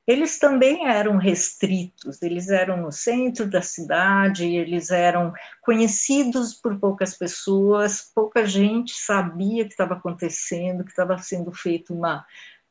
eles 0.07 0.39
também 0.39 0.87
eram 0.87 1.17
restritos, 1.17 2.21
eles 2.21 2.51
eram 2.51 2.77
no 2.77 2.93
centro 2.93 3.49
da 3.49 3.63
cidade, 3.63 4.45
eles 4.45 4.91
eram 4.91 5.33
conhecidos 5.63 6.53
por 6.53 6.79
poucas 6.79 7.17
pessoas, 7.17 8.13
pouca 8.15 8.45
gente 8.45 8.93
sabia 8.93 9.63
o 9.63 9.67
que 9.67 9.73
estava 9.73 9.95
acontecendo, 9.95 10.85
que 10.85 10.91
estava 10.91 11.17
sendo 11.17 11.53
feita 11.53 11.95
uma 11.95 12.23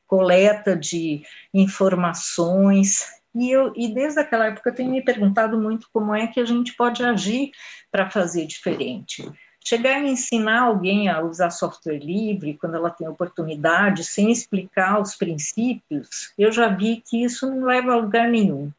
coleta 0.05 0.77
de 0.77 1.23
informações, 1.51 3.03
e, 3.35 3.51
eu, 3.51 3.73
e 3.75 3.93
desde 3.93 4.19
aquela 4.21 4.47
época 4.47 4.69
eu 4.69 4.75
tenho 4.75 4.91
me 4.91 5.03
perguntado 5.03 5.59
muito 5.59 5.89
como 5.91 6.15
é 6.15 6.25
que 6.25 6.39
a 6.39 6.45
gente 6.45 6.73
pode 6.73 7.03
agir 7.03 7.51
para 7.91 8.09
fazer 8.09 8.45
diferente. 8.45 9.29
Chegar 9.63 9.97
a 9.97 10.07
ensinar 10.07 10.61
alguém 10.61 11.09
a 11.09 11.21
usar 11.21 11.49
software 11.49 11.99
livre, 11.99 12.57
quando 12.57 12.75
ela 12.75 12.89
tem 12.89 13.07
oportunidade, 13.07 14.03
sem 14.03 14.31
explicar 14.31 15.01
os 15.01 15.15
princípios, 15.15 16.31
eu 16.37 16.51
já 16.51 16.67
vi 16.69 17.03
que 17.05 17.23
isso 17.23 17.49
não 17.49 17.65
leva 17.65 17.93
a 17.93 17.97
lugar 17.97 18.29
nenhum, 18.29 18.71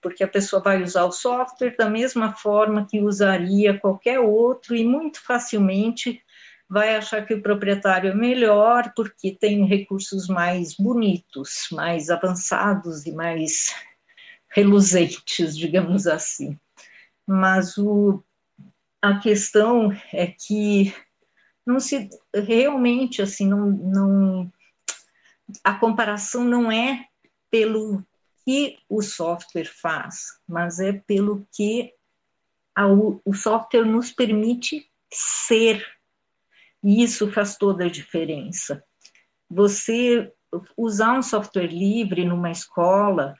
porque 0.00 0.22
a 0.22 0.28
pessoa 0.28 0.62
vai 0.62 0.82
usar 0.82 1.04
o 1.04 1.12
software 1.12 1.74
da 1.76 1.88
mesma 1.88 2.34
forma 2.34 2.86
que 2.88 3.00
usaria 3.00 3.78
qualquer 3.78 4.20
outro 4.20 4.76
e 4.76 4.84
muito 4.84 5.20
facilmente 5.24 6.22
vai 6.68 6.96
achar 6.96 7.24
que 7.26 7.34
o 7.34 7.42
proprietário 7.42 8.10
é 8.10 8.14
melhor 8.14 8.92
porque 8.94 9.30
tem 9.32 9.64
recursos 9.64 10.28
mais 10.28 10.74
bonitos, 10.74 11.68
mais 11.72 12.10
avançados 12.10 13.06
e 13.06 13.12
mais 13.12 13.74
reluzentes, 14.54 15.56
digamos 15.56 16.06
assim. 16.06 16.58
Mas 17.26 17.76
o, 17.76 18.22
a 19.02 19.18
questão 19.18 19.90
é 20.12 20.28
que 20.28 20.94
não 21.66 21.80
se 21.80 22.08
realmente 22.32 23.20
assim 23.20 23.48
não, 23.48 23.70
não 23.70 24.52
a 25.62 25.74
comparação 25.74 26.44
não 26.44 26.70
é 26.70 27.06
pelo 27.50 28.04
que 28.44 28.78
o 28.88 29.02
software 29.02 29.64
faz, 29.64 30.38
mas 30.46 30.78
é 30.78 30.92
pelo 30.92 31.46
que 31.52 31.92
a, 32.76 32.86
o 32.86 33.32
software 33.34 33.84
nos 33.84 34.12
permite 34.12 34.88
ser. 35.12 35.84
E 36.82 37.02
isso 37.02 37.30
faz 37.32 37.56
toda 37.56 37.86
a 37.86 37.90
diferença. 37.90 38.84
Você 39.50 40.32
usar 40.76 41.18
um 41.18 41.22
software 41.22 41.66
livre 41.66 42.24
numa 42.24 42.50
escola 42.50 43.34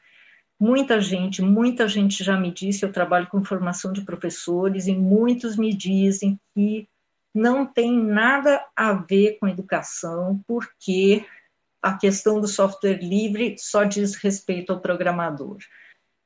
Muita 0.64 0.98
gente, 0.98 1.42
muita 1.42 1.86
gente 1.86 2.24
já 2.24 2.38
me 2.38 2.50
disse, 2.50 2.86
eu 2.86 2.90
trabalho 2.90 3.26
com 3.26 3.44
formação 3.44 3.92
de 3.92 4.00
professores, 4.00 4.86
e 4.86 4.94
muitos 4.94 5.58
me 5.58 5.74
dizem 5.74 6.40
que 6.54 6.88
não 7.34 7.66
tem 7.66 7.94
nada 7.94 8.64
a 8.74 8.94
ver 8.94 9.36
com 9.38 9.46
educação, 9.46 10.42
porque 10.46 11.22
a 11.82 11.98
questão 11.98 12.40
do 12.40 12.48
software 12.48 12.98
livre 13.02 13.56
só 13.58 13.84
diz 13.84 14.14
respeito 14.14 14.72
ao 14.72 14.80
programador. 14.80 15.58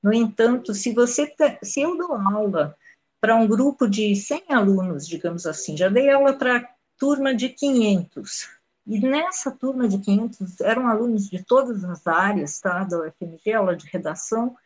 No 0.01 0.15
entanto, 0.15 0.73
se 0.73 0.93
você 0.93 1.35
se 1.61 1.81
eu 1.81 1.99
dou 1.99 2.15
aula 2.15 2.77
para 3.21 3.35
um 3.35 3.45
grupo 3.45 3.89
de 3.89 4.15
100 4.15 4.45
alunos, 4.51 5.09
digamos 5.09 5.47
assim, 5.47 5.77
já 5.77 5.89
dei 5.89 6.11
aula 6.11 6.33
para 6.33 6.65
turma 6.97 7.35
de 7.35 7.49
500, 7.49 8.49
e 8.89 8.99
nessa 8.99 9.51
turma 9.51 9.87
de 9.87 9.99
500 9.99 10.63
eram 10.63 10.89
alunos 10.89 11.29
de 11.29 11.45
todas 11.45 11.85
as 11.85 12.07
áreas, 12.07 12.59
tá, 12.59 12.85
da 12.85 13.01
UFMG, 13.01 13.53
aula 13.53 13.77
de 13.77 13.87
redação, 13.87 14.57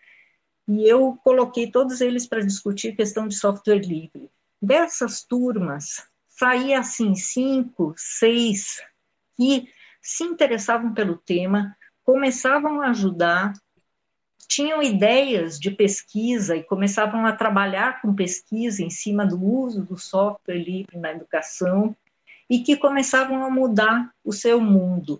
e 0.68 0.88
eu 0.88 1.18
coloquei 1.24 1.68
todos 1.68 2.00
eles 2.00 2.24
para 2.24 2.40
discutir 2.40 2.94
questão 2.94 3.26
de 3.26 3.34
software 3.34 3.80
livre. 3.80 4.30
Dessas 4.62 5.24
turmas, 5.24 6.06
saía 6.28 6.78
assim 6.78 7.16
cinco, 7.16 7.92
seis 7.96 8.80
que 9.36 9.68
se 10.00 10.22
interessavam 10.22 10.94
pelo 10.94 11.16
tema, 11.16 11.76
começavam 12.04 12.80
a 12.80 12.90
ajudar, 12.90 13.52
tinham 14.46 14.80
ideias 14.80 15.58
de 15.58 15.72
pesquisa 15.72 16.54
e 16.54 16.62
começavam 16.62 17.26
a 17.26 17.32
trabalhar 17.32 18.00
com 18.00 18.14
pesquisa 18.14 18.84
em 18.84 18.90
cima 18.90 19.26
do 19.26 19.42
uso 19.42 19.82
do 19.82 19.98
software 19.98 20.62
livre 20.62 20.96
na 20.96 21.10
educação 21.10 21.96
e 22.52 22.62
que 22.62 22.76
começavam 22.76 23.42
a 23.42 23.48
mudar 23.48 24.12
o 24.22 24.30
seu 24.30 24.60
mundo. 24.60 25.18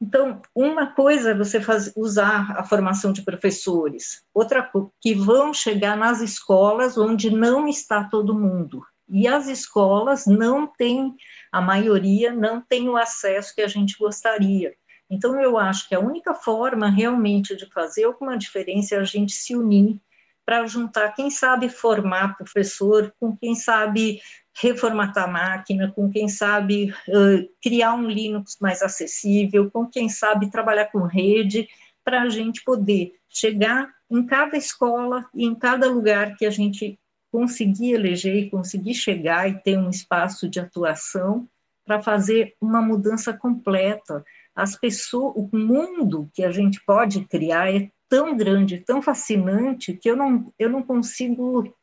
Então, 0.00 0.40
uma 0.54 0.86
coisa 0.86 1.32
é 1.32 1.34
você 1.34 1.60
faz, 1.60 1.92
usar 1.96 2.56
a 2.56 2.62
formação 2.62 3.12
de 3.12 3.22
professores, 3.22 4.22
outra 4.32 4.70
que 5.00 5.12
vão 5.12 5.52
chegar 5.52 5.96
nas 5.96 6.20
escolas 6.20 6.96
onde 6.96 7.30
não 7.30 7.66
está 7.66 8.04
todo 8.04 8.38
mundo. 8.38 8.80
E 9.08 9.26
as 9.26 9.48
escolas 9.48 10.24
não 10.24 10.68
têm, 10.68 11.16
a 11.50 11.60
maioria 11.60 12.32
não 12.32 12.60
tem 12.60 12.88
o 12.88 12.96
acesso 12.96 13.52
que 13.52 13.62
a 13.62 13.68
gente 13.68 13.98
gostaria. 13.98 14.72
Então, 15.10 15.40
eu 15.40 15.58
acho 15.58 15.88
que 15.88 15.96
a 15.96 16.00
única 16.00 16.32
forma 16.32 16.88
realmente 16.88 17.56
de 17.56 17.66
fazer 17.72 18.04
alguma 18.04 18.38
diferença 18.38 18.94
é 18.94 18.98
a 18.98 19.04
gente 19.04 19.32
se 19.32 19.56
unir 19.56 20.00
para 20.44 20.64
juntar, 20.64 21.12
quem 21.12 21.28
sabe 21.28 21.68
formar 21.68 22.36
professor 22.36 23.12
com 23.18 23.36
quem 23.36 23.56
sabe 23.56 24.20
reformatar 24.60 25.24
a 25.24 25.30
máquina, 25.30 25.92
com 25.92 26.10
quem 26.10 26.28
sabe 26.28 26.90
uh, 27.08 27.48
criar 27.62 27.94
um 27.94 28.08
Linux 28.08 28.56
mais 28.60 28.82
acessível, 28.82 29.70
com 29.70 29.86
quem 29.86 30.08
sabe 30.08 30.50
trabalhar 30.50 30.86
com 30.86 31.02
rede, 31.02 31.68
para 32.04 32.22
a 32.22 32.28
gente 32.28 32.62
poder 32.64 33.12
chegar 33.28 33.90
em 34.10 34.24
cada 34.24 34.56
escola 34.56 35.28
e 35.34 35.44
em 35.44 35.54
cada 35.54 35.88
lugar 35.90 36.36
que 36.36 36.46
a 36.46 36.50
gente 36.50 36.98
conseguir 37.30 37.92
eleger 37.92 38.36
e 38.36 38.50
conseguir 38.50 38.94
chegar 38.94 39.48
e 39.48 39.60
ter 39.62 39.76
um 39.76 39.90
espaço 39.90 40.48
de 40.48 40.58
atuação 40.58 41.46
para 41.84 42.02
fazer 42.02 42.54
uma 42.60 42.80
mudança 42.80 43.32
completa. 43.32 44.24
As 44.54 44.74
pessoas, 44.74 45.34
o 45.36 45.50
mundo 45.56 46.30
que 46.32 46.42
a 46.42 46.50
gente 46.50 46.80
pode 46.86 47.24
criar 47.26 47.74
é 47.74 47.90
tão 48.08 48.36
grande, 48.36 48.78
tão 48.78 49.02
fascinante 49.02 49.92
que 49.92 50.08
eu 50.08 50.16
não, 50.16 50.52
eu 50.58 50.70
não 50.70 50.82
consigo 50.82 51.74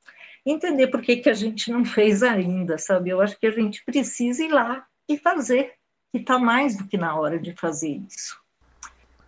entender 0.46 0.88
por 0.88 1.02
que, 1.02 1.18
que 1.18 1.30
a 1.30 1.34
gente 1.34 1.72
não 1.72 1.86
fez 1.86 2.22
ainda, 2.24 2.78
sabe? 2.78 3.10
Eu 3.10 3.22
acho 3.22 3.40
que 3.40 3.48
a 3.48 3.52
gente 3.52 3.84
precisa 3.86 4.44
ir 4.44 4.52
lá 4.52 4.86
e 5.10 5.18
fazer, 5.18 5.74
e 6.14 6.20
está 6.20 6.38
mais 6.38 6.78
do 6.78 6.88
que 6.88 6.98
na 6.98 7.16
hora 7.16 7.40
de 7.40 7.54
fazer 7.54 8.02
isso. 8.10 8.42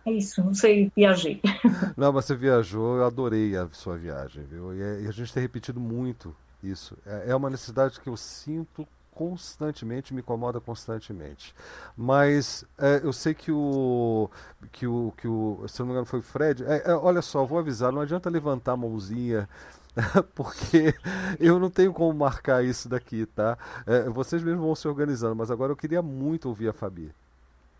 É 0.04 0.12
isso, 0.12 0.42
não 0.44 0.54
sei, 0.54 0.90
viajei. 0.94 1.40
Não, 1.96 2.12
você 2.12 2.36
viajou, 2.36 2.98
eu 2.98 3.04
adorei 3.04 3.56
a 3.56 3.68
sua 3.72 3.96
viagem, 3.96 4.44
viu? 4.44 4.72
E, 4.72 4.80
é, 4.80 5.08
a 5.08 5.10
gente 5.10 5.32
tem 5.32 5.42
repetido 5.42 5.80
muito 5.80 6.34
isso. 6.62 6.96
É, 7.04 7.30
é 7.30 7.34
uma 7.34 7.50
necessidade 7.50 7.98
que 7.98 8.08
eu 8.08 8.16
sinto 8.16 8.86
constantemente, 9.10 10.14
me 10.14 10.20
incomoda 10.20 10.60
constantemente. 10.60 11.52
Mas 11.96 12.64
é, 12.78 13.00
eu 13.02 13.12
sei 13.12 13.34
que 13.34 13.50
o, 13.50 14.30
que 14.70 14.86
o, 14.86 15.12
que 15.16 15.26
o, 15.26 15.66
se 15.66 15.80
não 15.80 15.86
me 15.86 15.92
engano 15.92 16.06
foi 16.06 16.20
o 16.20 16.22
Fred, 16.22 16.62
é, 16.64 16.90
é, 16.90 16.94
olha 16.94 17.22
só, 17.22 17.44
vou 17.44 17.58
avisar, 17.58 17.90
não 17.90 18.02
adianta 18.02 18.30
levantar 18.30 18.72
a 18.72 18.76
mãozinha 18.76 19.48
porque 20.34 20.94
eu 21.40 21.58
não 21.58 21.70
tenho 21.70 21.92
como 21.92 22.12
marcar 22.12 22.64
isso 22.64 22.88
daqui, 22.88 23.26
tá? 23.26 23.56
É, 23.86 24.08
vocês 24.10 24.42
mesmos 24.42 24.64
vão 24.64 24.74
se 24.74 24.86
organizando, 24.86 25.34
mas 25.34 25.50
agora 25.50 25.72
eu 25.72 25.76
queria 25.76 26.02
muito 26.02 26.48
ouvir 26.48 26.68
a 26.68 26.72
Fabi. 26.72 27.12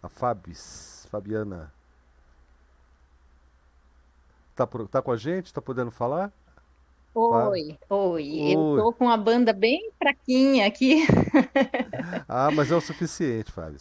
A 0.03 0.09
Fabis, 0.09 1.07
Fabiana. 1.11 1.73
Tá, 4.55 4.67
por, 4.67 4.89
tá 4.89 5.03
com 5.03 5.13
a 5.13 5.17
gente? 5.17 5.53
Tá 5.53 5.61
podendo 5.61 5.91
falar? 5.91 6.33
Oi, 7.15 7.79
oi. 7.89 8.53
Eu 8.53 8.77
tô 8.77 8.93
com 8.93 9.11
a 9.11 9.17
banda 9.17 9.53
bem 9.53 9.91
fraquinha 9.99 10.67
aqui. 10.67 11.07
ah, 12.29 12.51
mas 12.51 12.71
é 12.71 12.77
o 12.77 12.81
suficiente, 12.81 13.53
Fábio. 13.53 13.79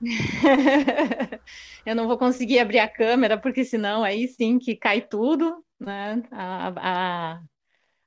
eu 1.84 1.94
não 1.94 2.08
vou 2.08 2.16
conseguir 2.16 2.58
abrir 2.58 2.78
a 2.78 2.88
câmera, 2.88 3.36
porque 3.38 3.64
senão 3.64 4.02
aí 4.02 4.26
sim 4.28 4.58
que 4.58 4.74
cai 4.74 5.02
tudo 5.02 5.62
né? 5.80 6.22
A, 6.30 6.72
a, 6.76 7.40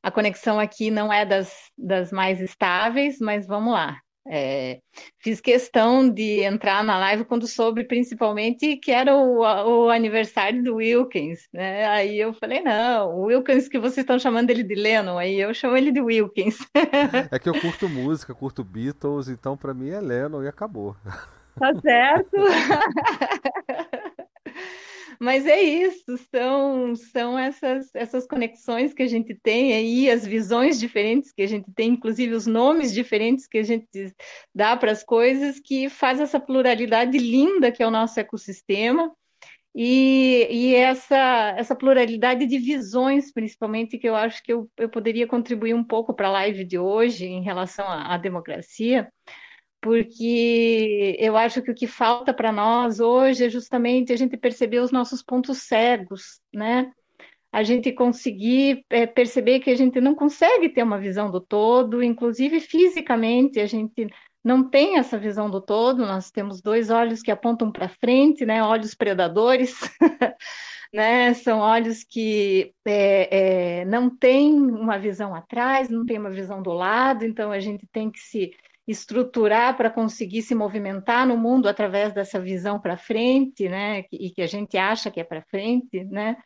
a 0.03 0.11
conexão 0.11 0.59
aqui 0.59 0.91
não 0.91 1.11
é 1.11 1.25
das, 1.25 1.51
das 1.77 2.11
mais 2.11 2.39
estáveis, 2.39 3.17
mas 3.19 3.47
vamos 3.47 3.73
lá. 3.73 3.97
É, 4.25 4.79
fiz 5.19 5.41
questão 5.41 6.09
de 6.09 6.43
entrar 6.43 6.81
na 6.81 6.97
live 6.97 7.25
quando 7.25 7.45
soube, 7.45 7.83
principalmente, 7.83 8.77
que 8.77 8.89
era 8.89 9.13
o, 9.13 9.39
o, 9.39 9.89
aniversário 9.89 10.63
do 10.63 10.75
Wilkins, 10.75 11.41
né? 11.51 11.85
Aí 11.87 12.19
eu 12.19 12.33
falei, 12.33 12.61
não, 12.61 13.09
o 13.09 13.23
Wilkins 13.25 13.67
que 13.67 13.77
vocês 13.77 13.97
estão 13.97 14.17
chamando 14.17 14.49
ele 14.49 14.63
de 14.63 14.75
Lennon, 14.75 15.17
aí 15.17 15.41
eu 15.41 15.53
chamo 15.53 15.75
ele 15.75 15.91
de 15.91 15.99
Wilkins. 15.99 16.57
É 17.31 17.39
que 17.39 17.49
eu 17.49 17.59
curto 17.59 17.89
música, 17.89 18.33
curto 18.33 18.63
Beatles, 18.63 19.27
então 19.27 19.57
para 19.57 19.73
mim 19.73 19.89
é 19.89 19.99
Lennon 19.99 20.43
e 20.43 20.47
acabou. 20.47 20.95
Tá 21.59 21.73
certo. 21.81 22.37
Mas 25.19 25.45
é 25.45 25.61
isso, 25.61 26.17
são, 26.33 26.95
são 26.95 27.37
essas, 27.37 27.93
essas 27.95 28.27
conexões 28.27 28.93
que 28.93 29.03
a 29.03 29.07
gente 29.07 29.35
tem 29.35 29.73
aí, 29.73 30.09
as 30.09 30.25
visões 30.25 30.79
diferentes 30.79 31.31
que 31.31 31.41
a 31.41 31.47
gente 31.47 31.71
tem, 31.73 31.91
inclusive 31.91 32.33
os 32.33 32.47
nomes 32.47 32.93
diferentes 32.93 33.47
que 33.47 33.57
a 33.57 33.63
gente 33.63 34.13
dá 34.53 34.75
para 34.75 34.91
as 34.91 35.03
coisas, 35.03 35.59
que 35.59 35.89
faz 35.89 36.19
essa 36.19 36.39
pluralidade 36.39 37.17
linda 37.17 37.71
que 37.71 37.83
é 37.83 37.87
o 37.87 37.91
nosso 37.91 38.19
ecossistema. 38.19 39.11
E, 39.75 40.47
e 40.51 40.75
essa, 40.75 41.55
essa 41.57 41.75
pluralidade 41.75 42.45
de 42.45 42.59
visões, 42.59 43.31
principalmente, 43.31 43.97
que 43.97 44.07
eu 44.07 44.15
acho 44.15 44.43
que 44.43 44.53
eu, 44.53 44.69
eu 44.77 44.87
poderia 44.87 45.25
contribuir 45.25 45.73
um 45.73 45.83
pouco 45.83 46.13
para 46.13 46.27
a 46.27 46.31
live 46.31 46.63
de 46.63 46.77
hoje 46.77 47.25
em 47.25 47.41
relação 47.41 47.85
à, 47.87 48.13
à 48.13 48.17
democracia, 48.17 49.11
porque 49.83 51.17
eu 51.19 51.35
acho 51.35 51.61
que 51.61 51.69
o 51.69 51.75
que 51.75 51.87
falta 51.87 52.33
para 52.33 52.53
nós 52.53 53.01
hoje 53.01 53.43
é 53.43 53.49
justamente 53.49 54.13
a 54.13 54.15
gente 54.15 54.37
perceber 54.37 54.79
os 54.79 54.93
nossos 54.93 55.21
pontos 55.21 55.63
cegos, 55.63 56.39
né? 56.53 56.89
A 57.51 57.63
gente 57.63 57.91
conseguir 57.91 58.85
é, 58.89 59.05
perceber 59.05 59.59
que 59.59 59.69
a 59.69 59.75
gente 59.75 59.99
não 59.99 60.15
consegue 60.15 60.69
ter 60.69 60.83
uma 60.83 60.97
visão 60.97 61.29
do 61.29 61.41
todo, 61.41 62.01
inclusive 62.01 62.61
fisicamente, 62.61 63.59
a 63.59 63.65
gente 63.65 64.07
não 64.41 64.69
tem 64.69 64.97
essa 64.97 65.17
visão 65.17 65.49
do 65.49 65.59
todo, 65.59 66.05
nós 66.05 66.31
temos 66.31 66.61
dois 66.61 66.89
olhos 66.89 67.21
que 67.21 67.29
apontam 67.29 67.69
para 67.69 67.89
frente, 67.89 68.45
né? 68.45 68.63
Olhos 68.63 68.95
predadores. 68.95 69.75
né? 70.93 71.33
São 71.33 71.59
olhos 71.59 72.05
que 72.05 72.73
é, 72.85 73.81
é, 73.81 73.85
não 73.85 74.09
têm 74.09 74.53
uma 74.53 74.97
visão 74.97 75.35
atrás, 75.35 75.89
não 75.89 76.05
tem 76.05 76.17
uma 76.17 76.29
visão 76.29 76.61
do 76.61 76.71
lado, 76.71 77.25
então 77.25 77.51
a 77.51 77.59
gente 77.59 77.85
tem 77.87 78.09
que 78.09 78.19
se 78.19 78.53
estruturar 78.87 79.77
para 79.77 79.89
conseguir 79.89 80.41
se 80.41 80.53
movimentar 80.53 81.25
no 81.25 81.37
mundo 81.37 81.67
através 81.69 82.13
dessa 82.13 82.39
visão 82.39 82.79
para 82.79 82.97
frente, 82.97 83.69
né? 83.69 84.03
E 84.11 84.29
que 84.29 84.41
a 84.41 84.47
gente 84.47 84.77
acha 84.77 85.09
que 85.09 85.19
é 85.19 85.23
para 85.23 85.41
frente, 85.43 86.03
né? 86.05 86.37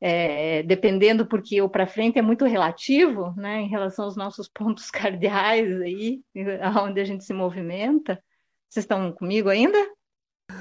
É, 0.00 0.62
dependendo 0.64 1.26
porque 1.26 1.62
o 1.62 1.68
para 1.68 1.86
frente 1.86 2.18
é 2.18 2.22
muito 2.22 2.44
relativo, 2.44 3.32
né? 3.36 3.60
Em 3.60 3.68
relação 3.68 4.06
aos 4.06 4.16
nossos 4.16 4.48
pontos 4.52 4.90
cardeais 4.90 5.80
aí, 5.80 6.20
aonde 6.62 7.00
a 7.00 7.04
gente 7.04 7.24
se 7.24 7.32
movimenta. 7.32 8.22
Vocês 8.68 8.84
estão 8.84 9.12
comigo 9.12 9.48
ainda? 9.48 9.78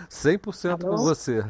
100% 0.10 0.82
com 0.82 0.98
você. 0.98 1.42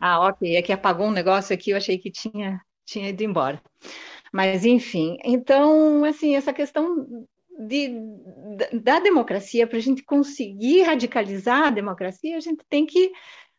Ah, 0.00 0.20
ok. 0.26 0.56
É 0.56 0.62
que 0.62 0.72
apagou 0.72 1.06
um 1.06 1.12
negócio 1.12 1.54
aqui, 1.54 1.70
eu 1.70 1.76
achei 1.76 1.98
que 1.98 2.10
tinha, 2.10 2.60
tinha 2.84 3.08
ido 3.08 3.22
embora. 3.22 3.62
Mas, 4.32 4.64
enfim, 4.64 5.16
então, 5.24 6.04
assim, 6.04 6.36
essa 6.36 6.52
questão 6.52 7.26
de, 7.58 7.92
da 8.80 9.00
democracia, 9.00 9.66
para 9.66 9.78
a 9.78 9.82
gente 9.82 10.02
conseguir 10.04 10.82
radicalizar 10.82 11.66
a 11.66 11.70
democracia, 11.70 12.36
a 12.36 12.40
gente 12.40 12.64
tem 12.68 12.86
que 12.86 13.10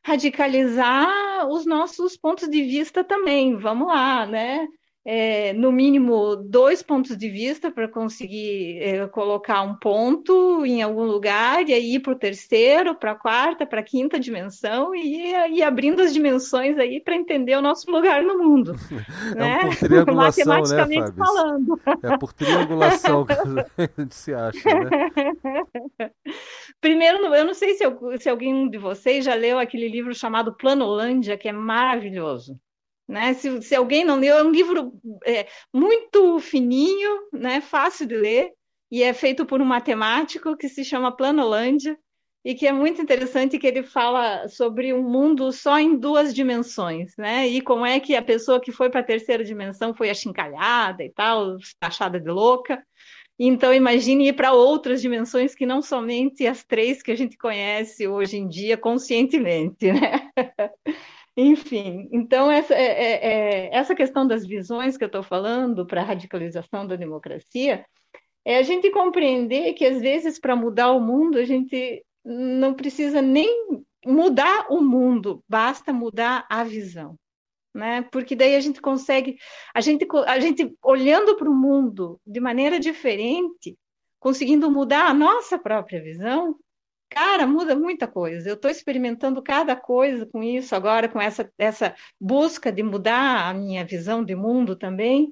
radicalizar 0.03 1.47
os 1.49 1.65
nossos 1.65 2.15
pontos 2.15 2.47
de 2.49 2.63
vista 2.63 3.03
também. 3.03 3.57
Vamos 3.57 3.87
lá, 3.87 4.25
né? 4.25 4.65
É, 5.11 5.53
no 5.53 5.71
mínimo 5.71 6.35
dois 6.35 6.83
pontos 6.83 7.17
de 7.17 7.29
vista 7.31 7.71
para 7.71 7.87
conseguir 7.87 8.77
é, 8.79 9.07
colocar 9.07 9.63
um 9.63 9.73
ponto 9.73 10.63
em 10.63 10.83
algum 10.83 11.03
lugar 11.05 11.67
e 11.67 11.73
aí 11.73 11.95
ir 11.95 11.99
para 11.99 12.13
o 12.13 12.15
terceiro, 12.15 12.93
para 12.93 13.13
a 13.13 13.15
quarta, 13.15 13.65
para 13.65 13.79
a 13.79 13.83
quinta 13.83 14.19
dimensão 14.19 14.93
e 14.93 15.33
ir 15.33 15.63
abrindo 15.63 16.03
as 16.03 16.13
dimensões 16.13 16.77
aí 16.77 17.01
para 17.01 17.15
entender 17.15 17.55
o 17.55 17.61
nosso 17.61 17.89
lugar 17.89 18.21
no 18.21 18.37
mundo. 18.37 18.75
É 19.29 19.35
né? 19.35 19.59
por 19.61 19.75
triangulação, 19.77 20.45
Matematicamente 20.45 21.11
né, 21.11 21.25
falando. 21.25 21.81
É 22.03 22.17
por 22.17 22.33
triangulação 22.33 23.25
que 23.25 23.33
a 23.33 23.89
gente 23.97 24.15
se 24.15 24.33
acha, 24.33 24.69
né? 24.69 26.11
Primeiro, 26.79 27.33
eu 27.33 27.45
não 27.45 27.53
sei 27.53 27.73
se, 27.73 27.83
eu, 27.83 27.99
se 28.19 28.29
alguém 28.29 28.69
de 28.69 28.77
vocês 28.77 29.25
já 29.25 29.33
leu 29.33 29.59
aquele 29.59 29.87
livro 29.87 30.13
chamado 30.13 30.55
Planolândia, 30.55 31.37
que 31.37 31.47
é 31.47 31.51
maravilhoso. 31.51 32.59
Né? 33.09 33.33
Se, 33.33 33.59
se 33.63 33.75
alguém 33.75 34.05
não 34.05 34.19
leu, 34.19 34.37
é 34.37 34.43
um 34.43 34.51
livro 34.51 34.93
é, 35.25 35.47
muito 35.73 36.39
fininho, 36.39 37.21
né? 37.33 37.59
fácil 37.59 38.05
de 38.05 38.15
ler, 38.15 38.51
e 38.91 39.01
é 39.01 39.13
feito 39.13 39.47
por 39.47 39.59
um 39.61 39.65
matemático 39.65 40.55
que 40.55 40.69
se 40.69 40.85
chama 40.85 41.15
Planolândia, 41.15 41.97
e 42.45 42.53
que 42.53 42.67
é 42.67 42.71
muito 42.71 43.01
interessante 43.01 43.57
que 43.57 43.65
ele 43.67 43.81
fala 43.81 44.47
sobre 44.47 44.93
um 44.93 45.01
mundo 45.03 45.51
só 45.51 45.79
em 45.79 45.97
duas 45.97 46.33
dimensões, 46.33 47.13
né? 47.17 47.45
E 47.47 47.61
como 47.61 47.85
é 47.85 47.99
que 47.99 48.15
a 48.15 48.21
pessoa 48.21 48.61
que 48.61 48.71
foi 48.71 48.89
para 48.89 49.01
a 49.01 49.03
terceira 49.03 49.43
dimensão 49.43 49.93
foi 49.93 50.09
achincalhada 50.09 51.03
e 51.03 51.09
tal, 51.09 51.57
achada 51.81 52.17
de 52.17 52.29
louca. 52.29 52.81
Então 53.37 53.73
imagine 53.73 54.29
ir 54.29 54.33
para 54.33 54.53
outras 54.53 55.01
dimensões 55.01 55.53
que 55.53 55.65
não 55.65 55.81
somente 55.81 56.47
as 56.47 56.63
três 56.63 57.01
que 57.01 57.11
a 57.11 57.15
gente 57.15 57.37
conhece 57.37 58.07
hoje 58.07 58.37
em 58.37 58.47
dia 58.47 58.77
conscientemente, 58.77 59.91
né? 59.91 60.29
Enfim, 61.37 62.09
então 62.11 62.51
essa, 62.51 62.73
é, 62.73 62.83
é, 62.83 63.27
é, 63.67 63.75
essa 63.75 63.95
questão 63.95 64.27
das 64.27 64.45
visões 64.45 64.97
que 64.97 65.03
eu 65.03 65.07
estou 65.07 65.23
falando 65.23 65.85
para 65.85 66.01
a 66.01 66.05
radicalização 66.05 66.85
da 66.85 66.95
democracia 66.95 67.85
é 68.43 68.57
a 68.57 68.63
gente 68.63 68.89
compreender 68.91 69.73
que 69.73 69.85
às 69.85 70.01
vezes 70.01 70.39
para 70.39 70.55
mudar 70.55 70.91
o 70.91 70.99
mundo 70.99 71.37
a 71.37 71.45
gente 71.45 72.03
não 72.25 72.73
precisa 72.73 73.21
nem 73.21 73.83
mudar 74.05 74.67
o 74.69 74.81
mundo, 74.81 75.43
basta 75.47 75.93
mudar 75.93 76.45
a 76.49 76.63
visão. 76.63 77.15
Né? 77.73 78.01
Porque 78.11 78.35
daí 78.35 78.55
a 78.55 78.59
gente 78.59 78.81
consegue, 78.81 79.37
a 79.73 79.79
gente, 79.79 80.05
a 80.25 80.39
gente 80.39 80.75
olhando 80.83 81.35
para 81.37 81.49
o 81.49 81.53
mundo 81.53 82.19
de 82.25 82.39
maneira 82.39 82.79
diferente, 82.79 83.77
conseguindo 84.19 84.69
mudar 84.71 85.07
a 85.07 85.13
nossa 85.13 85.57
própria 85.57 86.01
visão, 86.01 86.55
Cara, 87.09 87.47
muda 87.47 87.75
muita 87.75 88.07
coisa. 88.07 88.47
Eu 88.49 88.53
estou 88.55 88.69
experimentando 88.69 89.41
cada 89.41 89.75
coisa 89.75 90.25
com 90.27 90.43
isso 90.43 90.75
agora, 90.75 91.09
com 91.09 91.19
essa, 91.19 91.51
essa 91.57 91.95
busca 92.19 92.71
de 92.71 92.83
mudar 92.83 93.49
a 93.49 93.53
minha 93.53 93.83
visão 93.83 94.23
de 94.23 94.35
mundo 94.35 94.75
também, 94.75 95.31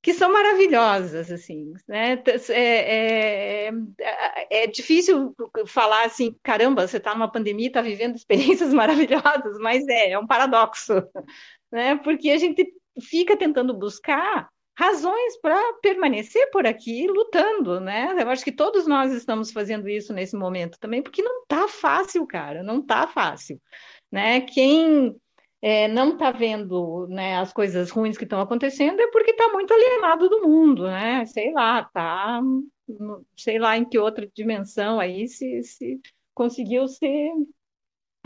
que 0.00 0.14
são 0.14 0.32
maravilhosas, 0.32 1.30
assim, 1.30 1.72
né? 1.88 2.22
É, 2.50 3.68
é, 3.68 3.70
é, 4.00 4.62
é 4.64 4.66
difícil 4.68 5.34
falar 5.66 6.06
assim, 6.06 6.36
caramba, 6.42 6.86
você 6.86 6.98
está 6.98 7.14
numa 7.14 7.30
pandemia, 7.30 7.66
está 7.66 7.82
vivendo 7.82 8.16
experiências 8.16 8.72
maravilhosas, 8.74 9.58
mas 9.60 9.86
é, 9.88 10.12
é 10.12 10.18
um 10.18 10.26
paradoxo, 10.26 10.94
né? 11.70 11.96
Porque 11.96 12.30
a 12.30 12.38
gente 12.38 12.72
fica 13.00 13.36
tentando 13.36 13.74
buscar 13.76 14.48
razões 14.78 15.36
para 15.42 15.60
permanecer 15.82 16.48
por 16.52 16.64
aqui 16.64 17.08
lutando, 17.08 17.80
né? 17.80 18.14
Eu 18.16 18.30
acho 18.30 18.44
que 18.44 18.52
todos 18.52 18.86
nós 18.86 19.12
estamos 19.12 19.50
fazendo 19.50 19.88
isso 19.88 20.12
nesse 20.12 20.36
momento 20.36 20.78
também, 20.78 21.02
porque 21.02 21.20
não 21.20 21.44
tá 21.46 21.66
fácil, 21.66 22.24
cara, 22.24 22.62
não 22.62 22.80
tá 22.80 23.08
fácil, 23.08 23.60
né? 24.10 24.40
Quem 24.42 25.16
é, 25.60 25.88
não 25.88 26.12
está 26.12 26.30
vendo 26.30 27.08
né, 27.08 27.38
as 27.38 27.52
coisas 27.52 27.90
ruins 27.90 28.16
que 28.16 28.22
estão 28.22 28.40
acontecendo 28.40 29.00
é 29.00 29.10
porque 29.10 29.32
está 29.32 29.48
muito 29.52 29.74
alienado 29.74 30.28
do 30.28 30.42
mundo, 30.42 30.84
né? 30.86 31.26
Sei 31.26 31.52
lá, 31.52 31.82
tá, 31.82 32.40
sei 33.36 33.58
lá 33.58 33.76
em 33.76 33.84
que 33.84 33.98
outra 33.98 34.30
dimensão 34.32 35.00
aí 35.00 35.26
se, 35.26 35.60
se 35.64 36.00
conseguiu 36.32 36.86
ser 36.86 37.32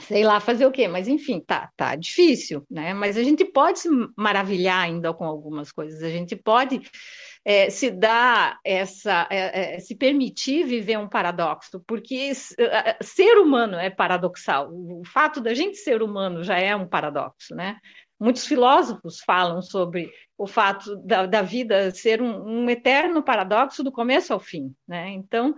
sei 0.06 0.24
lá 0.24 0.40
fazer 0.40 0.66
o 0.66 0.72
quê, 0.72 0.88
mas 0.88 1.08
enfim, 1.08 1.40
tá, 1.40 1.70
tá 1.76 1.96
difícil, 1.96 2.64
né? 2.70 2.92
Mas 2.94 3.16
a 3.16 3.22
gente 3.22 3.44
pode 3.44 3.80
se 3.80 3.88
maravilhar 4.16 4.84
ainda 4.84 5.12
com 5.12 5.24
algumas 5.24 5.72
coisas, 5.72 6.02
a 6.02 6.08
gente 6.08 6.36
pode 6.36 6.82
é, 7.44 7.70
se 7.70 7.90
dar 7.90 8.58
essa, 8.64 9.26
é, 9.30 9.76
é, 9.76 9.78
se 9.80 9.94
permitir 9.94 10.64
viver 10.64 10.98
um 10.98 11.08
paradoxo, 11.08 11.82
porque 11.86 12.32
ser 12.34 13.38
humano 13.38 13.76
é 13.76 13.90
paradoxal. 13.90 14.70
O 14.72 15.02
fato 15.04 15.40
da 15.40 15.54
gente 15.54 15.76
ser 15.76 16.02
humano 16.02 16.42
já 16.42 16.58
é 16.58 16.74
um 16.74 16.86
paradoxo, 16.86 17.54
né? 17.54 17.78
Muitos 18.20 18.46
filósofos 18.46 19.20
falam 19.20 19.60
sobre 19.60 20.08
o 20.38 20.46
fato 20.46 20.96
da, 21.04 21.26
da 21.26 21.42
vida 21.42 21.90
ser 21.90 22.22
um, 22.22 22.62
um 22.62 22.70
eterno 22.70 23.22
paradoxo 23.22 23.82
do 23.82 23.90
começo 23.90 24.32
ao 24.32 24.38
fim, 24.38 24.72
né? 24.86 25.10
Então 25.10 25.54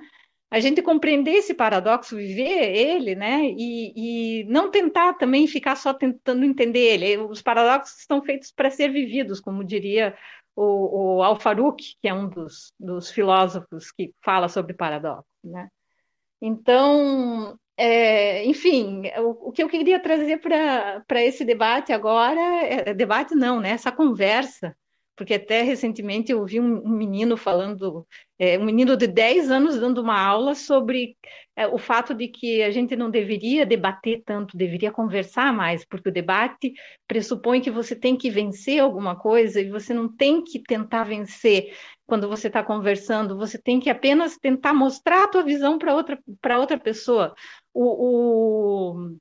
a 0.55 0.60
gente 0.60 0.81
compreender 0.81 1.32
esse 1.32 1.52
paradoxo, 1.52 2.16
viver 2.16 2.76
ele, 2.76 3.16
né? 3.16 3.43
E, 3.44 4.40
e, 4.40 4.44
não 4.44 4.70
tentar 4.70 5.14
também 5.14 5.48
ficar 5.48 5.74
só 5.74 5.93
tentando 5.93 6.44
entender 6.44 6.78
ele. 6.78 7.16
Os 7.18 7.43
paradoxos 7.43 7.98
estão 7.98 8.22
feitos 8.22 8.52
para 8.52 8.70
ser 8.70 8.89
vividos, 8.90 9.40
como 9.40 9.64
diria 9.64 10.16
o, 10.55 11.16
o 11.16 11.22
Al-Farouk, 11.24 11.97
que 12.01 12.06
é 12.06 12.14
um 12.14 12.28
dos, 12.28 12.72
dos, 12.78 13.10
filósofos 13.10 13.90
que 13.90 14.14
fala 14.22 14.48
sobre 14.48 14.74
paradoxo, 14.74 15.26
né? 15.43 15.68
Então, 16.40 17.59
é, 17.76 18.44
enfim, 18.44 19.10
o, 19.18 19.48
o, 19.48 19.52
que 19.52 19.60
eu 19.60 19.68
queria 19.68 19.98
trazer 19.98 20.39
para 20.39 21.22
esse 21.24 21.44
debate 21.44 21.93
agora, 21.93 22.40
é, 22.64 22.94
debate 22.94 23.35
não, 23.35 23.59
né? 23.59 23.70
Essa 23.70 23.90
conversa 23.90 24.76
porque 25.16 25.35
até 25.35 25.62
recentemente 25.62 26.32
eu 26.32 26.41
ouvi 26.41 26.59
um, 26.61 26.89
menino 26.89 27.36
falando, 27.36 28.07
é, 28.39 28.59
um 28.59 28.65
menino 28.65 28.97
de 28.97 29.07
10 29.07 29.51
anos 29.51 29.78
dando 29.78 30.01
uma 30.01 30.20
aula 30.20 30.55
sobre 30.55 31.16
é, 31.57 31.66
o 31.66 31.78
fato 31.78 32.15
de 32.15 32.28
que 32.28 32.62
a 32.62 32.70
gente 32.70 32.97
não 32.97 33.11
deveria 33.11 33.65
debater 33.65 34.23
tanto, 34.24 34.57
deveria 34.57 34.91
conversar 34.91 35.53
mais, 35.53 35.85
porque 35.85 36.09
o 36.09 36.12
debate 36.12 36.73
pressupõe 37.07 37.61
que 37.61 37.70
você 37.70 37.95
tem 37.95 38.16
que 38.16 38.31
vencer 38.31 38.81
alguma 38.81 39.16
coisa 39.16 39.61
e 39.61 39.70
você 39.70 39.95
não 39.95 40.09
tem 40.09 40.43
que 40.43 40.61
tentar 40.62 41.05
vencer 41.05 41.73
quando 42.07 42.28
você 42.28 42.49
está 42.49 42.62
conversando, 42.62 43.36
você 43.36 43.59
tem 43.59 43.81
que 43.81 43.89
apenas 43.89 44.36
tentar 44.36 44.74
mostrar 44.74 45.24
a 45.24 45.28
tua 45.28 45.43
visão 45.43 45.78
para 45.78 45.95
outra, 45.95 46.19
outra 46.59 46.78
pessoa. 46.78 47.35
O, 47.73 48.93
o 48.93 49.16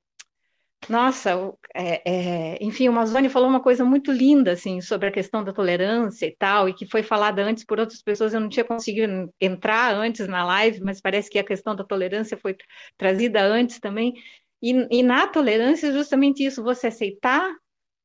nossa, 0.90 1.32
é, 1.74 2.56
é, 2.56 2.64
enfim, 2.64 2.88
o 2.88 2.92
Amazônia 2.92 3.30
falou 3.30 3.50
uma 3.50 3.62
coisa 3.62 3.86
muito 3.86 4.12
linda 4.12 4.52
assim 4.54 4.82
sobre 4.82 5.08
a 5.08 5.12
questão 5.12 5.44
da 5.44 5.54
tolerância 5.54 6.26
e 6.26 6.36
tal, 6.36 6.68
e 6.70 6.74
que 6.74 6.86
foi 6.86 7.04
falada 7.04 7.42
antes 7.44 7.64
por 7.66 7.80
outras 7.80 8.02
pessoas. 8.02 8.34
Eu 8.34 8.40
não 8.40 8.50
tinha 8.50 8.66
conseguido 8.66 9.34
entrar 9.40 9.96
antes 9.96 10.28
na 10.28 10.46
live, 10.46 10.82
mas 10.82 11.02
parece 11.02 11.30
que 11.30 11.40
a 11.40 11.44
questão 11.44 11.76
da 11.76 11.84
tolerância 11.84 12.38
foi 12.38 12.56
trazida 12.98 13.42
antes 13.44 13.80
também. 13.80 14.14
E, 14.62 14.72
e 15.00 15.04
na 15.04 15.28
tolerância, 15.28 15.92
justamente 15.92 16.46
isso, 16.46 16.64
você 16.64 16.88
aceitar 16.88 17.54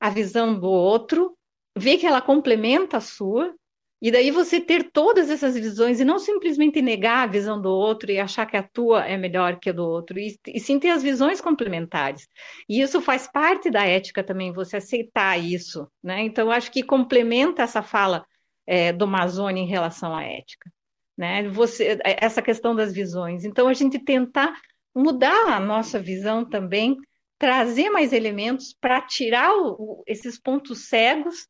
a 0.00 0.10
visão 0.10 0.59
do 0.59 0.68
outro, 0.68 1.36
ver 1.76 1.98
que 1.98 2.06
ela 2.06 2.20
complementa 2.20 2.96
a 2.98 3.00
sua, 3.00 3.55
e 4.00 4.12
daí 4.12 4.30
você 4.30 4.60
ter 4.60 4.92
todas 4.92 5.28
essas 5.28 5.56
visões 5.56 5.98
e 5.98 6.04
não 6.04 6.20
simplesmente 6.20 6.80
negar 6.80 7.24
a 7.24 7.26
visão 7.26 7.60
do 7.60 7.68
outro 7.68 8.10
e 8.12 8.18
achar 8.18 8.46
que 8.46 8.56
a 8.56 8.62
tua 8.62 9.04
é 9.04 9.16
melhor 9.16 9.58
que 9.58 9.70
a 9.70 9.72
do 9.72 9.84
outro, 9.84 10.18
e, 10.18 10.38
e 10.46 10.60
sim 10.60 10.78
ter 10.78 10.90
as 10.90 11.02
visões 11.02 11.40
complementares. 11.40 12.28
E 12.68 12.80
isso 12.80 13.00
faz 13.00 13.26
parte 13.26 13.68
da 13.70 13.84
ética 13.84 14.22
também, 14.22 14.52
você 14.52 14.76
aceitar 14.76 15.36
isso. 15.36 15.90
Né? 16.02 16.22
Então, 16.22 16.50
acho 16.50 16.70
que 16.70 16.82
complementa 16.82 17.62
essa 17.62 17.82
fala 17.82 18.24
é, 18.64 18.92
do 18.92 19.04
Amazônia 19.04 19.60
em 19.60 19.66
relação 19.66 20.14
à 20.14 20.22
ética. 20.22 20.70
Né? 21.16 21.48
Você, 21.48 21.98
é, 22.04 22.24
essa 22.24 22.40
questão 22.40 22.76
das 22.76 22.92
visões. 22.92 23.44
Então, 23.44 23.66
a 23.66 23.74
gente 23.74 23.98
tentar 23.98 24.54
mudar 24.94 25.52
a 25.52 25.58
nossa 25.58 25.98
visão 25.98 26.48
também, 26.48 26.96
trazer 27.36 27.90
mais 27.90 28.12
elementos 28.12 28.72
para 28.80 29.00
tirar 29.00 29.52
o, 29.56 30.04
esses 30.06 30.40
pontos 30.40 30.86
cegos 30.86 31.48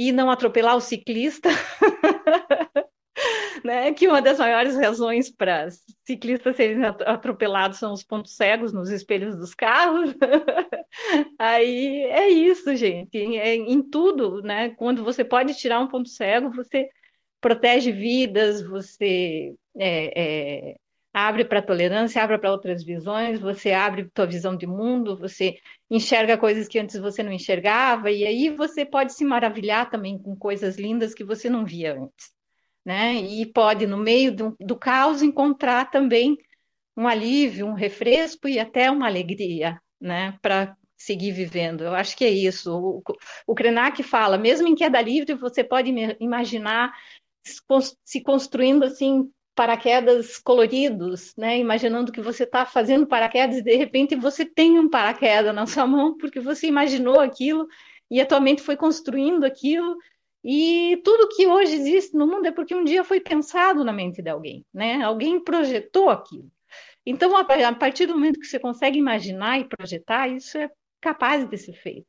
e 0.00 0.12
não 0.12 0.30
atropelar 0.30 0.78
o 0.78 0.80
ciclista, 0.80 1.50
né? 3.62 3.92
Que 3.92 4.08
uma 4.08 4.22
das 4.22 4.38
maiores 4.38 4.74
razões 4.74 5.30
para 5.30 5.68
ciclistas 6.06 6.56
serem 6.56 6.82
atropelados 6.86 7.78
são 7.78 7.92
os 7.92 8.02
pontos 8.02 8.34
cegos 8.34 8.72
nos 8.72 8.88
espelhos 8.88 9.36
dos 9.36 9.54
carros. 9.54 10.14
Aí 11.38 12.04
é 12.04 12.30
isso, 12.30 12.74
gente. 12.74 13.18
É, 13.36 13.54
em 13.54 13.82
tudo, 13.82 14.40
né? 14.40 14.70
Quando 14.70 15.04
você 15.04 15.22
pode 15.22 15.52
tirar 15.52 15.80
um 15.80 15.88
ponto 15.88 16.08
cego, 16.08 16.50
você 16.50 16.88
protege 17.38 17.92
vidas, 17.92 18.62
você 18.62 19.54
é, 19.76 20.70
é, 20.70 20.76
abre 21.12 21.44
para 21.44 21.62
tolerância, 21.62 22.22
abre 22.22 22.38
para 22.38 22.52
outras 22.52 22.84
visões, 22.84 23.40
você 23.40 23.72
abre 23.72 24.08
tua 24.10 24.26
visão 24.26 24.56
de 24.56 24.66
mundo, 24.66 25.16
você 25.16 25.56
enxerga 25.90 26.38
coisas 26.38 26.68
que 26.68 26.78
antes 26.78 26.98
você 26.98 27.22
não 27.22 27.32
enxergava, 27.32 28.10
e 28.10 28.24
aí 28.24 28.48
você 28.50 28.84
pode 28.86 29.12
se 29.12 29.24
maravilhar 29.24 29.90
também 29.90 30.18
com 30.18 30.36
coisas 30.36 30.76
lindas 30.76 31.12
que 31.12 31.24
você 31.24 31.50
não 31.50 31.64
via 31.64 31.94
antes, 31.94 32.32
né? 32.84 33.14
E 33.14 33.44
pode, 33.46 33.86
no 33.86 33.96
meio 33.96 34.34
do, 34.34 34.56
do 34.60 34.76
caos, 34.76 35.22
encontrar 35.22 35.90
também 35.90 36.36
um 36.96 37.08
alívio, 37.08 37.66
um 37.66 37.74
refresco 37.74 38.46
e 38.48 38.58
até 38.58 38.90
uma 38.90 39.06
alegria, 39.06 39.80
né? 40.00 40.38
Para 40.40 40.76
seguir 40.96 41.32
vivendo. 41.32 41.82
Eu 41.82 41.94
acho 41.94 42.16
que 42.16 42.24
é 42.24 42.30
isso. 42.30 42.72
O, 42.72 43.02
o 43.46 43.54
Krenak 43.54 44.02
fala, 44.02 44.36
mesmo 44.36 44.68
em 44.68 44.74
queda 44.74 45.00
livre, 45.00 45.34
você 45.34 45.64
pode 45.64 45.90
imaginar 46.20 46.92
se 48.04 48.22
construindo 48.22 48.84
assim 48.84 49.30
paraquedas 49.54 50.38
coloridos, 50.38 51.34
né? 51.36 51.58
Imaginando 51.58 52.12
que 52.12 52.20
você 52.20 52.44
está 52.44 52.64
fazendo 52.64 53.06
paraquedas 53.06 53.58
e 53.58 53.62
de 53.62 53.76
repente 53.76 54.16
você 54.16 54.44
tem 54.44 54.78
um 54.78 54.88
paraquedas 54.88 55.54
na 55.54 55.66
sua 55.66 55.86
mão 55.86 56.16
porque 56.16 56.40
você 56.40 56.66
imaginou 56.66 57.20
aquilo 57.20 57.66
e 58.10 58.20
a 58.20 58.26
tua 58.26 58.40
mente 58.40 58.62
foi 58.62 58.76
construindo 58.76 59.44
aquilo 59.44 59.96
e 60.42 61.00
tudo 61.04 61.28
que 61.28 61.46
hoje 61.46 61.74
existe 61.74 62.16
no 62.16 62.26
mundo 62.26 62.46
é 62.46 62.52
porque 62.52 62.74
um 62.74 62.84
dia 62.84 63.04
foi 63.04 63.20
pensado 63.20 63.84
na 63.84 63.92
mente 63.92 64.22
de 64.22 64.30
alguém, 64.30 64.64
né? 64.72 65.02
Alguém 65.02 65.42
projetou 65.42 66.08
aquilo. 66.08 66.50
Então, 67.04 67.36
a 67.36 67.44
partir 67.74 68.06
do 68.06 68.14
momento 68.14 68.40
que 68.40 68.46
você 68.46 68.58
consegue 68.58 68.98
imaginar 68.98 69.58
e 69.58 69.64
projetar, 69.64 70.28
isso 70.28 70.56
é 70.58 70.70
capaz 71.00 71.48
de 71.48 71.56
ser 71.58 71.72
feito. 71.74 72.06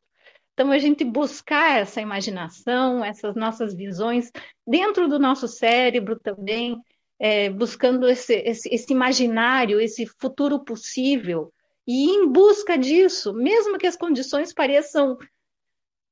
Então, 0.53 0.71
a 0.71 0.77
gente 0.77 1.03
buscar 1.03 1.79
essa 1.79 2.01
imaginação, 2.01 3.03
essas 3.03 3.35
nossas 3.35 3.73
visões 3.73 4.31
dentro 4.67 5.07
do 5.07 5.17
nosso 5.17 5.47
cérebro 5.47 6.19
também, 6.19 6.77
é, 7.23 7.51
buscando 7.51 8.09
esse, 8.09 8.33
esse, 8.33 8.67
esse 8.73 8.91
imaginário, 8.91 9.79
esse 9.79 10.07
futuro 10.19 10.65
possível, 10.65 11.53
e 11.87 12.09
em 12.09 12.27
busca 12.27 12.75
disso, 12.75 13.31
mesmo 13.31 13.77
que 13.77 13.85
as 13.85 13.95
condições 13.95 14.51
pareçam 14.51 15.15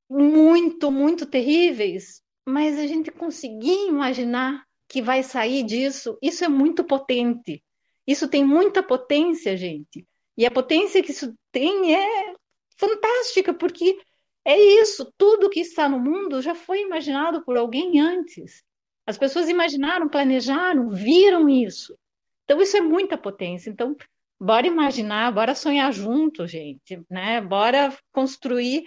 muito, 0.08 0.92
muito 0.92 1.26
terríveis, 1.26 2.22
mas 2.46 2.78
a 2.78 2.86
gente 2.86 3.10
conseguir 3.10 3.88
imaginar 3.88 4.64
que 4.88 5.02
vai 5.02 5.24
sair 5.24 5.64
disso, 5.64 6.16
isso 6.22 6.46
é 6.46 6.48
muito 6.48 6.84
potente. 6.84 7.64
Isso 8.06 8.28
tem 8.28 8.44
muita 8.46 8.84
potência, 8.84 9.58
gente. 9.58 10.08
E 10.38 10.46
a 10.46 10.52
potência 10.52 11.02
que 11.02 11.12
isso 11.12 11.34
tem 11.52 11.96
é 11.96 12.34
fantástica, 12.78 13.52
porque 13.52 14.00
é 14.46 14.58
isso, 14.82 15.12
tudo 15.18 15.50
que 15.50 15.60
está 15.60 15.90
no 15.90 16.00
mundo 16.00 16.40
já 16.42 16.54
foi 16.54 16.82
imaginado 16.82 17.44
por 17.44 17.58
alguém 17.58 18.00
antes. 18.00 18.64
As 19.10 19.18
pessoas 19.18 19.50
imaginaram, 19.50 20.08
planejaram, 20.08 20.92
viram 20.92 21.50
isso. 21.50 21.98
Então, 22.44 22.62
isso 22.62 22.78
é 22.78 22.82
muita 22.82 23.18
potência. 23.18 23.68
Então, 23.68 23.96
bora 24.40 24.68
imaginar, 24.68 25.32
bora 25.32 25.56
sonhar 25.56 25.92
junto, 25.92 26.46
gente, 26.46 27.02
né? 27.10 27.42
Bora 27.42 27.92
construir, 28.12 28.84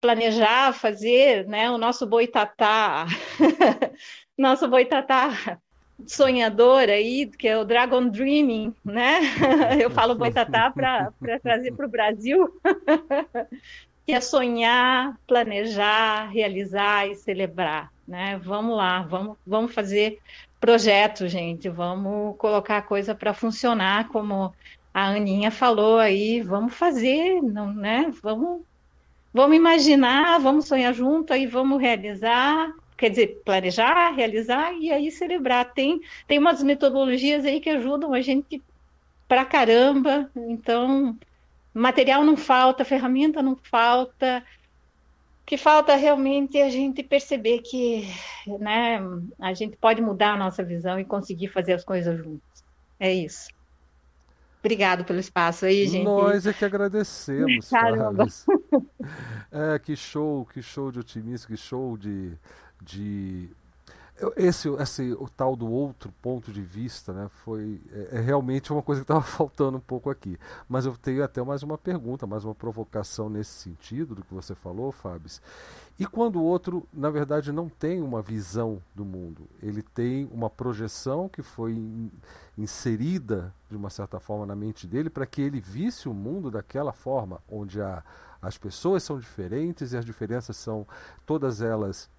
planejar, 0.00 0.72
fazer, 0.72 1.44
né? 1.48 1.68
O 1.72 1.76
nosso 1.76 2.06
boitatá, 2.06 3.04
nosso 4.38 4.68
boitatá 4.68 5.58
sonhador 6.06 6.88
aí, 6.88 7.26
que 7.26 7.48
é 7.48 7.58
o 7.58 7.64
Dragon 7.64 8.08
Dreaming, 8.08 8.72
né? 8.84 9.22
Eu 9.82 9.90
falo 9.90 10.14
boitatá 10.14 10.70
para 10.70 11.12
trazer 11.42 11.72
para 11.72 11.86
o 11.86 11.90
Brasil, 11.90 12.48
que 14.06 14.12
é 14.12 14.20
sonhar, 14.20 15.18
planejar, 15.26 16.28
realizar 16.30 17.08
e 17.08 17.16
celebrar 17.16 17.90
né? 18.12 18.38
Vamos 18.44 18.76
lá, 18.76 19.00
vamos, 19.00 19.38
vamos 19.46 19.72
fazer 19.72 20.18
projeto, 20.60 21.26
gente, 21.26 21.66
vamos 21.70 22.36
colocar 22.36 22.76
a 22.76 22.82
coisa 22.82 23.14
para 23.14 23.32
funcionar, 23.32 24.08
como 24.08 24.54
a 24.92 25.06
Aninha 25.06 25.50
falou 25.50 25.98
aí, 25.98 26.42
vamos 26.42 26.74
fazer, 26.74 27.40
não, 27.40 27.72
né? 27.72 28.12
Vamos, 28.22 28.60
vamos 29.32 29.56
imaginar, 29.56 30.38
vamos 30.38 30.66
sonhar 30.66 30.92
junto, 30.92 31.32
aí 31.32 31.46
vamos 31.46 31.80
realizar, 31.80 32.70
quer 32.98 33.08
dizer, 33.08 33.40
planejar, 33.46 34.10
realizar 34.10 34.74
e 34.74 34.92
aí 34.92 35.10
celebrar. 35.10 35.72
Tem, 35.72 35.98
tem 36.26 36.38
umas 36.38 36.62
metodologias 36.62 37.46
aí 37.46 37.60
que 37.60 37.70
ajudam 37.70 38.12
a 38.12 38.20
gente 38.20 38.62
pra 39.26 39.46
caramba, 39.46 40.30
então 40.36 41.16
material 41.72 42.22
não 42.24 42.36
falta, 42.36 42.84
ferramenta 42.84 43.42
não 43.42 43.56
falta, 43.56 44.44
que 45.44 45.56
falta 45.56 45.94
realmente 45.96 46.60
a 46.60 46.70
gente 46.70 47.02
perceber 47.02 47.60
que 47.60 48.06
né, 48.60 49.00
a 49.40 49.52
gente 49.52 49.76
pode 49.76 50.00
mudar 50.00 50.34
a 50.34 50.36
nossa 50.36 50.62
visão 50.62 50.98
e 50.98 51.04
conseguir 51.04 51.48
fazer 51.48 51.72
as 51.72 51.84
coisas 51.84 52.16
juntos. 52.16 52.64
É 52.98 53.12
isso. 53.12 53.48
Obrigado 54.60 55.04
pelo 55.04 55.18
espaço 55.18 55.66
aí, 55.66 55.88
gente. 55.88 56.04
Nós 56.04 56.46
é 56.46 56.52
que 56.52 56.64
agradecemos. 56.64 57.70
É, 59.54 59.78
que 59.78 59.94
show, 59.94 60.46
que 60.46 60.62
show 60.62 60.90
de 60.90 61.00
otimismo, 61.00 61.48
que 61.48 61.56
show 61.58 61.94
de, 61.98 62.32
de 62.80 63.50
esse, 64.36 64.68
esse 64.68 65.12
o 65.12 65.28
tal 65.28 65.56
do 65.56 65.70
outro 65.70 66.12
ponto 66.22 66.52
de 66.52 66.62
vista, 66.62 67.12
né, 67.12 67.28
foi 67.44 67.80
é, 67.92 68.18
é 68.18 68.20
realmente 68.20 68.72
uma 68.72 68.82
coisa 68.82 69.00
que 69.00 69.04
estava 69.04 69.22
faltando 69.22 69.78
um 69.78 69.80
pouco 69.80 70.10
aqui. 70.10 70.38
Mas 70.68 70.86
eu 70.86 70.96
tenho 70.96 71.24
até 71.24 71.42
mais 71.42 71.62
uma 71.62 71.78
pergunta, 71.78 72.26
mais 72.26 72.44
uma 72.44 72.54
provocação 72.54 73.28
nesse 73.28 73.50
sentido 73.50 74.14
do 74.14 74.22
que 74.22 74.32
você 74.32 74.54
falou, 74.54 74.92
Fábio. 74.92 75.30
E 75.98 76.06
quando 76.06 76.36
o 76.36 76.44
outro, 76.44 76.86
na 76.92 77.10
verdade, 77.10 77.52
não 77.52 77.68
tem 77.68 78.02
uma 78.02 78.22
visão 78.22 78.82
do 78.94 79.04
mundo, 79.04 79.46
ele 79.62 79.82
tem 79.82 80.28
uma 80.32 80.48
projeção 80.50 81.28
que 81.28 81.42
foi 81.42 81.72
in, 81.72 82.10
inserida 82.56 83.54
de 83.70 83.76
uma 83.76 83.90
certa 83.90 84.18
forma 84.18 84.46
na 84.46 84.56
mente 84.56 84.86
dele 84.86 85.10
para 85.10 85.26
que 85.26 85.42
ele 85.42 85.60
visse 85.60 86.08
o 86.08 86.14
mundo 86.14 86.50
daquela 86.50 86.92
forma, 86.92 87.40
onde 87.48 87.80
a, 87.80 88.02
as 88.40 88.58
pessoas 88.58 89.02
são 89.02 89.18
diferentes 89.18 89.92
e 89.92 89.96
as 89.96 90.04
diferenças 90.04 90.56
são 90.56 90.86
todas 91.24 91.60
elas 91.60 92.10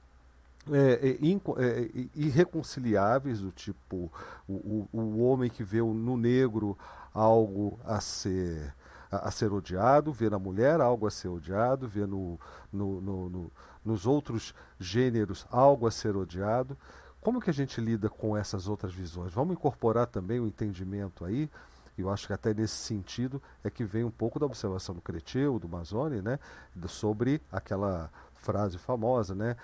é, 0.71 1.09
é, 1.09 1.09
é, 1.09 2.07
irreconciliáveis, 2.15 3.39
do 3.39 3.51
tipo 3.51 4.11
o, 4.47 4.87
o, 4.93 5.23
homem 5.23 5.49
que 5.49 5.63
vê 5.63 5.81
no 5.81 6.17
negro 6.17 6.77
algo 7.13 7.79
a 7.85 7.99
ser 7.99 8.73
a, 9.11 9.29
ser 9.29 9.51
odiado, 9.51 10.11
vê 10.11 10.29
na 10.29 10.39
mulher 10.39 10.81
algo 10.81 11.05
a 11.05 11.11
ser 11.11 11.27
odiado, 11.27 11.87
vê 11.87 12.05
no, 12.05 12.39
no, 12.71 12.99
no, 12.99 13.29
no, 13.29 13.51
nos 13.85 14.07
outros 14.07 14.55
gêneros 14.79 15.45
algo 15.51 15.85
a 15.85 15.91
ser 15.91 16.15
odiado. 16.15 16.77
Como 17.21 17.39
que 17.39 17.49
a 17.49 17.53
gente 17.53 17.79
lida 17.79 18.09
com 18.09 18.35
essas 18.35 18.67
outras 18.67 18.91
visões? 18.93 19.31
Vamos 19.31 19.53
incorporar 19.53 20.07
também 20.07 20.39
o 20.39 20.47
entendimento 20.47 21.23
aí 21.23 21.49
eu 21.97 22.09
acho 22.09 22.27
que 22.27 22.33
até 22.33 22.53
nesse 22.53 22.75
sentido 22.75 23.41
é 23.63 23.69
que 23.69 23.83
vem 23.83 24.03
um 24.03 24.11
pouco 24.11 24.39
da 24.39 24.45
observação 24.45 24.95
do 24.95 25.01
Creteu, 25.01 25.59
do 25.59 25.69
Mazzoni, 25.69 26.21
né, 26.21 26.39
sobre 26.87 27.41
aquela 27.51 28.09
frase 28.43 28.77
famosa, 28.77 29.33
né? 29.33 29.55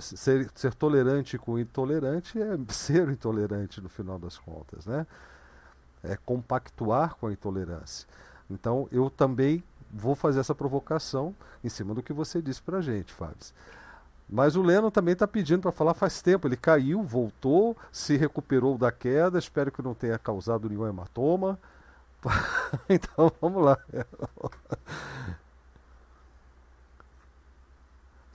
Ser, 0.00 0.50
ser 0.54 0.74
tolerante 0.74 1.38
com 1.38 1.58
intolerante 1.58 2.40
é 2.40 2.58
ser 2.68 3.08
intolerante 3.08 3.80
no 3.80 3.88
final 3.88 4.18
das 4.18 4.36
contas, 4.36 4.84
né? 4.84 5.06
É 6.02 6.16
compactuar 6.16 7.14
com 7.16 7.28
a 7.28 7.32
intolerância. 7.32 8.06
Então 8.50 8.88
eu 8.90 9.08
também 9.08 9.62
vou 9.90 10.14
fazer 10.14 10.40
essa 10.40 10.54
provocação 10.54 11.34
em 11.64 11.68
cima 11.68 11.94
do 11.94 12.02
que 12.02 12.12
você 12.12 12.42
disse 12.42 12.60
para 12.60 12.80
gente, 12.80 13.12
Fábio. 13.12 13.36
Mas 14.28 14.56
o 14.56 14.62
Lennon 14.62 14.90
também 14.90 15.12
está 15.12 15.26
pedindo 15.26 15.62
para 15.62 15.72
falar 15.72 15.94
faz 15.94 16.20
tempo. 16.20 16.48
Ele 16.48 16.56
caiu, 16.56 17.02
voltou, 17.02 17.76
se 17.92 18.16
recuperou 18.16 18.76
da 18.76 18.90
queda. 18.90 19.38
Espero 19.38 19.70
que 19.70 19.80
não 19.80 19.94
tenha 19.94 20.18
causado 20.18 20.68
nenhum 20.68 20.86
hematoma. 20.86 21.58
então 22.90 23.32
vamos 23.40 23.64
lá. 23.64 23.78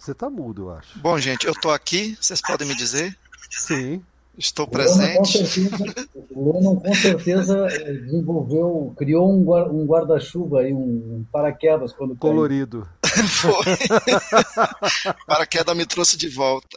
Você 0.02 0.14
está 0.14 0.32
mudo, 0.32 0.64
eu 0.64 0.72
acho. 0.72 0.98
Bom, 0.98 1.20
gente, 1.20 1.46
eu 1.46 1.52
estou 1.52 1.72
aqui, 1.72 2.18
vocês 2.20 2.42
podem 2.42 2.68
me 2.68 2.74
dizer? 2.74 3.16
Sim. 3.52 4.04
Estou 4.36 4.68
presente. 4.68 5.38
O 6.32 6.52
Lennon 6.52 6.78
com 6.78 6.96
certeza 6.96 7.68
desenvolveu, 7.68 8.96
criou 8.98 9.32
um 9.32 9.86
guarda-chuva 9.86 10.62
aí, 10.62 10.74
um 10.74 11.24
paraquedas 11.32 11.94
quando 11.94 12.16
colorido. 12.16 12.90
Foi. 13.30 13.64
paraquedas 15.28 15.78
me 15.78 15.86
trouxe 15.86 16.18
de 16.18 16.30
volta. 16.30 16.76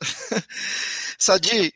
Sadi, 1.18 1.72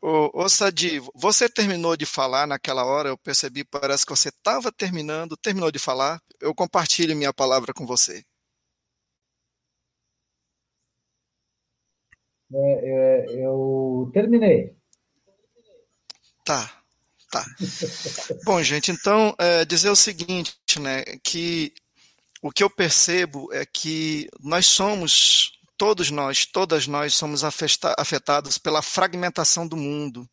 ô, 0.00 0.44
ô 0.44 0.48
Sadi, 0.48 1.02
você 1.16 1.48
terminou 1.48 1.96
de 1.96 2.06
falar 2.06 2.46
naquela 2.46 2.84
hora, 2.84 3.08
eu 3.08 3.18
percebi, 3.18 3.64
parece 3.64 4.06
que 4.06 4.14
você 4.14 4.28
estava 4.28 4.70
terminando, 4.70 5.36
terminou 5.36 5.72
de 5.72 5.80
falar. 5.80 6.20
Eu 6.40 6.54
compartilho 6.54 7.16
minha 7.16 7.32
palavra 7.32 7.74
com 7.74 7.84
você. 7.84 8.22
É, 12.52 12.58
é, 12.58 13.44
eu 13.44 14.10
terminei. 14.12 14.74
Tá, 16.44 16.70
tá. 17.30 17.44
Bom, 18.44 18.62
gente, 18.62 18.90
então 18.90 19.34
é, 19.38 19.64
dizer 19.64 19.90
o 19.90 19.96
seguinte, 19.96 20.54
né, 20.80 21.02
que 21.24 21.74
o 22.40 22.52
que 22.52 22.62
eu 22.62 22.70
percebo 22.70 23.52
é 23.52 23.66
que 23.66 24.28
nós 24.40 24.66
somos, 24.66 25.58
todos 25.76 26.10
nós, 26.10 26.46
todas 26.46 26.86
nós 26.86 27.14
somos 27.14 27.42
afetados 27.42 28.58
pela 28.58 28.80
fragmentação 28.80 29.66
do 29.66 29.76
mundo, 29.76 30.28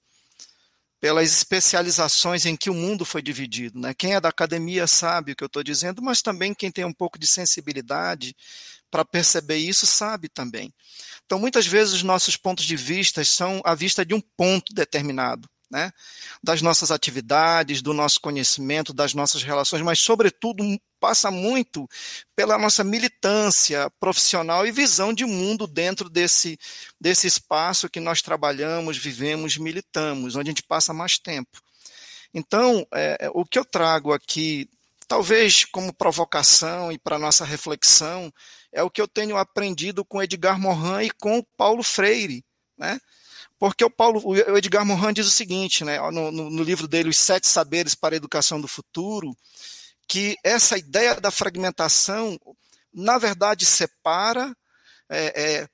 pelas 0.99 1.31
especializações 1.31 2.45
em 2.45 2.55
que 2.55 2.69
o 2.69 2.73
mundo 2.73 3.03
foi 3.03 3.21
dividido. 3.21 3.79
Né? 3.79 3.93
Quem 3.93 4.13
é 4.13 4.21
da 4.21 4.29
academia 4.29 4.85
sabe 4.85 5.31
o 5.31 5.35
que 5.35 5.43
eu 5.43 5.47
estou 5.47 5.63
dizendo, 5.63 6.01
mas 6.01 6.21
também 6.21 6.53
quem 6.53 6.71
tem 6.71 6.85
um 6.85 6.93
pouco 6.93 7.17
de 7.17 7.27
sensibilidade 7.27 8.35
para 8.91 9.03
perceber 9.03 9.57
isso 9.57 9.87
sabe 9.87 10.29
também. 10.29 10.71
Então, 11.33 11.41
muitas 11.41 11.65
vezes, 11.65 11.95
os 11.95 12.03
nossos 12.03 12.37
pontos 12.37 12.63
de 12.63 12.75
vista 12.75 13.25
são 13.25 13.59
à 13.65 13.73
vista 13.73 14.05
de 14.05 14.13
um 14.13 14.21
ponto 14.21 14.71
determinado. 14.71 15.49
Né? 15.71 15.91
das 16.43 16.61
nossas 16.61 16.91
atividades, 16.91 17.81
do 17.81 17.93
nosso 17.93 18.21
conhecimento, 18.21 18.93
das 18.93 19.15
nossas 19.15 19.41
relações, 19.41 19.81
mas, 19.81 19.99
sobretudo, 20.01 20.63
passa 20.99 21.31
muito 21.31 21.89
pela 22.35 22.59
nossa 22.59 22.83
militância 22.83 23.89
profissional 23.99 24.67
e 24.67 24.71
visão 24.71 25.11
de 25.11 25.25
mundo 25.25 25.65
dentro 25.65 26.11
desse, 26.11 26.59
desse 27.01 27.25
espaço 27.25 27.89
que 27.89 27.99
nós 27.99 28.21
trabalhamos, 28.21 28.97
vivemos, 28.99 29.57
militamos, 29.57 30.35
onde 30.35 30.49
a 30.49 30.51
gente 30.51 30.61
passa 30.61 30.93
mais 30.93 31.17
tempo. 31.17 31.59
Então, 32.31 32.85
é, 32.93 33.31
o 33.33 33.43
que 33.43 33.57
eu 33.57 33.65
trago 33.65 34.13
aqui, 34.13 34.69
talvez 35.13 35.63
como 35.65 35.93
provocação 35.93 36.91
e 36.91 36.97
para 36.97 37.19
nossa 37.19 37.45
reflexão, 37.45 38.33
é 38.71 38.81
o 38.81 38.89
que 38.89 38.99
eu 38.99 39.07
tenho 39.07 39.37
aprendido 39.37 40.03
com 40.03 40.23
Edgar 40.23 40.59
Morin 40.59 41.05
e 41.05 41.11
com 41.11 41.43
Paulo 41.55 41.83
Freire, 41.83 42.43
né? 42.75 42.99
Porque 43.59 43.85
o 43.85 43.91
Paulo, 43.91 44.23
o 44.25 44.57
Edgar 44.57 44.83
Morin 44.83 45.13
diz 45.13 45.27
o 45.27 45.31
seguinte, 45.31 45.85
né, 45.85 45.99
no, 46.09 46.31
no, 46.31 46.63
livro 46.63 46.87
dele, 46.87 47.09
Os 47.09 47.19
Sete 47.19 47.47
Saberes 47.47 47.93
para 47.93 48.15
a 48.15 48.17
Educação 48.17 48.59
do 48.59 48.67
Futuro, 48.67 49.37
que 50.07 50.35
essa 50.43 50.79
ideia 50.79 51.21
da 51.21 51.29
fragmentação, 51.29 52.35
na 52.91 53.19
verdade, 53.19 53.67
separa, 53.67 54.51
é, 55.07 55.43
é, 55.43 55.67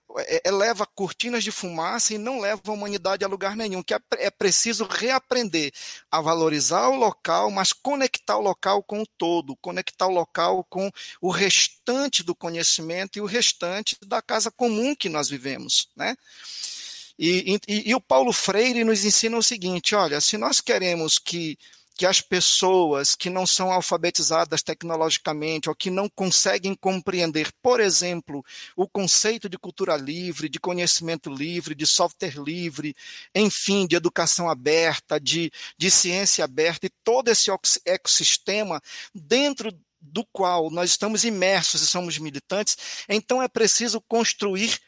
eleva 0.44 0.86
cortinas 0.86 1.44
de 1.44 1.52
fumaça 1.52 2.14
e 2.14 2.18
não 2.18 2.40
leva 2.40 2.61
a 2.65 2.72
humanidade 2.72 3.23
a 3.23 3.27
lugar 3.27 3.56
nenhum, 3.56 3.84
que 3.84 3.94
é, 3.94 3.99
é 4.18 4.30
preciso 4.30 4.86
reaprender 4.86 5.72
a 6.11 6.19
valorizar 6.19 6.90
o 6.90 6.95
local, 6.95 7.52
mas 7.52 7.72
conectar 7.73 8.38
o 8.38 8.41
local 8.41 8.81
com 8.81 9.02
o 9.02 9.07
todo, 9.18 9.56
conectar 9.57 10.07
o 10.07 10.11
local 10.11 10.65
com 10.69 10.91
o 11.22 11.30
restante 11.30 12.23
do 12.23 12.34
conhecimento 12.34 13.18
e 13.18 13.22
o 13.22 13.26
restante 13.26 13.95
da 14.06 14.22
casa 14.22 14.49
comum 14.49 14.95
que 14.95 15.10
nós 15.10 15.30
vivemos, 15.30 15.90
né? 15.95 16.15
E, 17.18 17.60
e, 17.68 17.90
e 17.90 17.95
o 17.95 17.99
Paulo 17.99 18.31
Freire 18.31 18.86
nos 18.86 19.03
ensina 19.03 19.38
o 19.38 19.44
seguinte: 19.44 19.94
olha, 19.94 20.22
se 20.22 20.38
nós 20.38 20.61
queremos 20.61 21.19
que 21.19 21.60
que 21.99 22.05
as 22.05 22.21
pessoas 22.21 23.13
que 23.13 23.30
não 23.30 23.45
são 23.45 23.73
alfabetizadas 23.73 24.63
tecnologicamente 24.63 25.67
ou 25.67 25.76
que 25.76 25.89
não 25.89 26.07
conseguem 26.07 26.73
compreender, 26.73 27.51
por 27.61 27.81
exemplo, 27.81 28.41
o 28.73 28.88
conceito 28.88 29.49
de 29.49 29.57
cultura 29.57 29.97
livre, 29.97 30.47
de 30.47 30.61
conhecimento 30.61 31.30
livre, 31.30 31.76
de 31.76 31.85
software 31.85 32.41
livre, 32.41 32.95
enfim, 33.35 33.85
de 33.85 33.97
educação 33.97 34.49
aberta, 34.49 35.19
de, 35.19 35.51
de 35.77 35.91
ciência 35.91 36.45
aberta 36.45 36.85
e 36.85 36.91
todo 37.03 37.27
esse 37.27 37.51
ecossistema 37.84 38.81
dentro 39.13 39.77
do 39.99 40.26
qual 40.31 40.71
nós 40.71 40.91
estamos 40.91 41.26
imersos 41.26 41.81
e 41.81 41.85
somos 41.85 42.17
militantes, 42.17 42.77
então 43.09 43.43
é 43.43 43.49
preciso 43.49 43.99
construir 44.07 44.80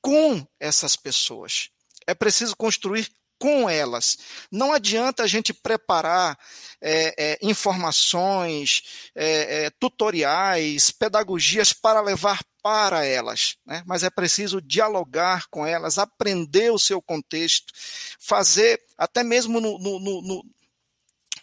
com 0.00 0.46
essas 0.58 0.96
pessoas. 0.96 1.68
É 2.06 2.14
preciso 2.14 2.56
construir 2.56 3.10
com 3.38 3.68
elas. 3.68 4.16
Não 4.50 4.72
adianta 4.72 5.22
a 5.22 5.26
gente 5.26 5.52
preparar 5.52 6.38
é, 6.80 7.14
é, 7.32 7.38
informações, 7.42 9.10
é, 9.14 9.64
é, 9.64 9.70
tutoriais, 9.70 10.90
pedagogias 10.90 11.72
para 11.72 12.00
levar 12.00 12.40
para 12.62 13.04
elas, 13.04 13.56
né? 13.66 13.82
mas 13.86 14.02
é 14.02 14.08
preciso 14.08 14.60
dialogar 14.62 15.46
com 15.50 15.66
elas, 15.66 15.98
aprender 15.98 16.72
o 16.72 16.78
seu 16.78 17.02
contexto, 17.02 17.72
fazer, 18.18 18.80
até 18.96 19.22
mesmo 19.22 19.60
no, 19.60 19.78
no, 19.78 20.00
no, 20.00 20.44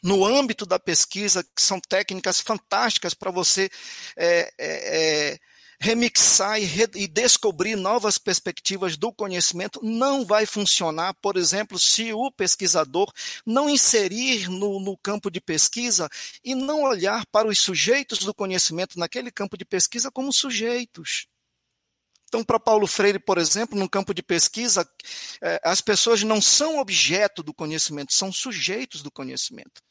no 0.03 0.25
âmbito 0.25 0.65
da 0.65 0.79
pesquisa, 0.79 1.43
que 1.43 1.61
são 1.61 1.79
técnicas 1.79 2.39
fantásticas 2.39 3.13
para 3.13 3.29
você 3.29 3.69
é, 4.17 4.51
é, 4.57 5.39
remixar 5.81 6.61
e, 6.61 6.67
e, 6.93 7.07
descobrir 7.07 7.75
novas 7.75 8.19
perspectivas 8.19 8.95
do 8.95 9.11
conhecimento 9.11 9.79
não 9.83 10.23
vai 10.23 10.45
funcionar, 10.45 11.15
por 11.15 11.37
exemplo, 11.37 11.79
se 11.79 12.13
o 12.13 12.31
pesquisador 12.31 13.11
não 13.43 13.67
inserir 13.67 14.47
no, 14.47 14.79
no 14.79 14.95
campo 14.95 15.31
de 15.31 15.41
pesquisa 15.41 16.07
e 16.43 16.53
não 16.53 16.83
olhar 16.83 17.25
para 17.25 17.47
os 17.47 17.57
sujeitos 17.61 18.19
do 18.19 18.31
conhecimento 18.31 18.99
naquele 18.99 19.31
campo 19.31 19.57
de 19.57 19.65
pesquisa 19.65 20.11
como 20.11 20.31
sujeitos. 20.31 21.25
Então, 22.27 22.43
para 22.43 22.59
Paulo 22.59 22.85
Freire, 22.85 23.19
por 23.19 23.39
exemplo, 23.39 23.77
no 23.77 23.89
campo 23.89 24.13
de 24.13 24.21
pesquisa, 24.21 24.87
eh, 25.41 25.59
as 25.63 25.81
pessoas 25.81 26.21
não 26.23 26.39
são 26.39 26.77
objeto 26.77 27.41
do 27.41 27.53
conhecimento, 27.53 28.13
são 28.13 28.31
sujeitos 28.31 29.01
do 29.01 29.11
conhecimento. 29.11 29.81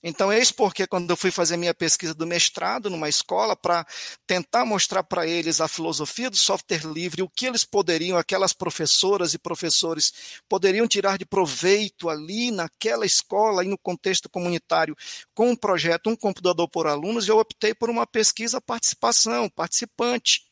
Então, 0.00 0.32
eis 0.32 0.52
porque, 0.52 0.86
quando 0.86 1.10
eu 1.10 1.16
fui 1.16 1.30
fazer 1.32 1.56
minha 1.56 1.74
pesquisa 1.74 2.14
do 2.14 2.26
mestrado 2.26 2.88
numa 2.88 3.08
escola, 3.08 3.56
para 3.56 3.84
tentar 4.26 4.64
mostrar 4.64 5.02
para 5.02 5.26
eles 5.26 5.60
a 5.60 5.66
filosofia 5.66 6.30
do 6.30 6.36
software 6.36 6.86
livre, 6.86 7.22
o 7.22 7.28
que 7.28 7.46
eles 7.46 7.64
poderiam, 7.64 8.16
aquelas 8.16 8.52
professoras 8.52 9.34
e 9.34 9.38
professores, 9.38 10.40
poderiam 10.48 10.86
tirar 10.86 11.18
de 11.18 11.26
proveito 11.26 12.08
ali 12.08 12.52
naquela 12.52 13.04
escola 13.04 13.64
e 13.64 13.68
no 13.68 13.76
contexto 13.76 14.28
comunitário, 14.28 14.96
com 15.34 15.50
um 15.50 15.56
projeto, 15.56 16.08
um 16.08 16.16
computador 16.16 16.68
por 16.68 16.86
alunos, 16.86 17.26
eu 17.26 17.38
optei 17.38 17.74
por 17.74 17.90
uma 17.90 18.06
pesquisa 18.06 18.60
participação, 18.60 19.48
participante. 19.48 20.44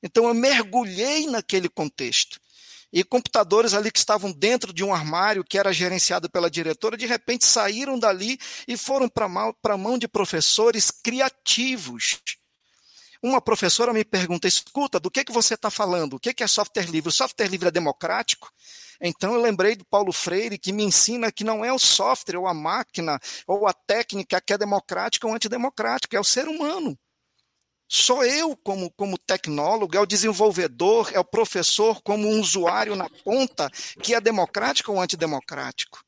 Então, 0.00 0.28
eu 0.28 0.34
mergulhei 0.34 1.26
naquele 1.26 1.68
contexto 1.68 2.40
e 2.92 3.04
computadores 3.04 3.74
ali 3.74 3.90
que 3.90 3.98
estavam 3.98 4.32
dentro 4.32 4.72
de 4.72 4.82
um 4.82 4.92
armário 4.92 5.44
que 5.44 5.58
era 5.58 5.72
gerenciado 5.72 6.28
pela 6.28 6.50
diretora, 6.50 6.96
de 6.96 7.06
repente 7.06 7.44
saíram 7.44 7.98
dali 7.98 8.38
e 8.66 8.76
foram 8.76 9.08
para 9.08 9.26
a 9.26 9.78
mão 9.78 9.98
de 9.98 10.08
professores 10.08 10.90
criativos. 10.90 12.20
Uma 13.22 13.40
professora 13.40 13.92
me 13.92 14.04
pergunta: 14.04 14.48
escuta, 14.48 14.98
do 14.98 15.10
que, 15.10 15.24
que 15.24 15.32
você 15.32 15.54
está 15.54 15.70
falando? 15.70 16.14
O 16.14 16.20
que, 16.20 16.32
que 16.32 16.42
é 16.42 16.46
software 16.46 16.90
livre? 16.90 17.10
O 17.10 17.12
software 17.12 17.48
livre 17.48 17.68
é 17.68 17.70
democrático? 17.70 18.50
Então 19.00 19.34
eu 19.34 19.40
lembrei 19.40 19.76
do 19.76 19.84
Paulo 19.84 20.12
Freire 20.12 20.58
que 20.58 20.72
me 20.72 20.82
ensina 20.82 21.30
que 21.30 21.44
não 21.44 21.64
é 21.64 21.72
o 21.72 21.78
software 21.78 22.38
ou 22.38 22.46
a 22.46 22.54
máquina 22.54 23.18
ou 23.46 23.66
a 23.66 23.72
técnica 23.72 24.40
que 24.40 24.52
é 24.52 24.58
democrática 24.58 25.26
ou 25.26 25.34
antidemocrática, 25.34 26.16
é 26.16 26.20
o 26.20 26.24
ser 26.24 26.48
humano. 26.48 26.98
Sou 27.92 28.24
eu, 28.24 28.56
como, 28.56 28.88
como 28.92 29.18
tecnólogo, 29.18 29.96
é 29.96 30.00
o 30.00 30.06
desenvolvedor, 30.06 31.10
é 31.12 31.18
o 31.18 31.24
professor, 31.24 32.00
como 32.02 32.28
um 32.28 32.38
usuário 32.38 32.94
na 32.94 33.10
ponta, 33.24 33.68
que 34.00 34.14
é 34.14 34.20
democrático 34.20 34.92
ou 34.92 35.00
antidemocrático. 35.00 35.98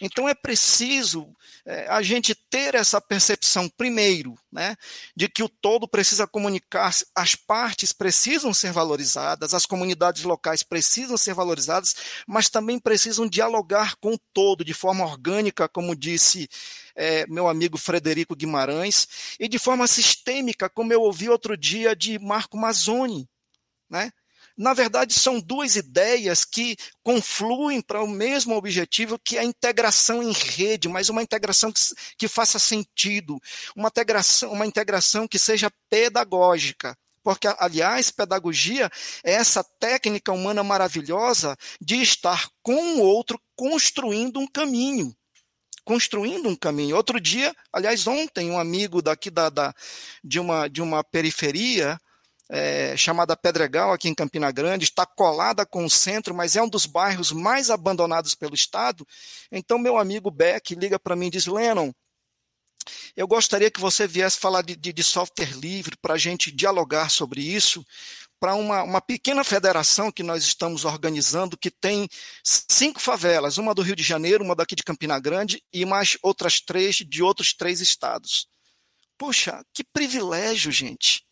Então 0.00 0.28
é 0.28 0.34
preciso 0.34 1.36
é, 1.66 1.86
a 1.88 2.00
gente 2.00 2.34
ter 2.34 2.74
essa 2.74 3.00
percepção, 3.00 3.68
primeiro, 3.68 4.34
né, 4.50 4.76
de 5.14 5.28
que 5.28 5.42
o 5.42 5.48
todo 5.48 5.86
precisa 5.86 6.26
comunicar, 6.26 6.90
as 7.14 7.34
partes 7.34 7.92
precisam 7.92 8.54
ser 8.54 8.72
valorizadas, 8.72 9.52
as 9.52 9.66
comunidades 9.66 10.22
locais 10.22 10.62
precisam 10.62 11.18
ser 11.18 11.34
valorizadas, 11.34 11.94
mas 12.26 12.48
também 12.48 12.78
precisam 12.78 13.28
dialogar 13.28 13.96
com 13.96 14.14
o 14.14 14.20
todo 14.32 14.64
de 14.64 14.72
forma 14.72 15.04
orgânica, 15.04 15.68
como 15.68 15.94
disse 15.94 16.48
é, 16.96 17.26
meu 17.26 17.46
amigo 17.46 17.76
Frederico 17.76 18.34
Guimarães, 18.34 19.36
e 19.38 19.48
de 19.48 19.58
forma 19.58 19.86
sistêmica, 19.86 20.70
como 20.70 20.92
eu 20.92 21.02
ouvi 21.02 21.28
outro 21.28 21.56
dia 21.56 21.94
de 21.94 22.18
Marco 22.18 22.56
Mazzoni. 22.56 23.28
Né? 23.88 24.10
Na 24.60 24.74
verdade, 24.74 25.14
são 25.14 25.40
duas 25.40 25.74
ideias 25.74 26.44
que 26.44 26.76
confluem 27.02 27.80
para 27.80 28.02
o 28.02 28.06
mesmo 28.06 28.54
objetivo, 28.54 29.18
que 29.18 29.38
é 29.38 29.40
a 29.40 29.44
integração 29.44 30.22
em 30.22 30.32
rede, 30.32 30.86
mas 30.86 31.08
uma 31.08 31.22
integração 31.22 31.72
que, 31.72 31.80
que 32.18 32.28
faça 32.28 32.58
sentido, 32.58 33.40
uma 33.74 33.88
integração, 33.88 34.52
uma 34.52 34.66
integração 34.66 35.26
que 35.26 35.38
seja 35.38 35.72
pedagógica. 35.88 36.94
Porque, 37.22 37.48
aliás, 37.58 38.10
pedagogia 38.10 38.90
é 39.24 39.32
essa 39.32 39.64
técnica 39.78 40.30
humana 40.30 40.62
maravilhosa 40.62 41.56
de 41.80 41.96
estar 42.02 42.46
com 42.62 42.96
o 42.96 43.00
outro 43.00 43.40
construindo 43.56 44.38
um 44.38 44.46
caminho 44.46 45.16
construindo 45.82 46.48
um 46.48 46.54
caminho. 46.54 46.94
Outro 46.94 47.18
dia, 47.18 47.52
aliás, 47.72 48.06
ontem, 48.06 48.48
um 48.48 48.60
amigo 48.60 49.02
daqui 49.02 49.28
da, 49.28 49.48
da, 49.48 49.74
de, 50.22 50.38
uma, 50.38 50.68
de 50.68 50.80
uma 50.80 51.02
periferia 51.02 51.98
é, 52.50 52.96
chamada 52.96 53.36
Pedregal, 53.36 53.92
aqui 53.92 54.08
em 54.08 54.14
Campina 54.14 54.50
Grande, 54.50 54.84
está 54.84 55.06
colada 55.06 55.64
com 55.64 55.84
o 55.84 55.90
centro, 55.90 56.34
mas 56.34 56.56
é 56.56 56.62
um 56.62 56.68
dos 56.68 56.84
bairros 56.84 57.30
mais 57.30 57.70
abandonados 57.70 58.34
pelo 58.34 58.56
Estado. 58.56 59.06
Então, 59.52 59.78
meu 59.78 59.96
amigo 59.96 60.30
Beck 60.32 60.74
liga 60.74 60.98
para 60.98 61.14
mim 61.14 61.28
e 61.28 61.30
diz: 61.30 61.46
Lennon, 61.46 61.92
eu 63.16 63.28
gostaria 63.28 63.70
que 63.70 63.80
você 63.80 64.06
viesse 64.06 64.38
falar 64.38 64.62
de, 64.62 64.74
de, 64.74 64.92
de 64.92 65.04
software 65.04 65.56
livre 65.56 65.96
para 65.96 66.14
a 66.14 66.18
gente 66.18 66.50
dialogar 66.50 67.08
sobre 67.08 67.40
isso, 67.40 67.86
para 68.40 68.56
uma, 68.56 68.82
uma 68.82 69.00
pequena 69.00 69.44
federação 69.44 70.10
que 70.10 70.24
nós 70.24 70.42
estamos 70.42 70.84
organizando, 70.84 71.56
que 71.56 71.70
tem 71.70 72.08
cinco 72.42 72.98
favelas, 72.98 73.58
uma 73.58 73.74
do 73.74 73.82
Rio 73.82 73.94
de 73.94 74.02
Janeiro, 74.02 74.42
uma 74.42 74.56
daqui 74.56 74.74
de 74.74 74.82
Campina 74.82 75.20
Grande 75.20 75.62
e 75.72 75.84
mais 75.84 76.18
outras 76.20 76.60
três 76.60 76.96
de 76.96 77.22
outros 77.22 77.54
três 77.54 77.80
estados. 77.80 78.48
Poxa, 79.16 79.62
que 79.72 79.84
privilégio, 79.84 80.72
gente 80.72 81.29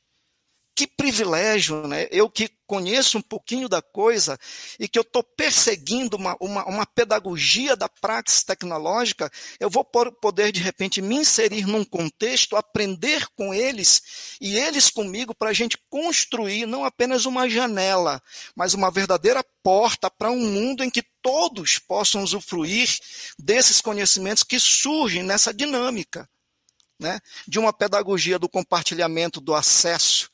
que 0.79 0.87
privilégio, 0.87 1.89
né? 1.89 2.07
Eu 2.09 2.31
que 2.31 2.49
conheço 2.65 3.19
um 3.19 3.21
pouquinho 3.21 3.69
da 3.69 3.83
coisa 3.83 4.39
e 4.79 4.87
que 4.87 4.97
eu 4.97 5.03
estou 5.03 5.25
perseguindo 5.25 6.17
uma, 6.17 6.37
uma, 6.39 6.65
uma, 6.67 6.87
pedagogia 6.87 7.75
da 7.75 7.89
praxis 7.89 8.45
tecnológica, 8.45 9.29
eu 9.59 9.69
vou 9.69 9.85
poder, 9.85 10.53
de 10.53 10.61
repente, 10.61 11.03
me 11.03 11.17
inserir 11.17 11.67
num 11.67 11.85
contexto, 11.85 12.55
aprender 12.55 13.27
com 13.35 13.53
eles 13.53 14.37
e 14.41 14.57
eles 14.57 14.89
comigo 14.89 15.35
para 15.35 15.51
a 15.51 15.53
gente 15.53 15.77
construir 15.91 16.65
não 16.65 16.85
apenas 16.85 17.25
uma 17.25 17.49
janela, 17.49 18.23
mas 18.55 18.73
uma 18.73 18.89
verdadeira 18.89 19.45
porta 19.65 20.09
para 20.09 20.31
um 20.31 20.39
mundo 20.39 20.85
em 20.85 20.91
que 20.91 21.03
todos 21.21 21.81
possam 21.81 22.23
usufruir 22.23 22.89
desses 23.37 23.81
conhecimentos 23.81 24.45
que 24.45 24.61
surgem 24.61 25.25
nessa 25.25 25.53
dinâmica. 25.53 26.29
Né, 27.01 27.21
de 27.47 27.61
uma 27.61 27.73
pedagogia 27.73 28.41
do 28.41 28.49
compartilhamento 28.49 29.41
do 29.41 29.55
acesso, 29.55 30.28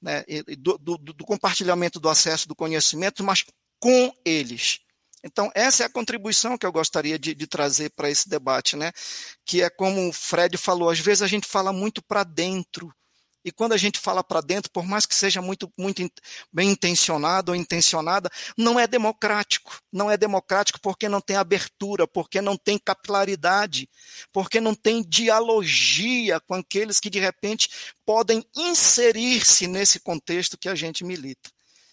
né, 0.00 0.24
do, 0.58 0.78
do, 0.78 0.96
do 0.98 1.24
compartilhamento 1.24 2.00
do 2.00 2.08
acesso 2.08 2.48
do 2.48 2.56
conhecimento, 2.56 3.22
mas 3.22 3.44
com 3.78 4.12
eles. 4.24 4.80
Então, 5.22 5.50
essa 5.54 5.82
é 5.82 5.86
a 5.86 5.90
contribuição 5.90 6.56
que 6.56 6.64
eu 6.64 6.72
gostaria 6.72 7.18
de, 7.18 7.34
de 7.34 7.46
trazer 7.46 7.90
para 7.90 8.08
esse 8.08 8.28
debate, 8.28 8.74
né? 8.74 8.90
Que 9.44 9.62
é 9.62 9.68
como 9.68 10.08
o 10.08 10.12
Fred 10.12 10.56
falou, 10.56 10.88
às 10.88 10.98
vezes 10.98 11.22
a 11.22 11.26
gente 11.26 11.46
fala 11.46 11.72
muito 11.72 12.02
para 12.02 12.24
dentro 12.24 12.90
e 13.44 13.50
quando 13.50 13.72
a 13.72 13.76
gente 13.76 13.98
fala 13.98 14.22
para 14.22 14.40
dentro, 14.40 14.70
por 14.70 14.84
mais 14.84 15.06
que 15.06 15.14
seja 15.14 15.40
muito, 15.40 15.70
muito 15.78 16.06
bem 16.52 16.70
intencionado 16.70 17.52
ou 17.52 17.56
intencionada, 17.56 18.30
não 18.56 18.78
é 18.78 18.86
democrático. 18.86 19.80
Não 19.92 20.10
é 20.10 20.16
democrático 20.16 20.78
porque 20.80 21.08
não 21.08 21.20
tem 21.20 21.36
abertura, 21.36 22.06
porque 22.06 22.40
não 22.40 22.56
tem 22.56 22.78
capilaridade, 22.78 23.88
porque 24.32 24.60
não 24.60 24.74
tem 24.74 25.02
dialogia 25.02 26.38
com 26.40 26.54
aqueles 26.54 27.00
que 27.00 27.08
de 27.08 27.18
repente 27.18 27.68
podem 28.04 28.44
inserir-se 28.54 29.66
nesse 29.66 30.00
contexto 30.00 30.58
que 30.58 30.68
a 30.68 30.74
gente 30.74 31.02
milita. 31.02 31.50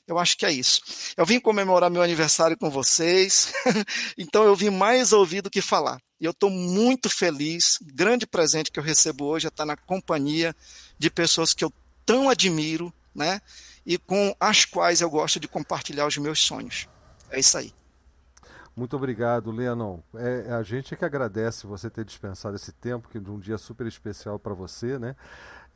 Eu 0.07 0.17
acho 0.17 0.37
que 0.37 0.45
é 0.45 0.51
isso. 0.51 0.81
Eu 1.17 1.25
vim 1.25 1.39
comemorar 1.39 1.89
meu 1.89 2.01
aniversário 2.01 2.57
com 2.57 2.69
vocês, 2.69 3.51
então 4.17 4.43
eu 4.45 4.55
vim 4.55 4.69
mais 4.69 5.11
ouvir 5.11 5.41
do 5.41 5.49
que 5.49 5.61
falar. 5.61 6.01
E 6.19 6.25
eu 6.25 6.31
estou 6.31 6.49
muito 6.49 7.09
feliz. 7.09 7.77
Grande 7.81 8.25
presente 8.25 8.71
que 8.71 8.79
eu 8.79 8.83
recebo 8.83 9.25
hoje 9.25 9.47
é 9.47 9.49
estar 9.49 9.65
na 9.65 9.75
companhia 9.75 10.55
de 10.97 11.09
pessoas 11.09 11.53
que 11.53 11.63
eu 11.63 11.71
tão 12.05 12.29
admiro, 12.29 12.93
né? 13.13 13.41
E 13.85 13.97
com 13.97 14.35
as 14.39 14.65
quais 14.65 15.01
eu 15.01 15.09
gosto 15.09 15.39
de 15.39 15.47
compartilhar 15.47 16.05
os 16.05 16.17
meus 16.17 16.39
sonhos. 16.39 16.87
É 17.29 17.39
isso 17.39 17.57
aí. 17.57 17.73
Muito 18.75 18.95
obrigado, 18.95 19.49
Leonon. 19.49 19.99
É, 20.13 20.53
a 20.53 20.61
gente 20.61 20.93
é 20.93 20.97
que 20.97 21.03
agradece 21.03 21.65
você 21.65 21.89
ter 21.89 22.05
dispensado 22.05 22.55
esse 22.55 22.71
tempo, 22.71 23.09
que 23.09 23.19
de 23.19 23.31
um 23.31 23.39
dia 23.39 23.57
super 23.57 23.87
especial 23.87 24.37
para 24.37 24.53
você, 24.53 24.99
né? 24.99 25.15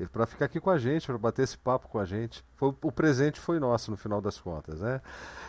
Para 0.08 0.26
ficar 0.26 0.46
aqui 0.46 0.60
com 0.60 0.70
a 0.70 0.78
gente, 0.78 1.06
para 1.06 1.18
bater 1.18 1.44
esse 1.44 1.58
papo 1.58 1.88
com 1.88 2.00
a 2.00 2.06
gente. 2.06 2.44
Foi, 2.56 2.74
o 2.82 2.92
presente 2.92 3.40
foi 3.40 3.60
nosso 3.60 3.92
no 3.92 3.98
final 3.98 4.22
das 4.22 4.40
contas, 4.40 4.80
né? 4.82 5.02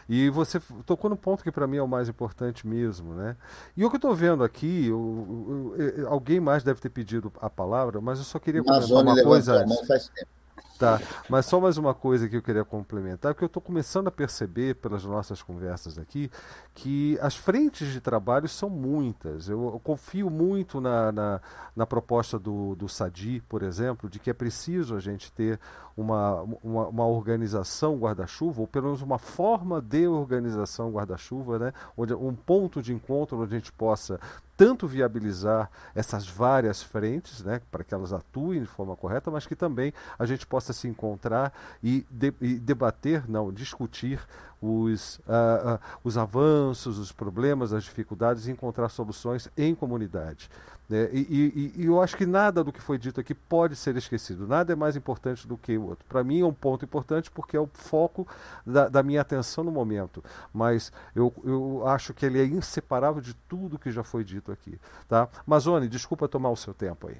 E 0.08 0.28
você 0.30 0.60
tocou 0.84 1.08
no 1.08 1.16
ponto 1.16 1.42
que 1.42 1.52
para 1.52 1.66
mim 1.66 1.76
é 1.76 1.82
o 1.82 1.88
mais 1.88 2.08
importante 2.08 2.66
mesmo, 2.66 3.14
né? 3.14 3.36
E 3.76 3.84
o 3.84 3.88
que 3.88 3.96
eu 3.96 3.98
estou 3.98 4.14
vendo 4.14 4.42
aqui, 4.42 4.86
eu, 4.86 5.74
eu, 5.76 5.86
eu, 5.86 6.08
alguém 6.08 6.40
mais 6.40 6.62
deve 6.62 6.80
ter 6.80 6.90
pedido 6.90 7.32
a 7.40 7.48
palavra, 7.48 8.00
mas 8.00 8.18
eu 8.18 8.24
só 8.24 8.38
queria 8.38 8.62
comentar 8.62 9.02
uma 9.02 9.22
coisa 9.22 9.54
antes. 9.54 9.86
Faz 9.86 10.08
tempo. 10.08 10.41
Tá, 10.82 11.00
mas 11.28 11.46
só 11.46 11.60
mais 11.60 11.78
uma 11.78 11.94
coisa 11.94 12.28
que 12.28 12.36
eu 12.36 12.42
queria 12.42 12.64
complementar, 12.64 13.32
porque 13.32 13.44
eu 13.44 13.46
estou 13.46 13.62
começando 13.62 14.08
a 14.08 14.10
perceber 14.10 14.74
pelas 14.74 15.04
nossas 15.04 15.40
conversas 15.40 15.96
aqui 15.96 16.28
que 16.74 17.16
as 17.22 17.36
frentes 17.36 17.92
de 17.92 18.00
trabalho 18.00 18.48
são 18.48 18.68
muitas. 18.68 19.48
Eu, 19.48 19.62
eu 19.74 19.78
confio 19.78 20.28
muito 20.28 20.80
na, 20.80 21.12
na, 21.12 21.40
na, 21.76 21.86
proposta 21.86 22.36
do, 22.36 22.74
do 22.74 22.88
Sadi, 22.88 23.40
por 23.48 23.62
exemplo, 23.62 24.10
de 24.10 24.18
que 24.18 24.28
é 24.28 24.32
preciso 24.32 24.96
a 24.96 24.98
gente 24.98 25.30
ter 25.30 25.60
uma, 25.96 26.42
uma, 26.62 26.88
uma 26.88 27.06
organização 27.06 27.96
guarda-chuva, 27.96 28.60
ou 28.60 28.66
pelo 28.66 28.86
menos 28.86 29.02
uma 29.02 29.18
forma 29.18 29.80
de 29.80 30.06
organização 30.06 30.90
guarda-chuva, 30.90 31.58
né? 31.58 31.72
onde, 31.96 32.14
um 32.14 32.34
ponto 32.34 32.82
de 32.82 32.92
encontro 32.92 33.40
onde 33.40 33.54
a 33.54 33.58
gente 33.58 33.72
possa 33.72 34.18
tanto 34.56 34.86
viabilizar 34.86 35.70
essas 35.94 36.28
várias 36.28 36.82
frentes, 36.82 37.42
né, 37.42 37.60
para 37.70 37.82
que 37.82 37.92
elas 37.92 38.12
atuem 38.12 38.60
de 38.60 38.66
forma 38.66 38.94
correta, 38.94 39.30
mas 39.30 39.46
que 39.46 39.56
também 39.56 39.92
a 40.16 40.24
gente 40.24 40.46
possa 40.46 40.72
se 40.72 40.86
encontrar 40.86 41.52
e, 41.82 42.06
de, 42.08 42.32
e 42.40 42.58
debater, 42.60 43.28
não, 43.28 43.52
discutir 43.52 44.20
os, 44.60 45.18
uh, 45.18 45.74
uh, 45.74 45.78
os 46.04 46.16
avanços, 46.16 46.98
os 46.98 47.10
problemas, 47.10 47.72
as 47.72 47.82
dificuldades 47.82 48.46
e 48.46 48.52
encontrar 48.52 48.88
soluções 48.88 49.48
em 49.56 49.74
comunidade. 49.74 50.48
Né? 50.92 51.08
E, 51.10 51.20
e, 51.20 51.82
e, 51.82 51.86
eu 51.86 52.02
acho 52.02 52.14
que 52.14 52.26
nada 52.26 52.62
do 52.62 52.70
que 52.70 52.78
foi 52.78 52.98
dito 52.98 53.18
aqui 53.18 53.34
pode 53.34 53.74
ser 53.76 53.96
esquecido, 53.96 54.46
nada 54.46 54.74
é 54.74 54.76
mais 54.76 54.94
importante 54.94 55.48
do 55.48 55.56
que 55.56 55.74
o 55.78 55.88
outro. 55.88 56.04
Para 56.06 56.22
mim 56.22 56.42
é 56.42 56.44
um 56.44 56.52
ponto 56.52 56.84
importante 56.84 57.30
porque 57.30 57.56
é 57.56 57.60
o 57.60 57.66
foco 57.66 58.28
da, 58.66 58.90
da, 58.90 59.02
minha 59.02 59.22
atenção 59.22 59.64
no 59.64 59.72
momento, 59.72 60.22
mas 60.52 60.92
eu, 61.16 61.32
eu 61.44 61.82
acho 61.86 62.12
que 62.12 62.26
ele 62.26 62.38
é 62.38 62.44
inseparável 62.44 63.22
de 63.22 63.32
tudo 63.48 63.78
que 63.78 63.90
já 63.90 64.04
foi 64.04 64.22
dito 64.22 64.52
aqui. 64.52 64.78
Tá? 65.08 65.30
Mazone, 65.46 65.88
desculpa 65.88 66.28
tomar 66.28 66.50
o 66.50 66.56
seu 66.56 66.74
tempo 66.74 67.08
aí. 67.08 67.16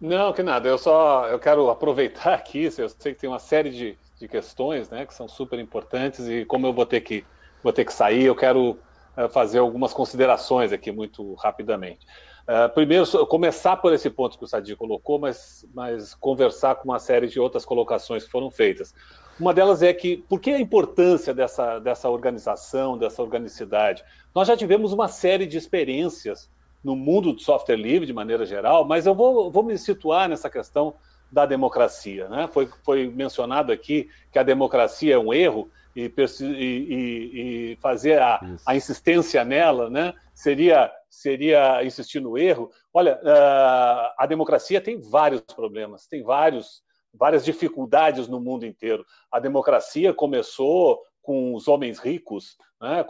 Não, 0.00 0.32
que 0.32 0.44
nada, 0.44 0.68
eu 0.68 0.78
só 0.78 1.26
eu 1.26 1.40
quero 1.40 1.70
aproveitar 1.70 2.34
aqui, 2.38 2.70
eu 2.78 2.88
sei 2.88 3.14
que 3.14 3.20
tem 3.20 3.28
uma 3.28 3.40
série 3.40 3.70
de, 3.70 3.98
de 4.16 4.28
questões 4.28 4.88
né, 4.90 5.04
que 5.06 5.12
são 5.12 5.26
super 5.26 5.58
importantes 5.58 6.28
e 6.28 6.44
como 6.44 6.68
eu 6.68 6.72
vou 6.72 6.86
ter 6.86 7.00
que, 7.00 7.24
vou 7.64 7.72
ter 7.72 7.84
que 7.84 7.92
sair, 7.92 8.26
eu 8.26 8.36
quero 8.36 8.78
uh, 9.16 9.28
fazer 9.28 9.58
algumas 9.58 9.92
considerações 9.92 10.72
aqui 10.72 10.92
muito 10.92 11.34
rapidamente. 11.34 12.06
Uh, 12.50 12.68
primeiro, 12.74 13.06
começar 13.28 13.76
por 13.76 13.92
esse 13.92 14.10
ponto 14.10 14.36
que 14.36 14.42
o 14.42 14.46
Sadi 14.48 14.74
colocou, 14.74 15.20
mas, 15.20 15.64
mas 15.72 16.14
conversar 16.14 16.74
com 16.74 16.88
uma 16.88 16.98
série 16.98 17.28
de 17.28 17.38
outras 17.38 17.64
colocações 17.64 18.24
que 18.24 18.30
foram 18.30 18.50
feitas. 18.50 18.92
Uma 19.38 19.54
delas 19.54 19.84
é 19.84 19.92
que, 19.92 20.16
por 20.28 20.40
que 20.40 20.50
a 20.50 20.58
importância 20.58 21.32
dessa, 21.32 21.78
dessa 21.78 22.10
organização, 22.10 22.98
dessa 22.98 23.22
organicidade? 23.22 24.02
Nós 24.34 24.48
já 24.48 24.56
tivemos 24.56 24.92
uma 24.92 25.06
série 25.06 25.46
de 25.46 25.56
experiências 25.56 26.50
no 26.82 26.96
mundo 26.96 27.32
do 27.32 27.40
software 27.40 27.76
livre, 27.76 28.04
de 28.04 28.12
maneira 28.12 28.44
geral, 28.44 28.84
mas 28.84 29.06
eu 29.06 29.14
vou, 29.14 29.48
vou 29.48 29.62
me 29.62 29.78
situar 29.78 30.28
nessa 30.28 30.50
questão 30.50 30.94
da 31.30 31.46
democracia. 31.46 32.28
Né? 32.28 32.48
Foi, 32.52 32.68
foi 32.82 33.06
mencionado 33.06 33.70
aqui 33.70 34.08
que 34.32 34.40
a 34.40 34.42
democracia 34.42 35.14
é 35.14 35.18
um 35.18 35.32
erro 35.32 35.70
e, 35.94 36.12
e, 36.42 37.72
e 37.72 37.76
fazer 37.76 38.20
a, 38.20 38.40
a, 38.66 38.76
insistência 38.76 39.44
nela 39.44 39.90
né? 39.90 40.14
seria, 40.32 40.92
seria 41.08 41.84
insistir 41.84 42.20
no 42.20 42.38
erro. 42.38 42.70
Olha, 42.92 43.16
uh, 43.16 44.14
a 44.18 44.26
democracia 44.28 44.80
tem 44.80 45.00
vários 45.00 45.40
problemas, 45.40 46.06
tem 46.06 46.22
vários, 46.22 46.82
várias 47.12 47.44
dificuldades 47.44 48.28
no 48.28 48.40
mundo 48.40 48.64
inteiro. 48.64 49.04
A 49.30 49.40
democracia 49.40 50.14
começou 50.14 51.00
com 51.22 51.54
os 51.54 51.68
homens 51.68 51.98
ricos, 51.98 52.56
né? 52.80 53.04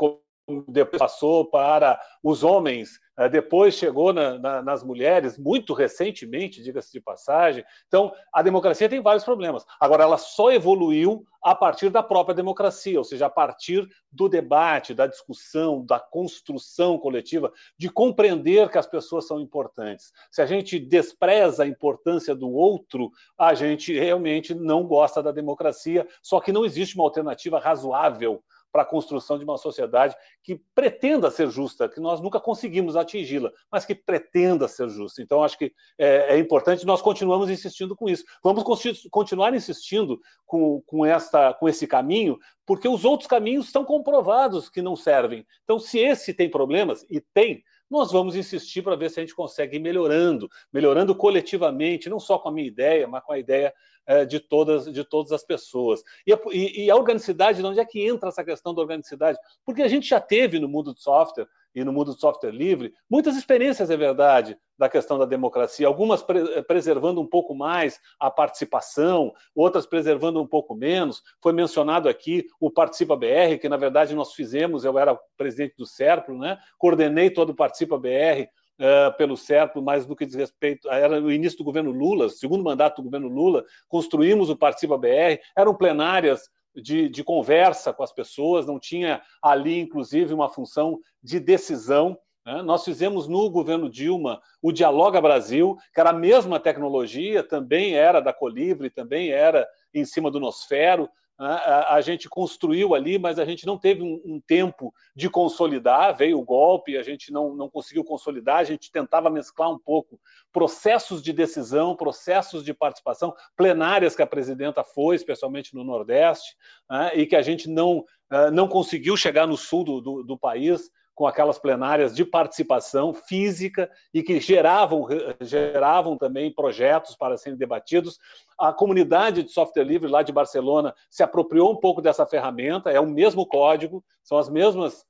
depois 0.69 0.99
passou 0.99 1.45
para 1.45 2.01
os 2.23 2.43
homens, 2.43 2.99
depois 3.29 3.75
chegou 3.75 4.13
na, 4.13 4.39
na, 4.39 4.63
nas 4.63 4.83
mulheres, 4.83 5.37
muito 5.37 5.75
recentemente, 5.75 6.63
diga-se 6.63 6.93
de 6.93 7.01
passagem. 7.01 7.65
Então, 7.87 8.13
a 8.33 8.43
democracia 8.43 8.89
tem 8.89 9.03
vários 9.03 9.25
problemas. 9.25 9.65
Agora, 9.79 10.05
ela 10.05 10.17
só 10.17 10.51
evoluiu 10.51 11.27
a 11.43 11.55
partir 11.55 11.89
da 11.89 12.03
própria 12.03 12.35
democracia, 12.35 12.99
ou 12.99 13.05
seja, 13.05 13.27
a 13.27 13.31
partir 13.31 13.89
do 14.13 14.29
debate, 14.29 14.95
da 14.95 15.07
discussão, 15.07 15.85
da 15.85 15.99
construção 15.99 16.99
coletiva, 16.99 17.53
de 17.79 17.89
compreender 17.89 18.69
que 18.69 18.79
as 18.79 18.87
pessoas 18.87 19.27
são 19.27 19.41
importantes. 19.41 20.13
Se 20.31 20.43
a 20.43 20.47
gente 20.47 20.79
despreza 20.79 21.63
a 21.63 21.67
importância 21.67 22.35
do 22.35 22.51
outro, 22.51 23.11
a 23.39 23.55
gente 23.55 23.99
realmente 23.99 24.55
não 24.55 24.85
gosta 24.85 25.23
da 25.23 25.33
democracia, 25.33 26.07
só 26.23 26.41
que 26.41 26.53
não 26.53 26.65
existe 26.65 26.95
uma 26.95 27.05
alternativa 27.05 27.59
razoável 27.59 28.43
para 28.73 28.83
a 28.83 28.87
construção 28.87 29.39
de 29.39 29.45
uma 29.45 29.59
sociedade 29.59 30.17
que 30.43 30.61
pretenda 30.75 31.31
ser 31.31 31.51
justa, 31.51 31.89
que 31.89 32.01
nós 32.01 32.21
nunca 32.21 32.41
conseguimos 32.41 32.97
atingi-la, 32.97 33.51
mas 33.71 33.85
que 33.85 33.95
pretenda 33.95 34.69
ser 34.69 34.89
justa. 34.89 35.23
Então, 35.23 35.43
acho 35.43 35.59
que 35.59 35.73
é, 35.99 36.35
é, 36.35 36.39
importante, 36.39 36.87
nós 36.87 37.03
continuamos 37.03 37.51
insistindo 37.51 37.97
com 37.97 38.09
isso. 38.09 38.25
Vamos 38.43 38.65
continuar 39.11 39.55
insistindo 39.55 40.21
com, 40.47 40.81
com, 40.87 41.05
esta, 41.05 41.53
com 41.55 41.69
esse 41.69 41.87
caminho, 41.87 42.39
porque 42.67 42.89
os 42.89 43.05
outros 43.05 43.29
caminhos 43.29 43.67
estão 43.67 43.85
comprovados 43.85 44.69
que 44.69 44.83
não 44.83 44.97
servem. 44.97 45.45
Então, 45.65 45.79
se 45.79 45.99
esse 45.99 46.33
tem 46.33 46.51
problemas, 46.51 47.05
e 47.11 47.21
tem, 47.21 47.63
nós 47.91 48.13
vamos 48.13 48.37
insistir 48.37 48.83
para 48.83 48.95
ver 48.95 49.11
se 49.11 49.19
a 49.19 49.23
gente 49.23 49.35
consegue 49.35 49.77
ir 49.77 49.81
melhorando, 49.81 50.49
melhorando 50.73 51.15
coletivamente, 51.15 52.09
não 52.09 52.21
só 52.21 52.39
com 52.39 52.49
a 52.49 52.53
minha 52.53 52.69
ideia, 52.69 53.09
mas 53.09 53.25
com 53.25 53.33
a 53.33 53.39
ideia 53.39 53.75
é, 54.07 54.25
de, 54.25 54.39
todas, 54.39 54.91
de 54.91 55.05
todas 55.05 55.33
as 55.33 55.45
pessoas. 55.45 56.03
E 56.27 56.33
a, 56.33 56.39
e, 56.53 56.85
e 56.85 56.91
a 56.91 56.97
organicidade, 56.97 57.59
de 57.59 57.67
onde 57.67 57.81
é 57.81 57.85
que 57.85 58.07
entra 58.07 58.29
essa 58.29 58.45
questão 58.45 58.75
da 58.75 58.81
organicidade? 58.81 59.39
Porque 59.65 59.83
a 59.83 59.89
gente 59.89 60.09
já 60.09 60.21
teve 60.21 60.59
no 60.59 60.69
mundo 60.69 60.93
do 60.93 61.01
software 61.01 61.49
e 61.75 61.85
no 61.85 61.93
mundo 61.93 62.13
do 62.13 62.21
software 62.21 62.51
livre 62.51 62.93
muitas 63.09 63.37
experiências, 63.37 63.91
é 63.91 63.97
verdade, 63.97 64.57
da 64.79 64.89
questão 64.89 65.19
da 65.19 65.27
democracia, 65.27 65.87
algumas 65.87 66.23
pre 66.23 66.63
preservando 66.63 67.21
um 67.21 67.27
pouco 67.27 67.55
mais 67.55 68.01
a 68.19 68.31
participação, 68.31 69.33
outras 69.55 69.87
preservando 69.87 70.41
um 70.41 70.47
pouco 70.47 70.75
menos. 70.75 71.23
Foi 71.43 71.53
mencionado 71.53 72.09
aqui 72.09 72.47
o 72.59 72.71
Participa 72.71 73.17
BR, 73.17 73.59
que 73.61 73.69
na 73.69 73.77
verdade 73.77 74.15
nós 74.15 74.33
fizemos, 74.33 74.85
eu 74.85 74.99
era 74.99 75.19
presidente 75.37 75.75
do 75.77 75.87
SERPRO, 75.87 76.39
né? 76.39 76.59
coordenei 76.79 77.31
todo 77.31 77.51
o 77.51 77.55
Participa 77.55 77.99
BR 77.99 78.49
uh, 78.81 79.17
pelo 79.17 79.37
certo, 79.37 79.83
mais 79.83 80.07
do 80.07 80.17
que 80.17 80.25
diz 80.25 80.35
respeito. 80.35 80.89
Era 80.89 81.21
o 81.21 81.31
início 81.31 81.59
do 81.59 81.65
governo 81.65 81.91
Lula, 81.91 82.29
segundo 82.29 82.65
mandato 82.65 82.97
do 82.97 83.05
governo 83.05 83.29
Lula, 83.29 83.65
construímos 83.87 84.49
o 84.49 84.57
Participa 84.57 84.97
BR, 84.97 85.39
eram 85.57 85.75
plenárias 85.75 86.49
de, 86.75 87.09
de, 87.09 87.25
conversa 87.25 87.93
com 87.93 88.03
as 88.03 88.13
pessoas, 88.13 88.67
não 88.67 88.79
tinha 88.79 89.23
ali, 89.43 89.79
inclusive, 89.79 90.35
uma 90.35 90.49
função 90.49 91.01
de 91.23 91.41
decisão. 91.41 92.19
Né? 92.45 92.63
Nós 92.63 92.85
fizemos 92.85 93.27
no 93.27 93.51
governo 93.51 93.91
Dilma 93.91 94.41
o 94.63 94.73
Dialoga 94.73 95.21
Brasil, 95.21 95.77
que 95.93 96.01
era 96.01 96.11
a 96.11 96.15
mesma 96.15 96.61
tecnologia, 96.61 97.43
também 97.43 97.95
era 97.95 98.21
da 98.21 98.33
Colivre, 98.33 98.91
também 98.91 99.31
era 99.31 99.67
em 99.93 100.05
cima 100.05 100.31
do 100.31 100.41
Nosfero, 100.41 101.09
né? 101.41 101.59
a, 101.89 102.03
gente 102.03 102.29
construiu 102.29 102.95
ali, 102.95 103.19
mas 103.19 103.39
a 103.39 103.47
gente 103.47 103.65
não 103.65 103.79
teve 103.79 104.03
um, 104.03 104.21
um, 104.27 104.39
tempo 104.39 104.93
de 105.17 105.31
consolidar, 105.31 106.15
veio 106.15 106.39
o 106.39 106.45
golpe, 106.45 106.99
a 106.99 107.03
gente 107.03 107.33
não, 107.33 107.55
não 107.55 107.71
conseguiu 107.71 108.05
consolidar, 108.05 108.59
a 108.59 108.65
gente 108.65 108.93
tentava 108.93 109.31
mesclar 109.31 109.71
um 109.71 109.79
pouco 109.79 110.21
processos 110.53 111.23
de 111.23 111.33
decisão, 111.33 111.97
processos 111.97 112.63
de 112.63 112.75
participação, 112.75 113.35
plenárias 113.57 114.15
que 114.15 114.21
a 114.21 114.27
presidenta 114.27 114.85
foi, 114.85 115.17
especialmente 115.17 115.75
no 115.75 115.83
Nordeste, 115.83 116.55
né? 116.91 117.13
e 117.15 117.25
que 117.25 117.37
a 117.37 117.43
gente 117.43 117.71
não, 117.71 118.01
uh, 118.31 118.51
não 118.53 118.69
conseguiu 118.69 119.17
chegar 119.17 119.47
no 119.47 119.57
sul 119.57 119.83
do, 119.83 120.01
do, 120.03 120.23
do 120.23 120.39
país, 120.39 120.91
com 121.21 121.27
aquelas 121.27 121.59
plenárias 121.59 122.17
de 122.17 122.25
participação 122.25 123.13
física 123.13 123.91
e 124.15 124.23
que 124.23 124.41
geravam, 124.41 125.07
geravam 125.43 126.17
também 126.17 126.51
projetos 126.51 127.15
para 127.15 127.37
serem 127.37 127.59
debatidos. 127.59 128.19
A 128.59 128.73
comunidade 128.73 129.43
de 129.43 129.53
software 129.53 129.85
livre 129.85 130.09
lá 130.09 130.23
de 130.23 130.33
Barcelona 130.33 130.95
se 131.11 131.23
apropriou 131.23 131.73
um 131.73 131.77
pouco 131.77 132.01
dessa 132.01 132.25
ferramenta, 132.25 132.91
é 132.91 132.99
o 132.99 133.07
mesmo 133.07 133.45
código, 133.45 134.03
são 134.23 134.39
as 134.39 134.49
mesmas 134.49 135.05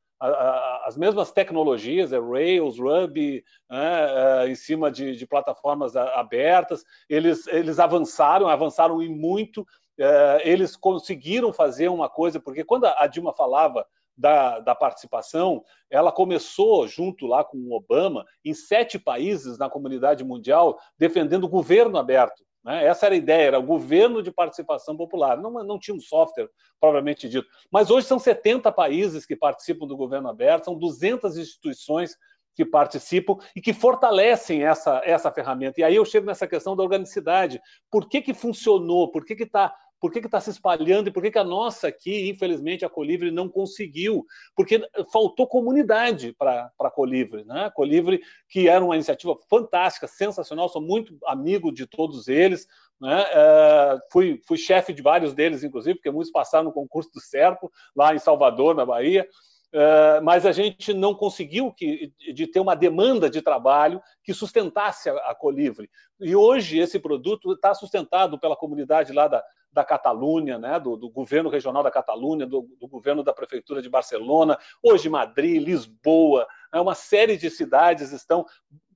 as 0.84 0.98
mesmas 0.98 1.32
tecnologias, 1.32 2.12
é 2.12 2.18
Rails, 2.18 2.78
Ruby, 2.78 3.42
né, 3.70 4.42
é, 4.42 4.48
em 4.50 4.54
cima 4.54 4.90
de, 4.90 5.16
de, 5.16 5.26
plataformas 5.26 5.96
abertas, 5.96 6.84
eles, 7.08 7.46
eles 7.46 7.78
avançaram, 7.78 8.46
avançaram 8.46 9.00
em 9.00 9.08
muito, 9.08 9.66
é, 9.98 10.42
eles 10.44 10.76
conseguiram 10.76 11.54
fazer 11.54 11.88
uma 11.88 12.10
coisa, 12.10 12.38
porque 12.38 12.62
quando 12.64 12.84
a 12.84 13.06
Dilma 13.06 13.32
falava 13.32 13.86
da, 14.20 14.60
da, 14.60 14.74
participação, 14.74 15.64
ela 15.88 16.12
começou 16.12 16.86
junto 16.86 17.26
lá 17.26 17.42
com 17.42 17.56
o 17.56 17.72
Obama 17.74 18.24
em 18.44 18.52
sete 18.52 18.98
países 18.98 19.56
na 19.58 19.70
comunidade 19.70 20.22
mundial 20.22 20.78
defendendo 20.98 21.44
o 21.44 21.48
governo 21.48 21.96
aberto. 21.96 22.44
Né? 22.62 22.84
Essa 22.84 23.06
era 23.06 23.14
a 23.14 23.18
ideia, 23.18 23.46
era 23.46 23.58
o 23.58 23.62
governo 23.62 24.22
de 24.22 24.30
participação 24.30 24.94
popular. 24.94 25.38
Não, 25.38 25.50
não 25.64 25.78
tinha 25.78 25.96
um 25.96 26.00
software 26.00 26.50
propriamente 26.78 27.28
dito. 27.28 27.48
Mas 27.72 27.90
hoje 27.90 28.06
são 28.06 28.18
70 28.18 28.70
países 28.70 29.24
que 29.24 29.34
participam 29.34 29.86
do 29.86 29.96
governo 29.96 30.28
aberto, 30.28 30.66
são 30.66 30.78
200 30.78 31.38
instituições 31.38 32.14
que 32.54 32.64
participam 32.64 33.38
e 33.56 33.60
que 33.62 33.72
fortalecem 33.72 34.64
essa, 34.64 35.00
essa 35.04 35.32
ferramenta. 35.32 35.80
E 35.80 35.84
aí 35.84 35.96
eu 35.96 36.04
chego 36.04 36.26
nessa 36.26 36.46
questão 36.46 36.76
da 36.76 36.82
organicidade. 36.82 37.58
Por 37.90 38.06
que, 38.06 38.20
que 38.20 38.34
funcionou? 38.34 39.10
Por 39.10 39.24
que 39.24 39.32
está 39.32 39.74
por 40.00 40.10
que 40.10 40.18
está 40.18 40.40
se 40.40 40.50
espalhando 40.50 41.08
e 41.08 41.12
por 41.12 41.22
que, 41.22 41.30
que 41.30 41.38
a 41.38 41.44
nossa 41.44 41.88
aqui, 41.88 42.30
infelizmente, 42.30 42.84
a 42.84 42.88
Colivre 42.88 43.30
não 43.30 43.48
conseguiu? 43.48 44.24
Porque 44.56 44.82
faltou 45.12 45.46
comunidade 45.46 46.32
para 46.32 46.72
a 46.80 46.90
Colivre. 46.90 47.44
Né? 47.44 47.66
A 47.66 47.70
Colivre, 47.70 48.20
que 48.48 48.66
era 48.66 48.82
uma 48.82 48.94
iniciativa 48.94 49.36
fantástica, 49.48 50.08
sensacional, 50.08 50.70
sou 50.70 50.80
muito 50.80 51.16
amigo 51.26 51.70
de 51.70 51.86
todos 51.86 52.28
eles. 52.28 52.66
Né? 52.98 53.24
É, 53.30 53.98
fui, 54.10 54.40
fui 54.46 54.56
chefe 54.56 54.94
de 54.94 55.02
vários 55.02 55.34
deles, 55.34 55.62
inclusive, 55.62 55.96
porque 55.96 56.10
muitos 56.10 56.32
passaram 56.32 56.64
no 56.64 56.72
concurso 56.72 57.10
do 57.12 57.20
Serpo, 57.20 57.70
lá 57.94 58.14
em 58.14 58.18
Salvador, 58.18 58.74
na 58.74 58.86
Bahia. 58.86 59.28
Uh, 59.72 60.20
mas 60.24 60.44
a 60.44 60.50
gente 60.50 60.92
não 60.92 61.14
conseguiu 61.14 61.72
que, 61.72 62.12
de 62.34 62.44
ter 62.48 62.58
uma 62.58 62.74
demanda 62.74 63.30
de 63.30 63.40
trabalho 63.40 64.02
que 64.24 64.34
sustentasse 64.34 65.08
a, 65.08 65.14
a 65.30 65.34
Colivre. 65.34 65.88
E 66.18 66.34
hoje 66.34 66.80
esse 66.80 66.98
produto 66.98 67.52
está 67.52 67.72
sustentado 67.72 68.36
pela 68.36 68.56
comunidade 68.56 69.12
lá 69.12 69.28
da, 69.28 69.44
da 69.72 69.84
Catalunha, 69.84 70.58
né, 70.58 70.78
do, 70.80 70.96
do, 70.96 71.08
governo 71.08 71.48
regional 71.48 71.82
da 71.82 71.90
Catalunha, 71.90 72.46
do, 72.46 72.68
do, 72.78 72.88
governo 72.88 73.22
da 73.22 73.32
prefeitura 73.32 73.80
de 73.80 73.88
Barcelona, 73.88 74.58
hoje 74.82 75.08
Madrid, 75.08 75.62
Lisboa, 75.62 76.46
né, 76.72 76.80
uma 76.80 76.94
série 76.94 77.36
de 77.36 77.48
cidades 77.50 78.12
estão. 78.12 78.44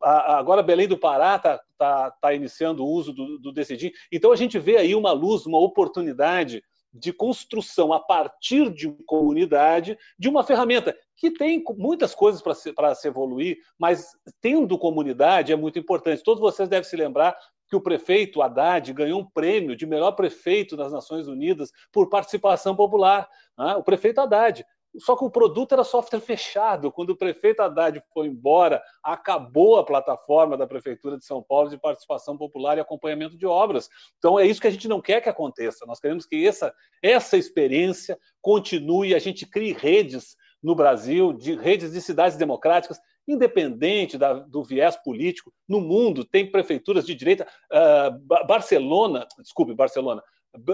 Agora 0.00 0.62
Belém 0.62 0.88
do 0.88 0.98
Pará 0.98 1.36
está 1.36 1.60
tá, 1.78 2.10
tá 2.10 2.34
iniciando 2.34 2.84
o 2.84 2.88
uso 2.88 3.12
do, 3.12 3.38
do 3.38 3.52
Decidim. 3.52 3.92
Então 4.10 4.32
a 4.32 4.36
gente 4.36 4.58
vê 4.58 4.76
aí 4.76 4.94
uma 4.94 5.12
luz, 5.12 5.46
uma 5.46 5.58
oportunidade 5.58 6.62
de 6.94 7.12
construção 7.12 7.92
a 7.92 7.98
partir 7.98 8.70
de 8.70 8.88
comunidade 9.04 9.98
de 10.16 10.28
uma 10.28 10.44
ferramenta 10.44 10.96
que 11.16 11.30
tem 11.30 11.62
muitas 11.76 12.14
coisas 12.14 12.40
para 12.40 12.54
se, 12.54 12.72
se 12.96 13.08
evoluir, 13.08 13.58
mas 13.76 14.10
tendo 14.40 14.78
comunidade 14.78 15.52
é 15.52 15.56
muito 15.56 15.78
importante. 15.78 16.22
Todos 16.22 16.40
vocês 16.40 16.68
devem 16.68 16.88
se 16.88 16.96
lembrar 16.96 17.36
que 17.68 17.76
o 17.76 17.80
prefeito 17.80 18.42
Haddad 18.42 18.92
ganhou 18.92 19.20
um 19.20 19.30
prêmio 19.30 19.76
de 19.76 19.86
melhor 19.86 20.12
prefeito 20.12 20.76
das 20.76 20.92
Nações 20.92 21.26
Unidas 21.26 21.70
por 21.92 22.08
participação 22.08 22.76
popular. 22.76 23.28
Né? 23.58 23.74
O 23.76 23.82
prefeito 23.82 24.20
Haddad. 24.20 24.64
Só 24.96 25.16
que 25.16 25.24
o 25.24 25.30
produto 25.30 25.72
era 25.72 25.82
software 25.82 26.20
fechado. 26.20 26.92
Quando 26.92 27.10
o 27.10 27.16
prefeito 27.16 27.60
Haddad 27.60 28.02
foi 28.12 28.28
embora, 28.28 28.82
acabou 29.02 29.78
a 29.78 29.84
plataforma 29.84 30.56
da 30.56 30.66
Prefeitura 30.66 31.18
de 31.18 31.24
São 31.24 31.42
Paulo 31.42 31.68
de 31.68 31.78
participação 31.78 32.36
popular 32.36 32.76
e 32.76 32.80
acompanhamento 32.80 33.36
de 33.36 33.46
obras. 33.46 33.88
Então 34.18 34.38
é 34.38 34.46
isso 34.46 34.60
que 34.60 34.68
a 34.68 34.70
gente 34.70 34.88
não 34.88 35.00
quer 35.00 35.20
que 35.20 35.28
aconteça. 35.28 35.84
Nós 35.86 35.98
queremos 35.98 36.26
que 36.26 36.46
essa, 36.46 36.72
essa 37.02 37.36
experiência 37.36 38.18
continue, 38.40 39.14
a 39.14 39.18
gente 39.18 39.46
crie 39.46 39.72
redes 39.72 40.36
no 40.62 40.74
Brasil, 40.74 41.32
de 41.32 41.54
redes 41.54 41.92
de 41.92 42.00
cidades 42.00 42.38
democráticas, 42.38 42.98
independente 43.26 44.18
da, 44.18 44.34
do 44.34 44.62
viés 44.62 44.96
político. 44.96 45.52
No 45.68 45.80
mundo 45.80 46.24
tem 46.24 46.50
prefeituras 46.50 47.06
de 47.06 47.14
direita. 47.14 47.46
Uh, 47.72 48.44
Barcelona, 48.46 49.26
desculpe, 49.38 49.74
Barcelona, 49.74 50.22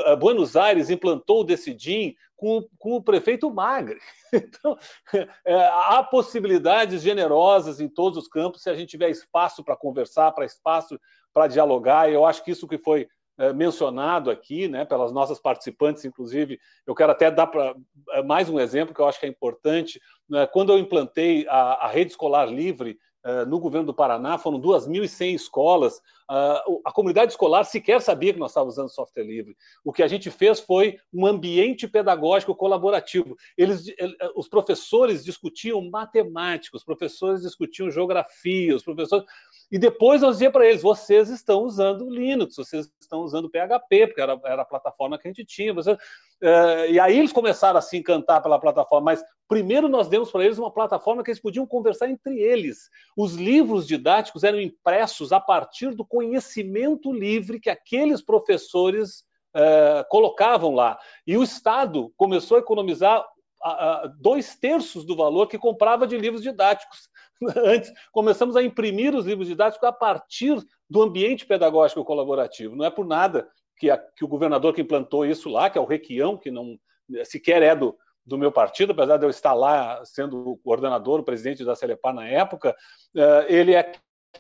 ah, 0.05 0.17
Buenos 0.17 0.57
Aires 0.57 0.91
implantou 0.91 1.41
o 1.41 1.45
Decidim 1.45 2.15
com, 2.37 2.67
com 2.79 2.97
o 2.97 3.03
prefeito 3.03 3.51
Magre. 3.51 3.99
Então, 4.33 4.79
é, 5.45 5.57
há 5.67 6.05
possibilidades 6.05 7.03
generosas 7.03 7.81
em 7.81 7.89
todos 7.89 8.17
os 8.17 8.29
campos 8.29 8.63
se 8.63 8.71
a 8.71 8.75
gente 8.77 8.91
tiver 8.91 9.11
espaço 9.11 9.65
para 9.65 9.77
conversar, 9.77 10.31
para 10.31 10.45
espaço 10.45 11.01
para 11.35 11.49
dialogar. 11.49 12.09
Eu 12.09 12.25
acho 12.25 12.45
que 12.45 12.53
isso 12.53 12.69
que 12.69 12.79
foi 12.79 13.09
mencionado 13.55 14.31
aqui, 14.31 14.69
né, 14.69 14.85
pelas 14.85 15.12
nossas 15.12 15.41
participantes, 15.41 16.05
inclusive. 16.05 16.59
Eu 16.87 16.95
quero 16.95 17.12
até 17.12 17.31
dar 17.31 17.47
para 17.47 17.75
mais 18.25 18.49
um 18.49 18.61
exemplo 18.61 18.95
que 18.95 19.01
eu 19.01 19.07
acho 19.07 19.19
que 19.19 19.27
é 19.27 19.29
importante. 19.29 20.01
Né, 20.29 20.47
quando 20.47 20.73
eu 20.73 20.79
implantei 20.79 21.47
a, 21.49 21.87
a 21.87 21.89
rede 21.89 22.11
escolar 22.11 22.47
livre 22.47 22.99
uh, 23.25 23.47
no 23.47 23.59
governo 23.59 23.87
do 23.87 23.95
Paraná, 23.95 24.39
foram 24.39 24.61
2.100 24.61 25.35
escolas. 25.35 25.99
Uh, 26.31 26.81
a 26.85 26.93
comunidade 26.93 27.33
escolar 27.33 27.65
sequer 27.65 28.01
sabia 28.01 28.33
que 28.33 28.39
nós 28.39 28.51
estávamos 28.51 28.75
usando 28.75 28.91
software 28.91 29.25
livre. 29.25 29.57
O 29.85 29.93
que 29.93 30.03
a 30.03 30.09
gente 30.09 30.31
fez 30.31 30.61
foi 30.61 30.99
um 31.12 31.27
ambiente 31.27 31.89
pedagógico 31.89 32.55
colaborativo. 32.55 33.37
Eles, 33.57 33.87
os 34.37 34.49
professores 34.49 35.25
discutiam 35.25 35.83
matemática, 35.91 36.77
os 36.77 36.85
professores 36.85 37.43
discutiam 37.43 37.91
geografia, 37.91 38.77
os 38.77 38.85
professores 38.85 39.27
e 39.71 39.79
depois 39.79 40.23
eu 40.23 40.31
dizia 40.31 40.51
para 40.51 40.67
eles: 40.67 40.83
vocês 40.83 41.29
estão 41.29 41.63
usando 41.63 42.11
Linux, 42.11 42.57
vocês 42.57 42.91
estão 43.01 43.21
usando 43.21 43.49
PHP, 43.49 44.09
porque 44.09 44.21
era, 44.21 44.39
era 44.45 44.63
a 44.63 44.65
plataforma 44.65 45.17
que 45.17 45.29
a 45.29 45.31
gente 45.31 45.45
tinha. 45.45 45.73
Vocês, 45.73 45.97
uh, 45.97 46.91
e 46.91 46.99
aí 46.99 47.17
eles 47.17 47.33
começaram 47.33 47.79
a 47.79 47.83
se 47.83 47.97
encantar 47.97 48.43
pela 48.43 48.59
plataforma, 48.59 49.13
mas 49.13 49.25
primeiro 49.47 49.89
nós 49.89 50.09
demos 50.09 50.31
para 50.33 50.45
eles 50.45 50.59
uma 50.59 50.73
plataforma 50.73 51.23
que 51.23 51.31
eles 51.31 51.41
podiam 51.41 51.67
conversar 51.67 52.11
entre 52.11 52.39
eles. 52.39 52.91
Os 53.17 53.37
livros 53.37 53.87
didáticos 53.87 54.43
eram 54.43 54.61
impressos 54.61 55.33
a 55.33 55.39
partir 55.39 55.95
do 55.95 56.05
conhecimento 56.05 57.13
livre 57.13 57.61
que 57.61 57.71
aqueles 57.71 58.21
professores 58.21 59.25
uh, 59.55 60.05
colocavam 60.09 60.75
lá. 60.75 60.99
E 61.25 61.37
o 61.37 61.45
Estado 61.45 62.13
começou 62.17 62.57
a 62.57 62.61
economizar 62.61 63.25
dois 64.19 64.57
terços 64.57 65.05
do 65.05 65.15
valor 65.15 65.47
que 65.47 65.59
comprava 65.59 66.07
de 66.07 66.17
livros 66.17 66.43
didáticos. 66.43 67.11
Antes, 67.65 67.93
começamos 68.12 68.57
a 68.57 68.62
imprimir 68.62 69.15
os 69.15 69.27
livros 69.27 69.49
didáticos 69.49 69.87
a 69.89 69.93
partir 69.93 70.62
do 70.89 71.03
ambiente 71.03 71.47
pedagógico 71.47 72.05
colaborativo. 72.05 72.77
Não 72.77 72.85
é 72.85 72.91
por 72.91 73.07
nada 73.07 73.49
que, 73.77 73.91
a, 73.91 73.99
que 73.99 74.25
o 74.25 74.29
governador 74.29 74.75
que 74.75 74.83
implantou 74.83 75.25
isso 75.25 75.49
lá, 75.49 75.71
que 75.71 75.79
é 75.79 75.81
o 75.81 75.87
Requião, 75.87 76.37
que 76.37 76.51
não 76.51 76.79
sequer 77.25 77.62
é 77.62 77.75
do, 77.75 77.97
do 78.25 78.39
meu 78.39 78.53
partido, 78.53 78.93
apesar 78.93 79.17
de 79.17 79.25
eu 79.25 79.31
estar 79.31 79.55
lá 79.55 80.05
sendo 80.05 80.51
o 80.51 80.59
coordenador, 80.59 81.21
o 81.21 81.25
presidente 81.25 81.65
da 81.65 81.75
Celepar 81.75 82.15
na 82.15 82.29
época, 82.29 82.77
uh, 83.17 83.45
ele 83.49 83.75
é 83.75 83.93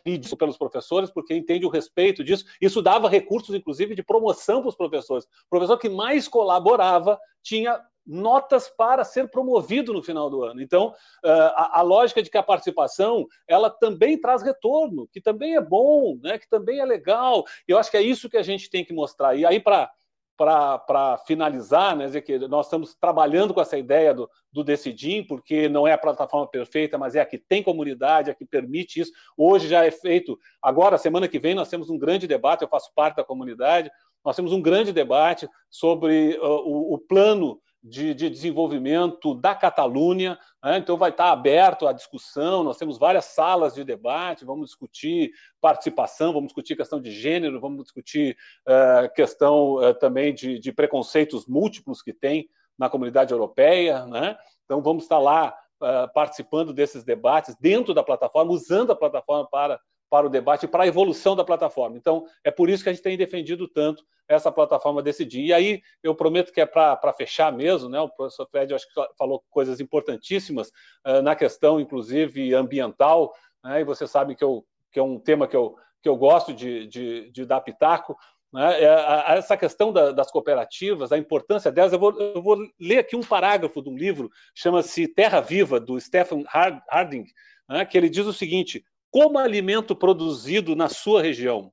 pedido 0.04 0.36
pelos 0.36 0.56
professores, 0.56 1.10
porque 1.10 1.34
entende 1.34 1.66
o 1.66 1.70
respeito 1.70 2.22
disso. 2.22 2.44
Isso 2.60 2.80
dava 2.80 3.08
recursos, 3.08 3.54
inclusive, 3.54 3.94
de 3.94 4.02
promoção 4.02 4.60
para 4.60 4.68
os 4.68 4.76
professores. 4.76 5.24
O 5.24 5.50
professor 5.50 5.78
que 5.78 5.88
mais 5.88 6.28
colaborava 6.28 7.18
tinha 7.42 7.80
notas 8.10 8.68
para 8.68 9.04
ser 9.04 9.30
promovido 9.30 9.92
no 9.92 10.02
final 10.02 10.28
do 10.28 10.42
ano. 10.42 10.60
Então, 10.60 10.92
a, 11.24 11.78
a, 11.78 11.82
lógica 11.82 12.22
de 12.22 12.28
que 12.28 12.36
a 12.36 12.42
participação 12.42 13.26
ela 13.46 13.70
também 13.70 14.20
traz 14.20 14.42
retorno, 14.42 15.08
que 15.12 15.20
também 15.20 15.54
é 15.54 15.60
bom, 15.60 16.18
né, 16.20 16.36
que 16.36 16.48
também 16.48 16.80
é 16.80 16.84
legal. 16.84 17.44
Eu 17.68 17.78
acho 17.78 17.90
que 17.90 17.96
é 17.96 18.02
isso 18.02 18.28
que 18.28 18.36
a 18.36 18.42
gente 18.42 18.68
tem 18.68 18.84
que 18.84 18.92
mostrar. 18.92 19.36
E 19.36 19.46
aí, 19.46 19.60
para 19.60 19.90
para 20.36 21.18
finalizar, 21.26 21.94
né, 21.94 22.06
dizer 22.06 22.22
que 22.22 22.38
nós 22.48 22.64
estamos 22.64 22.94
trabalhando 22.94 23.52
com 23.52 23.60
essa 23.60 23.76
ideia 23.76 24.14
do, 24.14 24.26
do 24.50 24.64
Decidim, 24.64 25.22
porque 25.22 25.68
não 25.68 25.86
é 25.86 25.92
a 25.92 25.98
plataforma 25.98 26.48
perfeita, 26.48 26.96
mas 26.96 27.14
é 27.14 27.20
a 27.20 27.26
que 27.26 27.36
tem 27.36 27.62
comunidade, 27.62 28.30
a 28.30 28.34
que 28.34 28.46
permite 28.46 29.00
isso. 29.00 29.12
Hoje 29.36 29.68
já 29.68 29.84
é 29.84 29.90
feito, 29.90 30.38
agora, 30.62 30.96
semana 30.96 31.28
que 31.28 31.38
vem, 31.38 31.54
nós 31.54 31.68
temos 31.68 31.90
um 31.90 31.98
grande 31.98 32.26
debate, 32.26 32.62
eu 32.62 32.68
faço 32.68 32.90
parte 32.94 33.16
da 33.16 33.24
comunidade, 33.24 33.90
nós 34.24 34.34
temos 34.34 34.50
um 34.50 34.62
grande 34.62 34.94
debate 34.94 35.46
sobre 35.68 36.38
uh, 36.38 36.44
o, 36.44 36.94
o 36.94 36.98
plano 36.98 37.60
de, 37.82 38.12
de 38.12 38.28
desenvolvimento 38.28 39.34
da 39.34 39.54
Catalunha. 39.54 40.38
Né? 40.62 40.78
Então, 40.78 40.96
vai 40.96 41.10
estar 41.10 41.30
aberto 41.30 41.86
à 41.86 41.92
discussão. 41.92 42.62
Nós 42.62 42.76
temos 42.76 42.98
várias 42.98 43.26
salas 43.26 43.74
de 43.74 43.84
debate. 43.84 44.44
Vamos 44.44 44.66
discutir 44.66 45.32
participação, 45.60 46.32
vamos 46.32 46.48
discutir 46.48 46.76
questão 46.76 47.00
de 47.00 47.10
gênero, 47.10 47.60
vamos 47.60 47.84
discutir 47.84 48.36
uh, 48.68 49.12
questão 49.14 49.74
uh, 49.76 49.94
também 49.94 50.34
de, 50.34 50.58
de, 50.58 50.72
preconceitos 50.72 51.46
múltiplos 51.46 52.02
que 52.02 52.12
tem 52.12 52.48
na 52.78 52.90
comunidade 52.90 53.32
europeia. 53.32 54.04
Né? 54.06 54.36
Então, 54.64 54.82
vamos 54.82 55.04
estar 55.04 55.18
lá 55.18 55.54
uh, 55.80 56.12
participando 56.12 56.72
desses 56.72 57.02
debates 57.02 57.56
dentro 57.58 57.94
da 57.94 58.02
plataforma, 58.02 58.52
usando 58.52 58.92
a 58.92 58.96
plataforma 58.96 59.48
para 59.48 59.80
para 60.10 60.26
o 60.26 60.30
debate 60.30 60.66
para 60.66 60.82
a 60.82 60.86
evolução 60.88 61.36
da 61.36 61.44
plataforma. 61.44 61.96
Então, 61.96 62.26
é 62.42 62.50
por 62.50 62.68
isso 62.68 62.82
que 62.82 62.90
a 62.90 62.92
gente 62.92 63.02
tem 63.02 63.16
defendido 63.16 63.68
tanto 63.68 64.04
essa 64.28 64.50
plataforma 64.50 65.02
decidir. 65.02 65.44
E 65.46 65.52
aí, 65.52 65.82
eu 66.02 66.14
prometo 66.14 66.52
que 66.52 66.60
é 66.60 66.66
para 66.66 67.12
fechar 67.16 67.52
mesmo, 67.52 67.88
né? 67.88 68.00
O 68.00 68.08
professor 68.08 68.46
Fred, 68.50 68.74
acho 68.74 68.86
que 68.86 69.16
falou 69.16 69.42
coisas 69.48 69.80
importantíssimas 69.80 70.68
uh, 71.06 71.22
na 71.22 71.36
questão, 71.36 71.80
inclusive, 71.80 72.52
ambiental, 72.54 73.32
né? 73.62 73.80
E 73.80 73.84
você 73.84 74.06
sabe 74.06 74.34
que, 74.34 74.44
eu, 74.44 74.64
que 74.90 74.98
é 74.98 75.02
um 75.02 75.18
tema 75.18 75.46
que 75.46 75.56
eu, 75.56 75.76
que 76.02 76.08
eu 76.08 76.16
gosto 76.16 76.52
de, 76.52 76.86
de, 76.86 77.30
de 77.30 77.44
dar 77.46 77.60
pitaco. 77.60 78.16
Né? 78.52 78.82
É, 78.82 79.38
essa 79.38 79.56
questão 79.56 79.92
da, 79.92 80.10
das 80.10 80.30
cooperativas, 80.30 81.12
a 81.12 81.18
importância 81.18 81.70
delas, 81.70 81.92
eu 81.92 81.98
vou, 81.98 82.20
eu 82.20 82.42
vou 82.42 82.58
ler 82.80 82.98
aqui 82.98 83.14
um 83.14 83.22
parágrafo 83.22 83.80
de 83.80 83.88
um 83.88 83.96
livro, 83.96 84.30
chama-se 84.54 85.06
Terra 85.06 85.40
Viva, 85.40 85.78
do 85.78 86.00
Stephen 86.00 86.44
Harding, 86.48 87.26
né? 87.68 87.84
que 87.84 87.96
ele 87.96 88.08
diz 88.08 88.26
o 88.26 88.32
seguinte: 88.32 88.84
como 89.10 89.38
alimento 89.38 89.94
produzido 89.94 90.76
na 90.76 90.88
sua 90.88 91.22
região, 91.22 91.72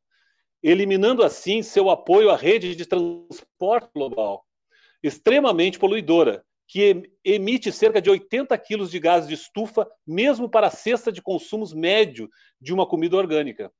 eliminando 0.62 1.24
assim 1.24 1.62
seu 1.62 1.90
apoio 1.90 2.30
à 2.32 2.36
rede 2.36 2.76
de 2.76 2.86
transporte 2.86 3.90
global, 3.94 4.46
extremamente 5.04 5.78
poluidora, 5.78 6.44
que 6.68 7.10
emite 7.24 7.72
cerca 7.72 8.02
de 8.02 8.10
80 8.10 8.58
quilos 8.58 8.92
de 8.92 9.00
gás 9.00 9.28
de 9.28 9.36
estufa, 9.36 9.88
mesmo 10.06 10.50
para 10.50 10.68
a 10.68 10.72
cesta 10.72 11.12
de 11.12 11.22
consumos 11.22 11.74
médio 11.74 12.30
de 12.60 12.74
uma 12.74 12.86
comida 12.86 13.16
orgânica. 13.16 13.72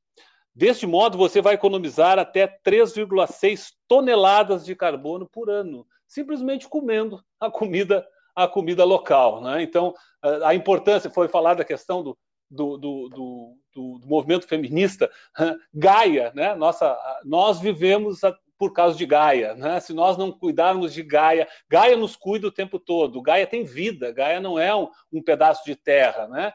Deste 0.56 0.88
modo, 0.88 1.18
você 1.18 1.42
vai 1.42 1.56
economizar 1.56 2.18
até 2.18 2.48
3,6 2.48 3.74
toneladas 3.88 4.66
de 4.66 4.76
carbono 4.76 5.28
por 5.28 5.50
ano, 5.50 5.86
simplesmente 6.08 6.68
comendo 6.68 7.22
a 7.40 7.52
comida 7.52 8.08
a 8.38 8.48
comida 8.48 8.86
local. 8.86 9.42
Né? 9.42 9.64
Então, 9.64 9.96
a 10.44 10.54
importância 10.54 11.10
foi 11.10 11.28
falar 11.28 11.56
da 11.56 11.66
questão 11.66 12.04
do, 12.04 12.16
do, 12.50 12.78
do, 12.78 13.10
do, 13.10 13.58
do, 13.74 14.08
movimento 14.08 14.48
feminista, 14.48 15.10
Gaia, 15.74 16.32
né? 16.34 16.56
Nossa, 16.56 16.98
nós 17.24 17.60
vivemos 17.60 18.22
por 18.58 18.74
causa 18.74 18.98
de 18.98 19.06
Gaia, 19.06 19.54
né? 19.54 19.80
Se 19.80 19.94
nós 19.94 20.18
não 20.18 20.32
cuidarmos 20.32 20.94
de 20.94 21.04
Gaia, 21.04 21.48
Gaia 21.70 21.96
nos 21.96 22.16
cuida 22.16 22.48
o 22.48 22.52
tempo 22.52 22.80
todo. 22.80 23.22
Gaia 23.22 23.46
tem 23.46 23.64
vida, 23.64 24.12
Gaia 24.12 24.40
não 24.40 24.58
é 24.58 24.76
um, 24.76 24.90
um 25.14 25.22
pedaço 25.22 25.64
de 25.64 25.76
terra, 25.76 26.28
né? 26.28 26.52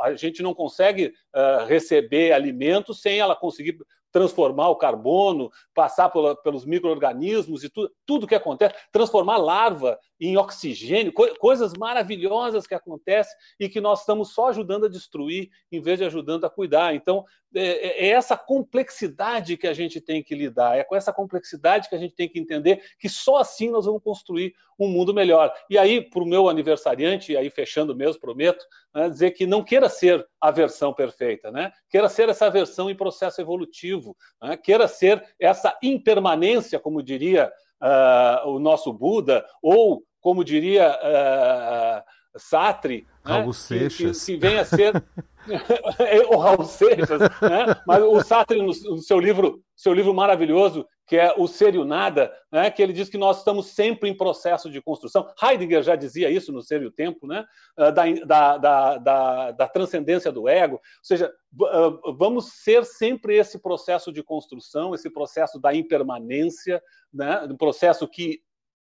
A, 0.00 0.14
gente 0.14 0.42
não 0.42 0.54
consegue 0.54 1.12
uh, 1.34 1.66
receber 1.66 2.32
alimento 2.32 2.94
sem 2.94 3.18
ela 3.18 3.36
conseguir 3.36 3.76
transformar 4.16 4.70
o 4.70 4.76
carbono, 4.76 5.52
passar 5.74 6.10
pelos 6.42 6.64
micro-organismos 6.64 7.62
e 7.62 7.68
tudo, 7.68 7.92
tudo 8.06 8.26
que 8.26 8.34
acontece, 8.34 8.74
transformar 8.90 9.36
larva 9.36 9.98
em 10.18 10.38
oxigênio, 10.38 11.12
co 11.12 11.36
coisas 11.36 11.74
maravilhosas 11.74 12.66
que 12.66 12.74
acontecem 12.74 13.36
e 13.60 13.68
que 13.68 13.78
nós 13.78 14.00
estamos 14.00 14.32
só 14.32 14.48
ajudando 14.48 14.86
a 14.86 14.88
destruir 14.88 15.50
em 15.70 15.82
vez 15.82 15.98
de 15.98 16.06
ajudando 16.06 16.46
a 16.46 16.50
cuidar. 16.50 16.94
Então, 16.94 17.26
é, 17.54 17.60
é, 17.60 18.06
é 18.06 18.08
essa 18.08 18.38
complexidade 18.38 19.58
que 19.58 19.66
a 19.66 19.74
gente 19.74 20.00
tem 20.00 20.22
que 20.22 20.34
lidar, 20.34 20.78
é 20.78 20.82
com 20.82 20.96
essa 20.96 21.12
complexidade 21.12 21.86
que 21.90 21.94
a 21.94 21.98
gente 21.98 22.14
tem 22.14 22.26
que 22.26 22.38
entender 22.38 22.82
que 22.98 23.10
só 23.10 23.36
assim 23.36 23.70
nós 23.70 23.84
vamos 23.84 24.02
construir 24.02 24.54
um 24.78 24.88
mundo 24.88 25.12
melhor. 25.12 25.52
E 25.68 25.76
aí, 25.76 26.00
para 26.00 26.22
o 26.22 26.26
meu 26.26 26.48
aniversariante, 26.48 27.32
e 27.32 27.36
aí 27.36 27.50
fechando 27.50 27.94
mesmo, 27.94 28.20
prometo, 28.20 28.64
né, 28.96 29.10
dizer 29.10 29.32
que 29.32 29.46
não 29.46 29.62
queira 29.62 29.90
ser 29.90 30.26
a 30.40 30.50
versão 30.50 30.90
perfeita, 30.90 31.50
né? 31.50 31.70
queira 31.90 32.08
ser 32.08 32.30
essa 32.30 32.48
versão 32.48 32.88
em 32.88 32.96
processo 32.96 33.38
evolutivo, 33.42 34.16
né? 34.42 34.56
queira 34.56 34.88
ser 34.88 35.22
essa 35.38 35.76
impermanência, 35.82 36.80
como 36.80 37.02
diria 37.02 37.52
uh, 37.82 38.48
o 38.48 38.58
nosso 38.58 38.90
Buda, 38.94 39.44
ou 39.62 40.02
como 40.18 40.42
diria 40.42 40.90
uh, 40.92 42.38
Sartre, 42.38 43.06
Raul 43.22 43.48
né? 43.48 43.52
Seixas. 43.52 44.24
Que, 44.24 44.32
que, 44.32 44.40
que, 44.40 44.48
vem 44.48 44.58
a 44.58 44.64
ser 44.64 45.04
o 46.32 46.36
Raul 46.38 46.64
Seixas, 46.64 47.20
né? 47.20 47.76
mas 47.86 48.02
o 48.02 48.22
Sartre, 48.22 48.62
no, 48.62 48.68
no, 48.68 48.98
seu 48.98 49.20
livro, 49.20 49.60
seu 49.76 49.92
livro 49.92 50.14
maravilhoso, 50.14 50.88
que 51.06 51.16
é 51.16 51.32
O 51.36 51.46
Ser 51.46 51.74
e 51.74 51.78
o 51.78 51.84
Nada, 51.84 52.34
né? 52.50 52.70
que 52.70 52.82
ele 52.82 52.92
diz 52.92 53.08
que 53.08 53.16
nós 53.16 53.38
estamos 53.38 53.68
sempre 53.68 54.10
em 54.10 54.16
processo 54.16 54.68
de 54.68 54.82
construção. 54.82 55.26
Heidegger 55.40 55.82
já 55.82 55.94
dizia 55.94 56.28
isso 56.30 56.52
no 56.52 56.62
Ser 56.62 56.82
e 56.82 56.86
o 56.86 56.90
Tempo, 56.90 57.26
né? 57.26 57.46
Ah, 57.76 57.90
da, 57.90 58.58
da, 58.58 58.98
da, 58.98 59.50
da, 59.52 59.68
transcendência 59.68 60.32
do 60.32 60.48
ego. 60.48 60.76
Ou 60.76 60.80
seja, 61.02 61.32
ah, 61.62 61.90
vamos 62.18 62.52
ser 62.54 62.84
sempre 62.84 63.36
esse 63.36 63.58
processo 63.60 64.12
de 64.12 64.22
construção, 64.22 64.94
esse 64.94 65.08
processo 65.08 65.60
da 65.60 65.72
impermanência, 65.72 66.82
né? 67.12 67.42
um 67.48 67.56
processo 67.56 68.08
que, 68.08 68.40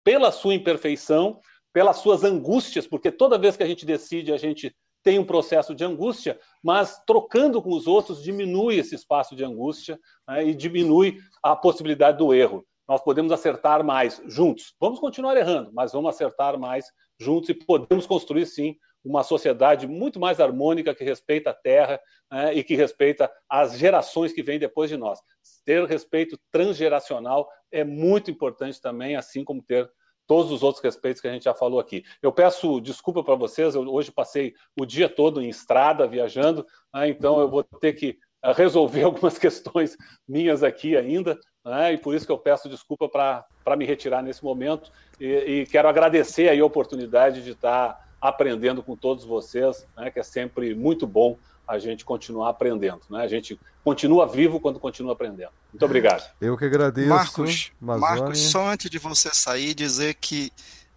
pela 0.04 0.32
sua 0.32 0.56
imperfeição, 0.56 1.40
pelas 1.72 1.98
suas 1.98 2.24
angústias, 2.24 2.88
porque 2.88 3.12
toda 3.12 3.38
vez 3.38 3.56
que 3.56 3.62
a 3.62 3.68
gente 3.68 3.86
decide, 3.86 4.34
a 4.34 4.38
gente 4.38 4.76
tem 5.08 5.18
um 5.18 5.26
processo 5.26 5.74
de 5.74 5.86
angústia, 5.86 6.38
mas 6.62 7.02
trocando 7.08 7.62
com 7.62 7.70
os 7.70 7.88
outros 7.88 8.22
diminui 8.22 8.76
esse 8.76 8.94
espaço 8.94 9.38
de 9.38 9.46
angústia 9.46 9.98
né, 10.28 10.46
e 10.46 10.54
diminui 10.54 11.18
a 11.42 11.56
possibilidade 11.56 12.18
do 12.18 12.34
erro. 12.34 12.68
Nós 12.86 13.02
podemos 13.02 13.32
acertar 13.32 13.86
mais 13.86 14.22
juntos. 14.26 14.76
Vamos 14.82 15.00
continuar 15.00 15.38
errando, 15.38 15.72
mas 15.74 15.94
vamos 15.94 16.10
acertar 16.10 16.60
mais 16.60 16.88
juntos 17.18 17.48
e 17.48 17.54
podemos 17.54 18.06
construir 18.06 18.46
sim 18.48 18.76
uma 19.02 19.24
sociedade 19.24 19.88
muito 19.88 20.20
mais 20.20 20.42
harmônica 20.42 20.94
que 20.94 21.06
respeita 21.06 21.52
a 21.52 21.54
terra 21.54 22.02
né, 22.30 22.54
e 22.54 22.62
que 22.62 22.76
respeita 22.76 23.32
as 23.50 23.78
gerações 23.78 24.34
que 24.34 24.44
vêm 24.44 24.60
depois 24.60 24.90
de 24.90 24.98
nós. 24.98 25.22
Ter 25.64 25.86
respeito 25.86 26.38
transgeracional 26.52 27.48
é 27.72 27.86
muito 27.86 28.30
importante 28.30 28.82
também, 28.82 29.16
assim 29.16 29.46
como 29.46 29.64
ter 29.64 29.90
todos 30.28 30.52
os 30.52 30.62
outros 30.62 30.84
respeitos 30.84 31.22
que 31.22 31.28
a 31.28 31.32
gente 31.32 31.46
já 31.46 31.54
falou 31.54 31.80
aqui. 31.80 32.04
Eu 32.22 32.32
peço 32.32 32.82
desculpa 32.82 33.24
para 33.24 33.36
vocês, 33.36 33.74
eu 33.74 33.82
hoje 33.90 34.12
passei 34.12 34.54
o 34.80 34.86
dia 34.86 35.08
todo 35.08 35.42
em 35.42 35.50
estrada 35.50 36.06
viajando, 36.06 36.66
né, 36.94 37.10
então 37.10 37.40
eu 37.40 37.50
vou 37.50 37.64
ter 37.64 37.94
que 37.94 38.18
eh, 38.44 38.52
resolver 38.52 39.04
algumas 39.04 39.38
questões 39.40 39.98
minhas 40.28 40.62
aqui 40.64 40.96
ainda, 40.96 41.40
né, 41.66 41.94
e 41.94 41.98
por 41.98 42.14
isso 42.14 42.26
que 42.26 42.32
eu 42.32 42.38
peço 42.38 42.70
desculpa 42.70 43.10
para 43.10 43.76
me 43.78 43.86
retirar 43.86 44.22
nesse 44.22 44.44
momento 44.44 44.92
e, 45.20 45.26
e, 45.26 45.66
quero 45.66 45.88
agradecer 45.88 46.50
aí 46.50 46.60
a 46.60 46.66
oportunidade 46.66 47.44
de 47.44 47.52
estar 47.52 48.06
aprendendo 48.20 48.84
com 48.84 48.96
todos 48.96 49.24
vocês, 49.24 49.88
né, 49.96 50.12
que 50.12 50.20
é 50.20 50.24
sempre 50.24 50.76
muito 50.76 51.08
bom 51.08 51.38
a 51.68 51.78
gente 51.78 52.06
continuar 52.06 52.50
aprendendo. 52.50 53.02
Né? 53.10 53.22
A 53.22 53.28
gente 53.28 53.60
continua 53.84 54.28
vivo 54.28 54.60
quando 54.60 54.80
continua 54.80 55.14
aprendendo. 55.14 55.52
Muito 55.72 55.84
obrigado. 55.84 56.24
Eu 56.40 56.58
que 56.58 56.66
agradeço. 56.66 57.10
Marcos, 57.10 57.72
Marcos, 57.80 58.40
só 58.40 58.68
antes 58.68 58.90
de 58.90 58.98
você 58.98 59.30
sair, 59.34 59.74
dizer 59.74 60.16
que 60.16 60.52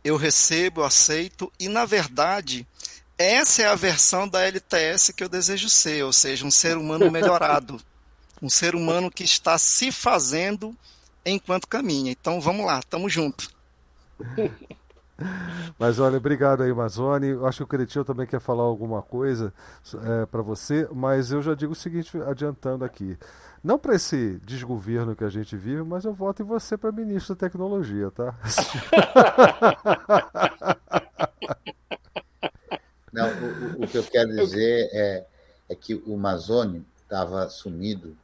eu 0.05 0.16
recebo, 0.16 0.82
aceito, 0.82 1.52
e 1.59 1.68
na 1.68 1.84
verdade, 1.84 2.66
essa 3.18 3.62
é 3.62 3.66
a 3.66 3.74
versão 3.74 4.26
da 4.26 4.42
LTS 4.42 5.12
que 5.12 5.22
eu 5.22 5.28
desejo 5.28 5.68
ser, 5.68 6.05
ou 6.05 6.12
seja, 6.12 6.47
um 6.47 6.51
ser 6.51 6.76
humano 6.76 7.10
melhorado. 7.12 7.80
um 8.40 8.48
ser 8.48 8.74
humano 8.74 9.10
que 9.10 9.24
está 9.24 9.59
se 9.59 9.92
fazendo 9.92 10.74
enquanto 11.24 11.68
caminha. 11.68 12.10
Então 12.12 12.40
vamos 12.40 12.64
lá, 12.64 12.80
tamo 12.82 13.09
junto. 13.09 13.51
Mas 15.78 15.98
olha, 15.98 16.16
obrigado 16.16 16.62
aí, 16.62 16.70
Amazone. 16.70 17.28
Eu 17.28 17.47
acho 17.47 17.59
que 17.59 17.64
o 17.64 17.66
Cretinho 17.66 18.05
também 18.05 18.26
quer 18.26 18.40
falar 18.40 18.62
alguma 18.62 19.02
coisa 19.02 19.52
é, 20.05 20.26
para 20.26 20.42
você, 20.42 20.88
mas 20.92 21.32
eu 21.32 21.42
já 21.42 21.55
digo 21.55 21.72
o 21.72 21.76
seguinte, 21.76 22.16
adiantando 22.22 22.84
aqui. 22.84 23.18
Não 23.62 23.78
para 23.78 23.94
esse 23.94 24.40
desgoverno 24.44 25.14
que 25.14 25.24
a 25.24 25.28
gente 25.28 25.56
vive, 25.56 25.82
mas 25.82 26.05
eu 26.05 26.14
voto 26.14 26.42
em 26.42 26.47
você 26.47 26.78
para 26.78 26.90
ministro 26.90 27.34
da 27.34 27.40
tecnologia, 27.40 28.10
tá? 28.10 28.34
Não, 33.12 33.28
o, 33.28 33.84
o, 33.84 33.88
que 33.88 33.98
eu 33.98 34.05
quero 34.05 34.30
dizer 34.30 34.88
é, 34.92 35.26
é 35.68 35.74
que 35.74 36.01
o 36.06 36.14
Amazônia 36.14 36.80
estava 37.02 37.48
sumido 37.48 38.16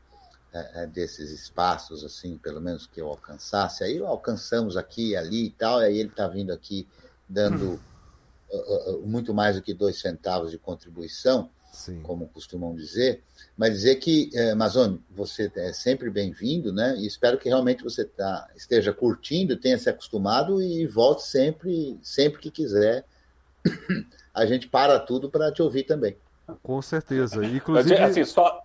é, 0.56 0.82
é, 0.82 0.86
desses 0.86 1.30
espaços, 1.30 2.02
assim, 2.02 2.38
pelo 2.38 2.60
menos 2.60 2.86
que 2.86 3.00
eu 3.00 3.08
alcançasse. 3.08 3.84
Aí 3.84 3.98
alcançamos 3.98 4.76
aqui 4.76 5.14
ali 5.14 5.46
e 5.46 5.50
tal, 5.50 5.82
e 5.82 5.84
aí 5.84 5.98
ele 5.98 6.08
está 6.08 6.26
vindo 6.26 6.50
aqui 6.50 6.88
dando 7.28 7.80
uh, 8.50 8.94
uh, 8.94 9.06
muito 9.06 9.34
mais 9.34 9.56
do 9.56 9.62
que 9.62 9.74
dois 9.74 10.00
centavos 10.00 10.50
de 10.50 10.58
contribuição, 10.58 11.50
Sim. 11.72 12.00
como 12.02 12.28
costumam 12.28 12.74
dizer, 12.74 13.22
mas 13.56 13.72
dizer 13.72 13.96
que, 13.96 14.30
eh, 14.32 14.52
Amazônia, 14.52 14.98
você 15.10 15.50
é 15.56 15.72
sempre 15.74 16.08
bem-vindo, 16.08 16.72
né? 16.72 16.96
E 16.96 17.06
espero 17.06 17.36
que 17.36 17.48
realmente 17.48 17.84
você 17.84 18.04
tá, 18.04 18.48
esteja 18.56 18.94
curtindo, 18.94 19.56
tenha 19.56 19.76
se 19.76 19.90
acostumado 19.90 20.62
e 20.62 20.86
volte 20.86 21.22
sempre, 21.22 21.98
sempre 22.02 22.40
que 22.40 22.50
quiser. 22.50 23.04
A 24.32 24.46
gente 24.46 24.68
para 24.68 24.98
tudo 24.98 25.30
para 25.30 25.50
te 25.52 25.60
ouvir 25.60 25.84
também. 25.84 26.16
Com 26.62 26.80
certeza. 26.80 27.44
Inclusive, 27.44 27.96
assim, 27.96 28.24
só... 28.24 28.62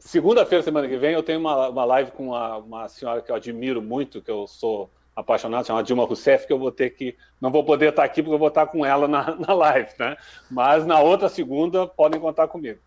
Segunda-feira, 0.00 0.64
semana 0.64 0.88
que 0.88 0.96
vem, 0.96 1.12
eu 1.12 1.22
tenho 1.22 1.38
uma, 1.38 1.68
uma 1.68 1.84
live 1.84 2.10
com 2.10 2.28
uma, 2.28 2.56
uma 2.56 2.88
senhora 2.88 3.20
que 3.20 3.30
eu 3.30 3.36
admiro 3.36 3.82
muito, 3.82 4.22
que 4.22 4.30
eu 4.30 4.46
sou 4.46 4.90
apaixonado, 5.14 5.66
chamada 5.66 5.84
Dilma 5.84 6.04
Rousseff, 6.04 6.46
que 6.46 6.52
eu 6.52 6.58
vou 6.58 6.72
ter 6.72 6.90
que. 6.90 7.16
Não 7.40 7.50
vou 7.50 7.64
poder 7.64 7.90
estar 7.90 8.04
aqui 8.04 8.22
porque 8.22 8.34
eu 8.34 8.38
vou 8.38 8.48
estar 8.48 8.66
com 8.66 8.84
ela 8.84 9.06
na, 9.06 9.36
na 9.36 9.52
live, 9.52 9.90
né? 9.98 10.16
Mas 10.50 10.86
na 10.86 11.00
outra 11.00 11.28
segunda 11.28 11.86
podem 11.86 12.20
contar 12.20 12.48
comigo. 12.48 12.78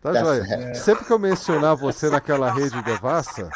Tá, 0.00 0.12
tá 0.12 0.20
joia. 0.20 0.74
Sempre 0.74 1.04
que 1.04 1.12
eu 1.12 1.18
mencionar 1.18 1.76
você 1.76 2.10
naquela 2.10 2.50
rede 2.50 2.80
devassa, 2.82 3.48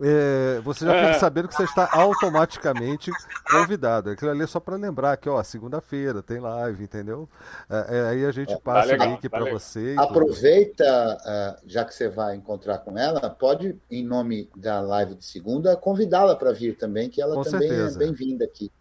é, 0.00 0.60
você 0.60 0.84
já 0.84 0.92
fica 0.92 1.10
é. 1.10 1.18
sabendo 1.18 1.48
que 1.48 1.54
você 1.54 1.64
está 1.64 1.88
automaticamente 1.92 3.10
convidado. 3.48 4.10
Aquilo 4.10 4.30
ali 4.30 4.42
é 4.42 4.46
só 4.46 4.58
para 4.58 4.76
lembrar 4.76 5.16
que, 5.16 5.28
ó, 5.28 5.42
segunda-feira 5.42 6.22
tem 6.22 6.40
live, 6.40 6.82
entendeu? 6.82 7.28
É, 7.70 7.98
é 7.98 8.08
aí 8.08 8.26
a 8.26 8.32
gente 8.32 8.56
passa 8.58 8.80
tá 8.80 8.92
legal, 8.92 9.08
o 9.08 9.10
link 9.12 9.28
tá 9.28 9.38
para 9.38 9.50
você. 9.50 9.94
Aproveita, 9.96 10.84
uh, 10.84 11.62
já 11.66 11.84
que 11.84 11.94
você 11.94 12.08
vai 12.08 12.34
encontrar 12.34 12.78
com 12.78 12.98
ela, 12.98 13.30
pode, 13.30 13.78
em 13.90 14.04
nome 14.04 14.50
da 14.56 14.80
live 14.80 15.14
de 15.14 15.24
segunda, 15.24 15.76
convidá-la 15.76 16.34
para 16.34 16.52
vir 16.52 16.76
também, 16.76 17.08
que 17.08 17.22
ela 17.22 17.34
com 17.34 17.42
também 17.42 17.68
é 17.68 17.74
certeza. 17.74 18.02
é 18.02 18.06
bem-vinda 18.06 18.44
aqui. 18.44 18.72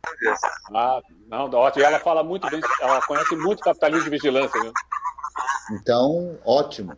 Ah, 0.73 0.99
não, 1.29 1.49
ótimo. 1.51 1.85
Ela 1.85 1.99
fala 1.99 2.23
muito 2.23 2.49
bem, 2.49 2.61
ela 2.81 3.01
conhece 3.05 3.35
muito 3.35 3.61
capitalismo 3.61 4.05
de 4.05 4.09
vigilância, 4.09 4.59
viu? 4.59 4.73
Então, 5.71 6.37
ótimo. 6.43 6.97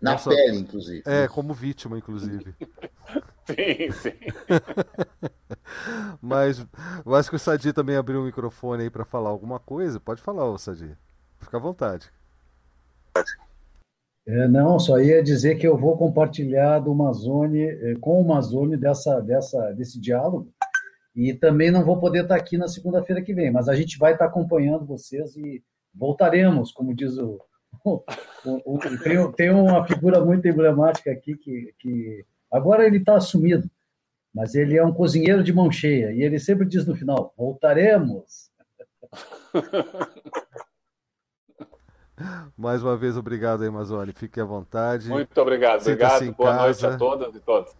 Na 0.00 0.12
Nossa, 0.12 0.30
pele, 0.30 0.58
inclusive. 0.58 1.02
É, 1.04 1.26
como 1.26 1.52
vítima, 1.52 1.98
inclusive. 1.98 2.54
sim, 3.46 3.90
sim. 3.92 4.12
mas 6.22 6.64
eu 7.04 7.14
acho 7.14 7.30
que 7.30 7.36
o 7.36 7.38
Sadi 7.38 7.72
também 7.72 7.96
abriu 7.96 8.20
o 8.20 8.24
microfone 8.24 8.84
aí 8.84 8.90
para 8.90 9.04
falar 9.04 9.30
alguma 9.30 9.58
coisa. 9.58 9.98
Pode 9.98 10.22
falar, 10.22 10.44
ô 10.44 10.56
Sadi. 10.56 10.96
Fica 11.40 11.56
à 11.56 11.60
vontade. 11.60 12.10
É, 14.26 14.46
não, 14.46 14.78
só 14.78 15.00
ia 15.00 15.22
dizer 15.22 15.56
que 15.56 15.66
eu 15.66 15.76
vou 15.76 15.96
compartilhar 15.96 16.80
do 16.80 16.92
Amazone, 16.92 17.62
eh, 17.62 17.94
com 17.98 18.20
o 18.20 18.24
Amazone 18.24 18.76
dessa, 18.76 19.20
dessa, 19.20 19.72
desse 19.72 19.98
diálogo. 19.98 20.52
E 21.16 21.32
também 21.32 21.70
não 21.70 21.82
vou 21.82 21.98
poder 21.98 22.24
estar 22.24 22.36
aqui 22.36 22.58
na 22.58 22.68
segunda-feira 22.68 23.22
que 23.22 23.32
vem, 23.32 23.50
mas 23.50 23.68
a 23.68 23.74
gente 23.74 23.98
vai 23.98 24.12
estar 24.12 24.26
acompanhando 24.26 24.84
vocês 24.84 25.34
e 25.34 25.64
voltaremos, 25.94 26.70
como 26.70 26.94
diz 26.94 27.16
o, 27.16 27.40
tem, 29.02 29.32
tem, 29.32 29.50
uma 29.50 29.86
figura 29.86 30.24
muito 30.24 30.46
emblemática 30.46 31.10
aqui 31.10 31.36
que, 31.36 31.74
que 31.78 32.24
agora 32.50 32.86
ele 32.86 32.98
está 32.98 33.16
assumido, 33.16 33.68
mas 34.34 34.54
ele 34.54 34.76
é 34.76 34.84
um 34.84 34.92
cozinheiro 34.92 35.42
de 35.42 35.52
mão 35.52 35.70
cheia 35.70 36.12
e 36.12 36.22
ele 36.22 36.38
sempre 36.38 36.66
diz 36.66 36.86
no 36.86 36.94
final: 36.94 37.32
voltaremos. 37.36 38.50
Mais 42.56 42.82
uma 42.82 42.96
vez, 42.96 43.16
obrigado 43.16 43.62
aí, 43.62 43.68
Amazônia. 43.68 44.12
Fique 44.12 44.40
à 44.40 44.44
vontade. 44.44 45.08
Muito 45.08 45.40
obrigado. 45.40 45.80
Obrigado. 45.82 46.32
Boa 46.32 46.50
casa. 46.50 46.62
noite 46.62 46.86
a 46.86 46.96
todas 46.96 47.34
e 47.34 47.40
todos. 47.40 47.72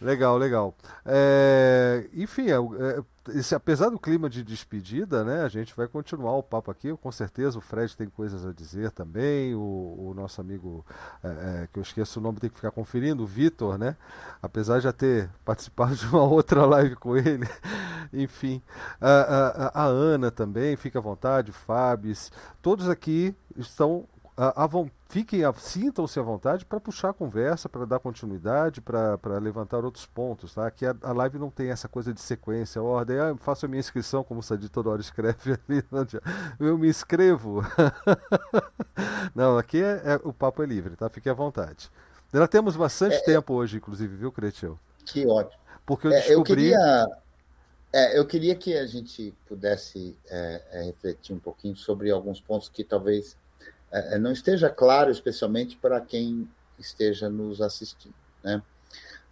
Legal, 0.00 0.36
legal. 0.38 0.74
É, 1.06 2.08
enfim, 2.14 2.50
é, 2.50 2.54
é 2.56 3.02
esse, 3.28 3.54
apesar 3.54 3.88
do 3.88 3.98
clima 3.98 4.28
de 4.28 4.42
despedida, 4.42 5.22
né, 5.22 5.42
a 5.42 5.48
gente 5.48 5.74
vai 5.76 5.86
continuar 5.86 6.36
o 6.36 6.42
papo 6.42 6.70
aqui. 6.70 6.92
Com 6.96 7.12
certeza 7.12 7.58
o 7.58 7.60
Fred 7.60 7.96
tem 7.96 8.08
coisas 8.08 8.44
a 8.44 8.52
dizer 8.52 8.90
também. 8.90 9.54
O, 9.54 10.08
o 10.10 10.14
nosso 10.14 10.40
amigo, 10.40 10.84
é, 11.22 11.28
é, 11.28 11.68
que 11.72 11.78
eu 11.78 11.82
esqueço 11.82 12.18
o 12.18 12.22
nome, 12.22 12.40
tem 12.40 12.50
que 12.50 12.56
ficar 12.56 12.72
conferindo, 12.72 13.22
o 13.22 13.26
Vitor, 13.26 13.78
né? 13.78 13.96
Apesar 14.42 14.78
de 14.78 14.84
já 14.84 14.92
ter 14.92 15.30
participado 15.44 15.94
de 15.94 16.06
uma 16.06 16.22
outra 16.26 16.66
live 16.66 16.96
com 16.96 17.16
ele. 17.16 17.48
Enfim, 18.12 18.60
a, 19.00 19.70
a, 19.70 19.82
a, 19.82 19.84
Ana 19.84 20.30
também, 20.30 20.76
fica 20.76 20.98
à 20.98 21.02
vontade, 21.02 21.52
Fábio, 21.52 22.12
todos 22.60 22.88
aqui 22.88 23.34
estão 23.56 24.06
a, 24.36 24.64
a, 24.64 24.66
fiquem, 25.12 25.42
sintam-se 25.58 26.18
à 26.18 26.22
vontade 26.22 26.64
para 26.64 26.80
puxar 26.80 27.10
a 27.10 27.12
conversa, 27.12 27.68
para 27.68 27.84
dar 27.84 27.98
continuidade, 27.98 28.80
para 28.80 29.38
levantar 29.38 29.84
outros 29.84 30.06
pontos, 30.06 30.54
tá? 30.54 30.70
Que 30.70 30.86
a, 30.86 30.96
a, 31.02 31.12
live 31.12 31.38
não 31.38 31.50
tem 31.50 31.68
essa 31.68 31.86
coisa 31.86 32.14
de 32.14 32.20
sequência, 32.22 32.82
ordem, 32.82 33.18
ah, 33.18 33.36
faço 33.36 33.66
a 33.66 33.68
minha 33.68 33.78
inscrição, 33.78 34.24
como 34.24 34.40
o 34.40 34.42
Sadi 34.42 34.70
toda 34.70 34.88
hora 34.88 35.02
escreve 35.02 35.52
ali, 35.68 35.84
eu 36.58 36.78
me 36.78 36.88
inscrevo. 36.88 37.62
não, 39.36 39.58
aqui 39.58 39.82
é, 39.82 40.00
é, 40.02 40.20
o 40.24 40.32
papo 40.32 40.62
é 40.62 40.66
livre, 40.66 40.96
tá? 40.96 41.10
Fique 41.10 41.28
à 41.28 41.34
vontade. 41.34 41.90
Já 42.32 42.48
temos 42.48 42.74
bastante 42.74 43.16
é, 43.16 43.18
é, 43.18 43.22
tempo 43.22 43.52
hoje, 43.52 43.76
inclusive, 43.76 44.16
viu, 44.16 44.32
Cretil? 44.32 44.78
Que 45.04 45.26
ótimo. 45.26 45.60
Porque 45.84 46.06
eu 46.06 46.10
descobri... 46.10 46.32
Eu 46.32 46.42
queria... 46.42 47.06
É, 47.94 48.18
eu 48.18 48.26
queria 48.26 48.54
que 48.54 48.74
a 48.74 48.86
gente 48.86 49.34
pudesse 49.46 50.16
é, 50.30 50.62
é, 50.72 50.82
refletir 50.84 51.34
um 51.34 51.38
pouquinho 51.38 51.76
sobre 51.76 52.10
alguns 52.10 52.40
pontos 52.40 52.70
que 52.70 52.82
talvez 52.82 53.36
é, 53.36 53.36
é, 53.36 53.41
não 54.18 54.32
esteja 54.32 54.70
claro, 54.70 55.10
especialmente 55.10 55.76
para 55.76 56.00
quem 56.00 56.48
esteja 56.78 57.28
nos 57.28 57.60
assistindo. 57.60 58.14
Né? 58.42 58.62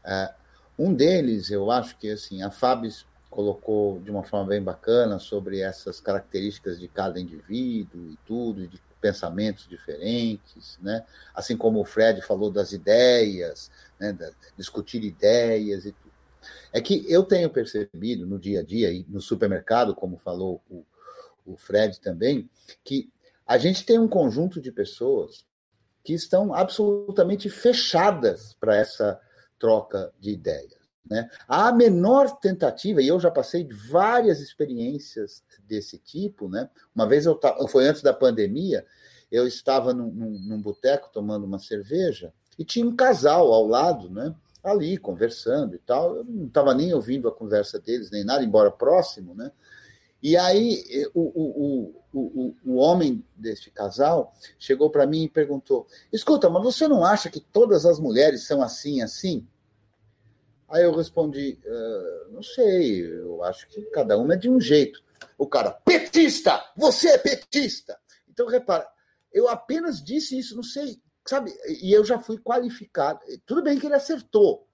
É, 0.04 0.34
um 0.78 0.94
deles, 0.94 1.50
eu 1.50 1.70
acho 1.70 1.96
que 1.98 2.10
assim, 2.10 2.42
a 2.42 2.50
Fabis 2.50 3.06
colocou 3.28 4.00
de 4.00 4.10
uma 4.10 4.24
forma 4.24 4.48
bem 4.48 4.62
bacana 4.62 5.18
sobre 5.18 5.60
essas 5.60 6.00
características 6.00 6.80
de 6.80 6.88
cada 6.88 7.20
indivíduo 7.20 8.10
e 8.10 8.18
tudo, 8.26 8.66
de 8.66 8.80
pensamentos 9.00 9.66
diferentes, 9.68 10.78
né? 10.82 11.04
assim 11.34 11.56
como 11.56 11.80
o 11.80 11.84
Fred 11.84 12.20
falou 12.20 12.50
das 12.50 12.72
ideias, 12.72 13.70
né? 13.98 14.12
Da, 14.12 14.30
discutir 14.58 15.02
ideias 15.02 15.86
e 15.86 15.92
tudo. 15.92 16.10
É 16.72 16.80
que 16.80 17.04
eu 17.08 17.22
tenho 17.22 17.48
percebido 17.48 18.26
no 18.26 18.38
dia 18.38 18.60
a 18.60 18.62
dia, 18.62 18.92
e 18.92 19.04
no 19.08 19.20
supermercado, 19.20 19.94
como 19.94 20.18
falou 20.18 20.60
o, 20.70 20.84
o 21.46 21.56
Fred 21.56 22.00
também, 22.00 22.48
que 22.84 23.10
a 23.50 23.58
gente 23.58 23.84
tem 23.84 23.98
um 23.98 24.06
conjunto 24.06 24.60
de 24.60 24.70
pessoas 24.70 25.44
que 26.04 26.14
estão 26.14 26.54
absolutamente 26.54 27.50
fechadas 27.50 28.54
para 28.60 28.76
essa 28.76 29.20
troca 29.58 30.12
de 30.20 30.30
ideias. 30.30 30.78
Né? 31.04 31.28
A 31.48 31.72
menor 31.72 32.38
tentativa, 32.38 33.02
e 33.02 33.08
eu 33.08 33.18
já 33.18 33.28
passei 33.28 33.68
várias 33.90 34.38
experiências 34.38 35.42
desse 35.64 35.98
tipo, 35.98 36.48
né? 36.48 36.70
Uma 36.94 37.08
vez 37.08 37.26
eu 37.26 37.40
foi 37.68 37.88
antes 37.88 38.02
da 38.02 38.14
pandemia, 38.14 38.86
eu 39.32 39.48
estava 39.48 39.92
num, 39.92 40.12
num, 40.12 40.30
num 40.30 40.62
boteco 40.62 41.10
tomando 41.12 41.44
uma 41.44 41.58
cerveja 41.58 42.32
e 42.56 42.64
tinha 42.64 42.86
um 42.86 42.94
casal 42.94 43.52
ao 43.52 43.66
lado, 43.66 44.08
né? 44.08 44.32
Ali 44.62 44.96
conversando 44.96 45.74
e 45.74 45.78
tal. 45.78 46.18
Eu 46.18 46.24
não 46.24 46.46
estava 46.46 46.72
nem 46.72 46.94
ouvindo 46.94 47.26
a 47.26 47.34
conversa 47.34 47.80
deles, 47.80 48.12
nem 48.12 48.22
nada, 48.22 48.44
embora 48.44 48.70
próximo, 48.70 49.34
né? 49.34 49.50
E 50.22 50.36
aí 50.36 50.84
o, 51.14 51.20
o, 51.20 51.94
o, 52.12 52.54
o, 52.64 52.76
homem 52.76 53.24
deste 53.34 53.70
casal 53.70 54.34
chegou 54.58 54.90
para 54.90 55.06
mim 55.06 55.24
e 55.24 55.28
perguntou: 55.28 55.86
Escuta, 56.12 56.50
mas 56.50 56.62
você 56.62 56.86
não 56.86 57.04
acha 57.04 57.30
que 57.30 57.40
todas 57.40 57.86
as 57.86 57.98
mulheres 57.98 58.46
são 58.46 58.62
assim, 58.62 59.00
assim? 59.00 59.46
Aí 60.68 60.84
eu 60.84 60.94
respondi: 60.94 61.58
uh, 61.64 62.32
Não 62.32 62.42
sei, 62.42 63.06
eu 63.06 63.42
acho 63.44 63.66
que 63.68 63.82
cada 63.86 64.18
uma 64.18 64.34
é 64.34 64.36
de 64.36 64.50
um 64.50 64.60
jeito. 64.60 65.02
O 65.38 65.46
cara, 65.46 65.70
petista! 65.70 66.62
Você 66.76 67.08
é 67.08 67.18
petista! 67.18 67.98
Então, 68.28 68.46
repara, 68.46 68.86
eu 69.32 69.48
apenas 69.48 70.02
disse 70.02 70.38
isso, 70.38 70.54
não 70.54 70.62
sei, 70.62 71.00
sabe? 71.26 71.52
E 71.82 71.92
eu 71.92 72.04
já 72.04 72.18
fui 72.18 72.38
qualificado. 72.38 73.20
Tudo 73.46 73.62
bem 73.62 73.78
que 73.78 73.86
ele 73.86 73.94
acertou? 73.94 74.66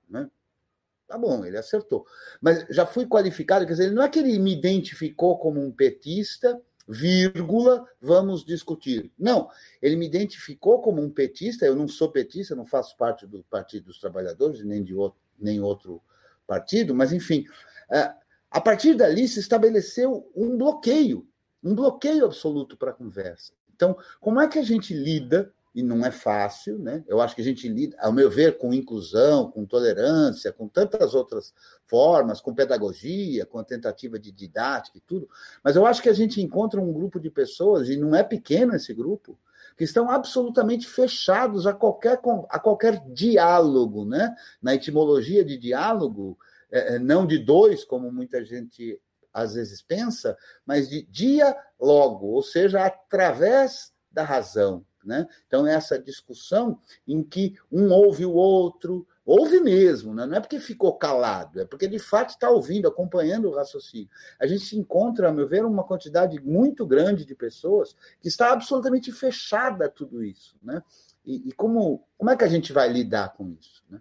Tá 1.07 1.17
bom, 1.17 1.45
ele 1.45 1.57
acertou. 1.57 2.05
Mas 2.41 2.67
já 2.69 2.85
fui 2.85 3.07
qualificado, 3.07 3.65
quer 3.65 3.73
dizer, 3.73 3.93
não 3.93 4.03
é 4.03 4.09
que 4.09 4.19
ele 4.19 4.39
me 4.39 4.53
identificou 4.53 5.39
como 5.39 5.61
um 5.61 5.71
petista, 5.71 6.61
vírgula, 6.89 7.85
vamos 8.01 8.45
discutir. 8.45 9.13
Não, 9.19 9.49
ele 9.81 9.97
me 9.97 10.07
identificou 10.07 10.81
como 10.81 11.03
um 11.03 11.11
petista, 11.11 11.65
eu 11.65 11.77
não 11.77 11.89
sou 11.89 12.11
petista, 12.11 12.55
não 12.55 12.67
faço 12.67 12.97
parte 12.97 13.27
do 13.27 13.43
Partido 13.45 13.87
dos 13.87 14.01
Trabalhadores, 14.01 14.65
nem 14.65 14.83
de 14.83 14.95
outro, 14.95 15.21
nem 15.39 15.61
outro 15.61 16.03
partido, 16.47 16.95
mas 16.95 17.13
enfim, 17.13 17.45
é, 17.91 18.13
a 18.51 18.61
partir 18.61 18.95
dali 18.95 19.27
se 19.27 19.41
estabeleceu 19.41 20.31
um 20.35 20.57
bloqueio, 20.57 21.27
um 21.63 21.75
bloqueio 21.75 22.25
absoluto 22.25 22.77
para 22.77 22.91
a 22.91 22.95
conversa. 22.95 23.53
Então, 23.75 23.97
como 24.21 24.41
é 24.41 24.49
que 24.49 24.59
a 24.59 24.63
gente 24.63 24.95
lida 24.95 25.53
e 25.77 25.83
não 25.83 26.07
é 26.07 26.11
fácil, 26.11 26.79
né? 26.79 27.05
Eu 27.07 27.21
acho 27.21 27.35
que 27.35 27.43
a 27.43 27.45
gente 27.45 27.69
lida, 27.69 27.95
ao 28.01 28.11
meu 28.11 28.31
ver, 28.31 28.57
com 28.57 28.73
inclusão, 28.73 29.51
com 29.51 29.67
tolerância, 29.67 30.51
com 30.51 30.67
tantas 30.67 31.13
outras 31.13 31.53
formas, 31.85 32.41
com 32.41 32.55
pedagogia, 32.55 33.45
com 33.45 33.59
a 33.59 33.65
tentativa 33.65 34.19
de 34.19 34.33
didática 34.33 34.97
e 34.97 35.03
tudo, 35.03 35.29
mas 35.63 35.77
eu 35.77 35.85
acho 35.85 36.01
que 36.01 36.09
a 36.09 36.15
gente 36.15 36.41
encontra 36.41 36.81
um 36.81 36.95
grupo 36.95 37.21
de 37.21 37.29
pessoas, 37.29 37.91
e 37.91 37.97
não 37.99 38.17
é 38.17 38.23
pequeno 38.23 38.75
esse 38.75 38.95
grupo, 38.95 39.39
que 39.77 39.85
estão 39.85 40.11
absolutamente 40.11 40.89
fechados 40.89 41.67
a 41.67 41.75
qualquer, 41.75 42.19
a 42.49 42.59
qualquer 42.59 42.99
diálogo, 43.13 44.07
né? 44.07 44.35
Na 44.63 44.75
etimologia 44.75 45.45
de 45.45 45.59
diálogo, 45.59 46.39
é, 46.73 46.95
é 46.95 46.99
não 46.99 47.27
de 47.27 47.37
dois, 47.37 47.85
como 47.85 48.11
muita 48.11 48.43
gente 48.43 48.99
às 49.31 49.53
vezes 49.53 49.83
pensa, 49.83 50.39
mas 50.65 50.89
de 50.89 51.03
diálogo, 51.03 52.29
ou 52.29 52.43
seja, 52.43 52.87
através 52.87 53.93
da 54.11 54.25
razão, 54.25 54.86
né? 55.07 55.27
Então, 55.47 55.67
essa 55.67 55.99
discussão 55.99 56.79
em 57.07 57.23
que 57.23 57.57
um 57.71 57.91
ouve 57.93 58.27
o 58.27 58.33
outro, 58.33 59.07
ouve 59.25 59.61
mesmo, 59.61 60.15
né? 60.15 60.27
não 60.27 60.37
é 60.37 60.41
porque 60.41 60.59
ficou 60.59 60.97
calado, 60.97 61.61
é 61.61 61.65
porque 61.65 61.89
de 61.89 61.99
fato 61.99 62.31
está 62.31 62.51
ouvindo, 62.51 62.89
acompanhando 62.89 63.49
o 63.49 63.55
raciocínio. 63.55 64.09
A 64.39 64.47
gente 64.47 64.77
encontra, 64.77 65.29
a 65.29 65.33
meu 65.33 65.49
ver, 65.49 65.65
uma 65.65 65.85
quantidade 65.85 66.41
muito 66.41 66.85
grande 66.85 67.25
de 67.25 67.35
pessoas 67.35 67.97
que 68.21 68.29
está 68.29 68.53
absolutamente 68.53 69.11
fechada 69.13 69.87
a 69.87 69.91
tudo 69.91 70.23
isso. 70.23 70.57
Né? 70.63 70.83
E, 71.25 71.49
e 71.49 71.53
como, 71.53 72.07
como 72.19 72.31
é 72.31 72.37
que 72.37 72.45
a 72.45 72.49
gente 72.49 72.73
vai 72.73 72.89
lidar 72.89 73.33
com 73.35 73.51
isso? 73.51 73.83
Né? 73.89 74.01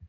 É, 0.00 0.06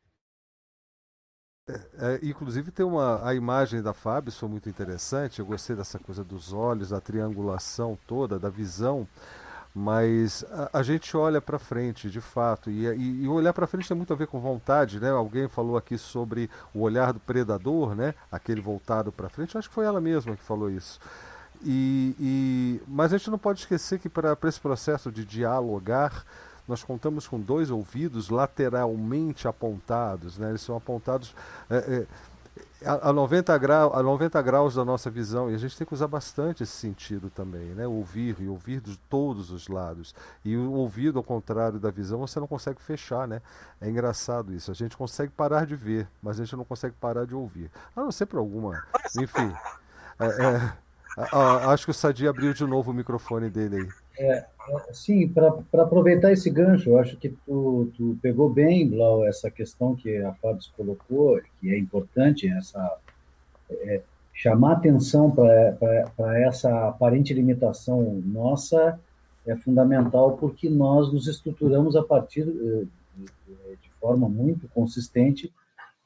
é, 1.67 2.19
inclusive 2.23 2.71
tem 2.71 2.85
uma 2.85 3.27
a 3.27 3.33
imagem 3.35 3.81
da 3.81 3.93
Fábio, 3.93 4.31
foi 4.31 4.47
muito 4.49 4.69
interessante. 4.69 5.39
Eu 5.39 5.45
gostei 5.45 5.75
dessa 5.75 5.99
coisa 5.99 6.23
dos 6.23 6.53
olhos, 6.53 6.89
da 6.89 7.01
triangulação 7.01 7.97
toda, 8.07 8.39
da 8.39 8.49
visão. 8.49 9.07
Mas 9.75 10.43
a, 10.49 10.79
a 10.79 10.83
gente 10.83 11.15
olha 11.15 11.39
para 11.39 11.59
frente, 11.59 12.09
de 12.09 12.19
fato, 12.19 12.71
e, 12.71 12.87
e, 12.87 13.23
e 13.23 13.27
olhar 13.27 13.53
para 13.53 13.67
frente 13.67 13.87
tem 13.87 13.95
muito 13.95 14.11
a 14.11 14.15
ver 14.15 14.25
com 14.25 14.39
vontade, 14.39 14.99
né? 14.99 15.11
Alguém 15.11 15.47
falou 15.47 15.77
aqui 15.77 15.97
sobre 15.97 16.49
o 16.73 16.81
olhar 16.81 17.13
do 17.13 17.19
predador, 17.19 17.93
né? 17.93 18.15
Aquele 18.31 18.61
voltado 18.61 19.11
para 19.11 19.29
frente. 19.29 19.57
Acho 19.57 19.69
que 19.69 19.75
foi 19.75 19.85
ela 19.85 20.01
mesma 20.01 20.35
que 20.35 20.43
falou 20.43 20.69
isso. 20.69 20.99
E, 21.63 22.15
e, 22.19 22.81
mas 22.87 23.13
a 23.13 23.17
gente 23.17 23.29
não 23.29 23.37
pode 23.37 23.59
esquecer 23.59 23.99
que 23.99 24.09
para 24.09 24.37
esse 24.45 24.59
processo 24.59 25.11
de 25.11 25.25
dialogar, 25.25 26.25
nós 26.67 26.83
contamos 26.83 27.27
com 27.27 27.39
dois 27.39 27.69
ouvidos 27.71 28.29
lateralmente 28.29 29.47
apontados, 29.47 30.37
né? 30.37 30.49
eles 30.49 30.61
são 30.61 30.75
apontados 30.75 31.33
é, 31.69 31.77
é, 31.77 32.07
a, 32.85 33.09
a, 33.09 33.13
90 33.13 33.57
grau, 33.57 33.95
a 33.95 34.03
90 34.03 34.41
graus 34.41 34.75
da 34.75 34.85
nossa 34.85 35.09
visão, 35.09 35.49
e 35.49 35.55
a 35.55 35.57
gente 35.57 35.77
tem 35.77 35.85
que 35.85 35.93
usar 35.93 36.07
bastante 36.07 36.63
esse 36.63 36.73
sentido 36.73 37.29
também, 37.29 37.69
né? 37.69 37.87
ouvir 37.87 38.35
e 38.39 38.47
ouvir 38.47 38.81
de 38.81 38.97
todos 39.09 39.49
os 39.49 39.67
lados. 39.67 40.13
E 40.45 40.55
o 40.55 40.73
ouvido, 40.73 41.17
ao 41.17 41.23
contrário 41.23 41.79
da 41.79 41.89
visão, 41.89 42.19
você 42.19 42.39
não 42.39 42.47
consegue 42.47 42.81
fechar. 42.81 43.27
Né? 43.27 43.41
É 43.81 43.89
engraçado 43.89 44.53
isso. 44.53 44.69
A 44.69 44.73
gente 44.73 44.95
consegue 44.95 45.31
parar 45.31 45.65
de 45.65 45.75
ver, 45.75 46.07
mas 46.21 46.39
a 46.39 46.43
gente 46.43 46.55
não 46.55 46.65
consegue 46.65 46.95
parar 46.99 47.25
de 47.25 47.33
ouvir. 47.33 47.71
A 47.95 48.01
não 48.01 48.11
ser 48.11 48.25
por 48.27 48.37
alguma. 48.37 48.83
Enfim. 49.17 49.53
É, 50.19 50.25
é, 50.25 50.73
acho 51.71 51.85
que 51.85 51.91
o 51.91 51.93
Sadi 51.93 52.27
abriu 52.27 52.53
de 52.53 52.65
novo 52.65 52.91
o 52.91 52.93
microfone 52.93 53.49
dele 53.49 53.77
aí. 53.77 53.89
É, 54.19 54.45
sim, 54.91 55.27
para 55.29 55.83
aproveitar 55.83 56.31
esse 56.31 56.49
gancho, 56.49 56.89
eu 56.89 56.99
acho 56.99 57.17
que 57.17 57.29
tu, 57.45 57.91
tu 57.95 58.17
pegou 58.21 58.49
bem, 58.49 58.89
Blau, 58.89 59.25
essa 59.25 59.51
questão 59.51 59.95
que 59.95 60.17
a 60.17 60.33
Fábio 60.35 60.61
colocou, 60.75 61.39
que 61.59 61.71
é 61.71 61.77
importante, 61.77 62.47
essa 62.49 62.97
é, 63.69 64.01
chamar 64.33 64.73
atenção 64.73 65.31
para 65.31 66.39
essa 66.39 66.87
aparente 66.87 67.33
limitação 67.33 68.21
nossa 68.23 68.99
é 69.45 69.55
fundamental 69.55 70.37
porque 70.37 70.69
nós 70.69 71.11
nos 71.11 71.27
estruturamos 71.27 71.95
a 71.95 72.03
partir 72.03 72.41
eh, 72.41 72.85
de, 73.15 73.25
de 73.81 73.89
forma 73.99 74.27
muito 74.29 74.67
consistente 74.69 75.51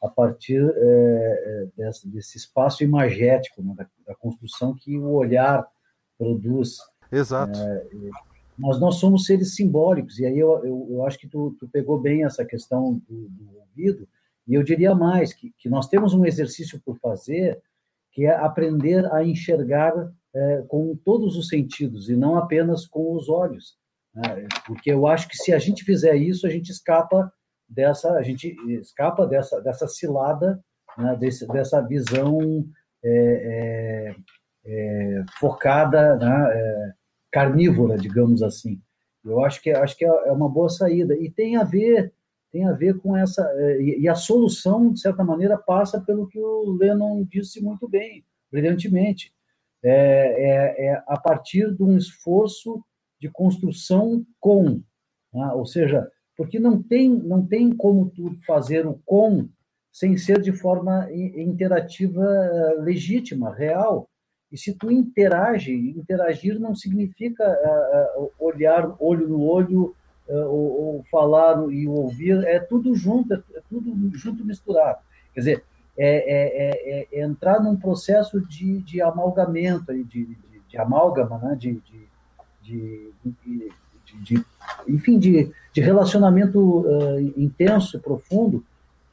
a 0.01 0.07
partir 0.07 0.61
é, 0.63 1.67
desse, 1.75 2.07
desse, 2.07 2.37
espaço 2.37 2.83
imagético, 2.83 3.61
né, 3.61 3.73
da, 3.75 3.85
da 4.07 4.15
construção 4.15 4.73
que 4.73 4.97
o 4.97 5.11
olhar 5.11 5.67
produz 6.17 6.77
Exato. 7.11 7.59
É, 7.59 7.87
mas 8.57 8.79
nós 8.79 8.95
somos 8.95 9.25
seres 9.25 9.55
simbólicos, 9.55 10.19
e 10.19 10.25
aí 10.25 10.37
eu, 10.37 10.63
eu, 10.63 10.87
eu 10.91 11.05
acho 11.05 11.17
que 11.17 11.27
tu, 11.27 11.55
tu, 11.59 11.67
pegou 11.67 11.99
bem 11.99 12.23
essa 12.23 12.45
questão 12.45 13.01
do, 13.09 13.29
do 13.29 13.59
ouvido, 13.59 14.07
e 14.47 14.53
eu 14.53 14.63
diria 14.63 14.93
mais, 14.93 15.33
que, 15.33 15.53
que, 15.57 15.69
nós 15.69 15.87
temos 15.87 16.13
um 16.13 16.25
exercício 16.25 16.79
por 16.83 16.97
fazer, 16.99 17.59
que 18.11 18.25
é 18.25 18.35
aprender 18.35 19.05
a 19.13 19.23
enxergar 19.23 19.93
é, 20.33 20.63
com 20.67 20.95
todos 20.95 21.37
os 21.37 21.47
sentidos, 21.47 22.09
e 22.09 22.15
não 22.15 22.35
apenas 22.35 22.85
com 22.85 23.15
os 23.15 23.29
olhos. 23.29 23.77
Né? 24.13 24.47
Porque 24.65 24.91
eu 24.91 25.07
acho 25.07 25.27
que 25.27 25.37
se 25.37 25.53
a 25.53 25.59
gente 25.59 25.83
fizer 25.83 26.15
isso, 26.15 26.45
a 26.45 26.49
gente 26.49 26.71
escapa 26.71 27.31
dessa, 27.67 28.11
a 28.13 28.21
gente 28.21 28.55
escapa 28.79 29.25
dessa, 29.25 29.61
dessa 29.61 29.87
cilada, 29.87 30.61
né? 30.97 31.15
Desse, 31.15 31.47
dessa 31.47 31.81
visão 31.81 32.65
é, 33.03 34.15
é, 34.15 34.15
é 34.65 35.25
focada, 35.39 36.17
né? 36.17 36.93
É, 37.31 37.39
carnívora, 37.39 37.97
digamos 37.97 38.43
assim. 38.43 38.79
Eu 39.23 39.43
acho 39.43 39.61
que 39.61 39.71
acho 39.71 39.97
que 39.97 40.05
é, 40.05 40.07
é 40.07 40.31
uma 40.31 40.49
boa 40.49 40.69
saída 40.69 41.15
e 41.15 41.29
tem 41.29 41.55
a 41.57 41.63
ver 41.63 42.13
tem 42.51 42.67
a 42.67 42.73
ver 42.73 42.99
com 42.99 43.15
essa 43.15 43.41
é, 43.55 43.81
e 43.81 44.09
a 44.09 44.15
solução 44.15 44.91
de 44.91 44.99
certa 44.99 45.23
maneira 45.23 45.57
passa 45.57 46.01
pelo 46.01 46.27
que 46.27 46.39
o 46.39 46.71
Lennon 46.77 47.23
disse 47.23 47.63
muito 47.63 47.87
bem, 47.87 48.25
brilhantemente, 48.51 49.33
é, 49.81 49.93
é, 49.93 50.85
é 50.87 51.03
a 51.07 51.17
partir 51.17 51.73
de 51.73 51.81
um 51.81 51.97
esforço 51.97 52.83
de 53.19 53.29
construção 53.29 54.25
com, 54.37 54.81
né? 55.33 55.51
ou 55.53 55.65
seja, 55.65 56.09
porque 56.35 56.59
não 56.59 56.81
tem 56.83 57.09
não 57.09 57.45
tem 57.45 57.71
como 57.71 58.09
tu 58.09 58.35
fazer 58.45 58.85
o 58.85 58.99
com 59.05 59.47
sem 59.91 60.17
ser 60.17 60.41
de 60.41 60.51
forma 60.51 61.09
interativa 61.11 62.25
legítima, 62.79 63.53
real. 63.53 64.09
E 64.51 64.57
se 64.57 64.73
tu 64.73 64.91
interage, 64.91 65.73
interagir 65.73 66.59
não 66.59 66.75
significa 66.75 67.43
uh, 68.17 68.31
olhar 68.37 68.93
olho 68.99 69.27
no 69.27 69.41
olho 69.43 69.95
uh, 70.27 70.35
ou, 70.35 70.81
ou, 70.81 71.05
falar 71.09 71.71
e 71.71 71.87
ouvir, 71.87 72.43
é 72.43 72.59
tudo 72.59 72.93
junto, 72.93 73.33
é, 73.33 73.41
é 73.55 73.61
tudo 73.69 73.95
junto 74.17 74.43
misturado. 74.43 74.99
Quer 75.33 75.39
dizer, 75.39 75.63
é, 75.97 76.07
é, 76.07 77.07
é, 77.15 77.19
é 77.19 77.23
entrar 77.23 77.61
num 77.61 77.77
processo 77.77 78.41
de, 78.41 78.81
de 78.81 79.01
amalgamento, 79.01 79.93
de, 79.93 80.03
de, 80.03 80.37
de 80.67 80.77
amálgama, 80.77 81.37
né? 81.37 81.55
de, 81.55 81.81
de, 81.81 82.03
enfim, 84.87 85.17
de, 85.17 85.51
de 85.73 85.81
relacionamento 85.81 86.59
uh, 86.59 87.19
intenso, 87.37 87.99
profundo, 87.99 88.63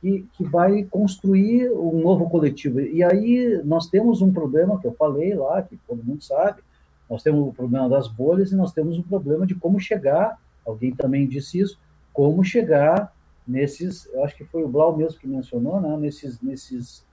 que, 0.01 0.27
que 0.33 0.45
vai 0.45 0.85
construir 0.85 1.71
um 1.71 2.01
novo 2.01 2.29
coletivo. 2.31 2.81
E 2.81 3.03
aí 3.03 3.61
nós 3.65 3.89
temos 3.89 4.23
um 4.23 4.33
problema 4.33 4.79
que 4.81 4.87
eu 4.87 4.93
falei 4.93 5.35
lá, 5.35 5.63
que 5.63 5.79
todo 5.87 6.05
mundo 6.05 6.23
sabe, 6.23 6.63
nós 7.09 7.23
temos 7.23 7.49
o 7.49 7.53
problema 7.53 7.89
das 7.89 8.07
bolhas 8.07 8.53
e 8.53 8.57
nós 8.57 8.73
temos 8.73 8.99
o 8.99 9.03
problema 9.03 9.47
de 9.47 9.55
como 9.55 9.81
chegar, 9.81 10.39
alguém 10.67 10.95
também 10.95 11.27
disse 11.27 11.59
isso, 11.59 11.79
como 12.13 12.45
chegar 12.45 13.13
nesses, 13.47 14.07
eu 14.13 14.25
acho 14.25 14.37
que 14.37 14.45
foi 14.45 14.63
o 14.63 14.69
Blau 14.69 14.97
mesmo 14.97 15.19
que 15.19 15.27
mencionou, 15.27 15.81
né, 15.81 15.97
nesses, 15.97 16.41
nesses 16.43 17.05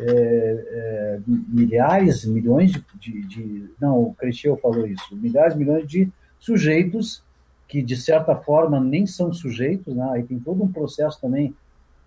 é, 0.00 0.04
é, 0.04 1.20
milhares, 1.26 2.24
milhões 2.24 2.72
de, 2.72 2.84
de, 2.98 3.26
de, 3.26 3.70
Não, 3.80 4.02
o 4.02 4.14
Cresceu 4.14 4.56
falou 4.56 4.86
isso, 4.86 5.14
milhares, 5.16 5.54
milhões 5.54 5.86
de 5.86 6.10
sujeitos 6.40 7.22
que, 7.68 7.80
de 7.80 7.96
certa 7.96 8.34
forma, 8.34 8.80
nem 8.80 9.06
são 9.06 9.32
sujeitos, 9.32 9.94
né, 9.94 10.08
aí 10.12 10.24
tem 10.24 10.38
todo 10.40 10.62
um 10.62 10.72
processo 10.72 11.20
também 11.20 11.54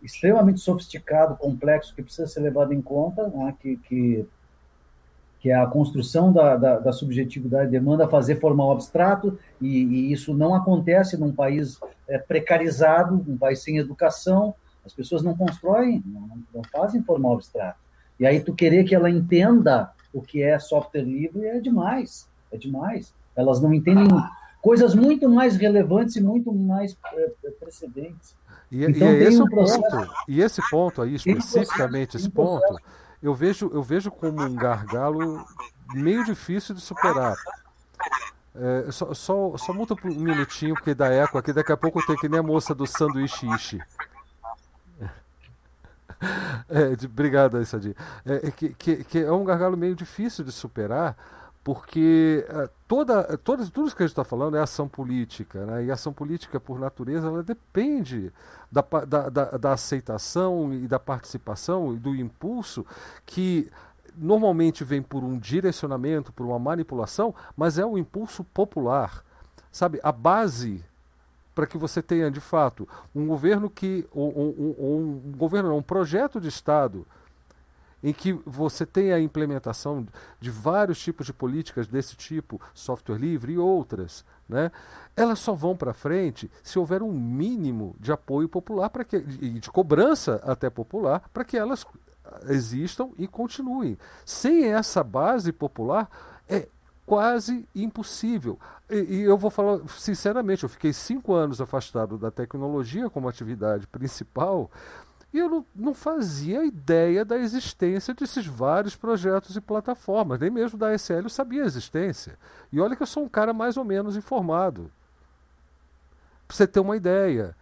extremamente 0.02 0.60
sofisticado, 0.60 1.36
complexo, 1.36 1.96
que 1.96 2.04
precisa 2.04 2.28
ser 2.28 2.42
levado 2.42 2.74
em 2.74 2.82
conta, 2.82 3.28
né, 3.28 3.54
que, 3.60 3.78
que 3.78 4.28
que 5.40 5.52
a 5.52 5.66
construção 5.66 6.32
da, 6.32 6.56
da, 6.56 6.80
da 6.80 6.92
subjetividade 6.92 7.72
demanda 7.72 8.08
fazer 8.08 8.40
formal 8.40 8.72
abstrato, 8.72 9.38
e, 9.62 9.84
e, 9.84 10.12
isso 10.12 10.34
não 10.34 10.54
acontece 10.54 11.16
num 11.18 11.32
país 11.32 11.80
é, 12.08 12.18
precarizado, 12.18 13.24
um 13.28 13.38
país 13.38 13.62
sem 13.62 13.78
educação, 13.78 14.56
as 14.86 14.94
pessoas 14.94 15.22
não 15.22 15.36
constroem, 15.36 16.04
não, 16.06 16.30
não, 16.54 16.62
fazem 16.72 17.04
formal 17.04 17.36
abstrato. 17.36 17.80
E 18.20 18.26
aí 18.26 18.40
tu 18.40 18.54
querer 18.54 18.84
que 18.84 18.96
ela 18.96 19.10
entenda 19.10 19.92
o 20.14 20.22
que 20.22 20.42
é 20.42 20.58
software 20.58 21.04
livre 21.04 21.46
é 21.46 21.60
demais, 21.60 22.28
é 22.52 22.58
demais. 22.58 23.14
Elas 23.36 23.62
não 23.62 23.74
entendem 23.74 24.08
coisas 24.62 24.96
muito 24.96 25.30
mais 25.30 25.56
relevantes 25.56 26.16
e 26.16 26.22
muito 26.22 26.52
mais 26.52 26.98
é, 27.14 27.52
precedentes. 27.60 28.36
E, 28.72 28.84
então, 28.84 29.08
e, 29.08 29.16
é 29.16 29.24
esse 29.24 29.42
um 29.42 29.48
ponto, 29.48 30.14
e 30.28 30.42
esse 30.42 30.70
ponto 30.70 31.02
aí, 31.02 31.16
especificamente 31.16 32.18
esse 32.18 32.30
ponto, 32.30 32.78
eu 33.22 33.34
vejo, 33.34 33.70
eu 33.74 33.82
vejo 33.82 34.12
como 34.12 34.42
um 34.42 34.56
gargalo 34.56 35.46
meio 35.94 36.24
difícil 36.24 36.76
de 36.76 36.82
superar. 36.82 37.36
É, 38.56 38.92
só, 38.92 39.14
só, 39.14 39.56
só 39.56 39.74
muta 39.74 39.96
um 40.04 40.20
minutinho, 40.20 40.74
porque 40.74 40.96
dá 40.96 41.08
eco 41.14 41.38
aqui, 41.38 41.54
daqui 41.54 41.72
a 41.72 41.78
pouco 41.78 42.04
tenho 42.06 42.18
que 42.18 42.28
nem 42.28 42.40
a 42.40 42.44
moça 42.44 42.74
do 42.74 42.86
sanduíche 42.88 43.48
ishi. 43.56 43.80
É, 46.68 46.96
de, 46.96 47.06
obrigado 47.06 47.64
Sadi. 47.64 47.96
É, 48.26 48.48
é, 48.48 48.52
que, 48.52 48.70
que, 48.70 49.04
que, 49.04 49.20
é 49.20 49.32
um 49.32 49.44
gargalo 49.44 49.78
meio 49.78 49.96
difícil 49.96 50.44
de 50.44 50.52
superar, 50.52 51.16
porque 51.68 52.46
é, 52.48 52.70
toda, 52.88 53.38
toda, 53.40 53.66
tudo 53.66 53.88
isso 53.88 53.96
que 53.98 54.02
a 54.02 54.08
gente 54.08 54.14
está 54.14 54.24
falando 54.24 54.56
é 54.56 54.62
ação 54.62 54.88
política, 54.88 55.66
né? 55.66 55.84
e 55.84 55.92
ação 55.92 56.14
política, 56.14 56.62
por 56.62 56.80
natureza, 56.80 57.28
ela 57.28 57.44
depende 57.44 58.32
da, 58.72 58.82
da, 59.06 59.30
da, 59.30 59.46
da 59.58 59.74
aceitação 59.74 60.74
e 60.74 60.88
da 60.88 60.98
participação 60.98 61.94
e 61.94 61.98
do 61.98 62.16
impulso 62.16 62.86
que 63.26 63.70
normalmente 64.16 64.86
vem 64.86 65.02
por 65.02 65.26
um 65.26 65.38
direcionamento, 65.38 66.32
por 66.32 66.46
uma 66.46 66.58
manipulação, 66.58 67.36
mas 67.58 67.78
é 67.78 67.86
o 67.86 67.90
um 67.90 67.98
impulso 67.98 68.46
popular. 68.46 69.22
Sabe, 69.70 70.00
a 70.02 70.14
base 70.14 70.86
para 71.54 71.68
que 71.68 71.78
você 71.78 72.02
tenha 72.02 72.32
de 72.32 72.40
fato 72.40 72.88
um 73.14 73.28
governo 73.28 73.70
que 73.70 74.08
um, 74.16 74.24
um, 74.24 74.76
um, 74.80 75.32
um 75.34 75.34
governo 75.36 75.76
um 75.76 75.82
projeto 75.82 76.40
de 76.40 76.48
estado 76.48 77.06
em 78.04 78.14
que 78.14 78.34
você 78.46 78.86
tem 78.86 79.12
a 79.12 79.20
implementação 79.20 80.06
de 80.40 80.50
vários 80.50 81.00
tipos 81.00 81.26
de 81.26 81.34
políticas 81.34 81.88
desse 81.88 82.16
tipo, 82.16 82.62
software 82.74 83.18
livre 83.18 83.54
e 83.54 83.58
outras, 83.58 84.24
né? 84.48 84.72
elas 85.16 85.40
só 85.40 85.54
vão 85.54 85.76
para 85.76 85.94
frente 85.94 86.50
se 86.62 86.78
houver 86.78 87.02
um 87.02 87.12
mínimo 87.12 87.96
de 88.00 88.12
apoio 88.12 88.48
popular 88.48 88.90
para 88.90 89.04
que, 89.04 89.18
e 89.18 89.60
de 89.60 89.72
cobrança 89.72 90.42
até 90.44 90.70
popular 90.70 91.28
para 91.34 91.44
que 91.44 91.58
elas 91.58 91.86
existam 92.48 93.10
e 93.18 93.28
continuem. 93.28 93.98
Sem 94.26 94.66
essa 94.66 95.04
base 95.04 95.52
popular, 95.52 96.10
é 96.48 96.68
quase 97.06 97.68
impossível. 97.74 98.60
E, 98.90 98.96
e, 98.96 99.22
eu 99.22 99.38
vou 99.38 99.50
falar 99.50 99.80
sinceramente, 99.88 100.64
eu 100.64 100.70
fiquei 100.70 100.94
cinco 100.94 101.34
anos 101.34 101.62
afastado 101.62 102.18
da 102.18 102.30
tecnologia 102.30 103.10
como 103.10 103.30
atividade 103.30 103.88
principal 103.88 104.70
e 105.38 105.40
eu 105.40 105.50
não, 105.50 105.66
não, 105.76 105.94
fazia 105.94 106.66
ideia 106.66 107.24
da 107.24 107.38
existência 107.38 108.12
desses 108.12 108.48
vários 108.48 108.96
projetos 108.96 109.56
e 109.56 109.62
plataformas. 109.62 110.40
Nem 110.40 110.50
mesmo 110.50 110.80
da 110.80 110.94
SL 110.98 111.24
eu 111.24 111.30
sabia 111.30 111.62
a 111.62 111.66
existência. 111.68 112.40
E 112.72 112.82
olha 112.82 112.96
que 112.96 113.04
eu 113.04 113.08
sou 113.08 113.24
um 113.24 113.30
cara 113.30 113.54
mais 113.54 113.78
ou 113.78 113.84
menos 113.84 114.18
informado. 114.18 114.92
Para 116.48 116.58
você 116.58 116.66
ter 116.66 116.80
uma 116.80 116.98
ideia. 116.98 117.56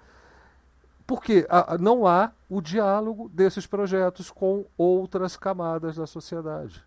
Porque 1.06 1.46
a, 1.50 1.78
não 1.78 2.08
há 2.08 2.32
o 2.50 2.62
diálogo 2.62 3.28
desses 3.28 3.68
projetos 3.68 4.32
com 4.32 4.66
outras 4.78 5.36
camadas 5.36 5.98
da 5.98 6.08
sociedade. 6.08 6.82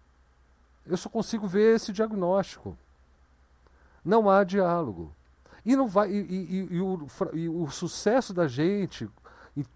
Eu 0.86 0.96
só 0.96 1.10
consigo 1.10 1.46
ver 1.46 1.76
esse 1.76 1.92
diagnóstico. 1.92 2.76
Não 4.02 4.30
há 4.30 4.42
diálogo. 4.42 5.14
E, 5.66 5.76
não 5.76 5.86
vai, 5.86 6.10
e, 6.10 6.16
e, 6.16 6.68
e 6.76 6.80
o, 6.80 7.06
o 7.62 7.70
sucesso 7.70 8.32
da 8.32 8.48
gente, 8.48 9.06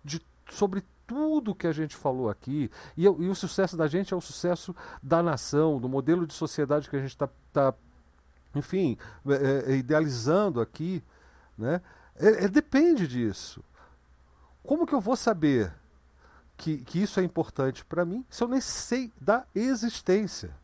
de, 0.03 0.23
sobre 0.51 0.83
tudo 1.13 1.55
que 1.55 1.67
a 1.67 1.73
gente 1.73 1.95
falou 1.95 2.31
aqui, 2.31 2.71
e, 2.97 3.05
e, 3.05 3.09
o 3.09 3.35
sucesso 3.35 3.77
da 3.77 3.87
gente 3.87 4.15
é 4.15 4.17
o 4.17 4.21
sucesso 4.21 4.75
da 5.03 5.23
nação, 5.23 5.79
do 5.79 5.89
modelo 5.89 6.27
de 6.27 6.33
sociedade 6.33 6.89
que 6.89 6.97
a 6.97 7.01
gente 7.01 7.11
está, 7.11 7.29
tá, 7.53 7.75
enfim, 8.55 8.97
é, 9.27 9.73
é, 9.73 9.77
idealizando 9.77 10.61
aqui, 10.61 11.03
né? 11.57 11.83
É, 12.17 12.45
é, 12.45 12.49
depende 12.49 13.07
disso. 13.07 13.63
Como 14.63 14.87
que 14.87 14.95
eu 14.95 15.01
vou 15.01 15.17
saber 15.17 15.73
que, 16.57 16.79
que 16.79 17.03
isso 17.03 17.21
é 17.21 17.23
importante 17.23 17.85
para 17.85 18.05
mim 18.05 18.25
se 18.31 18.43
eu 18.43 18.49
nem 18.49 18.61
sei 18.61 19.13
da 19.21 19.45
existência? 19.55 20.62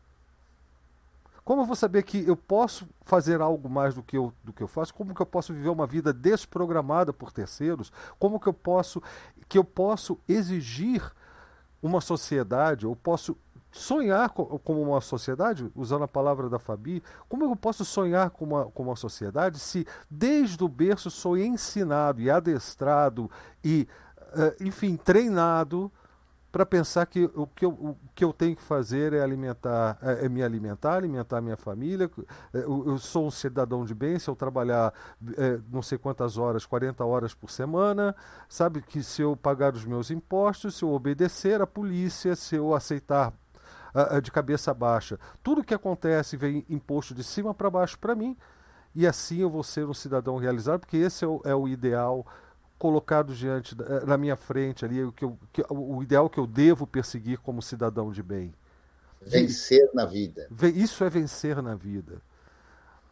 Como 1.49 1.63
eu 1.63 1.65
vou 1.65 1.75
saber 1.75 2.03
que 2.03 2.23
eu 2.27 2.37
posso 2.37 2.87
fazer 3.01 3.41
algo 3.41 3.67
mais 3.67 3.95
do 3.95 4.03
que 4.03 4.15
eu, 4.15 4.31
do 4.43 4.53
que 4.53 4.61
eu 4.61 4.67
faço? 4.67 4.93
Como 4.93 5.15
que 5.15 5.19
eu 5.19 5.25
posso 5.25 5.51
viver 5.51 5.69
uma 5.69 5.87
vida 5.87 6.13
desprogramada 6.13 7.11
por 7.11 7.31
terceiros? 7.31 7.91
Como 8.19 8.39
que 8.39 8.45
eu 8.45 8.53
posso 8.53 9.01
que 9.47 9.57
eu 9.57 9.63
posso 9.63 10.19
exigir 10.27 11.01
uma 11.81 12.01
sociedade, 12.01 12.85
eu 12.85 12.95
posso 12.95 13.35
sonhar 13.71 14.29
como 14.29 14.79
uma 14.79 15.01
sociedade, 15.01 15.71
usando 15.75 16.03
a 16.03 16.07
palavra 16.07 16.51
da 16.51 16.59
Fabi, 16.59 17.01
como 17.27 17.43
eu 17.43 17.55
posso 17.55 17.83
sonhar 17.83 18.29
com 18.29 18.45
uma, 18.45 18.65
com 18.65 18.83
uma 18.83 18.95
sociedade 18.95 19.57
se 19.57 19.87
desde 20.07 20.63
o 20.63 20.67
berço 20.67 21.09
sou 21.09 21.35
ensinado 21.35 22.21
e 22.21 22.29
adestrado 22.29 23.27
e, 23.63 23.87
uh, 24.19 24.63
enfim, 24.63 24.95
treinado 24.95 25.91
para 26.51 26.65
pensar 26.65 27.05
que 27.05 27.29
o 27.35 27.45
que, 27.47 27.63
eu, 27.65 27.69
o 27.69 27.97
que 28.15 28.23
eu 28.23 28.33
tenho 28.33 28.55
que 28.55 28.61
fazer 28.61 29.13
é 29.13 29.21
alimentar, 29.21 29.97
é, 30.01 30.25
é 30.25 30.29
me 30.29 30.41
alimentar, 30.41 30.95
alimentar 30.95 31.41
minha 31.41 31.57
família. 31.57 32.09
É, 32.53 32.59
eu, 32.59 32.83
eu, 32.87 32.97
sou 32.97 33.27
um 33.27 33.31
cidadão 33.31 33.85
de 33.85 33.93
bem 33.93 34.17
se 34.17 34.29
eu 34.29 34.35
trabalhar 34.35 34.93
é, 35.37 35.59
não 35.71 35.81
sei 35.81 35.97
quantas 35.97 36.37
horas, 36.37 36.65
40 36.65 37.05
horas 37.05 37.33
por 37.33 37.51
semana, 37.51 38.15
sabe 38.47 38.81
que 38.81 39.03
se 39.03 39.21
eu 39.21 39.35
pagar 39.35 39.73
os 39.73 39.85
meus 39.85 40.09
impostos, 40.09 40.77
se 40.77 40.83
eu 40.83 40.91
obedecer 40.91 41.61
à 41.61 41.67
polícia, 41.67 42.35
se 42.35 42.55
eu 42.55 42.73
aceitar 42.73 43.33
de 44.21 44.31
cabeça 44.31 44.71
baixa, 44.71 45.19
tudo 45.41 45.63
que 45.63 45.73
acontece 45.73 46.37
vem 46.37 46.63
imposto 46.69 47.15
de 47.15 47.23
cima 47.23 47.55
para 47.55 47.71
baixo 47.71 47.97
para 47.97 48.13
mim 48.13 48.37
e 48.93 49.05
assim 49.05 49.39
eu 49.39 49.49
vou 49.49 49.63
ser 49.63 49.85
um 49.87 49.93
cidadão 49.93 50.37
realizado, 50.37 50.81
porque 50.81 50.97
esse 50.97 51.23
é 51.23 51.27
o, 51.27 51.41
é 51.43 51.55
o 51.55 51.67
ideal 51.67 52.25
colocado 52.79 53.35
diante 53.35 53.75
eh, 53.79 54.05
na 54.05 54.17
minha 54.17 54.37
frente 54.37 54.85
ali 54.85 55.03
o, 55.03 55.11
que 55.11 55.25
eu, 55.25 55.37
que, 55.51 55.63
o 55.69 56.01
ideal 56.01 56.29
que 56.29 56.39
eu 56.39 56.47
devo 56.47 56.87
perseguir 56.87 57.37
como 57.39 57.61
cidadão 57.61 58.09
de 58.11 58.23
bem. 58.23 58.53
Vencer 59.21 59.89
na 59.93 60.05
vida. 60.05 60.47
Isso 60.73 61.03
é 61.03 61.09
vencer 61.09 61.61
na 61.61 61.75
vida. 61.75 62.21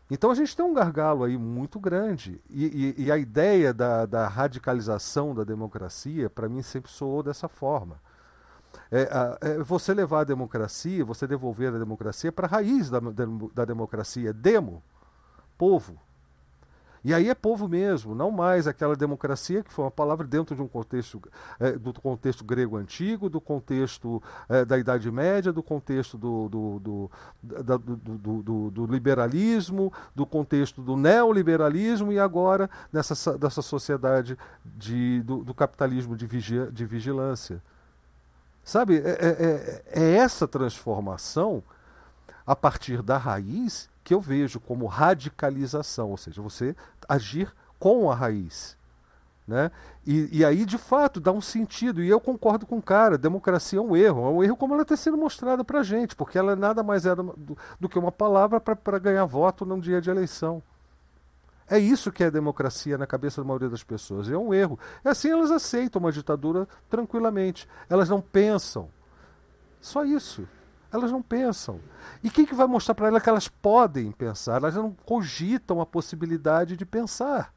Então 0.10 0.32
a 0.32 0.36
gente 0.36 0.56
tem 0.56 0.66
um 0.66 0.74
gargalo 0.74 1.26
aí 1.26 1.38
muito 1.38 1.80
grande. 1.80 2.42
E, 2.50 2.96
e, 2.98 3.04
e 3.04 3.12
a 3.12 3.18
ideia 3.18 3.74
da, 3.74 4.06
da, 4.06 4.28
radicalização 4.28 5.36
da 5.36 5.44
democracia, 5.44 6.30
para 6.30 6.48
mim, 6.48 6.62
sempre 6.62 6.90
soou 6.90 7.22
dessa 7.22 7.50
forma. 7.50 8.02
É, 8.90 9.10
é, 9.42 9.58
você 9.60 9.94
levar 9.94 10.22
a 10.22 10.24
democracia, 10.24 11.04
você 11.04 11.28
devolver 11.28 11.74
a 11.74 11.78
democracia 11.78 12.32
para 12.32 12.48
a 12.48 12.50
raiz 12.50 12.90
da, 12.90 13.02
da, 13.02 13.26
da 13.54 13.66
democracia, 13.66 14.32
demo, 14.32 14.82
povo. 15.58 16.00
E 17.08 17.14
aí 17.14 17.30
é 17.30 17.34
povo 17.34 17.69
mesmo, 17.69 18.14
não 18.14 18.30
mais 18.30 18.68
aquela 18.68 18.94
democracia 18.94 19.64
que 19.64 19.72
foi 19.72 19.86
uma 19.86 19.92
palavra 19.92 20.27
dentro 20.27 20.53
de 20.53 20.61
um 20.61 20.68
contexto 20.68 21.22
é, 21.58 21.72
do 21.72 21.94
contexto 21.94 22.44
grego 22.44 22.76
antigo, 22.76 23.30
do 23.30 23.40
contexto 23.40 24.22
é, 24.50 24.66
da 24.66 24.77
Idade 24.77 25.10
Média, 25.10 25.53
do 25.53 25.64
contexto 25.64 26.18
do, 26.18 26.50
do, 26.50 26.80
do, 26.80 27.11
da, 27.64 27.77
do, 27.77 28.86
liberalismo, 28.88 29.94
do 30.14 30.26
contexto 30.26 30.82
do 30.82 30.98
neoliberalismo 30.98 32.11
e 32.11 32.19
agora 32.19 32.69
nessa 32.92 33.38
dessa 33.38 33.61
sociedade 33.61 34.38
de, 34.66 35.22
do, 35.24 35.53
capitalismo 35.53 36.14
de, 36.14 36.27
vigia, 36.27 36.69
de 36.69 36.86
vigilância. 36.86 37.64
Sabe, 38.66 38.98
é, 38.98 39.11
é, 39.11 39.92
é, 39.95 40.03
é 40.03 40.16
essa 40.18 40.45
transformação 40.45 41.64
a 42.45 42.53
partir 42.53 43.02
da 43.02 43.18
raiz 43.18 43.90
que 44.08 44.14
eu 44.14 44.22
vejo 44.22 44.61
como 44.61 44.86
radicalização, 44.86 46.11
ou 46.11 46.16
seja, 46.16 46.42
você 46.42 46.74
agir 47.08 47.53
com 47.80 48.11
a 48.11 48.16
raiz. 48.16 48.77
Né? 49.48 49.72
E, 50.06 50.40
e, 50.40 50.45
aí, 50.45 50.66
de 50.66 50.77
fato, 50.77 51.22
dá 51.22 51.32
um 51.32 51.40
sentido. 51.40 52.03
E 52.03 52.10
eu 52.10 52.19
concordo 52.19 52.66
com 52.66 52.77
o 52.77 52.82
cara: 52.82 53.18
democracia 53.18 53.80
é 53.80 53.82
um 53.82 53.95
erro. 53.95 54.26
É 54.26 54.30
um 54.30 54.44
erro 54.44 54.58
como 54.58 54.74
ela 54.74 54.84
está 54.84 54.98
sendo 54.98 55.18
mostrada 55.18 55.64
para 55.64 55.80
a 55.80 55.84
gente, 55.84 56.16
porque 56.16 56.38
ela 56.38 56.56
nada 56.56 56.84
mais 56.84 57.06
era 57.06 57.24
do, 57.24 57.58
do 57.80 57.88
que 57.88 57.98
uma 57.98 58.11
palavra 58.11 58.60
para 58.60 59.00
ganhar 59.00 59.24
voto 59.26 59.66
num 59.66 59.80
dia 59.80 60.02
de 60.02 60.10
eleição. 60.10 60.61
É 61.69 61.77
isso 61.77 62.11
que 62.11 62.24
é 62.24 62.32
democracia 62.32 62.98
na 62.98 63.06
cabeça 63.06 63.42
da 63.42 63.48
maioria 63.48 63.69
das 63.69 63.84
pessoas. 63.84 64.30
É 64.30 64.38
um 64.38 64.53
erro. 64.53 64.80
É 65.03 65.10
assim 65.10 65.30
elas 65.30 65.52
aceitam 65.52 66.02
uma 66.02 66.11
ditadura 66.11 66.68
tranquilamente. 66.90 67.68
Elas 67.90 68.10
não 68.10 68.22
pensam. 68.22 68.90
Só 69.80 70.03
isso. 70.03 70.48
Elas 70.91 71.11
não 71.11 71.22
pensam. 71.22 71.80
E 72.24 72.30
quem 72.30 72.45
que 72.45 72.56
vai 72.56 72.67
mostrar 72.67 72.95
para 72.95 73.07
elas 73.07 73.22
que 73.22 73.30
elas 73.30 73.48
podem 73.48 74.11
pensar? 74.11 74.57
Elas 74.57 74.75
não 74.75 74.91
cogitam 75.06 75.82
a 75.82 75.85
possibilidade 75.85 76.77
de 76.77 76.85
pensar. 76.85 77.53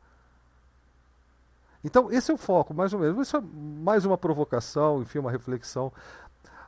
Então, 1.83 2.11
esse 2.13 2.31
é 2.31 2.35
o 2.35 2.39
foco, 2.39 2.75
mais 2.75 2.93
ou 2.93 3.01
menos. 3.01 3.27
Isso 3.27 3.37
é 3.37 3.41
mais 3.41 4.05
uma 4.05 4.19
provocação, 4.19 5.01
enfim, 5.01 5.19
uma 5.19 5.31
reflexão. 5.31 5.93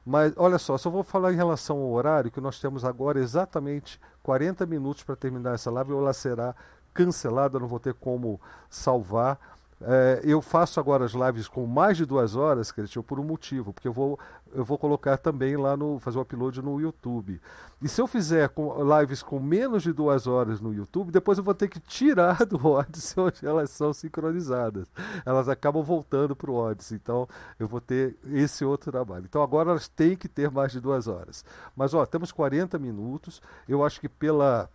Mas 0.04 0.32
olha 0.36 0.58
só, 0.58 0.76
só 0.78 0.90
vou 0.90 1.04
falar 1.04 1.32
em 1.32 1.36
relação 1.36 1.76
ao 1.78 1.90
horário, 1.90 2.30
que 2.30 2.40
nós 2.40 2.58
temos 2.58 2.84
agora 2.84 3.20
exatamente 3.20 4.00
40 4.22 4.66
minutos 4.66 5.04
para 5.04 5.14
terminar 5.14 5.54
essa 5.54 5.70
live, 5.70 5.92
ou 5.92 6.00
ela 6.00 6.12
será 6.12 6.54
cancelada, 6.92 7.58
não 7.58 7.68
vou 7.68 7.78
ter 7.78 7.94
como 7.94 8.40
salvar. 8.68 9.38
É, 9.84 10.20
eu 10.24 10.40
faço 10.40 10.78
agora 10.78 11.04
as 11.04 11.12
lives 11.12 11.48
com 11.48 11.66
mais 11.66 11.96
de 11.96 12.04
duas 12.04 12.36
horas, 12.36 12.70
Cristian, 12.70 13.02
por 13.02 13.18
um 13.18 13.24
motivo, 13.24 13.72
porque 13.72 13.88
eu 13.88 13.92
vou, 13.92 14.18
eu 14.54 14.64
vou 14.64 14.78
colocar 14.78 15.16
também 15.16 15.56
lá 15.56 15.76
no. 15.76 15.98
fazer 15.98 16.18
o 16.18 16.20
um 16.20 16.22
upload 16.22 16.62
no 16.62 16.80
YouTube. 16.80 17.40
E 17.80 17.88
se 17.88 18.00
eu 18.00 18.06
fizer 18.06 18.48
com, 18.50 18.76
lives 18.98 19.22
com 19.22 19.40
menos 19.40 19.82
de 19.82 19.92
duas 19.92 20.26
horas 20.26 20.60
no 20.60 20.72
YouTube, 20.72 21.10
depois 21.10 21.38
eu 21.38 21.44
vou 21.44 21.54
ter 21.54 21.68
que 21.68 21.80
tirar 21.80 22.44
do 22.46 22.64
Odyssey 22.64 23.22
onde 23.22 23.46
elas 23.46 23.70
são 23.70 23.92
sincronizadas. 23.92 24.86
Elas 25.26 25.48
acabam 25.48 25.82
voltando 25.82 26.36
para 26.36 26.50
o 26.50 26.54
Odyssey. 26.54 26.98
Então 27.02 27.28
eu 27.58 27.66
vou 27.66 27.80
ter 27.80 28.16
esse 28.30 28.64
outro 28.64 28.92
trabalho. 28.92 29.24
Então 29.28 29.42
agora 29.42 29.70
elas 29.70 29.88
têm 29.88 30.16
que 30.16 30.28
ter 30.28 30.50
mais 30.50 30.70
de 30.70 30.80
duas 30.80 31.08
horas. 31.08 31.44
Mas 31.76 31.92
ó, 31.92 32.06
temos 32.06 32.30
40 32.30 32.78
minutos. 32.78 33.42
Eu 33.68 33.84
acho 33.84 34.00
que 34.00 34.08
pela 34.08 34.70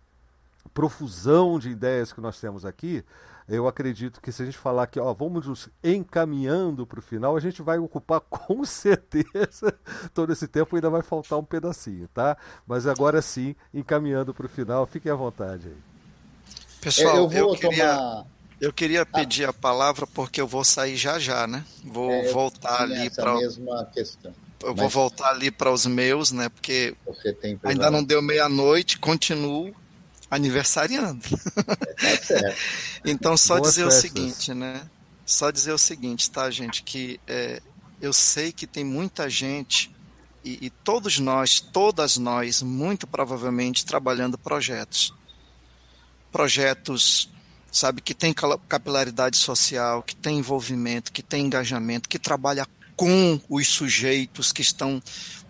profusão 0.74 1.58
de 1.58 1.70
ideias 1.70 2.12
que 2.12 2.20
nós 2.20 2.38
temos 2.38 2.66
aqui, 2.66 3.02
eu 3.48 3.66
acredito 3.66 4.20
que 4.20 4.30
se 4.30 4.42
a 4.42 4.44
gente 4.44 4.58
falar 4.58 4.86
que 4.86 5.00
ó, 5.00 5.12
vamos 5.14 5.46
nos 5.46 5.68
encaminhando 5.82 6.86
para 6.86 6.98
o 6.98 7.02
final, 7.02 7.36
a 7.36 7.40
gente 7.40 7.62
vai 7.62 7.78
ocupar 7.78 8.20
com 8.28 8.64
certeza 8.64 9.74
todo 10.12 10.32
esse 10.32 10.46
tempo, 10.46 10.76
ainda 10.76 10.90
vai 10.90 11.02
faltar 11.02 11.38
um 11.38 11.44
pedacinho, 11.44 12.06
tá? 12.08 12.36
Mas 12.66 12.86
agora 12.86 13.22
sim, 13.22 13.56
encaminhando 13.72 14.34
para 14.34 14.46
o 14.46 14.48
final, 14.48 14.86
fiquem 14.86 15.10
à 15.10 15.14
vontade 15.14 15.68
aí. 15.68 15.76
Pessoal, 16.80 17.16
eu, 17.16 17.32
eu 17.32 17.54
queria, 17.56 17.96
tomar... 17.96 18.26
eu 18.60 18.72
queria 18.72 19.06
pedir 19.06 19.46
ah. 19.46 19.50
a 19.50 19.52
palavra 19.52 20.06
porque 20.06 20.40
eu 20.40 20.46
vou 20.46 20.64
sair 20.64 20.96
já 20.96 21.18
já, 21.18 21.46
né? 21.46 21.64
Vou 21.82 22.10
é, 22.10 22.30
voltar 22.30 22.82
ali 22.82 23.10
para 23.10 23.34
mesma 23.34 23.84
questão. 23.86 24.32
Eu 24.62 24.70
Mas... 24.70 24.78
vou 24.78 24.88
voltar 24.88 25.30
ali 25.30 25.50
para 25.50 25.72
os 25.72 25.86
meus, 25.86 26.32
né? 26.32 26.48
Porque 26.48 26.94
ainda 27.64 27.90
não 27.90 28.02
deu 28.02 28.20
meia-noite, 28.20 28.98
continuo 28.98 29.74
aniversariando. 30.30 31.24
É, 31.98 32.16
tá 32.16 32.54
então, 33.04 33.36
só 33.36 33.58
Boas 33.58 33.74
dizer 33.74 33.84
festas. 33.84 33.98
o 33.98 34.00
seguinte, 34.02 34.54
né? 34.54 34.82
Só 35.24 35.50
dizer 35.50 35.72
o 35.72 35.78
seguinte, 35.78 36.30
tá, 36.30 36.50
gente? 36.50 36.82
Que 36.82 37.20
é, 37.26 37.60
eu 38.00 38.12
sei 38.12 38.52
que 38.52 38.66
tem 38.66 38.84
muita 38.84 39.28
gente 39.28 39.94
e, 40.44 40.66
e, 40.66 40.70
todos 40.70 41.18
nós, 41.18 41.60
todas 41.60 42.16
nós, 42.16 42.62
muito 42.62 43.06
provavelmente 43.06 43.84
trabalhando 43.84 44.38
projetos. 44.38 45.12
Projetos, 46.30 47.28
sabe, 47.70 48.00
que 48.00 48.14
tem 48.14 48.34
capilaridade 48.68 49.36
social, 49.36 50.02
que 50.02 50.14
tem 50.14 50.38
envolvimento, 50.38 51.12
que 51.12 51.22
tem 51.22 51.46
engajamento, 51.46 52.08
que 52.08 52.18
trabalha 52.18 52.66
com 52.96 53.40
os 53.48 53.68
sujeitos 53.68 54.52
que 54.52 54.62
estão 54.62 55.02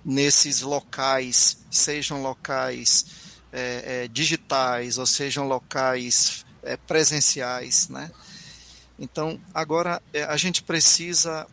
nesses 0.05 0.63
locais, 0.63 1.59
sejam 1.71 2.23
locais 2.23 3.07
é, 3.53 4.05
é, 4.05 4.09
digitais, 4.09 4.99
ou 4.99 5.07
sejam 5.07 5.47
locais 5.47 6.45
é, 6.63 6.77
presenciais, 6.77 7.89
né? 7.89 8.11
Então, 8.99 9.41
agora 9.55 10.03
é, 10.13 10.25
a 10.25 10.37
gente 10.37 10.63
precisa 10.63 11.47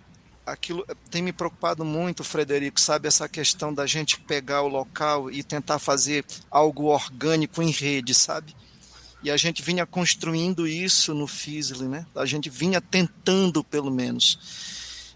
aquilo 0.46 0.86
tem 1.10 1.22
me 1.22 1.34
preocupado 1.34 1.84
muito, 1.84 2.24
Frederico, 2.24 2.80
sabe 2.80 3.08
essa 3.08 3.28
questão 3.28 3.74
da 3.74 3.86
gente 3.88 4.20
pegar 4.20 4.62
o 4.62 4.68
local 4.68 5.32
e 5.32 5.44
tentar 5.44 5.80
fazer 5.80 6.24
algo 6.52 6.86
orgânico 6.86 7.62
em 7.62 7.72
rede, 7.72 8.14
sabe? 8.14 8.56
E 9.24 9.32
a 9.32 9.38
gente 9.38 9.64
vinha 9.64 9.88
construindo 9.88 10.68
isso 10.68 11.14
no 11.16 11.26
Fizzle, 11.26 11.88
né? 11.88 12.06
A 12.16 12.28
gente 12.28 12.48
vinha 12.48 12.80
tentando, 12.80 13.64
pelo 13.64 13.90
menos. 13.90 14.38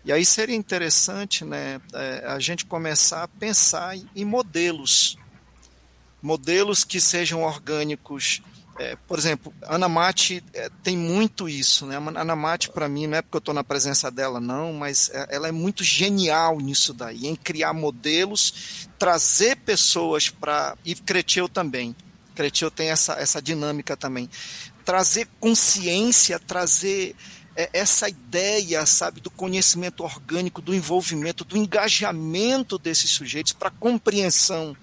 E 0.03 0.11
aí 0.11 0.25
seria 0.25 0.55
interessante, 0.55 1.45
né, 1.45 1.79
é, 1.93 2.23
a 2.25 2.39
gente 2.39 2.65
começar 2.65 3.23
a 3.23 3.27
pensar 3.27 3.95
em 4.15 4.25
modelos, 4.25 5.17
modelos 6.21 6.83
que 6.83 6.99
sejam 6.99 7.43
orgânicos. 7.43 8.41
É, 8.77 8.95
por 9.07 9.19
exemplo, 9.19 9.53
Ana 9.63 9.89
Mate 9.89 10.41
é, 10.53 10.69
tem 10.81 10.95
muito 10.95 11.49
isso, 11.49 11.85
né? 11.85 11.97
Ana 11.97 12.35
Mate, 12.35 12.69
para 12.69 12.87
mim, 12.87 13.07
não 13.07 13.17
é 13.17 13.21
porque 13.21 13.35
eu 13.35 13.39
estou 13.39 13.53
na 13.53 13.63
presença 13.63 14.09
dela, 14.09 14.39
não, 14.39 14.71
mas 14.71 15.09
é, 15.13 15.27
ela 15.31 15.49
é 15.49 15.51
muito 15.51 15.83
genial 15.83 16.59
nisso 16.59 16.93
daí, 16.93 17.27
em 17.27 17.35
criar 17.35 17.73
modelos, 17.73 18.87
trazer 18.97 19.57
pessoas 19.57 20.29
para. 20.29 20.77
E 20.85 20.95
Creteu 20.95 21.49
também. 21.49 21.93
Creteu 22.33 22.71
tem 22.71 22.89
essa, 22.89 23.13
essa 23.13 23.41
dinâmica 23.41 23.97
também. 23.97 24.29
Trazer 24.85 25.27
consciência, 25.41 26.39
trazer 26.39 27.17
é, 27.57 27.69
essa 27.73 28.07
ideia, 28.07 28.85
sabe, 28.85 29.19
do 29.19 29.29
conhecimento 29.29 30.05
orgânico, 30.05 30.61
do 30.61 30.73
envolvimento, 30.73 31.43
do 31.43 31.57
engajamento 31.57 32.79
desses 32.79 33.11
sujeitos 33.11 33.51
para 33.51 33.69
compreensão 33.69 34.77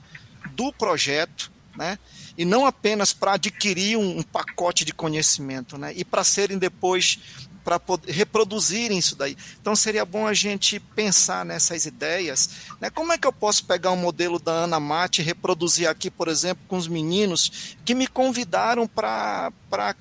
do 0.54 0.72
projeto, 0.72 1.50
né? 1.76 1.98
E 2.36 2.44
não 2.44 2.66
apenas 2.66 3.12
para 3.12 3.34
adquirir 3.34 3.96
um, 3.96 4.18
um, 4.18 4.22
pacote 4.22 4.84
de 4.84 4.92
conhecimento, 4.92 5.78
né? 5.78 5.92
E 5.94 6.04
para 6.04 6.24
serem 6.24 6.58
depois 6.58 7.18
para 7.64 7.80
reproduzirem 8.06 8.96
isso 8.96 9.16
daí. 9.16 9.36
Então 9.60 9.74
seria 9.74 10.04
bom 10.04 10.24
a 10.24 10.32
gente 10.32 10.78
pensar 10.78 11.44
nessas 11.44 11.84
ideias, 11.84 12.50
né? 12.80 12.90
Como 12.90 13.12
é 13.12 13.18
que 13.18 13.26
eu 13.26 13.32
posso 13.32 13.64
pegar 13.64 13.90
um 13.90 13.96
modelo 13.96 14.38
da 14.38 14.52
Ana 14.52 14.78
Mate 14.78 15.20
e 15.20 15.24
reproduzir 15.24 15.88
aqui, 15.88 16.08
por 16.08 16.28
exemplo, 16.28 16.64
com 16.68 16.76
os 16.76 16.86
meninos 16.86 17.76
que 17.84 17.94
me 17.94 18.06
convidaram 18.06 18.86
para 18.86 19.52
para 19.68 19.96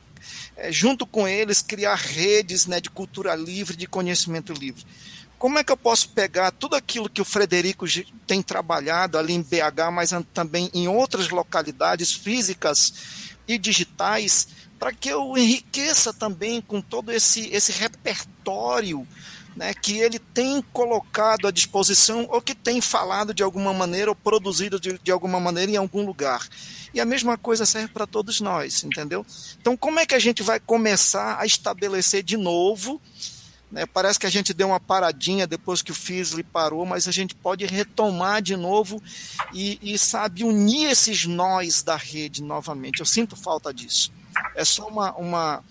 é, 0.55 0.71
junto 0.71 1.05
com 1.05 1.27
eles 1.27 1.61
criar 1.61 1.95
redes, 1.95 2.65
né, 2.65 2.79
de 2.79 2.89
cultura 2.89 3.35
livre, 3.35 3.75
de 3.75 3.87
conhecimento 3.87 4.53
livre 4.53 4.85
como 5.37 5.59
é 5.59 5.63
que 5.63 5.71
eu 5.71 5.77
posso 5.77 6.09
pegar 6.09 6.51
tudo 6.51 6.75
aquilo 6.75 7.09
que 7.09 7.21
o 7.21 7.25
Frederico 7.25 7.85
tem 8.25 8.41
trabalhado 8.41 9.17
ali 9.17 9.33
em 9.33 9.41
BH, 9.41 9.91
mas 9.91 10.11
também 10.33 10.69
em 10.73 10.87
outras 10.87 11.29
localidades 11.29 12.11
físicas 12.11 12.93
e 13.47 13.57
digitais, 13.57 14.47
para 14.79 14.91
que 14.91 15.09
eu 15.09 15.37
enriqueça 15.37 16.13
também 16.13 16.61
com 16.61 16.81
todo 16.81 17.11
esse, 17.11 17.47
esse 17.53 17.71
repertório 17.71 19.07
né, 19.55 19.73
que 19.73 19.97
ele 19.99 20.19
tem 20.19 20.61
colocado 20.73 21.47
à 21.47 21.51
disposição 21.51 22.27
ou 22.29 22.41
que 22.41 22.53
tem 22.53 22.81
falado 22.81 23.33
de 23.33 23.41
alguma 23.41 23.73
maneira 23.73 24.11
ou 24.11 24.15
produzido 24.15 24.79
de, 24.79 24.99
de 25.01 25.11
alguma 25.11 25.39
maneira 25.39 25.71
em 25.71 25.77
algum 25.77 26.05
lugar. 26.05 26.45
E 26.93 26.99
a 26.99 27.05
mesma 27.05 27.37
coisa 27.37 27.65
serve 27.65 27.89
para 27.89 28.05
todos 28.05 28.41
nós, 28.41 28.83
entendeu? 28.83 29.25
Então, 29.59 29.75
como 29.75 29.99
é 29.99 30.05
que 30.05 30.15
a 30.15 30.19
gente 30.19 30.43
vai 30.43 30.59
começar 30.59 31.39
a 31.39 31.45
estabelecer 31.45 32.23
de 32.23 32.37
novo 32.37 33.01
né? 33.75 33.85
Parece 33.85 34.17
que 34.17 34.25
a 34.25 34.29
gente 34.29 34.53
deu 34.53 34.69
uma 34.69 34.79
paradinha 34.79 35.45
depois 35.45 35.81
que 35.81 35.91
o 35.91 35.95
Fisley 35.95 36.45
parou, 36.45 36.85
mas 36.85 37.09
a 37.09 37.11
gente 37.11 37.35
pode 37.35 37.65
retomar 37.65 38.41
de 38.41 38.55
novo 38.55 39.03
e, 39.53 39.77
e, 39.81 39.97
sabe, 39.97 40.45
unir 40.45 40.89
esses 40.89 41.25
nós 41.25 41.83
da 41.83 41.97
rede 41.97 42.41
novamente. 42.41 43.01
Eu 43.01 43.05
sinto 43.05 43.35
falta 43.35 43.73
disso. 43.73 44.13
É 44.55 44.63
só 44.63 44.87
uma, 44.87 45.13
uma, 45.15 45.63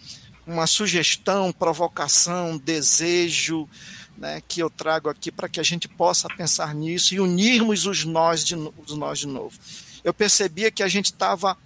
uma 0.47 0.67
sugestão, 0.67 1.51
provocação, 1.51 2.59
desejo 2.59 3.67
né, 4.19 4.43
que 4.47 4.61
eu 4.61 4.69
trago 4.69 5.09
aqui 5.09 5.33
para 5.33 5.49
que 5.49 5.59
a 5.59 5.63
gente 5.63 5.89
possa 5.89 6.29
pensar 6.29 6.75
nisso 6.75 7.15
e 7.15 7.21
unirmos 7.21 7.87
os 7.87 8.05
nós 8.05 8.45
de, 8.45 8.55
os 8.55 8.95
nós 8.95 9.21
de 9.21 9.27
novo. 9.27 9.59
Eu 10.05 10.13
percebia 10.13 10.71
que 10.71 10.83
a 10.83 10.89
gente 10.89 11.07
estava 11.07 11.57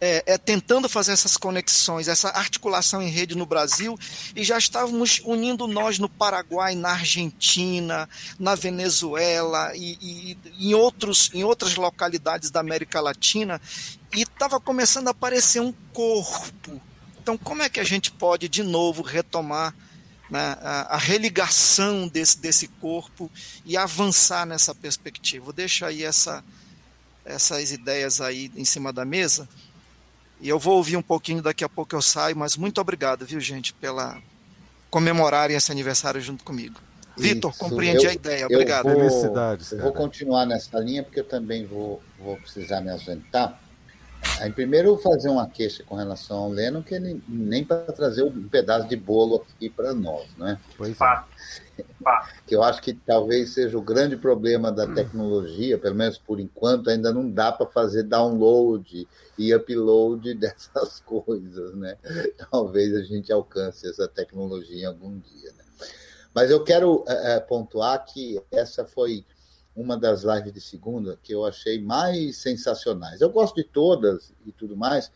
é, 0.00 0.22
é, 0.26 0.38
tentando 0.38 0.88
fazer 0.88 1.12
essas 1.12 1.36
conexões, 1.36 2.08
essa 2.08 2.28
articulação 2.30 3.02
em 3.02 3.08
rede 3.08 3.34
no 3.34 3.46
Brasil, 3.46 3.98
e 4.34 4.44
já 4.44 4.58
estávamos 4.58 5.20
unindo 5.24 5.66
nós 5.66 5.98
no 5.98 6.08
Paraguai, 6.08 6.74
na 6.74 6.90
Argentina, 6.90 8.08
na 8.38 8.54
Venezuela 8.54 9.72
e, 9.74 9.98
e 10.00 10.68
em, 10.68 10.74
outros, 10.74 11.30
em 11.32 11.44
outras 11.44 11.74
localidades 11.76 12.50
da 12.50 12.60
América 12.60 13.00
Latina, 13.00 13.60
e 14.14 14.22
estava 14.22 14.60
começando 14.60 15.08
a 15.08 15.12
aparecer 15.12 15.60
um 15.60 15.72
corpo. 15.92 16.80
Então, 17.20 17.38
como 17.38 17.62
é 17.62 17.68
que 17.68 17.80
a 17.80 17.84
gente 17.84 18.10
pode 18.10 18.48
de 18.48 18.62
novo 18.62 19.02
retomar 19.02 19.74
né, 20.28 20.56
a, 20.60 20.94
a, 20.94 20.98
religação 20.98 22.06
desse, 22.06 22.38
desse 22.38 22.68
corpo 22.68 23.30
e 23.64 23.76
avançar 23.76 24.44
nessa 24.44 24.74
perspectiva? 24.74 25.50
Deixa 25.52 25.86
aí 25.86 26.04
essa, 26.04 26.44
essas 27.24 27.72
ideias 27.72 28.20
aí 28.20 28.50
em 28.54 28.64
cima 28.64 28.92
da 28.92 29.04
mesa. 29.04 29.48
E 30.40 30.48
eu 30.48 30.58
vou 30.58 30.76
ouvir 30.76 30.96
um 30.96 31.02
pouquinho, 31.02 31.42
daqui 31.42 31.64
a 31.64 31.68
pouco 31.68 31.94
eu 31.94 32.02
saio, 32.02 32.36
mas 32.36 32.56
muito 32.56 32.80
obrigado, 32.80 33.24
viu, 33.24 33.40
gente, 33.40 33.72
pela 33.72 34.20
comemorarem 34.90 35.56
esse 35.56 35.72
aniversário 35.72 36.20
junto 36.20 36.44
comigo. 36.44 36.80
Vitor, 37.16 37.56
compreendi 37.56 38.04
eu, 38.04 38.10
a 38.10 38.14
ideia, 38.14 38.46
obrigado. 38.46 38.88
Eu 38.88 39.08
vou, 39.08 39.36
eu 39.72 39.78
vou 39.80 39.92
continuar 39.92 40.46
nessa 40.46 40.78
linha, 40.80 41.02
porque 41.02 41.20
eu 41.20 41.24
também 41.24 41.64
vou, 41.64 42.02
vou 42.18 42.36
precisar 42.36 42.80
me 42.80 42.90
ausentar. 42.90 43.60
Aí, 44.40 44.50
primeiro, 44.50 44.96
fazer 44.98 45.28
uma 45.28 45.48
queixa 45.48 45.84
com 45.84 45.94
relação 45.94 46.36
ao 46.38 46.50
Lennon, 46.50 46.82
que 46.82 46.94
ele 46.94 47.22
nem 47.28 47.64
para 47.64 47.92
trazer 47.92 48.24
um 48.24 48.48
pedaço 48.48 48.88
de 48.88 48.96
bolo 48.96 49.44
aqui 49.56 49.70
para 49.70 49.94
nós, 49.94 50.26
né? 50.36 50.58
Pois 50.76 51.00
é. 51.00 51.22
Que 52.46 52.54
eu 52.54 52.62
acho 52.62 52.82
que 52.82 52.92
talvez 52.92 53.50
seja 53.50 53.76
o 53.78 53.82
grande 53.82 54.16
problema 54.16 54.70
da 54.70 54.86
tecnologia, 54.86 55.78
pelo 55.78 55.94
menos 55.94 56.18
por 56.18 56.38
enquanto, 56.38 56.90
ainda 56.90 57.12
não 57.12 57.30
dá 57.30 57.50
para 57.50 57.66
fazer 57.66 58.02
download 58.02 59.08
e 59.38 59.54
upload 59.54 60.34
dessas 60.38 61.00
coisas, 61.00 61.74
né? 61.74 61.96
Talvez 62.50 62.94
a 62.94 63.02
gente 63.02 63.32
alcance 63.32 63.88
essa 63.88 64.06
tecnologia 64.06 64.82
em 64.82 64.86
algum 64.86 65.18
dia, 65.18 65.52
né? 65.52 65.64
Mas 66.34 66.50
eu 66.50 66.62
quero 66.62 67.04
é, 67.06 67.40
pontuar 67.40 68.04
que 68.04 68.42
essa 68.50 68.84
foi 68.84 69.24
uma 69.74 69.96
das 69.96 70.22
lives 70.22 70.52
de 70.52 70.60
segunda 70.60 71.18
que 71.22 71.34
eu 71.34 71.44
achei 71.44 71.80
mais 71.80 72.36
sensacionais. 72.36 73.20
Eu 73.20 73.30
gosto 73.30 73.56
de 73.56 73.64
todas 73.64 74.32
e 74.46 74.52
tudo 74.52 74.76
mais, 74.76 75.10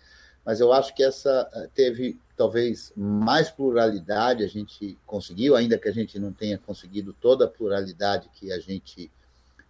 mas 0.45 0.61
eu 0.61 0.73
acho 0.73 0.95
que 0.95 1.03
essa 1.03 1.49
eh, 1.53 1.69
teve 1.75 2.19
talvez 2.39 2.93
mais 2.97 3.51
pluralidade, 3.51 4.45
a 4.45 4.47
gente 4.47 4.97
conseguiu, 5.05 5.57
ainda 5.57 5.77
que 5.77 5.89
a 5.89 5.93
gente 5.93 6.21
não 6.21 6.33
tenha 6.33 6.57
conseguido 6.57 7.13
toda 7.13 7.47
a 7.47 7.49
pluralidade 7.49 8.31
que 8.33 8.53
a 8.53 8.61
gente 8.61 9.11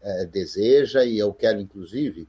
é, 0.02 0.26
deseja, 0.26 1.02
e 1.02 1.18
eu 1.18 1.32
quero, 1.32 1.58
inclusive, 1.58 2.28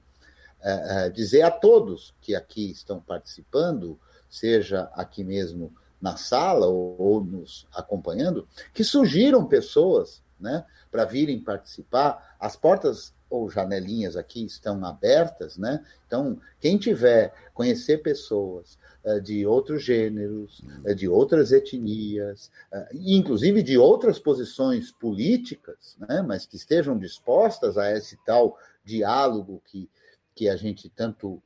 é, 0.62 1.10
dizer 1.10 1.42
a 1.42 1.52
todos 1.52 2.14
que 2.22 2.34
aqui 2.34 2.72
estão 2.72 3.02
participando, 3.02 4.00
seja 4.30 4.90
aqui 4.94 5.26
mesmo 5.26 5.74
na 6.02 6.16
sala 6.16 6.68
ou, 6.68 6.96
ou 6.98 7.24
nos 7.24 7.68
acompanhando, 7.74 8.48
que 8.74 8.84
surgiram 8.84 9.46
pessoas 9.46 10.22
né, 10.40 10.64
para 10.90 11.04
virem 11.04 11.38
participar. 11.38 12.38
As 12.40 12.56
portas 12.56 13.14
ou 13.30 13.50
janelinhas 13.50 14.16
aqui 14.16 14.46
estão 14.46 14.84
abertas, 14.86 15.58
né? 15.58 15.86
Então, 16.08 16.42
quem 16.60 16.78
tiver 16.78 17.34
conhecer 17.54 17.98
pessoas 18.00 18.78
de 19.24 19.46
outros 19.46 19.84
gêneros, 19.84 20.62
uh, 20.86 20.94
de 20.94 21.08
outras 21.08 21.52
etnias, 21.52 22.52
uh, 22.72 22.86
inclusive 22.94 23.64
de 23.64 23.78
outras 23.78 24.20
posições 24.20 24.92
políticas, 24.92 25.98
né? 26.08 26.22
Mas 26.22 26.46
que 26.46 26.58
estejam 26.58 26.98
dispostas 26.98 27.78
a 27.78 27.92
esse 27.92 28.18
tal 28.26 28.58
diálogo 28.84 29.62
que, 29.66 29.90
que 30.36 30.50
a 30.50 30.56
gente 30.56 30.90
tanto 30.90 31.42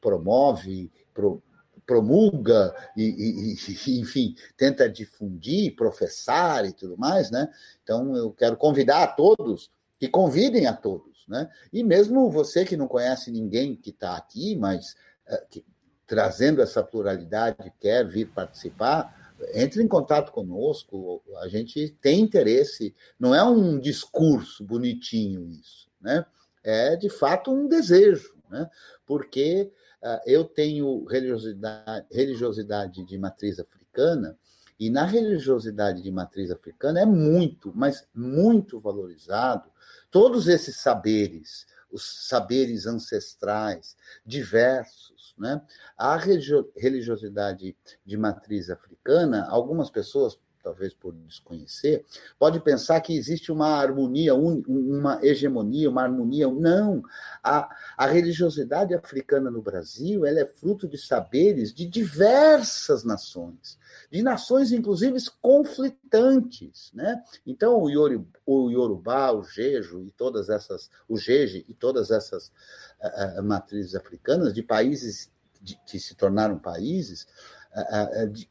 promove, 0.00 0.90
pro, 1.12 1.42
promulga 1.84 2.74
e, 2.96 3.54
e, 3.54 4.00
enfim, 4.00 4.34
tenta 4.56 4.88
difundir, 4.88 5.76
professar 5.76 6.64
e 6.64 6.72
tudo 6.72 6.96
mais, 6.96 7.30
né? 7.30 7.52
Então, 7.82 8.16
eu 8.16 8.32
quero 8.32 8.56
convidar 8.56 9.02
a 9.02 9.08
todos 9.08 9.70
que 9.98 10.08
convidem 10.08 10.66
a 10.66 10.72
todos, 10.72 11.26
né? 11.28 11.50
E 11.70 11.84
mesmo 11.84 12.30
você 12.30 12.64
que 12.64 12.78
não 12.78 12.88
conhece 12.88 13.30
ninguém 13.30 13.76
que 13.76 13.90
está 13.90 14.16
aqui, 14.16 14.56
mas 14.56 14.96
que, 15.50 15.62
trazendo 16.06 16.60
essa 16.60 16.82
pluralidade, 16.82 17.72
quer 17.80 18.06
vir 18.06 18.26
participar, 18.30 19.34
entre 19.54 19.82
em 19.82 19.88
contato 19.88 20.30
conosco, 20.30 21.22
a 21.40 21.48
gente 21.48 21.96
tem 22.00 22.20
interesse, 22.20 22.94
não 23.18 23.34
é 23.34 23.42
um 23.42 23.78
discurso 23.78 24.64
bonitinho 24.64 25.48
isso, 25.48 25.88
né? 26.00 26.24
É 26.62 26.94
de 26.96 27.08
fato 27.08 27.50
um 27.50 27.66
desejo, 27.66 28.36
né? 28.48 28.70
Porque 29.04 29.72
ah, 30.02 30.20
eu 30.26 30.44
tenho 30.44 31.04
religiosidade, 31.04 32.06
religiosidade 32.10 33.04
de 33.04 33.18
matriz 33.18 33.58
africana, 33.58 34.38
e 34.78 34.90
na 34.90 35.04
religiosidade 35.04 36.02
de 36.02 36.10
matriz 36.10 36.50
africana 36.50 37.00
é 37.00 37.06
muito, 37.06 37.72
mas 37.74 38.06
muito 38.14 38.80
valorizado 38.80 39.70
todos 40.10 40.48
esses 40.48 40.76
saberes, 40.76 41.66
os 41.92 42.26
saberes 42.28 42.86
ancestrais, 42.86 43.96
diversos. 44.24 45.34
Né? 45.38 45.60
A 45.96 46.16
religiosidade 46.16 47.76
de 48.04 48.16
matriz 48.16 48.70
africana, 48.70 49.46
algumas 49.48 49.90
pessoas 49.90 50.38
talvez 50.62 50.94
por 50.94 51.12
desconhecer, 51.12 52.04
pode 52.38 52.60
pensar 52.60 53.00
que 53.00 53.16
existe 53.16 53.50
uma 53.50 53.68
harmonia, 53.68 54.34
uma 54.34 55.18
hegemonia, 55.22 55.90
uma 55.90 56.02
harmonia. 56.02 56.48
Não. 56.48 57.02
A, 57.42 57.68
a 57.96 58.06
religiosidade 58.06 58.94
africana 58.94 59.50
no 59.50 59.60
Brasil 59.60 60.24
ela 60.24 60.40
é 60.40 60.46
fruto 60.46 60.88
de 60.88 60.96
saberes 60.96 61.74
de 61.74 61.86
diversas 61.86 63.04
nações, 63.04 63.78
de 64.10 64.22
nações, 64.22 64.72
inclusive, 64.72 65.18
conflitantes. 65.40 66.90
Né? 66.94 67.22
Então, 67.46 67.80
o, 67.80 67.90
Yoruba, 67.90 68.38
o 68.46 68.70
Yorubá, 68.70 69.32
o 69.32 69.42
Jejo 69.42 70.02
e 70.04 70.10
todas 70.10 70.48
essas, 70.48 70.90
o 71.08 71.16
Jeje 71.16 71.64
e 71.68 71.74
todas 71.74 72.10
essas 72.10 72.48
uh, 73.00 73.42
matrizes 73.42 73.94
africanas 73.94 74.52
de 74.54 74.62
países 74.62 75.30
de, 75.60 75.78
que 75.86 75.98
se 75.98 76.14
tornaram 76.14 76.58
países, 76.58 77.26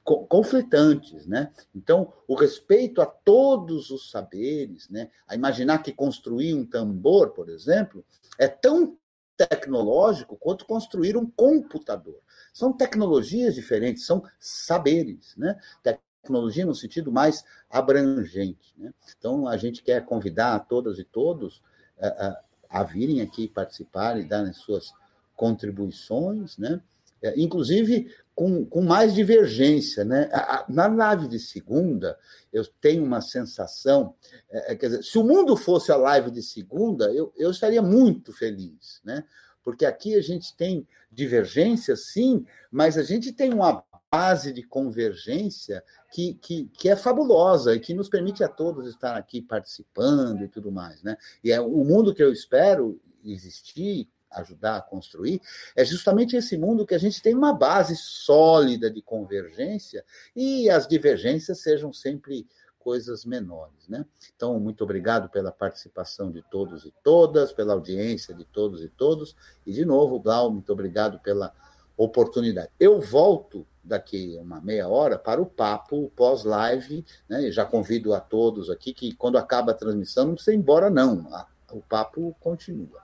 conflitantes, 0.04 1.28
né? 1.28 1.52
Então, 1.76 2.12
o 2.28 2.36
respeito 2.36 3.02
a 3.02 3.06
todos 3.06 3.92
os 3.92 4.10
saberes, 4.10 4.90
né? 4.90 5.10
A 5.28 5.36
imaginar 5.36 5.84
que 5.84 5.94
construir 5.94 6.56
um 6.56 6.66
tambor, 6.66 7.30
por 7.30 7.50
exemplo, 7.50 8.04
é 8.40 8.48
tão 8.48 8.98
tecnológico 9.38 10.36
quanto 10.38 10.66
construir 10.66 11.16
um 11.16 11.30
computador. 11.30 12.20
São 12.54 12.74
tecnologias 12.74 13.56
diferentes, 13.56 14.06
são 14.06 14.24
saberes, 14.40 15.36
né? 15.38 15.60
Tecnologia 15.84 16.66
no 16.66 16.76
sentido 16.76 17.12
mais 17.12 17.44
abrangente, 17.70 18.74
né? 18.78 18.92
Então, 19.18 19.48
a 19.48 19.56
gente 19.56 19.84
quer 19.84 20.04
convidar 20.06 20.56
a 20.56 20.60
todas 20.60 20.98
e 20.98 21.04
todos 21.04 21.62
a, 22.00 22.08
a, 22.08 22.44
a 22.82 22.84
virem 22.84 23.22
aqui 23.22 23.48
participar 23.48 24.20
e 24.20 24.24
darem 24.24 24.54
suas 24.54 24.92
contribuições, 25.36 26.58
né? 26.58 26.82
É, 27.24 27.40
inclusive 27.40 28.12
com, 28.34 28.66
com 28.66 28.82
mais 28.82 29.14
divergência. 29.14 30.04
Né? 30.04 30.30
Na 30.68 30.88
live 30.88 31.28
de 31.28 31.40
segunda, 31.40 32.18
eu 32.52 32.66
tenho 32.82 33.04
uma 33.04 33.22
sensação, 33.22 34.16
é, 34.50 34.72
é, 34.72 34.76
quer 34.76 34.88
dizer, 34.88 35.04
se 35.04 35.18
o 35.18 35.24
mundo 35.24 35.56
fosse 35.56 35.92
a 35.92 35.96
live 35.96 36.32
de 36.32 36.42
segunda, 36.42 37.14
eu, 37.14 37.32
eu 37.38 37.52
estaria 37.52 37.82
muito 37.82 38.34
feliz, 38.34 39.02
né? 39.04 39.24
porque 39.64 39.86
aqui 39.86 40.16
a 40.16 40.22
gente 40.22 40.56
tem 40.56 40.88
divergência, 41.12 41.96
sim, 41.96 42.46
mas 42.72 42.98
a 42.98 43.04
gente 43.04 43.32
tem 43.32 43.54
uma 43.54 43.84
base 44.12 44.52
de 44.52 44.64
convergência 44.64 45.84
que, 46.12 46.34
que, 46.42 46.66
que 46.74 46.90
é 46.90 46.96
fabulosa 46.96 47.76
e 47.76 47.80
que 47.80 47.94
nos 47.94 48.10
permite 48.10 48.44
a 48.44 48.50
todos 48.50 48.88
estar 48.88 49.16
aqui 49.16 49.42
participando 49.42 50.44
e 50.44 50.50
tudo 50.50 50.72
mais. 50.72 51.02
Né? 51.04 51.16
E 51.44 51.52
é 51.52 51.62
o 51.62 51.84
mundo 51.84 52.14
que 52.14 52.24
eu 52.24 52.34
espero 52.34 53.00
existir 53.24 54.10
ajudar 54.32 54.78
a 54.78 54.82
construir, 54.82 55.42
é 55.76 55.84
justamente 55.84 56.36
esse 56.36 56.58
mundo 56.58 56.86
que 56.86 56.96
a 56.96 57.00
gente 57.00 57.22
tem 57.22 57.36
uma 57.36 57.54
base 57.54 57.96
sólida 57.96 58.90
de 58.90 59.02
convergência 59.02 60.04
e 60.36 60.70
as 60.70 60.88
divergências 60.88 61.60
sejam 61.60 61.92
sempre 61.92 62.48
coisas 62.80 63.26
menores, 63.26 63.88
né? 63.88 64.06
Então, 64.36 64.60
muito 64.60 64.84
obrigado 64.84 65.30
pela 65.30 65.52
participação 65.52 66.32
de 66.32 66.42
todos 66.50 66.84
e 66.84 66.94
todas, 67.04 67.54
pela 67.54 67.74
audiência 67.74 68.34
de 68.34 68.44
todos 68.44 68.84
e 68.84 68.90
todos, 68.90 69.36
e 69.66 69.72
de 69.72 69.86
novo, 69.86 70.20
Glau, 70.20 70.52
muito 70.52 70.74
obrigado 70.74 71.20
pela 71.20 71.54
oportunidade. 71.96 72.70
Eu 72.80 73.00
volto 73.00 73.68
daqui 73.84 74.38
uma 74.40 74.60
meia 74.62 74.88
hora 74.88 75.18
para 75.18 75.42
o 75.42 75.46
papo 75.46 76.12
pós-live, 76.16 77.06
né? 77.30 77.52
Já 77.52 77.66
convido 77.66 78.14
a 78.14 78.20
todos 78.20 78.70
aqui 78.70 78.94
que 78.94 79.14
quando 79.14 79.38
acaba 79.38 79.72
a 79.72 79.76
transmissão 79.76 80.26
não 80.26 80.34
precisa 80.34 80.54
ir 80.54 80.58
embora 80.58 80.90
não, 80.90 81.28
o 81.72 81.82
papo 81.82 82.36
continua. 82.40 83.02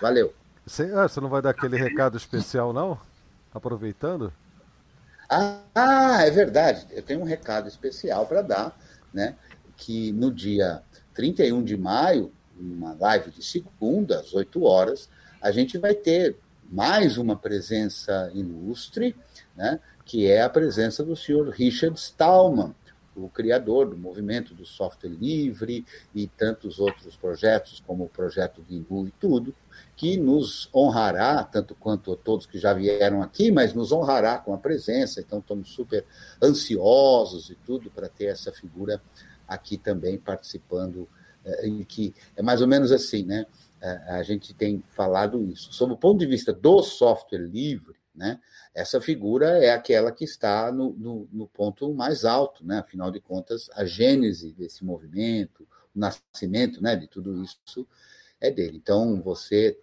Valeu. 0.00 0.41
Você, 0.66 0.84
ah, 0.94 1.08
você 1.08 1.20
não 1.20 1.28
vai 1.28 1.42
dar 1.42 1.50
aquele 1.50 1.76
recado 1.76 2.16
especial, 2.16 2.72
não? 2.72 2.98
Aproveitando? 3.52 4.32
Ah, 5.28 6.18
é 6.20 6.30
verdade. 6.30 6.86
Eu 6.90 7.02
tenho 7.02 7.20
um 7.20 7.24
recado 7.24 7.68
especial 7.68 8.26
para 8.26 8.42
dar, 8.42 8.78
né? 9.12 9.34
Que 9.76 10.12
no 10.12 10.30
dia 10.32 10.82
31 11.14 11.62
de 11.64 11.76
maio, 11.76 12.32
uma 12.58 12.94
live 12.98 13.30
de 13.30 13.42
segunda, 13.42 14.20
às 14.20 14.32
8 14.34 14.62
horas, 14.62 15.08
a 15.40 15.50
gente 15.50 15.78
vai 15.78 15.94
ter 15.94 16.36
mais 16.70 17.18
uma 17.18 17.36
presença 17.36 18.30
ilustre, 18.34 19.16
né? 19.56 19.80
Que 20.04 20.30
é 20.30 20.42
a 20.42 20.48
presença 20.48 21.02
do 21.02 21.16
senhor 21.16 21.48
Richard 21.48 21.98
Stallman, 21.98 22.74
o 23.14 23.28
criador 23.28 23.90
do 23.90 23.96
movimento 23.96 24.54
do 24.54 24.64
software 24.64 25.10
livre 25.10 25.84
e 26.14 26.26
tantos 26.26 26.78
outros 26.78 27.16
projetos, 27.16 27.82
como 27.86 28.04
o 28.04 28.08
projeto 28.08 28.64
Gingu 28.68 29.06
e 29.06 29.10
tudo, 29.12 29.54
que 29.96 30.16
nos 30.16 30.68
honrará, 30.74 31.44
tanto 31.44 31.74
quanto 31.74 32.16
todos 32.16 32.46
que 32.46 32.58
já 32.58 32.72
vieram 32.72 33.22
aqui, 33.22 33.50
mas 33.50 33.74
nos 33.74 33.92
honrará 33.92 34.38
com 34.38 34.54
a 34.54 34.58
presença. 34.58 35.20
Então, 35.20 35.38
estamos 35.38 35.68
super 35.70 36.04
ansiosos 36.42 37.50
e 37.50 37.54
tudo 37.54 37.90
para 37.90 38.08
ter 38.08 38.26
essa 38.26 38.50
figura 38.52 39.02
aqui 39.46 39.76
também 39.76 40.18
participando, 40.18 41.08
eh, 41.44 41.68
e 41.68 41.84
que 41.84 42.14
é 42.36 42.42
mais 42.42 42.60
ou 42.60 42.68
menos 42.68 42.90
assim, 42.90 43.24
né? 43.24 43.46
Eh, 43.80 44.02
a 44.08 44.22
gente 44.22 44.54
tem 44.54 44.82
falado 44.90 45.42
isso. 45.44 45.72
Sob 45.72 45.92
o 45.92 45.96
ponto 45.96 46.20
de 46.20 46.26
vista 46.26 46.52
do 46.52 46.82
software 46.82 47.40
livre, 47.40 47.94
né? 48.14 48.40
Essa 48.74 49.00
figura 49.00 49.58
é 49.58 49.70
aquela 49.70 50.12
que 50.12 50.24
está 50.24 50.70
no, 50.70 50.92
no, 50.92 51.28
no, 51.32 51.46
ponto 51.46 51.92
mais 51.94 52.24
alto, 52.24 52.64
né? 52.64 52.78
Afinal 52.78 53.10
de 53.10 53.20
contas, 53.20 53.70
a 53.74 53.84
gênese 53.84 54.52
desse 54.52 54.84
movimento, 54.84 55.66
o 55.94 55.98
nascimento, 55.98 56.82
né, 56.82 56.96
de 56.96 57.06
tudo 57.06 57.42
isso 57.42 57.86
é 58.40 58.50
dele. 58.50 58.76
Então, 58.76 59.20
você 59.22 59.78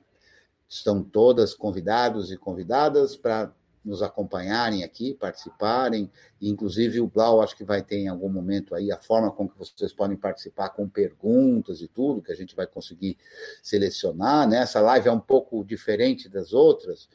estão 0.67 1.03
todas 1.03 1.53
convidados 1.53 2.31
e 2.31 2.37
convidadas 2.37 3.15
para 3.15 3.51
nos 3.83 4.01
acompanharem 4.03 4.83
aqui, 4.83 5.13
participarem, 5.13 6.11
inclusive 6.41 6.99
o 6.99 7.07
Blau 7.07 7.41
acho 7.41 7.55
que 7.55 7.63
vai 7.63 7.81
ter 7.81 7.97
em 7.97 8.07
algum 8.07 8.29
momento 8.29 8.75
aí 8.75 8.91
a 8.91 8.97
forma 8.97 9.31
com 9.31 9.47
que 9.47 9.57
vocês 9.57 9.93
podem 9.93 10.17
participar 10.17 10.69
com 10.69 10.87
perguntas 10.87 11.81
e 11.81 11.87
tudo, 11.87 12.21
que 12.21 12.31
a 12.31 12.35
gente 12.35 12.55
vai 12.55 12.67
conseguir 12.67 13.17
selecionar, 13.63 14.47
né? 14.47 14.57
Essa 14.57 14.81
live 14.81 15.07
é 15.07 15.11
um 15.11 15.19
pouco 15.19 15.63
diferente 15.63 16.27
das 16.27 16.53
outras, 16.53 17.09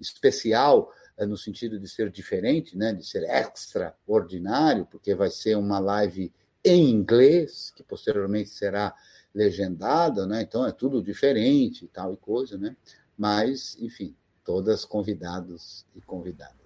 especial 0.00 0.90
eh, 1.16 1.26
no 1.26 1.36
sentido 1.36 1.78
de 1.78 1.88
ser 1.88 2.10
diferente, 2.10 2.76
né, 2.76 2.92
de 2.92 3.06
ser 3.06 3.24
extraordinário, 3.24 4.86
porque 4.86 5.14
vai 5.14 5.30
ser 5.30 5.56
uma 5.56 5.78
live 5.78 6.32
em 6.64 6.90
inglês, 6.90 7.72
que 7.74 7.82
posteriormente 7.82 8.50
será 8.50 8.94
legendada, 9.34 10.26
né? 10.26 10.42
Então 10.42 10.66
é 10.66 10.72
tudo 10.72 11.02
diferente 11.02 11.84
e 11.84 11.88
tal 11.88 12.12
e 12.12 12.16
coisa, 12.16 12.58
né? 12.58 12.76
Mas, 13.16 13.76
enfim, 13.80 14.14
todas 14.44 14.84
convidados 14.84 15.86
e 15.94 16.00
convidadas. 16.00 16.56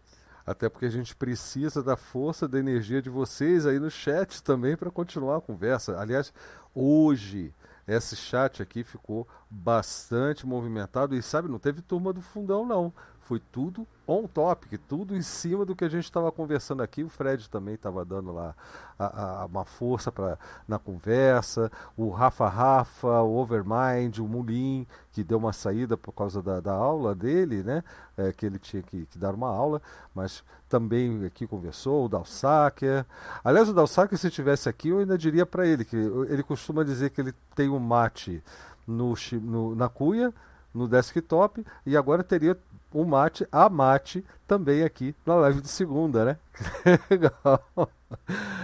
Até 0.46 0.68
porque 0.68 0.86
a 0.86 0.90
gente 0.90 1.16
precisa 1.16 1.82
da 1.82 1.96
força, 1.96 2.46
da 2.46 2.58
energia 2.58 3.00
de 3.00 3.08
vocês 3.08 3.66
aí 3.66 3.78
no 3.78 3.90
chat 3.90 4.42
também 4.42 4.76
para 4.76 4.90
continuar 4.90 5.38
a 5.38 5.40
conversa. 5.40 5.98
Aliás, 5.98 6.32
hoje 6.74 7.52
esse 7.86 8.16
chat 8.16 8.62
aqui 8.62 8.82
ficou 8.82 9.26
bastante 9.50 10.46
movimentado 10.46 11.14
e 11.14 11.22
sabe, 11.22 11.48
não 11.48 11.58
teve 11.58 11.82
turma 11.82 12.12
do 12.12 12.20
fundão 12.20 12.66
não. 12.66 12.92
Foi 13.24 13.40
tudo 13.50 13.86
on 14.06 14.26
topic, 14.26 14.78
tudo 14.86 15.16
em 15.16 15.22
cima 15.22 15.64
do 15.64 15.74
que 15.74 15.82
a 15.82 15.88
gente 15.88 16.04
estava 16.04 16.30
conversando 16.30 16.82
aqui. 16.82 17.02
O 17.02 17.08
Fred 17.08 17.48
também 17.48 17.74
estava 17.74 18.04
dando 18.04 18.32
lá 18.32 18.54
a, 18.98 19.42
a, 19.42 19.46
uma 19.46 19.64
força 19.64 20.12
pra, 20.12 20.38
na 20.68 20.78
conversa. 20.78 21.72
O 21.96 22.10
Rafa 22.10 22.46
Rafa, 22.46 23.22
o 23.22 23.36
Overmind, 23.36 24.18
o 24.18 24.28
Mulim, 24.28 24.86
que 25.10 25.24
deu 25.24 25.38
uma 25.38 25.54
saída 25.54 25.96
por 25.96 26.12
causa 26.12 26.42
da, 26.42 26.60
da 26.60 26.74
aula 26.74 27.14
dele, 27.14 27.62
né? 27.62 27.82
É, 28.14 28.30
que 28.30 28.44
ele 28.44 28.58
tinha 28.58 28.82
que, 28.82 29.06
que, 29.06 29.18
dar 29.18 29.34
uma 29.34 29.48
aula, 29.48 29.80
mas 30.14 30.44
também 30.68 31.24
aqui 31.24 31.46
conversou. 31.46 32.04
O 32.04 32.08
Dalsaker. 32.10 33.06
Aliás, 33.42 33.70
o 33.70 33.72
Dalsaker, 33.72 34.18
se 34.18 34.28
estivesse 34.28 34.68
aqui, 34.68 34.90
eu 34.90 34.98
ainda 34.98 35.16
diria 35.16 35.46
para 35.46 35.66
ele 35.66 35.82
que 35.82 35.96
ele 35.96 36.42
costuma 36.42 36.84
dizer 36.84 37.08
que 37.08 37.22
ele 37.22 37.32
tem 37.54 37.70
um 37.70 37.78
mate 37.78 38.42
no, 38.86 39.14
no, 39.40 39.74
na 39.74 39.88
cuia 39.88 40.30
no 40.74 40.88
desktop 40.88 41.64
e 41.86 41.96
agora 41.96 42.24
teria 42.24 42.58
o 42.94 43.04
mate, 43.04 43.46
a 43.50 43.68
mate, 43.68 44.24
também 44.46 44.84
aqui 44.84 45.14
na 45.26 45.34
live 45.34 45.60
de 45.60 45.68
segunda, 45.68 46.24
né? 46.24 46.36
Legal. 47.10 47.90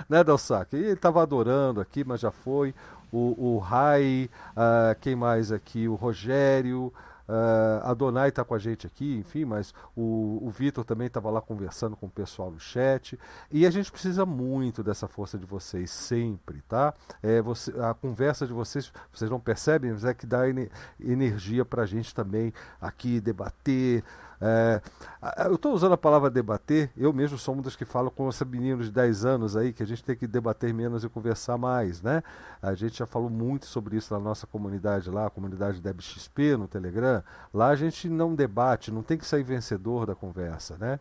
né, 0.09 0.23
Dalsac? 0.23 0.75
E 0.75 0.79
ele 0.79 0.93
estava 0.93 1.21
adorando 1.21 1.81
aqui, 1.81 2.05
mas 2.05 2.21
já 2.21 2.31
foi. 2.31 2.73
O, 3.13 3.57
o 3.57 3.59
Rai, 3.59 4.31
uh, 4.53 4.99
quem 5.01 5.17
mais 5.17 5.51
aqui? 5.51 5.89
O 5.89 5.97
Rogério, 5.97 6.93
Uh, 7.31 7.79
a 7.85 7.95
Donai 7.95 8.31
está 8.31 8.45
com 8.45 8.57
a 8.57 8.59
gente 8.59 8.89
aqui, 8.89 9.17
enfim, 9.17 9.45
mas 9.45 9.73
o, 9.95 10.41
o 10.43 10.51
Vitor 10.51 10.85
também 10.85 11.07
estava 11.07 11.31
lá 11.31 11.41
conversando 11.41 11.95
com 11.95 12.07
o 12.07 12.11
pessoal 12.11 12.51
no 12.51 12.59
chat. 12.59 13.17
E 13.53 13.65
a 13.65 13.71
gente 13.71 13.93
precisa 13.93 14.27
muito 14.27 14.83
dessa 14.83 15.07
força 15.07 15.39
de 15.39 15.47
vocês, 15.47 15.93
sempre, 15.93 16.61
tá? 16.63 16.93
É, 17.23 17.41
você, 17.41 17.71
a 17.81 17.95
conversa 17.95 18.49
de 18.49 18.53
vocês, 18.53 18.93
vocês 19.13 19.31
não 19.31 19.39
percebem, 19.39 19.93
mas 19.93 20.05
é 20.05 20.13
que 20.13 20.27
dá 20.27 20.41
energia 20.99 21.65
para 21.65 21.85
a 21.85 21.87
gente 21.87 22.13
também 22.13 22.53
aqui 22.81 23.21
debater. 23.21 24.03
É, 24.41 24.81
eu 25.47 25.57
estou 25.57 25.75
usando 25.75 25.93
a 25.93 25.99
palavra 25.99 26.31
debater, 26.31 26.91
eu 26.97 27.13
mesmo 27.13 27.37
sou 27.37 27.55
um 27.55 27.61
dos 27.61 27.77
que 27.77 27.85
falo 27.85 28.11
com 28.11 28.27
essa 28.27 28.43
menina 28.43 28.83
de 28.83 28.91
10 28.91 29.25
anos 29.27 29.55
aí, 29.55 29.71
que 29.71 29.83
a 29.83 29.87
gente 29.87 30.03
tem 30.03 30.17
que 30.17 30.27
debater 30.27 30.73
menos 30.73 31.05
e 31.05 31.09
conversar 31.11 31.59
mais, 31.59 32.01
né? 32.01 32.23
A 32.63 32.75
gente 32.75 32.99
já 32.99 33.07
falou 33.07 33.29
muito 33.29 33.67
sobre 33.67 33.97
isso 33.99 34.15
na 34.15 34.21
nossa 34.21 34.47
comunidade 34.47 35.11
lá, 35.11 35.27
a 35.27 35.31
comunidade 35.31 35.83
DebXP 35.83 36.57
no 36.57 36.67
Telegram. 36.67 37.23
Lá 37.53 37.69
a 37.69 37.77
gente 37.77 38.09
não 38.09 38.35
debate, 38.35 38.91
não 38.91 39.03
tem 39.03 39.19
que 39.19 39.27
sair 39.27 39.43
vencedor 39.43 40.07
da 40.07 40.15
conversa, 40.15 40.79
né? 40.79 40.99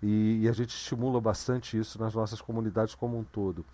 E, 0.00 0.42
e 0.42 0.48
a 0.48 0.52
gente 0.52 0.70
estimula 0.70 1.20
bastante 1.20 1.76
isso 1.76 1.98
nas 1.98 2.14
nossas 2.14 2.40
comunidades 2.40 2.94
como 2.94 3.18
um 3.18 3.24
todo. 3.24 3.64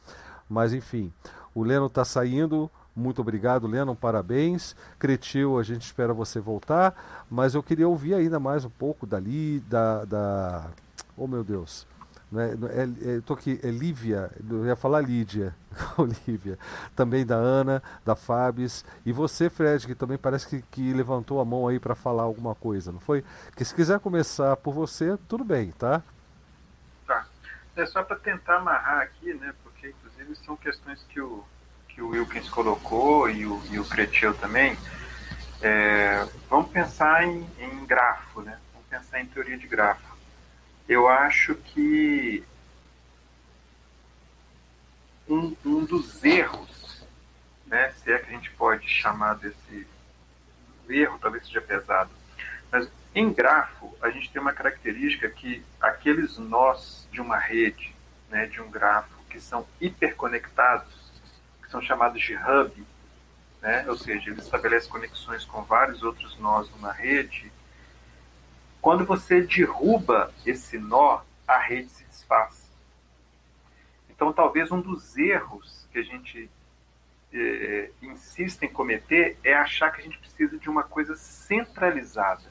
Mas 0.48 0.72
enfim, 0.72 1.12
o 1.54 1.62
Leno 1.62 1.86
está 1.86 2.04
saindo, 2.04 2.70
muito 2.96 3.20
obrigado, 3.20 3.66
Lennon, 3.66 3.94
parabéns. 3.94 4.76
Cretil, 4.98 5.58
a 5.58 5.62
gente 5.62 5.82
espera 5.82 6.12
você 6.12 6.38
voltar, 6.38 6.94
mas 7.28 7.54
eu 7.54 7.62
queria 7.62 7.88
ouvir 7.88 8.14
ainda 8.14 8.38
mais 8.38 8.64
um 8.64 8.70
pouco 8.70 9.06
dali, 9.06 9.60
da. 9.60 10.04
da... 10.04 10.70
Oh 11.16 11.26
meu 11.26 11.42
Deus. 11.42 11.86
É, 12.36 13.12
é, 13.12 13.16
é, 13.16 13.20
tô 13.20 13.34
aqui, 13.34 13.60
é 13.62 13.70
Lívia, 13.70 14.30
eu 14.50 14.66
ia 14.66 14.74
falar 14.74 15.00
Lídia, 15.00 15.54
Olívia, 15.96 16.58
também 16.96 17.24
da 17.24 17.36
Ana, 17.36 17.80
da 18.04 18.16
Fabis, 18.16 18.84
e 19.06 19.12
você, 19.12 19.48
Fred, 19.48 19.86
que 19.86 19.94
também 19.94 20.18
parece 20.18 20.48
que, 20.48 20.62
que 20.62 20.92
levantou 20.92 21.40
a 21.40 21.44
mão 21.44 21.68
aí 21.68 21.78
para 21.78 21.94
falar 21.94 22.24
alguma 22.24 22.54
coisa, 22.54 22.90
não 22.90 22.98
foi? 22.98 23.24
Que 23.54 23.64
se 23.64 23.72
quiser 23.72 24.00
começar 24.00 24.56
por 24.56 24.74
você, 24.74 25.16
tudo 25.28 25.44
bem, 25.44 25.70
tá? 25.72 26.02
Tá. 27.06 27.24
É 27.76 27.86
só 27.86 28.02
para 28.02 28.16
tentar 28.16 28.56
amarrar 28.56 29.02
aqui, 29.02 29.32
né? 29.34 29.54
Porque 29.62 29.90
inclusive 29.90 30.34
são 30.44 30.56
questões 30.56 31.04
que 31.08 31.20
o 31.20 31.44
que 31.94 32.02
o 32.02 32.08
Wilkins 32.08 32.48
colocou 32.48 33.30
e 33.30 33.46
o, 33.46 33.62
e 33.70 33.78
o 33.78 33.84
Cretil 33.84 34.34
também, 34.34 34.76
é, 35.62 36.26
vamos 36.50 36.70
pensar 36.70 37.24
em, 37.24 37.46
em 37.58 37.86
grafo, 37.86 38.42
né? 38.42 38.58
Vamos 38.72 38.88
pensar 38.88 39.20
em 39.20 39.26
teoria 39.26 39.56
de 39.56 39.66
grafo. 39.66 40.14
Eu 40.88 41.08
acho 41.08 41.54
que 41.54 42.44
um, 45.28 45.56
um 45.64 45.84
dos 45.84 46.22
erros, 46.24 47.06
né, 47.66 47.92
se 47.92 48.12
é 48.12 48.18
que 48.18 48.28
a 48.28 48.32
gente 48.32 48.50
pode 48.50 48.88
chamar 48.88 49.34
desse 49.34 49.86
erro, 50.88 51.18
talvez 51.18 51.46
seja 51.46 51.62
pesado, 51.62 52.10
mas 52.70 52.90
em 53.14 53.32
grafo 53.32 53.96
a 54.02 54.10
gente 54.10 54.30
tem 54.30 54.42
uma 54.42 54.52
característica 54.52 55.30
que 55.30 55.64
aqueles 55.80 56.36
nós 56.36 57.08
de 57.10 57.20
uma 57.20 57.38
rede, 57.38 57.94
né, 58.28 58.46
de 58.46 58.60
um 58.60 58.70
grafo, 58.70 59.14
que 59.30 59.40
são 59.40 59.66
hiperconectados, 59.80 61.03
são 61.74 61.82
chamados 61.82 62.22
de 62.22 62.36
hub, 62.36 62.86
né? 63.60 63.84
ou 63.88 63.96
seja, 63.96 64.30
ele 64.30 64.40
estabelece 64.40 64.88
conexões 64.88 65.44
com 65.44 65.64
vários 65.64 66.04
outros 66.04 66.38
nós 66.38 66.70
numa 66.70 66.92
rede. 66.92 67.50
Quando 68.80 69.04
você 69.04 69.40
derruba 69.42 70.32
esse 70.46 70.78
nó, 70.78 71.22
a 71.48 71.58
rede 71.58 71.88
se 71.88 72.04
desfaz. 72.04 72.70
Então, 74.08 74.32
talvez 74.32 74.70
um 74.70 74.80
dos 74.80 75.16
erros 75.16 75.88
que 75.90 75.98
a 75.98 76.02
gente 76.02 76.48
é, 77.32 77.90
insiste 78.00 78.62
em 78.62 78.68
cometer 78.68 79.36
é 79.42 79.54
achar 79.54 79.90
que 79.90 80.00
a 80.00 80.04
gente 80.04 80.18
precisa 80.18 80.56
de 80.56 80.70
uma 80.70 80.84
coisa 80.84 81.16
centralizada. 81.16 82.44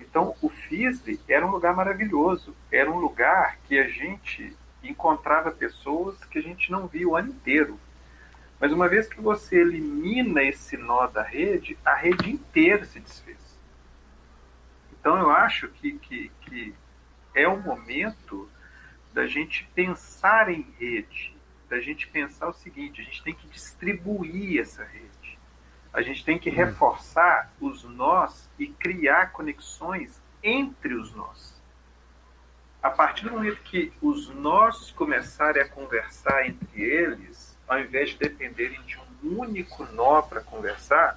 Então, 0.00 0.34
o 0.42 0.48
FISB 0.48 1.20
era 1.28 1.46
um 1.46 1.50
lugar 1.50 1.76
maravilhoso, 1.76 2.56
era 2.72 2.90
um 2.90 2.98
lugar 2.98 3.58
que 3.68 3.78
a 3.78 3.86
gente 3.86 4.56
encontrava 4.82 5.52
pessoas 5.52 6.24
que 6.24 6.40
a 6.40 6.42
gente 6.42 6.72
não 6.72 6.88
via 6.88 7.06
o 7.06 7.14
ano 7.14 7.28
inteiro. 7.28 7.78
Mas 8.60 8.72
uma 8.72 8.88
vez 8.88 9.08
que 9.08 9.20
você 9.20 9.58
elimina 9.58 10.42
esse 10.42 10.76
nó 10.76 11.06
da 11.06 11.22
rede, 11.22 11.78
a 11.82 11.94
rede 11.94 12.30
inteira 12.30 12.84
se 12.84 13.00
desfez. 13.00 13.58
Então 14.92 15.18
eu 15.18 15.30
acho 15.30 15.68
que, 15.68 15.98
que, 15.98 16.30
que 16.42 16.74
é 17.34 17.48
o 17.48 17.58
momento 17.58 18.48
da 19.14 19.26
gente 19.26 19.68
pensar 19.74 20.50
em 20.50 20.66
rede, 20.78 21.34
da 21.70 21.80
gente 21.80 22.06
pensar 22.06 22.48
o 22.48 22.52
seguinte: 22.52 23.00
a 23.00 23.04
gente 23.04 23.22
tem 23.22 23.34
que 23.34 23.48
distribuir 23.48 24.60
essa 24.60 24.84
rede, 24.84 25.38
a 25.90 26.02
gente 26.02 26.22
tem 26.22 26.38
que 26.38 26.50
hum. 26.50 26.54
reforçar 26.54 27.50
os 27.58 27.82
nós 27.84 28.50
e 28.58 28.66
criar 28.66 29.32
conexões 29.32 30.20
entre 30.42 30.94
os 30.94 31.14
nós. 31.14 31.58
A 32.82 32.90
partir 32.90 33.24
do 33.24 33.32
momento 33.32 33.62
que 33.62 33.90
os 34.02 34.28
nós 34.28 34.90
começarem 34.90 35.62
a 35.62 35.68
conversar 35.68 36.46
entre 36.46 36.82
eles, 36.82 37.49
ao 37.70 37.78
invés 37.78 38.10
de 38.10 38.18
dependerem 38.18 38.82
de 38.82 38.98
um 38.98 39.38
único 39.38 39.84
nó 39.92 40.20
para 40.22 40.40
conversar, 40.40 41.16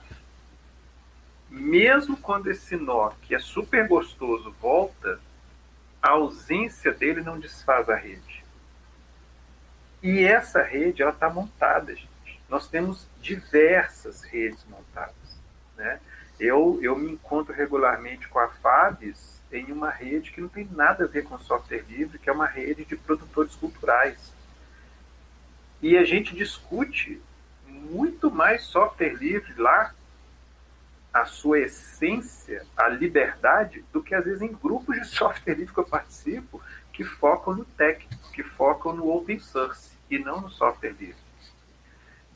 mesmo 1.49 2.15
quando 2.15 2.51
esse 2.51 2.75
nó, 2.75 3.09
que 3.23 3.33
é 3.33 3.39
super 3.39 3.87
gostoso, 3.87 4.55
volta, 4.61 5.19
a 5.99 6.11
ausência 6.11 6.93
dele 6.93 7.21
não 7.21 7.39
desfaz 7.39 7.89
a 7.89 7.95
rede. 7.95 8.45
E 10.03 10.23
essa 10.23 10.61
rede, 10.61 11.01
ela 11.01 11.11
está 11.11 11.27
montada, 11.27 11.95
gente. 11.95 12.39
Nós 12.47 12.67
temos 12.67 13.07
diversas 13.19 14.21
redes 14.21 14.63
montadas. 14.69 15.15
Né? 15.75 15.99
Eu, 16.39 16.77
eu 16.83 16.95
me 16.95 17.13
encontro 17.13 17.51
regularmente 17.51 18.27
com 18.27 18.37
a 18.37 18.49
Fabs 18.49 19.41
em 19.51 19.71
uma 19.71 19.89
rede 19.89 20.31
que 20.31 20.41
não 20.41 20.49
tem 20.49 20.67
nada 20.71 21.05
a 21.05 21.07
ver 21.07 21.23
com 21.23 21.35
software 21.39 21.85
livre, 21.89 22.19
que 22.19 22.29
é 22.29 22.33
uma 22.33 22.45
rede 22.45 22.85
de 22.85 22.95
produtores 22.95 23.55
culturais. 23.55 24.32
E 25.83 25.97
a 25.97 26.05
gente 26.05 26.33
discute 26.33 27.21
muito 27.67 28.31
mais 28.31 28.63
software 28.63 29.15
livre 29.15 29.53
lá, 29.61 29.93
a 31.13 31.25
sua 31.25 31.59
essência, 31.59 32.65
a 32.77 32.87
liberdade, 32.87 33.83
do 33.91 34.01
que 34.01 34.15
às 34.15 34.23
vezes 34.23 34.41
em 34.41 34.53
grupos 34.53 34.95
de 34.95 35.03
software 35.13 35.55
livre 35.55 35.73
que 35.73 35.79
eu 35.81 35.85
participo, 35.85 36.61
que 36.93 37.03
focam 37.03 37.53
no 37.53 37.65
técnico, 37.65 38.31
que 38.31 38.41
focam 38.41 38.95
no 38.95 39.13
open 39.13 39.37
source 39.39 39.91
e 40.09 40.17
não 40.17 40.39
no 40.39 40.49
software 40.49 40.95
livre. 40.97 41.21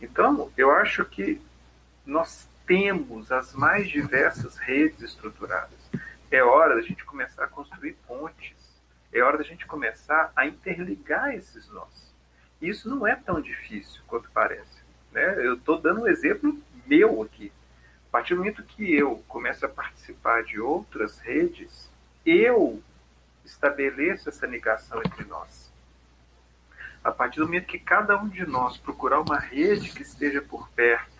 Então, 0.01 0.51
eu 0.57 0.69
acho 0.69 1.05
que 1.05 1.41
nós 2.05 2.49
temos 2.65 3.31
as 3.31 3.53
mais 3.53 3.87
diversas 3.87 4.57
redes 4.57 5.01
estruturadas. 5.01 5.79
É 6.29 6.43
hora 6.43 6.75
da 6.75 6.81
gente 6.81 7.05
começar 7.05 7.45
a 7.45 7.47
construir 7.47 7.93
pontes. 8.05 8.57
É 9.13 9.21
hora 9.21 9.37
da 9.37 9.43
gente 9.45 9.65
começar 9.65 10.33
a 10.35 10.45
interligar 10.45 11.33
esses 11.33 11.69
nós. 11.69 12.06
Isso 12.61 12.89
não 12.89 13.05
é 13.05 13.15
tão 13.15 13.39
difícil 13.39 14.01
quanto 14.07 14.29
parece. 14.31 14.81
Né? 15.11 15.45
Eu 15.45 15.55
estou 15.55 15.79
dando 15.79 16.01
um 16.01 16.07
exemplo 16.07 16.57
meu 16.85 17.21
aqui. 17.21 17.51
A 18.07 18.11
partir 18.11 18.33
do 18.33 18.39
momento 18.39 18.63
que 18.63 18.95
eu 18.95 19.23
começo 19.27 19.65
a 19.65 19.69
participar 19.69 20.43
de 20.43 20.59
outras 20.59 21.19
redes, 21.19 21.89
eu 22.25 22.81
estabeleço 23.45 24.29
essa 24.29 24.45
ligação 24.45 25.01
entre 25.05 25.25
nós. 25.25 25.71
A 27.03 27.11
partir 27.11 27.39
do 27.39 27.45
momento 27.45 27.67
que 27.67 27.79
cada 27.79 28.17
um 28.17 28.27
de 28.27 28.45
nós 28.45 28.77
procurar 28.77 29.21
uma 29.21 29.39
rede 29.39 29.91
que 29.91 30.01
esteja 30.01 30.41
por 30.41 30.69
perto 30.69 31.17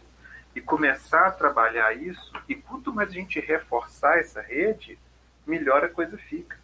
e 0.55 0.61
começar 0.61 1.27
a 1.27 1.31
trabalhar 1.31 1.93
isso, 1.93 2.33
e 2.49 2.55
quanto 2.55 2.93
mais 2.93 3.09
a 3.09 3.13
gente 3.13 3.39
reforçar 3.39 4.17
essa 4.17 4.41
rede, 4.41 4.97
melhor 5.45 5.83
a 5.83 5.89
coisa 5.89 6.17
fica. 6.17 6.57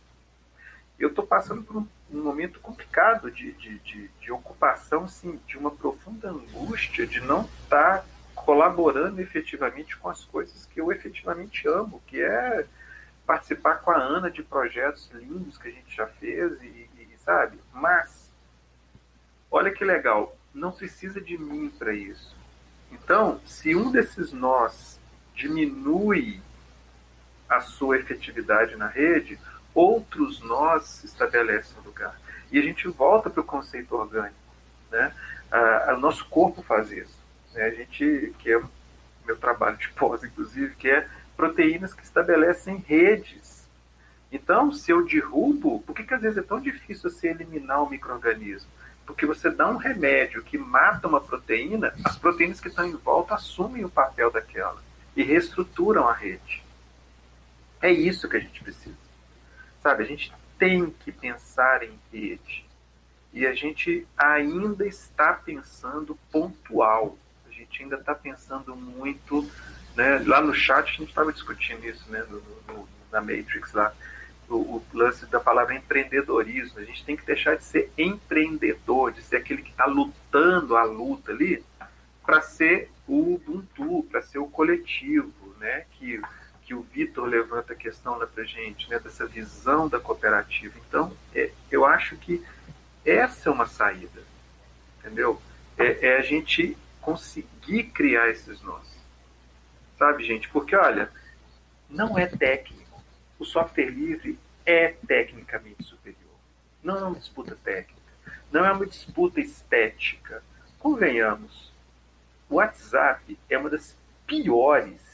Eu 0.99 1.09
estou 1.09 1.25
passando 1.25 1.63
por 1.63 1.77
um, 1.77 1.87
um, 2.11 2.23
momento 2.23 2.59
complicado 2.59 3.31
de, 3.31 3.51
de, 3.53 3.79
de, 3.79 4.07
de 4.19 4.31
ocupação, 4.31 5.05
assim, 5.05 5.39
de 5.47 5.57
uma 5.57 5.71
profunda 5.71 6.29
angústia 6.29 7.05
de 7.05 7.19
não 7.21 7.41
estar 7.63 7.99
tá 7.99 8.05
colaborando 8.35 9.21
efetivamente 9.21 9.97
com 9.97 10.09
as 10.09 10.23
coisas 10.25 10.65
que 10.65 10.79
eu 10.79 10.91
efetivamente 10.91 11.67
amo, 11.67 12.01
que 12.07 12.21
é 12.21 12.65
participar 13.25 13.75
com 13.75 13.91
a 13.91 13.97
Ana 13.97 14.29
de 14.29 14.43
projetos 14.43 15.09
lindos 15.13 15.57
que 15.57 15.67
a 15.69 15.71
gente 15.71 15.95
já 15.95 16.07
fez 16.07 16.61
e, 16.61 16.89
e 16.97 17.17
sabe? 17.23 17.57
Mas 17.73 18.31
olha 19.49 19.71
que 19.71 19.83
legal, 19.83 20.37
não 20.53 20.71
precisa 20.71 21.19
de 21.21 21.37
mim 21.37 21.69
para 21.69 21.93
isso. 21.93 22.35
Então, 22.91 23.41
se 23.45 23.75
um 23.75 23.91
desses 23.91 24.31
nós 24.31 24.99
diminui 25.33 26.41
a 27.49 27.59
sua 27.61 27.97
efetividade 27.97 28.75
na 28.75 28.87
rede, 28.87 29.39
outros 29.73 30.39
nós 30.41 31.03
estabelecem 31.03 31.75
lugar. 31.85 32.19
E 32.51 32.59
a 32.59 32.61
gente 32.61 32.87
volta 32.87 33.29
para 33.29 33.41
o 33.41 33.45
conceito 33.45 33.95
orgânico. 33.95 34.35
Né? 34.91 35.11
o 35.95 35.97
nosso 35.97 36.25
corpo 36.25 36.61
faz 36.61 36.91
isso. 36.91 37.17
Né? 37.53 37.63
A 37.63 37.71
gente, 37.71 38.33
que 38.39 38.51
é 38.51 38.61
meu 39.25 39.37
trabalho 39.37 39.77
de 39.77 39.89
pós, 39.89 40.23
inclusive, 40.23 40.75
que 40.75 40.89
é 40.89 41.07
proteínas 41.35 41.93
que 41.93 42.03
estabelecem 42.03 42.77
redes. 42.87 43.67
Então, 44.31 44.71
se 44.71 44.91
eu 44.91 45.05
derrubo, 45.05 45.79
por 45.81 45.95
que, 45.95 46.03
que 46.03 46.13
às 46.13 46.21
vezes 46.21 46.37
é 46.37 46.41
tão 46.41 46.59
difícil 46.59 47.09
você 47.09 47.29
eliminar 47.29 47.83
o 47.83 47.89
microorganismo? 47.89 48.69
Porque 49.05 49.25
você 49.25 49.49
dá 49.49 49.69
um 49.69 49.77
remédio 49.77 50.43
que 50.43 50.57
mata 50.57 51.07
uma 51.07 51.21
proteína, 51.21 51.93
as 52.03 52.17
proteínas 52.17 52.59
que 52.59 52.69
estão 52.69 52.85
em 52.85 52.95
volta 52.95 53.35
assumem 53.35 53.83
o 53.83 53.89
papel 53.89 54.31
daquela 54.31 54.81
e 55.15 55.23
reestruturam 55.23 56.07
a 56.07 56.13
rede. 56.13 56.63
É 57.81 57.91
isso 57.91 58.29
que 58.29 58.37
a 58.37 58.39
gente 58.39 58.63
precisa. 58.63 59.02
Sabe, 59.83 60.03
a 60.03 60.07
gente 60.07 60.33
tem 60.57 60.89
que 60.89 61.11
pensar 61.11 61.83
em 61.83 61.99
rede. 62.11 62.65
E 63.31 63.45
a 63.45 63.53
gente 63.53 64.07
ainda 64.17 64.87
está 64.87 65.33
pensando 65.33 66.17
pontual. 66.31 67.17
A 67.45 67.51
gente 67.51 67.83
ainda 67.83 67.97
está 67.97 68.15
pensando 68.15 68.75
muito 68.75 69.47
né? 69.95 70.19
Lá 70.25 70.41
no 70.41 70.53
chat 70.53 70.89
a 70.89 70.91
gente 70.91 71.09
estava 71.09 71.31
discutindo 71.31 71.85
isso 71.85 72.09
né? 72.09 72.25
No, 72.29 72.41
no, 72.67 72.87
na 73.11 73.21
Matrix 73.21 73.73
lá. 73.73 73.93
O, 74.49 74.55
o, 74.55 74.85
lance 74.93 75.25
da 75.27 75.39
palavra 75.39 75.75
empreendedorismo. 75.75 76.79
A 76.79 76.83
gente 76.83 77.03
tem 77.05 77.15
que 77.15 77.25
deixar 77.25 77.55
de 77.55 77.63
ser 77.63 77.91
empreendedor, 77.97 79.11
de 79.11 79.21
ser 79.21 79.37
aquele 79.37 79.61
que 79.61 79.71
está 79.71 79.85
lutando 79.85 80.75
a 80.75 80.83
luta 80.83 81.31
ali, 81.31 81.63
para 82.25 82.41
ser 82.41 82.91
o 83.07 83.35
Ubuntu, 83.35 84.03
para 84.11 84.21
ser 84.21 84.39
o 84.39 84.47
coletivo, 84.47 85.55
né? 85.59 85.85
Que, 85.91 86.21
que 86.65 86.73
o 86.73 86.81
Vitor 86.81 87.25
levanta 87.25 87.73
a 87.73 87.75
questão 87.75 88.17
lá 88.17 88.25
para 88.25 88.43
gente, 88.43 88.89
né? 88.89 88.99
Dessa 88.99 89.25
visão 89.25 89.87
da 89.87 89.99
cooperativa. 89.99 90.73
Então, 90.87 91.15
é, 91.33 91.51
eu 91.69 91.85
acho 91.85 92.15
que 92.17 92.43
essa 93.05 93.49
é 93.49 93.51
uma 93.51 93.65
saída, 93.65 94.23
entendeu? 94.99 95.41
É, 95.77 96.07
é 96.07 96.17
a 96.17 96.21
gente 96.21 96.77
conseguir 97.01 97.85
criar 97.85 98.29
esses 98.29 98.61
nós. 98.61 98.87
Sabe, 99.97 100.23
gente? 100.23 100.49
Porque, 100.49 100.75
olha, 100.75 101.09
não 101.89 102.17
é 102.17 102.27
técnico. 102.27 103.03
O 103.37 103.45
software 103.45 103.89
livre 103.89 104.39
é 104.65 104.95
tecnicamente 105.05 105.83
superior. 105.83 106.19
Não 106.81 106.97
é 106.97 107.03
uma 107.03 107.19
disputa 107.19 107.57
técnica. 107.63 108.01
Não 108.51 108.65
é 108.65 108.71
uma 108.71 108.85
disputa 108.85 109.41
estética. 109.41 110.43
Convenhamos, 110.79 111.71
o 112.49 112.55
WhatsApp 112.55 113.37
é 113.49 113.57
uma 113.57 113.69
das 113.69 113.95
piores 114.25 115.12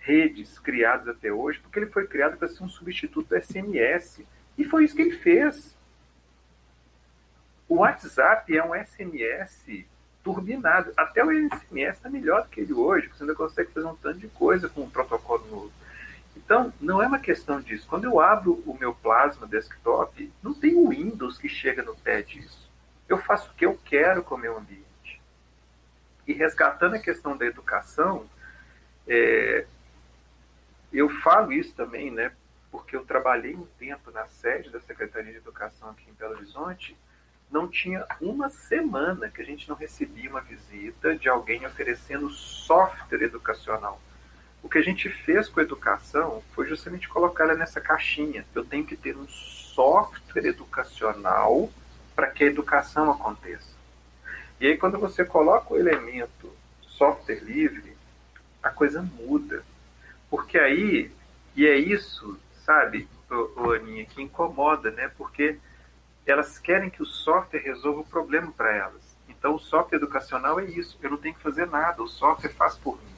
redes 0.00 0.58
criadas 0.58 1.08
até 1.08 1.32
hoje, 1.32 1.60
porque 1.60 1.78
ele 1.78 1.86
foi 1.86 2.06
criado 2.06 2.36
para 2.36 2.48
ser 2.48 2.62
um 2.62 2.68
substituto 2.68 3.28
do 3.28 3.40
SMS. 3.40 4.24
E 4.58 4.64
foi 4.64 4.84
isso 4.84 4.96
que 4.96 5.02
ele 5.02 5.16
fez. 5.16 5.76
O 7.68 7.76
WhatsApp 7.76 8.56
é 8.56 8.64
um 8.64 8.74
SMS 8.74 9.84
turbinado. 10.24 10.92
Até 10.96 11.24
o 11.24 11.30
SMS 11.30 11.96
está 11.96 12.10
melhor 12.10 12.42
do 12.42 12.48
que 12.48 12.60
ele 12.60 12.72
hoje, 12.72 13.08
você 13.08 13.22
ainda 13.22 13.34
consegue 13.34 13.70
fazer 13.72 13.86
um 13.86 13.96
tanto 13.96 14.18
de 14.18 14.28
coisa 14.28 14.68
com 14.68 14.82
um 14.82 14.90
protocolo 14.90 15.46
novo. 15.48 15.72
Então, 16.36 16.72
não 16.80 17.02
é 17.02 17.06
uma 17.06 17.18
questão 17.18 17.60
disso. 17.60 17.86
Quando 17.88 18.04
eu 18.04 18.20
abro 18.20 18.62
o 18.66 18.76
meu 18.78 18.94
Plasma 18.94 19.46
desktop, 19.46 20.32
não 20.42 20.54
tem 20.54 20.74
o 20.74 20.88
Windows 20.88 21.38
que 21.38 21.48
chega 21.48 21.82
no 21.82 21.94
pé 21.94 22.22
disso. 22.22 22.70
Eu 23.08 23.18
faço 23.18 23.50
o 23.50 23.54
que 23.54 23.66
eu 23.66 23.78
quero 23.84 24.22
com 24.22 24.34
o 24.34 24.38
meu 24.38 24.56
ambiente. 24.56 25.20
E 26.26 26.32
resgatando 26.32 26.94
a 26.94 26.98
questão 26.98 27.36
da 27.36 27.44
educação, 27.44 28.26
é, 29.06 29.66
eu 30.98 31.08
falo 31.08 31.52
isso 31.52 31.74
também, 31.74 32.10
né? 32.10 32.32
Porque 32.70 32.96
eu 32.96 33.04
trabalhei 33.04 33.54
um 33.54 33.66
tempo 33.78 34.10
na 34.10 34.26
sede 34.26 34.70
da 34.70 34.80
Secretaria 34.80 35.32
de 35.32 35.38
Educação 35.38 35.90
aqui 35.90 36.08
em 36.08 36.14
Belo 36.14 36.34
Horizonte 36.34 36.96
não 37.50 37.66
tinha 37.66 38.06
uma 38.20 38.48
semana 38.48 39.28
que 39.28 39.42
a 39.42 39.44
gente 39.44 39.68
não 39.68 39.76
recebia 39.76 40.30
uma 40.30 40.40
visita 40.40 41.16
de 41.16 41.28
alguém 41.28 41.66
oferecendo 41.66 42.30
software 42.30 43.22
educacional. 43.22 44.00
O 44.62 44.68
que 44.68 44.78
a 44.78 44.82
gente 44.82 45.08
fez 45.08 45.48
com 45.48 45.58
a 45.58 45.62
educação 45.62 46.42
foi 46.54 46.68
justamente 46.68 47.08
colocar 47.08 47.44
ela 47.44 47.54
nessa 47.54 47.80
caixinha. 47.80 48.44
Eu 48.54 48.64
tenho 48.64 48.86
que 48.86 48.96
ter 48.96 49.16
um 49.16 49.26
software 49.26 50.46
educacional 50.46 51.70
para 52.14 52.28
que 52.28 52.44
a 52.44 52.46
educação 52.46 53.10
aconteça. 53.10 53.74
E 54.60 54.66
aí, 54.66 54.76
quando 54.76 54.98
você 54.98 55.24
coloca 55.24 55.72
o 55.72 55.78
elemento 55.78 56.52
software 56.82 57.42
livre, 57.42 57.96
a 58.62 58.68
coisa 58.68 59.00
muda. 59.00 59.64
Porque 60.30 60.56
aí, 60.58 61.10
e 61.56 61.66
é 61.66 61.76
isso, 61.76 62.38
sabe, 62.64 63.08
o, 63.28 63.72
Aninha, 63.72 64.06
que 64.06 64.22
incomoda, 64.22 64.90
né? 64.92 65.10
Porque 65.18 65.58
elas 66.24 66.58
querem 66.58 66.88
que 66.88 67.02
o 67.02 67.06
software 67.06 67.60
resolva 67.60 68.00
o 68.00 68.06
problema 68.06 68.52
para 68.52 68.74
elas. 68.74 69.02
Então, 69.28 69.54
o 69.54 69.58
software 69.58 69.98
educacional 69.98 70.60
é 70.60 70.64
isso. 70.64 70.98
Eu 71.02 71.10
não 71.10 71.16
tenho 71.16 71.34
que 71.34 71.42
fazer 71.42 71.66
nada, 71.66 72.02
o 72.02 72.08
software 72.08 72.52
faz 72.52 72.76
por 72.76 72.96
mim. 72.96 73.10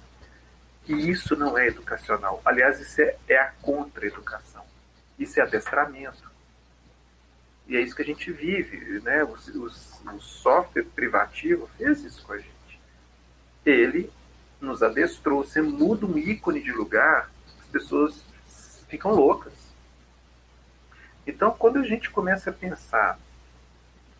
E 0.88 1.10
isso 1.10 1.36
não 1.36 1.56
é 1.56 1.68
educacional. 1.68 2.40
Aliás, 2.44 2.80
isso 2.80 3.00
é, 3.00 3.16
é 3.28 3.38
a 3.38 3.52
contra-educação. 3.62 4.64
Isso 5.18 5.38
é 5.38 5.42
adestramento. 5.42 6.30
E 7.68 7.76
é 7.76 7.80
isso 7.80 7.94
que 7.94 8.02
a 8.02 8.06
gente 8.06 8.32
vive. 8.32 9.00
Né? 9.00 9.22
O, 9.24 9.34
o, 9.34 9.66
o 10.16 10.20
software 10.20 10.84
privativo 10.94 11.68
fez 11.78 12.02
isso 12.02 12.24
com 12.24 12.32
a 12.32 12.38
gente. 12.38 12.80
Ele 13.64 14.10
nos 14.62 14.82
adestrou. 14.82 15.44
Você 15.44 15.60
muda 15.60 16.06
um 16.06 16.16
ícone 16.16 16.62
de 16.62 16.72
lugar, 16.72 17.30
as 17.60 17.66
pessoas 17.66 18.22
ficam 18.88 19.12
loucas. 19.12 19.52
Então, 21.26 21.50
quando 21.50 21.78
a 21.78 21.82
gente 21.82 22.10
começa 22.10 22.50
a 22.50 22.52
pensar 22.52 23.18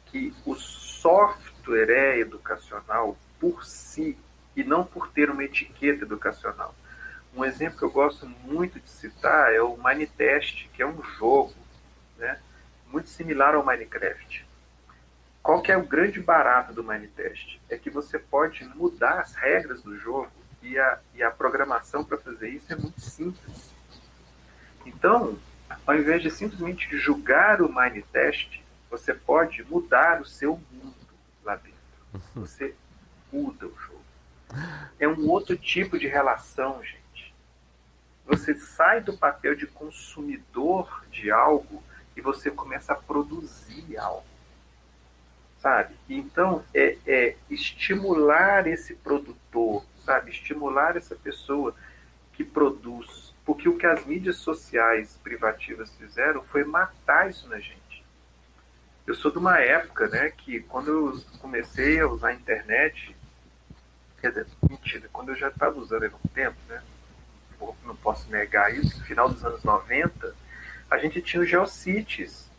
que 0.06 0.34
o 0.44 0.54
software 0.54 1.90
é 1.90 2.18
educacional 2.18 3.16
por 3.40 3.64
si 3.64 4.16
e 4.54 4.62
não 4.62 4.84
por 4.84 5.10
ter 5.10 5.30
uma 5.30 5.42
etiqueta 5.42 6.04
educacional. 6.04 6.74
Um 7.34 7.44
exemplo 7.44 7.78
que 7.78 7.84
eu 7.84 7.90
gosto 7.90 8.26
muito 8.26 8.78
de 8.78 8.88
citar 8.90 9.52
é 9.54 9.62
o 9.62 9.76
Minetest, 9.78 10.68
que 10.74 10.82
é 10.82 10.86
um 10.86 11.02
jogo 11.02 11.54
né, 12.18 12.38
muito 12.88 13.08
similar 13.08 13.54
ao 13.54 13.64
Minecraft. 13.64 14.46
Qual 15.42 15.60
que 15.60 15.72
é 15.72 15.76
o 15.76 15.86
grande 15.86 16.20
barato 16.20 16.72
do 16.72 16.84
Minetest? 16.84 17.60
É 17.68 17.76
que 17.76 17.90
você 17.90 18.18
pode 18.18 18.64
mudar 18.76 19.20
as 19.20 19.34
regras 19.34 19.82
do 19.82 19.98
jogo 19.98 20.30
e 20.62 20.78
a, 20.78 21.00
e 21.14 21.22
a 21.22 21.30
programação 21.30 22.04
para 22.04 22.16
fazer 22.16 22.50
isso 22.50 22.72
é 22.72 22.76
muito 22.76 23.00
simples. 23.00 23.72
Então, 24.86 25.36
ao 25.86 25.96
invés 25.96 26.22
de 26.22 26.30
simplesmente 26.30 26.96
julgar 26.96 27.60
o 27.60 27.68
mind 27.68 28.04
test, 28.12 28.60
você 28.88 29.12
pode 29.12 29.64
mudar 29.64 30.20
o 30.20 30.24
seu 30.24 30.60
mundo 30.70 30.94
lá 31.42 31.56
dentro. 31.56 31.78
Uhum. 32.14 32.46
Você 32.46 32.74
muda 33.32 33.66
o 33.66 33.76
jogo. 33.76 34.02
É 35.00 35.08
um 35.08 35.28
outro 35.28 35.56
tipo 35.56 35.98
de 35.98 36.06
relação, 36.06 36.82
gente. 36.84 37.34
Você 38.26 38.54
sai 38.54 39.00
do 39.00 39.16
papel 39.16 39.56
de 39.56 39.66
consumidor 39.66 41.04
de 41.10 41.30
algo 41.30 41.82
e 42.16 42.20
você 42.20 42.50
começa 42.50 42.92
a 42.92 42.96
produzir 42.96 43.96
algo. 43.98 44.31
Sabe? 45.62 45.94
Então, 46.08 46.64
é, 46.74 46.98
é 47.06 47.36
estimular 47.48 48.66
esse 48.66 48.96
produtor, 48.96 49.84
sabe? 50.04 50.32
Estimular 50.32 50.96
essa 50.96 51.14
pessoa 51.14 51.72
que 52.32 52.42
produz. 52.42 53.32
Porque 53.44 53.68
o 53.68 53.78
que 53.78 53.86
as 53.86 54.04
mídias 54.04 54.38
sociais 54.38 55.16
privativas 55.22 55.94
fizeram 55.94 56.42
foi 56.42 56.64
matar 56.64 57.30
isso 57.30 57.48
na 57.48 57.60
gente. 57.60 58.04
Eu 59.06 59.14
sou 59.14 59.30
de 59.30 59.38
uma 59.38 59.60
época, 59.60 60.08
né, 60.08 60.30
que 60.30 60.60
quando 60.60 60.88
eu 60.88 61.24
comecei 61.40 62.00
a 62.00 62.08
usar 62.08 62.28
a 62.28 62.34
internet, 62.34 63.14
quer 64.20 64.30
dizer, 64.30 64.46
mentira, 64.68 65.08
quando 65.12 65.28
eu 65.28 65.36
já 65.36 65.48
estava 65.48 65.78
usando 65.78 66.04
há 66.04 66.08
um 66.08 66.28
tempo, 66.34 66.56
né, 66.68 66.82
não 67.84 67.94
posso 67.94 68.28
negar 68.30 68.74
isso, 68.74 68.98
no 68.98 69.04
final 69.04 69.28
dos 69.28 69.44
anos 69.44 69.62
90, 69.62 70.34
a 70.90 70.98
gente 70.98 71.22
tinha 71.22 71.42
o 71.42 71.46
Geocities, 71.46 72.50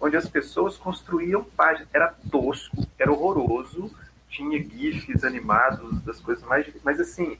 onde 0.00 0.16
as 0.16 0.28
pessoas 0.28 0.76
construíam 0.76 1.44
páginas. 1.44 1.88
Era 1.92 2.14
tosco, 2.30 2.86
era 2.98 3.10
horroroso, 3.10 3.94
tinha 4.28 4.62
GIFs 4.62 5.24
animados 5.24 6.00
das 6.02 6.20
coisas 6.20 6.44
mais. 6.44 6.66
Mas 6.82 7.00
assim, 7.00 7.38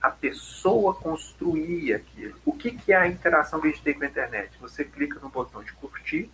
a 0.00 0.10
pessoa 0.10 0.94
construía 0.94 1.96
aquilo. 1.96 2.36
O 2.44 2.52
que, 2.52 2.70
que 2.70 2.92
é 2.92 2.96
a 2.96 3.08
interação 3.08 3.60
que 3.60 3.68
a 3.68 3.70
gente 3.70 3.82
tem 3.82 3.94
com 3.94 4.04
a 4.04 4.08
internet? 4.08 4.50
Você 4.60 4.84
clica 4.84 5.18
no 5.20 5.28
botão 5.28 5.62
de 5.62 5.72
curtir 5.72 6.30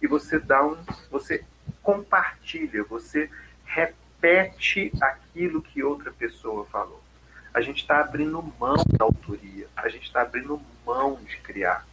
e 0.00 0.06
você 0.06 0.38
dá 0.38 0.64
um. 0.64 0.76
Você 1.10 1.44
compartilha, 1.82 2.84
você 2.84 3.30
repete 3.64 4.92
aquilo 5.00 5.62
que 5.62 5.82
outra 5.82 6.12
pessoa 6.12 6.66
falou. 6.66 7.02
A 7.52 7.60
gente 7.60 7.82
está 7.82 8.00
abrindo 8.00 8.42
mão 8.58 8.76
da 8.98 9.04
autoria, 9.04 9.68
a 9.76 9.88
gente 9.88 10.06
está 10.06 10.22
abrindo 10.22 10.60
mão 10.84 11.20
de 11.24 11.36
criar 11.38 11.86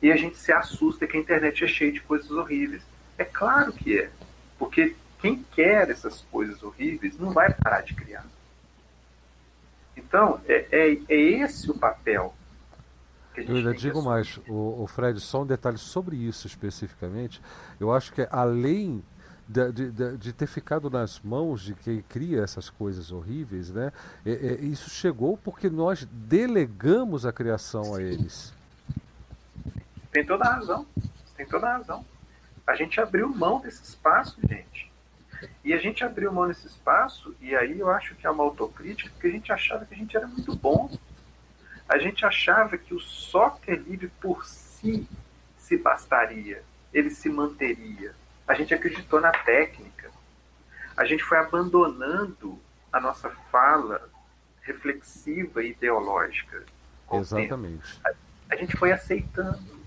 e 0.00 0.12
a 0.12 0.16
gente 0.16 0.36
se 0.36 0.52
assusta 0.52 1.06
que 1.06 1.16
a 1.16 1.20
internet 1.20 1.64
é 1.64 1.66
cheia 1.66 1.92
de 1.92 2.00
coisas 2.00 2.30
horríveis. 2.30 2.82
É 3.16 3.24
claro 3.24 3.72
que 3.72 3.98
é, 3.98 4.10
porque 4.58 4.94
quem 5.20 5.44
quer 5.52 5.90
essas 5.90 6.20
coisas 6.30 6.62
horríveis 6.62 7.18
não 7.18 7.32
vai 7.32 7.52
parar 7.52 7.80
de 7.80 7.94
criar. 7.94 8.24
Então, 9.96 10.40
é, 10.46 10.66
é, 10.70 10.98
é 11.08 11.20
esse 11.42 11.70
o 11.70 11.74
papel. 11.74 12.32
Que 13.34 13.40
a 13.40 13.42
gente 13.42 13.50
eu 13.50 13.56
ainda 13.58 13.74
digo 13.74 14.02
mais, 14.02 14.38
o, 14.48 14.82
o, 14.82 14.86
Fred, 14.86 15.20
só 15.20 15.42
um 15.42 15.46
detalhe 15.46 15.78
sobre 15.78 16.16
isso 16.16 16.46
especificamente. 16.46 17.42
Eu 17.80 17.92
acho 17.92 18.12
que 18.12 18.26
além 18.30 19.02
de, 19.48 19.72
de, 19.72 20.16
de, 20.16 20.32
ter 20.32 20.46
ficado 20.46 20.90
nas 20.90 21.20
mãos 21.20 21.62
de 21.62 21.74
quem 21.74 22.02
cria 22.02 22.42
essas 22.42 22.68
coisas 22.68 23.10
horríveis, 23.10 23.70
né? 23.70 23.92
É, 24.24 24.30
é, 24.30 24.54
isso 24.60 24.90
chegou 24.90 25.38
porque 25.38 25.70
nós 25.70 26.06
delegamos 26.10 27.24
a 27.24 27.32
criação 27.32 27.94
a 27.94 28.02
eles. 28.02 28.52
Tem 30.18 30.26
toda 30.26 30.46
a 30.46 30.54
razão. 30.54 30.84
Tem 31.36 31.46
toda 31.46 31.68
a 31.68 31.72
razão. 31.74 32.04
A 32.66 32.74
gente 32.74 33.00
abriu 33.00 33.28
mão 33.28 33.60
desse 33.60 33.84
espaço, 33.84 34.36
gente. 34.48 34.90
E 35.64 35.72
a 35.72 35.78
gente 35.78 36.02
abriu 36.02 36.32
mão 36.32 36.48
desse 36.48 36.66
espaço, 36.66 37.36
e 37.40 37.54
aí 37.54 37.78
eu 37.78 37.88
acho 37.88 38.16
que 38.16 38.26
é 38.26 38.30
uma 38.30 38.42
autocrítica, 38.42 39.10
porque 39.10 39.28
a 39.28 39.30
gente 39.30 39.52
achava 39.52 39.84
que 39.86 39.94
a 39.94 39.96
gente 39.96 40.16
era 40.16 40.26
muito 40.26 40.56
bom. 40.56 40.90
A 41.88 41.98
gente 41.98 42.26
achava 42.26 42.76
que 42.76 42.92
o 42.92 42.98
software 42.98 43.76
livre 43.76 44.08
por 44.20 44.44
si 44.44 45.08
se 45.56 45.78
bastaria, 45.78 46.64
ele 46.92 47.10
se 47.10 47.28
manteria. 47.28 48.12
A 48.48 48.54
gente 48.54 48.74
acreditou 48.74 49.20
na 49.20 49.30
técnica. 49.30 50.10
A 50.96 51.04
gente 51.04 51.22
foi 51.22 51.38
abandonando 51.38 52.58
a 52.92 52.98
nossa 52.98 53.30
fala 53.52 54.10
reflexiva 54.62 55.62
e 55.62 55.70
ideológica. 55.70 56.64
Exatamente. 57.12 58.00
A, 58.04 58.10
a 58.50 58.56
gente 58.56 58.76
foi 58.76 58.90
aceitando. 58.90 59.77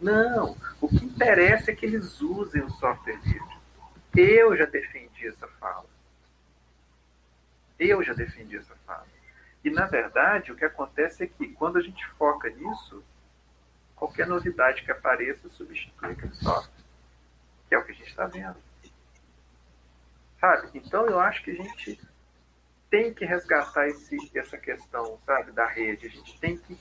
Não, 0.00 0.56
o 0.80 0.88
que 0.88 1.04
interessa 1.04 1.70
é 1.70 1.74
que 1.74 1.84
eles 1.84 2.20
usem 2.22 2.62
o 2.62 2.70
software 2.70 3.20
livre. 3.22 3.60
Eu 4.16 4.56
já 4.56 4.64
defendi 4.64 5.28
essa 5.28 5.46
fala. 5.46 5.86
Eu 7.78 8.02
já 8.02 8.14
defendi 8.14 8.56
essa 8.56 8.74
fala. 8.86 9.06
E, 9.62 9.70
na 9.70 9.86
verdade, 9.86 10.50
o 10.50 10.56
que 10.56 10.64
acontece 10.64 11.24
é 11.24 11.26
que, 11.26 11.48
quando 11.48 11.76
a 11.76 11.82
gente 11.82 12.06
foca 12.12 12.48
nisso, 12.48 13.04
qualquer 13.94 14.26
novidade 14.26 14.82
que 14.82 14.90
apareça 14.90 15.48
substitui 15.50 16.12
aquele 16.12 16.34
software. 16.34 16.84
Que 17.68 17.74
é 17.74 17.78
o 17.78 17.84
que 17.84 17.92
a 17.92 17.94
gente 17.94 18.08
está 18.08 18.26
vendo. 18.26 18.56
Sabe? 20.40 20.70
Então, 20.74 21.06
eu 21.06 21.20
acho 21.20 21.44
que 21.44 21.50
a 21.50 21.54
gente 21.54 22.00
tem 22.88 23.12
que 23.12 23.26
resgatar 23.26 23.86
esse, 23.86 24.16
essa 24.34 24.56
questão, 24.56 25.18
sabe, 25.26 25.52
da 25.52 25.66
rede. 25.66 26.06
A 26.06 26.10
gente 26.10 26.40
tem 26.40 26.56
que 26.56 26.78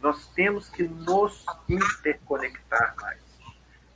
nós 0.00 0.26
temos 0.28 0.68
que 0.68 0.82
nos 0.82 1.44
interconectar 1.68 2.94
mais. 3.00 3.18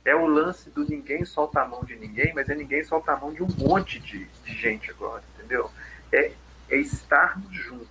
É 0.05 0.13
o 0.15 0.25
lance 0.25 0.69
do 0.69 0.83
ninguém 0.87 1.23
solta 1.23 1.61
a 1.61 1.67
mão 1.67 1.83
de 1.83 1.95
ninguém, 1.95 2.33
mas 2.33 2.49
é 2.49 2.55
ninguém 2.55 2.83
solta 2.83 3.13
a 3.13 3.17
mão 3.17 3.33
de 3.33 3.41
um 3.41 3.47
monte 3.57 3.99
de, 3.99 4.25
de 4.25 4.53
gente 4.53 4.91
agora, 4.91 5.23
entendeu? 5.33 5.71
É, 6.11 6.33
é 6.69 6.77
estarmos 6.77 7.53
juntos. 7.55 7.87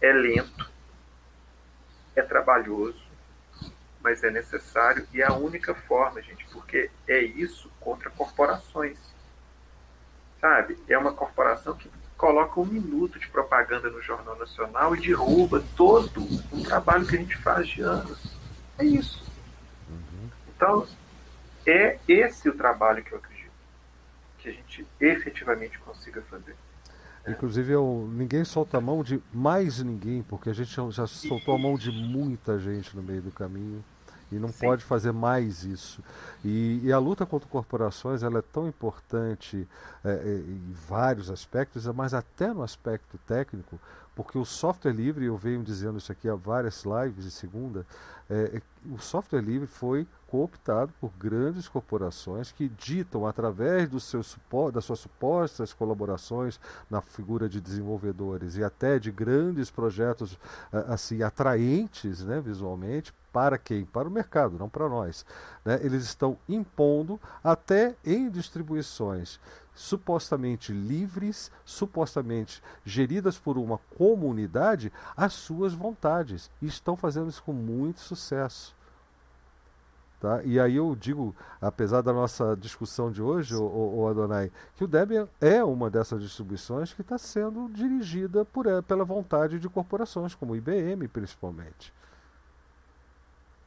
É 0.00 0.12
lento, 0.12 0.70
é 2.16 2.22
trabalhoso, 2.22 3.00
mas 4.00 4.24
é 4.24 4.30
necessário 4.30 5.06
e 5.12 5.22
é 5.22 5.26
a 5.26 5.32
única 5.32 5.74
forma, 5.74 6.20
gente, 6.20 6.44
porque 6.46 6.90
é 7.06 7.20
isso 7.20 7.70
contra 7.78 8.10
corporações. 8.10 8.98
Sabe? 10.40 10.76
É 10.88 10.98
uma 10.98 11.12
corporação 11.12 11.76
que 11.76 11.88
coloca 12.16 12.60
um 12.60 12.64
minuto 12.64 13.18
de 13.18 13.28
propaganda 13.28 13.90
no 13.90 14.00
Jornal 14.00 14.38
Nacional 14.38 14.94
e 14.94 15.00
derruba 15.00 15.62
todo 15.76 16.22
um 16.52 16.62
trabalho 16.62 17.06
que 17.06 17.16
a 17.16 17.18
gente 17.18 17.36
faz 17.38 17.68
de 17.68 17.82
anos. 17.82 18.18
É 18.78 18.84
isso. 18.84 19.22
Então, 20.54 20.86
é 21.66 21.98
esse 22.06 22.48
o 22.48 22.56
trabalho 22.56 23.02
que 23.02 23.12
eu 23.12 23.18
acredito 23.18 23.52
que 24.38 24.48
a 24.48 24.52
gente 24.52 24.86
efetivamente 25.00 25.78
consiga 25.78 26.20
fazer. 26.22 26.56
Inclusive, 27.26 27.72
eu, 27.72 28.10
ninguém 28.12 28.44
solta 28.44 28.78
a 28.78 28.80
mão 28.80 29.04
de 29.04 29.22
mais 29.32 29.80
ninguém, 29.80 30.22
porque 30.22 30.50
a 30.50 30.52
gente 30.52 30.74
já 30.90 31.06
soltou 31.06 31.54
a 31.54 31.58
mão 31.58 31.76
de 31.76 31.92
muita 31.92 32.58
gente 32.58 32.96
no 32.96 33.02
meio 33.02 33.22
do 33.22 33.30
caminho 33.30 33.84
e 34.32 34.38
não 34.38 34.48
Sim. 34.48 34.66
pode 34.66 34.84
fazer 34.84 35.12
mais 35.12 35.64
isso. 35.64 36.02
E, 36.44 36.80
e, 36.82 36.92
a 36.92 36.98
luta 36.98 37.26
contra 37.26 37.48
corporações 37.48 38.22
ela 38.22 38.38
é 38.38 38.42
tão 38.42 38.66
importante 38.66 39.68
é, 40.02 40.10
é, 40.10 40.36
em 40.36 40.72
vários 40.88 41.30
aspectos, 41.30 41.86
mas 41.88 42.14
até 42.14 42.52
no 42.52 42.62
aspecto 42.62 43.18
técnico, 43.26 43.78
porque 44.14 44.36
o 44.36 44.44
software 44.44 44.92
livre, 44.92 45.24
eu 45.24 45.36
venho 45.36 45.62
dizendo 45.62 45.98
isso 45.98 46.12
aqui 46.12 46.28
há 46.28 46.34
várias 46.34 46.84
lives 46.84 47.24
de 47.24 47.30
segunda, 47.30 47.86
é, 48.28 48.56
é 48.56 48.62
o 48.90 48.98
software 48.98 49.40
livre 49.40 49.66
foi 49.66 50.06
cooptado 50.26 50.92
por 51.00 51.12
grandes 51.18 51.68
corporações 51.68 52.50
que 52.50 52.68
ditam 52.68 53.26
através 53.26 53.88
do 53.88 54.00
seu 54.00 54.22
das 54.72 54.84
suas 54.84 54.98
supostas 54.98 55.72
colaborações 55.72 56.58
na 56.90 57.00
figura 57.00 57.48
de 57.48 57.60
desenvolvedores 57.60 58.56
e 58.56 58.64
até 58.64 58.98
de 58.98 59.12
grandes 59.12 59.70
projetos 59.70 60.36
assim 60.88 61.22
atraentes 61.22 62.24
né, 62.24 62.40
visualmente 62.40 63.12
para 63.32 63.56
quem? 63.56 63.84
Para 63.84 64.08
o 64.08 64.10
mercado, 64.10 64.58
não 64.58 64.68
para 64.68 64.88
nós. 64.88 65.24
Né? 65.64 65.80
Eles 65.82 66.04
estão 66.04 66.36
impondo 66.48 67.18
até 67.42 67.96
em 68.04 68.28
distribuições 68.28 69.40
supostamente 69.74 70.72
livres, 70.72 71.50
supostamente 71.64 72.62
geridas 72.84 73.38
por 73.38 73.56
uma 73.56 73.78
comunidade, 73.96 74.92
as 75.16 75.32
suas 75.32 75.72
vontades. 75.72 76.50
E 76.60 76.66
estão 76.66 76.96
fazendo 76.96 77.30
isso 77.30 77.42
com 77.42 77.52
muito 77.52 78.00
sucesso. 78.00 78.74
Tá? 80.20 80.40
E 80.44 80.60
aí 80.60 80.76
eu 80.76 80.94
digo, 80.94 81.34
apesar 81.60 82.00
da 82.00 82.12
nossa 82.12 82.56
discussão 82.56 83.10
de 83.10 83.20
hoje, 83.20 83.56
o, 83.56 83.64
o 83.64 84.06
Adonai, 84.06 84.52
que 84.76 84.84
o 84.84 84.86
Debian 84.86 85.26
é 85.40 85.64
uma 85.64 85.90
dessas 85.90 86.22
distribuições 86.22 86.92
que 86.92 87.00
está 87.00 87.18
sendo 87.18 87.68
dirigida 87.68 88.44
por, 88.44 88.66
eh, 88.66 88.80
pela 88.82 89.04
vontade 89.04 89.58
de 89.58 89.68
corporações, 89.68 90.32
como 90.32 90.54
IBM 90.54 91.08
principalmente. 91.08 91.92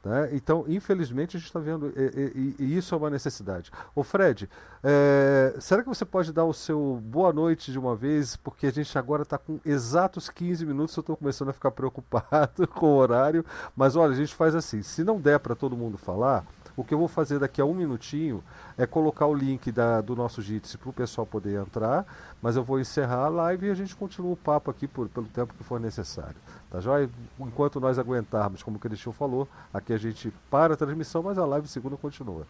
Né? 0.05 0.29
Então, 0.33 0.65
infelizmente, 0.67 1.35
a 1.35 1.39
gente 1.39 1.47
está 1.47 1.59
vendo, 1.59 1.91
e, 1.97 2.55
e, 2.59 2.63
e, 2.63 2.77
isso 2.77 2.93
é 2.93 2.97
uma 2.97 3.09
necessidade. 3.09 3.71
Ô 3.95 4.03
Fred, 4.03 4.47
é, 4.83 5.55
será 5.59 5.81
que 5.81 5.89
você 5.89 6.05
pode 6.05 6.31
dar 6.31 6.45
o 6.45 6.53
seu 6.53 7.01
boa 7.03 7.33
noite 7.33 7.71
de 7.71 7.79
uma 7.79 7.95
vez? 7.95 8.35
Porque 8.35 8.67
a 8.67 8.71
gente 8.71 8.95
agora 8.99 9.23
está 9.23 9.39
com 9.39 9.59
exatos 9.65 10.29
15 10.29 10.63
minutos, 10.63 10.95
eu 10.95 11.01
estou 11.01 11.17
começando 11.17 11.49
a 11.49 11.53
ficar 11.53 11.71
preocupado 11.71 12.67
com 12.69 12.85
o 12.85 12.97
horário. 12.97 13.43
Mas 13.75 13.95
olha, 13.95 14.13
a 14.13 14.15
gente 14.15 14.35
faz 14.35 14.53
assim: 14.53 14.83
se 14.83 15.03
não 15.03 15.19
der 15.19 15.39
para 15.39 15.55
todo 15.55 15.75
mundo 15.75 15.97
falar, 15.97 16.45
o 16.75 16.83
que 16.83 16.93
eu 16.93 16.97
vou 16.97 17.07
fazer 17.07 17.39
daqui 17.39 17.61
a 17.61 17.65
um 17.65 17.73
minutinho 17.73 18.43
é 18.77 18.85
colocar 18.85 19.25
o 19.25 19.33
link 19.33 19.71
da, 19.71 20.01
do 20.01 20.15
nosso 20.15 20.41
Jitsi 20.41 20.77
para 20.77 20.89
o 20.89 20.93
pessoal 20.93 21.25
poder 21.25 21.59
entrar, 21.59 22.05
mas 22.41 22.55
eu 22.55 22.63
vou 22.63 22.79
encerrar 22.79 23.25
a 23.25 23.29
live 23.29 23.67
e 23.67 23.69
a 23.69 23.73
gente 23.73 23.95
continua 23.95 24.33
o 24.33 24.37
papo 24.37 24.69
aqui 24.69 24.87
por, 24.87 25.07
pelo 25.09 25.27
tempo 25.27 25.53
que 25.53 25.63
for 25.63 25.79
necessário. 25.79 26.35
Tá 26.69 26.79
joia? 26.79 27.09
Enquanto 27.39 27.79
nós 27.79 27.97
aguentarmos, 27.97 28.61
como 28.61 28.77
o 28.77 28.79
Cristian 28.79 29.13
falou, 29.13 29.47
aqui 29.73 29.93
a 29.93 29.97
gente 29.97 30.33
para 30.49 30.73
a 30.73 30.77
transmissão, 30.77 31.23
mas 31.23 31.37
a 31.37 31.45
live 31.45 31.67
segunda 31.67 31.95
continua. 31.95 32.45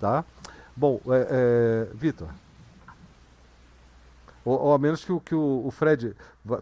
Tá? 0.00 0.24
Bom, 0.76 1.00
é, 1.08 1.26
é, 1.30 1.94
Vitor. 1.94 2.28
Ou, 4.44 4.60
ou, 4.60 4.74
a 4.74 4.78
menos 4.78 5.04
que, 5.04 5.20
que 5.20 5.34
o, 5.34 5.66
o 5.66 5.70
Fred 5.72 6.14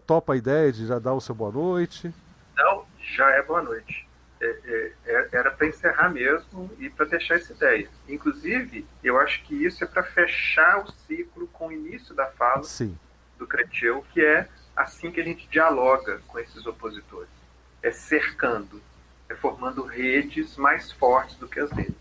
topa 0.07 0.33
a 0.33 0.35
ideia 0.37 0.71
de 0.71 0.87
já 0.87 0.97
dar 0.97 1.13
o 1.13 1.21
seu 1.21 1.35
boa 1.35 1.51
noite. 1.51 2.11
Não, 2.57 2.83
já 3.15 3.29
é 3.29 3.43
boa 3.43 3.61
noite. 3.61 4.07
É, 4.45 4.91
é, 5.05 5.11
é 5.13 5.29
era 5.31 5.51
para 5.51 5.67
encerrar 5.67 6.09
mesmo 6.09 6.69
e 6.79 6.89
para 6.89 7.05
deixar 7.05 7.35
essa 7.35 7.53
ideia. 7.53 7.89
Inclusive, 8.07 8.85
eu 9.03 9.19
acho 9.19 9.43
que 9.43 9.55
isso 9.65 9.83
é 9.83 9.87
para 9.87 10.03
fechar 10.03 10.83
o 10.83 10.91
ciclo 10.91 11.47
com 11.47 11.67
o 11.67 11.71
início 11.71 12.13
da 12.13 12.27
fala 12.27 12.63
Sim. 12.63 12.97
do 13.37 13.47
Cretil, 13.47 14.05
que 14.13 14.23
é 14.23 14.47
assim 14.75 15.11
que 15.11 15.21
a 15.21 15.23
gente 15.23 15.47
dialoga 15.47 16.19
com 16.27 16.37
esses 16.39 16.65
opositores. 16.65 17.29
É 17.81 17.91
cercando, 17.91 18.81
é 19.29 19.35
formando 19.35 19.83
redes 19.83 20.57
mais 20.57 20.91
fortes 20.91 21.35
do 21.37 21.47
que 21.47 21.59
as 21.59 21.69
deles. 21.71 21.95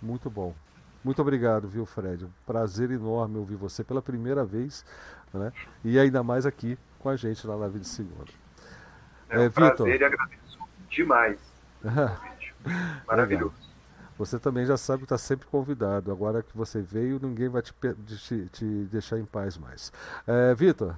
Muito 0.00 0.28
bom. 0.28 0.54
Muito 1.02 1.22
obrigado, 1.22 1.68
viu, 1.68 1.86
Fred? 1.86 2.24
Um 2.24 2.30
prazer 2.44 2.90
enorme 2.90 3.38
ouvir 3.38 3.54
você 3.54 3.84
pela 3.84 4.02
primeira 4.02 4.44
vez, 4.44 4.84
né? 5.32 5.52
E 5.84 5.98
ainda 5.98 6.22
mais 6.22 6.44
aqui 6.44 6.76
com 6.98 7.08
a 7.08 7.16
gente 7.16 7.46
na 7.46 7.54
live 7.54 7.78
de 7.78 7.86
segunda. 7.86 8.32
É 9.28 9.38
um 9.38 9.42
é, 9.44 9.50
prazer 9.50 10.00
e 10.00 10.04
agradeço 10.04 10.45
demais. 10.88 11.38
Maravilhoso. 13.06 13.54
Você 14.18 14.38
também 14.38 14.64
já 14.64 14.76
sabe 14.76 15.00
que 15.00 15.04
está 15.04 15.18
sempre 15.18 15.46
convidado. 15.46 16.10
Agora 16.10 16.42
que 16.42 16.56
você 16.56 16.80
veio, 16.80 17.20
ninguém 17.22 17.48
vai 17.48 17.60
te, 17.60 17.72
te, 17.72 18.48
te 18.50 18.64
deixar 18.90 19.18
em 19.18 19.24
paz 19.26 19.58
mais. 19.58 19.92
É, 20.26 20.54
Vitor. 20.54 20.96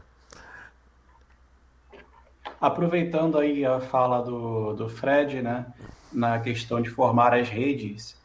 Aproveitando 2.61 3.39
aí 3.39 3.65
a 3.65 3.81
fala 3.81 4.21
do, 4.21 4.75
do 4.75 4.89
Fred, 4.89 5.43
né, 5.43 5.67
na 6.13 6.41
questão 6.41 6.81
de 6.81 6.91
formar 6.91 7.35
as 7.35 7.49
redes, 7.49 8.17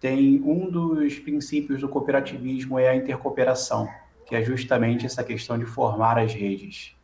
tem 0.00 0.42
um 0.42 0.70
dos 0.70 1.18
princípios 1.18 1.80
do 1.80 1.88
cooperativismo 1.88 2.78
é 2.78 2.88
a 2.88 2.96
intercooperação, 2.96 3.88
que 4.26 4.34
é 4.34 4.42
justamente 4.42 5.06
essa 5.06 5.24
questão 5.24 5.58
de 5.58 5.64
formar 5.64 6.18
as 6.18 6.32
redes. 6.32 6.94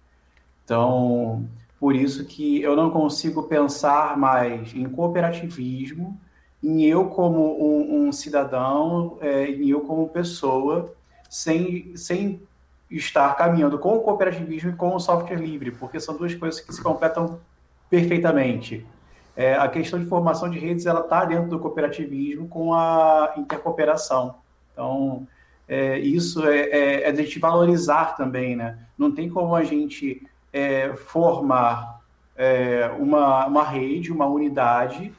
Então, 0.65 1.49
por 1.81 1.97
isso 1.97 2.27
que 2.27 2.61
eu 2.61 2.77
não 2.77 2.91
consigo 2.91 3.45
pensar 3.45 4.17
mais 4.19 4.75
em 4.75 4.87
cooperativismo, 4.87 6.21
em 6.63 6.85
eu 6.85 7.07
como 7.07 7.59
um, 7.59 8.09
um 8.09 8.13
cidadão, 8.13 9.17
é, 9.23 9.47
em 9.47 9.71
eu 9.71 9.81
como 9.81 10.07
pessoa, 10.11 10.95
sem, 11.31 11.97
sem 11.97 12.43
estar 12.91 13.35
caminhando 13.35 13.79
com 13.79 13.97
o 13.97 14.01
cooperativismo 14.01 14.71
e 14.71 14.77
com 14.77 14.95
o 14.95 15.01
software 15.01 15.39
livre, 15.39 15.71
porque 15.71 15.99
são 15.99 16.15
duas 16.15 16.35
coisas 16.35 16.61
que 16.61 16.71
se 16.71 16.83
completam 16.83 17.41
perfeitamente. 17.89 18.87
É, 19.35 19.55
a 19.55 19.67
questão 19.67 19.99
de 19.99 20.05
formação 20.05 20.51
de 20.51 20.59
redes 20.59 20.85
ela 20.85 21.01
está 21.01 21.25
dentro 21.25 21.49
do 21.49 21.59
cooperativismo 21.59 22.47
com 22.47 22.75
a 22.75 23.33
intercooperação. 23.39 24.35
Então, 24.73 25.27
é, 25.67 25.99
isso 25.99 26.45
é, 26.47 26.59
é, 26.59 27.09
é 27.09 27.13
de 27.13 27.21
a 27.23 27.25
gente 27.25 27.39
valorizar 27.39 28.17
também, 28.17 28.55
né? 28.55 28.79
Não 28.99 29.11
tem 29.11 29.31
como 29.31 29.55
a 29.55 29.65
gente 29.65 30.21
é, 30.53 30.95
formar 30.95 32.01
é, 32.37 32.91
uma, 32.99 33.47
uma 33.47 33.65
rede, 33.65 34.13
uma 34.13 34.27
unidade, 34.27 35.15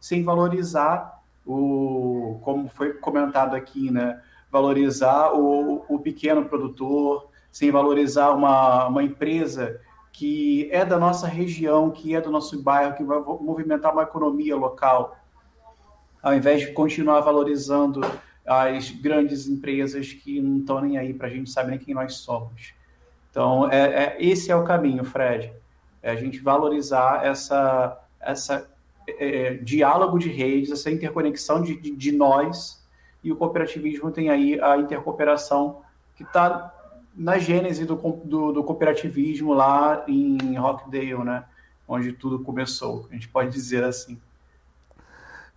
sem 0.00 0.22
valorizar 0.22 1.22
o, 1.44 2.38
como 2.42 2.68
foi 2.68 2.94
comentado 2.94 3.54
aqui, 3.54 3.90
né? 3.90 4.20
Valorizar 4.50 5.32
o, 5.32 5.84
o 5.88 5.98
pequeno 5.98 6.44
produtor, 6.44 7.28
sem 7.50 7.70
valorizar 7.70 8.30
uma, 8.30 8.86
uma 8.86 9.02
empresa 9.02 9.80
que 10.12 10.68
é 10.72 10.84
da 10.84 10.98
nossa 10.98 11.26
região, 11.26 11.90
que 11.90 12.14
é 12.14 12.20
do 12.20 12.30
nosso 12.30 12.62
bairro, 12.62 12.94
que 12.94 13.04
vai 13.04 13.18
movimentar 13.18 13.92
uma 13.92 14.02
economia 14.02 14.56
local, 14.56 15.16
ao 16.22 16.34
invés 16.34 16.62
de 16.62 16.72
continuar 16.72 17.20
valorizando 17.20 18.00
as 18.46 18.90
grandes 18.90 19.46
empresas 19.46 20.12
que 20.12 20.40
não 20.40 20.58
estão 20.58 20.80
nem 20.80 20.96
aí 20.96 21.12
para 21.12 21.26
a 21.26 21.30
gente 21.30 21.50
saber 21.50 21.78
quem 21.78 21.94
nós 21.94 22.14
somos. 22.14 22.72
Então, 23.36 23.70
é, 23.70 23.76
é, 24.04 24.16
esse 24.18 24.50
é 24.50 24.56
o 24.56 24.64
caminho, 24.64 25.04
Fred. 25.04 25.52
É 26.02 26.10
a 26.10 26.16
gente 26.16 26.40
valorizar 26.40 27.22
essa, 27.22 28.00
essa 28.18 28.66
é, 29.06 29.56
diálogo 29.56 30.18
de 30.18 30.30
redes, 30.30 30.70
essa 30.70 30.90
interconexão 30.90 31.60
de, 31.60 31.78
de, 31.78 31.94
de, 31.94 32.12
nós, 32.12 32.82
e 33.22 33.30
o 33.30 33.36
cooperativismo 33.36 34.10
tem 34.10 34.30
aí 34.30 34.58
a 34.58 34.78
intercooperação 34.78 35.82
que 36.14 36.22
está 36.22 36.74
na 37.14 37.36
gênese 37.36 37.84
do, 37.84 37.96
do, 38.24 38.52
do, 38.52 38.64
cooperativismo 38.64 39.52
lá 39.52 40.02
em 40.08 40.56
Rockdale, 40.56 41.22
né? 41.22 41.44
Onde 41.86 42.14
tudo 42.14 42.38
começou, 42.38 43.06
a 43.10 43.12
gente 43.12 43.28
pode 43.28 43.50
dizer 43.50 43.84
assim. 43.84 44.18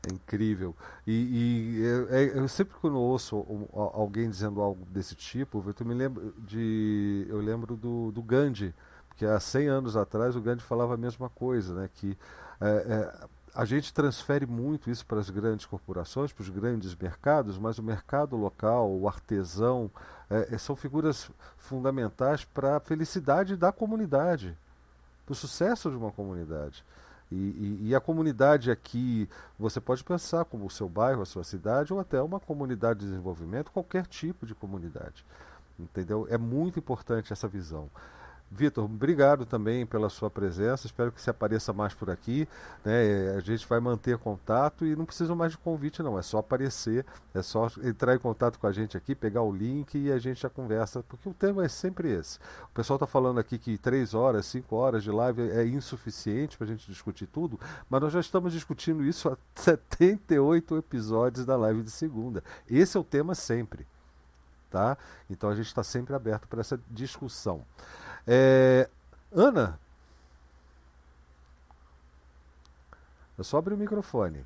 É 0.07 0.13
incrível. 0.13 0.73
E, 1.05 1.11
e 1.11 1.83
eu, 1.83 2.09
é, 2.09 2.39
eu, 2.39 2.47
sempre 2.47 2.75
quando 2.79 2.97
ouço 2.97 3.45
alguém 3.73 4.29
dizendo 4.29 4.61
algo 4.61 4.85
desse 4.85 5.13
tipo, 5.13 5.63
eu 5.77 5.85
me 5.85 5.93
lembro 5.93 6.33
de, 6.37 7.25
eu 7.29 7.41
lembro 7.41 7.75
do, 7.75 8.11
do 8.11 8.21
Gandhi, 8.21 8.73
porque 9.09 9.25
há 9.25 9.39
100 9.39 9.67
anos 9.67 9.97
atrás 9.97 10.37
o 10.37 10.41
Gandhi 10.41 10.63
falava 10.63 10.93
a 10.93 10.97
mesma 10.97 11.29
coisa, 11.29 11.73
né? 11.73 11.89
Que 11.93 12.17
é, 12.61 12.67
é, 12.67 13.27
a 13.53 13.65
gente 13.65 13.93
transfere 13.93 14.45
muito 14.45 14.89
isso 14.89 15.05
para 15.05 15.19
as 15.19 15.29
grandes 15.29 15.65
corporações, 15.65 16.31
para 16.31 16.43
os 16.43 16.49
grandes 16.49 16.95
mercados, 16.95 17.57
mas 17.57 17.77
o 17.77 17.83
mercado 17.83 18.37
local, 18.37 18.89
o 18.89 19.05
artesão, 19.05 19.91
é, 20.29 20.57
são 20.57 20.77
figuras 20.77 21.29
fundamentais 21.57 22.45
para 22.45 22.77
a 22.77 22.79
felicidade 22.79 23.57
da 23.57 23.73
comunidade, 23.73 24.57
para 25.25 25.33
o 25.33 25.35
sucesso 25.35 25.89
de 25.89 25.97
uma 25.97 26.11
comunidade. 26.11 26.85
E, 27.31 27.35
e, 27.35 27.89
e, 27.89 27.95
a 27.95 27.99
comunidade 27.99 28.71
aqui, 28.71 29.29
você 29.57 29.79
pode 29.79 30.03
pensar 30.03 30.45
como 30.45 30.65
o 30.65 30.69
seu 30.69 30.89
bairro, 30.89 31.21
a 31.21 31.25
sua 31.25 31.43
cidade, 31.43 31.93
ou 31.93 31.99
até 31.99 32.19
uma 32.21 32.39
comunidade 32.39 32.99
de 32.99 33.05
desenvolvimento, 33.05 33.71
qualquer 33.71 34.07
tipo 34.07 34.47
de 34.47 34.55
comunidade. 34.55 35.23
Entendeu? 35.79 36.27
É 36.29 36.37
muito 36.37 36.79
importante 36.79 37.31
essa 37.31 37.47
visão. 37.47 37.89
Vitor, 38.51 38.85
obrigado 38.85 39.45
também 39.45 39.85
pela 39.85 40.09
sua 40.09 40.29
presença. 40.29 40.87
Espero 40.87 41.11
que 41.11 41.21
você 41.21 41.29
apareça 41.29 41.71
mais 41.71 41.93
por 41.93 42.09
aqui. 42.09 42.47
Né? 42.83 43.35
A 43.37 43.39
gente 43.41 43.67
vai 43.67 43.79
manter 43.79 44.17
contato 44.17 44.85
e 44.85 44.95
não 44.95 45.05
precisa 45.05 45.35
mais 45.35 45.51
de 45.51 45.57
convite, 45.59 46.01
não. 46.01 46.17
É 46.17 46.23
só 46.23 46.39
aparecer, 46.39 47.05
é 47.33 47.43
só 47.43 47.67
entrar 47.83 48.15
em 48.15 48.19
contato 48.19 48.57
com 48.57 48.65
a 48.65 48.71
gente 48.71 48.97
aqui, 48.97 49.13
pegar 49.13 49.43
o 49.43 49.51
link 49.51 49.95
e 49.95 50.11
a 50.11 50.17
gente 50.17 50.41
já 50.41 50.49
conversa, 50.49 51.03
porque 51.03 51.29
o 51.29 51.33
tema 51.33 51.63
é 51.63 51.67
sempre 51.67 52.11
esse. 52.11 52.39
O 52.63 52.73
pessoal 52.73 52.95
está 52.95 53.05
falando 53.05 53.39
aqui 53.39 53.59
que 53.59 53.77
três 53.77 54.15
horas, 54.15 54.47
cinco 54.47 54.75
horas 54.75 55.03
de 55.03 55.11
live 55.11 55.41
é 55.51 55.63
insuficiente 55.67 56.57
para 56.57 56.65
a 56.65 56.69
gente 56.69 56.87
discutir 56.87 57.27
tudo, 57.27 57.59
mas 57.87 58.01
nós 58.01 58.11
já 58.11 58.19
estamos 58.19 58.51
discutindo 58.51 59.03
isso 59.05 59.29
há 59.29 59.37
78 59.53 60.75
episódios 60.75 61.45
da 61.45 61.55
live 61.55 61.83
de 61.83 61.91
segunda. 61.91 62.43
Esse 62.67 62.97
é 62.97 62.99
o 62.99 63.03
tema 63.03 63.35
sempre. 63.35 63.85
Tá? 64.71 64.97
Então 65.29 65.49
a 65.49 65.55
gente 65.55 65.65
está 65.65 65.83
sempre 65.83 66.15
aberto 66.15 66.47
para 66.47 66.61
essa 66.61 66.79
discussão. 66.91 67.65
É, 68.27 68.89
Ana. 69.31 69.79
É 73.37 73.43
só 73.43 73.57
abrir 73.57 73.73
o 73.73 73.77
microfone. 73.77 74.45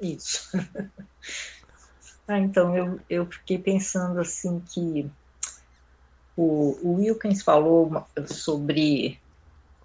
Isso. 0.00 0.50
ah, 2.26 2.38
então, 2.38 2.76
eu, 2.76 3.00
eu 3.10 3.26
fiquei 3.26 3.58
pensando 3.58 4.20
assim 4.20 4.60
que 4.60 5.10
o, 6.36 6.78
o 6.82 6.94
Wilkins 6.94 7.42
falou 7.42 8.06
sobre 8.26 9.20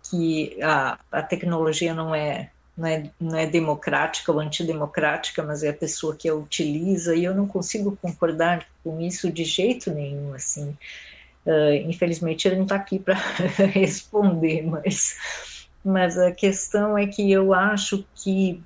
que 0.10 0.58
a, 0.64 0.98
a 1.12 1.22
tecnologia 1.22 1.94
não 1.94 2.16
é, 2.16 2.52
não, 2.76 2.88
é, 2.88 3.12
não 3.20 3.38
é 3.38 3.46
democrática 3.46 4.32
ou 4.32 4.40
antidemocrática, 4.40 5.44
mas 5.44 5.64
é 5.64 5.70
a 5.70 5.74
pessoa 5.74 6.16
que 6.16 6.28
a 6.28 6.34
utiliza, 6.34 7.16
e 7.16 7.24
eu 7.24 7.36
não 7.36 7.48
consigo 7.48 7.98
concordar 8.02 8.66
com 8.84 9.00
isso 9.00 9.32
de 9.32 9.44
jeito 9.44 9.92
nenhum, 9.92 10.34
assim. 10.34 10.76
Uh, 11.50 11.90
infelizmente 11.90 12.48
ele 12.48 12.58
não 12.58 12.64
está 12.64 12.76
aqui 12.76 13.00
para 13.00 13.16
responder, 13.74 14.62
mas, 14.62 15.18
mas 15.84 16.16
a 16.16 16.32
questão 16.32 16.96
é 16.96 17.08
que 17.08 17.32
eu 17.32 17.56
acho 17.56 18.06
que 18.14 18.62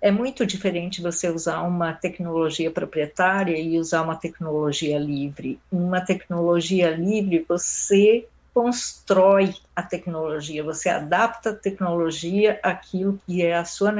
é 0.00 0.10
muito 0.10 0.46
diferente 0.46 1.02
você 1.02 1.28
usar 1.28 1.60
uma 1.60 1.92
tecnologia 1.92 2.70
proprietária 2.70 3.56
e 3.58 3.78
usar 3.78 4.00
uma 4.00 4.16
tecnologia 4.16 4.98
livre. 4.98 5.60
Uma 5.70 6.00
tecnologia 6.00 6.90
livre, 6.90 7.44
você 7.46 8.26
constrói 8.54 9.54
a 9.76 9.82
tecnologia, 9.82 10.64
você 10.64 10.88
adapta 10.88 11.50
a 11.50 11.54
tecnologia 11.54 12.58
àquilo 12.62 13.20
que 13.26 13.42
é 13.42 13.54
a 13.54 13.64
sua 13.64 13.94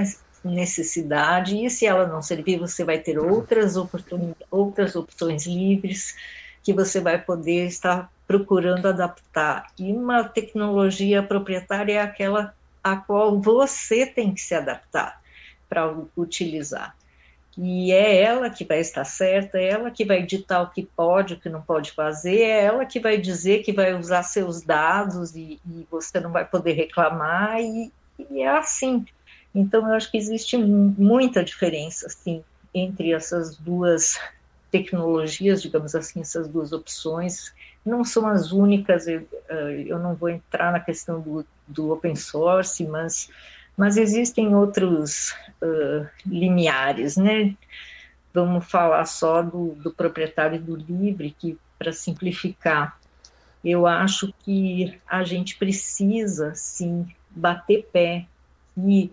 necessidade, 0.45 1.65
e 1.65 1.71
se 1.71 1.87
ela 1.87 2.07
não 2.07 2.21
servir, 2.21 2.59
você 2.59 2.83
vai 2.83 2.99
ter 2.99 3.19
outras, 3.19 3.77
oportun 3.77 4.33
outras 4.51 4.97
opções 4.97 5.47
livres 5.47 6.17
que 6.63 6.73
você 6.73 7.01
vai 7.01 7.21
poder 7.21 7.67
estar 7.67 8.11
procurando 8.33 8.87
adaptar. 8.87 9.67
E 9.79 9.93
uma 9.93 10.25
tecnologia 10.25 11.23
proprietária 11.23 11.95
é 11.95 12.01
aquela 12.01 12.55
a 12.83 12.97
qual 12.97 13.39
você 13.39 14.07
tem 14.07 14.33
que 14.33 14.41
se 14.41 14.55
adaptar 14.55 15.21
para 15.69 15.95
utilizar. 16.17 16.97
E 17.57 17.93
é 17.93 18.23
ela 18.23 18.49
que 18.49 18.65
vai 18.65 18.81
estar 18.81 19.05
certa, 19.05 19.59
é 19.59 19.69
ela 19.69 19.91
que 19.91 20.05
vai 20.07 20.23
ditar 20.23 20.63
o 20.63 20.71
que 20.71 20.83
pode, 20.83 21.35
o 21.35 21.39
que 21.39 21.51
não 21.51 21.61
pode 21.61 21.93
fazer, 21.93 22.41
é 22.41 22.65
ela 22.65 22.87
que 22.87 22.99
vai 22.99 23.19
dizer 23.19 23.63
que 23.63 23.73
vai 23.73 23.95
usar 23.95 24.23
seus 24.23 24.63
dados 24.63 25.37
e, 25.37 25.61
e 25.67 25.87
você 25.91 26.19
não 26.19 26.33
vai 26.33 26.47
poder 26.47 26.73
reclamar, 26.73 27.61
e, 27.61 27.93
e, 28.31 28.41
é 28.41 28.49
assim. 28.49 29.05
Então, 29.55 29.87
eu 29.87 29.95
acho 29.95 30.11
que 30.11 30.17
existe 30.17 30.57
muita 30.57 31.45
diferença 31.45 32.07
assim, 32.07 32.43
entre 32.75 33.13
essas 33.13 33.55
duas 33.59 34.19
tecnologias, 34.71 35.61
digamos 35.61 35.95
assim, 35.95 36.23
essas 36.23 36.49
duas 36.49 36.73
opções, 36.73 37.53
não 37.85 38.05
são 38.05 38.27
as 38.27 38.53
únicas, 38.53 39.07
eu, 39.07 39.27
eh, 39.49 39.85
eu 39.87 39.99
não 39.99 40.15
vou 40.15 40.29
entrar 40.29 40.73
na 40.73 40.81
questão 40.81 41.21
do, 41.21 41.45
do 41.67 41.93
open 41.93 42.15
source, 42.15 42.85
mas, 42.87 43.29
mas 43.77 43.97
existem 43.97 44.55
outros 44.55 45.35
uh, 45.61 46.07
limiares, 46.25 47.17
né? 47.17 47.57
Vamos 48.33 48.71
falar 48.71 49.05
só 49.05 49.43
do, 49.43 49.75
do 49.75 49.91
proprietário 49.93 50.61
do 50.61 50.77
livre, 50.77 51.35
que 51.37 51.59
para 51.79 51.93
simplificar, 51.93 52.97
Eu 53.65 53.87
acho 53.87 54.33
que 54.45 55.01
a 55.07 55.25
gente 55.25 55.57
precisa, 55.57 56.55
sim, 56.55 57.07
bater 57.31 57.89
pé 57.93 58.27
e 58.77 59.11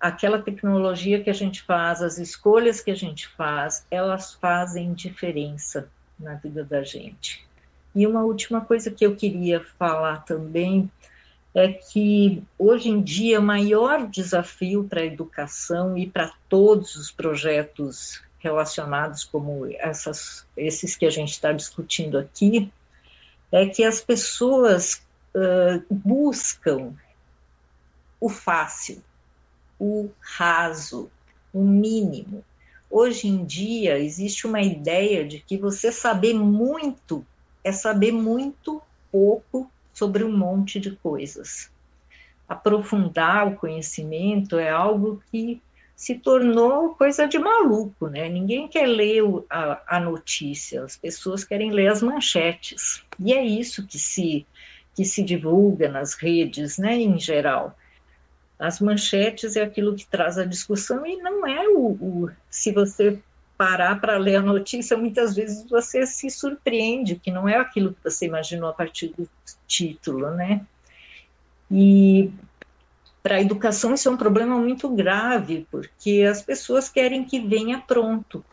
aquela 0.00 0.40
tecnologia 0.40 1.22
que 1.22 1.30
a 1.30 1.32
gente 1.32 1.62
faz, 1.62 2.02
as 2.02 2.18
escolhas 2.18 2.80
que 2.80 2.90
a 2.90 2.94
gente 2.94 3.28
faz, 3.28 3.86
elas 3.90 4.34
fazem 4.34 4.92
diferença 4.92 5.88
na 6.18 6.34
vida 6.34 6.64
da 6.64 6.82
gente. 6.82 7.45
E 7.96 8.06
uma 8.06 8.22
última 8.22 8.60
coisa 8.60 8.90
que 8.90 9.06
eu 9.06 9.16
queria 9.16 9.64
falar 9.78 10.22
também 10.26 10.90
é 11.54 11.72
que 11.72 12.42
hoje 12.58 12.90
em 12.90 13.00
dia 13.00 13.40
o 13.40 13.42
maior 13.42 14.06
desafio 14.06 14.84
para 14.84 15.00
a 15.00 15.06
educação 15.06 15.96
e 15.96 16.06
para 16.06 16.30
todos 16.46 16.94
os 16.94 17.10
projetos 17.10 18.22
relacionados 18.38 19.24
como 19.24 19.66
essas, 19.78 20.46
esses 20.54 20.94
que 20.94 21.06
a 21.06 21.10
gente 21.10 21.30
está 21.30 21.52
discutindo 21.52 22.18
aqui 22.18 22.70
é 23.50 23.64
que 23.64 23.82
as 23.82 24.02
pessoas 24.02 25.02
uh, 25.34 25.82
buscam 25.88 26.92
o 28.20 28.28
fácil, 28.28 29.02
o 29.78 30.10
raso, 30.20 31.10
o 31.50 31.64
mínimo. 31.64 32.44
Hoje 32.90 33.26
em 33.26 33.42
dia 33.42 33.98
existe 33.98 34.46
uma 34.46 34.60
ideia 34.60 35.26
de 35.26 35.40
que 35.40 35.56
você 35.56 35.90
saber 35.90 36.34
muito 36.34 37.24
é 37.66 37.72
saber 37.72 38.12
muito 38.12 38.80
pouco 39.10 39.68
sobre 39.92 40.22
um 40.22 40.30
monte 40.30 40.78
de 40.78 40.92
coisas. 40.92 41.68
Aprofundar 42.48 43.48
o 43.48 43.56
conhecimento 43.56 44.56
é 44.56 44.70
algo 44.70 45.20
que 45.32 45.60
se 45.96 46.14
tornou 46.14 46.94
coisa 46.94 47.26
de 47.26 47.40
maluco, 47.40 48.06
né? 48.06 48.28
Ninguém 48.28 48.68
quer 48.68 48.86
ler 48.86 49.20
a, 49.50 49.96
a 49.96 49.98
notícia, 49.98 50.84
as 50.84 50.96
pessoas 50.96 51.42
querem 51.42 51.72
ler 51.72 51.88
as 51.88 52.00
manchetes. 52.02 53.02
E 53.18 53.32
é 53.32 53.44
isso 53.44 53.84
que 53.84 53.98
se, 53.98 54.46
que 54.94 55.04
se 55.04 55.24
divulga 55.24 55.88
nas 55.88 56.14
redes, 56.14 56.78
né, 56.78 56.94
em 56.94 57.18
geral. 57.18 57.76
As 58.56 58.78
manchetes 58.78 59.56
é 59.56 59.62
aquilo 59.62 59.96
que 59.96 60.06
traz 60.06 60.38
a 60.38 60.44
discussão 60.44 61.04
e 61.04 61.16
não 61.16 61.44
é 61.44 61.66
o, 61.68 61.88
o 61.88 62.30
se 62.48 62.70
você 62.70 63.18
parar 63.56 64.00
para 64.00 64.16
ler 64.18 64.36
a 64.36 64.42
notícia, 64.42 64.96
muitas 64.96 65.34
vezes 65.34 65.68
você 65.68 66.06
se 66.06 66.28
surpreende, 66.30 67.16
que 67.16 67.30
não 67.30 67.48
é 67.48 67.56
aquilo 67.56 67.92
que 67.92 68.04
você 68.04 68.26
imaginou 68.26 68.68
a 68.68 68.72
partir 68.72 69.08
do 69.16 69.28
título, 69.66 70.30
né? 70.30 70.66
E 71.70 72.30
para 73.22 73.36
a 73.36 73.40
educação 73.40 73.94
isso 73.94 74.08
é 74.08 74.12
um 74.12 74.16
problema 74.16 74.56
muito 74.58 74.88
grave, 74.88 75.66
porque 75.70 76.26
as 76.30 76.42
pessoas 76.42 76.88
querem 76.88 77.24
que 77.24 77.40
venha 77.40 77.80
pronto. 77.80 78.44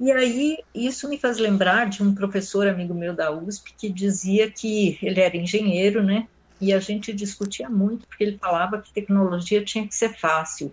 E 0.00 0.12
aí 0.12 0.58
isso 0.74 1.08
me 1.08 1.18
faz 1.18 1.38
lembrar 1.38 1.88
de 1.88 2.02
um 2.02 2.14
professor 2.14 2.68
amigo 2.68 2.94
meu 2.94 3.14
da 3.14 3.30
USP 3.30 3.74
que 3.76 3.88
dizia 3.88 4.50
que 4.50 4.98
ele 5.02 5.20
era 5.20 5.36
engenheiro, 5.36 6.02
né? 6.02 6.28
e 6.60 6.72
a 6.72 6.80
gente 6.80 7.12
discutia 7.12 7.68
muito, 7.68 8.06
porque 8.06 8.24
ele 8.24 8.38
falava 8.38 8.80
que 8.80 8.92
tecnologia 8.92 9.64
tinha 9.64 9.86
que 9.86 9.94
ser 9.94 10.16
fácil. 10.18 10.72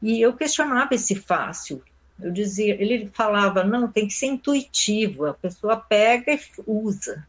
E 0.00 0.20
eu 0.20 0.34
questionava 0.34 0.94
esse 0.94 1.14
fácil. 1.14 1.82
Eu 2.20 2.30
dizia, 2.30 2.80
ele 2.80 3.10
falava, 3.12 3.62
não, 3.62 3.90
tem 3.90 4.06
que 4.06 4.14
ser 4.14 4.26
intuitivo, 4.26 5.26
a 5.26 5.34
pessoa 5.34 5.76
pega 5.76 6.32
e 6.32 6.40
usa. 6.66 7.26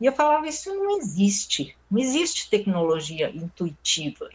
E 0.00 0.06
eu 0.06 0.12
falava, 0.12 0.46
isso 0.46 0.74
não 0.74 0.98
existe, 0.98 1.76
não 1.90 2.00
existe 2.00 2.50
tecnologia 2.50 3.30
intuitiva. 3.30 4.28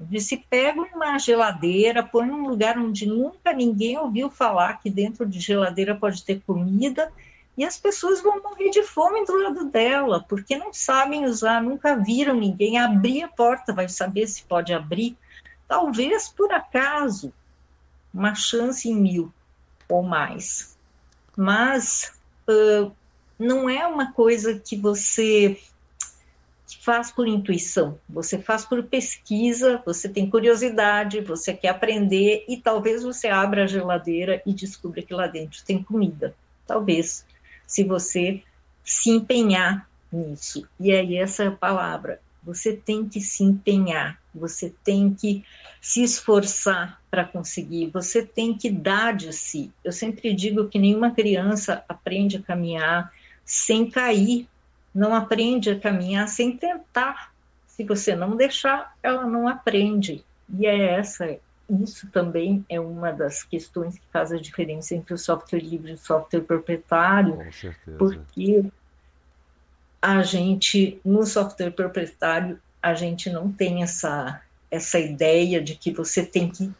Disse, 0.00 0.36
pega 0.48 0.80
uma 0.80 1.18
geladeira, 1.18 2.02
põe 2.02 2.26
num 2.26 2.48
lugar 2.48 2.78
onde 2.78 3.04
nunca 3.04 3.52
ninguém 3.52 3.98
ouviu 3.98 4.30
falar 4.30 4.80
que 4.80 4.88
dentro 4.88 5.26
de 5.26 5.40
geladeira 5.40 5.94
pode 5.94 6.22
ter 6.24 6.40
comida 6.46 7.12
e 7.56 7.64
as 7.64 7.76
pessoas 7.76 8.22
vão 8.22 8.40
morrer 8.40 8.70
de 8.70 8.84
fome 8.84 9.24
do 9.26 9.36
lado 9.42 9.64
dela, 9.64 10.24
porque 10.28 10.56
não 10.56 10.72
sabem 10.72 11.24
usar, 11.24 11.60
nunca 11.60 11.96
viram 11.96 12.36
ninguém 12.36 12.78
abrir 12.78 13.24
a 13.24 13.28
porta, 13.28 13.72
vai 13.72 13.88
saber 13.88 14.28
se 14.28 14.44
pode 14.44 14.72
abrir. 14.72 15.16
Talvez 15.66 16.28
por 16.28 16.52
acaso, 16.52 17.32
uma 18.18 18.34
chance 18.34 18.88
em 18.88 18.96
mil 18.96 19.32
ou 19.88 20.02
mais. 20.02 20.76
Mas 21.36 22.12
uh, 22.48 22.90
não 23.38 23.70
é 23.70 23.86
uma 23.86 24.12
coisa 24.12 24.58
que 24.58 24.76
você 24.76 25.56
faz 26.80 27.12
por 27.12 27.28
intuição, 27.28 27.98
você 28.08 28.38
faz 28.38 28.64
por 28.64 28.82
pesquisa, 28.82 29.80
você 29.86 30.08
tem 30.08 30.28
curiosidade, 30.28 31.20
você 31.20 31.54
quer 31.54 31.68
aprender 31.68 32.44
e 32.48 32.56
talvez 32.56 33.02
você 33.02 33.28
abra 33.28 33.64
a 33.64 33.66
geladeira 33.66 34.42
e 34.44 34.52
descubra 34.52 35.02
que 35.02 35.14
lá 35.14 35.26
dentro 35.26 35.64
tem 35.64 35.82
comida. 35.82 36.34
Talvez 36.66 37.24
se 37.66 37.84
você 37.84 38.42
se 38.82 39.10
empenhar 39.10 39.88
nisso. 40.12 40.66
E 40.80 40.90
aí 40.90 41.16
essa 41.16 41.44
é 41.44 41.46
a 41.48 41.52
palavra. 41.52 42.20
Você 42.42 42.72
tem 42.74 43.08
que 43.08 43.20
se 43.20 43.44
empenhar, 43.44 44.20
você 44.34 44.74
tem 44.82 45.14
que 45.14 45.44
se 45.80 46.02
esforçar 46.02 47.00
para 47.10 47.24
conseguir, 47.24 47.90
você 47.90 48.24
tem 48.24 48.56
que 48.56 48.70
dar 48.70 49.14
de 49.14 49.32
si. 49.32 49.72
Eu 49.84 49.92
sempre 49.92 50.34
digo 50.34 50.68
que 50.68 50.78
nenhuma 50.78 51.10
criança 51.10 51.84
aprende 51.88 52.36
a 52.36 52.42
caminhar 52.42 53.12
sem 53.44 53.90
cair, 53.90 54.48
não 54.94 55.14
aprende 55.14 55.70
a 55.70 55.78
caminhar 55.78 56.28
sem 56.28 56.56
tentar. 56.56 57.32
Se 57.66 57.84
você 57.84 58.14
não 58.14 58.36
deixar, 58.36 58.96
ela 59.02 59.26
não 59.26 59.46
aprende. 59.46 60.24
E 60.58 60.66
é 60.66 60.94
essa 60.94 61.38
isso 61.68 62.08
também 62.10 62.64
é 62.68 62.80
uma 62.80 63.12
das 63.12 63.42
questões 63.42 63.98
que 63.98 64.06
faz 64.10 64.32
a 64.32 64.38
diferença 64.38 64.94
entre 64.94 65.12
o 65.12 65.18
software 65.18 65.60
livre 65.60 65.90
e 65.90 65.94
o 65.94 65.98
software 65.98 66.40
proprietário, 66.40 67.38
porque 67.98 68.64
a 70.00 70.22
gente, 70.22 70.98
no 71.04 71.26
software 71.26 71.70
proprietário, 71.70 72.58
a 72.82 72.94
gente 72.94 73.28
não 73.28 73.52
tem 73.52 73.82
essa, 73.82 74.40
essa 74.70 74.98
ideia 74.98 75.60
de 75.62 75.74
que 75.74 75.92
você 75.92 76.24
tem 76.24 76.48
que 76.50 76.72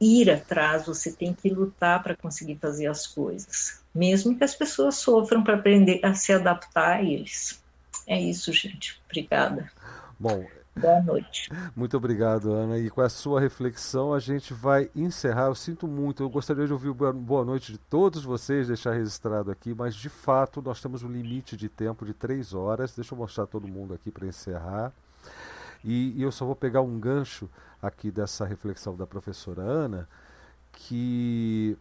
ir 0.00 0.30
atrás, 0.30 0.86
você 0.86 1.12
tem 1.12 1.32
que 1.32 1.48
lutar 1.48 2.02
para 2.02 2.16
conseguir 2.16 2.56
fazer 2.56 2.86
as 2.86 3.06
coisas, 3.06 3.82
mesmo 3.94 4.36
que 4.36 4.44
as 4.44 4.54
pessoas 4.54 4.96
sofram 4.96 5.42
para 5.42 5.54
aprender 5.54 6.00
a 6.02 6.14
se 6.14 6.32
adaptar 6.32 6.98
a 6.98 7.02
eles. 7.02 7.62
É 8.06 8.20
isso, 8.20 8.52
gente. 8.52 9.00
Obrigada. 9.06 9.70
Bom, 10.18 10.44
Boa 10.76 11.00
noite. 11.00 11.48
Muito 11.74 11.96
obrigado, 11.96 12.52
Ana. 12.52 12.78
E 12.78 12.90
com 12.90 13.00
a 13.00 13.08
sua 13.08 13.40
reflexão, 13.40 14.12
a 14.12 14.18
gente 14.18 14.52
vai 14.52 14.90
encerrar. 14.94 15.46
Eu 15.46 15.54
sinto 15.54 15.86
muito, 15.86 16.24
eu 16.24 16.28
gostaria 16.28 16.66
de 16.66 16.72
ouvir 16.72 16.92
boa 16.92 17.44
noite 17.44 17.70
de 17.70 17.78
todos 17.78 18.24
vocês, 18.24 18.66
deixar 18.66 18.92
registrado 18.92 19.52
aqui, 19.52 19.72
mas 19.72 19.94
de 19.94 20.08
fato 20.08 20.60
nós 20.60 20.82
temos 20.82 21.04
um 21.04 21.08
limite 21.08 21.56
de 21.56 21.68
tempo 21.68 22.04
de 22.04 22.12
três 22.12 22.52
horas. 22.52 22.94
Deixa 22.94 23.14
eu 23.14 23.18
mostrar 23.18 23.46
todo 23.46 23.68
mundo 23.68 23.94
aqui 23.94 24.10
para 24.10 24.26
encerrar. 24.26 24.92
E, 25.84 26.14
e 26.16 26.22
eu 26.22 26.32
só 26.32 26.46
vou 26.46 26.56
pegar 26.56 26.80
um 26.80 26.98
gancho 26.98 27.48
aqui 27.80 28.10
dessa 28.10 28.46
reflexão 28.46 28.96
da 28.96 29.06
professora 29.06 29.62
Ana, 29.62 30.08
que, 30.72 31.76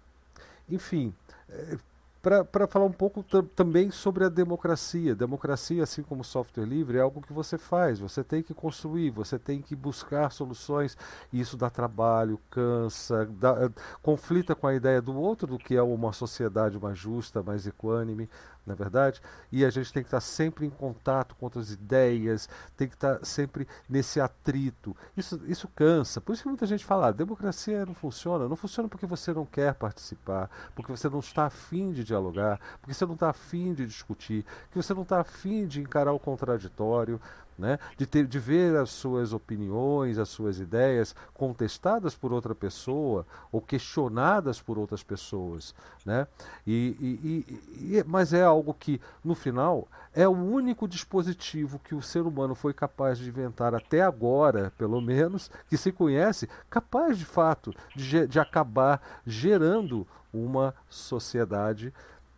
enfim, 0.69 1.13
é, 1.49 1.77
para 2.23 2.65
falar 2.67 2.85
um 2.85 2.91
pouco 2.91 3.21
também 3.53 3.91
sobre 3.91 4.23
a 4.23 4.29
democracia. 4.29 5.13
Democracia, 5.13 5.83
assim 5.83 6.01
como 6.01 6.23
software 6.23 6.63
livre, 6.63 6.97
é 6.97 7.01
algo 7.01 7.21
que 7.21 7.33
você 7.33 7.57
faz, 7.57 7.99
você 7.99 8.23
tem 8.23 8.41
que 8.41 8.53
construir, 8.53 9.09
você 9.09 9.37
tem 9.37 9.61
que 9.61 9.75
buscar 9.75 10.31
soluções, 10.31 10.97
isso 11.33 11.57
dá 11.57 11.69
trabalho, 11.69 12.39
cansa, 12.49 13.25
dá, 13.25 13.69
conflita 14.01 14.55
com 14.55 14.67
a 14.67 14.73
ideia 14.73 15.01
do 15.01 15.13
outro, 15.13 15.47
do 15.47 15.57
que 15.57 15.75
é 15.75 15.81
uma 15.81 16.13
sociedade 16.13 16.79
mais 16.79 16.97
justa, 16.97 17.43
mais 17.43 17.67
equânime 17.67 18.29
na 18.65 18.73
é 18.73 18.75
verdade? 18.75 19.21
E 19.51 19.65
a 19.65 19.69
gente 19.69 19.91
tem 19.91 20.03
que 20.03 20.07
estar 20.07 20.21
sempre 20.21 20.65
em 20.65 20.69
contato 20.69 21.35
com 21.35 21.45
outras 21.45 21.71
ideias, 21.71 22.47
tem 22.77 22.87
que 22.87 22.95
estar 22.95 23.23
sempre 23.25 23.67
nesse 23.89 24.21
atrito. 24.21 24.95
Isso, 25.17 25.39
isso 25.45 25.67
cansa. 25.75 26.21
Por 26.21 26.33
isso 26.33 26.43
que 26.43 26.49
muita 26.49 26.65
gente 26.65 26.85
fala, 26.85 27.07
ah, 27.07 27.11
democracia 27.11 27.85
não 27.85 27.93
funciona. 27.93 28.47
Não 28.47 28.55
funciona 28.55 28.87
porque 28.87 29.05
você 29.05 29.33
não 29.33 29.45
quer 29.45 29.73
participar, 29.73 30.49
porque 30.75 30.91
você 30.91 31.09
não 31.09 31.19
está 31.19 31.45
afim 31.45 31.91
de 31.91 32.03
dialogar, 32.03 32.59
porque 32.79 32.93
você 32.93 33.05
não 33.05 33.15
está 33.15 33.29
afim 33.29 33.73
de 33.73 33.85
discutir, 33.85 34.45
que 34.71 34.81
você 34.81 34.93
não 34.93 35.03
está 35.03 35.19
afim 35.19 35.67
de 35.67 35.81
encarar 35.81 36.13
o 36.13 36.19
contraditório 36.19 37.19
né? 37.57 37.79
de, 37.97 38.05
ter, 38.05 38.25
de 38.25 38.39
ver 38.39 38.75
as 38.75 38.89
suas 38.89 39.33
opiniões, 39.33 40.17
as 40.17 40.29
suas 40.29 40.59
ideias 40.59 41.15
contestadas 41.33 42.15
por 42.15 42.31
outra 42.31 42.55
pessoa 42.55 43.25
ou 43.51 43.61
questionadas 43.61 44.61
por 44.61 44.77
outras 44.77 45.03
pessoas. 45.03 45.73
Né? 46.05 46.27
E, 46.65 46.97
e, 46.99 47.97
e, 47.97 48.03
mas 48.05 48.33
é 48.33 48.43
algo 48.43 48.73
que, 48.73 48.99
no 49.23 49.35
final, 49.35 49.87
é 50.13 50.27
o 50.27 50.31
único 50.31 50.87
dispositivo 50.87 51.79
que 51.79 51.95
o 51.95 52.01
ser 52.01 52.21
humano 52.21 52.55
foi 52.55 52.73
capaz 52.73 53.17
de 53.17 53.29
inventar 53.29 53.73
até 53.73 54.01
agora, 54.01 54.71
pelo 54.77 55.01
menos, 55.01 55.49
que 55.69 55.77
se 55.77 55.91
conhece, 55.91 56.49
capaz 56.69 57.17
de 57.17 57.25
fato 57.25 57.73
de, 57.95 58.27
de 58.27 58.39
acabar 58.39 59.01
gerando 59.25 60.05
uma 60.33 60.73
sociedade 60.89 61.93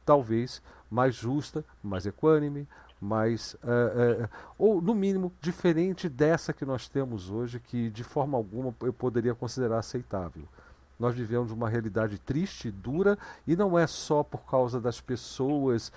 talvez 0.06 0.62
mais 0.90 1.16
justa, 1.16 1.66
mais 1.84 2.06
equânime, 2.06 2.68
mais 3.00 3.56
uh, 3.56 4.24
uh, 4.24 4.30
ou 4.58 4.82
no 4.82 4.96
mínimo 4.96 5.32
diferente 5.42 6.08
dessa 6.10 6.54
que 6.54 6.66
nós 6.66 6.88
temos 6.88 7.30
hoje, 7.30 7.60
que 7.60 7.90
de 7.90 8.04
forma 8.04 8.38
alguma 8.38 8.74
eu 8.82 8.94
poderia 8.94 9.36
considerar 9.36 9.80
aceitável. 9.80 10.44
Nós 10.98 11.14
vivemos 11.14 11.52
uma 11.52 11.70
realidade 11.70 12.18
triste, 12.18 12.72
dura, 12.72 13.18
e 13.46 13.56
não 13.56 13.78
é 13.78 13.86
só 13.86 14.24
por 14.24 14.46
causa 14.46 14.80
das 14.80 15.02
pessoas, 15.02 15.92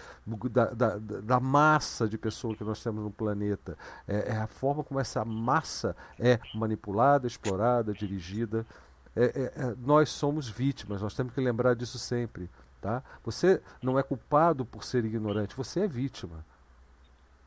da, 0.50 0.66
da, 0.66 0.98
da 0.98 1.40
massa 1.40 2.08
de 2.08 2.18
pessoas 2.18 2.58
que 2.58 2.64
nós 2.64 2.82
temos 2.82 3.04
no 3.04 3.10
planeta. 3.10 3.78
É, 4.06 4.32
é, 4.32 4.36
a 4.36 4.48
forma 4.48 4.82
como 4.82 4.98
essa 4.98 5.24
massa 5.24 5.96
é 6.18 6.40
manipulada, 6.52 7.26
explorada, 7.26 7.92
dirigida. 7.92 8.66
É, 9.14 9.24
é, 9.24 9.42
é, 9.56 9.74
nós 9.78 10.10
somos 10.10 10.48
vítimas, 10.48 11.00
nós 11.00 11.14
temos 11.14 11.32
que 11.32 11.40
lembrar 11.40 11.74
disso 11.74 11.98
sempre. 11.98 12.50
Tá? 12.80 13.02
Você 13.24 13.60
não 13.82 13.98
é 13.98 14.02
culpado 14.02 14.64
por 14.64 14.84
ser 14.84 15.04
ignorante, 15.04 15.56
você 15.56 15.80
é 15.80 15.88
vítima. 15.88 16.44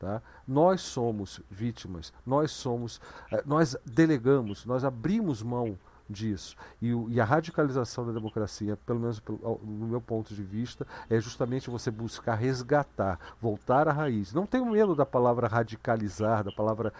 Tá? 0.02 0.20
Nós 0.48 0.80
somos 0.80 1.40
vítimas, 1.48 2.12
nós 2.26 2.50
somos, 2.50 3.00
eh, 3.30 3.40
nós 3.46 3.76
delegamos, 3.86 4.66
nós 4.66 4.84
abrimos 4.84 5.44
mão 5.44 5.78
disso. 6.12 6.56
E, 6.80 6.90
e, 7.08 7.20
a 7.20 7.24
radicalização 7.24 8.06
da 8.06 8.12
democracia, 8.12 8.76
pelo 8.86 9.00
menos 9.00 9.20
no 9.62 9.86
meu 9.86 10.00
ponto 10.00 10.34
de 10.34 10.42
vista, 10.42 10.86
é 11.08 11.18
justamente 11.20 11.70
você 11.70 11.90
buscar 11.90 12.34
resgatar, 12.34 13.18
voltar 13.40 13.88
à 13.88 13.92
raiz. 13.92 14.32
Não 14.32 14.46
tenho 14.46 14.66
medo 14.66 14.94
da 14.94 15.06
palavra 15.06 15.48
radicalizar, 15.48 16.44
da 16.44 16.52
palavra 16.52 16.92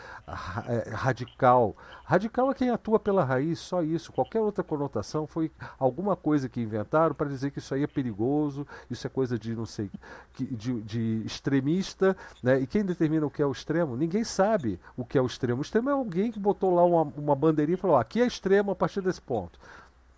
é, 0.66 0.90
radical. 0.90 1.76
Radical 2.04 2.50
é 2.50 2.54
quem 2.54 2.70
atua 2.70 2.98
pela 2.98 3.24
raiz, 3.24 3.58
só 3.58 3.82
isso. 3.82 4.12
Qualquer 4.12 4.40
outra 4.40 4.64
conotação 4.64 5.26
foi 5.26 5.50
alguma 5.78 6.16
coisa 6.16 6.48
que 6.48 6.60
inventaram 6.60 7.14
para 7.14 7.28
dizer 7.28 7.50
que 7.50 7.58
isso 7.58 7.74
aí 7.74 7.82
é 7.82 7.86
perigoso, 7.86 8.66
isso 8.90 9.06
é 9.06 9.10
coisa 9.10 9.38
de 9.38 9.54
não 9.54 9.66
sei, 9.66 9.90
de, 10.36 10.80
de 10.82 11.22
extremista, 11.24 12.16
né? 12.42 12.60
E 12.60 12.66
quem 12.66 12.84
determina 12.84 13.26
o 13.26 13.30
que 13.30 13.42
é 13.42 13.46
o 13.46 13.52
extremo? 13.52 13.96
Ninguém 13.96 14.24
sabe 14.24 14.80
o 14.96 15.04
que 15.04 15.18
é 15.18 15.22
o 15.22 15.26
extremo. 15.26 15.58
O 15.58 15.62
extremo 15.62 15.90
é 15.90 15.92
alguém 15.92 16.30
que 16.30 16.38
botou 16.38 16.74
lá 16.74 16.84
uma, 16.84 17.02
uma 17.16 17.36
bandeirinha 17.36 17.74
e 17.74 17.80
falou: 17.80 17.96
aqui 17.96 18.20
é 18.20 18.26
extremo 18.26 18.70
a 18.70 18.74
partir 18.74 19.00
desse 19.02 19.20
ponto. 19.20 19.58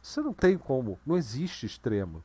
Você 0.02 0.20
não 0.20 0.32
tem 0.32 0.58
como, 0.58 0.98
não 1.06 1.16
existe 1.16 1.66
extremo. 1.66 2.22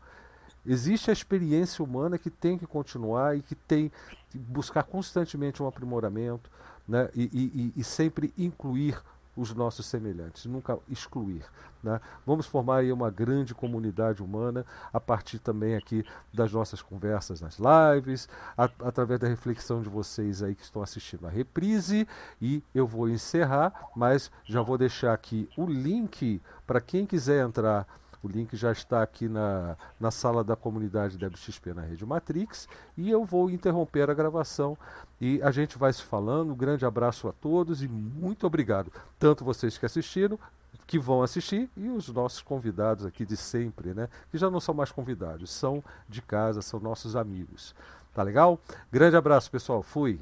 Existe 0.66 1.10
a 1.10 1.14
experiência 1.14 1.84
humana 1.84 2.18
que 2.18 2.30
tem 2.30 2.58
que 2.58 2.68
continuar 2.68 3.38
e 3.38 3.42
que 3.42 3.56
tem 3.56 3.92
que 4.30 4.38
buscar 4.38 4.84
constantemente 4.84 5.64
um 5.64 5.68
aprimoramento 5.68 6.52
né? 6.88 7.10
e, 7.16 7.24
e, 7.76 7.80
e 7.80 7.84
sempre 7.84 8.34
incluir 8.38 9.02
os 9.40 9.56
nossos 9.56 9.86
semelhantes, 9.86 10.46
nunca 10.46 10.78
excluir. 10.90 11.46
Né? 11.82 12.00
Vamos 12.26 12.46
formar 12.46 12.78
aí 12.78 12.92
uma 12.92 13.10
grande 13.10 13.56
comunidade 13.56 14.22
humana 14.22 14.66
a 14.92 15.00
partir 15.00 15.40
também 15.40 15.76
aqui 15.76 16.04
das 16.34 16.52
nossas 16.52 16.82
conversas 16.82 17.40
nas 17.40 17.58
lives, 17.58 18.28
a, 18.58 18.66
através 18.84 19.20
da 19.20 19.28
reflexão 19.28 19.82
de 19.82 19.88
vocês 19.88 20.44
aí 20.44 20.56
que 20.56 20.64
estão 20.64 20.82
assistindo 20.82 21.26
a 21.26 21.30
reprise. 21.30 22.06
E 22.42 22.62
eu 22.76 22.86
vou 22.86 23.08
encerrar, 23.08 23.74
mas 23.96 24.30
já 24.44 24.62
vou 24.62 24.78
deixar 24.78 25.14
aqui 25.14 25.50
o 25.56 25.66
link 25.66 26.42
para 26.68 26.82
quem 26.82 27.06
quiser 27.06 27.46
entrar 27.46 27.88
o 28.22 28.28
link 28.28 28.56
já 28.56 28.72
está 28.72 29.02
aqui 29.02 29.28
na, 29.28 29.78
na 30.00 30.12
sala 30.12 30.44
da 30.44 30.56
comunidade 30.56 31.24
WXP 31.24 31.74
na 31.74 31.82
Rede 31.82 32.06
Matrix. 32.06 32.68
E 32.98 33.10
eu 33.10 33.24
vou 33.24 33.50
interromper 33.50 34.10
a 34.10 34.14
gravação 34.14 34.78
e 35.22 35.42
a 35.42 35.52
gente 35.52 35.78
vai 35.78 35.92
se 35.94 36.04
falando. 36.04 36.52
Um 36.52 36.56
grande 36.56 36.86
abraço 36.86 37.28
a 37.28 37.32
todos 37.32 37.82
e 37.82 37.88
muito 37.88 38.46
obrigado. 38.46 38.92
Tanto 39.18 39.46
vocês 39.46 39.78
que 39.78 39.86
assistiram, 39.86 40.38
que 40.86 40.98
vão 40.98 41.22
assistir, 41.22 41.70
e 41.78 41.88
os 41.88 42.10
nossos 42.10 42.42
convidados 42.42 43.06
aqui 43.06 43.24
de 43.24 43.38
sempre, 43.38 43.94
né? 43.94 44.10
Que 44.32 44.38
já 44.38 44.50
não 44.50 44.60
são 44.60 44.74
mais 44.74 44.92
convidados, 44.92 45.52
são 45.52 45.84
de 46.08 46.22
casa, 46.22 46.64
são 46.64 46.80
nossos 46.80 47.16
amigos. 47.16 47.76
Tá 48.14 48.24
legal? 48.24 48.60
Grande 48.92 49.16
abraço, 49.16 49.52
pessoal. 49.52 49.84
Fui. 49.84 50.20